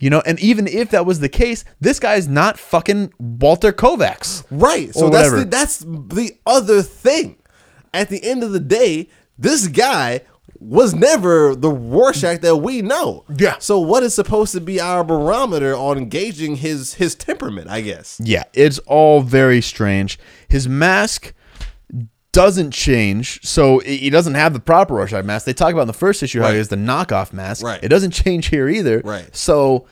You 0.00 0.10
know, 0.10 0.20
and 0.26 0.38
even 0.40 0.66
if 0.66 0.90
that 0.90 1.06
was 1.06 1.20
the 1.20 1.28
case, 1.28 1.64
this 1.80 2.00
guy's 2.00 2.28
not 2.28 2.58
fucking 2.58 3.12
Walter 3.18 3.72
Kovacs. 3.72 4.44
Right. 4.50 4.92
So 4.94 5.10
that's 5.10 5.30
the, 5.32 5.44
that's 5.44 5.78
the 5.78 6.36
other 6.46 6.82
thing. 6.82 7.36
At 7.94 8.08
the 8.08 8.22
end 8.22 8.42
of 8.42 8.52
the 8.52 8.60
day, 8.60 9.08
this 9.38 9.68
guy 9.68 10.22
was 10.60 10.94
never 10.94 11.54
the 11.54 11.70
Rorschach 11.70 12.40
that 12.40 12.56
we 12.56 12.82
know. 12.82 13.24
Yeah. 13.36 13.56
So 13.58 13.78
what 13.78 14.02
is 14.02 14.14
supposed 14.14 14.52
to 14.52 14.60
be 14.60 14.80
our 14.80 15.04
barometer 15.04 15.74
on 15.74 16.08
gauging 16.08 16.56
his 16.56 16.94
his 16.94 17.14
temperament? 17.14 17.68
I 17.68 17.80
guess. 17.80 18.20
Yeah, 18.22 18.44
it's 18.54 18.78
all 18.80 19.22
very 19.22 19.60
strange. 19.60 20.18
His 20.48 20.68
mask 20.68 21.32
doesn't 22.38 22.70
change, 22.70 23.40
so 23.42 23.80
he 23.80 23.96
he 23.96 24.10
doesn't 24.10 24.34
have 24.34 24.52
the 24.52 24.60
proper 24.60 24.94
Rorschach 24.94 25.24
mask. 25.24 25.44
They 25.44 25.52
talk 25.52 25.72
about 25.72 25.82
in 25.82 25.86
the 25.88 25.92
first 25.92 26.22
issue 26.22 26.40
how 26.40 26.52
he 26.52 26.58
has 26.58 26.68
the 26.68 26.76
knockoff 26.76 27.32
mask. 27.32 27.64
Right. 27.64 27.82
It 27.82 27.88
doesn't 27.88 28.10
change 28.24 28.46
here 28.46 28.68
either. 28.68 29.00
Right. 29.04 29.34
So 29.34 29.86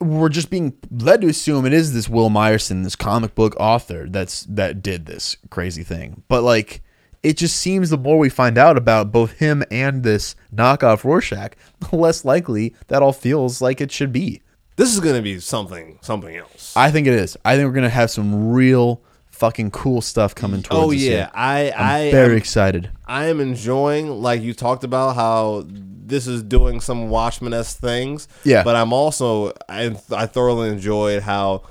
we're 0.00 0.30
just 0.30 0.48
being 0.48 0.72
led 0.90 1.20
to 1.20 1.28
assume 1.28 1.66
it 1.66 1.74
is 1.74 1.92
this 1.92 2.08
Will 2.08 2.30
Myerson, 2.30 2.82
this 2.82 2.96
comic 2.96 3.34
book 3.34 3.54
author, 3.60 4.06
that's 4.08 4.44
that 4.44 4.80
did 4.80 5.04
this 5.04 5.36
crazy 5.50 5.82
thing. 5.82 6.22
But 6.28 6.44
like, 6.44 6.82
it 7.22 7.36
just 7.36 7.56
seems 7.56 7.90
the 7.90 7.98
more 7.98 8.18
we 8.18 8.30
find 8.30 8.56
out 8.56 8.78
about 8.78 9.12
both 9.12 9.32
him 9.32 9.62
and 9.70 10.02
this 10.02 10.36
knockoff 10.54 11.04
Rorschach, 11.04 11.56
the 11.90 11.96
less 11.96 12.24
likely 12.24 12.74
that 12.88 13.02
all 13.02 13.12
feels 13.12 13.60
like 13.60 13.82
it 13.82 13.92
should 13.92 14.12
be. 14.12 14.40
This 14.76 14.94
is 14.94 15.00
gonna 15.00 15.20
be 15.20 15.38
something 15.40 15.98
something 16.00 16.34
else. 16.34 16.74
I 16.74 16.90
think 16.90 17.06
it 17.06 17.12
is. 17.12 17.36
I 17.44 17.54
think 17.54 17.66
we're 17.66 17.74
gonna 17.74 17.90
have 17.90 18.10
some 18.10 18.50
real 18.50 19.02
fucking 19.34 19.70
cool 19.72 20.00
stuff 20.00 20.34
coming 20.34 20.60
oh, 20.70 20.86
towards 20.86 20.86
oh 20.86 20.90
us 20.92 21.02
yeah, 21.02 21.10
here. 21.10 21.30
I 21.34 21.72
I'm 21.72 22.06
I 22.06 22.10
very 22.10 22.32
am, 22.32 22.38
excited. 22.38 22.90
I 23.06 23.26
am 23.26 23.40
enjoying 23.40 24.08
like 24.08 24.42
you 24.42 24.54
talked 24.54 24.84
about 24.84 25.16
how 25.16 25.64
this 25.66 26.26
is 26.26 26.42
doing 26.42 26.80
some 26.80 27.10
Watchmen 27.10 27.52
esque 27.52 27.78
things. 27.78 28.28
Yeah. 28.44 28.62
But 28.62 28.76
I'm 28.76 28.92
also 28.92 29.52
I 29.68 29.96
I 30.12 30.26
thoroughly 30.26 30.68
enjoyed 30.68 31.22
how 31.22 31.64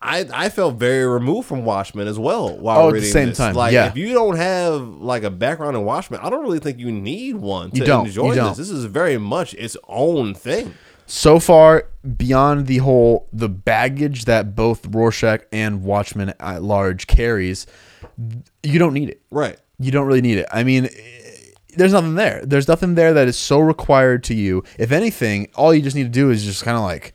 I, 0.00 0.24
I 0.32 0.48
felt 0.50 0.76
very 0.76 1.04
removed 1.04 1.48
from 1.48 1.64
Watchmen 1.64 2.06
as 2.06 2.16
well 2.16 2.56
while 2.56 2.78
Oh, 2.78 2.88
at 2.88 2.90
the 2.90 2.94
reading 2.94 3.10
same 3.10 3.28
this. 3.30 3.38
time, 3.38 3.54
Like 3.56 3.72
yeah. 3.72 3.86
if 3.86 3.96
you 3.96 4.12
don't 4.12 4.36
have 4.36 4.82
like 4.82 5.24
a 5.24 5.30
background 5.30 5.76
in 5.76 5.84
Watchmen, 5.84 6.20
I 6.22 6.30
don't 6.30 6.42
really 6.42 6.60
think 6.60 6.78
you 6.78 6.92
need 6.92 7.36
one 7.36 7.72
to 7.72 7.78
You 7.78 7.84
don't, 7.84 8.06
enjoy 8.06 8.34
you 8.34 8.34
this. 8.34 8.56
This 8.58 8.70
is 8.70 8.84
very 8.84 9.18
much 9.18 9.54
its 9.54 9.76
own 9.88 10.34
thing. 10.34 10.74
So 11.06 11.38
far 11.38 11.88
beyond 12.16 12.66
the 12.66 12.78
whole 12.78 13.28
the 13.32 13.48
baggage 13.48 14.24
that 14.26 14.54
both 14.54 14.86
Rorschach 14.86 15.42
and 15.52 15.82
Watchmen 15.82 16.34
at 16.40 16.62
large 16.62 17.06
carries, 17.06 17.66
you 18.62 18.78
don't 18.78 18.94
need 18.94 19.10
it. 19.10 19.22
Right. 19.30 19.58
You 19.78 19.90
don't 19.90 20.06
really 20.06 20.20
need 20.22 20.38
it. 20.38 20.46
I 20.52 20.62
mean, 20.64 20.88
there's 21.76 21.92
nothing 21.92 22.14
there. 22.14 22.42
There's 22.44 22.68
nothing 22.68 22.94
there 22.94 23.12
that 23.14 23.26
is 23.28 23.36
so 23.36 23.58
required 23.58 24.22
to 24.24 24.34
you. 24.34 24.62
If 24.78 24.92
anything, 24.92 25.48
all 25.54 25.74
you 25.74 25.82
just 25.82 25.96
need 25.96 26.04
to 26.04 26.08
do 26.08 26.30
is 26.30 26.44
just 26.44 26.64
kind 26.64 26.76
of 26.76 26.82
like 26.82 27.12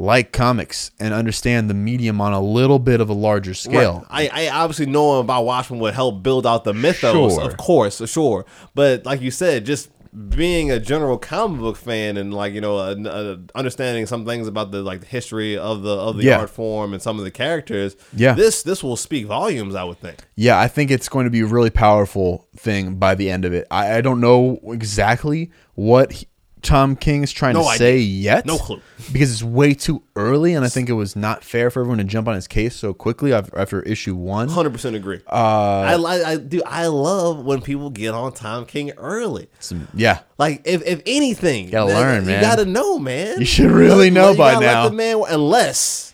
like 0.00 0.30
comics 0.32 0.92
and 1.00 1.12
understand 1.12 1.68
the 1.68 1.74
medium 1.74 2.20
on 2.20 2.32
a 2.32 2.40
little 2.40 2.78
bit 2.78 3.00
of 3.00 3.08
a 3.10 3.12
larger 3.12 3.52
scale. 3.52 4.06
Right. 4.08 4.30
I, 4.32 4.46
I 4.46 4.50
obviously 4.62 4.86
knowing 4.86 5.20
about 5.22 5.44
Watchmen 5.44 5.80
would 5.80 5.92
help 5.94 6.22
build 6.22 6.46
out 6.46 6.62
the 6.62 6.72
mythos, 6.72 7.34
Sure. 7.34 7.42
of 7.42 7.56
course, 7.56 8.00
sure. 8.08 8.46
But 8.76 9.04
like 9.04 9.20
you 9.20 9.32
said, 9.32 9.66
just 9.66 9.90
being 10.28 10.70
a 10.70 10.78
general 10.80 11.18
comic 11.18 11.60
book 11.60 11.76
fan 11.76 12.16
and 12.16 12.32
like 12.34 12.52
you 12.52 12.60
know 12.60 12.76
uh, 12.78 12.94
uh, 13.06 13.36
understanding 13.54 14.06
some 14.06 14.24
things 14.24 14.46
about 14.48 14.70
the 14.70 14.82
like 14.82 15.00
the 15.00 15.06
history 15.06 15.56
of 15.56 15.82
the 15.82 15.90
of 15.90 16.16
the 16.16 16.24
Yeah. 16.24 16.38
art 16.38 16.50
form 16.50 16.92
and 16.92 17.02
some 17.02 17.18
of 17.18 17.24
the 17.24 17.30
characters. 17.30 17.96
Yeah. 18.14 18.34
This 18.34 18.62
this 18.62 18.82
will 18.82 18.96
speak 18.96 19.26
volumes, 19.26 19.74
I 19.74 19.84
would 19.84 20.00
think. 20.00 20.18
Yeah, 20.36 20.58
I 20.58 20.68
think 20.68 20.90
it's 20.90 21.08
going 21.08 21.24
to 21.24 21.30
be 21.30 21.40
a 21.40 21.46
really 21.46 21.70
powerful 21.70 22.48
thing 22.56 22.96
by 22.96 23.14
the 23.14 23.30
end 23.30 23.44
of 23.44 23.52
it. 23.52 23.66
I, 23.70 23.96
I 23.96 24.00
don't 24.00 24.20
know 24.20 24.58
exactly 24.64 25.50
what 25.74 26.24
Tom 26.62 26.96
King 26.96 27.22
is 27.22 27.32
trying 27.32 27.54
No 27.54 27.62
to 27.62 27.68
idea. 27.68 27.78
say 27.78 27.98
yet. 27.98 28.46
No 28.46 28.58
clue. 28.58 28.80
Because 29.12 29.32
it's 29.32 29.42
way 29.42 29.74
too 29.74 30.02
early, 30.16 30.54
and 30.54 30.64
I 30.64 30.68
think 30.68 30.88
it 30.88 30.92
was 30.94 31.14
not 31.16 31.42
fair 31.44 31.70
for 31.70 31.80
everyone 31.80 31.98
to 31.98 32.04
jump 32.04 32.28
on 32.28 32.34
his 32.34 32.46
case 32.48 32.74
so 32.76 32.92
quickly 32.92 33.32
after 33.32 33.82
issue 33.82 34.14
one. 34.14 34.48
Hundred 34.48 34.72
percent 34.72 34.96
agree. 34.96 35.20
Uh, 35.26 35.32
I, 35.34 35.94
I 35.94 36.30
I 36.32 36.36
do 36.36 36.60
I 36.66 36.86
love 36.88 37.44
when 37.44 37.60
people 37.62 37.90
get 37.90 38.12
on 38.14 38.32
Tom 38.32 38.66
King 38.66 38.90
early. 38.98 39.48
Some- 39.60 39.88
yeah, 39.94 40.20
Like 40.38 40.62
if 40.64 40.82
if 40.86 41.02
anything, 41.06 41.70
Gotta 41.70 41.92
that- 41.92 41.98
learn, 42.00 42.26
man. 42.26 42.34
you 42.36 42.40
gotta 42.40 42.64
know, 42.64 42.98
man. 42.98 43.38
You 43.40 43.46
should 43.46 43.70
really 43.70 44.06
You 44.06 44.10
know 44.12 44.32
you 44.32 44.38
by 44.38 44.52
gotta 44.54 44.66
now. 44.66 44.88
the 44.88 44.94
man, 44.94 45.22
unless 45.28 46.12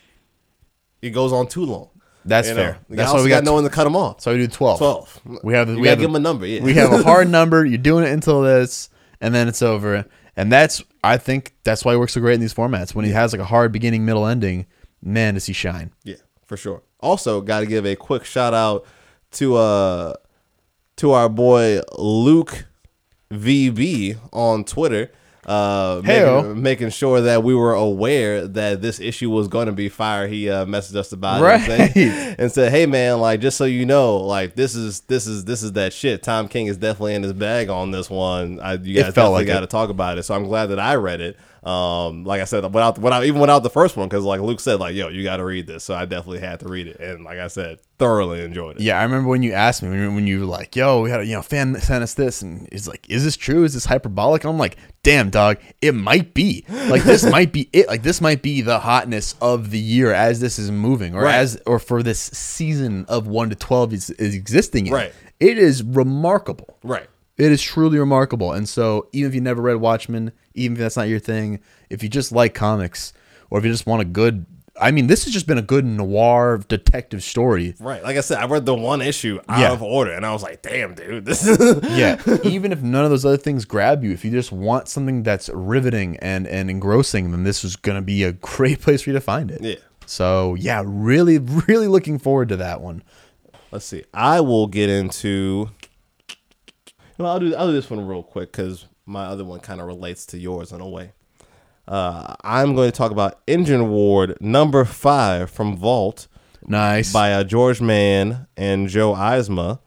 it 1.02 1.10
goes 1.10 1.32
on 1.32 1.46
too 1.48 1.64
long. 1.64 1.90
That's 2.26 2.48
You 2.48 2.54
fair. 2.54 2.78
You 2.88 2.96
That's 2.96 3.12
why 3.12 3.22
we 3.22 3.28
got 3.28 3.44
got 3.44 3.52
one 3.52 3.64
to 3.64 3.70
cut 3.70 3.84
them 3.84 3.96
off. 3.96 4.20
so 4.22 4.32
we 4.32 4.38
do 4.38 4.46
twelve. 4.48 4.78
12. 4.78 5.20
We 5.42 5.52
have 5.54 5.68
You 5.68 5.74
we 5.76 5.80
gotta 5.82 5.90
have 5.90 5.98
give 6.00 6.08
him 6.10 6.16
a 6.16 6.20
number, 6.20 6.46
yeah. 6.46 6.62
We 6.62 6.72
have 6.74 6.92
a 6.92 7.02
hard 7.02 7.28
number. 7.38 7.64
You're 7.66 7.76
doing 7.78 8.04
it 8.04 8.10
until 8.12 8.40
this, 8.42 8.88
and 9.20 9.34
then 9.34 9.46
it's 9.48 9.60
over. 9.60 10.06
And 10.36 10.51
that's 10.51 10.82
I 11.02 11.16
think 11.16 11.55
that's 11.65 11.85
why 11.85 11.93
he 11.93 11.98
works 11.98 12.15
so 12.15 12.20
great 12.20 12.35
in 12.35 12.40
these 12.40 12.55
formats. 12.55 12.94
When 12.94 13.05
he 13.05 13.12
has 13.12 13.32
like 13.32 13.40
a 13.40 13.47
hard 13.47 13.73
beginning, 13.73 14.05
middle, 14.05 14.27
ending, 14.27 14.66
man, 15.02 15.35
does 15.35 15.47
he 15.47 15.52
shine. 15.52 15.93
Yeah, 16.02 16.16
for 16.47 16.56
sure. 16.56 16.82
Also, 17.01 17.40
got 17.40 17.61
to 17.61 17.66
give 17.66 17.86
a 17.86 17.94
quick 17.94 18.24
shout 18.24 18.55
out 18.55 18.86
to 19.32 19.56
uh 19.56 20.15
to 20.97 21.12
our 21.12 21.28
boy 21.28 21.81
Luke 21.98 22.66
VB 23.31 24.19
on 24.32 24.65
Twitter. 24.65 25.11
Uh, 25.46 26.00
making, 26.04 26.62
making 26.62 26.90
sure 26.90 27.20
that 27.20 27.42
we 27.42 27.54
were 27.54 27.74
aware 27.74 28.46
that 28.48 28.80
this 28.80 28.98
issue 29.00 29.30
was 29.30 29.46
going 29.48 29.66
to 29.66 29.72
be 29.72 29.88
fire. 29.88 30.26
He 30.26 30.48
uh, 30.48 30.64
messaged 30.64 30.96
us 30.96 31.12
about 31.12 31.42
it 31.42 31.46
and 31.46 31.68
Right. 31.68 31.92
said, 31.92 32.36
and 32.38 32.52
said, 32.52 32.72
"Hey 32.72 32.86
man, 32.86 33.20
like 33.20 33.40
just 33.40 33.56
so 33.58 33.64
you 33.64 33.84
know, 33.86 34.16
like 34.16 34.54
this 34.56 34.74
is 34.74 35.00
this 35.00 35.26
is 35.26 35.44
this 35.44 35.62
is 35.62 35.72
that 35.72 35.92
shit. 35.92 36.22
Tom 36.22 36.48
King 36.48 36.66
is 36.66 36.76
definitely 36.78 37.14
in 37.14 37.22
his 37.22 37.32
bag 37.34 37.68
on 37.68 37.90
this 37.90 38.08
one. 38.08 38.58
I, 38.60 38.74
you 38.74 38.94
guys 38.94 39.06
definitely 39.14 39.32
like 39.40 39.46
got 39.46 39.60
to 39.60 39.66
talk 39.66 39.90
about 39.90 40.18
it. 40.18 40.22
So 40.22 40.34
I'm 40.34 40.44
glad 40.44 40.66
that 40.66 40.78
I 40.80 40.94
read 40.94 41.20
it. 41.20 41.36
Um, 41.65 42.24
like 42.24 42.43
I 42.43 42.45
said, 42.45 42.62
without 42.65 42.99
without 42.99 43.24
even 43.24 43.41
without 43.41 43.62
the 43.62 43.70
first 43.70 43.97
one, 43.97 44.07
because 44.07 44.23
like 44.23 44.41
Luke 44.41 44.61
said, 44.61 44.81
like 44.81 44.95
yo, 44.95 45.09
you 45.09 45.24
got 45.24 45.39
to 45.39 45.45
read 45.45 45.66
this. 45.66 45.82
So 45.82 45.95
I 45.95 46.05
definitely 46.05 46.41
had 46.41 46.61
to 46.61 46.69
read 46.69 46.86
it, 46.89 47.01
and 47.01 47.24
like 47.24 47.39
I 47.39 47.47
said, 47.47 47.78
thoroughly 47.99 48.43
enjoyed 48.43 48.77
it. 48.77 48.82
Yeah, 48.82 49.01
I 49.01 49.03
remember 49.05 49.31
when 49.31 49.43
you 49.43 49.53
asked 49.55 49.82
me 49.82 49.89
when 49.89 50.27
you, 50.27 50.41
were 50.41 50.47
like, 50.47 50.77
"Yo, 50.77 51.01
we 51.01 51.11
had 51.11 51.20
a 51.20 51.24
you 51.27 51.32
know 51.35 51.41
fan 51.41 51.81
sent 51.81 52.03
us 52.03 52.12
this," 52.12 52.43
and 52.43 52.69
he's 52.70 52.86
like, 52.86 53.09
"Is 53.09 53.24
this 53.24 53.39
true? 53.39 53.65
Is 53.65 53.73
this 53.73 53.86
hyperbolic?" 53.86 54.45
And 54.45 54.51
I'm 54.51 54.59
like, 54.59 54.77
"Damn, 55.03 55.31
dog, 55.31 55.57
it 55.81 55.93
might 55.95 56.35
be. 56.35 56.66
Like 56.69 57.03
this 57.03 57.24
might 57.24 57.51
be 57.51 57.70
it. 57.73 57.89
Like 57.89 58.03
this 58.03 58.20
might 58.20 58.43
be 58.43 58.61
the 58.61 58.81
hotness 58.81 59.35
of 59.41 59.70
the 59.70 59.78
year 59.78 60.12
as 60.12 60.41
this 60.41 60.59
is 60.59 60.70
moving, 60.70 61.15
or 61.15 61.23
Right. 61.23 61.36
as 61.36 61.59
or 61.65 61.78
for 61.78 62.03
this 62.03 62.20
season 62.20 63.07
of 63.09 63.27
one 63.27 63.49
to 63.49 63.57
twelve 63.57 63.95
is, 63.95 64.11
is 64.11 64.35
existing. 64.35 64.89
In. 64.89 64.93
Right. 64.93 65.15
It 65.41 65.57
is 65.57 65.82
remarkable. 65.82 66.77
Right. 66.82 67.07
It 67.36 67.51
is 67.51 67.61
truly 67.62 67.98
remarkable. 67.98 68.52
And 68.52 68.69
so, 68.69 69.09
even 69.12 69.28
if 69.31 69.35
you 69.35 69.40
never 69.40 69.61
read 69.62 69.77
Watchmen, 69.77 70.32
even 70.55 70.77
if 70.77 70.81
that's 70.81 70.97
not 70.97 71.09
your 71.09 71.19
thing, 71.19 71.61
if 71.90 72.02
you 72.02 72.09
just 72.09 72.31
like 72.32 72.55
comics, 72.55 73.12
or 73.51 73.59
if 73.59 73.65
you 73.65 73.70
just 73.73 73.86
want 73.86 74.02
a 74.02 74.05
good, 74.05 74.47
I 74.81 74.90
mean, 74.93 75.06
this 75.09 75.24
has 75.24 75.32
just 75.32 75.47
been 75.47 75.59
a 75.59 75.62
good 75.62 75.85
noir 75.85 76.61
detective 76.69 77.23
story. 77.24 77.74
Right. 77.81 78.02
Like 78.05 78.16
I 78.16 78.20
said, 78.20 78.39
I 78.39 78.47
read 78.47 78.66
the 78.66 78.74
one 78.74 79.02
issue 79.02 79.40
out 79.48 79.59
Yeah. 79.61 79.73
of 79.73 79.82
order, 79.82 80.12
and 80.12 80.24
I 80.24 80.32
was 80.32 80.43
like, 80.44 80.62
damn, 80.62 80.94
dude, 80.94 81.24
this 81.24 81.47
is 81.47 81.59
Yeah. 81.90 82.20
even 82.44 82.70
if 82.73 82.82
none 82.82 83.05
of 83.05 83.11
those 83.11 83.24
other 83.24 83.36
things 83.36 83.65
grab 83.65 84.05
you, 84.05 84.12
if 84.12 84.24
you 84.24 84.31
just 84.31 84.52
want 84.52 84.89
something 84.89 85.23
that's 85.24 85.48
riveting 85.48 86.16
and, 86.19 86.47
and 86.47 86.70
engrossing, 86.70 87.32
then 87.32 87.43
this 87.44 87.65
is 87.65 87.74
going 87.77 87.97
to 87.97 88.02
be 88.02 88.23
a 88.24 88.32
great 88.32 88.81
place 88.82 89.02
for 89.02 89.11
you 89.11 89.15
to 89.15 89.20
find 89.20 89.51
it. 89.51 89.61
Yeah. 89.61 89.77
So, 90.06 90.55
yeah, 90.55 90.82
really, 90.85 91.39
really 91.39 91.89
looking 91.89 92.19
forward 92.19 92.48
to 92.51 92.56
that 92.56 92.81
one. 92.81 93.02
Let's 93.73 93.86
see. 93.86 94.05
I 94.15 94.40
will 94.40 94.66
get 94.69 94.89
into. 94.90 95.70
Well, 97.19 97.31
I'll 97.32 97.41
do 97.41 97.55
I'll 97.55 97.66
do 97.69 97.73
this 97.73 97.89
one 97.91 98.07
real 98.07 98.23
quick 98.23 98.53
because 98.53 98.86
my 99.07 99.24
other 99.27 99.45
one 99.45 99.61
kind 99.61 99.81
of 99.81 99.86
relates 99.86 100.27
to 100.27 100.39
yours 100.39 100.73
in 100.73 100.81
a 100.81 100.89
way. 100.89 101.12
Uh, 101.86 102.35
I'm 102.43 102.74
going 102.74 102.91
to 102.91 102.97
talk 102.97 103.11
about 103.11 103.45
Engineward 103.47 104.41
number 104.41 104.85
five 104.86 105.51
from 105.51 105.77
Vault 105.77 106.28
Nice. 106.66 107.12
by 107.12 107.32
uh, 107.32 107.45
George 107.45 107.81
Mann 107.82 108.47
and 108.57 108.89
Joe 108.89 109.12
Eisma, 109.15 109.81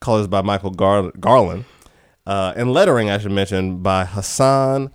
colors 0.00 0.26
by 0.26 0.42
Michael 0.42 0.70
Gar- 0.72 1.12
Garland, 1.20 1.64
uh, 2.26 2.52
and 2.56 2.72
lettering 2.72 3.10
I 3.10 3.18
should 3.18 3.30
mention 3.30 3.78
by 3.82 4.04
Hassan 4.04 4.90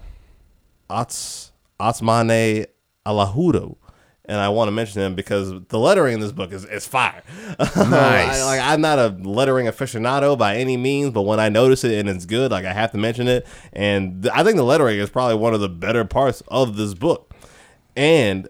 Ats 0.90 1.54
Atsmane 1.80 2.66
Alahudo. 3.06 3.78
And 4.26 4.40
I 4.40 4.50
want 4.50 4.68
to 4.68 4.72
mention 4.72 5.02
him 5.02 5.16
because 5.16 5.52
the 5.70 5.80
lettering 5.80 6.14
in 6.14 6.20
this 6.20 6.32
book 6.32 6.52
is, 6.52 6.64
is 6.66 6.86
fire. 6.88 7.24
Nice. 7.60 8.40
I, 8.40 8.44
like 8.46 8.62
I'm 8.62 8.80
not 8.80 9.00
a 9.00 9.08
lettering 9.10 9.66
aficionado 9.68 10.38
by 10.38 10.58
any 10.58 10.78
means, 10.78 11.12
but 11.12 11.24
when 11.24 11.40
I 11.40 11.50
notice 11.50 11.84
it 11.84 11.98
and 12.00 12.08
it's 12.08 12.26
good, 12.26 12.52
like 12.52 12.64
I 12.66 12.74
have 12.74 12.92
to 12.92 12.98
mention 12.98 13.28
it. 13.28 13.48
And 13.74 14.24
th- 14.24 14.34
I 14.34 14.44
think 14.44 14.58
the 14.58 14.64
lettering 14.64 15.00
is 15.00 15.10
probably 15.10 15.36
one 15.36 15.54
of 15.54 15.60
the 15.60 15.70
better 15.70 16.06
parts 16.06 16.42
of 16.50 16.78
this 16.78 16.94
book. 16.94 17.34
And 17.96 18.48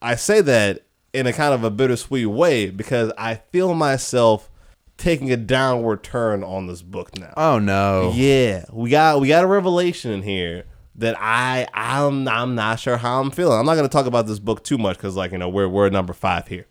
I 0.00 0.16
say 0.16 0.40
that 0.40 0.86
in 1.12 1.26
a 1.26 1.32
kind 1.32 1.52
of 1.54 1.62
a 1.62 1.70
bittersweet 1.70 2.28
way 2.28 2.70
because 2.70 3.12
I 3.16 3.36
feel 3.36 3.74
myself 3.74 4.50
taking 4.96 5.30
a 5.30 5.36
downward 5.36 6.02
turn 6.02 6.42
on 6.42 6.66
this 6.66 6.82
book 6.82 7.16
now. 7.18 7.32
oh, 7.36 7.58
no. 7.58 8.12
Yeah, 8.14 8.64
we 8.72 8.90
got 8.90 9.20
we 9.20 9.28
got 9.28 9.44
a 9.44 9.46
revelation 9.46 10.10
in 10.10 10.22
here 10.22 10.64
that 10.96 11.16
I 11.18 11.66
I'm 11.74 12.26
I'm 12.28 12.54
not 12.54 12.80
sure 12.80 12.96
how 12.96 13.20
I'm 13.20 13.30
feeling. 13.30 13.58
I'm 13.58 13.66
not 13.66 13.74
going 13.74 13.88
to 13.88 13.92
talk 13.92 14.06
about 14.06 14.26
this 14.26 14.38
book 14.38 14.64
too 14.64 14.78
much 14.78 14.96
because 14.96 15.16
like 15.16 15.32
you 15.32 15.38
know 15.38 15.48
we're 15.48 15.68
we're 15.68 15.88
number 15.90 16.12
five 16.12 16.48
here. 16.48 16.66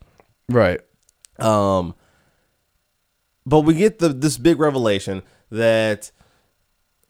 Right. 0.49 0.79
Um, 1.39 1.95
but 3.45 3.61
we 3.61 3.75
get 3.75 3.99
the 3.99 4.09
this 4.09 4.37
big 4.37 4.59
revelation 4.59 5.23
that 5.51 6.11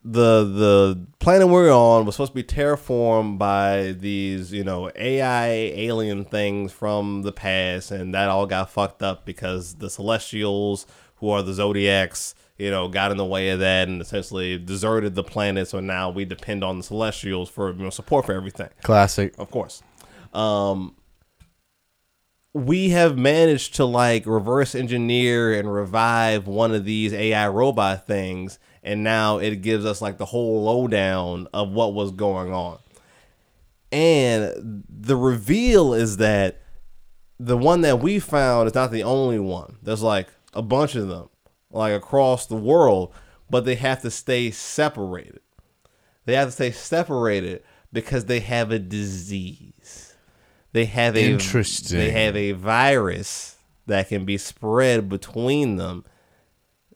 the 0.03 0.43
the 0.43 1.07
planet 1.19 1.47
we're 1.47 1.73
on 1.73 2.05
was 2.05 2.15
supposed 2.15 2.33
to 2.33 2.35
be 2.35 2.43
terraformed 2.43 3.39
by 3.39 3.93
these 3.93 4.53
you 4.53 4.63
know 4.63 4.91
AI 4.95 5.47
alien 5.47 6.25
things 6.25 6.71
from 6.71 7.23
the 7.23 7.31
past, 7.31 7.91
and 7.91 8.13
that 8.13 8.29
all 8.29 8.45
got 8.45 8.69
fucked 8.69 9.01
up 9.01 9.25
because 9.25 9.75
the 9.75 9.89
Celestials, 9.89 10.85
who 11.17 11.29
are 11.29 11.41
the 11.41 11.53
Zodiacs, 11.53 12.35
you 12.57 12.71
know, 12.71 12.87
got 12.87 13.11
in 13.11 13.17
the 13.17 13.25
way 13.25 13.49
of 13.49 13.59
that 13.59 13.87
and 13.87 14.01
essentially 14.01 14.57
deserted 14.57 15.15
the 15.15 15.23
planet. 15.23 15.67
So 15.67 15.79
now 15.79 16.09
we 16.09 16.25
depend 16.25 16.63
on 16.63 16.77
the 16.77 16.83
Celestials 16.83 17.49
for 17.49 17.71
you 17.71 17.83
know 17.83 17.89
support 17.89 18.25
for 18.25 18.33
everything 18.33 18.69
Classic. 18.83 19.33
of 19.37 19.51
course. 19.51 19.83
Um, 20.33 20.95
we 22.53 22.89
have 22.89 23.17
managed 23.17 23.75
to 23.75 23.85
like 23.85 24.25
reverse 24.25 24.75
engineer 24.75 25.53
and 25.53 25.71
revive 25.73 26.47
one 26.47 26.73
of 26.73 26.85
these 26.85 27.13
AI 27.13 27.49
robot 27.49 28.07
things, 28.07 28.59
and 28.81 29.03
now 29.03 29.39
it 29.39 29.61
gives 29.61 29.85
us 29.85 30.01
like 30.01 30.17
the 30.17 30.25
whole 30.25 30.63
lowdown 30.63 31.47
of 31.53 31.71
what 31.71 31.93
was 31.93 32.11
going 32.11 32.53
on. 32.53 32.79
And 33.91 34.83
the 34.89 35.17
reveal 35.17 35.93
is 35.93 36.17
that 36.17 36.61
the 37.39 37.57
one 37.57 37.81
that 37.81 37.99
we 37.99 38.19
found 38.19 38.67
is 38.67 38.73
not 38.73 38.91
the 38.91 39.03
only 39.03 39.39
one. 39.39 39.77
There's 39.81 40.01
like 40.01 40.29
a 40.53 40.61
bunch 40.61 40.95
of 40.95 41.09
them, 41.09 41.29
like 41.75 41.93
across 41.93 42.47
the 42.47 42.55
world, 42.55 43.13
but 43.49 43.65
they 43.65 43.75
have 43.75 44.01
to 44.01 44.11
stay 44.11 44.51
separated. 44.51 45.41
They 46.25 46.35
have 46.35 46.47
to 46.49 46.51
stay 46.53 46.71
separated 46.71 47.63
because 47.93 48.25
they 48.25 48.39
have 48.41 48.71
a 48.71 48.79
disease. 48.79 50.15
They 50.73 50.85
have 50.85 51.15
a 51.15 51.31
Interesting. 51.31 51.97
They 51.99 52.11
have 52.11 52.35
a 52.35 52.53
virus 52.53 53.57
that 53.87 54.09
can 54.09 54.25
be 54.25 54.37
spread 54.37 55.07
between 55.09 55.75
them 55.77 56.03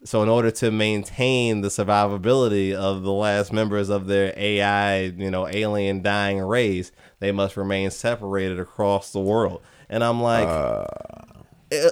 So 0.05 0.23
in 0.23 0.29
order 0.29 0.49
to 0.51 0.71
maintain 0.71 1.61
the 1.61 1.67
survivability 1.67 2.73
of 2.73 3.03
the 3.03 3.11
last 3.11 3.51
members 3.51 3.89
of 3.89 4.07
their 4.07 4.33
AI, 4.37 5.01
you 5.03 5.29
know, 5.29 5.47
alien 5.47 6.01
dying 6.01 6.39
race, 6.39 6.91
they 7.19 7.31
must 7.33 7.57
remain 7.57 7.91
separated 7.91 8.59
across 8.59 9.11
the 9.11 9.19
world. 9.19 9.61
And 9.89 10.03
I'm 10.03 10.21
like, 10.21 10.47
eh, 11.71 11.89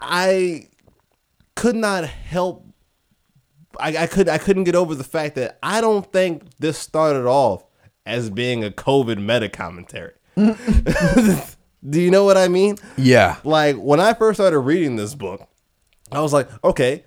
I 0.00 0.68
could 1.58 1.76
not 1.76 2.04
help. 2.04 2.64
I, 3.78 3.96
I 3.96 4.06
could 4.06 4.28
I 4.28 4.38
couldn't 4.38 4.64
get 4.64 4.74
over 4.74 4.94
the 4.94 5.04
fact 5.04 5.34
that 5.36 5.58
I 5.62 5.80
don't 5.80 6.10
think 6.12 6.42
this 6.58 6.78
started 6.78 7.26
off 7.26 7.64
as 8.06 8.30
being 8.30 8.64
a 8.64 8.70
COVID 8.70 9.18
meta 9.18 9.48
commentary. 9.48 10.14
Do 11.88 12.00
you 12.00 12.10
know 12.10 12.24
what 12.24 12.36
I 12.36 12.48
mean? 12.48 12.76
Yeah. 12.96 13.36
Like 13.44 13.76
when 13.76 14.00
I 14.00 14.14
first 14.14 14.38
started 14.38 14.58
reading 14.60 14.96
this 14.96 15.14
book, 15.14 15.46
I 16.10 16.20
was 16.20 16.32
like, 16.32 16.48
okay, 16.64 17.04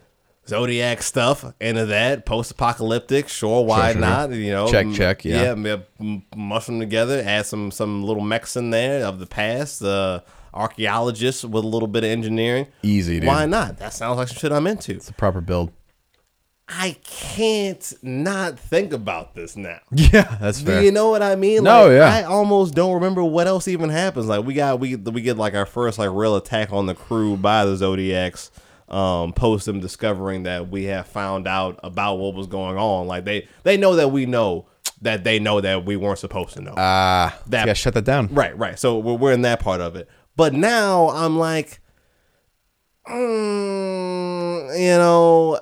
Zodiac 0.48 1.02
stuff, 1.02 1.44
into 1.60 1.86
that, 1.88 2.26
post 2.26 2.52
apocalyptic, 2.52 3.28
sure, 3.28 3.66
why 3.66 3.92
Sure, 3.94 3.94
sure, 3.94 4.02
not? 4.02 4.32
You 4.32 4.52
know, 4.52 4.68
Check, 4.70 4.86
m- 4.88 4.94
check, 4.94 5.26
yeah. 5.26 5.56
yeah, 5.56 5.78
m- 6.00 6.24
mush 6.36 6.66
them 6.68 6.80
together, 6.80 7.22
add 7.26 7.46
some 7.46 7.72
some 7.72 8.04
little 8.04 8.24
mechs 8.24 8.56
in 8.56 8.70
there 8.70 9.06
of 9.06 9.20
the 9.20 9.28
past, 9.28 9.82
uh, 9.84 10.22
archaeologists 10.54 11.44
with 11.44 11.64
a 11.64 11.68
little 11.68 11.88
bit 11.88 12.04
of 12.04 12.10
engineering. 12.10 12.68
Easy, 12.84 13.20
dude. 13.20 13.28
Why 13.28 13.46
not? 13.46 13.78
That 13.78 13.94
sounds 13.94 14.18
like 14.18 14.28
some 14.28 14.38
shit 14.38 14.52
I'm 14.52 14.68
into. 14.68 14.94
It's 14.94 15.10
a 15.10 15.14
proper 15.14 15.42
build. 15.42 15.72
I 16.74 16.96
can't 17.04 17.94
not 18.02 18.58
think 18.58 18.94
about 18.94 19.36
this 19.36 19.58
now. 19.58 19.80
Yeah, 19.92 20.38
that's 20.40 20.62
fair. 20.62 20.80
Do 20.80 20.86
you 20.86 20.92
know 20.92 21.10
what 21.10 21.22
I 21.22 21.36
mean? 21.36 21.64
No, 21.64 21.84
like, 21.88 21.92
yeah. 21.94 22.06
I 22.14 22.24
almost 22.24 22.74
don't 22.74 22.94
remember 22.94 23.24
what 23.24 23.46
else 23.48 23.68
even 23.68 23.90
happens. 23.90 24.28
Like 24.28 24.46
we 24.46 24.54
got 24.54 24.80
we 24.80 24.96
we 24.96 25.22
get 25.22 25.38
like 25.38 25.54
our 25.54 25.66
first 25.66 26.00
like 26.00 26.10
real 26.14 26.36
attack 26.38 26.72
on 26.72 26.86
the 26.86 26.96
crew 26.96 27.36
by 27.36 27.66
the 27.66 27.76
Zodiacs. 27.76 28.52
Um, 28.88 29.32
post 29.32 29.66
them 29.66 29.80
discovering 29.80 30.44
that 30.44 30.70
we 30.70 30.84
have 30.86 31.08
found 31.08 31.48
out 31.48 31.80
about 31.82 32.16
what 32.16 32.34
was 32.36 32.48
going 32.48 32.78
on. 32.78 33.08
Like 33.08 33.26
they 33.26 33.48
they 33.64 33.76
know 33.78 33.96
that 33.96 34.10
we 34.10 34.26
know 34.26 34.66
that 35.02 35.24
they 35.24 35.40
know 35.40 35.62
that 35.62 35.86
we 35.86 35.96
weren't 35.96 36.20
supposed 36.20 36.54
to 36.56 36.62
know. 36.62 36.74
Ah, 36.78 37.38
That- 37.46 37.52
that, 37.52 37.66
gotta 37.68 37.76
shut 37.76 37.94
that 37.96 38.04
down. 38.06 38.28
Right, 38.34 38.58
right. 38.58 38.78
So 38.78 38.98
we're, 39.00 39.16
we're 39.16 39.32
in 39.34 39.42
that 39.44 39.60
part 39.62 39.82
of 39.82 39.96
it. 39.96 40.08
But 40.36 40.54
now 40.54 41.10
I'm 41.10 41.38
like, 41.38 41.80
mm, 43.08 44.80
you 44.80 44.98
know, 44.98 45.60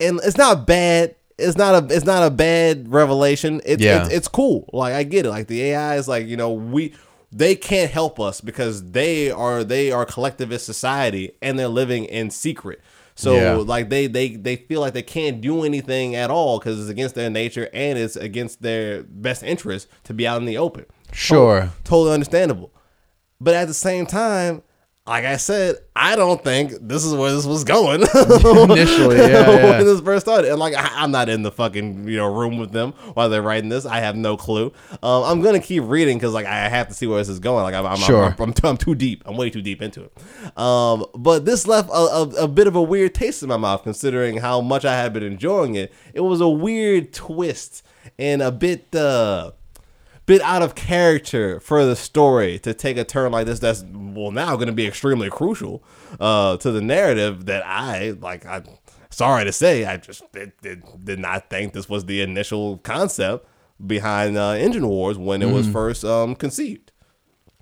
and 0.00 0.20
it's 0.24 0.36
not 0.38 0.66
bad. 0.66 1.16
It's 1.36 1.56
not 1.56 1.74
a 1.90 1.94
it's 1.94 2.04
not 2.04 2.22
a 2.26 2.30
bad 2.30 2.92
revelation. 2.92 3.60
It's, 3.64 3.82
Yeah. 3.82 4.04
it's 4.04 4.14
it's 4.14 4.28
cool. 4.28 4.68
Like 4.72 4.94
I 4.94 5.02
get 5.02 5.26
it. 5.26 5.30
Like 5.30 5.48
the 5.48 5.62
AI 5.62 5.96
is 5.96 6.06
like 6.08 6.26
you 6.26 6.36
know 6.36 6.52
we 6.52 6.94
they 7.32 7.56
can't 7.56 7.90
help 7.90 8.20
us 8.20 8.40
because 8.40 8.92
they 8.92 9.30
are 9.30 9.64
they 9.64 9.90
are 9.90 10.04
collectivist 10.06 10.64
society 10.64 11.32
and 11.42 11.58
they're 11.58 11.66
living 11.68 12.04
in 12.04 12.30
secret. 12.30 12.80
So 13.16 13.34
Yeah. 13.34 13.54
like 13.56 13.88
they 13.90 14.06
they 14.06 14.36
they 14.36 14.54
feel 14.56 14.80
like 14.80 14.92
they 14.94 15.02
can't 15.02 15.40
do 15.40 15.64
anything 15.64 16.14
at 16.14 16.30
all 16.30 16.58
because 16.60 16.78
it's 16.80 16.88
against 16.90 17.16
their 17.16 17.30
nature 17.30 17.68
and 17.72 17.98
it's 17.98 18.14
against 18.16 18.62
their 18.62 19.02
best 19.02 19.42
interest 19.42 19.88
to 20.04 20.14
be 20.14 20.26
out 20.28 20.38
in 20.40 20.46
the 20.46 20.58
open. 20.58 20.86
Sure. 21.12 21.70
Totally 21.82 22.12
understandable. 22.14 22.70
But 23.44 23.54
at 23.54 23.68
the 23.68 23.74
same 23.74 24.06
time, 24.06 24.62
like 25.06 25.26
I 25.26 25.36
said, 25.36 25.76
I 25.94 26.16
don't 26.16 26.42
think 26.42 26.72
this 26.80 27.04
is 27.04 27.12
where 27.12 27.30
this 27.30 27.44
was 27.44 27.62
going 27.62 28.00
Initially, 28.70 29.18
yeah, 29.18 29.28
yeah. 29.50 29.70
when 29.76 29.84
this 29.84 30.00
first 30.00 30.24
started. 30.24 30.50
And 30.50 30.58
like, 30.58 30.74
I, 30.74 31.02
I'm 31.02 31.10
not 31.10 31.28
in 31.28 31.42
the 31.42 31.52
fucking 31.52 32.08
you 32.08 32.16
know 32.16 32.34
room 32.34 32.56
with 32.56 32.72
them 32.72 32.92
while 33.12 33.28
they're 33.28 33.42
writing 33.42 33.68
this. 33.68 33.84
I 33.84 34.00
have 34.00 34.16
no 34.16 34.38
clue. 34.38 34.72
Um, 35.02 35.24
I'm 35.24 35.42
gonna 35.42 35.60
keep 35.60 35.82
reading 35.84 36.16
because 36.16 36.32
like 36.32 36.46
I 36.46 36.70
have 36.70 36.88
to 36.88 36.94
see 36.94 37.06
where 37.06 37.18
this 37.18 37.28
is 37.28 37.38
going. 37.38 37.64
Like 37.64 37.74
I'm, 37.74 37.84
I'm, 37.84 37.98
Sure. 37.98 38.24
I'm, 38.24 38.40
I'm, 38.40 38.52
too, 38.54 38.66
I'm 38.66 38.78
too 38.78 38.94
deep. 38.94 39.22
I'm 39.26 39.36
way 39.36 39.50
too 39.50 39.60
deep 39.60 39.82
into 39.82 40.04
it. 40.04 40.58
Um, 40.58 41.04
but 41.14 41.44
this 41.44 41.66
left 41.66 41.90
a, 41.90 41.92
a, 41.92 42.22
a 42.44 42.48
bit 42.48 42.66
of 42.66 42.74
a 42.74 42.82
weird 42.82 43.14
taste 43.14 43.42
in 43.42 43.50
my 43.50 43.58
mouth 43.58 43.82
considering 43.82 44.38
how 44.38 44.62
much 44.62 44.86
I 44.86 44.94
had 44.94 45.12
been 45.12 45.22
enjoying 45.22 45.74
it. 45.74 45.92
It 46.14 46.20
was 46.20 46.40
a 46.40 46.48
weird 46.48 47.12
twist 47.12 47.82
and 48.18 48.40
a 48.40 48.50
bit. 48.50 48.94
Uh, 48.94 49.52
bit 50.26 50.40
out 50.42 50.62
of 50.62 50.74
character 50.74 51.60
for 51.60 51.84
the 51.84 51.94
story 51.96 52.58
to 52.60 52.72
take 52.74 52.96
a 52.96 53.04
turn 53.04 53.32
like 53.32 53.46
this 53.46 53.58
that's 53.58 53.84
well 53.92 54.30
now 54.30 54.54
going 54.56 54.66
to 54.66 54.72
be 54.72 54.86
extremely 54.86 55.28
crucial 55.28 55.82
uh 56.20 56.56
to 56.56 56.70
the 56.70 56.80
narrative 56.80 57.46
that 57.46 57.62
i 57.66 58.10
like 58.20 58.46
i 58.46 58.62
sorry 59.10 59.44
to 59.44 59.52
say 59.52 59.84
i 59.84 59.96
just 59.96 60.22
did, 60.32 60.52
did, 60.62 60.82
did 61.04 61.18
not 61.18 61.50
think 61.50 61.72
this 61.72 61.88
was 61.88 62.06
the 62.06 62.20
initial 62.22 62.78
concept 62.78 63.46
behind 63.86 64.36
uh, 64.38 64.50
engine 64.52 64.88
wars 64.88 65.18
when 65.18 65.42
it 65.42 65.50
was 65.50 65.68
first 65.68 66.04
um 66.04 66.34
conceived 66.34 66.90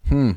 Hmm. 0.08 0.32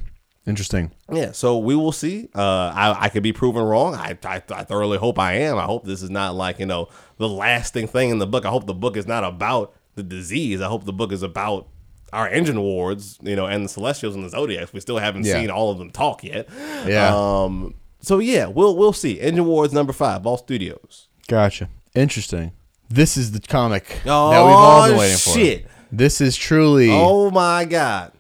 Interesting. 0.48 0.92
yeah, 1.12 1.32
so 1.32 1.58
we 1.58 1.76
will 1.76 1.92
see. 1.92 2.30
Uh, 2.36 2.72
I, 2.76 3.06
I 3.06 3.10
could 3.10 3.24
be 3.24 3.34
proven 3.34 3.64
wrong. 3.64 3.96
I, 3.96 4.16
I 4.24 4.36
I 4.52 4.64
thoroughly 4.64 5.00
hope 5.00 5.18
I 5.18 5.34
am. 5.38 5.58
I 5.58 5.64
hope 5.64 5.86
this 5.86 6.04
is 6.04 6.12
not 6.12 6.36
like 6.36 6.60
you 6.60 6.68
know 6.68 6.88
the 7.18 7.28
lasting 7.28 7.88
thing 7.88 8.12
in 8.12 8.20
the 8.20 8.28
book. 8.28 8.46
I 8.46 8.50
hope 8.50 8.68
the 8.68 8.74
book 8.76 8.96
is 8.96 9.08
not 9.08 9.24
about 9.24 9.74
the 9.96 10.04
disease. 10.04 10.62
I 10.62 10.68
hope 10.68 10.86
the 10.86 10.94
book 10.94 11.12
is 11.12 11.24
about 11.24 11.68
our 12.16 12.28
engine 12.30 12.60
wards, 12.62 13.18
you 13.22 13.36
know, 13.36 13.46
and 13.46 13.66
the 13.66 13.70
Celestials 13.70 14.16
and 14.16 14.24
the 14.24 14.30
Zodiacs. 14.30 14.74
We 14.74 14.80
still 14.80 14.98
haven't 14.98 15.26
Yeah. 15.26 15.34
seen 15.42 15.50
all 15.50 15.70
of 15.72 15.78
them 15.78 15.92
talk 15.92 16.24
yet. 16.24 16.48
Yeah. 16.88 17.12
Um. 17.16 17.76
So 18.02 18.20
yeah, 18.20 18.46
we'll 18.48 18.76
we'll 18.76 18.94
see. 18.94 19.20
Engine 19.20 19.46
Wards 19.46 19.74
number 19.74 19.94
five, 19.94 20.24
Ball 20.24 20.38
Studios. 20.38 21.08
Gotcha. 21.28 21.70
Interesting. 21.96 22.52
This 22.90 23.18
is 23.18 23.32
the 23.32 23.40
comic 23.40 24.00
Oh 24.06 24.30
that 24.32 24.44
we've 24.44 24.54
all 24.56 24.88
been 24.88 24.98
waiting 24.98 25.18
for. 25.18 25.30
shit! 25.34 25.68
This 25.92 26.22
is 26.22 26.36
truly 26.36 26.90
Oh 26.92 27.32
my 27.32 27.66
god! 27.66 28.12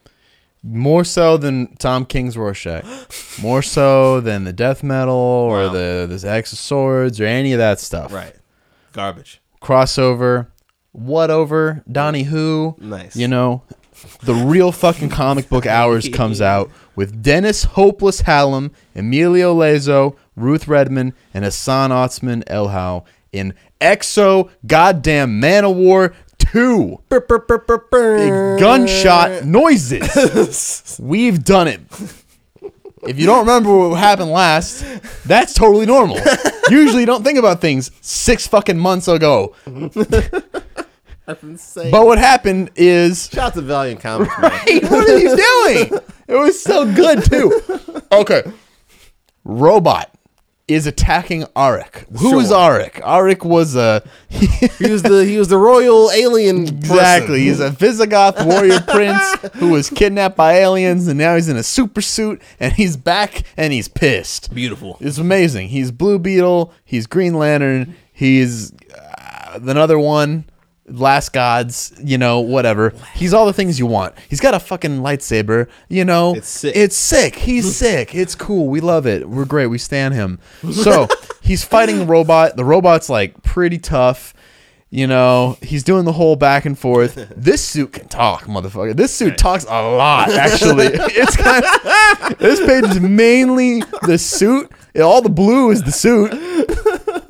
more 0.64 1.04
so 1.04 1.38
than 1.38 1.76
Tom 1.78 2.06
King's 2.06 2.36
Rorschach, 2.36 2.84
more 3.42 3.62
so 3.62 4.20
than 4.22 4.44
the 4.46 4.54
death 4.54 4.82
metal 4.82 5.14
or 5.14 5.68
Wow. 5.68 5.74
the 5.74 6.18
the 6.20 6.28
X 6.30 6.52
of 6.52 6.58
Swords 6.58 7.22
or 7.22 7.26
any 7.26 7.54
of 7.54 7.60
that 7.60 7.80
stuff. 7.80 8.12
Right, 8.12 8.34
garbage. 8.92 9.40
Crossover, 9.62 10.48
what 10.92 11.30
over 11.30 11.84
Donnie 11.92 12.24
Who? 12.24 12.76
Nice. 12.80 13.16
You 13.16 13.28
know, 13.28 13.62
the 14.24 14.34
real 14.34 14.72
fucking 14.72 15.10
comic 15.10 15.50
book 15.50 15.66
hours 15.66 16.10
comes 16.10 16.42
out 16.42 16.70
with 16.96 17.22
Dennis 17.22 17.64
Hopeless 17.64 18.22
Hallam, 18.22 18.72
Emilio 18.96 19.54
Laiso, 19.56 20.16
Ruth 20.36 20.68
Redmond, 20.68 21.14
and 21.34 21.46
Hassan 21.46 21.92
Otsmane-Elhaou 21.92 23.04
in 23.32 23.54
X-O 23.82 24.50
Goddamn 24.66 25.40
Man 25.40 25.66
of 25.66 25.76
War 25.76 26.14
2. 26.38 27.00
Big 28.56 28.60
gunshot 28.60 29.46
noises. 29.46 30.98
We've 31.02 31.44
done 31.44 31.68
it. 31.68 31.82
If 33.08 33.20
you 33.20 33.26
don't 33.28 33.40
remember 33.40 33.90
what 33.90 34.00
happened 34.00 34.32
last, 34.32 34.84
that's 35.26 35.54
totally 35.54 35.86
normal. 35.86 36.18
Usually 36.70 37.02
you 37.02 37.06
don't 37.06 37.24
think 37.24 37.38
about 37.38 37.62
things 37.62 37.92
six 38.02 38.48
fucking 38.48 38.80
months 38.80 39.08
ago. 39.08 39.54
That's 41.26 41.41
insane. 41.43 41.91
But 41.91 42.06
what 42.06 42.18
happened 42.18 42.72
is 42.76 43.27
Shout 43.31 43.47
out 43.47 43.53
to 43.56 43.61
Valiant 43.61 43.99
Comics. 43.99 44.31
man. 44.39 44.52
Hey, 44.65 44.80
what 44.88 45.10
are 45.10 45.18
you 45.18 45.35
doing? 45.89 45.99
It 46.27 46.35
was 46.35 46.61
so 46.61 46.91
good 46.93 47.23
too. 47.23 47.61
Okay. 48.12 48.44
Robot 49.44 50.12
is 50.68 50.87
attacking 50.87 51.44
Aric. 51.55 52.07
Who 52.20 52.39
is 52.39 52.47
Sure. 52.49 52.57
Aric? 52.57 52.94
Aric 53.04 53.44
was 53.45 53.76
a 53.76 54.04
He 54.29 54.89
was 54.91 55.04
the 55.04 55.23
he 55.23 55.37
was 55.37 55.47
the 55.47 55.57
royal 55.57 56.10
alien. 56.12 56.63
person. 56.65 56.78
exactly. 56.78 57.41
He's 57.41 57.60
a 57.60 57.70
Visigoth 57.70 58.44
warrior 58.45 58.79
prince 58.81 59.21
who 59.55 59.70
was 59.70 59.91
kidnapped 59.91 60.36
by 60.36 60.54
aliens, 60.54 61.07
and 61.07 61.20
now 61.20 61.36
he's 61.36 61.49
in 61.49 61.57
a 61.57 61.62
super 61.63 62.02
suit, 62.02 62.41
and 62.60 62.73
he's 62.73 62.97
back, 62.97 63.44
and 63.55 63.73
he's 63.73 63.87
pissed. 63.87 64.54
Beautiful. 64.55 64.97
It's 64.99 65.20
amazing. 65.20 65.68
He's 65.70 65.91
Blue 65.91 66.18
Beetle. 66.18 66.73
He's 66.84 67.05
Green 67.05 67.36
Lantern. 67.36 67.95
He's 68.12 68.73
uh, 68.73 69.60
another 69.62 69.99
one. 69.99 70.45
Last 70.88 71.34
Gods, 71.34 71.94
you 72.04 72.18
know, 72.18 72.41
whatever. 72.41 72.94
He's 73.15 73.34
all 73.34 73.46
the 73.46 73.54
things 73.54 73.80
you 73.80 73.88
want. 73.88 74.14
He's 74.30 74.39
got 74.39 74.54
a 74.54 74.60
fucking 74.60 74.99
lightsaber, 74.99 75.68
you 75.89 76.05
know. 76.05 76.36
It's 76.36 76.47
sick. 76.47 76.76
It's 76.76 76.96
sick. 76.96 77.36
He's 77.36 77.76
sick. 77.78 78.14
It's 78.14 78.36
cool. 78.36 78.68
We 78.68 78.81
love 78.81 79.07
it. 79.07 79.28
We're 79.28 79.46
great. 79.46 79.68
We 79.68 79.80
stand 79.80 80.14
him. 80.14 80.39
So 80.72 81.07
he's 81.41 81.64
fighting 81.64 81.99
the 81.99 82.05
robot. 82.05 82.55
The 82.55 82.65
robot's 82.65 83.10
like 83.10 83.41
pretty 83.41 83.80
tough. 83.80 84.34
You 84.91 85.07
know, 85.07 85.57
he's 85.62 85.84
doing 85.84 86.05
the 86.05 86.14
whole 86.14 86.36
back 86.36 86.65
and 86.65 86.78
forth. 86.78 87.31
This 87.36 87.64
suit 87.64 87.94
can 87.94 88.07
talk, 88.07 88.44
motherfucker. 88.46 88.96
This 88.96 89.14
suit 89.14 89.38
talks 89.38 89.65
a 89.65 89.81
lot, 89.81 90.30
actually. 90.31 90.86
it's 90.94 91.36
kind 91.36 91.65
of, 91.65 92.38
this 92.38 92.60
page 92.60 92.86
is 92.86 92.99
mainly 93.02 93.81
the 94.04 94.18
suit. 94.18 94.72
All 95.02 95.22
the 95.22 95.30
blue 95.30 95.72
is 95.72 95.84
the 95.84 95.91
suit. 95.91 96.31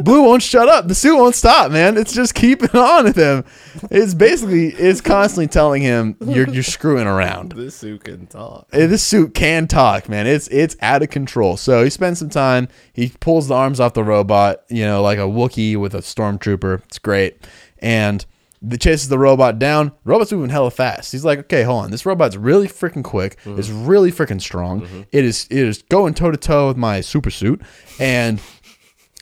Blue 0.05 0.21
won't 0.23 0.43
shut 0.43 0.69
up. 0.69 0.87
The 0.87 0.95
suit 0.95 1.17
won't 1.17 1.35
stop, 1.35 1.71
man. 1.71 1.97
It's 1.97 2.13
just 2.13 2.35
keeping 2.35 2.69
on 2.73 3.03
with 3.05 3.15
him. 3.17 3.43
It's 3.91 4.13
basically 4.13 4.67
it's 4.67 5.01
constantly 5.01 5.47
telling 5.47 5.81
him 5.81 6.15
you're 6.25 6.47
you're 6.49 6.63
screwing 6.63 7.07
around. 7.07 7.51
This 7.53 7.75
suit 7.75 8.03
can 8.03 8.27
talk. 8.27 8.67
Eh, 8.71 8.85
This 8.87 9.03
suit 9.03 9.33
can 9.33 9.67
talk, 9.67 10.07
man. 10.07 10.27
It's 10.27 10.47
it's 10.49 10.75
out 10.81 11.01
of 11.03 11.09
control. 11.09 11.57
So 11.57 11.83
he 11.83 11.89
spends 11.89 12.19
some 12.19 12.29
time. 12.29 12.67
He 12.93 13.11
pulls 13.19 13.47
the 13.49 13.55
arms 13.55 13.79
off 13.79 13.93
the 13.93 14.03
robot, 14.03 14.61
you 14.69 14.85
know, 14.85 15.01
like 15.01 15.17
a 15.17 15.21
Wookiee 15.23 15.75
with 15.77 15.93
a 15.95 15.99
stormtrooper. 15.99 16.83
It's 16.83 16.99
great, 16.99 17.37
and 17.79 18.25
the 18.61 18.77
chases 18.79 19.09
the 19.09 19.19
robot 19.19 19.59
down. 19.59 19.91
robot's 20.05 20.31
moving 20.31 20.49
hella 20.49 20.71
fast. 20.71 21.11
He's 21.11 21.23
like, 21.23 21.37
okay, 21.39 21.61
hold 21.63 21.83
on. 21.83 21.91
This 21.91 22.03
robot's 22.03 22.35
really 22.35 22.67
freaking 22.67 23.03
quick. 23.03 23.37
It's 23.45 23.69
really 23.69 24.11
freaking 24.11 24.41
strong. 24.41 25.05
It 25.11 25.23
is 25.23 25.45
it 25.51 25.57
is 25.59 25.83
going 25.83 26.13
toe 26.15 26.31
to 26.31 26.37
toe 26.37 26.69
with 26.69 26.77
my 26.77 27.01
super 27.01 27.29
suit, 27.29 27.61
and 27.99 28.39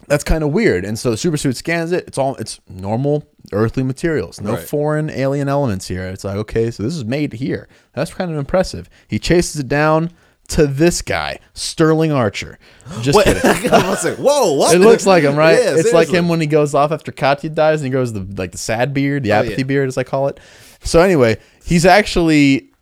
that's 0.08 0.24
kind 0.24 0.44
of 0.44 0.52
weird. 0.52 0.86
And 0.86 0.98
so 0.98 1.12
the 1.12 1.18
super 1.18 1.38
suit 1.38 1.58
scans 1.58 1.92
it. 1.92 2.06
It's 2.08 2.18
all 2.18 2.36
it's 2.36 2.60
normal 2.70 3.28
earthly 3.52 3.84
materials, 3.84 4.40
no 4.42 4.54
Right. 4.54 4.64
foreign 4.68 5.10
alien 5.10 5.50
elements 5.50 5.88
here. 5.88 6.04
It's 6.08 6.24
like 6.24 6.36
okay, 6.38 6.72
so 6.72 6.84
this 6.84 6.96
is 6.96 7.06
made 7.06 7.34
here. 7.34 7.68
That's 7.94 8.14
kind 8.14 8.32
of 8.32 8.38
impressive. 8.38 8.90
He 9.08 9.20
chases 9.20 9.60
it 9.62 9.68
down 9.68 10.12
to 10.50 10.68
this 10.68 11.02
guy, 11.02 11.40
Sterling 11.54 12.12
Archer. 12.12 12.60
Just 13.02 13.16
Wait, 13.18 13.26
kidding. 13.26 13.42
I 13.72 13.90
was 13.90 14.04
about 14.06 14.20
whoa, 14.20 14.54
what? 14.54 14.76
It 14.76 14.80
looks 14.80 15.06
like 15.06 15.24
him, 15.24 15.36
right? 15.38 15.58
Yeah, 15.64 15.76
it's 15.78 15.94
like 15.94 16.10
him 16.10 16.28
when 16.28 16.42
he 16.42 16.48
goes 16.48 16.74
off 16.76 16.92
after 16.92 17.12
Katya 17.14 17.50
dies 17.52 17.80
and 17.80 17.86
he 17.86 17.92
grows 17.92 18.12
the 18.14 18.28
like 18.38 18.52
the 18.52 18.58
sad 18.58 18.94
beard, 18.94 19.24
the 19.24 19.32
Oh, 19.32 19.36
apathy 19.36 19.56
yeah. 19.60 19.64
beard, 19.64 19.88
as 19.88 19.98
I 19.98 20.04
call 20.04 20.28
it. 20.28 20.40
So 20.84 21.00
anyway, 21.02 21.38
he's 21.64 21.86
actually 21.86 22.73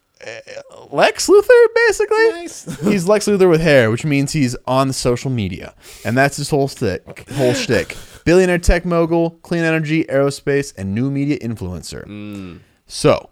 Lex 0.91 1.27
Luthor, 1.27 1.66
basically. 1.88 2.30
Nice. 2.32 2.80
he's 2.82 3.08
Lex 3.08 3.27
Luthor 3.27 3.50
with 3.50 3.61
hair, 3.61 3.91
which 3.91 4.06
means 4.06 4.33
he's 4.33 4.56
on 4.67 4.93
social 4.93 5.32
media, 5.32 5.74
and 6.06 6.17
that's 6.17 6.38
his 6.38 6.50
whole 6.50 6.67
stick, 6.67 7.30
whole 7.32 7.53
shtick. 7.53 7.98
Billionaire 8.24 8.59
tech 8.59 8.85
mogul, 8.85 9.32
clean 9.41 9.64
energy, 9.64 10.03
aerospace, 10.06 10.74
and 10.77 10.93
new 10.93 11.09
media 11.09 11.40
influencer. 11.40 12.06
Mm. 12.06 12.59
So 12.85 13.32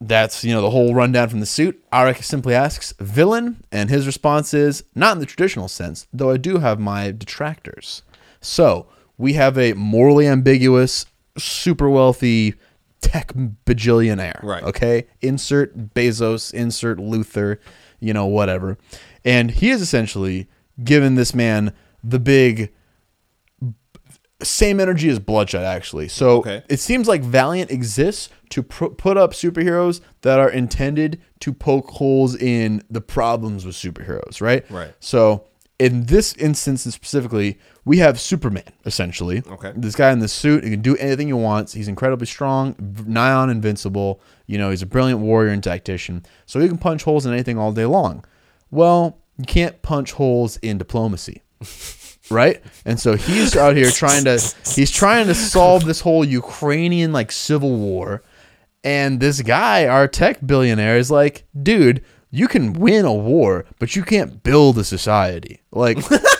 that's 0.00 0.44
you 0.44 0.52
know 0.54 0.62
the 0.62 0.70
whole 0.70 0.94
rundown 0.94 1.28
from 1.28 1.40
the 1.40 1.46
suit. 1.46 1.82
Aric 1.92 2.22
simply 2.22 2.54
asks 2.54 2.94
villain, 2.98 3.62
and 3.70 3.90
his 3.90 4.06
response 4.06 4.54
is 4.54 4.84
not 4.94 5.14
in 5.14 5.18
the 5.18 5.26
traditional 5.26 5.68
sense, 5.68 6.06
though 6.12 6.30
I 6.30 6.36
do 6.36 6.58
have 6.58 6.80
my 6.80 7.10
detractors. 7.10 8.02
So 8.40 8.86
we 9.18 9.34
have 9.34 9.58
a 9.58 9.74
morally 9.74 10.26
ambiguous, 10.26 11.04
super 11.36 11.90
wealthy 11.90 12.54
tech 13.00 13.32
bajillionaire. 13.66 14.42
Right. 14.42 14.62
Okay. 14.62 15.06
Insert 15.22 15.94
Bezos. 15.94 16.52
Insert 16.52 16.98
Luthor. 16.98 17.58
You 18.02 18.14
know 18.14 18.26
whatever, 18.26 18.78
and 19.26 19.50
he 19.50 19.68
is 19.70 19.82
essentially 19.82 20.48
given 20.82 21.16
this 21.16 21.34
man 21.34 21.74
the 22.02 22.18
big 22.18 22.72
same 24.42 24.80
energy 24.80 25.10
as 25.10 25.18
Bloodshot, 25.18 25.64
actually. 25.64 26.08
So 26.08 26.38
Okay. 26.38 26.62
it 26.70 26.80
seems 26.80 27.06
like 27.06 27.22
Valiant 27.22 27.70
exists 27.70 28.30
to 28.48 28.62
pr- 28.62 28.86
put 28.86 29.18
up 29.18 29.32
superheroes 29.34 30.00
that 30.22 30.38
are 30.40 30.48
intended 30.48 31.20
to 31.40 31.52
poke 31.52 31.90
holes 31.90 32.34
in 32.36 32.82
the 32.88 33.02
problems 33.02 33.66
with 33.66 33.74
superheroes, 33.76 34.40
right? 34.40 34.64
Right. 34.70 34.94
So 34.98 35.44
in 35.78 36.06
this 36.06 36.32
instance 36.34 36.82
specifically, 36.82 37.58
we 37.90 37.98
have 37.98 38.20
Superman, 38.20 38.72
essentially. 38.86 39.42
Okay. 39.48 39.72
This 39.74 39.96
guy 39.96 40.12
in 40.12 40.20
the 40.20 40.28
suit, 40.28 40.62
he 40.62 40.70
can 40.70 40.80
do 40.80 40.96
anything 40.98 41.26
he 41.26 41.32
wants. 41.32 41.72
He's 41.72 41.88
incredibly 41.88 42.28
strong, 42.28 42.76
nigh 43.04 43.32
on 43.32 43.50
invincible. 43.50 44.20
You 44.46 44.58
know, 44.58 44.70
he's 44.70 44.82
a 44.82 44.86
brilliant 44.86 45.18
warrior 45.18 45.50
and 45.50 45.60
tactician. 45.60 46.24
So 46.46 46.60
he 46.60 46.68
can 46.68 46.78
punch 46.78 47.02
holes 47.02 47.26
in 47.26 47.32
anything 47.32 47.58
all 47.58 47.72
day 47.72 47.86
long. 47.86 48.24
Well, 48.70 49.18
you 49.38 49.44
can't 49.44 49.82
punch 49.82 50.12
holes 50.12 50.56
in 50.58 50.78
diplomacy 50.78 51.42
right? 52.30 52.62
And 52.84 53.00
so 53.00 53.16
he's 53.16 53.56
out 53.56 53.74
here 53.74 53.90
trying 53.90 54.22
to 54.22 54.38
he's 54.72 54.92
trying 54.92 55.26
to 55.26 55.34
solve 55.34 55.84
this 55.84 56.00
whole 56.00 56.24
Ukrainian 56.24 57.12
like 57.12 57.32
civil 57.32 57.76
war. 57.76 58.22
And 58.84 59.18
this 59.18 59.42
guy, 59.42 59.88
our 59.88 60.06
tech 60.06 60.46
billionaire, 60.46 60.96
is 60.96 61.10
like, 61.10 61.44
dude, 61.60 62.04
you 62.30 62.46
can 62.46 62.72
win 62.74 63.04
a 63.04 63.12
war, 63.12 63.64
but 63.80 63.96
you 63.96 64.04
can't 64.04 64.44
build 64.44 64.78
a 64.78 64.84
society. 64.84 65.60
Like, 65.72 65.98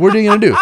what 0.00 0.14
are 0.14 0.18
you 0.20 0.28
gonna 0.28 0.40
do? 0.40 0.54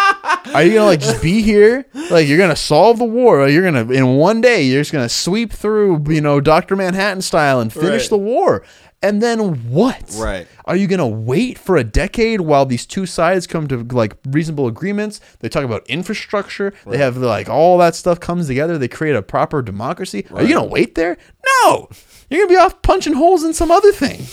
Are 0.53 0.63
you 0.63 0.73
gonna 0.75 0.85
like 0.85 0.99
just 0.99 1.21
be 1.21 1.41
here? 1.41 1.85
Like 2.11 2.27
you're 2.27 2.37
gonna 2.37 2.55
solve 2.55 2.99
the 2.99 3.05
war? 3.05 3.47
You're 3.47 3.63
gonna 3.63 3.91
in 3.91 4.15
one 4.17 4.41
day 4.41 4.63
you're 4.63 4.81
just 4.81 4.91
gonna 4.91 5.09
sweep 5.09 5.51
through, 5.51 6.03
you 6.09 6.21
know, 6.21 6.39
Doctor 6.39 6.75
Manhattan 6.75 7.21
style 7.21 7.59
and 7.59 7.71
finish 7.73 8.03
Right. 8.03 8.09
the 8.09 8.17
war? 8.17 8.63
And 9.01 9.21
then 9.21 9.69
what? 9.71 10.13
Right. 10.17 10.45
Are 10.65 10.75
you 10.75 10.85
gonna 10.87 11.07
wait 11.07 11.57
for 11.57 11.77
a 11.77 11.83
decade 11.85 12.41
while 12.41 12.65
these 12.65 12.85
two 12.85 13.05
sides 13.05 13.47
come 13.47 13.67
to 13.69 13.77
like 13.83 14.13
reasonable 14.27 14.67
agreements? 14.67 15.21
They 15.39 15.47
talk 15.49 15.63
about 15.63 15.87
infrastructure. 15.87 16.73
They 16.85 16.97
have 16.97 17.15
like 17.15 17.47
all 17.47 17.77
that 17.77 17.95
stuff 17.95 18.19
comes 18.19 18.47
together. 18.47 18.77
They 18.77 18.89
create 18.89 19.15
a 19.15 19.21
proper 19.21 19.61
democracy. 19.61 20.25
Are 20.33 20.43
you 20.43 20.53
gonna 20.55 20.67
wait 20.67 20.95
there? 20.95 21.17
No. 21.63 21.87
You're 22.29 22.41
gonna 22.45 22.49
be 22.49 22.57
off 22.57 22.81
punching 22.81 23.13
holes 23.13 23.43
in 23.43 23.53
some 23.53 23.71
other 23.71 23.91
thing. 23.93 24.25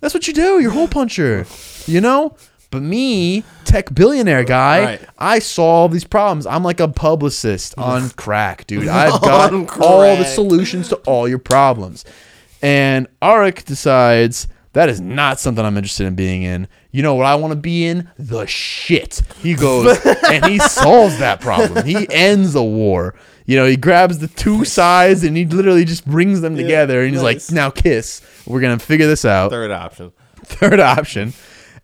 That's 0.00 0.14
what 0.14 0.26
you 0.28 0.34
do. 0.34 0.60
You're 0.60 0.70
hole 0.70 0.88
puncher. 0.88 1.46
You 1.86 2.00
know. 2.00 2.36
But 2.72 2.82
me, 2.82 3.44
tech 3.64 3.94
billionaire 3.94 4.42
guy, 4.42 4.84
Right. 4.84 5.00
I 5.18 5.38
solve 5.38 5.92
these 5.92 6.04
problems. 6.04 6.46
I'm 6.46 6.64
like 6.64 6.80
a 6.80 6.88
publicist 6.88 7.74
on 7.78 8.10
crack, 8.10 8.66
dude. 8.66 8.88
I've 8.88 9.20
got 9.22 9.52
all 9.80 10.16
the 10.16 10.24
solutions 10.24 10.88
to 10.88 10.96
all 11.06 11.28
your 11.28 11.38
problems. 11.38 12.04
And 12.62 13.06
Aric 13.20 13.64
decides 13.64 14.48
that 14.72 14.88
is 14.88 15.00
not 15.00 15.38
something 15.38 15.64
I'm 15.64 15.76
interested 15.76 16.06
in 16.06 16.14
being 16.14 16.42
in. 16.42 16.66
You 16.92 17.02
know 17.02 17.14
what 17.14 17.26
I 17.26 17.34
want 17.34 17.52
to 17.52 17.56
be 17.58 17.84
in? 17.84 18.08
The 18.18 18.46
shit. 18.46 19.20
He 19.42 19.54
goes 19.54 19.98
and 20.30 20.46
he 20.46 20.58
solves 20.58 21.18
that 21.18 21.40
problem. 21.40 21.84
He 21.84 22.06
ends 22.10 22.54
the 22.54 22.62
war. 22.64 23.14
You 23.44 23.56
know, 23.56 23.66
he 23.66 23.76
grabs 23.76 24.18
the 24.18 24.28
two 24.28 24.64
sides 24.64 25.24
and 25.24 25.36
he 25.36 25.44
literally 25.44 25.84
just 25.84 26.06
brings 26.06 26.40
them 26.40 26.56
together 26.56 27.02
and 27.02 27.12
he's 27.12 27.22
nice. 27.22 27.50
like, 27.50 27.54
now 27.54 27.68
kiss. 27.70 28.22
We're 28.46 28.60
going 28.60 28.78
to 28.78 28.84
figure 28.84 29.06
this 29.06 29.24
out 29.26 29.50
Third 29.50 29.70
option. 29.72 30.12
third 30.44 30.80
option. 30.80 31.34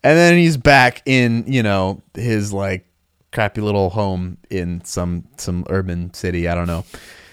And 0.03 0.17
then 0.17 0.39
he's 0.39 0.57
back 0.57 1.03
in, 1.07 1.45
you 1.47 1.63
know, 1.63 2.03
his 2.15 2.53
like 2.53 2.87
crappy 3.33 3.61
little 3.61 3.91
home 3.91 4.39
in 4.51 4.85
some 4.85 5.27
some 5.37 5.65
urban 5.69 6.15
city, 6.15 6.49
I 6.49 6.55
don't 6.55 6.67
know. 6.67 6.85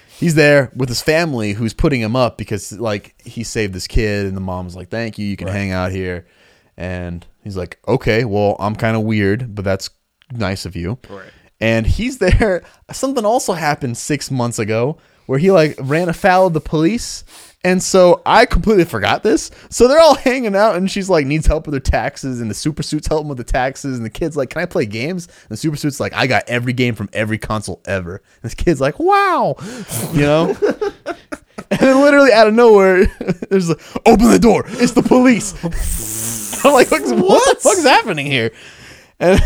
He's 0.08 0.34
there 0.34 0.72
with 0.74 0.88
his 0.88 1.02
family 1.02 1.52
who's 1.52 1.74
putting 1.74 2.00
him 2.00 2.16
up 2.16 2.38
because 2.38 2.72
like 2.72 3.14
he 3.22 3.44
saved 3.44 3.74
this 3.74 3.86
kid 3.86 4.26
and 4.26 4.36
the 4.36 4.40
mom's 4.40 4.74
like, 4.74 4.88
"Thank 4.88 5.18
you, 5.18 5.26
you 5.26 5.36
can 5.36 5.48
hang 5.48 5.72
out 5.72 5.92
here." 5.92 6.26
And 6.76 7.26
he's 7.44 7.56
like, 7.56 7.78
"Okay, 7.86 8.24
well, 8.24 8.56
I'm 8.58 8.74
kind 8.76 8.96
of 8.96 9.02
weird, 9.02 9.54
but 9.54 9.64
that's 9.64 9.90
nice 10.32 10.64
of 10.64 10.74
you." 10.74 10.98
Right. 11.08 11.30
And 11.60 11.86
he's 11.86 12.18
there. 12.18 12.62
Something 12.92 13.24
also 13.24 13.52
happened 13.52 13.96
6 13.96 14.30
months 14.30 14.58
ago 14.58 14.98
where 15.26 15.38
he 15.38 15.50
like 15.50 15.76
ran 15.80 16.08
afoul 16.08 16.48
of 16.48 16.52
the 16.52 16.60
police 16.60 17.24
and 17.66 17.82
so 17.82 18.22
I 18.24 18.46
completely 18.46 18.84
forgot 18.84 19.24
this. 19.24 19.50
So 19.70 19.88
they're 19.88 19.98
all 19.98 20.14
hanging 20.14 20.54
out, 20.54 20.76
and 20.76 20.88
she's 20.88 21.10
like 21.10 21.26
needs 21.26 21.48
help 21.48 21.66
with 21.66 21.74
her 21.74 21.80
taxes, 21.80 22.40
and 22.40 22.48
the 22.48 22.54
super 22.54 22.84
suit's 22.84 23.08
helping 23.08 23.28
with 23.28 23.38
the 23.38 23.44
taxes, 23.44 23.96
and 23.96 24.06
the 24.06 24.10
kid's 24.10 24.36
like, 24.36 24.50
"Can 24.50 24.62
I 24.62 24.66
play 24.66 24.86
games?" 24.86 25.26
And 25.26 25.48
the 25.48 25.56
super 25.56 25.76
suit's 25.76 25.98
like, 25.98 26.12
"I 26.12 26.28
got 26.28 26.44
every 26.46 26.72
game 26.72 26.94
from 26.94 27.10
every 27.12 27.38
console 27.38 27.82
ever." 27.84 28.16
And 28.16 28.42
this 28.42 28.54
kid's 28.54 28.80
like, 28.80 29.00
"Wow," 29.00 29.56
you 30.12 30.20
know. 30.20 30.56
and 31.70 31.80
then 31.80 32.00
literally 32.02 32.32
out 32.32 32.46
of 32.46 32.54
nowhere, 32.54 33.06
there's 33.50 33.68
like, 33.68 33.82
"Open 34.06 34.30
the 34.30 34.38
door! 34.38 34.62
It's 34.68 34.92
the 34.92 35.02
police!" 35.02 35.52
I'm 36.64 36.72
like, 36.72 36.88
"What, 36.92 37.02
what 37.18 37.56
the 37.56 37.60
fuck's 37.60 37.82
happening 37.82 38.26
here?" 38.26 38.52
And 39.18 39.40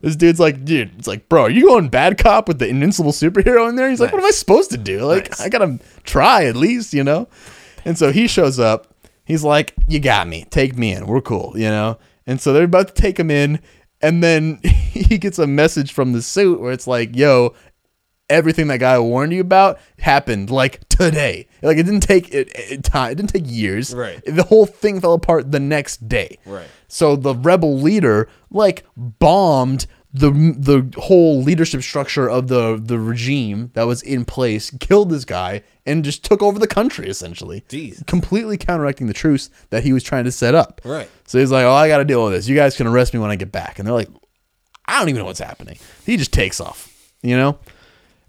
this 0.00 0.16
dude's 0.16 0.40
like, 0.40 0.64
"Dude, 0.64 0.92
it's 0.98 1.06
like, 1.08 1.28
bro, 1.28 1.42
are 1.42 1.50
you 1.50 1.66
going 1.66 1.88
bad 1.88 2.18
cop 2.18 2.48
with 2.48 2.58
the 2.58 2.68
invincible 2.68 3.12
superhero 3.12 3.68
in 3.68 3.76
there?" 3.76 3.90
He's 3.90 4.00
like, 4.00 4.12
"What 4.12 4.20
am 4.20 4.26
I 4.26 4.30
supposed 4.30 4.70
to 4.70 4.78
do? 4.78 5.04
Like, 5.04 5.30
Nice. 5.30 5.40
I 5.40 5.48
gotta 5.48 5.78
try 6.04 6.44
at 6.46 6.56
least, 6.56 6.94
you 6.94 7.04
know." 7.04 7.28
And 7.84 7.98
so 7.98 8.12
he 8.12 8.26
shows 8.26 8.58
up. 8.58 8.94
He's 9.24 9.44
like, 9.44 9.74
"You 9.88 10.00
got 10.00 10.28
me. 10.28 10.46
Take 10.50 10.76
me 10.76 10.92
in. 10.92 11.06
We're 11.06 11.20
cool, 11.20 11.52
you 11.56 11.68
know." 11.68 11.98
And 12.26 12.40
so 12.40 12.52
they're 12.52 12.64
about 12.64 12.88
to 12.88 12.94
take 12.94 13.18
him 13.18 13.30
in, 13.30 13.60
and 14.00 14.22
then 14.22 14.60
he 14.64 15.18
gets 15.18 15.38
a 15.38 15.46
message 15.46 15.92
from 15.92 16.12
the 16.12 16.22
suit 16.22 16.60
where 16.60 16.72
it's 16.72 16.86
like, 16.86 17.14
"Yo, 17.16 17.54
everything 18.28 18.68
that 18.68 18.78
guy 18.78 18.98
warned 18.98 19.32
you 19.32 19.40
about 19.40 19.78
happened 19.98 20.50
like 20.50 20.88
today. 20.88 21.46
Like 21.62 21.78
it 21.78 21.84
didn't 21.84 22.00
take 22.00 22.32
it, 22.32 22.50
it 22.54 22.84
time. 22.84 23.12
It 23.12 23.14
didn't 23.16 23.30
take 23.30 23.44
years. 23.46 23.94
Right. 23.94 24.22
The 24.24 24.44
whole 24.44 24.66
thing 24.66 25.00
fell 25.00 25.14
apart 25.14 25.50
the 25.52 25.60
next 25.60 26.08
day. 26.08 26.38
Right. 26.46 26.66
So 26.88 27.16
the 27.16 27.34
rebel 27.34 27.78
leader 27.78 28.28
like 28.50 28.84
bombed 28.96 29.86
the 30.14 30.30
the 30.30 30.92
whole 31.00 31.42
leadership 31.42 31.82
structure 31.82 32.28
of 32.28 32.48
the 32.48 32.78
the 32.82 32.98
regime 32.98 33.70
that 33.74 33.84
was 33.84 34.02
in 34.02 34.24
place, 34.24 34.70
killed 34.78 35.10
this 35.10 35.24
guy, 35.24 35.62
and 35.86 36.04
just 36.04 36.22
took 36.22 36.42
over 36.42 36.58
the 36.58 36.66
country 36.66 37.08
essentially. 37.08 37.64
Jesus. 37.68 38.02
Completely 38.06 38.58
counteracting 38.58 39.06
the 39.06 39.14
truce 39.14 39.48
that 39.70 39.84
he 39.84 39.92
was 39.92 40.02
trying 40.02 40.24
to 40.24 40.32
set 40.32 40.54
up. 40.54 40.82
Right. 40.84 41.08
So 41.26 41.38
he's 41.38 41.50
like, 41.50 41.64
"Oh, 41.64 41.72
I 41.72 41.88
got 41.88 41.98
to 41.98 42.04
deal 42.04 42.24
with 42.24 42.34
this. 42.34 42.46
You 42.46 42.54
guys 42.54 42.76
can 42.76 42.86
arrest 42.86 43.14
me 43.14 43.20
when 43.20 43.30
I 43.30 43.36
get 43.36 43.50
back." 43.52 43.78
And 43.78 43.86
they're 43.86 43.94
like, 43.94 44.10
"I 44.86 44.98
don't 44.98 45.08
even 45.08 45.20
know 45.20 45.26
what's 45.26 45.40
happening." 45.40 45.78
He 46.04 46.18
just 46.18 46.32
takes 46.32 46.60
off, 46.60 46.92
you 47.22 47.36
know. 47.36 47.58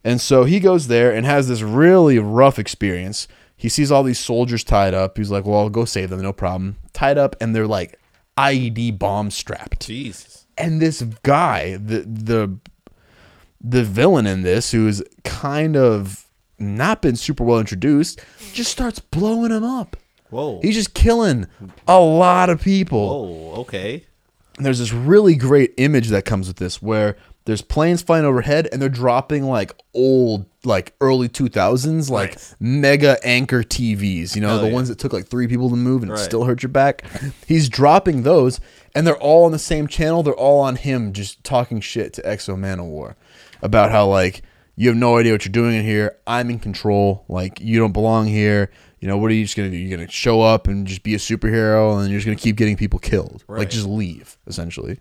And 0.04 0.20
so 0.20 0.44
he 0.44 0.60
goes 0.60 0.88
there 0.88 1.14
and 1.14 1.26
has 1.26 1.48
this 1.48 1.62
really 1.62 2.20
rough 2.20 2.60
experience. 2.60 3.28
He 3.56 3.70
sees 3.70 3.92
all 3.92 4.04
these 4.04 4.20
soldiers 4.20 4.64
tied 4.64 4.94
up. 4.94 5.18
He's 5.18 5.32
like, 5.32 5.46
"Well, 5.46 5.60
I'll 5.60 5.70
go 5.70 5.86
save 5.86 6.10
them, 6.10 6.22
no 6.22 6.34
problem." 6.34 6.76
Tied 6.92 7.18
up, 7.18 7.36
and 7.40 7.56
they're 7.56 7.68
like 7.68 8.00
IED 8.38 9.00
bomb 9.00 9.32
strapped. 9.32 9.88
Jesus. 9.88 10.46
And 10.58 10.82
this 10.82 11.02
guy, 11.24 11.78
the 11.78 12.00
the 12.02 12.58
the 13.62 13.84
villain 13.84 14.28
in 14.28 14.42
this, 14.42 14.72
who's 14.72 15.02
kind 15.24 15.78
of 15.78 16.26
not 16.60 17.02
been 17.02 17.16
super 17.16 17.44
well 17.44 17.60
introduced, 17.60 18.20
just 18.54 18.72
starts 18.72 19.00
blowing 19.00 19.52
him 19.52 19.64
up. 19.64 19.96
Whoa. 20.30 20.60
He's 20.62 20.76
just 20.76 20.94
killing 20.94 21.48
a 21.88 22.00
lot 22.00 22.50
of 22.50 22.62
people. 22.62 23.54
Oh, 23.56 23.62
Okay. 23.62 24.06
And 24.58 24.66
there's 24.66 24.80
this 24.80 24.94
really 24.94 25.36
great 25.36 25.74
image 25.78 26.10
that 26.10 26.26
comes 26.26 26.48
with 26.48 26.58
this 26.58 26.80
where 26.80 27.18
there's 27.46 27.62
planes 27.62 28.02
flying 28.02 28.26
overhead 28.26 28.68
and 28.72 28.82
they're 28.82 28.90
dropping 28.90 29.44
like 29.44 29.74
old 29.94 30.46
like 30.64 30.94
early 31.02 31.28
2000s 31.28 32.10
like 32.10 32.32
Nice. 32.32 32.56
mega 32.60 33.18
anchor 33.24 33.64
TVs 33.64 34.36
you 34.36 34.42
know 34.42 34.50
Hell 34.50 34.62
the 34.62 34.68
yeah. 34.68 34.74
ones 34.74 34.88
that 34.90 34.98
took 34.98 35.12
like 35.14 35.28
three 35.28 35.48
people 35.48 35.70
to 35.70 35.76
move 35.76 36.04
and 36.04 36.12
it 36.12 36.18
still 36.18 36.46
hurt 36.46 36.64
your 36.64 36.70
back 36.70 37.04
he's 37.48 37.68
dropping 37.68 38.24
those 38.24 38.60
and 38.96 39.06
they're 39.06 39.18
all 39.18 39.44
on 39.46 39.52
the 39.52 39.60
same 39.60 39.88
channel 39.88 40.24
they're 40.24 40.34
all 40.34 40.62
on 40.62 40.78
him 40.78 41.12
just 41.12 41.44
talking 41.44 41.82
shit 41.82 42.14
to 42.14 42.28
X-O 42.30 42.56
Manowar 42.56 43.16
about 43.62 43.92
how 43.92 44.08
like 44.08 44.42
you 44.76 44.88
have 44.90 44.98
no 44.98 45.18
idea 45.18 45.32
what 45.34 45.46
you're 45.46 45.52
doing 45.52 45.76
in 45.76 45.84
here. 45.86 46.18
I'm 46.26 46.50
in 46.50 46.58
control. 46.58 47.26
Like 47.28 47.60
you 47.60 47.78
don't 47.78 47.92
belong 47.92 48.26
here. 48.26 48.72
You 49.00 49.08
know 49.08 49.18
what 49.18 49.30
are 49.30 49.34
you 49.36 49.44
just 49.44 49.56
gonna 49.56 49.70
do? 49.70 49.78
You're 49.78 49.96
gonna 49.96 50.10
show 50.10 50.42
up 50.42 50.68
and 50.68 50.88
just 50.88 51.04
be 51.04 51.14
a 51.14 51.20
superhero, 51.20 52.00
and 52.02 52.10
you're 52.10 52.18
just 52.18 52.26
gonna 52.26 52.38
keep 52.38 52.56
getting 52.56 52.76
people 52.76 52.98
killed. 52.98 53.44
Like 53.48 53.70
just 53.70 53.86
leave 53.86 54.36
essentially. 54.48 55.00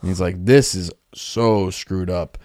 And 0.00 0.08
he's 0.10 0.20
like, 0.20 0.44
this 0.44 0.74
is 0.74 0.90
so 1.14 1.70
screwed 1.70 2.10
up. 2.10 2.38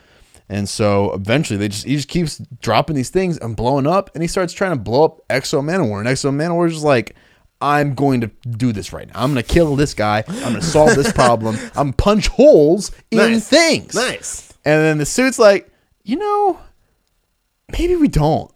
And 0.50 0.68
so 0.68 1.14
eventually 1.14 1.58
they 1.58 1.70
just 1.70 1.86
he 1.86 1.96
just 1.96 2.10
keeps 2.10 2.38
dropping 2.62 2.96
these 2.96 3.10
things 3.10 3.38
and 3.38 3.56
blowing 3.56 3.88
up 3.88 4.10
and 4.14 4.22
he 4.22 4.28
starts 4.28 4.54
trying 4.54 4.72
to 4.72 4.80
blow 4.80 5.06
up 5.06 5.22
X-O 5.30 5.62
Manowar. 5.62 6.00
And 6.00 6.08
X-O 6.08 6.32
Manowar 6.32 6.68
is 6.68 6.74
just 6.74 6.86
like, 6.86 7.16
I'm 7.62 7.96
going 7.96 8.22
to 8.22 8.28
do 8.50 8.74
this 8.74 8.92
right 8.92 9.08
now. 9.08 9.14
I'm 9.24 9.32
gonna 9.32 9.42
kill 9.44 9.76
this 9.78 9.94
guy. 9.94 10.24
I'm 10.28 10.42
gonna 10.42 10.62
solve 10.62 10.96
this 10.96 11.12
problem. 11.14 11.58
I'm 11.76 11.94
punch 11.94 12.28
holes 12.28 12.92
in 13.10 13.18
Nice. 13.20 13.48
things. 13.48 13.96
Nice. 13.96 14.52
And 14.66 14.82
then 14.82 14.98
the 14.98 15.06
suit's 15.06 15.40
like, 15.40 15.72
you 16.04 16.18
know, 16.18 16.60
maybe 17.72 17.96
we 17.96 18.08
don't. 18.10 18.52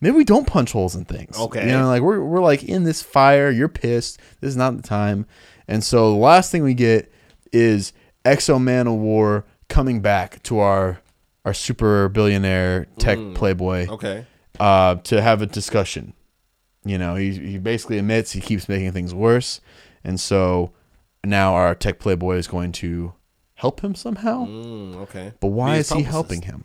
Maybe 0.00 0.16
we 0.16 0.24
don't 0.24 0.46
punch 0.46 0.72
holes 0.72 0.94
in 0.94 1.04
things. 1.04 1.38
Okay. 1.38 1.66
You 1.66 1.72
know, 1.72 1.88
like 1.88 2.02
we're 2.02 2.22
we're 2.24 2.40
like 2.42 2.62
in 2.62 2.84
this 2.84 3.02
fire. 3.02 3.50
You're 3.50 3.68
pissed. 3.68 4.18
This 4.40 4.48
is 4.48 4.56
not 4.56 4.76
the 4.76 4.82
time. 4.82 5.26
And 5.66 5.84
so 5.84 6.10
the 6.12 6.16
last 6.18 6.50
thing 6.50 6.62
we 6.62 6.74
get 6.74 7.12
is 7.52 7.92
X-O 8.24 8.58
Manowar 8.58 9.44
coming 9.68 10.00
back 10.00 10.42
to 10.44 10.58
our 10.58 11.00
our 11.44 11.54
super 11.54 12.08
billionaire 12.08 12.86
tech 12.98 13.18
playboy 13.34 13.86
Okay. 13.88 14.26
uh, 14.60 14.96
to 14.96 15.22
have 15.22 15.40
a 15.40 15.46
discussion. 15.46 16.12
You 16.84 16.98
know, 16.98 17.14
he 17.14 17.32
he 17.32 17.58
basically 17.58 17.98
admits 17.98 18.32
he 18.32 18.40
keeps 18.40 18.68
making 18.68 18.92
things 18.92 19.14
worse, 19.14 19.60
and 20.04 20.18
so 20.20 20.72
now 21.24 21.54
our 21.54 21.74
tech 21.74 21.98
playboy 21.98 22.36
is 22.36 22.46
going 22.46 22.72
to 22.72 23.14
help 23.54 23.80
him 23.80 23.94
somehow. 23.94 24.46
Mm, 24.46 24.96
okay. 24.96 25.32
But 25.40 25.48
why 25.48 25.74
Be 25.74 25.78
is 25.80 25.90
he 25.90 26.02
helping 26.02 26.42
him? 26.42 26.64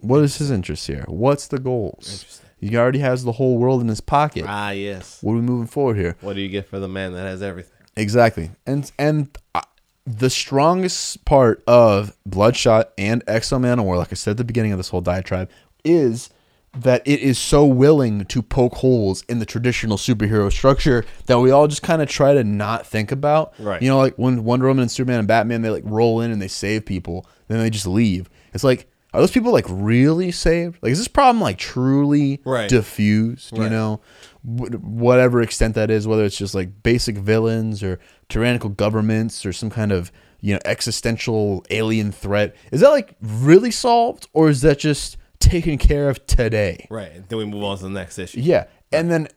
What 0.00 0.22
is 0.22 0.38
his 0.38 0.50
interest 0.50 0.86
here? 0.86 1.04
What's 1.06 1.46
the 1.46 1.58
goals? 1.58 2.40
He 2.58 2.76
already 2.76 3.00
has 3.00 3.24
the 3.24 3.32
whole 3.32 3.58
world 3.58 3.80
in 3.80 3.88
his 3.88 4.00
pocket. 4.00 4.44
Ah, 4.48 4.70
yes. 4.70 5.18
What 5.20 5.32
are 5.32 5.36
we 5.36 5.42
moving 5.42 5.66
forward 5.66 5.96
here? 5.96 6.16
What 6.20 6.34
do 6.34 6.40
you 6.40 6.48
get 6.48 6.68
for 6.68 6.78
the 6.78 6.88
man 6.88 7.12
that 7.12 7.22
has 7.22 7.42
everything? 7.42 7.72
Exactly. 7.96 8.50
And 8.66 8.90
and 8.98 9.36
uh, 9.54 9.60
the 10.06 10.30
strongest 10.30 11.24
part 11.24 11.62
of 11.66 12.16
Bloodshot 12.26 12.92
and 12.98 13.22
X-O 13.26 13.58
Manowar, 13.58 13.96
like 13.96 14.12
I 14.12 14.14
said 14.14 14.32
at 14.32 14.36
the 14.38 14.44
beginning 14.44 14.72
of 14.72 14.78
this 14.78 14.88
whole 14.88 15.00
diatribe, 15.00 15.48
is 15.84 16.30
that 16.74 17.02
it 17.06 17.20
is 17.20 17.38
so 17.38 17.66
willing 17.66 18.24
to 18.24 18.40
poke 18.42 18.74
holes 18.76 19.22
in 19.28 19.38
the 19.38 19.44
traditional 19.46 19.98
superhero 19.98 20.50
structure 20.50 21.04
that 21.26 21.38
we 21.38 21.50
all 21.50 21.68
just 21.68 21.82
kind 21.82 22.00
of 22.00 22.08
try 22.08 22.32
to 22.32 22.42
not 22.42 22.86
think 22.86 23.12
about. 23.12 23.52
Right. 23.58 23.82
You 23.82 23.88
know, 23.88 23.98
like 23.98 24.14
when 24.16 24.42
Wonder 24.44 24.66
Woman 24.68 24.82
and 24.82 24.90
Superman 24.90 25.18
and 25.18 25.28
Batman, 25.28 25.60
they 25.62 25.68
like 25.70 25.84
roll 25.84 26.20
in 26.22 26.30
and 26.30 26.40
they 26.40 26.48
save 26.48 26.86
people, 26.86 27.26
then 27.48 27.58
they 27.58 27.68
just 27.70 27.86
leave. 27.86 28.30
It's 28.54 28.64
like, 28.64 28.88
are 29.12 29.20
those 29.20 29.30
people 29.30 29.52
like 29.52 29.66
really 29.68 30.30
saved? 30.32 30.78
Like, 30.80 30.92
is 30.92 30.98
this 30.98 31.08
problem 31.08 31.42
like 31.42 31.58
truly 31.58 32.40
Right. 32.46 32.70
diffused? 32.70 33.54
You 33.56 33.68
know, 33.68 34.00
whatever 34.44 35.40
extent 35.40 35.74
that 35.74 35.90
is, 35.90 36.06
whether 36.06 36.24
it's 36.24 36.36
just 36.36 36.54
like 36.54 36.82
basic 36.82 37.16
villains 37.16 37.82
or 37.82 38.00
tyrannical 38.28 38.70
governments 38.70 39.46
or 39.46 39.52
some 39.52 39.70
kind 39.70 39.92
of 39.92 40.10
you 40.40 40.52
know 40.52 40.60
existential 40.64 41.64
alien 41.70 42.12
threat. 42.12 42.54
Is 42.70 42.80
that 42.80 42.90
like 42.90 43.16
really 43.20 43.70
solved, 43.70 44.28
or 44.32 44.48
is 44.48 44.60
that 44.62 44.78
just 44.78 45.16
taken 45.38 45.78
care 45.78 46.08
of 46.08 46.26
today? 46.26 46.86
Right. 46.90 47.28
Then 47.28 47.38
we 47.38 47.44
move 47.44 47.62
on 47.64 47.76
to 47.78 47.84
the 47.84 47.90
next 47.90 48.18
issue. 48.18 48.40
Yeah. 48.40 48.66
And 48.92 49.10
then 49.10 49.28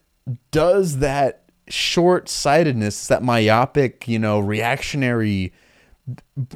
does 0.51 0.99
that 0.99 1.43
short 1.67 2.29
sightedness, 2.29 3.07
that 3.07 3.23
myopic, 3.23 4.07
you 4.07 4.19
know, 4.19 4.39
reactionary 4.39 5.53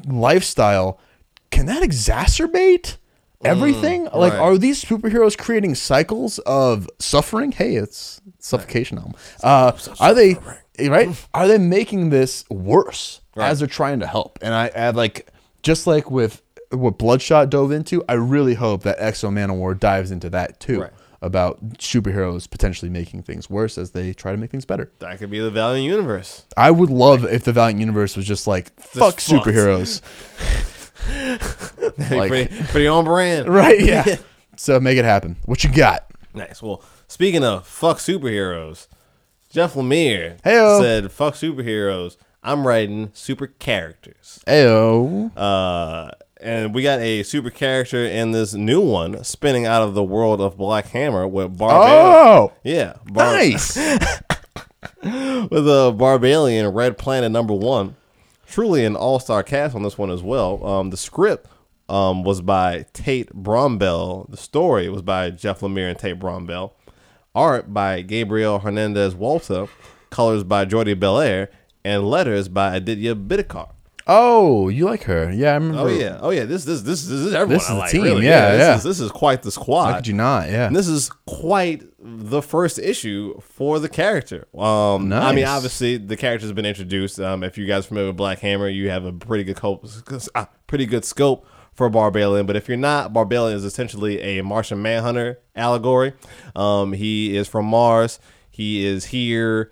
lifestyle, 0.06 1.00
can 1.52 1.66
that 1.66 1.84
exacerbate 1.84 2.98
everything? 3.44 4.06
like, 4.06 4.34
right. 4.34 4.40
are 4.40 4.58
these 4.58 4.84
superheroes 4.84 5.38
creating 5.38 5.76
cycles 5.76 6.40
of 6.40 6.88
suffering? 7.00 7.52
Hey, 7.52 7.76
it's 7.76 8.22
suffocation 8.40 8.98
album. 8.98 9.14
Uh, 9.44 9.72
are 10.00 10.14
they 10.14 10.38
right? 10.88 11.28
Are 11.34 11.48
they 11.48 11.58
making 11.58 12.10
this 12.10 12.46
worse 12.50 13.22
as 13.36 13.60
they're 13.60 13.68
trying 13.68 14.00
to 14.02 14.08
help? 14.08 14.40
And 14.42 14.54
I 14.54 14.68
add 14.70 14.96
like 14.96 15.30
just 15.64 15.88
like 15.88 16.10
with 16.10 16.42
what 16.72 16.98
Bloodshot 16.98 17.50
dove 17.50 17.72
into, 17.72 18.04
I 18.08 18.14
really 18.14 18.54
hope 18.54 18.84
that 18.84 18.98
X-O 19.00 19.30
Manowar 19.30 19.80
dives 19.80 20.12
into 20.12 20.30
that 20.30 20.60
too 20.60 20.82
Right. 20.82 20.92
about 21.22 21.62
superheroes 21.80 22.48
potentially 22.50 22.90
making 22.90 23.24
things 23.24 23.50
worse 23.50 23.78
as 23.78 23.92
they 23.92 24.14
try 24.14 24.32
to 24.32 24.38
make 24.38 24.52
things 24.52 24.66
better. 24.66 24.92
That 25.00 25.18
could 25.18 25.32
be 25.32 25.40
the 25.40 25.50
Valiant 25.50 25.86
Universe. 25.90 26.46
I 26.56 26.70
would 26.72 26.90
love 26.92 27.26
if 27.26 27.44
the 27.44 27.54
Valiant 27.54 27.80
Universe 27.80 28.16
was 28.16 28.26
just 28.28 28.46
like 28.48 28.72
fuck 28.80 29.20
fucked. 29.20 29.28
superheroes. 29.28 30.02
Like- 32.12 32.30
pretty, 32.30 32.64
pretty 32.66 32.88
on 32.88 33.06
brand. 33.06 33.48
right, 33.54 33.80
yeah. 33.80 34.18
so 34.56 34.80
make 34.80 34.98
it 34.98 35.06
happen. 35.06 35.36
What 35.46 35.64
you 35.64 35.72
got? 35.72 36.06
Nice. 36.34 36.62
Well, 36.62 36.82
speaking 37.08 37.44
of 37.44 37.68
fuck 37.68 37.98
superheroes, 37.98 38.88
Jeff 39.50 39.74
Lemire 39.74 40.40
Heyo. 40.42 40.80
said, 40.80 41.12
"Fuck 41.12 41.34
superheroes. 41.36 42.18
I'm 42.44 42.66
writing 42.66 43.12
super 43.14 43.48
characters." 43.48 44.40
Ayo. 44.48 45.36
Uh, 45.36 46.12
and 46.42 46.74
we 46.74 46.84
got 46.84 47.00
a 47.00 47.24
super 47.24 47.50
character 47.50 48.06
in 48.06 48.32
this 48.32 48.54
new 48.54 48.80
one 48.80 49.24
spinning 49.26 49.66
out 49.66 49.82
of 49.82 49.94
the 49.94 50.04
world 50.04 50.40
of 50.40 50.56
Black 50.58 50.88
Hammer 50.88 51.28
with 51.28 51.58
Barbalien. 51.58 51.90
Oh, 51.92 52.54
Yeah, 52.64 52.94
Bar- 53.12 53.34
nice. 53.34 53.76
with 53.76 55.68
a 55.68 55.94
Barbalien 55.98 56.74
Red 56.74 56.98
Planet 56.98 57.32
number 57.32 57.54
one. 57.54 57.96
Truly 58.50 58.84
an 58.84 58.96
all 58.96 59.20
star 59.20 59.44
cast 59.44 59.76
on 59.76 59.84
this 59.84 59.96
one 59.96 60.10
as 60.10 60.24
well. 60.24 60.66
Um, 60.66 60.90
the 60.90 60.98
script 60.98 61.48
um, 61.88 62.24
was 62.24 62.42
by 62.42 62.88
Tate 62.94 63.32
Brombal. 63.32 64.28
The 64.32 64.38
story 64.38 64.90
was 64.90 65.04
by 65.04 65.30
Jeff 65.30 65.60
Lemire 65.60 65.92
and 65.92 66.00
Tate 66.00 66.18
Brombal. 66.20 66.72
Art 67.36 67.72
by 67.72 68.02
Gabriel 68.02 68.62
Hernández 68.62 69.14
Walta. 69.14 69.70
Colors 70.10 70.44
by 70.44 70.66
Jordie 70.66 70.96
Bellaire. 70.96 71.50
And 71.86 72.10
letters 72.10 72.48
by 72.48 72.76
Aditya 72.76 73.14
Bidikar. 73.14 73.70
Oh, 74.12 74.70
you 74.70 74.86
like 74.86 75.04
her? 75.04 75.32
Yeah, 75.32 75.52
I 75.52 75.54
remember. 75.54 75.82
Oh 75.82 75.88
yeah, 75.88 76.18
oh 76.20 76.32
yeah. 76.32 76.46
This 76.46 76.66
this 76.66 76.82
this, 76.82 77.04
this 77.04 77.12
is 77.12 77.32
everyone. 77.32 77.60
This 77.60 77.70
I 77.70 77.74
is 77.74 77.76
the 77.76 77.80
like, 77.80 77.92
team, 77.92 78.02
really. 78.02 78.26
yeah, 78.26 78.52
this 78.52 78.60
yeah. 78.60 78.76
Is, 78.78 78.84
this 78.84 79.00
is 79.00 79.12
quite 79.12 79.44
the 79.44 79.52
squad. 79.52 79.92
How 79.92 79.96
could 79.98 80.08
you 80.08 80.16
not? 80.16 80.50
Yeah. 80.50 80.66
And 80.66 80.76
this 80.76 80.88
is 80.88 81.12
quite 81.28 81.84
the 82.00 82.42
first 82.42 82.80
issue 82.80 83.40
for 83.40 83.78
the 83.78 83.88
character. 83.88 84.48
Um, 84.58 85.14
I 85.14 85.32
mean, 85.32 85.46
obviously 85.46 85.98
the 85.98 86.18
character's 86.18 86.52
been 86.54 86.66
introduced. 86.66 87.20
Um, 87.20 87.44
if 87.44 87.56
you 87.56 87.68
guys 87.68 87.86
are 87.86 87.90
familiar 87.90 88.10
with 88.10 88.18
Black 88.18 88.40
Hammer, 88.40 88.68
you 88.68 88.90
have 88.90 89.06
a 89.06 89.14
pretty 89.14 89.44
good 89.44 89.58
scope, 89.58 89.86
uh, 90.34 90.46
pretty 90.66 90.88
good 90.88 91.06
scope 91.06 91.46
for 91.74 91.88
Barbalien. 91.88 92.48
But 92.48 92.56
if 92.56 92.68
you're 92.68 92.78
not, 92.78 93.14
Barbalien 93.14 93.54
is 93.54 93.64
essentially 93.64 94.20
a 94.22 94.44
Martian 94.44 94.82
Manhunter 94.82 95.40
allegory. 95.56 96.14
Um, 96.56 96.94
he 96.94 97.38
is 97.38 97.48
from 97.48 97.68
Mars. 97.68 98.20
He 98.50 98.88
is 98.88 99.06
here, 99.06 99.72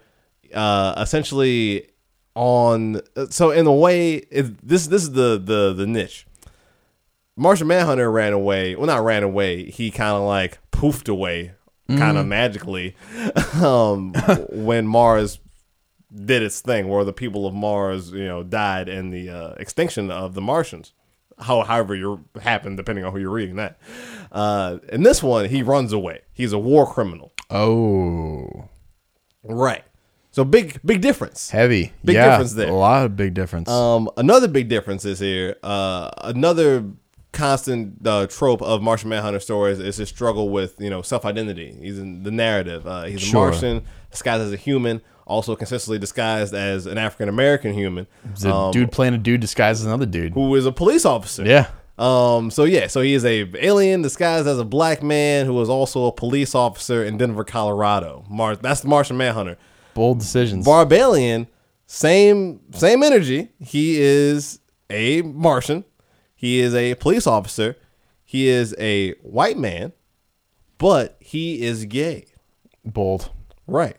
uh, 0.53 0.93
essentially 0.97 1.89
on. 2.37 3.01
So 3.31 3.51
in 3.51 3.65
a 3.67 3.73
way, 3.73 4.15
it, 4.15 4.65
this 4.65 4.87
this 4.87 5.01
is 5.03 5.11
the 5.11 5.41
the 5.43 5.73
the 5.73 5.87
niche. 5.87 6.25
Martian 7.35 7.67
Manhunter 7.67 8.09
ran 8.11 8.33
away. 8.33 8.75
Well, 8.75 8.87
not 8.87 9.03
ran 9.03 9.23
away. 9.23 9.69
He 9.69 9.91
kind 9.91 10.15
of 10.15 10.23
like 10.23 10.59
poofed 10.71 11.09
away, 11.09 11.53
kind 11.87 12.17
of 12.17 12.25
magically, 12.25 12.95
um, 13.61 14.13
when 14.49 14.87
Mars 14.87 15.39
did 16.13 16.41
its 16.41 16.61
thing, 16.61 16.87
where 16.87 17.03
the 17.03 17.13
people 17.13 17.45
of 17.45 17.53
Mars, 17.53 18.11
you 18.11 18.25
know, 18.25 18.41
died 18.43 18.89
in 18.89 19.11
the 19.11 19.29
uh, 19.29 19.49
extinction 19.57 20.09
of 20.09 20.33
the 20.33 20.41
Martians. 20.41 20.93
How, 21.39 21.61
however, 21.61 21.93
you 21.93 22.25
happened, 22.41 22.77
depending 22.77 23.05
on 23.05 23.11
who 23.11 23.19
you're 23.19 23.29
reading 23.29 23.57
that. 23.57 23.77
Uh, 24.31 24.79
in 24.89 25.03
this 25.03 25.21
one, 25.21 25.49
he 25.49 25.61
runs 25.61 25.93
away. 25.93 26.21
He's 26.33 26.53
a 26.53 26.57
war 26.57 26.91
criminal. 26.91 27.33
oh, 27.51 28.69
Right. 29.43 29.83
So 30.37 30.45
big, 30.45 30.79
big 30.85 31.01
difference. 31.01 31.49
heavy. 31.49 31.93
Big 32.05 32.13
yeah, 32.13 32.29
difference 32.29 32.53
there. 32.53 32.69
A 32.69 32.71
lot 32.71 33.03
of 33.07 33.15
big 33.15 33.33
difference. 33.33 33.67
Um, 33.67 34.07
another 34.17 34.47
big 34.47 34.69
difference 34.69 35.03
is 35.03 35.17
here. 35.17 35.55
Uh, 35.63 36.11
another 36.19 36.85
constant 37.31 38.05
uh, 38.05 38.27
trope 38.27 38.61
of 38.61 38.83
Martian 38.83 39.09
Manhunter 39.09 39.39
stories 39.39 39.79
is 39.79 39.97
his 39.97 40.09
struggle 40.09 40.49
with 40.49 40.79
you 40.79 40.91
know 40.91 41.01
self 41.01 41.25
identity. 41.25 41.75
He's 41.81 41.97
in 41.97 42.21
the 42.21 42.29
narrative. 42.29 42.85
Uh, 42.85 43.05
he's 43.05 43.19
Sure. 43.19 43.47
a 43.47 43.51
Martian 43.51 43.83
disguised 44.11 44.43
as 44.43 44.53
a 44.53 44.57
human, 44.57 45.01
also 45.25 45.55
consistently 45.55 45.97
disguised 45.97 46.53
as 46.53 46.85
an 46.85 46.99
African 46.99 47.29
American 47.29 47.73
human. 47.73 48.05
It's 48.31 48.45
a 48.45 48.53
um, 48.53 48.71
dude 48.71 48.91
playing 48.91 49.15
a 49.15 49.17
dude 49.17 49.41
disguised 49.41 49.79
as 49.81 49.87
another 49.87 50.05
dude. 50.05 50.33
who 50.33 50.53
is 50.53 50.67
a 50.67 50.71
police 50.71 51.03
officer. 51.03 51.47
Yeah. 51.47 51.71
Um. 51.97 52.51
So 52.51 52.65
yeah. 52.65 52.85
So 52.85 53.01
he 53.01 53.15
is 53.15 53.25
a 53.25 53.49
alien 53.55 54.03
disguised 54.03 54.47
as 54.47 54.59
a 54.59 54.65
black 54.65 55.01
man 55.01 55.47
who 55.47 55.59
is 55.63 55.67
also 55.67 56.05
a 56.05 56.11
police 56.11 56.53
officer 56.53 57.03
in 57.03 57.17
Denver, 57.17 57.43
Colorado. 57.43 58.23
Mar- 58.29 58.55
that's 58.55 58.81
the 58.81 58.87
Martian 58.87 59.17
Manhunter. 59.17 59.57
Bold 59.97 60.19
decisions. 60.19 60.65
Barbalien, 60.65 61.47
same 61.87 62.61
same 62.71 63.01
energy. 63.01 63.49
He 63.59 63.99
is 63.99 64.59
a 64.89 65.23
Martian. 65.23 65.85
He 66.35 66.59
is 66.59 66.75
a 66.75 66.93
police 66.95 67.25
officer. 67.25 67.75
He 68.23 68.47
is 68.47 68.75
a 68.77 69.13
white 69.23 69.57
man, 69.57 69.93
but 70.77 71.17
he 71.19 71.63
is 71.63 71.85
gay. 71.85 72.27
Bold. 72.85 73.31
Right. 73.65 73.97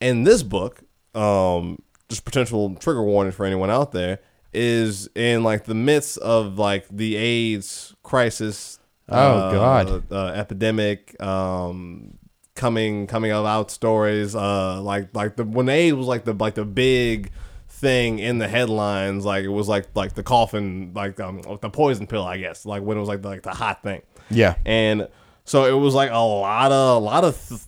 In 0.00 0.24
this 0.24 0.42
book, 0.42 0.82
um, 1.14 1.78
just 2.10 2.24
potential 2.26 2.74
trigger 2.76 3.02
warning 3.02 3.32
for 3.32 3.46
anyone 3.46 3.70
out 3.70 3.92
there. 3.92 4.18
is 4.52 5.08
in 5.14 5.42
like 5.42 5.64
the 5.64 5.74
midst 5.74 6.18
of 6.18 6.58
like 6.58 6.86
the 6.90 7.16
AIDS 7.16 7.94
crisis. 8.02 8.78
Oh, 9.08 9.16
uh, 9.16 9.52
God. 9.52 10.12
uh, 10.12 10.26
epidemic. 10.26 11.20
Um, 11.22 12.18
coming 12.54 13.06
coming 13.06 13.30
out 13.30 13.70
stories. 13.70 14.34
Uh, 14.34 14.80
like 14.80 15.14
like 15.14 15.36
the 15.36 15.44
when 15.44 15.68
AIDS 15.68 15.96
was 15.96 16.06
like 16.06 16.24
the 16.24 16.32
like 16.32 16.54
the 16.54 16.64
big 16.64 17.30
thing 17.68 18.18
in 18.18 18.38
the 18.38 18.48
headlines. 18.48 19.24
Like 19.24 19.44
it 19.44 19.48
was 19.48 19.68
like 19.68 19.88
like 19.94 20.14
the 20.14 20.22
coffin, 20.22 20.92
like 20.94 21.20
um 21.20 21.42
the 21.60 21.70
poison 21.70 22.06
pill, 22.06 22.24
I 22.24 22.38
guess. 22.38 22.64
Like 22.64 22.82
when 22.82 22.96
it 22.96 23.00
was 23.00 23.08
like 23.08 23.22
the, 23.22 23.28
like 23.28 23.42
the 23.42 23.50
hot 23.50 23.82
thing. 23.82 24.02
Yeah. 24.30 24.54
And 24.64 25.08
so 25.44 25.64
it 25.64 25.78
was 25.78 25.94
like 25.94 26.10
a 26.10 26.14
lot 26.14 26.72
of 26.72 27.02
a 27.02 27.04
lot 27.04 27.24
of 27.24 27.48
th- 27.48 27.60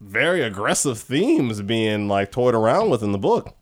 very 0.00 0.42
aggressive 0.42 0.98
themes 0.98 1.62
being 1.62 2.08
like 2.08 2.32
toyed 2.32 2.54
around 2.54 2.90
with 2.90 3.02
in 3.02 3.12
the 3.12 3.18
book. 3.18 3.54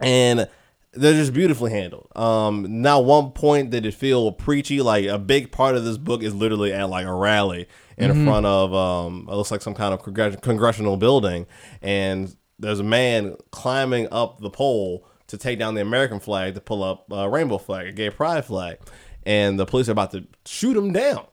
And 0.00 0.48
they're 0.94 1.14
just 1.14 1.32
beautifully 1.32 1.70
handled. 1.70 2.08
Um 2.14 2.82
now 2.82 3.00
one 3.00 3.30
point 3.30 3.70
did 3.70 3.86
it 3.86 3.94
feel 3.94 4.30
preachy, 4.32 4.82
like 4.82 5.06
a 5.06 5.18
big 5.18 5.50
part 5.50 5.74
of 5.74 5.84
this 5.84 5.96
book 5.96 6.22
is 6.22 6.34
literally 6.34 6.72
at 6.72 6.90
like 6.90 7.06
a 7.06 7.14
rally 7.14 7.66
in 7.98 8.24
front 8.24 8.46
of 8.46 8.72
um 8.74 9.26
it 9.30 9.34
looks 9.34 9.50
like 9.50 9.62
some 9.62 9.74
kind 9.74 9.92
of 9.94 10.02
congre- 10.02 10.40
congressional 10.40 10.96
building 10.96 11.46
and 11.82 12.36
there's 12.58 12.80
a 12.80 12.84
man 12.84 13.36
climbing 13.50 14.06
up 14.12 14.40
the 14.40 14.50
pole 14.50 15.04
to 15.26 15.36
take 15.36 15.58
down 15.58 15.74
the 15.74 15.80
American 15.80 16.20
flag 16.20 16.54
to 16.54 16.60
pull 16.60 16.84
up 16.84 17.10
a 17.10 17.28
rainbow 17.28 17.58
flag, 17.58 17.86
a 17.88 17.92
gay 17.92 18.10
pride 18.10 18.44
flag. 18.44 18.76
And 19.24 19.58
the 19.58 19.64
police 19.66 19.88
are 19.88 19.92
about 19.92 20.10
to 20.12 20.26
shoot 20.44 20.76
him 20.76 20.92
down 20.92 21.26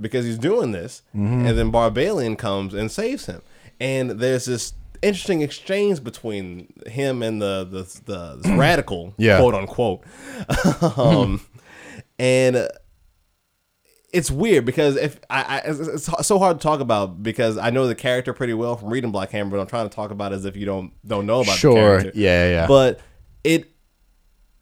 because 0.00 0.24
he's 0.24 0.38
doing 0.38 0.72
this. 0.72 1.02
And 1.12 1.46
then 1.46 1.70
Barbalien 1.72 2.38
comes 2.38 2.72
and 2.74 2.90
saves 2.90 3.26
him. 3.26 3.42
And 3.80 4.10
there's 4.12 4.44
this 4.46 4.72
interesting 5.02 5.42
exchange 5.42 6.02
between 6.04 6.72
him 6.86 7.22
and 7.22 7.42
the 7.42 7.66
the, 8.04 8.40
the 8.40 8.54
radical, 8.56 9.14
Yeah. 9.18 9.38
quote 9.38 9.54
unquote. 9.54 10.04
um, 10.96 11.40
and 12.18 12.68
it's 14.12 14.30
weird 14.30 14.64
because 14.64 14.96
if 14.96 15.20
I, 15.30 15.42
I 15.42 15.58
it's, 15.58 16.08
it's 16.08 16.26
so 16.26 16.38
hard 16.38 16.58
to 16.58 16.62
talk 16.62 16.80
about 16.80 17.22
because 17.22 17.58
I 17.58 17.70
know 17.70 17.86
the 17.86 17.94
character 17.94 18.32
pretty 18.32 18.54
well 18.54 18.76
from 18.76 18.90
reading 18.90 19.10
Black 19.10 19.30
Hammer, 19.30 19.50
but 19.50 19.60
I'm 19.60 19.66
trying 19.66 19.88
to 19.88 19.94
talk 19.94 20.10
about 20.10 20.32
it 20.32 20.36
as 20.36 20.44
if 20.44 20.56
you 20.56 20.66
don't 20.66 20.92
don't 21.06 21.26
know 21.26 21.40
about 21.40 21.52
the 21.52 21.58
Sure. 21.58 22.02
yeah, 22.14 22.48
yeah. 22.48 22.66
But 22.66 23.00
it 23.44 23.70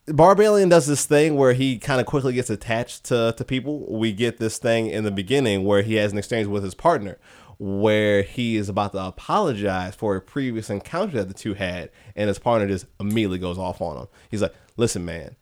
Barbalien 0.06 0.70
does 0.70 0.86
this 0.86 1.04
thing 1.04 1.36
where 1.36 1.52
he 1.52 1.78
kind 1.78 2.00
of 2.00 2.06
quickly 2.06 2.32
gets 2.32 2.48
attached 2.48 3.04
to, 3.04 3.34
to 3.36 3.44
people. 3.44 3.86
We 3.98 4.12
get 4.12 4.38
this 4.38 4.58
thing 4.58 4.86
in 4.86 5.04
the 5.04 5.10
beginning 5.10 5.64
where 5.64 5.82
he 5.82 5.94
has 5.96 6.12
an 6.12 6.18
exchange 6.18 6.46
with 6.46 6.64
his 6.64 6.74
partner 6.74 7.18
where 7.58 8.22
he 8.22 8.56
is 8.56 8.68
about 8.68 8.92
to 8.92 9.04
apologize 9.04 9.94
for 9.94 10.14
a 10.14 10.20
previous 10.20 10.70
encounter 10.70 11.16
that 11.18 11.26
the 11.28 11.34
two 11.34 11.54
had, 11.54 11.90
and 12.14 12.28
his 12.28 12.38
partner 12.38 12.68
just 12.68 12.86
immediately 13.00 13.38
goes 13.38 13.58
off 13.58 13.80
on 13.82 13.96
him. 13.96 14.06
He's 14.30 14.40
like, 14.42 14.54
Listen, 14.76 15.04
man, 15.04 15.34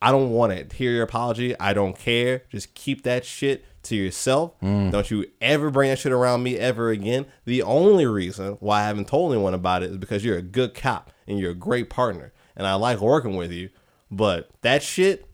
I 0.00 0.12
don't 0.12 0.30
want 0.30 0.70
to 0.70 0.76
hear 0.76 0.92
your 0.92 1.02
apology. 1.02 1.58
I 1.58 1.72
don't 1.72 1.98
care. 1.98 2.42
Just 2.50 2.74
keep 2.74 3.02
that 3.02 3.24
shit 3.24 3.64
to 3.84 3.96
yourself. 3.96 4.52
Mm. 4.60 4.92
Don't 4.92 5.10
you 5.10 5.26
ever 5.40 5.70
bring 5.70 5.90
that 5.90 5.98
shit 5.98 6.12
around 6.12 6.42
me 6.42 6.56
ever 6.56 6.90
again. 6.90 7.26
The 7.44 7.62
only 7.62 8.06
reason 8.06 8.58
why 8.60 8.82
I 8.82 8.86
haven't 8.86 9.08
told 9.08 9.32
anyone 9.32 9.54
about 9.54 9.82
it 9.82 9.90
is 9.90 9.96
because 9.96 10.24
you're 10.24 10.38
a 10.38 10.42
good 10.42 10.74
cop 10.74 11.10
and 11.26 11.38
you're 11.38 11.50
a 11.50 11.56
great 11.56 11.90
partner, 11.90 12.32
and 12.56 12.66
I 12.66 12.74
like 12.74 13.00
working 13.00 13.36
with 13.36 13.50
you. 13.50 13.70
But 14.10 14.50
that 14.62 14.82
shit, 14.82 15.26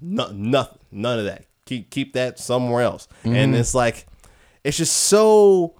no, 0.00 0.30
nothing, 0.32 0.78
none 0.90 1.18
of 1.18 1.24
that. 1.26 1.46
Keep 1.64 1.90
keep 1.90 2.12
that 2.14 2.38
somewhere 2.38 2.82
else. 2.82 3.08
And 3.24 3.34
mm-hmm. 3.34 3.54
it's 3.54 3.74
like, 3.74 4.06
it's 4.64 4.76
just 4.76 4.96
so. 4.96 5.74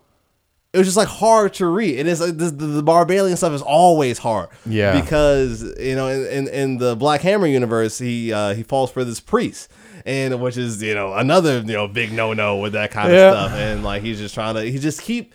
It 0.76 0.80
was 0.80 0.86
just 0.88 0.96
like 0.98 1.08
hard 1.08 1.54
to 1.54 1.66
read. 1.66 1.98
And 1.98 2.06
It 2.06 2.12
is 2.12 2.20
like 2.20 2.36
the, 2.36 2.50
the, 2.50 2.66
the 2.66 2.82
Barbalien 2.82 3.34
stuff 3.38 3.54
is 3.54 3.62
always 3.62 4.18
hard. 4.18 4.50
Yeah. 4.66 5.00
Because 5.00 5.62
you 5.80 5.96
know, 5.96 6.08
in, 6.08 6.26
in, 6.26 6.48
in 6.48 6.76
the 6.76 6.94
Black 6.94 7.22
Hammer 7.22 7.46
universe, 7.46 7.98
he 7.98 8.30
uh, 8.30 8.54
he 8.54 8.62
falls 8.62 8.90
for 8.90 9.02
this 9.02 9.18
priest, 9.18 9.70
and 10.04 10.38
which 10.42 10.58
is 10.58 10.82
you 10.82 10.94
know 10.94 11.14
another 11.14 11.60
you 11.60 11.72
know 11.72 11.88
big 11.88 12.12
no 12.12 12.34
no 12.34 12.58
with 12.58 12.74
that 12.74 12.90
kind 12.90 13.10
of 13.10 13.32
stuff, 13.32 13.52
and 13.52 13.84
like 13.84 14.02
he's 14.02 14.18
just 14.18 14.34
trying 14.34 14.54
to 14.54 14.70
he 14.70 14.78
just 14.78 15.00
keep 15.00 15.34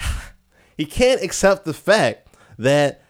he 0.78 0.86
can't 0.86 1.22
accept 1.22 1.66
the 1.66 1.74
fact 1.74 2.28
that 2.58 3.02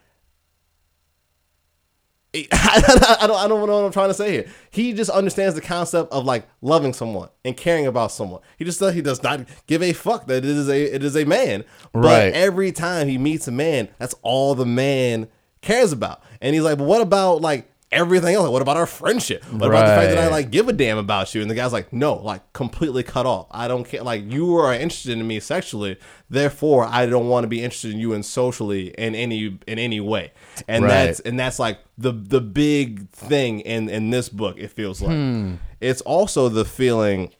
I 2.53 3.27
don't, 3.27 3.37
I 3.37 3.49
don't 3.49 3.67
know 3.67 3.77
what 3.77 3.87
I'm 3.87 3.93
trying 3.93 4.09
to 4.11 4.15
say 4.15 4.31
here. 4.33 4.47
He 4.71 4.93
just 4.93 5.11
understands 5.11 5.55
the 5.57 5.61
concept 5.61 6.13
of 6.13 6.25
like 6.25 6.47
loving 6.63 6.93
someone 6.93 7.29
and 7.45 7.57
caring 7.57 7.87
about 7.87 8.13
someone. 8.13 8.41
He 8.57 8.65
just 8.65 8.79
does, 8.79 8.95
he 8.95 9.03
does 9.03 9.23
not 9.23 9.41
give 9.67 9.83
a 9.83 9.93
fuck 9.93 10.27
that 10.29 10.39
it 10.39 10.45
is 10.45 10.69
a 10.69 10.95
it 10.95 11.03
is 11.03 11.17
a 11.17 11.25
man. 11.25 11.65
But 11.93 12.05
Right. 12.05 12.33
every 12.33 12.71
time 12.73 13.09
he 13.09 13.19
meets 13.19 13.49
a 13.49 13.53
man, 13.53 13.89
that's 13.99 14.15
all 14.23 14.55
the 14.55 14.67
man 14.67 15.29
cares 15.61 15.91
about. 15.93 16.23
And 16.41 16.55
he's 16.55 16.63
like, 16.63 16.79
but 16.79 16.85
what 16.87 17.01
about 17.01 17.41
like 17.41 17.69
everything 17.93 18.35
else? 18.35 18.45
Like, 18.45 18.53
what 18.53 18.63
about 18.63 18.77
our 18.77 18.87
friendship? 18.87 19.45
What 19.47 19.69
about 19.69 19.87
the 19.87 19.95
fact 19.95 20.11
that 20.11 20.19
I 20.19 20.29
like 20.29 20.51
give 20.51 20.69
a 20.69 20.73
damn 20.73 20.99
about 20.99 21.35
you? 21.35 21.43
And 21.43 21.51
the 21.51 21.55
guy's 21.55 21.73
like, 21.73 21.93
no, 21.93 22.15
like 22.15 22.53
completely 22.53 23.03
cut 23.03 23.27
off. 23.27 23.47
I 23.51 23.67
don't 23.69 23.85
care. 23.85 24.03
Like 24.03 24.31
you 24.31 24.57
are 24.57 24.73
interested 24.75 25.13
in 25.19 25.27
me 25.27 25.41
sexually, 25.41 25.99
therefore 26.29 26.85
I 26.85 27.07
don't 27.07 27.29
want 27.29 27.45
to 27.45 27.49
be 27.49 27.63
interested 27.63 27.93
in 27.93 27.99
you 27.99 28.13
in 28.13 28.23
socially 28.23 28.89
in 28.99 29.15
any 29.15 29.59
in 29.67 29.79
any 29.79 30.01
way. 30.01 30.33
And 30.69 30.85
Right. 30.85 30.91
that's 31.07 31.21
and 31.21 31.39
that's 31.39 31.59
like 31.59 31.79
the 31.99 32.13
the 32.13 32.41
big 32.41 33.09
thing 33.11 33.61
in 33.61 33.89
in 33.89 34.11
this 34.11 34.29
book. 34.29 34.57
It 34.59 34.69
feels 34.71 35.03
like 35.03 35.13
Hmm. 35.13 35.55
it's 35.81 36.01
also 36.03 36.49
the 36.49 36.65
feeling 36.65 37.33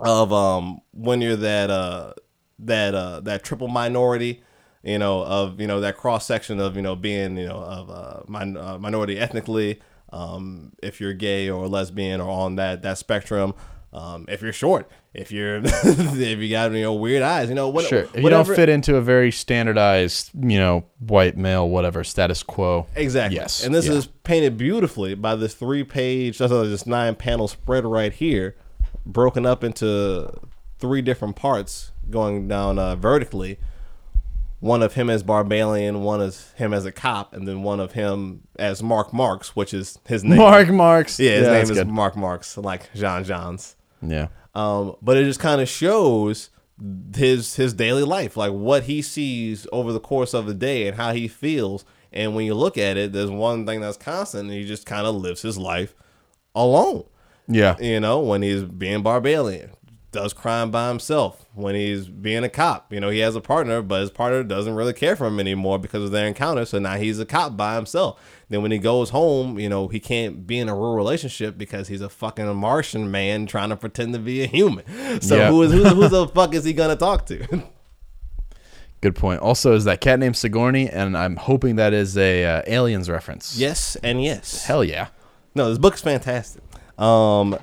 of 0.00 0.32
um 0.32 0.80
when 0.92 1.20
you're 1.20 1.36
that 1.36 1.70
uh 1.70 2.12
that 2.60 2.94
uh 2.94 3.20
that 3.20 3.42
triple 3.44 3.68
minority 3.68 4.42
you 4.82 4.98
know 4.98 5.22
of 5.24 5.60
you 5.60 5.66
know 5.66 5.80
that 5.80 5.96
cross 5.96 6.26
section 6.26 6.60
of 6.60 6.76
you 6.76 6.82
know 6.82 6.94
being 6.96 7.36
you 7.36 7.46
know 7.46 7.56
of 7.58 7.90
uh, 7.90 8.20
min- 8.28 8.56
uh 8.56 8.78
minority 8.78 9.18
ethnically 9.18 9.80
um 10.12 10.72
if 10.82 11.00
you're 11.00 11.12
gay 11.14 11.50
or 11.50 11.66
lesbian 11.68 12.20
or 12.20 12.30
on 12.30 12.56
that 12.56 12.82
that 12.82 12.96
spectrum 12.96 13.52
um 13.92 14.24
if 14.28 14.40
you're 14.42 14.52
short 14.52 14.88
if 15.14 15.32
you're 15.32 15.56
if 15.64 16.38
you 16.38 16.48
got 16.50 16.70
you 16.72 16.82
know 16.82 16.94
weird 16.94 17.22
eyes 17.22 17.48
you 17.48 17.54
know 17.54 17.68
what, 17.68 17.86
Sure. 17.86 18.06
If 18.14 18.22
you 18.22 18.28
don't 18.30 18.46
fit 18.46 18.68
into 18.68 18.96
a 18.96 19.00
very 19.00 19.32
standardized, 19.32 20.30
you 20.34 20.58
know, 20.58 20.84
white 21.00 21.36
male, 21.36 21.68
whatever 21.68 22.04
status 22.04 22.42
quo. 22.42 22.86
Exactly. 22.94 23.36
Yes. 23.36 23.64
And 23.64 23.74
this 23.74 23.86
Yeah. 23.86 23.94
is 23.94 24.06
painted 24.06 24.56
beautifully 24.58 25.14
by 25.14 25.34
this 25.34 25.54
three 25.54 25.82
page, 25.82 26.38
this 26.38 26.86
nine 26.86 27.14
panel 27.16 27.48
spread 27.48 27.84
right 27.84 28.12
here, 28.12 28.54
broken 29.06 29.44
up 29.46 29.64
into 29.64 30.30
three 30.78 31.02
different 31.02 31.34
parts 31.34 31.90
going 32.10 32.46
down 32.46 32.78
uh, 32.78 32.94
vertically. 32.94 33.58
One 34.60 34.82
of 34.82 34.94
him 34.94 35.08
as 35.08 35.22
Barbalien, 35.22 36.00
one 36.00 36.20
is 36.20 36.52
him 36.56 36.74
as 36.74 36.84
a 36.84 36.90
cop, 36.90 37.32
and 37.32 37.46
then 37.46 37.62
one 37.62 37.78
of 37.78 37.92
him 37.92 38.42
as 38.58 38.82
Mark 38.82 39.12
Markz, 39.12 39.48
which 39.48 39.72
is 39.72 39.98
his 40.06 40.24
name. 40.24 40.38
Mark 40.38 40.68
Markz. 40.68 41.18
Yeah, 41.18 41.30
his 41.36 41.46
that's 41.46 41.68
name 41.68 41.76
is 41.76 41.84
good. 41.84 41.88
Mark 41.92 42.14
Markz, 42.14 42.62
like 42.62 42.92
J'onn 42.92 43.24
J'onzz. 43.24 43.76
Yeah. 44.02 44.28
Um, 44.54 44.96
but 45.00 45.16
it 45.16 45.24
just 45.24 45.40
kind 45.40 45.60
of 45.60 45.68
shows 45.68 46.50
his 47.14 47.56
his 47.56 47.72
daily 47.74 48.02
life, 48.02 48.36
like 48.36 48.52
what 48.52 48.84
he 48.84 49.02
sees 49.02 49.66
over 49.72 49.92
the 49.92 50.00
course 50.00 50.34
of 50.34 50.46
the 50.46 50.54
day 50.54 50.88
and 50.88 50.96
how 50.96 51.12
he 51.12 51.28
feels. 51.28 51.84
And 52.12 52.34
when 52.34 52.46
you 52.46 52.54
look 52.54 52.78
at 52.78 52.96
it, 52.96 53.12
there's 53.12 53.30
one 53.30 53.66
thing 53.66 53.80
that's 53.80 53.96
constant, 53.96 54.44
and 54.44 54.52
he 54.52 54.64
just 54.66 54.86
kind 54.86 55.06
of 55.06 55.14
lives 55.14 55.42
his 55.42 55.58
life 55.58 55.94
alone. 56.54 57.04
Yeah. 57.46 57.76
You 57.78 58.00
know, 58.00 58.20
when 58.20 58.42
he's 58.42 58.64
being 58.64 59.02
Barbalien, 59.02 59.70
does 60.10 60.32
crime 60.32 60.70
by 60.70 60.88
himself. 60.88 61.44
When 61.54 61.74
he's 61.74 62.08
being 62.08 62.42
a 62.44 62.48
cop, 62.48 62.92
you 62.92 62.98
know, 63.00 63.10
he 63.10 63.18
has 63.18 63.36
a 63.36 63.40
partner, 63.40 63.82
but 63.82 64.00
his 64.00 64.10
partner 64.10 64.42
doesn't 64.42 64.74
really 64.74 64.92
care 64.94 65.16
for 65.16 65.26
him 65.26 65.38
anymore 65.38 65.78
because 65.78 66.02
of 66.04 66.10
their 66.12 66.26
encounter. 66.26 66.64
So 66.64 66.78
now 66.78 66.96
he's 66.96 67.18
a 67.18 67.26
cop 67.26 67.56
by 67.56 67.74
himself. 67.74 68.18
Then 68.48 68.62
when 68.62 68.70
he 68.70 68.78
goes 68.78 69.10
home, 69.10 69.58
you 69.58 69.68
know, 69.68 69.88
he 69.88 70.00
can't 70.00 70.46
be 70.46 70.58
in 70.58 70.68
a 70.70 70.74
real 70.74 70.94
relationship 70.94 71.58
because 71.58 71.88
he's 71.88 72.00
a 72.00 72.08
fucking 72.08 72.54
Martian 72.56 73.10
man 73.10 73.44
trying 73.46 73.68
to 73.68 73.76
pretend 73.76 74.14
to 74.14 74.18
be 74.18 74.42
a 74.42 74.46
human. 74.46 74.84
So 75.20 75.36
Yeah. 75.36 75.48
who 75.50 75.62
is 75.62 75.72
who, 75.72 75.84
who 75.84 76.08
the 76.08 76.26
fuck 76.34 76.54
is 76.54 76.64
he 76.64 76.72
gonna 76.72 76.96
talk 76.96 77.26
to? 77.26 77.64
Good 79.00 79.14
point. 79.14 79.40
Also, 79.40 79.74
is 79.74 79.84
that 79.84 80.00
cat 80.00 80.18
named 80.18 80.36
Sigourney? 80.36 80.88
And 80.88 81.16
I'm 81.16 81.36
hoping 81.36 81.76
that 81.76 81.92
is 81.92 82.16
a 82.18 82.44
uh, 82.44 82.62
aliens 82.66 83.08
reference. 83.08 83.56
yes 83.56 83.96
and 84.02 84.22
yes. 84.22 84.64
Hell 84.64 84.82
yeah. 84.82 85.08
No, 85.54 85.68
this 85.68 85.78
book's 85.78 86.00
fantastic. 86.00 86.62
Um 86.98 87.58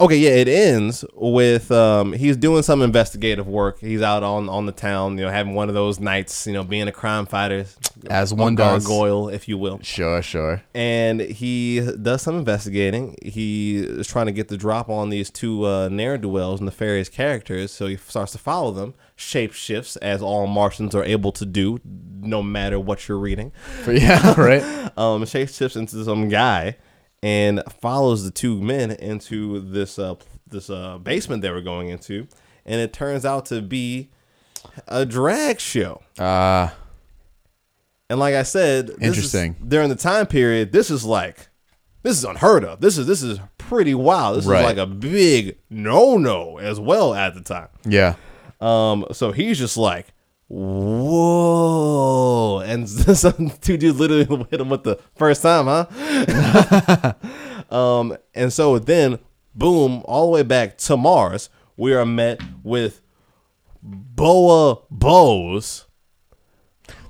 Okay, 0.00 0.16
yeah, 0.16 0.30
it 0.30 0.48
ends 0.48 1.04
with 1.14 1.70
um 1.70 2.14
he's 2.14 2.36
doing 2.36 2.62
some 2.62 2.80
investigative 2.80 3.46
work. 3.46 3.78
He's 3.80 4.00
out 4.00 4.22
on 4.22 4.48
on 4.48 4.64
the 4.64 4.72
town, 4.72 5.18
you 5.18 5.24
know, 5.26 5.30
having 5.30 5.54
one 5.54 5.68
of 5.68 5.74
those 5.74 6.00
nights, 6.00 6.46
you 6.46 6.54
know, 6.54 6.64
being 6.64 6.88
a 6.88 6.92
crime 6.92 7.26
fighter, 7.26 7.66
As 8.08 8.32
one 8.32 8.54
does. 8.54 8.86
gargoyle, 8.86 9.28
if 9.28 9.46
you 9.46 9.58
will. 9.58 9.78
Sure, 9.82 10.22
sure. 10.22 10.62
And 10.74 11.20
he 11.20 11.80
does 11.80 12.22
some 12.22 12.38
investigating. 12.38 13.14
He 13.22 13.76
is 13.76 14.06
trying 14.06 14.24
to 14.24 14.32
get 14.32 14.48
the 14.48 14.56
drop 14.56 14.88
on 14.88 15.10
these 15.10 15.28
two 15.30 15.66
uh, 15.66 15.90
ne'er 15.90 16.16
do 16.16 16.30
wells, 16.30 16.62
nefarious 16.62 17.10
characters. 17.10 17.70
So 17.70 17.86
he 17.86 17.96
starts 17.96 18.32
to 18.32 18.38
follow 18.38 18.70
them, 18.70 18.94
shape 19.16 19.52
shifts 19.52 19.96
as 19.96 20.22
all 20.22 20.46
Martians 20.46 20.94
are 20.94 21.04
able 21.04 21.32
to 21.32 21.44
do, 21.44 21.78
no 22.22 22.42
matter 22.42 22.80
what 22.80 23.06
you're 23.08 23.18
reading 23.18 23.52
yeah, 23.88 24.38
right. 24.38 24.90
um, 24.98 25.24
shapes 25.24 25.56
shifts 25.56 25.76
into 25.76 26.04
some 26.04 26.28
guy 26.28 26.76
and 27.22 27.62
follows 27.80 28.24
the 28.24 28.30
two 28.30 28.60
men 28.60 28.90
into 28.92 29.60
this 29.60 29.98
uh, 29.98 30.14
this 30.46 30.70
uh, 30.70 30.98
basement 30.98 31.42
they 31.42 31.50
were 31.50 31.60
going 31.60 31.88
into, 31.88 32.26
and 32.66 32.80
it 32.80 32.92
turns 32.92 33.24
out 33.24 33.46
to 33.46 33.60
be 33.62 34.10
a 34.88 35.04
drag 35.06 35.60
show. 35.60 36.02
Uh 36.18 36.68
And 38.08 38.18
like 38.18 38.34
I 38.34 38.42
said, 38.42 38.88
this 38.88 38.96
is- 38.96 39.02
Interesting. 39.06 39.56
during 39.66 39.88
the 39.88 39.94
time 39.96 40.26
period, 40.26 40.72
this 40.72 40.90
is 40.90 41.04
like 41.04 41.48
this 42.02 42.16
is 42.16 42.24
unheard 42.24 42.64
of. 42.64 42.80
This 42.80 42.98
is 42.98 43.06
this 43.06 43.22
is 43.22 43.38
pretty 43.58 43.94
wild. 43.94 44.38
This 44.38 44.46
Right. 44.46 44.60
is 44.60 44.64
like 44.66 44.78
a 44.78 44.86
big 44.86 45.58
no 45.70 46.16
no 46.18 46.58
as 46.58 46.80
well 46.80 47.14
at 47.14 47.34
the 47.34 47.40
time. 47.42 47.68
Yeah. 47.84 48.14
Um, 48.60 49.06
so 49.12 49.32
he's 49.32 49.58
just 49.58 49.76
like, 49.76 50.08
whoa, 50.50 52.60
and 52.60 52.88
some 53.16 53.52
two 53.60 53.76
dudes 53.76 53.98
literally 54.00 54.24
hit 54.50 54.60
him 54.60 54.68
with 54.68 54.82
the 54.84 54.98
first 55.16 55.42
time, 55.42 55.66
huh? 55.66 57.14
um, 57.74 58.16
and 58.34 58.52
so 58.52 58.78
then, 58.78 59.18
boom, 59.54 60.02
all 60.06 60.26
the 60.26 60.32
way 60.32 60.42
back 60.42 60.76
to 60.78 60.96
Mars, 60.96 61.48
we 61.76 61.94
are 61.94 62.06
met 62.06 62.40
with 62.62 63.00
Boa 63.82 64.78
Bose, 64.90 65.86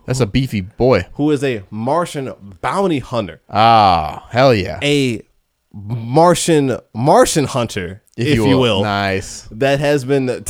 That's 0.06 0.20
a 0.20 0.26
beefy 0.26 0.60
boy. 0.60 1.06
who 1.14 1.30
is 1.30 1.42
a 1.42 1.64
Martian 1.70 2.32
bounty 2.60 2.98
hunter, 3.00 3.40
Ah, 3.48 4.26
hell 4.30 4.54
yeah. 4.54 4.78
a 4.82 5.22
Martian 5.72 6.78
Martian 6.94 7.44
hunter, 7.46 8.02
if, 8.16 8.36
you 8.36 8.58
will. 8.58 8.82
Nice. 8.82 9.48
that 9.52 9.80
has 9.80 10.04
been 10.04 10.44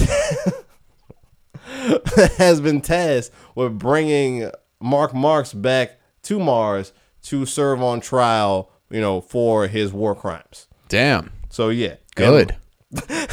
has 2.39 2.61
been 2.61 2.81
tasked 2.81 3.35
with 3.55 3.79
bringing 3.79 4.51
Mark 4.81 5.13
Markz 5.13 5.61
back 5.61 5.99
to 6.23 6.39
Mars 6.39 6.93
to 7.23 7.47
serve 7.47 7.83
on 7.83 8.01
trial, 8.01 8.71
you 8.91 9.01
know, 9.01 9.21
for 9.21 9.67
his 9.67 9.93
war 9.93 10.15
crimes. 10.15 10.69
Damn. 10.89 11.33
So 11.49 11.69
yeah, 11.69 11.97
Good. 12.15 12.57
and, 13.09 13.29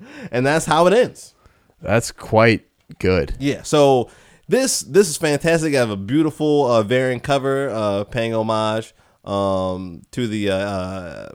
and 0.30 0.46
that's 0.46 0.66
how 0.66 0.86
it 0.86 0.92
ends. 0.92 1.34
That's 1.80 2.12
quite 2.12 2.66
good. 2.98 3.34
Yeah. 3.38 3.62
So 3.62 4.10
this 4.48 4.80
this 4.80 5.08
is 5.08 5.16
fantastic. 5.16 5.74
I 5.74 5.78
have 5.78 5.90
a 5.90 5.96
beautiful 5.96 6.70
uh, 6.70 6.82
variant 6.82 7.22
cover, 7.22 7.70
uh, 7.70 8.04
paying 8.04 8.34
homage 8.34 8.94
um, 9.24 10.02
to 10.12 10.26
the 10.26 10.50
uh, 10.50 10.56
uh, 10.56 11.32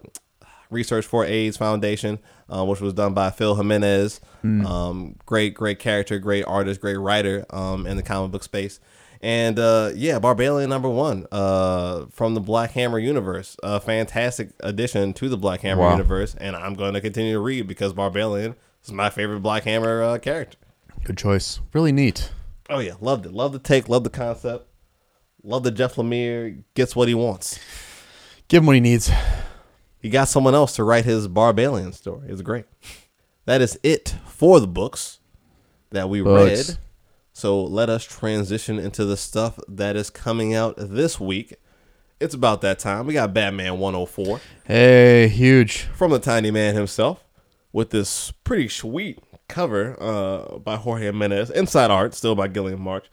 Research 0.69 1.06
for 1.06 1.25
AIDS 1.25 1.57
Foundation, 1.57 2.19
uh, 2.50 2.64
which 2.66 2.82
was 2.82 2.93
done 2.93 3.14
by 3.14 3.30
Phil 3.30 3.56
Jimenez. 3.56 4.19
Um, 4.43 5.16
great, 5.26 5.53
great 5.56 5.77
character, 5.80 6.19
great 6.19 6.43
artist, 6.45 6.80
great 6.80 6.95
writer 6.98 7.45
um, 7.50 7.85
in 7.85 7.98
the 7.98 8.03
comic 8.03 8.32
book 8.32 8.43
space. 8.43 8.80
And 9.22 9.58
uh, 9.59 9.92
yeah, 9.95 10.19
Barbalien 10.19 10.69
number 10.69 10.88
one 10.90 11.26
uh, 11.32 12.06
from 12.11 12.34
the 12.35 12.40
Black 12.40 12.72
Hammer 12.72 13.00
universe. 13.00 13.58
A 13.64 13.80
fantastic 13.80 14.51
addition 14.61 15.11
to 15.14 15.27
the 15.27 15.38
Black 15.38 15.61
Hammer 15.61 15.82
Wow. 15.82 15.92
universe. 15.92 16.35
And 16.35 16.56
I'm 16.56 16.76
going 16.76 16.93
to 16.93 17.01
continue 17.01 17.34
to 17.34 17.40
read 17.40 17.67
because 17.67 17.93
Barbalien 17.93 18.56
is 18.85 18.92
my 18.93 19.09
favorite 19.09 19.42
Black 19.42 19.64
Hammer 19.64 20.01
uh, 20.03 20.17
character. 20.19 20.58
Good 21.03 21.17
choice. 21.17 21.59
Really 21.74 21.92
neat. 21.92 22.32
Oh 22.69 22.80
yeah, 22.80 22.93
loved 23.01 23.26
it. 23.26 23.34
Love 23.34 23.53
the 23.53 23.59
take. 23.59 23.90
Love 23.90 24.03
the 24.03 24.09
concept. 24.09 24.67
Love 25.43 25.64
that 25.64 25.72
Jeff 25.72 25.95
Lemire 25.95 26.64
gets 26.74 26.95
what 26.95 27.08
he 27.08 27.14
wants. 27.16 27.59
Give 28.50 28.61
him 28.64 28.67
what 28.67 28.76
he 28.76 28.82
needs. 28.82 29.09
He 30.08 30.11
got 30.11 30.30
someone 30.30 30.56
else 30.56 30.74
to 30.77 30.86
write 30.86 31.03
his 31.03 31.27
Barbalien 31.27 31.94
story. 31.94 32.30
It's 32.30 32.42
great. 32.42 32.64
That 33.44 33.60
is 33.60 33.77
it 33.84 34.16
for 34.26 34.61
the 34.61 34.66
books 34.68 35.19
that 35.90 36.08
we 36.08 36.22
Books. 36.22 36.69
read. 36.69 36.77
So 37.34 37.61
let 37.61 37.90
us 37.90 38.06
transition 38.06 38.80
into 38.80 39.03
the 39.03 39.18
stuff 39.18 39.60
that 39.68 39.98
is 39.98 40.10
coming 40.10 40.53
out 40.53 40.76
this 40.77 41.19
week. 41.19 41.56
It's 42.22 42.34
about 42.34 42.61
that 42.61 42.80
time. 42.80 43.06
We 43.06 43.16
got 43.16 43.34
Batman 43.34 43.80
104 43.80 44.40
Hey, 44.64 45.27
huge. 45.27 45.82
from 45.82 46.11
the 46.11 46.22
Tynion 46.22 46.74
himself 46.74 47.26
with 47.74 47.90
this 47.90 48.32
pretty 48.45 48.69
sweet 48.69 49.19
cover 49.50 50.02
uh, 50.02 50.58
by 50.60 50.77
Jorge 50.77 51.03
Jimenez. 51.08 51.50
Inside 51.50 51.92
art, 51.92 52.14
still 52.16 52.34
by 52.34 52.48
Guillem 52.48 52.80
March. 52.80 53.08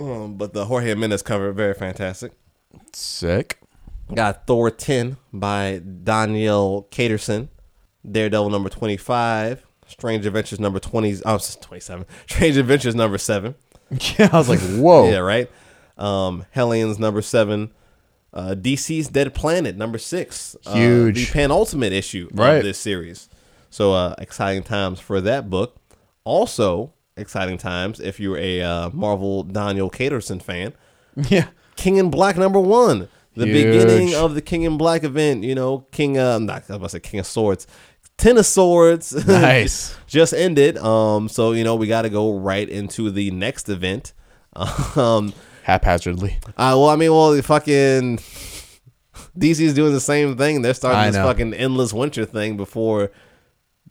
Um, 0.00 0.34
but 0.34 0.54
the 0.54 0.64
Jorge 0.64 0.88
Jimenez 0.88 1.22
cover, 1.22 1.52
very 1.52 1.74
fantastic. 1.74 2.32
Sick. 2.92 3.59
Got 4.14 4.46
Thor 4.46 4.70
10 4.70 5.16
by 5.32 5.80
Daniel 6.04 6.86
Caterson. 6.90 7.48
Daredevil 8.10 8.50
number 8.50 8.68
25. 8.68 9.66
Strange 9.86 10.24
Adventures 10.26 10.60
number 10.60 10.78
20. 10.78 11.20
Oh, 11.26 11.38
27. 11.60 12.06
Strange 12.28 12.56
Adventures 12.56 12.94
number 12.94 13.18
7. 13.18 13.54
Yeah, 14.18 14.28
I 14.32 14.36
was 14.38 14.48
like, 14.48 14.60
whoa. 14.60 15.10
Yeah, 15.10 15.18
right? 15.18 15.50
Um, 15.98 16.46
Hellions 16.52 16.98
number 17.00 17.22
7. 17.22 17.72
Uh, 18.32 18.54
DC's 18.56 19.08
Dead 19.08 19.34
Planet 19.34 19.76
number 19.76 19.98
6. 19.98 20.56
Uh, 20.64 20.74
Huge. 20.74 21.26
the 21.26 21.32
penultimate 21.32 21.92
issue 21.92 22.28
Right. 22.32 22.58
of 22.58 22.62
this 22.62 22.78
series. 22.78 23.28
So 23.68 23.92
uh, 23.92 24.14
exciting 24.18 24.62
times 24.62 25.00
for 25.00 25.20
that 25.22 25.50
book. 25.50 25.76
Also, 26.22 26.92
exciting 27.16 27.58
times 27.58 27.98
if 27.98 28.20
you're 28.20 28.38
a 28.38 28.62
uh, 28.62 28.90
Marvel 28.90 29.42
Daniel 29.42 29.90
Caterson 29.90 30.38
fan. 30.40 30.72
Yeah. 31.28 31.48
King 31.74 31.96
in 31.96 32.08
Black 32.10 32.36
number 32.36 32.60
one. 32.60 33.08
The 33.34 33.46
Huge. 33.46 33.72
beginning 33.86 34.14
of 34.14 34.34
the 34.34 34.42
King 34.42 34.62
in 34.62 34.76
Black 34.76 35.04
event, 35.04 35.44
you 35.44 35.54
know, 35.54 35.86
King 35.92 36.18
uh 36.18 36.36
I'm 36.36 36.46
not 36.46 36.64
I 36.68 36.72
was 36.72 36.76
about 36.76 36.82
to 36.86 36.88
say 36.90 37.00
King 37.00 37.20
of 37.20 37.26
Swords. 37.26 37.66
Ten 38.18 38.36
of 38.38 38.44
Swords 38.46 39.12
Nice. 39.26 39.96
just 40.06 40.34
ended. 40.34 40.76
Um 40.78 41.28
so 41.28 41.52
you 41.52 41.64
know 41.64 41.76
we 41.76 41.86
gotta 41.86 42.10
go 42.10 42.36
right 42.38 42.68
into 42.68 43.10
the 43.10 43.30
next 43.30 43.68
event. 43.68 44.12
Um 44.96 45.32
Haphazardly. 45.62 46.38
uh, 46.56 46.74
well 46.76 46.88
I 46.88 46.96
mean 46.96 47.12
well 47.12 47.32
the 47.32 47.42
fucking 47.42 48.18
DC's 49.38 49.74
doing 49.74 49.92
the 49.92 50.00
same 50.00 50.36
thing. 50.36 50.62
They're 50.62 50.74
starting 50.74 50.98
I 50.98 51.06
this 51.06 51.16
know. 51.16 51.24
fucking 51.24 51.54
endless 51.54 51.92
winter 51.92 52.24
thing 52.24 52.56
before 52.56 53.10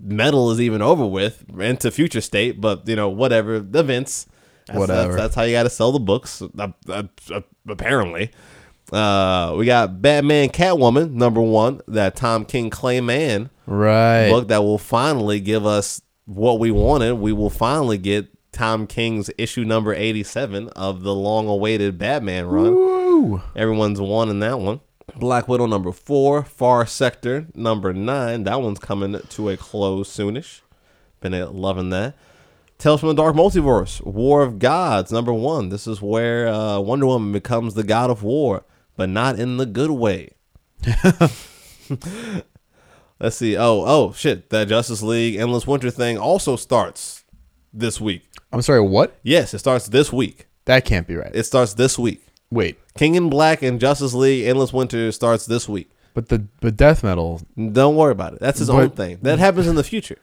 metal 0.01 0.51
is 0.51 0.59
even 0.61 0.81
over 0.81 1.05
with 1.05 1.43
into 1.59 1.91
future 1.91 2.21
state, 2.21 2.59
but 2.61 2.87
you 2.87 2.95
know, 2.95 3.09
whatever. 3.09 3.59
The 3.59 3.79
events. 3.79 4.27
That's, 4.67 4.77
Whatever. 4.79 5.01
That's, 5.13 5.15
that's 5.15 5.35
how 5.35 5.43
you 5.43 5.53
got 5.53 5.63
to 5.63 5.69
sell 5.69 5.91
the 5.91 5.99
books, 5.99 6.41
uh, 6.43 6.67
uh, 6.87 7.03
uh, 7.31 7.41
apparently. 7.67 8.29
Uh, 8.91 9.53
we 9.57 9.65
got 9.65 10.01
Batman 10.01 10.49
Catwoman, 10.49 11.11
number 11.13 11.41
one, 11.41 11.81
that 11.87 12.15
Tom 12.15 12.45
King 12.45 12.69
Clay 12.69 13.01
Mann 13.01 13.49
Right. 13.67 14.29
book 14.29 14.47
that 14.47 14.63
will 14.63 14.77
finally 14.79 15.39
give 15.39 15.65
us 15.65 16.01
what 16.25 16.59
we 16.59 16.71
wanted. 16.71 17.15
We 17.15 17.31
will 17.33 17.49
finally 17.49 17.97
get 17.97 18.27
Tom 18.51 18.87
King's 18.87 19.29
issue 19.37 19.63
number 19.63 19.93
87 19.93 20.69
of 20.69 21.03
the 21.03 21.13
long 21.13 21.47
awaited 21.47 21.97
Batman 21.99 22.45
run. 22.47 22.73
Woo. 22.73 23.41
Everyone's 23.55 24.01
wanting 24.01 24.39
that 24.39 24.59
one. 24.59 24.79
Black 25.15 25.47
Widow 25.47 25.65
number 25.65 25.91
four, 25.91 26.43
Far 26.43 26.85
Sector 26.85 27.47
number 27.55 27.93
nine. 27.93 28.43
That 28.43 28.61
one's 28.61 28.79
coming 28.79 29.19
to 29.19 29.49
a 29.49 29.57
close 29.57 30.09
soonish. 30.15 30.61
Been 31.19 31.33
loving 31.53 31.89
that. 31.89 32.15
Tales 32.77 33.01
from 33.01 33.09
the 33.09 33.15
Dark 33.15 33.35
Multiverse, 33.35 34.03
War 34.05 34.41
of 34.41 34.57
Gods 34.57 35.11
number 35.11 35.33
one. 35.33 35.67
This 35.69 35.85
is 35.85 36.01
where 36.01 36.47
uh, 36.47 36.79
Wonder 36.79 37.07
Woman 37.07 37.33
becomes 37.33 37.73
the 37.73 37.83
god 37.83 38.09
of 38.09 38.23
war, 38.23 38.63
but 38.99 39.09
not 39.09 39.39
in 39.39 39.55
the 39.55 39.65
good 39.65 39.91
way. 39.91 40.31
Let's 43.19 43.37
see. 43.37 43.55
Oh, 43.57 43.83
oh 43.85 44.13
shit! 44.13 44.49
That 44.49 44.67
Justice 44.67 45.01
League 45.01 45.37
Endless 45.37 45.65
Winter 45.65 45.89
thing 45.89 46.17
also 46.17 46.55
starts 46.57 47.23
this 47.73 47.99
week. 47.99 48.29
I'm 48.51 48.61
sorry, 48.61 48.81
what? 48.81 49.17
Yes, 49.23 49.53
it 49.53 49.59
starts 49.59 49.87
this 49.87 50.11
week. 50.11 50.47
That 50.65 50.83
can't 50.85 51.07
be 51.07 51.15
right. 51.15 51.31
It 51.33 51.43
starts 51.43 51.73
this 51.73 51.97
week. 51.97 52.25
Wait. 52.51 52.77
King 52.97 53.15
in 53.15 53.29
Black 53.29 53.61
and 53.61 53.79
Justice 53.79 54.13
League 54.13 54.45
Endless 54.45 54.73
Winter 54.73 55.11
starts 55.13 55.45
this 55.45 55.67
week. 55.69 55.89
But 56.13 56.27
the 56.29 56.45
but 56.59 56.75
death 56.75 57.03
metal 57.03 57.41
Don't 57.55 57.95
worry 57.95 58.11
about 58.11 58.33
it. 58.33 58.39
That's 58.39 58.59
his 58.59 58.69
own 58.69 58.89
But- 58.89 58.97
thing. 58.97 59.19
That 59.21 59.39
happens 59.39 59.67
in 59.67 59.75
the 59.75 59.83
future. 59.83 60.17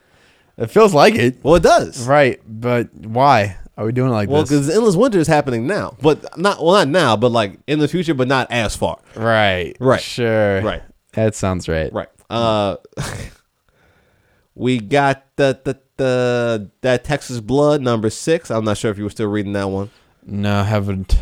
It 0.59 0.69
feels 0.71 0.95
like 0.95 1.15
it. 1.15 1.39
Well, 1.43 1.55
it 1.57 1.63
does. 1.63 2.07
Right, 2.07 2.41
but 2.47 2.93
why 2.95 3.57
are 3.77 3.85
we 3.87 3.93
doing 3.93 4.11
it 4.11 4.15
like 4.15 4.29
Well, 4.29 4.43
this? 4.43 4.51
because 4.51 4.71
Endless 4.71 4.97
Winter 4.97 5.19
is 5.19 5.27
happening 5.29 5.67
now, 5.67 5.97
but 6.01 6.39
not 6.39 6.63
well, 6.65 6.75
not 6.75 6.89
now, 6.89 7.17
but 7.17 7.31
like 7.33 7.59
in 7.67 7.79
the 7.79 7.89
future, 7.89 8.15
but 8.15 8.29
not 8.29 8.51
as 8.51 8.75
far. 8.77 8.99
Right. 9.15 9.77
Right. 9.81 10.01
Sure. 10.01 10.63
Right. 10.63 10.83
That 11.13 11.35
sounds 11.35 11.69
right. 11.69 11.93
Right. 11.93 12.09
Uh, 12.31 12.77
we 14.55 14.79
got 14.81 15.25
the, 15.37 15.61
the 15.65 15.79
the 15.97 16.71
that 16.83 17.05
Texas 17.05 17.41
Blood 17.41 17.81
number 17.83 18.11
six. 18.11 18.51
I'm 18.51 18.65
not 18.65 18.77
sure 18.79 18.91
if 18.91 18.99
you 18.99 19.05
were 19.05 19.11
still 19.11 19.29
reading 19.29 19.53
that 19.53 19.69
one. 19.69 19.91
No, 20.25 20.61
I 20.61 20.65
haven't. 20.65 21.19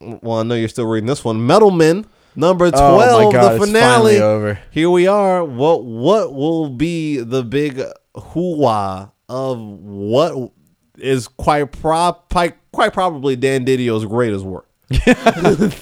Well, 0.00 0.40
I 0.40 0.42
know 0.42 0.54
you're 0.54 0.68
still 0.68 0.86
reading 0.86 1.06
this 1.06 1.24
one. 1.24 1.46
Metal 1.46 1.70
Men 1.70 2.06
number 2.36 2.66
Oh 2.66 2.70
twelve, 2.70 3.32
god, 3.32 3.60
the 3.60 3.66
finale. 3.66 4.18
over. 4.18 4.58
Here 4.70 4.90
we 4.90 5.06
are. 5.06 5.44
What 5.44 5.84
what 5.84 6.34
will 6.34 6.68
be 6.70 7.18
the 7.18 7.42
big 7.42 7.82
hoo-wah 8.14 9.08
of 9.28 9.58
what 9.58 10.52
is 10.98 11.28
quite 11.28 11.72
pro 11.72 12.12
quite, 12.30 12.54
quite 12.72 12.92
probably 12.92 13.36
Dan 13.36 13.64
DiDio's 13.66 14.04
greatest 14.04 14.44
work. 14.44 14.68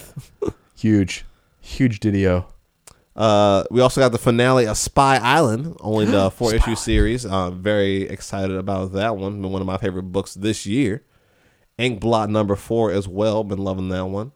Huge. 0.77 1.25
Huge 1.61 2.01
Didio. 2.01 2.47
Uh, 3.17 3.63
we 3.71 3.81
also 3.81 4.01
got 4.01 4.11
the 4.13 4.19
finale 4.19 4.67
of 4.67 4.77
Spy 4.77 5.17
Island, 5.17 5.77
only 5.81 6.05
the 6.05 6.31
four 6.33 6.55
issue 6.55 6.75
series. 6.75 7.25
Uh, 7.25 7.51
very 7.51 8.03
excited 8.03 8.57
about 8.57 8.93
that 8.93 9.17
one. 9.17 9.41
Been 9.41 9.53
one 9.53 9.61
of 9.61 9.67
my 9.67 9.79
favorite 9.79 10.05
books 10.05 10.35
this 10.35 10.67
year. 10.67 11.05
Ink 11.79 12.01
Blot 12.01 12.29
number 12.31 12.57
four 12.57 12.91
as 12.93 13.07
well. 13.09 13.45
Been 13.45 13.59
loving 13.59 13.89
that 13.91 14.07
one. 14.07 14.33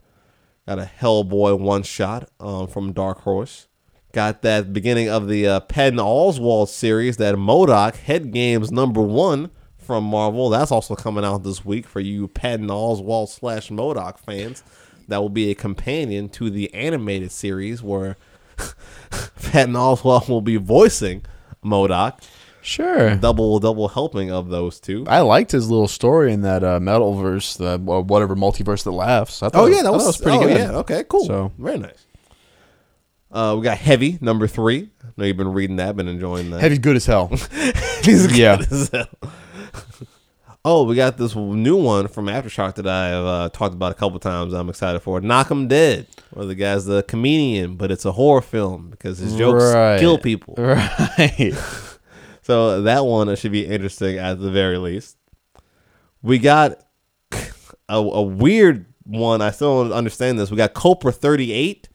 Got 0.69 0.81
a 0.81 0.91
Hellboy 1.01 1.59
one 1.59 1.83
shot 1.83 2.29
um, 2.39 2.67
from 2.67 2.93
Dark 2.93 3.23
Horse. 3.23 3.69
Got 4.13 4.43
that 4.43 4.75
beginning 4.75 5.09
of 5.09 5.27
the 5.27 5.47
uh, 5.49 5.61
Patton 5.61 5.99
Oswalt 5.99 6.69
series, 6.69 7.17
that 7.17 7.37
MODOK 7.37 7.97
Head 7.97 8.33
Games 8.33 8.71
number 8.71 9.01
one 9.01 9.51
from 9.79 10.05
Marvel. 10.05 10.51
That's 10.51 10.71
also 10.71 10.95
coming 10.95 11.25
out 11.25 11.43
this 11.43 11.65
week 11.65 11.87
for 11.87 12.01
you 12.01 12.29
Patton 12.29 12.69
Oswalt 12.69 13.31
slash 13.31 13.71
MODOK 13.71 14.19
fans. 14.19 14.63
That 15.09 15.23
will 15.23 15.31
be 15.31 15.51
a 15.51 15.55
companion 15.55 16.29
to 16.29 16.51
the 16.51 16.75
animated 16.75 17.33
series 17.33 17.83
where 17.83 18.19
Patton 19.41 19.73
Oswalt 19.73 20.29
will 20.29 20.43
be 20.43 20.59
voicing 20.59 21.25
MODOK. 21.65 22.23
Sure. 22.69 23.17
Double 23.17 23.59
double 23.61 23.89
helping 23.89 24.31
of 24.31 24.49
those 24.51 24.79
two. 24.79 25.05
I 25.09 25.21
liked 25.21 25.53
his 25.53 25.71
little 25.71 25.89
story 25.89 26.33
in 26.35 26.43
that 26.43 26.63
uh, 26.63 26.79
Metalverse, 26.79 27.57
the 27.57 27.83
or 27.91 28.03
whatever 28.03 28.37
multiverse 28.37 28.85
that 28.85 28.93
laughs. 28.93 29.43
I 29.43 29.49
thought, 29.49 29.63
Oh 29.63 29.67
yeah, 29.67 29.77
that 29.77 29.85
thought 29.85 29.93
was, 29.95 30.21
pretty 30.21 30.37
oh, 30.37 30.43
good. 30.43 30.57
Yeah, 30.57 30.71
okay, 30.79 31.05
cool. 31.09 31.25
So- 31.25 31.53
very 31.59 31.79
nice. 31.79 32.05
Uh, 33.31 33.55
we 33.59 33.63
got 33.65 33.77
Heavy 33.79 34.19
number 34.21 34.47
three. 34.47 34.91
I 35.05 35.09
know 35.17 35.25
you've 35.27 35.37
been 35.37 35.53
reading 35.53 35.77
that, 35.77 35.97
been 35.97 36.09
enjoying 36.09 36.51
that. 36.51 36.61
Heavy's 36.61 36.79
good 36.79 36.97
as 36.97 37.07
hell. 37.07 37.29
He's 38.03 38.27
good 38.29 38.37
Yeah. 38.37 38.59
as 38.71 38.89
hell. 38.91 39.07
oh, 40.65 40.85
we 40.85 40.95
got 40.97 41.17
this 41.19 41.35
new 41.37 41.77
one 41.77 42.09
from 42.09 42.27
Aftershock 42.27 42.75
that 42.77 42.87
I've 42.87 43.25
uh, 43.25 43.49
talked 43.51 43.75
about 43.75 43.93
a 43.93 43.95
couple 43.95 44.19
times. 44.19 44.53
I'm 44.55 44.69
excited 44.69 45.01
for. 45.01 45.21
Knock 45.21 45.51
'em 45.51 45.69
Dead. 45.69 46.07
Where 46.33 46.45
the 46.47 46.55
guy's 46.55 46.85
the 46.85 47.03
comedian, 47.03 47.77
but 47.77 47.91
it's 47.91 48.05
a 48.05 48.13
horror 48.13 48.43
film 48.43 48.91
because 48.91 49.19
his 49.19 49.35
jokes 49.37 49.65
Right. 49.75 49.99
kill 50.01 50.19
people. 50.19 50.55
right. 50.59 51.53
So 52.49 52.81
that 52.81 53.05
one 53.05 53.37
should 53.37 53.53
be 53.53 53.67
interesting 53.67 54.17
at 54.17 54.41
the 54.41 54.51
very 54.51 54.79
least. 54.79 55.19
We 56.23 56.39
got 56.39 56.83
a, 57.31 57.99
a 57.99 58.23
weird 58.23 58.87
one. 59.05 59.43
I 59.43 59.51
still 59.51 59.85
don't 59.85 59.93
understand 59.93 60.39
this. 60.39 60.51
We 60.51 60.57
got 60.57 60.73
Copra 60.73 61.13
38, 61.13 61.91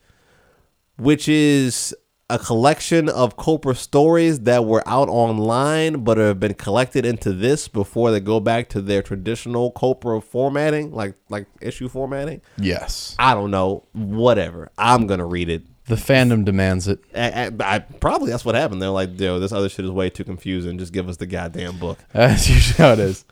which 0.96 1.28
is 1.28 1.92
a 2.30 2.38
collection 2.38 3.08
of 3.08 3.36
Copra 3.36 3.74
stories 3.74 4.42
that 4.42 4.64
were 4.64 4.84
out 4.86 5.08
online 5.08 6.04
but 6.04 6.18
have 6.18 6.38
been 6.38 6.54
collected 6.54 7.04
into 7.04 7.32
this 7.32 7.66
before 7.66 8.12
they 8.12 8.20
go 8.20 8.38
back 8.38 8.68
to 8.68 8.80
their 8.80 9.02
traditional 9.02 9.72
Copra 9.72 10.20
formatting, 10.20 10.92
like 10.92 11.16
like 11.30 11.48
issue 11.60 11.88
formatting. 11.88 12.42
Yes. 12.58 13.16
I 13.18 13.34
don't 13.34 13.50
know. 13.50 13.88
Whatever. 13.92 14.70
I'm 14.78 15.08
gonna 15.08 15.26
read 15.26 15.48
it. 15.48 15.64
The 15.86 15.96
fandom 15.96 16.44
demands 16.46 16.88
it. 16.88 17.00
I, 17.14 17.46
I, 17.46 17.74
I- 17.76 17.78
probably 17.80 18.30
that's 18.30 18.44
what 18.44 18.54
happened. 18.54 18.80
They're 18.80 18.88
like, 18.90 19.20
yo, 19.20 19.38
this 19.38 19.52
other 19.52 19.68
shit 19.68 19.84
is 19.84 19.90
way 19.90 20.08
too 20.10 20.24
confusing. 20.24 20.78
Just 20.78 20.92
give 20.92 21.08
us 21.08 21.18
the 21.18 21.26
goddamn 21.26 21.78
book. 21.78 21.98
That's 22.12 22.48
usually 22.48 22.78
how 22.78 22.92
it 22.94 22.98
is. 23.00 23.24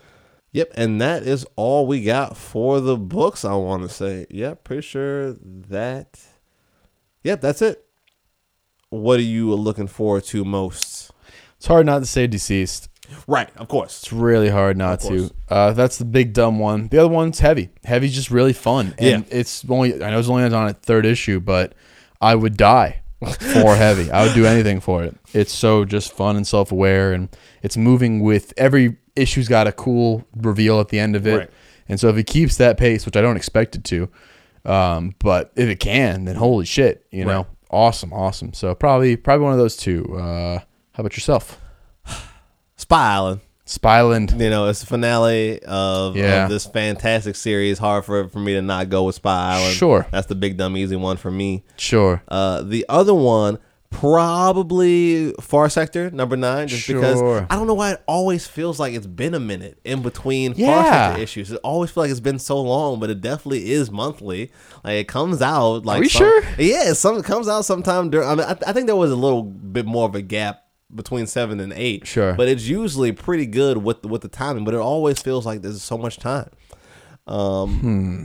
Yep, 0.55 0.73
and 0.75 1.01
that 1.01 1.23
is 1.23 1.47
all 1.57 1.87
we 1.87 2.05
got 2.05 2.37
for 2.37 2.79
the 2.81 2.99
books. 2.99 3.43
I 3.43 3.55
want 3.55 3.85
to 3.85 3.89
say, 3.89 4.27
yep, 4.29 4.65
pretty 4.65 4.83
sure 4.83 5.33
that. 5.33 6.21
Yep, 7.25 7.41
that's 7.41 7.63
it. 7.63 7.87
What 8.91 9.19
are 9.19 9.23
you 9.23 9.55
looking 9.55 9.87
forward 9.87 10.25
to 10.25 10.45
most? 10.45 11.11
It's 11.57 11.67
hard 11.67 11.87
not 11.87 12.01
to 12.01 12.05
say 12.07 12.29
DCeased. 12.29 12.89
Right, 13.27 13.49
of 13.57 13.69
course. 13.69 14.03
It's 14.03 14.13
really 14.13 14.51
hard 14.51 14.77
not 14.77 15.01
to. 15.01 15.31
Uh, 15.49 15.73
that's 15.73 15.97
the 15.97 16.05
big 16.05 16.35
dumb 16.35 16.59
one. 16.59 16.89
The 16.89 16.99
other 16.99 17.09
one's 17.09 17.39
heavy. 17.39 17.71
Heavy's 17.85 18.15
just 18.15 18.31
really 18.31 18.53
fun. 18.53 18.95
And 18.99 19.25
Yeah. 19.27 19.39
it's 19.39 19.65
only 19.71 20.03
I 20.03 20.11
know 20.11 20.19
it's 20.19 20.29
only 20.29 20.45
on 20.45 20.69
its 20.69 20.81
third 20.85 21.07
issue, 21.07 21.41
but 21.41 21.75
I 22.23 22.34
would 22.36 22.57
die 22.57 23.01
for 23.52 23.76
heavy. 23.76 24.10
I 24.10 24.25
would 24.25 24.34
do 24.34 24.47
anything 24.47 24.81
for 24.81 25.02
it. 25.05 25.15
It's 25.34 25.52
so 25.52 25.84
just 25.84 26.12
fun 26.12 26.36
and 26.36 26.47
self 26.47 26.73
aware 26.73 27.12
and 27.12 27.28
it's 27.62 27.76
moving 27.76 28.20
with 28.20 28.55
every 28.57 28.97
issue's 29.15 29.49
got 29.49 29.67
a 29.67 29.73
cool 29.73 30.25
reveal 30.36 30.81
at 30.81 30.89
the 30.89 30.99
end 30.99 31.15
of 31.17 31.26
it. 31.26 31.36
Right. 31.39 31.51
And 31.89 32.01
so 32.01 32.09
if 32.09 32.17
it 32.17 32.26
keeps 32.26 32.57
that 32.57 32.78
pace, 32.78 33.05
which 33.05 33.17
I 33.17 33.20
don't 33.20 33.36
expect 33.36 33.76
it 33.76 33.84
to, 33.84 34.09
um, 34.65 35.15
but 35.18 35.52
if 35.57 35.68
it 35.68 35.81
can, 35.81 36.25
then 36.25 36.36
holy 36.36 36.65
shit, 36.65 37.05
you 37.10 37.25
know, 37.25 37.39
Right. 37.39 37.47
awesome, 37.70 38.12
awesome. 38.12 38.52
So 38.55 38.75
probably 38.75 39.17
probably 39.17 39.44
one 39.44 39.52
of 39.52 39.59
those 39.59 39.76
two. 39.76 40.17
Uh, 40.17 40.59
how 40.92 41.01
about 41.01 41.15
yourself? 41.17 41.60
Spy 42.76 43.15
Island. 43.15 43.41
Spyland. 43.66 44.39
You 44.41 44.50
know, 44.50 44.68
it's 44.68 44.81
the 44.81 44.86
finale 44.86 45.62
of, 45.62 46.16
Yeah. 46.16 46.44
of 46.44 46.50
this 46.50 46.66
fantastic 46.66 47.36
series. 47.36 47.78
Hard 47.78 48.05
for 48.05 48.28
for 48.28 48.39
me 48.39 48.55
to 48.55 48.62
not 48.62 48.89
go 48.89 49.05
with 49.05 49.15
Spy 49.15 49.55
Island. 49.57 49.74
Sure. 49.76 50.07
that's 50.10 50.26
the 50.26 50.34
big 50.34 50.57
dumb 50.57 50.76
easy 50.76 50.97
one 50.97 51.16
for 51.16 51.31
me. 51.31 51.65
Sure. 51.76 52.23
Uh, 52.28 52.62
the 52.62 52.84
other 52.89 53.15
one, 53.15 53.58
probably 53.91 55.32
Far 55.41 55.68
Sector 55.68 56.10
number 56.10 56.36
nine, 56.36 56.66
just 56.68 56.86
because 56.86 57.20
I 57.23 57.55
don't 57.57 57.66
know 57.66 57.74
why 57.74 57.92
it 57.92 58.02
always 58.07 58.47
feels 58.47 58.81
like 58.81 58.94
it's 58.94 59.07
been 59.07 59.34
a 59.34 59.41
minute 59.41 59.78
in 59.84 60.02
between 60.02 60.55
Far 60.55 60.84
Sector 60.84 61.23
issues. 61.23 61.52
It 61.52 61.60
always 61.62 61.91
feels 61.91 62.05
like 62.05 62.10
it's 62.10 62.20
been 62.20 62.39
so 62.39 62.60
long, 62.60 62.99
but 63.00 63.10
it 63.10 63.20
definitely 63.20 63.70
is 63.70 63.91
monthly. 63.91 64.50
Like 64.82 64.94
it 64.94 65.08
comes 65.08 65.41
out 65.42 65.84
like 65.86 66.00
we 66.00 66.08
some- 66.08 66.20
sure? 66.20 66.42
Yeah, 66.58 66.92
some 66.94 67.18
it 67.18 67.24
comes 67.24 67.49
out 67.49 67.65
sometime 67.65 68.10
during. 68.10 68.28
I 68.28 68.34
mean, 68.34 68.47
I, 68.47 68.57
I 68.66 68.73
think 68.73 68.86
there 68.86 68.97
was 68.97 69.10
a 69.10 69.16
little 69.16 69.42
bit 69.42 69.86
more 69.86 70.08
of 70.08 70.15
a 70.15 70.23
gap 70.23 70.61
between 70.95 71.27
seven 71.27 71.61
and 71.61 71.73
eight. 71.73 72.07
Sure. 72.07 72.35
but 72.35 72.49
it's 72.49 72.65
usually 72.67 73.12
pretty 73.12 73.47
good 73.47 73.79
with 73.79 74.05
with 74.05 74.23
the 74.23 74.29
timing. 74.29 74.65
But 74.65 74.75
it 74.75 74.81
always 74.81 75.21
feels 75.23 75.45
like 75.47 75.62
there's 75.62 75.83
so 75.83 75.97
much 75.99 76.19
time. 76.19 76.51
Um, 77.27 77.79
Hmm. 77.81 78.25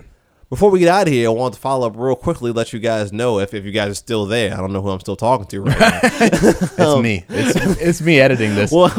Before 0.49 0.71
we 0.71 0.79
get 0.79 0.87
out 0.87 1.07
of 1.07 1.13
here, 1.13 1.27
I 1.27 1.31
want 1.33 1.55
to 1.55 1.59
follow 1.59 1.87
up 1.87 1.95
real 1.97 2.15
quickly, 2.15 2.53
let 2.53 2.71
you 2.71 2.79
guys 2.79 3.11
know 3.11 3.39
if, 3.39 3.53
if 3.53 3.65
you 3.65 3.71
guys 3.73 3.91
are 3.91 3.95
still 3.95 4.25
there. 4.25 4.53
I 4.53 4.57
don't 4.61 4.71
know 4.71 4.81
who 4.81 4.91
I'm 4.91 5.01
still 5.01 5.17
talking 5.17 5.45
to 5.47 5.61
right 5.61 5.77
now. 5.77 5.99
It's 6.09 7.01
me. 7.01 7.25
It's 7.27 7.55
it's 7.81 8.01
me 8.01 8.21
editing 8.21 8.55
this. 8.55 8.71
Well, 8.71 8.89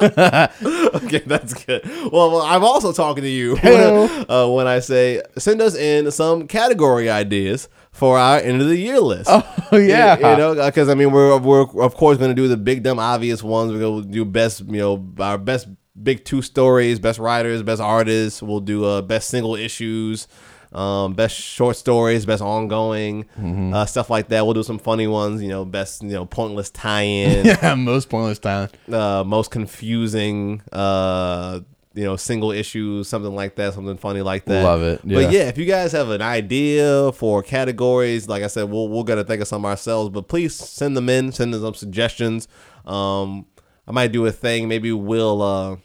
okay, 0.00 1.22
that's 1.26 1.54
good. 1.64 1.84
Well, 2.12 2.30
well, 2.30 2.40
I'm 2.42 2.64
also 2.64 2.92
talking 2.92 3.22
to 3.22 3.28
you 3.28 3.56
uh, 3.62 4.48
when 4.48 4.66
I 4.66 4.78
say 4.80 5.22
send 5.36 5.60
us 5.60 5.74
in 5.74 6.10
some 6.10 6.46
category 6.48 7.10
ideas 7.10 7.68
for 7.98 8.18
our 8.18 8.38
end 8.38 8.62
of 8.62 8.68
the 8.68 8.76
year 8.78 9.00
list. 9.00 9.30
Oh 9.70 9.76
yeah. 9.76 10.16
you, 10.16 10.36
know, 10.38 10.54
because 10.64 10.88
I 10.88 10.94
mean, 10.94 11.10
we're 11.12 11.36
we're 11.38 11.66
of 11.84 11.94
course 11.94 12.16
going 12.16 12.30
to 12.30 12.34
do 12.42 12.48
the 12.48 12.56
big 12.56 12.82
dumb 12.82 12.98
obvious 12.98 13.42
ones. 13.42 13.70
We're 13.70 13.80
going 13.80 14.02
to 14.04 14.08
do 14.08 14.24
best, 14.24 14.60
you 14.60 14.78
know, 14.78 15.12
our 15.18 15.36
best 15.36 15.68
big 16.02 16.24
two 16.24 16.40
stories, 16.40 16.98
best 16.98 17.18
writers, 17.18 17.62
best 17.62 17.82
artists. 17.82 18.40
We'll 18.42 18.60
do 18.60 18.86
uh, 18.86 19.02
best 19.02 19.28
single 19.28 19.56
issues. 19.56 20.26
Um, 20.72 21.14
best 21.14 21.34
short 21.36 21.76
stories, 21.76 22.24
best 22.26 22.42
ongoing, 22.42 23.24
Mm-hmm. 23.38 23.74
uh, 23.74 23.84
stuff 23.86 24.08
like 24.10 24.28
that. 24.28 24.44
We'll 24.44 24.54
do 24.54 24.62
some 24.62 24.78
funny 24.78 25.06
ones, 25.06 25.42
you 25.42 25.48
know, 25.48 25.64
best, 25.66 26.02
you 26.02 26.10
know, 26.16 26.24
pointless 26.26 26.70
tie-in, 26.84 27.46
yeah, 27.46 27.74
most 27.74 28.08
pointless 28.10 28.38
time. 28.38 28.68
uh, 28.92 29.22
most 29.26 29.50
confusing, 29.50 30.60
uh, 30.72 31.60
you 31.98 32.04
know, 32.04 32.14
single 32.14 32.52
issues, 32.52 33.08
something 33.08 33.34
like 33.34 33.56
that, 33.56 33.74
something 33.74 33.96
funny 33.96 34.22
like 34.22 34.44
that. 34.44 34.62
Love 34.62 34.82
it, 34.82 35.00
yeah. 35.02 35.14
But 35.16 35.32
yeah, 35.32 35.48
if 35.48 35.58
you 35.58 35.64
guys 35.64 35.90
have 35.90 36.10
an 36.10 36.22
idea 36.22 37.10
for 37.10 37.42
categories, 37.42 38.28
like 38.28 38.44
I 38.44 38.46
said, 38.46 38.70
we'll 38.70 38.88
we're 38.88 39.02
gonna 39.02 39.24
think 39.24 39.42
of 39.42 39.48
some 39.48 39.66
ourselves. 39.66 40.10
But 40.10 40.28
please 40.28 40.54
send 40.54 40.96
them 40.96 41.08
in, 41.08 41.32
send 41.32 41.52
us 41.52 41.60
some 41.60 41.74
suggestions. 41.74 42.46
Um, 42.86 43.46
I 43.84 43.90
might 43.90 44.12
do 44.12 44.24
a 44.26 44.30
thing. 44.30 44.68
Maybe 44.68 44.92
we'll 44.92 45.42
uh, 45.42 45.76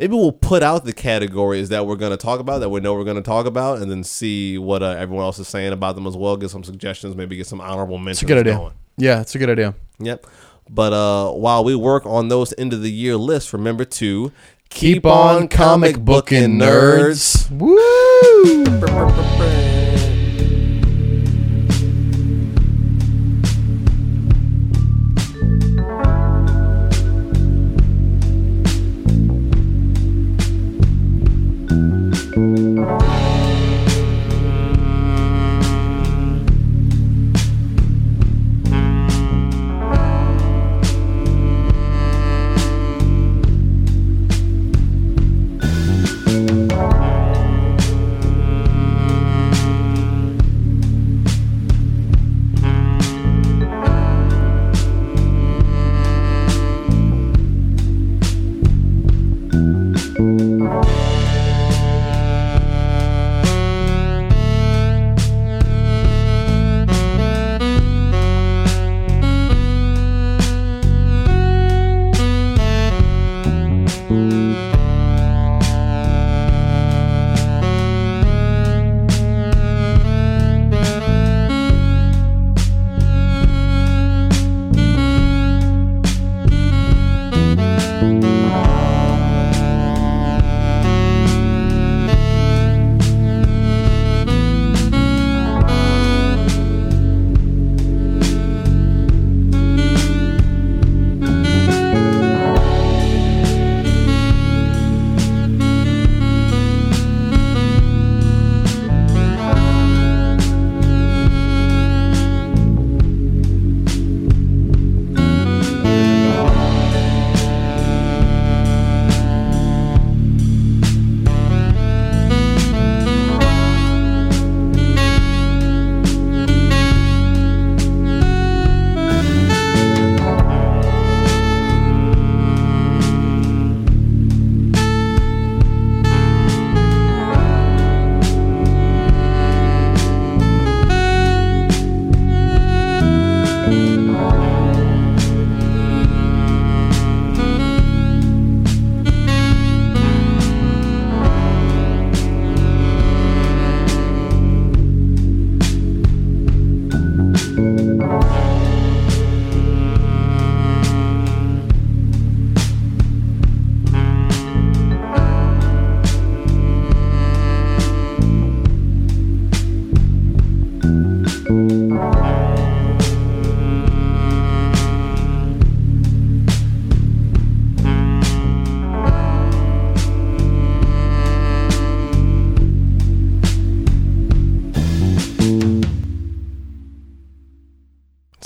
maybe 0.00 0.16
we'll 0.16 0.32
put 0.32 0.64
out 0.64 0.84
the 0.84 0.92
categories 0.92 1.68
that 1.68 1.86
we're 1.86 1.94
gonna 1.94 2.16
talk 2.16 2.40
about 2.40 2.58
that 2.58 2.70
we 2.70 2.80
know 2.80 2.94
we're 2.94 3.04
gonna 3.04 3.22
talk 3.22 3.46
about, 3.46 3.78
and 3.78 3.88
then 3.88 4.02
see 4.02 4.58
what 4.58 4.82
uh, 4.82 4.96
everyone 4.98 5.24
else 5.24 5.38
is 5.38 5.46
saying 5.46 5.72
about 5.72 5.94
them 5.94 6.08
as 6.08 6.16
well. 6.16 6.36
Get 6.36 6.50
some 6.50 6.64
suggestions. 6.64 7.14
Maybe 7.14 7.36
get 7.36 7.46
some 7.46 7.60
honorable 7.60 7.98
mentions. 7.98 8.22
It's 8.22 8.22
a 8.24 8.26
good 8.26 8.38
idea. 8.38 8.54
Going. 8.54 8.74
Yeah, 8.96 9.20
it's 9.20 9.36
a 9.36 9.38
good 9.38 9.50
idea. 9.50 9.76
Yep. 10.00 10.26
But 10.68 10.92
uh, 10.92 11.30
while 11.32 11.62
we 11.62 11.76
work 11.76 12.06
on 12.06 12.26
those 12.26 12.52
end 12.58 12.72
of 12.72 12.82
the 12.82 12.90
year 12.90 13.16
lists, 13.16 13.52
remember 13.52 13.84
to 13.84 14.32
Keep 14.74 15.06
on 15.06 15.46
comic 15.48 15.98
booking, 15.98 16.58
nerds. 16.58 17.48
Woo! 17.50 18.64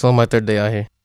On 0.04 0.14
my 0.14 0.26
third 0.26 0.44
day 0.44 0.70
here. 0.70 0.95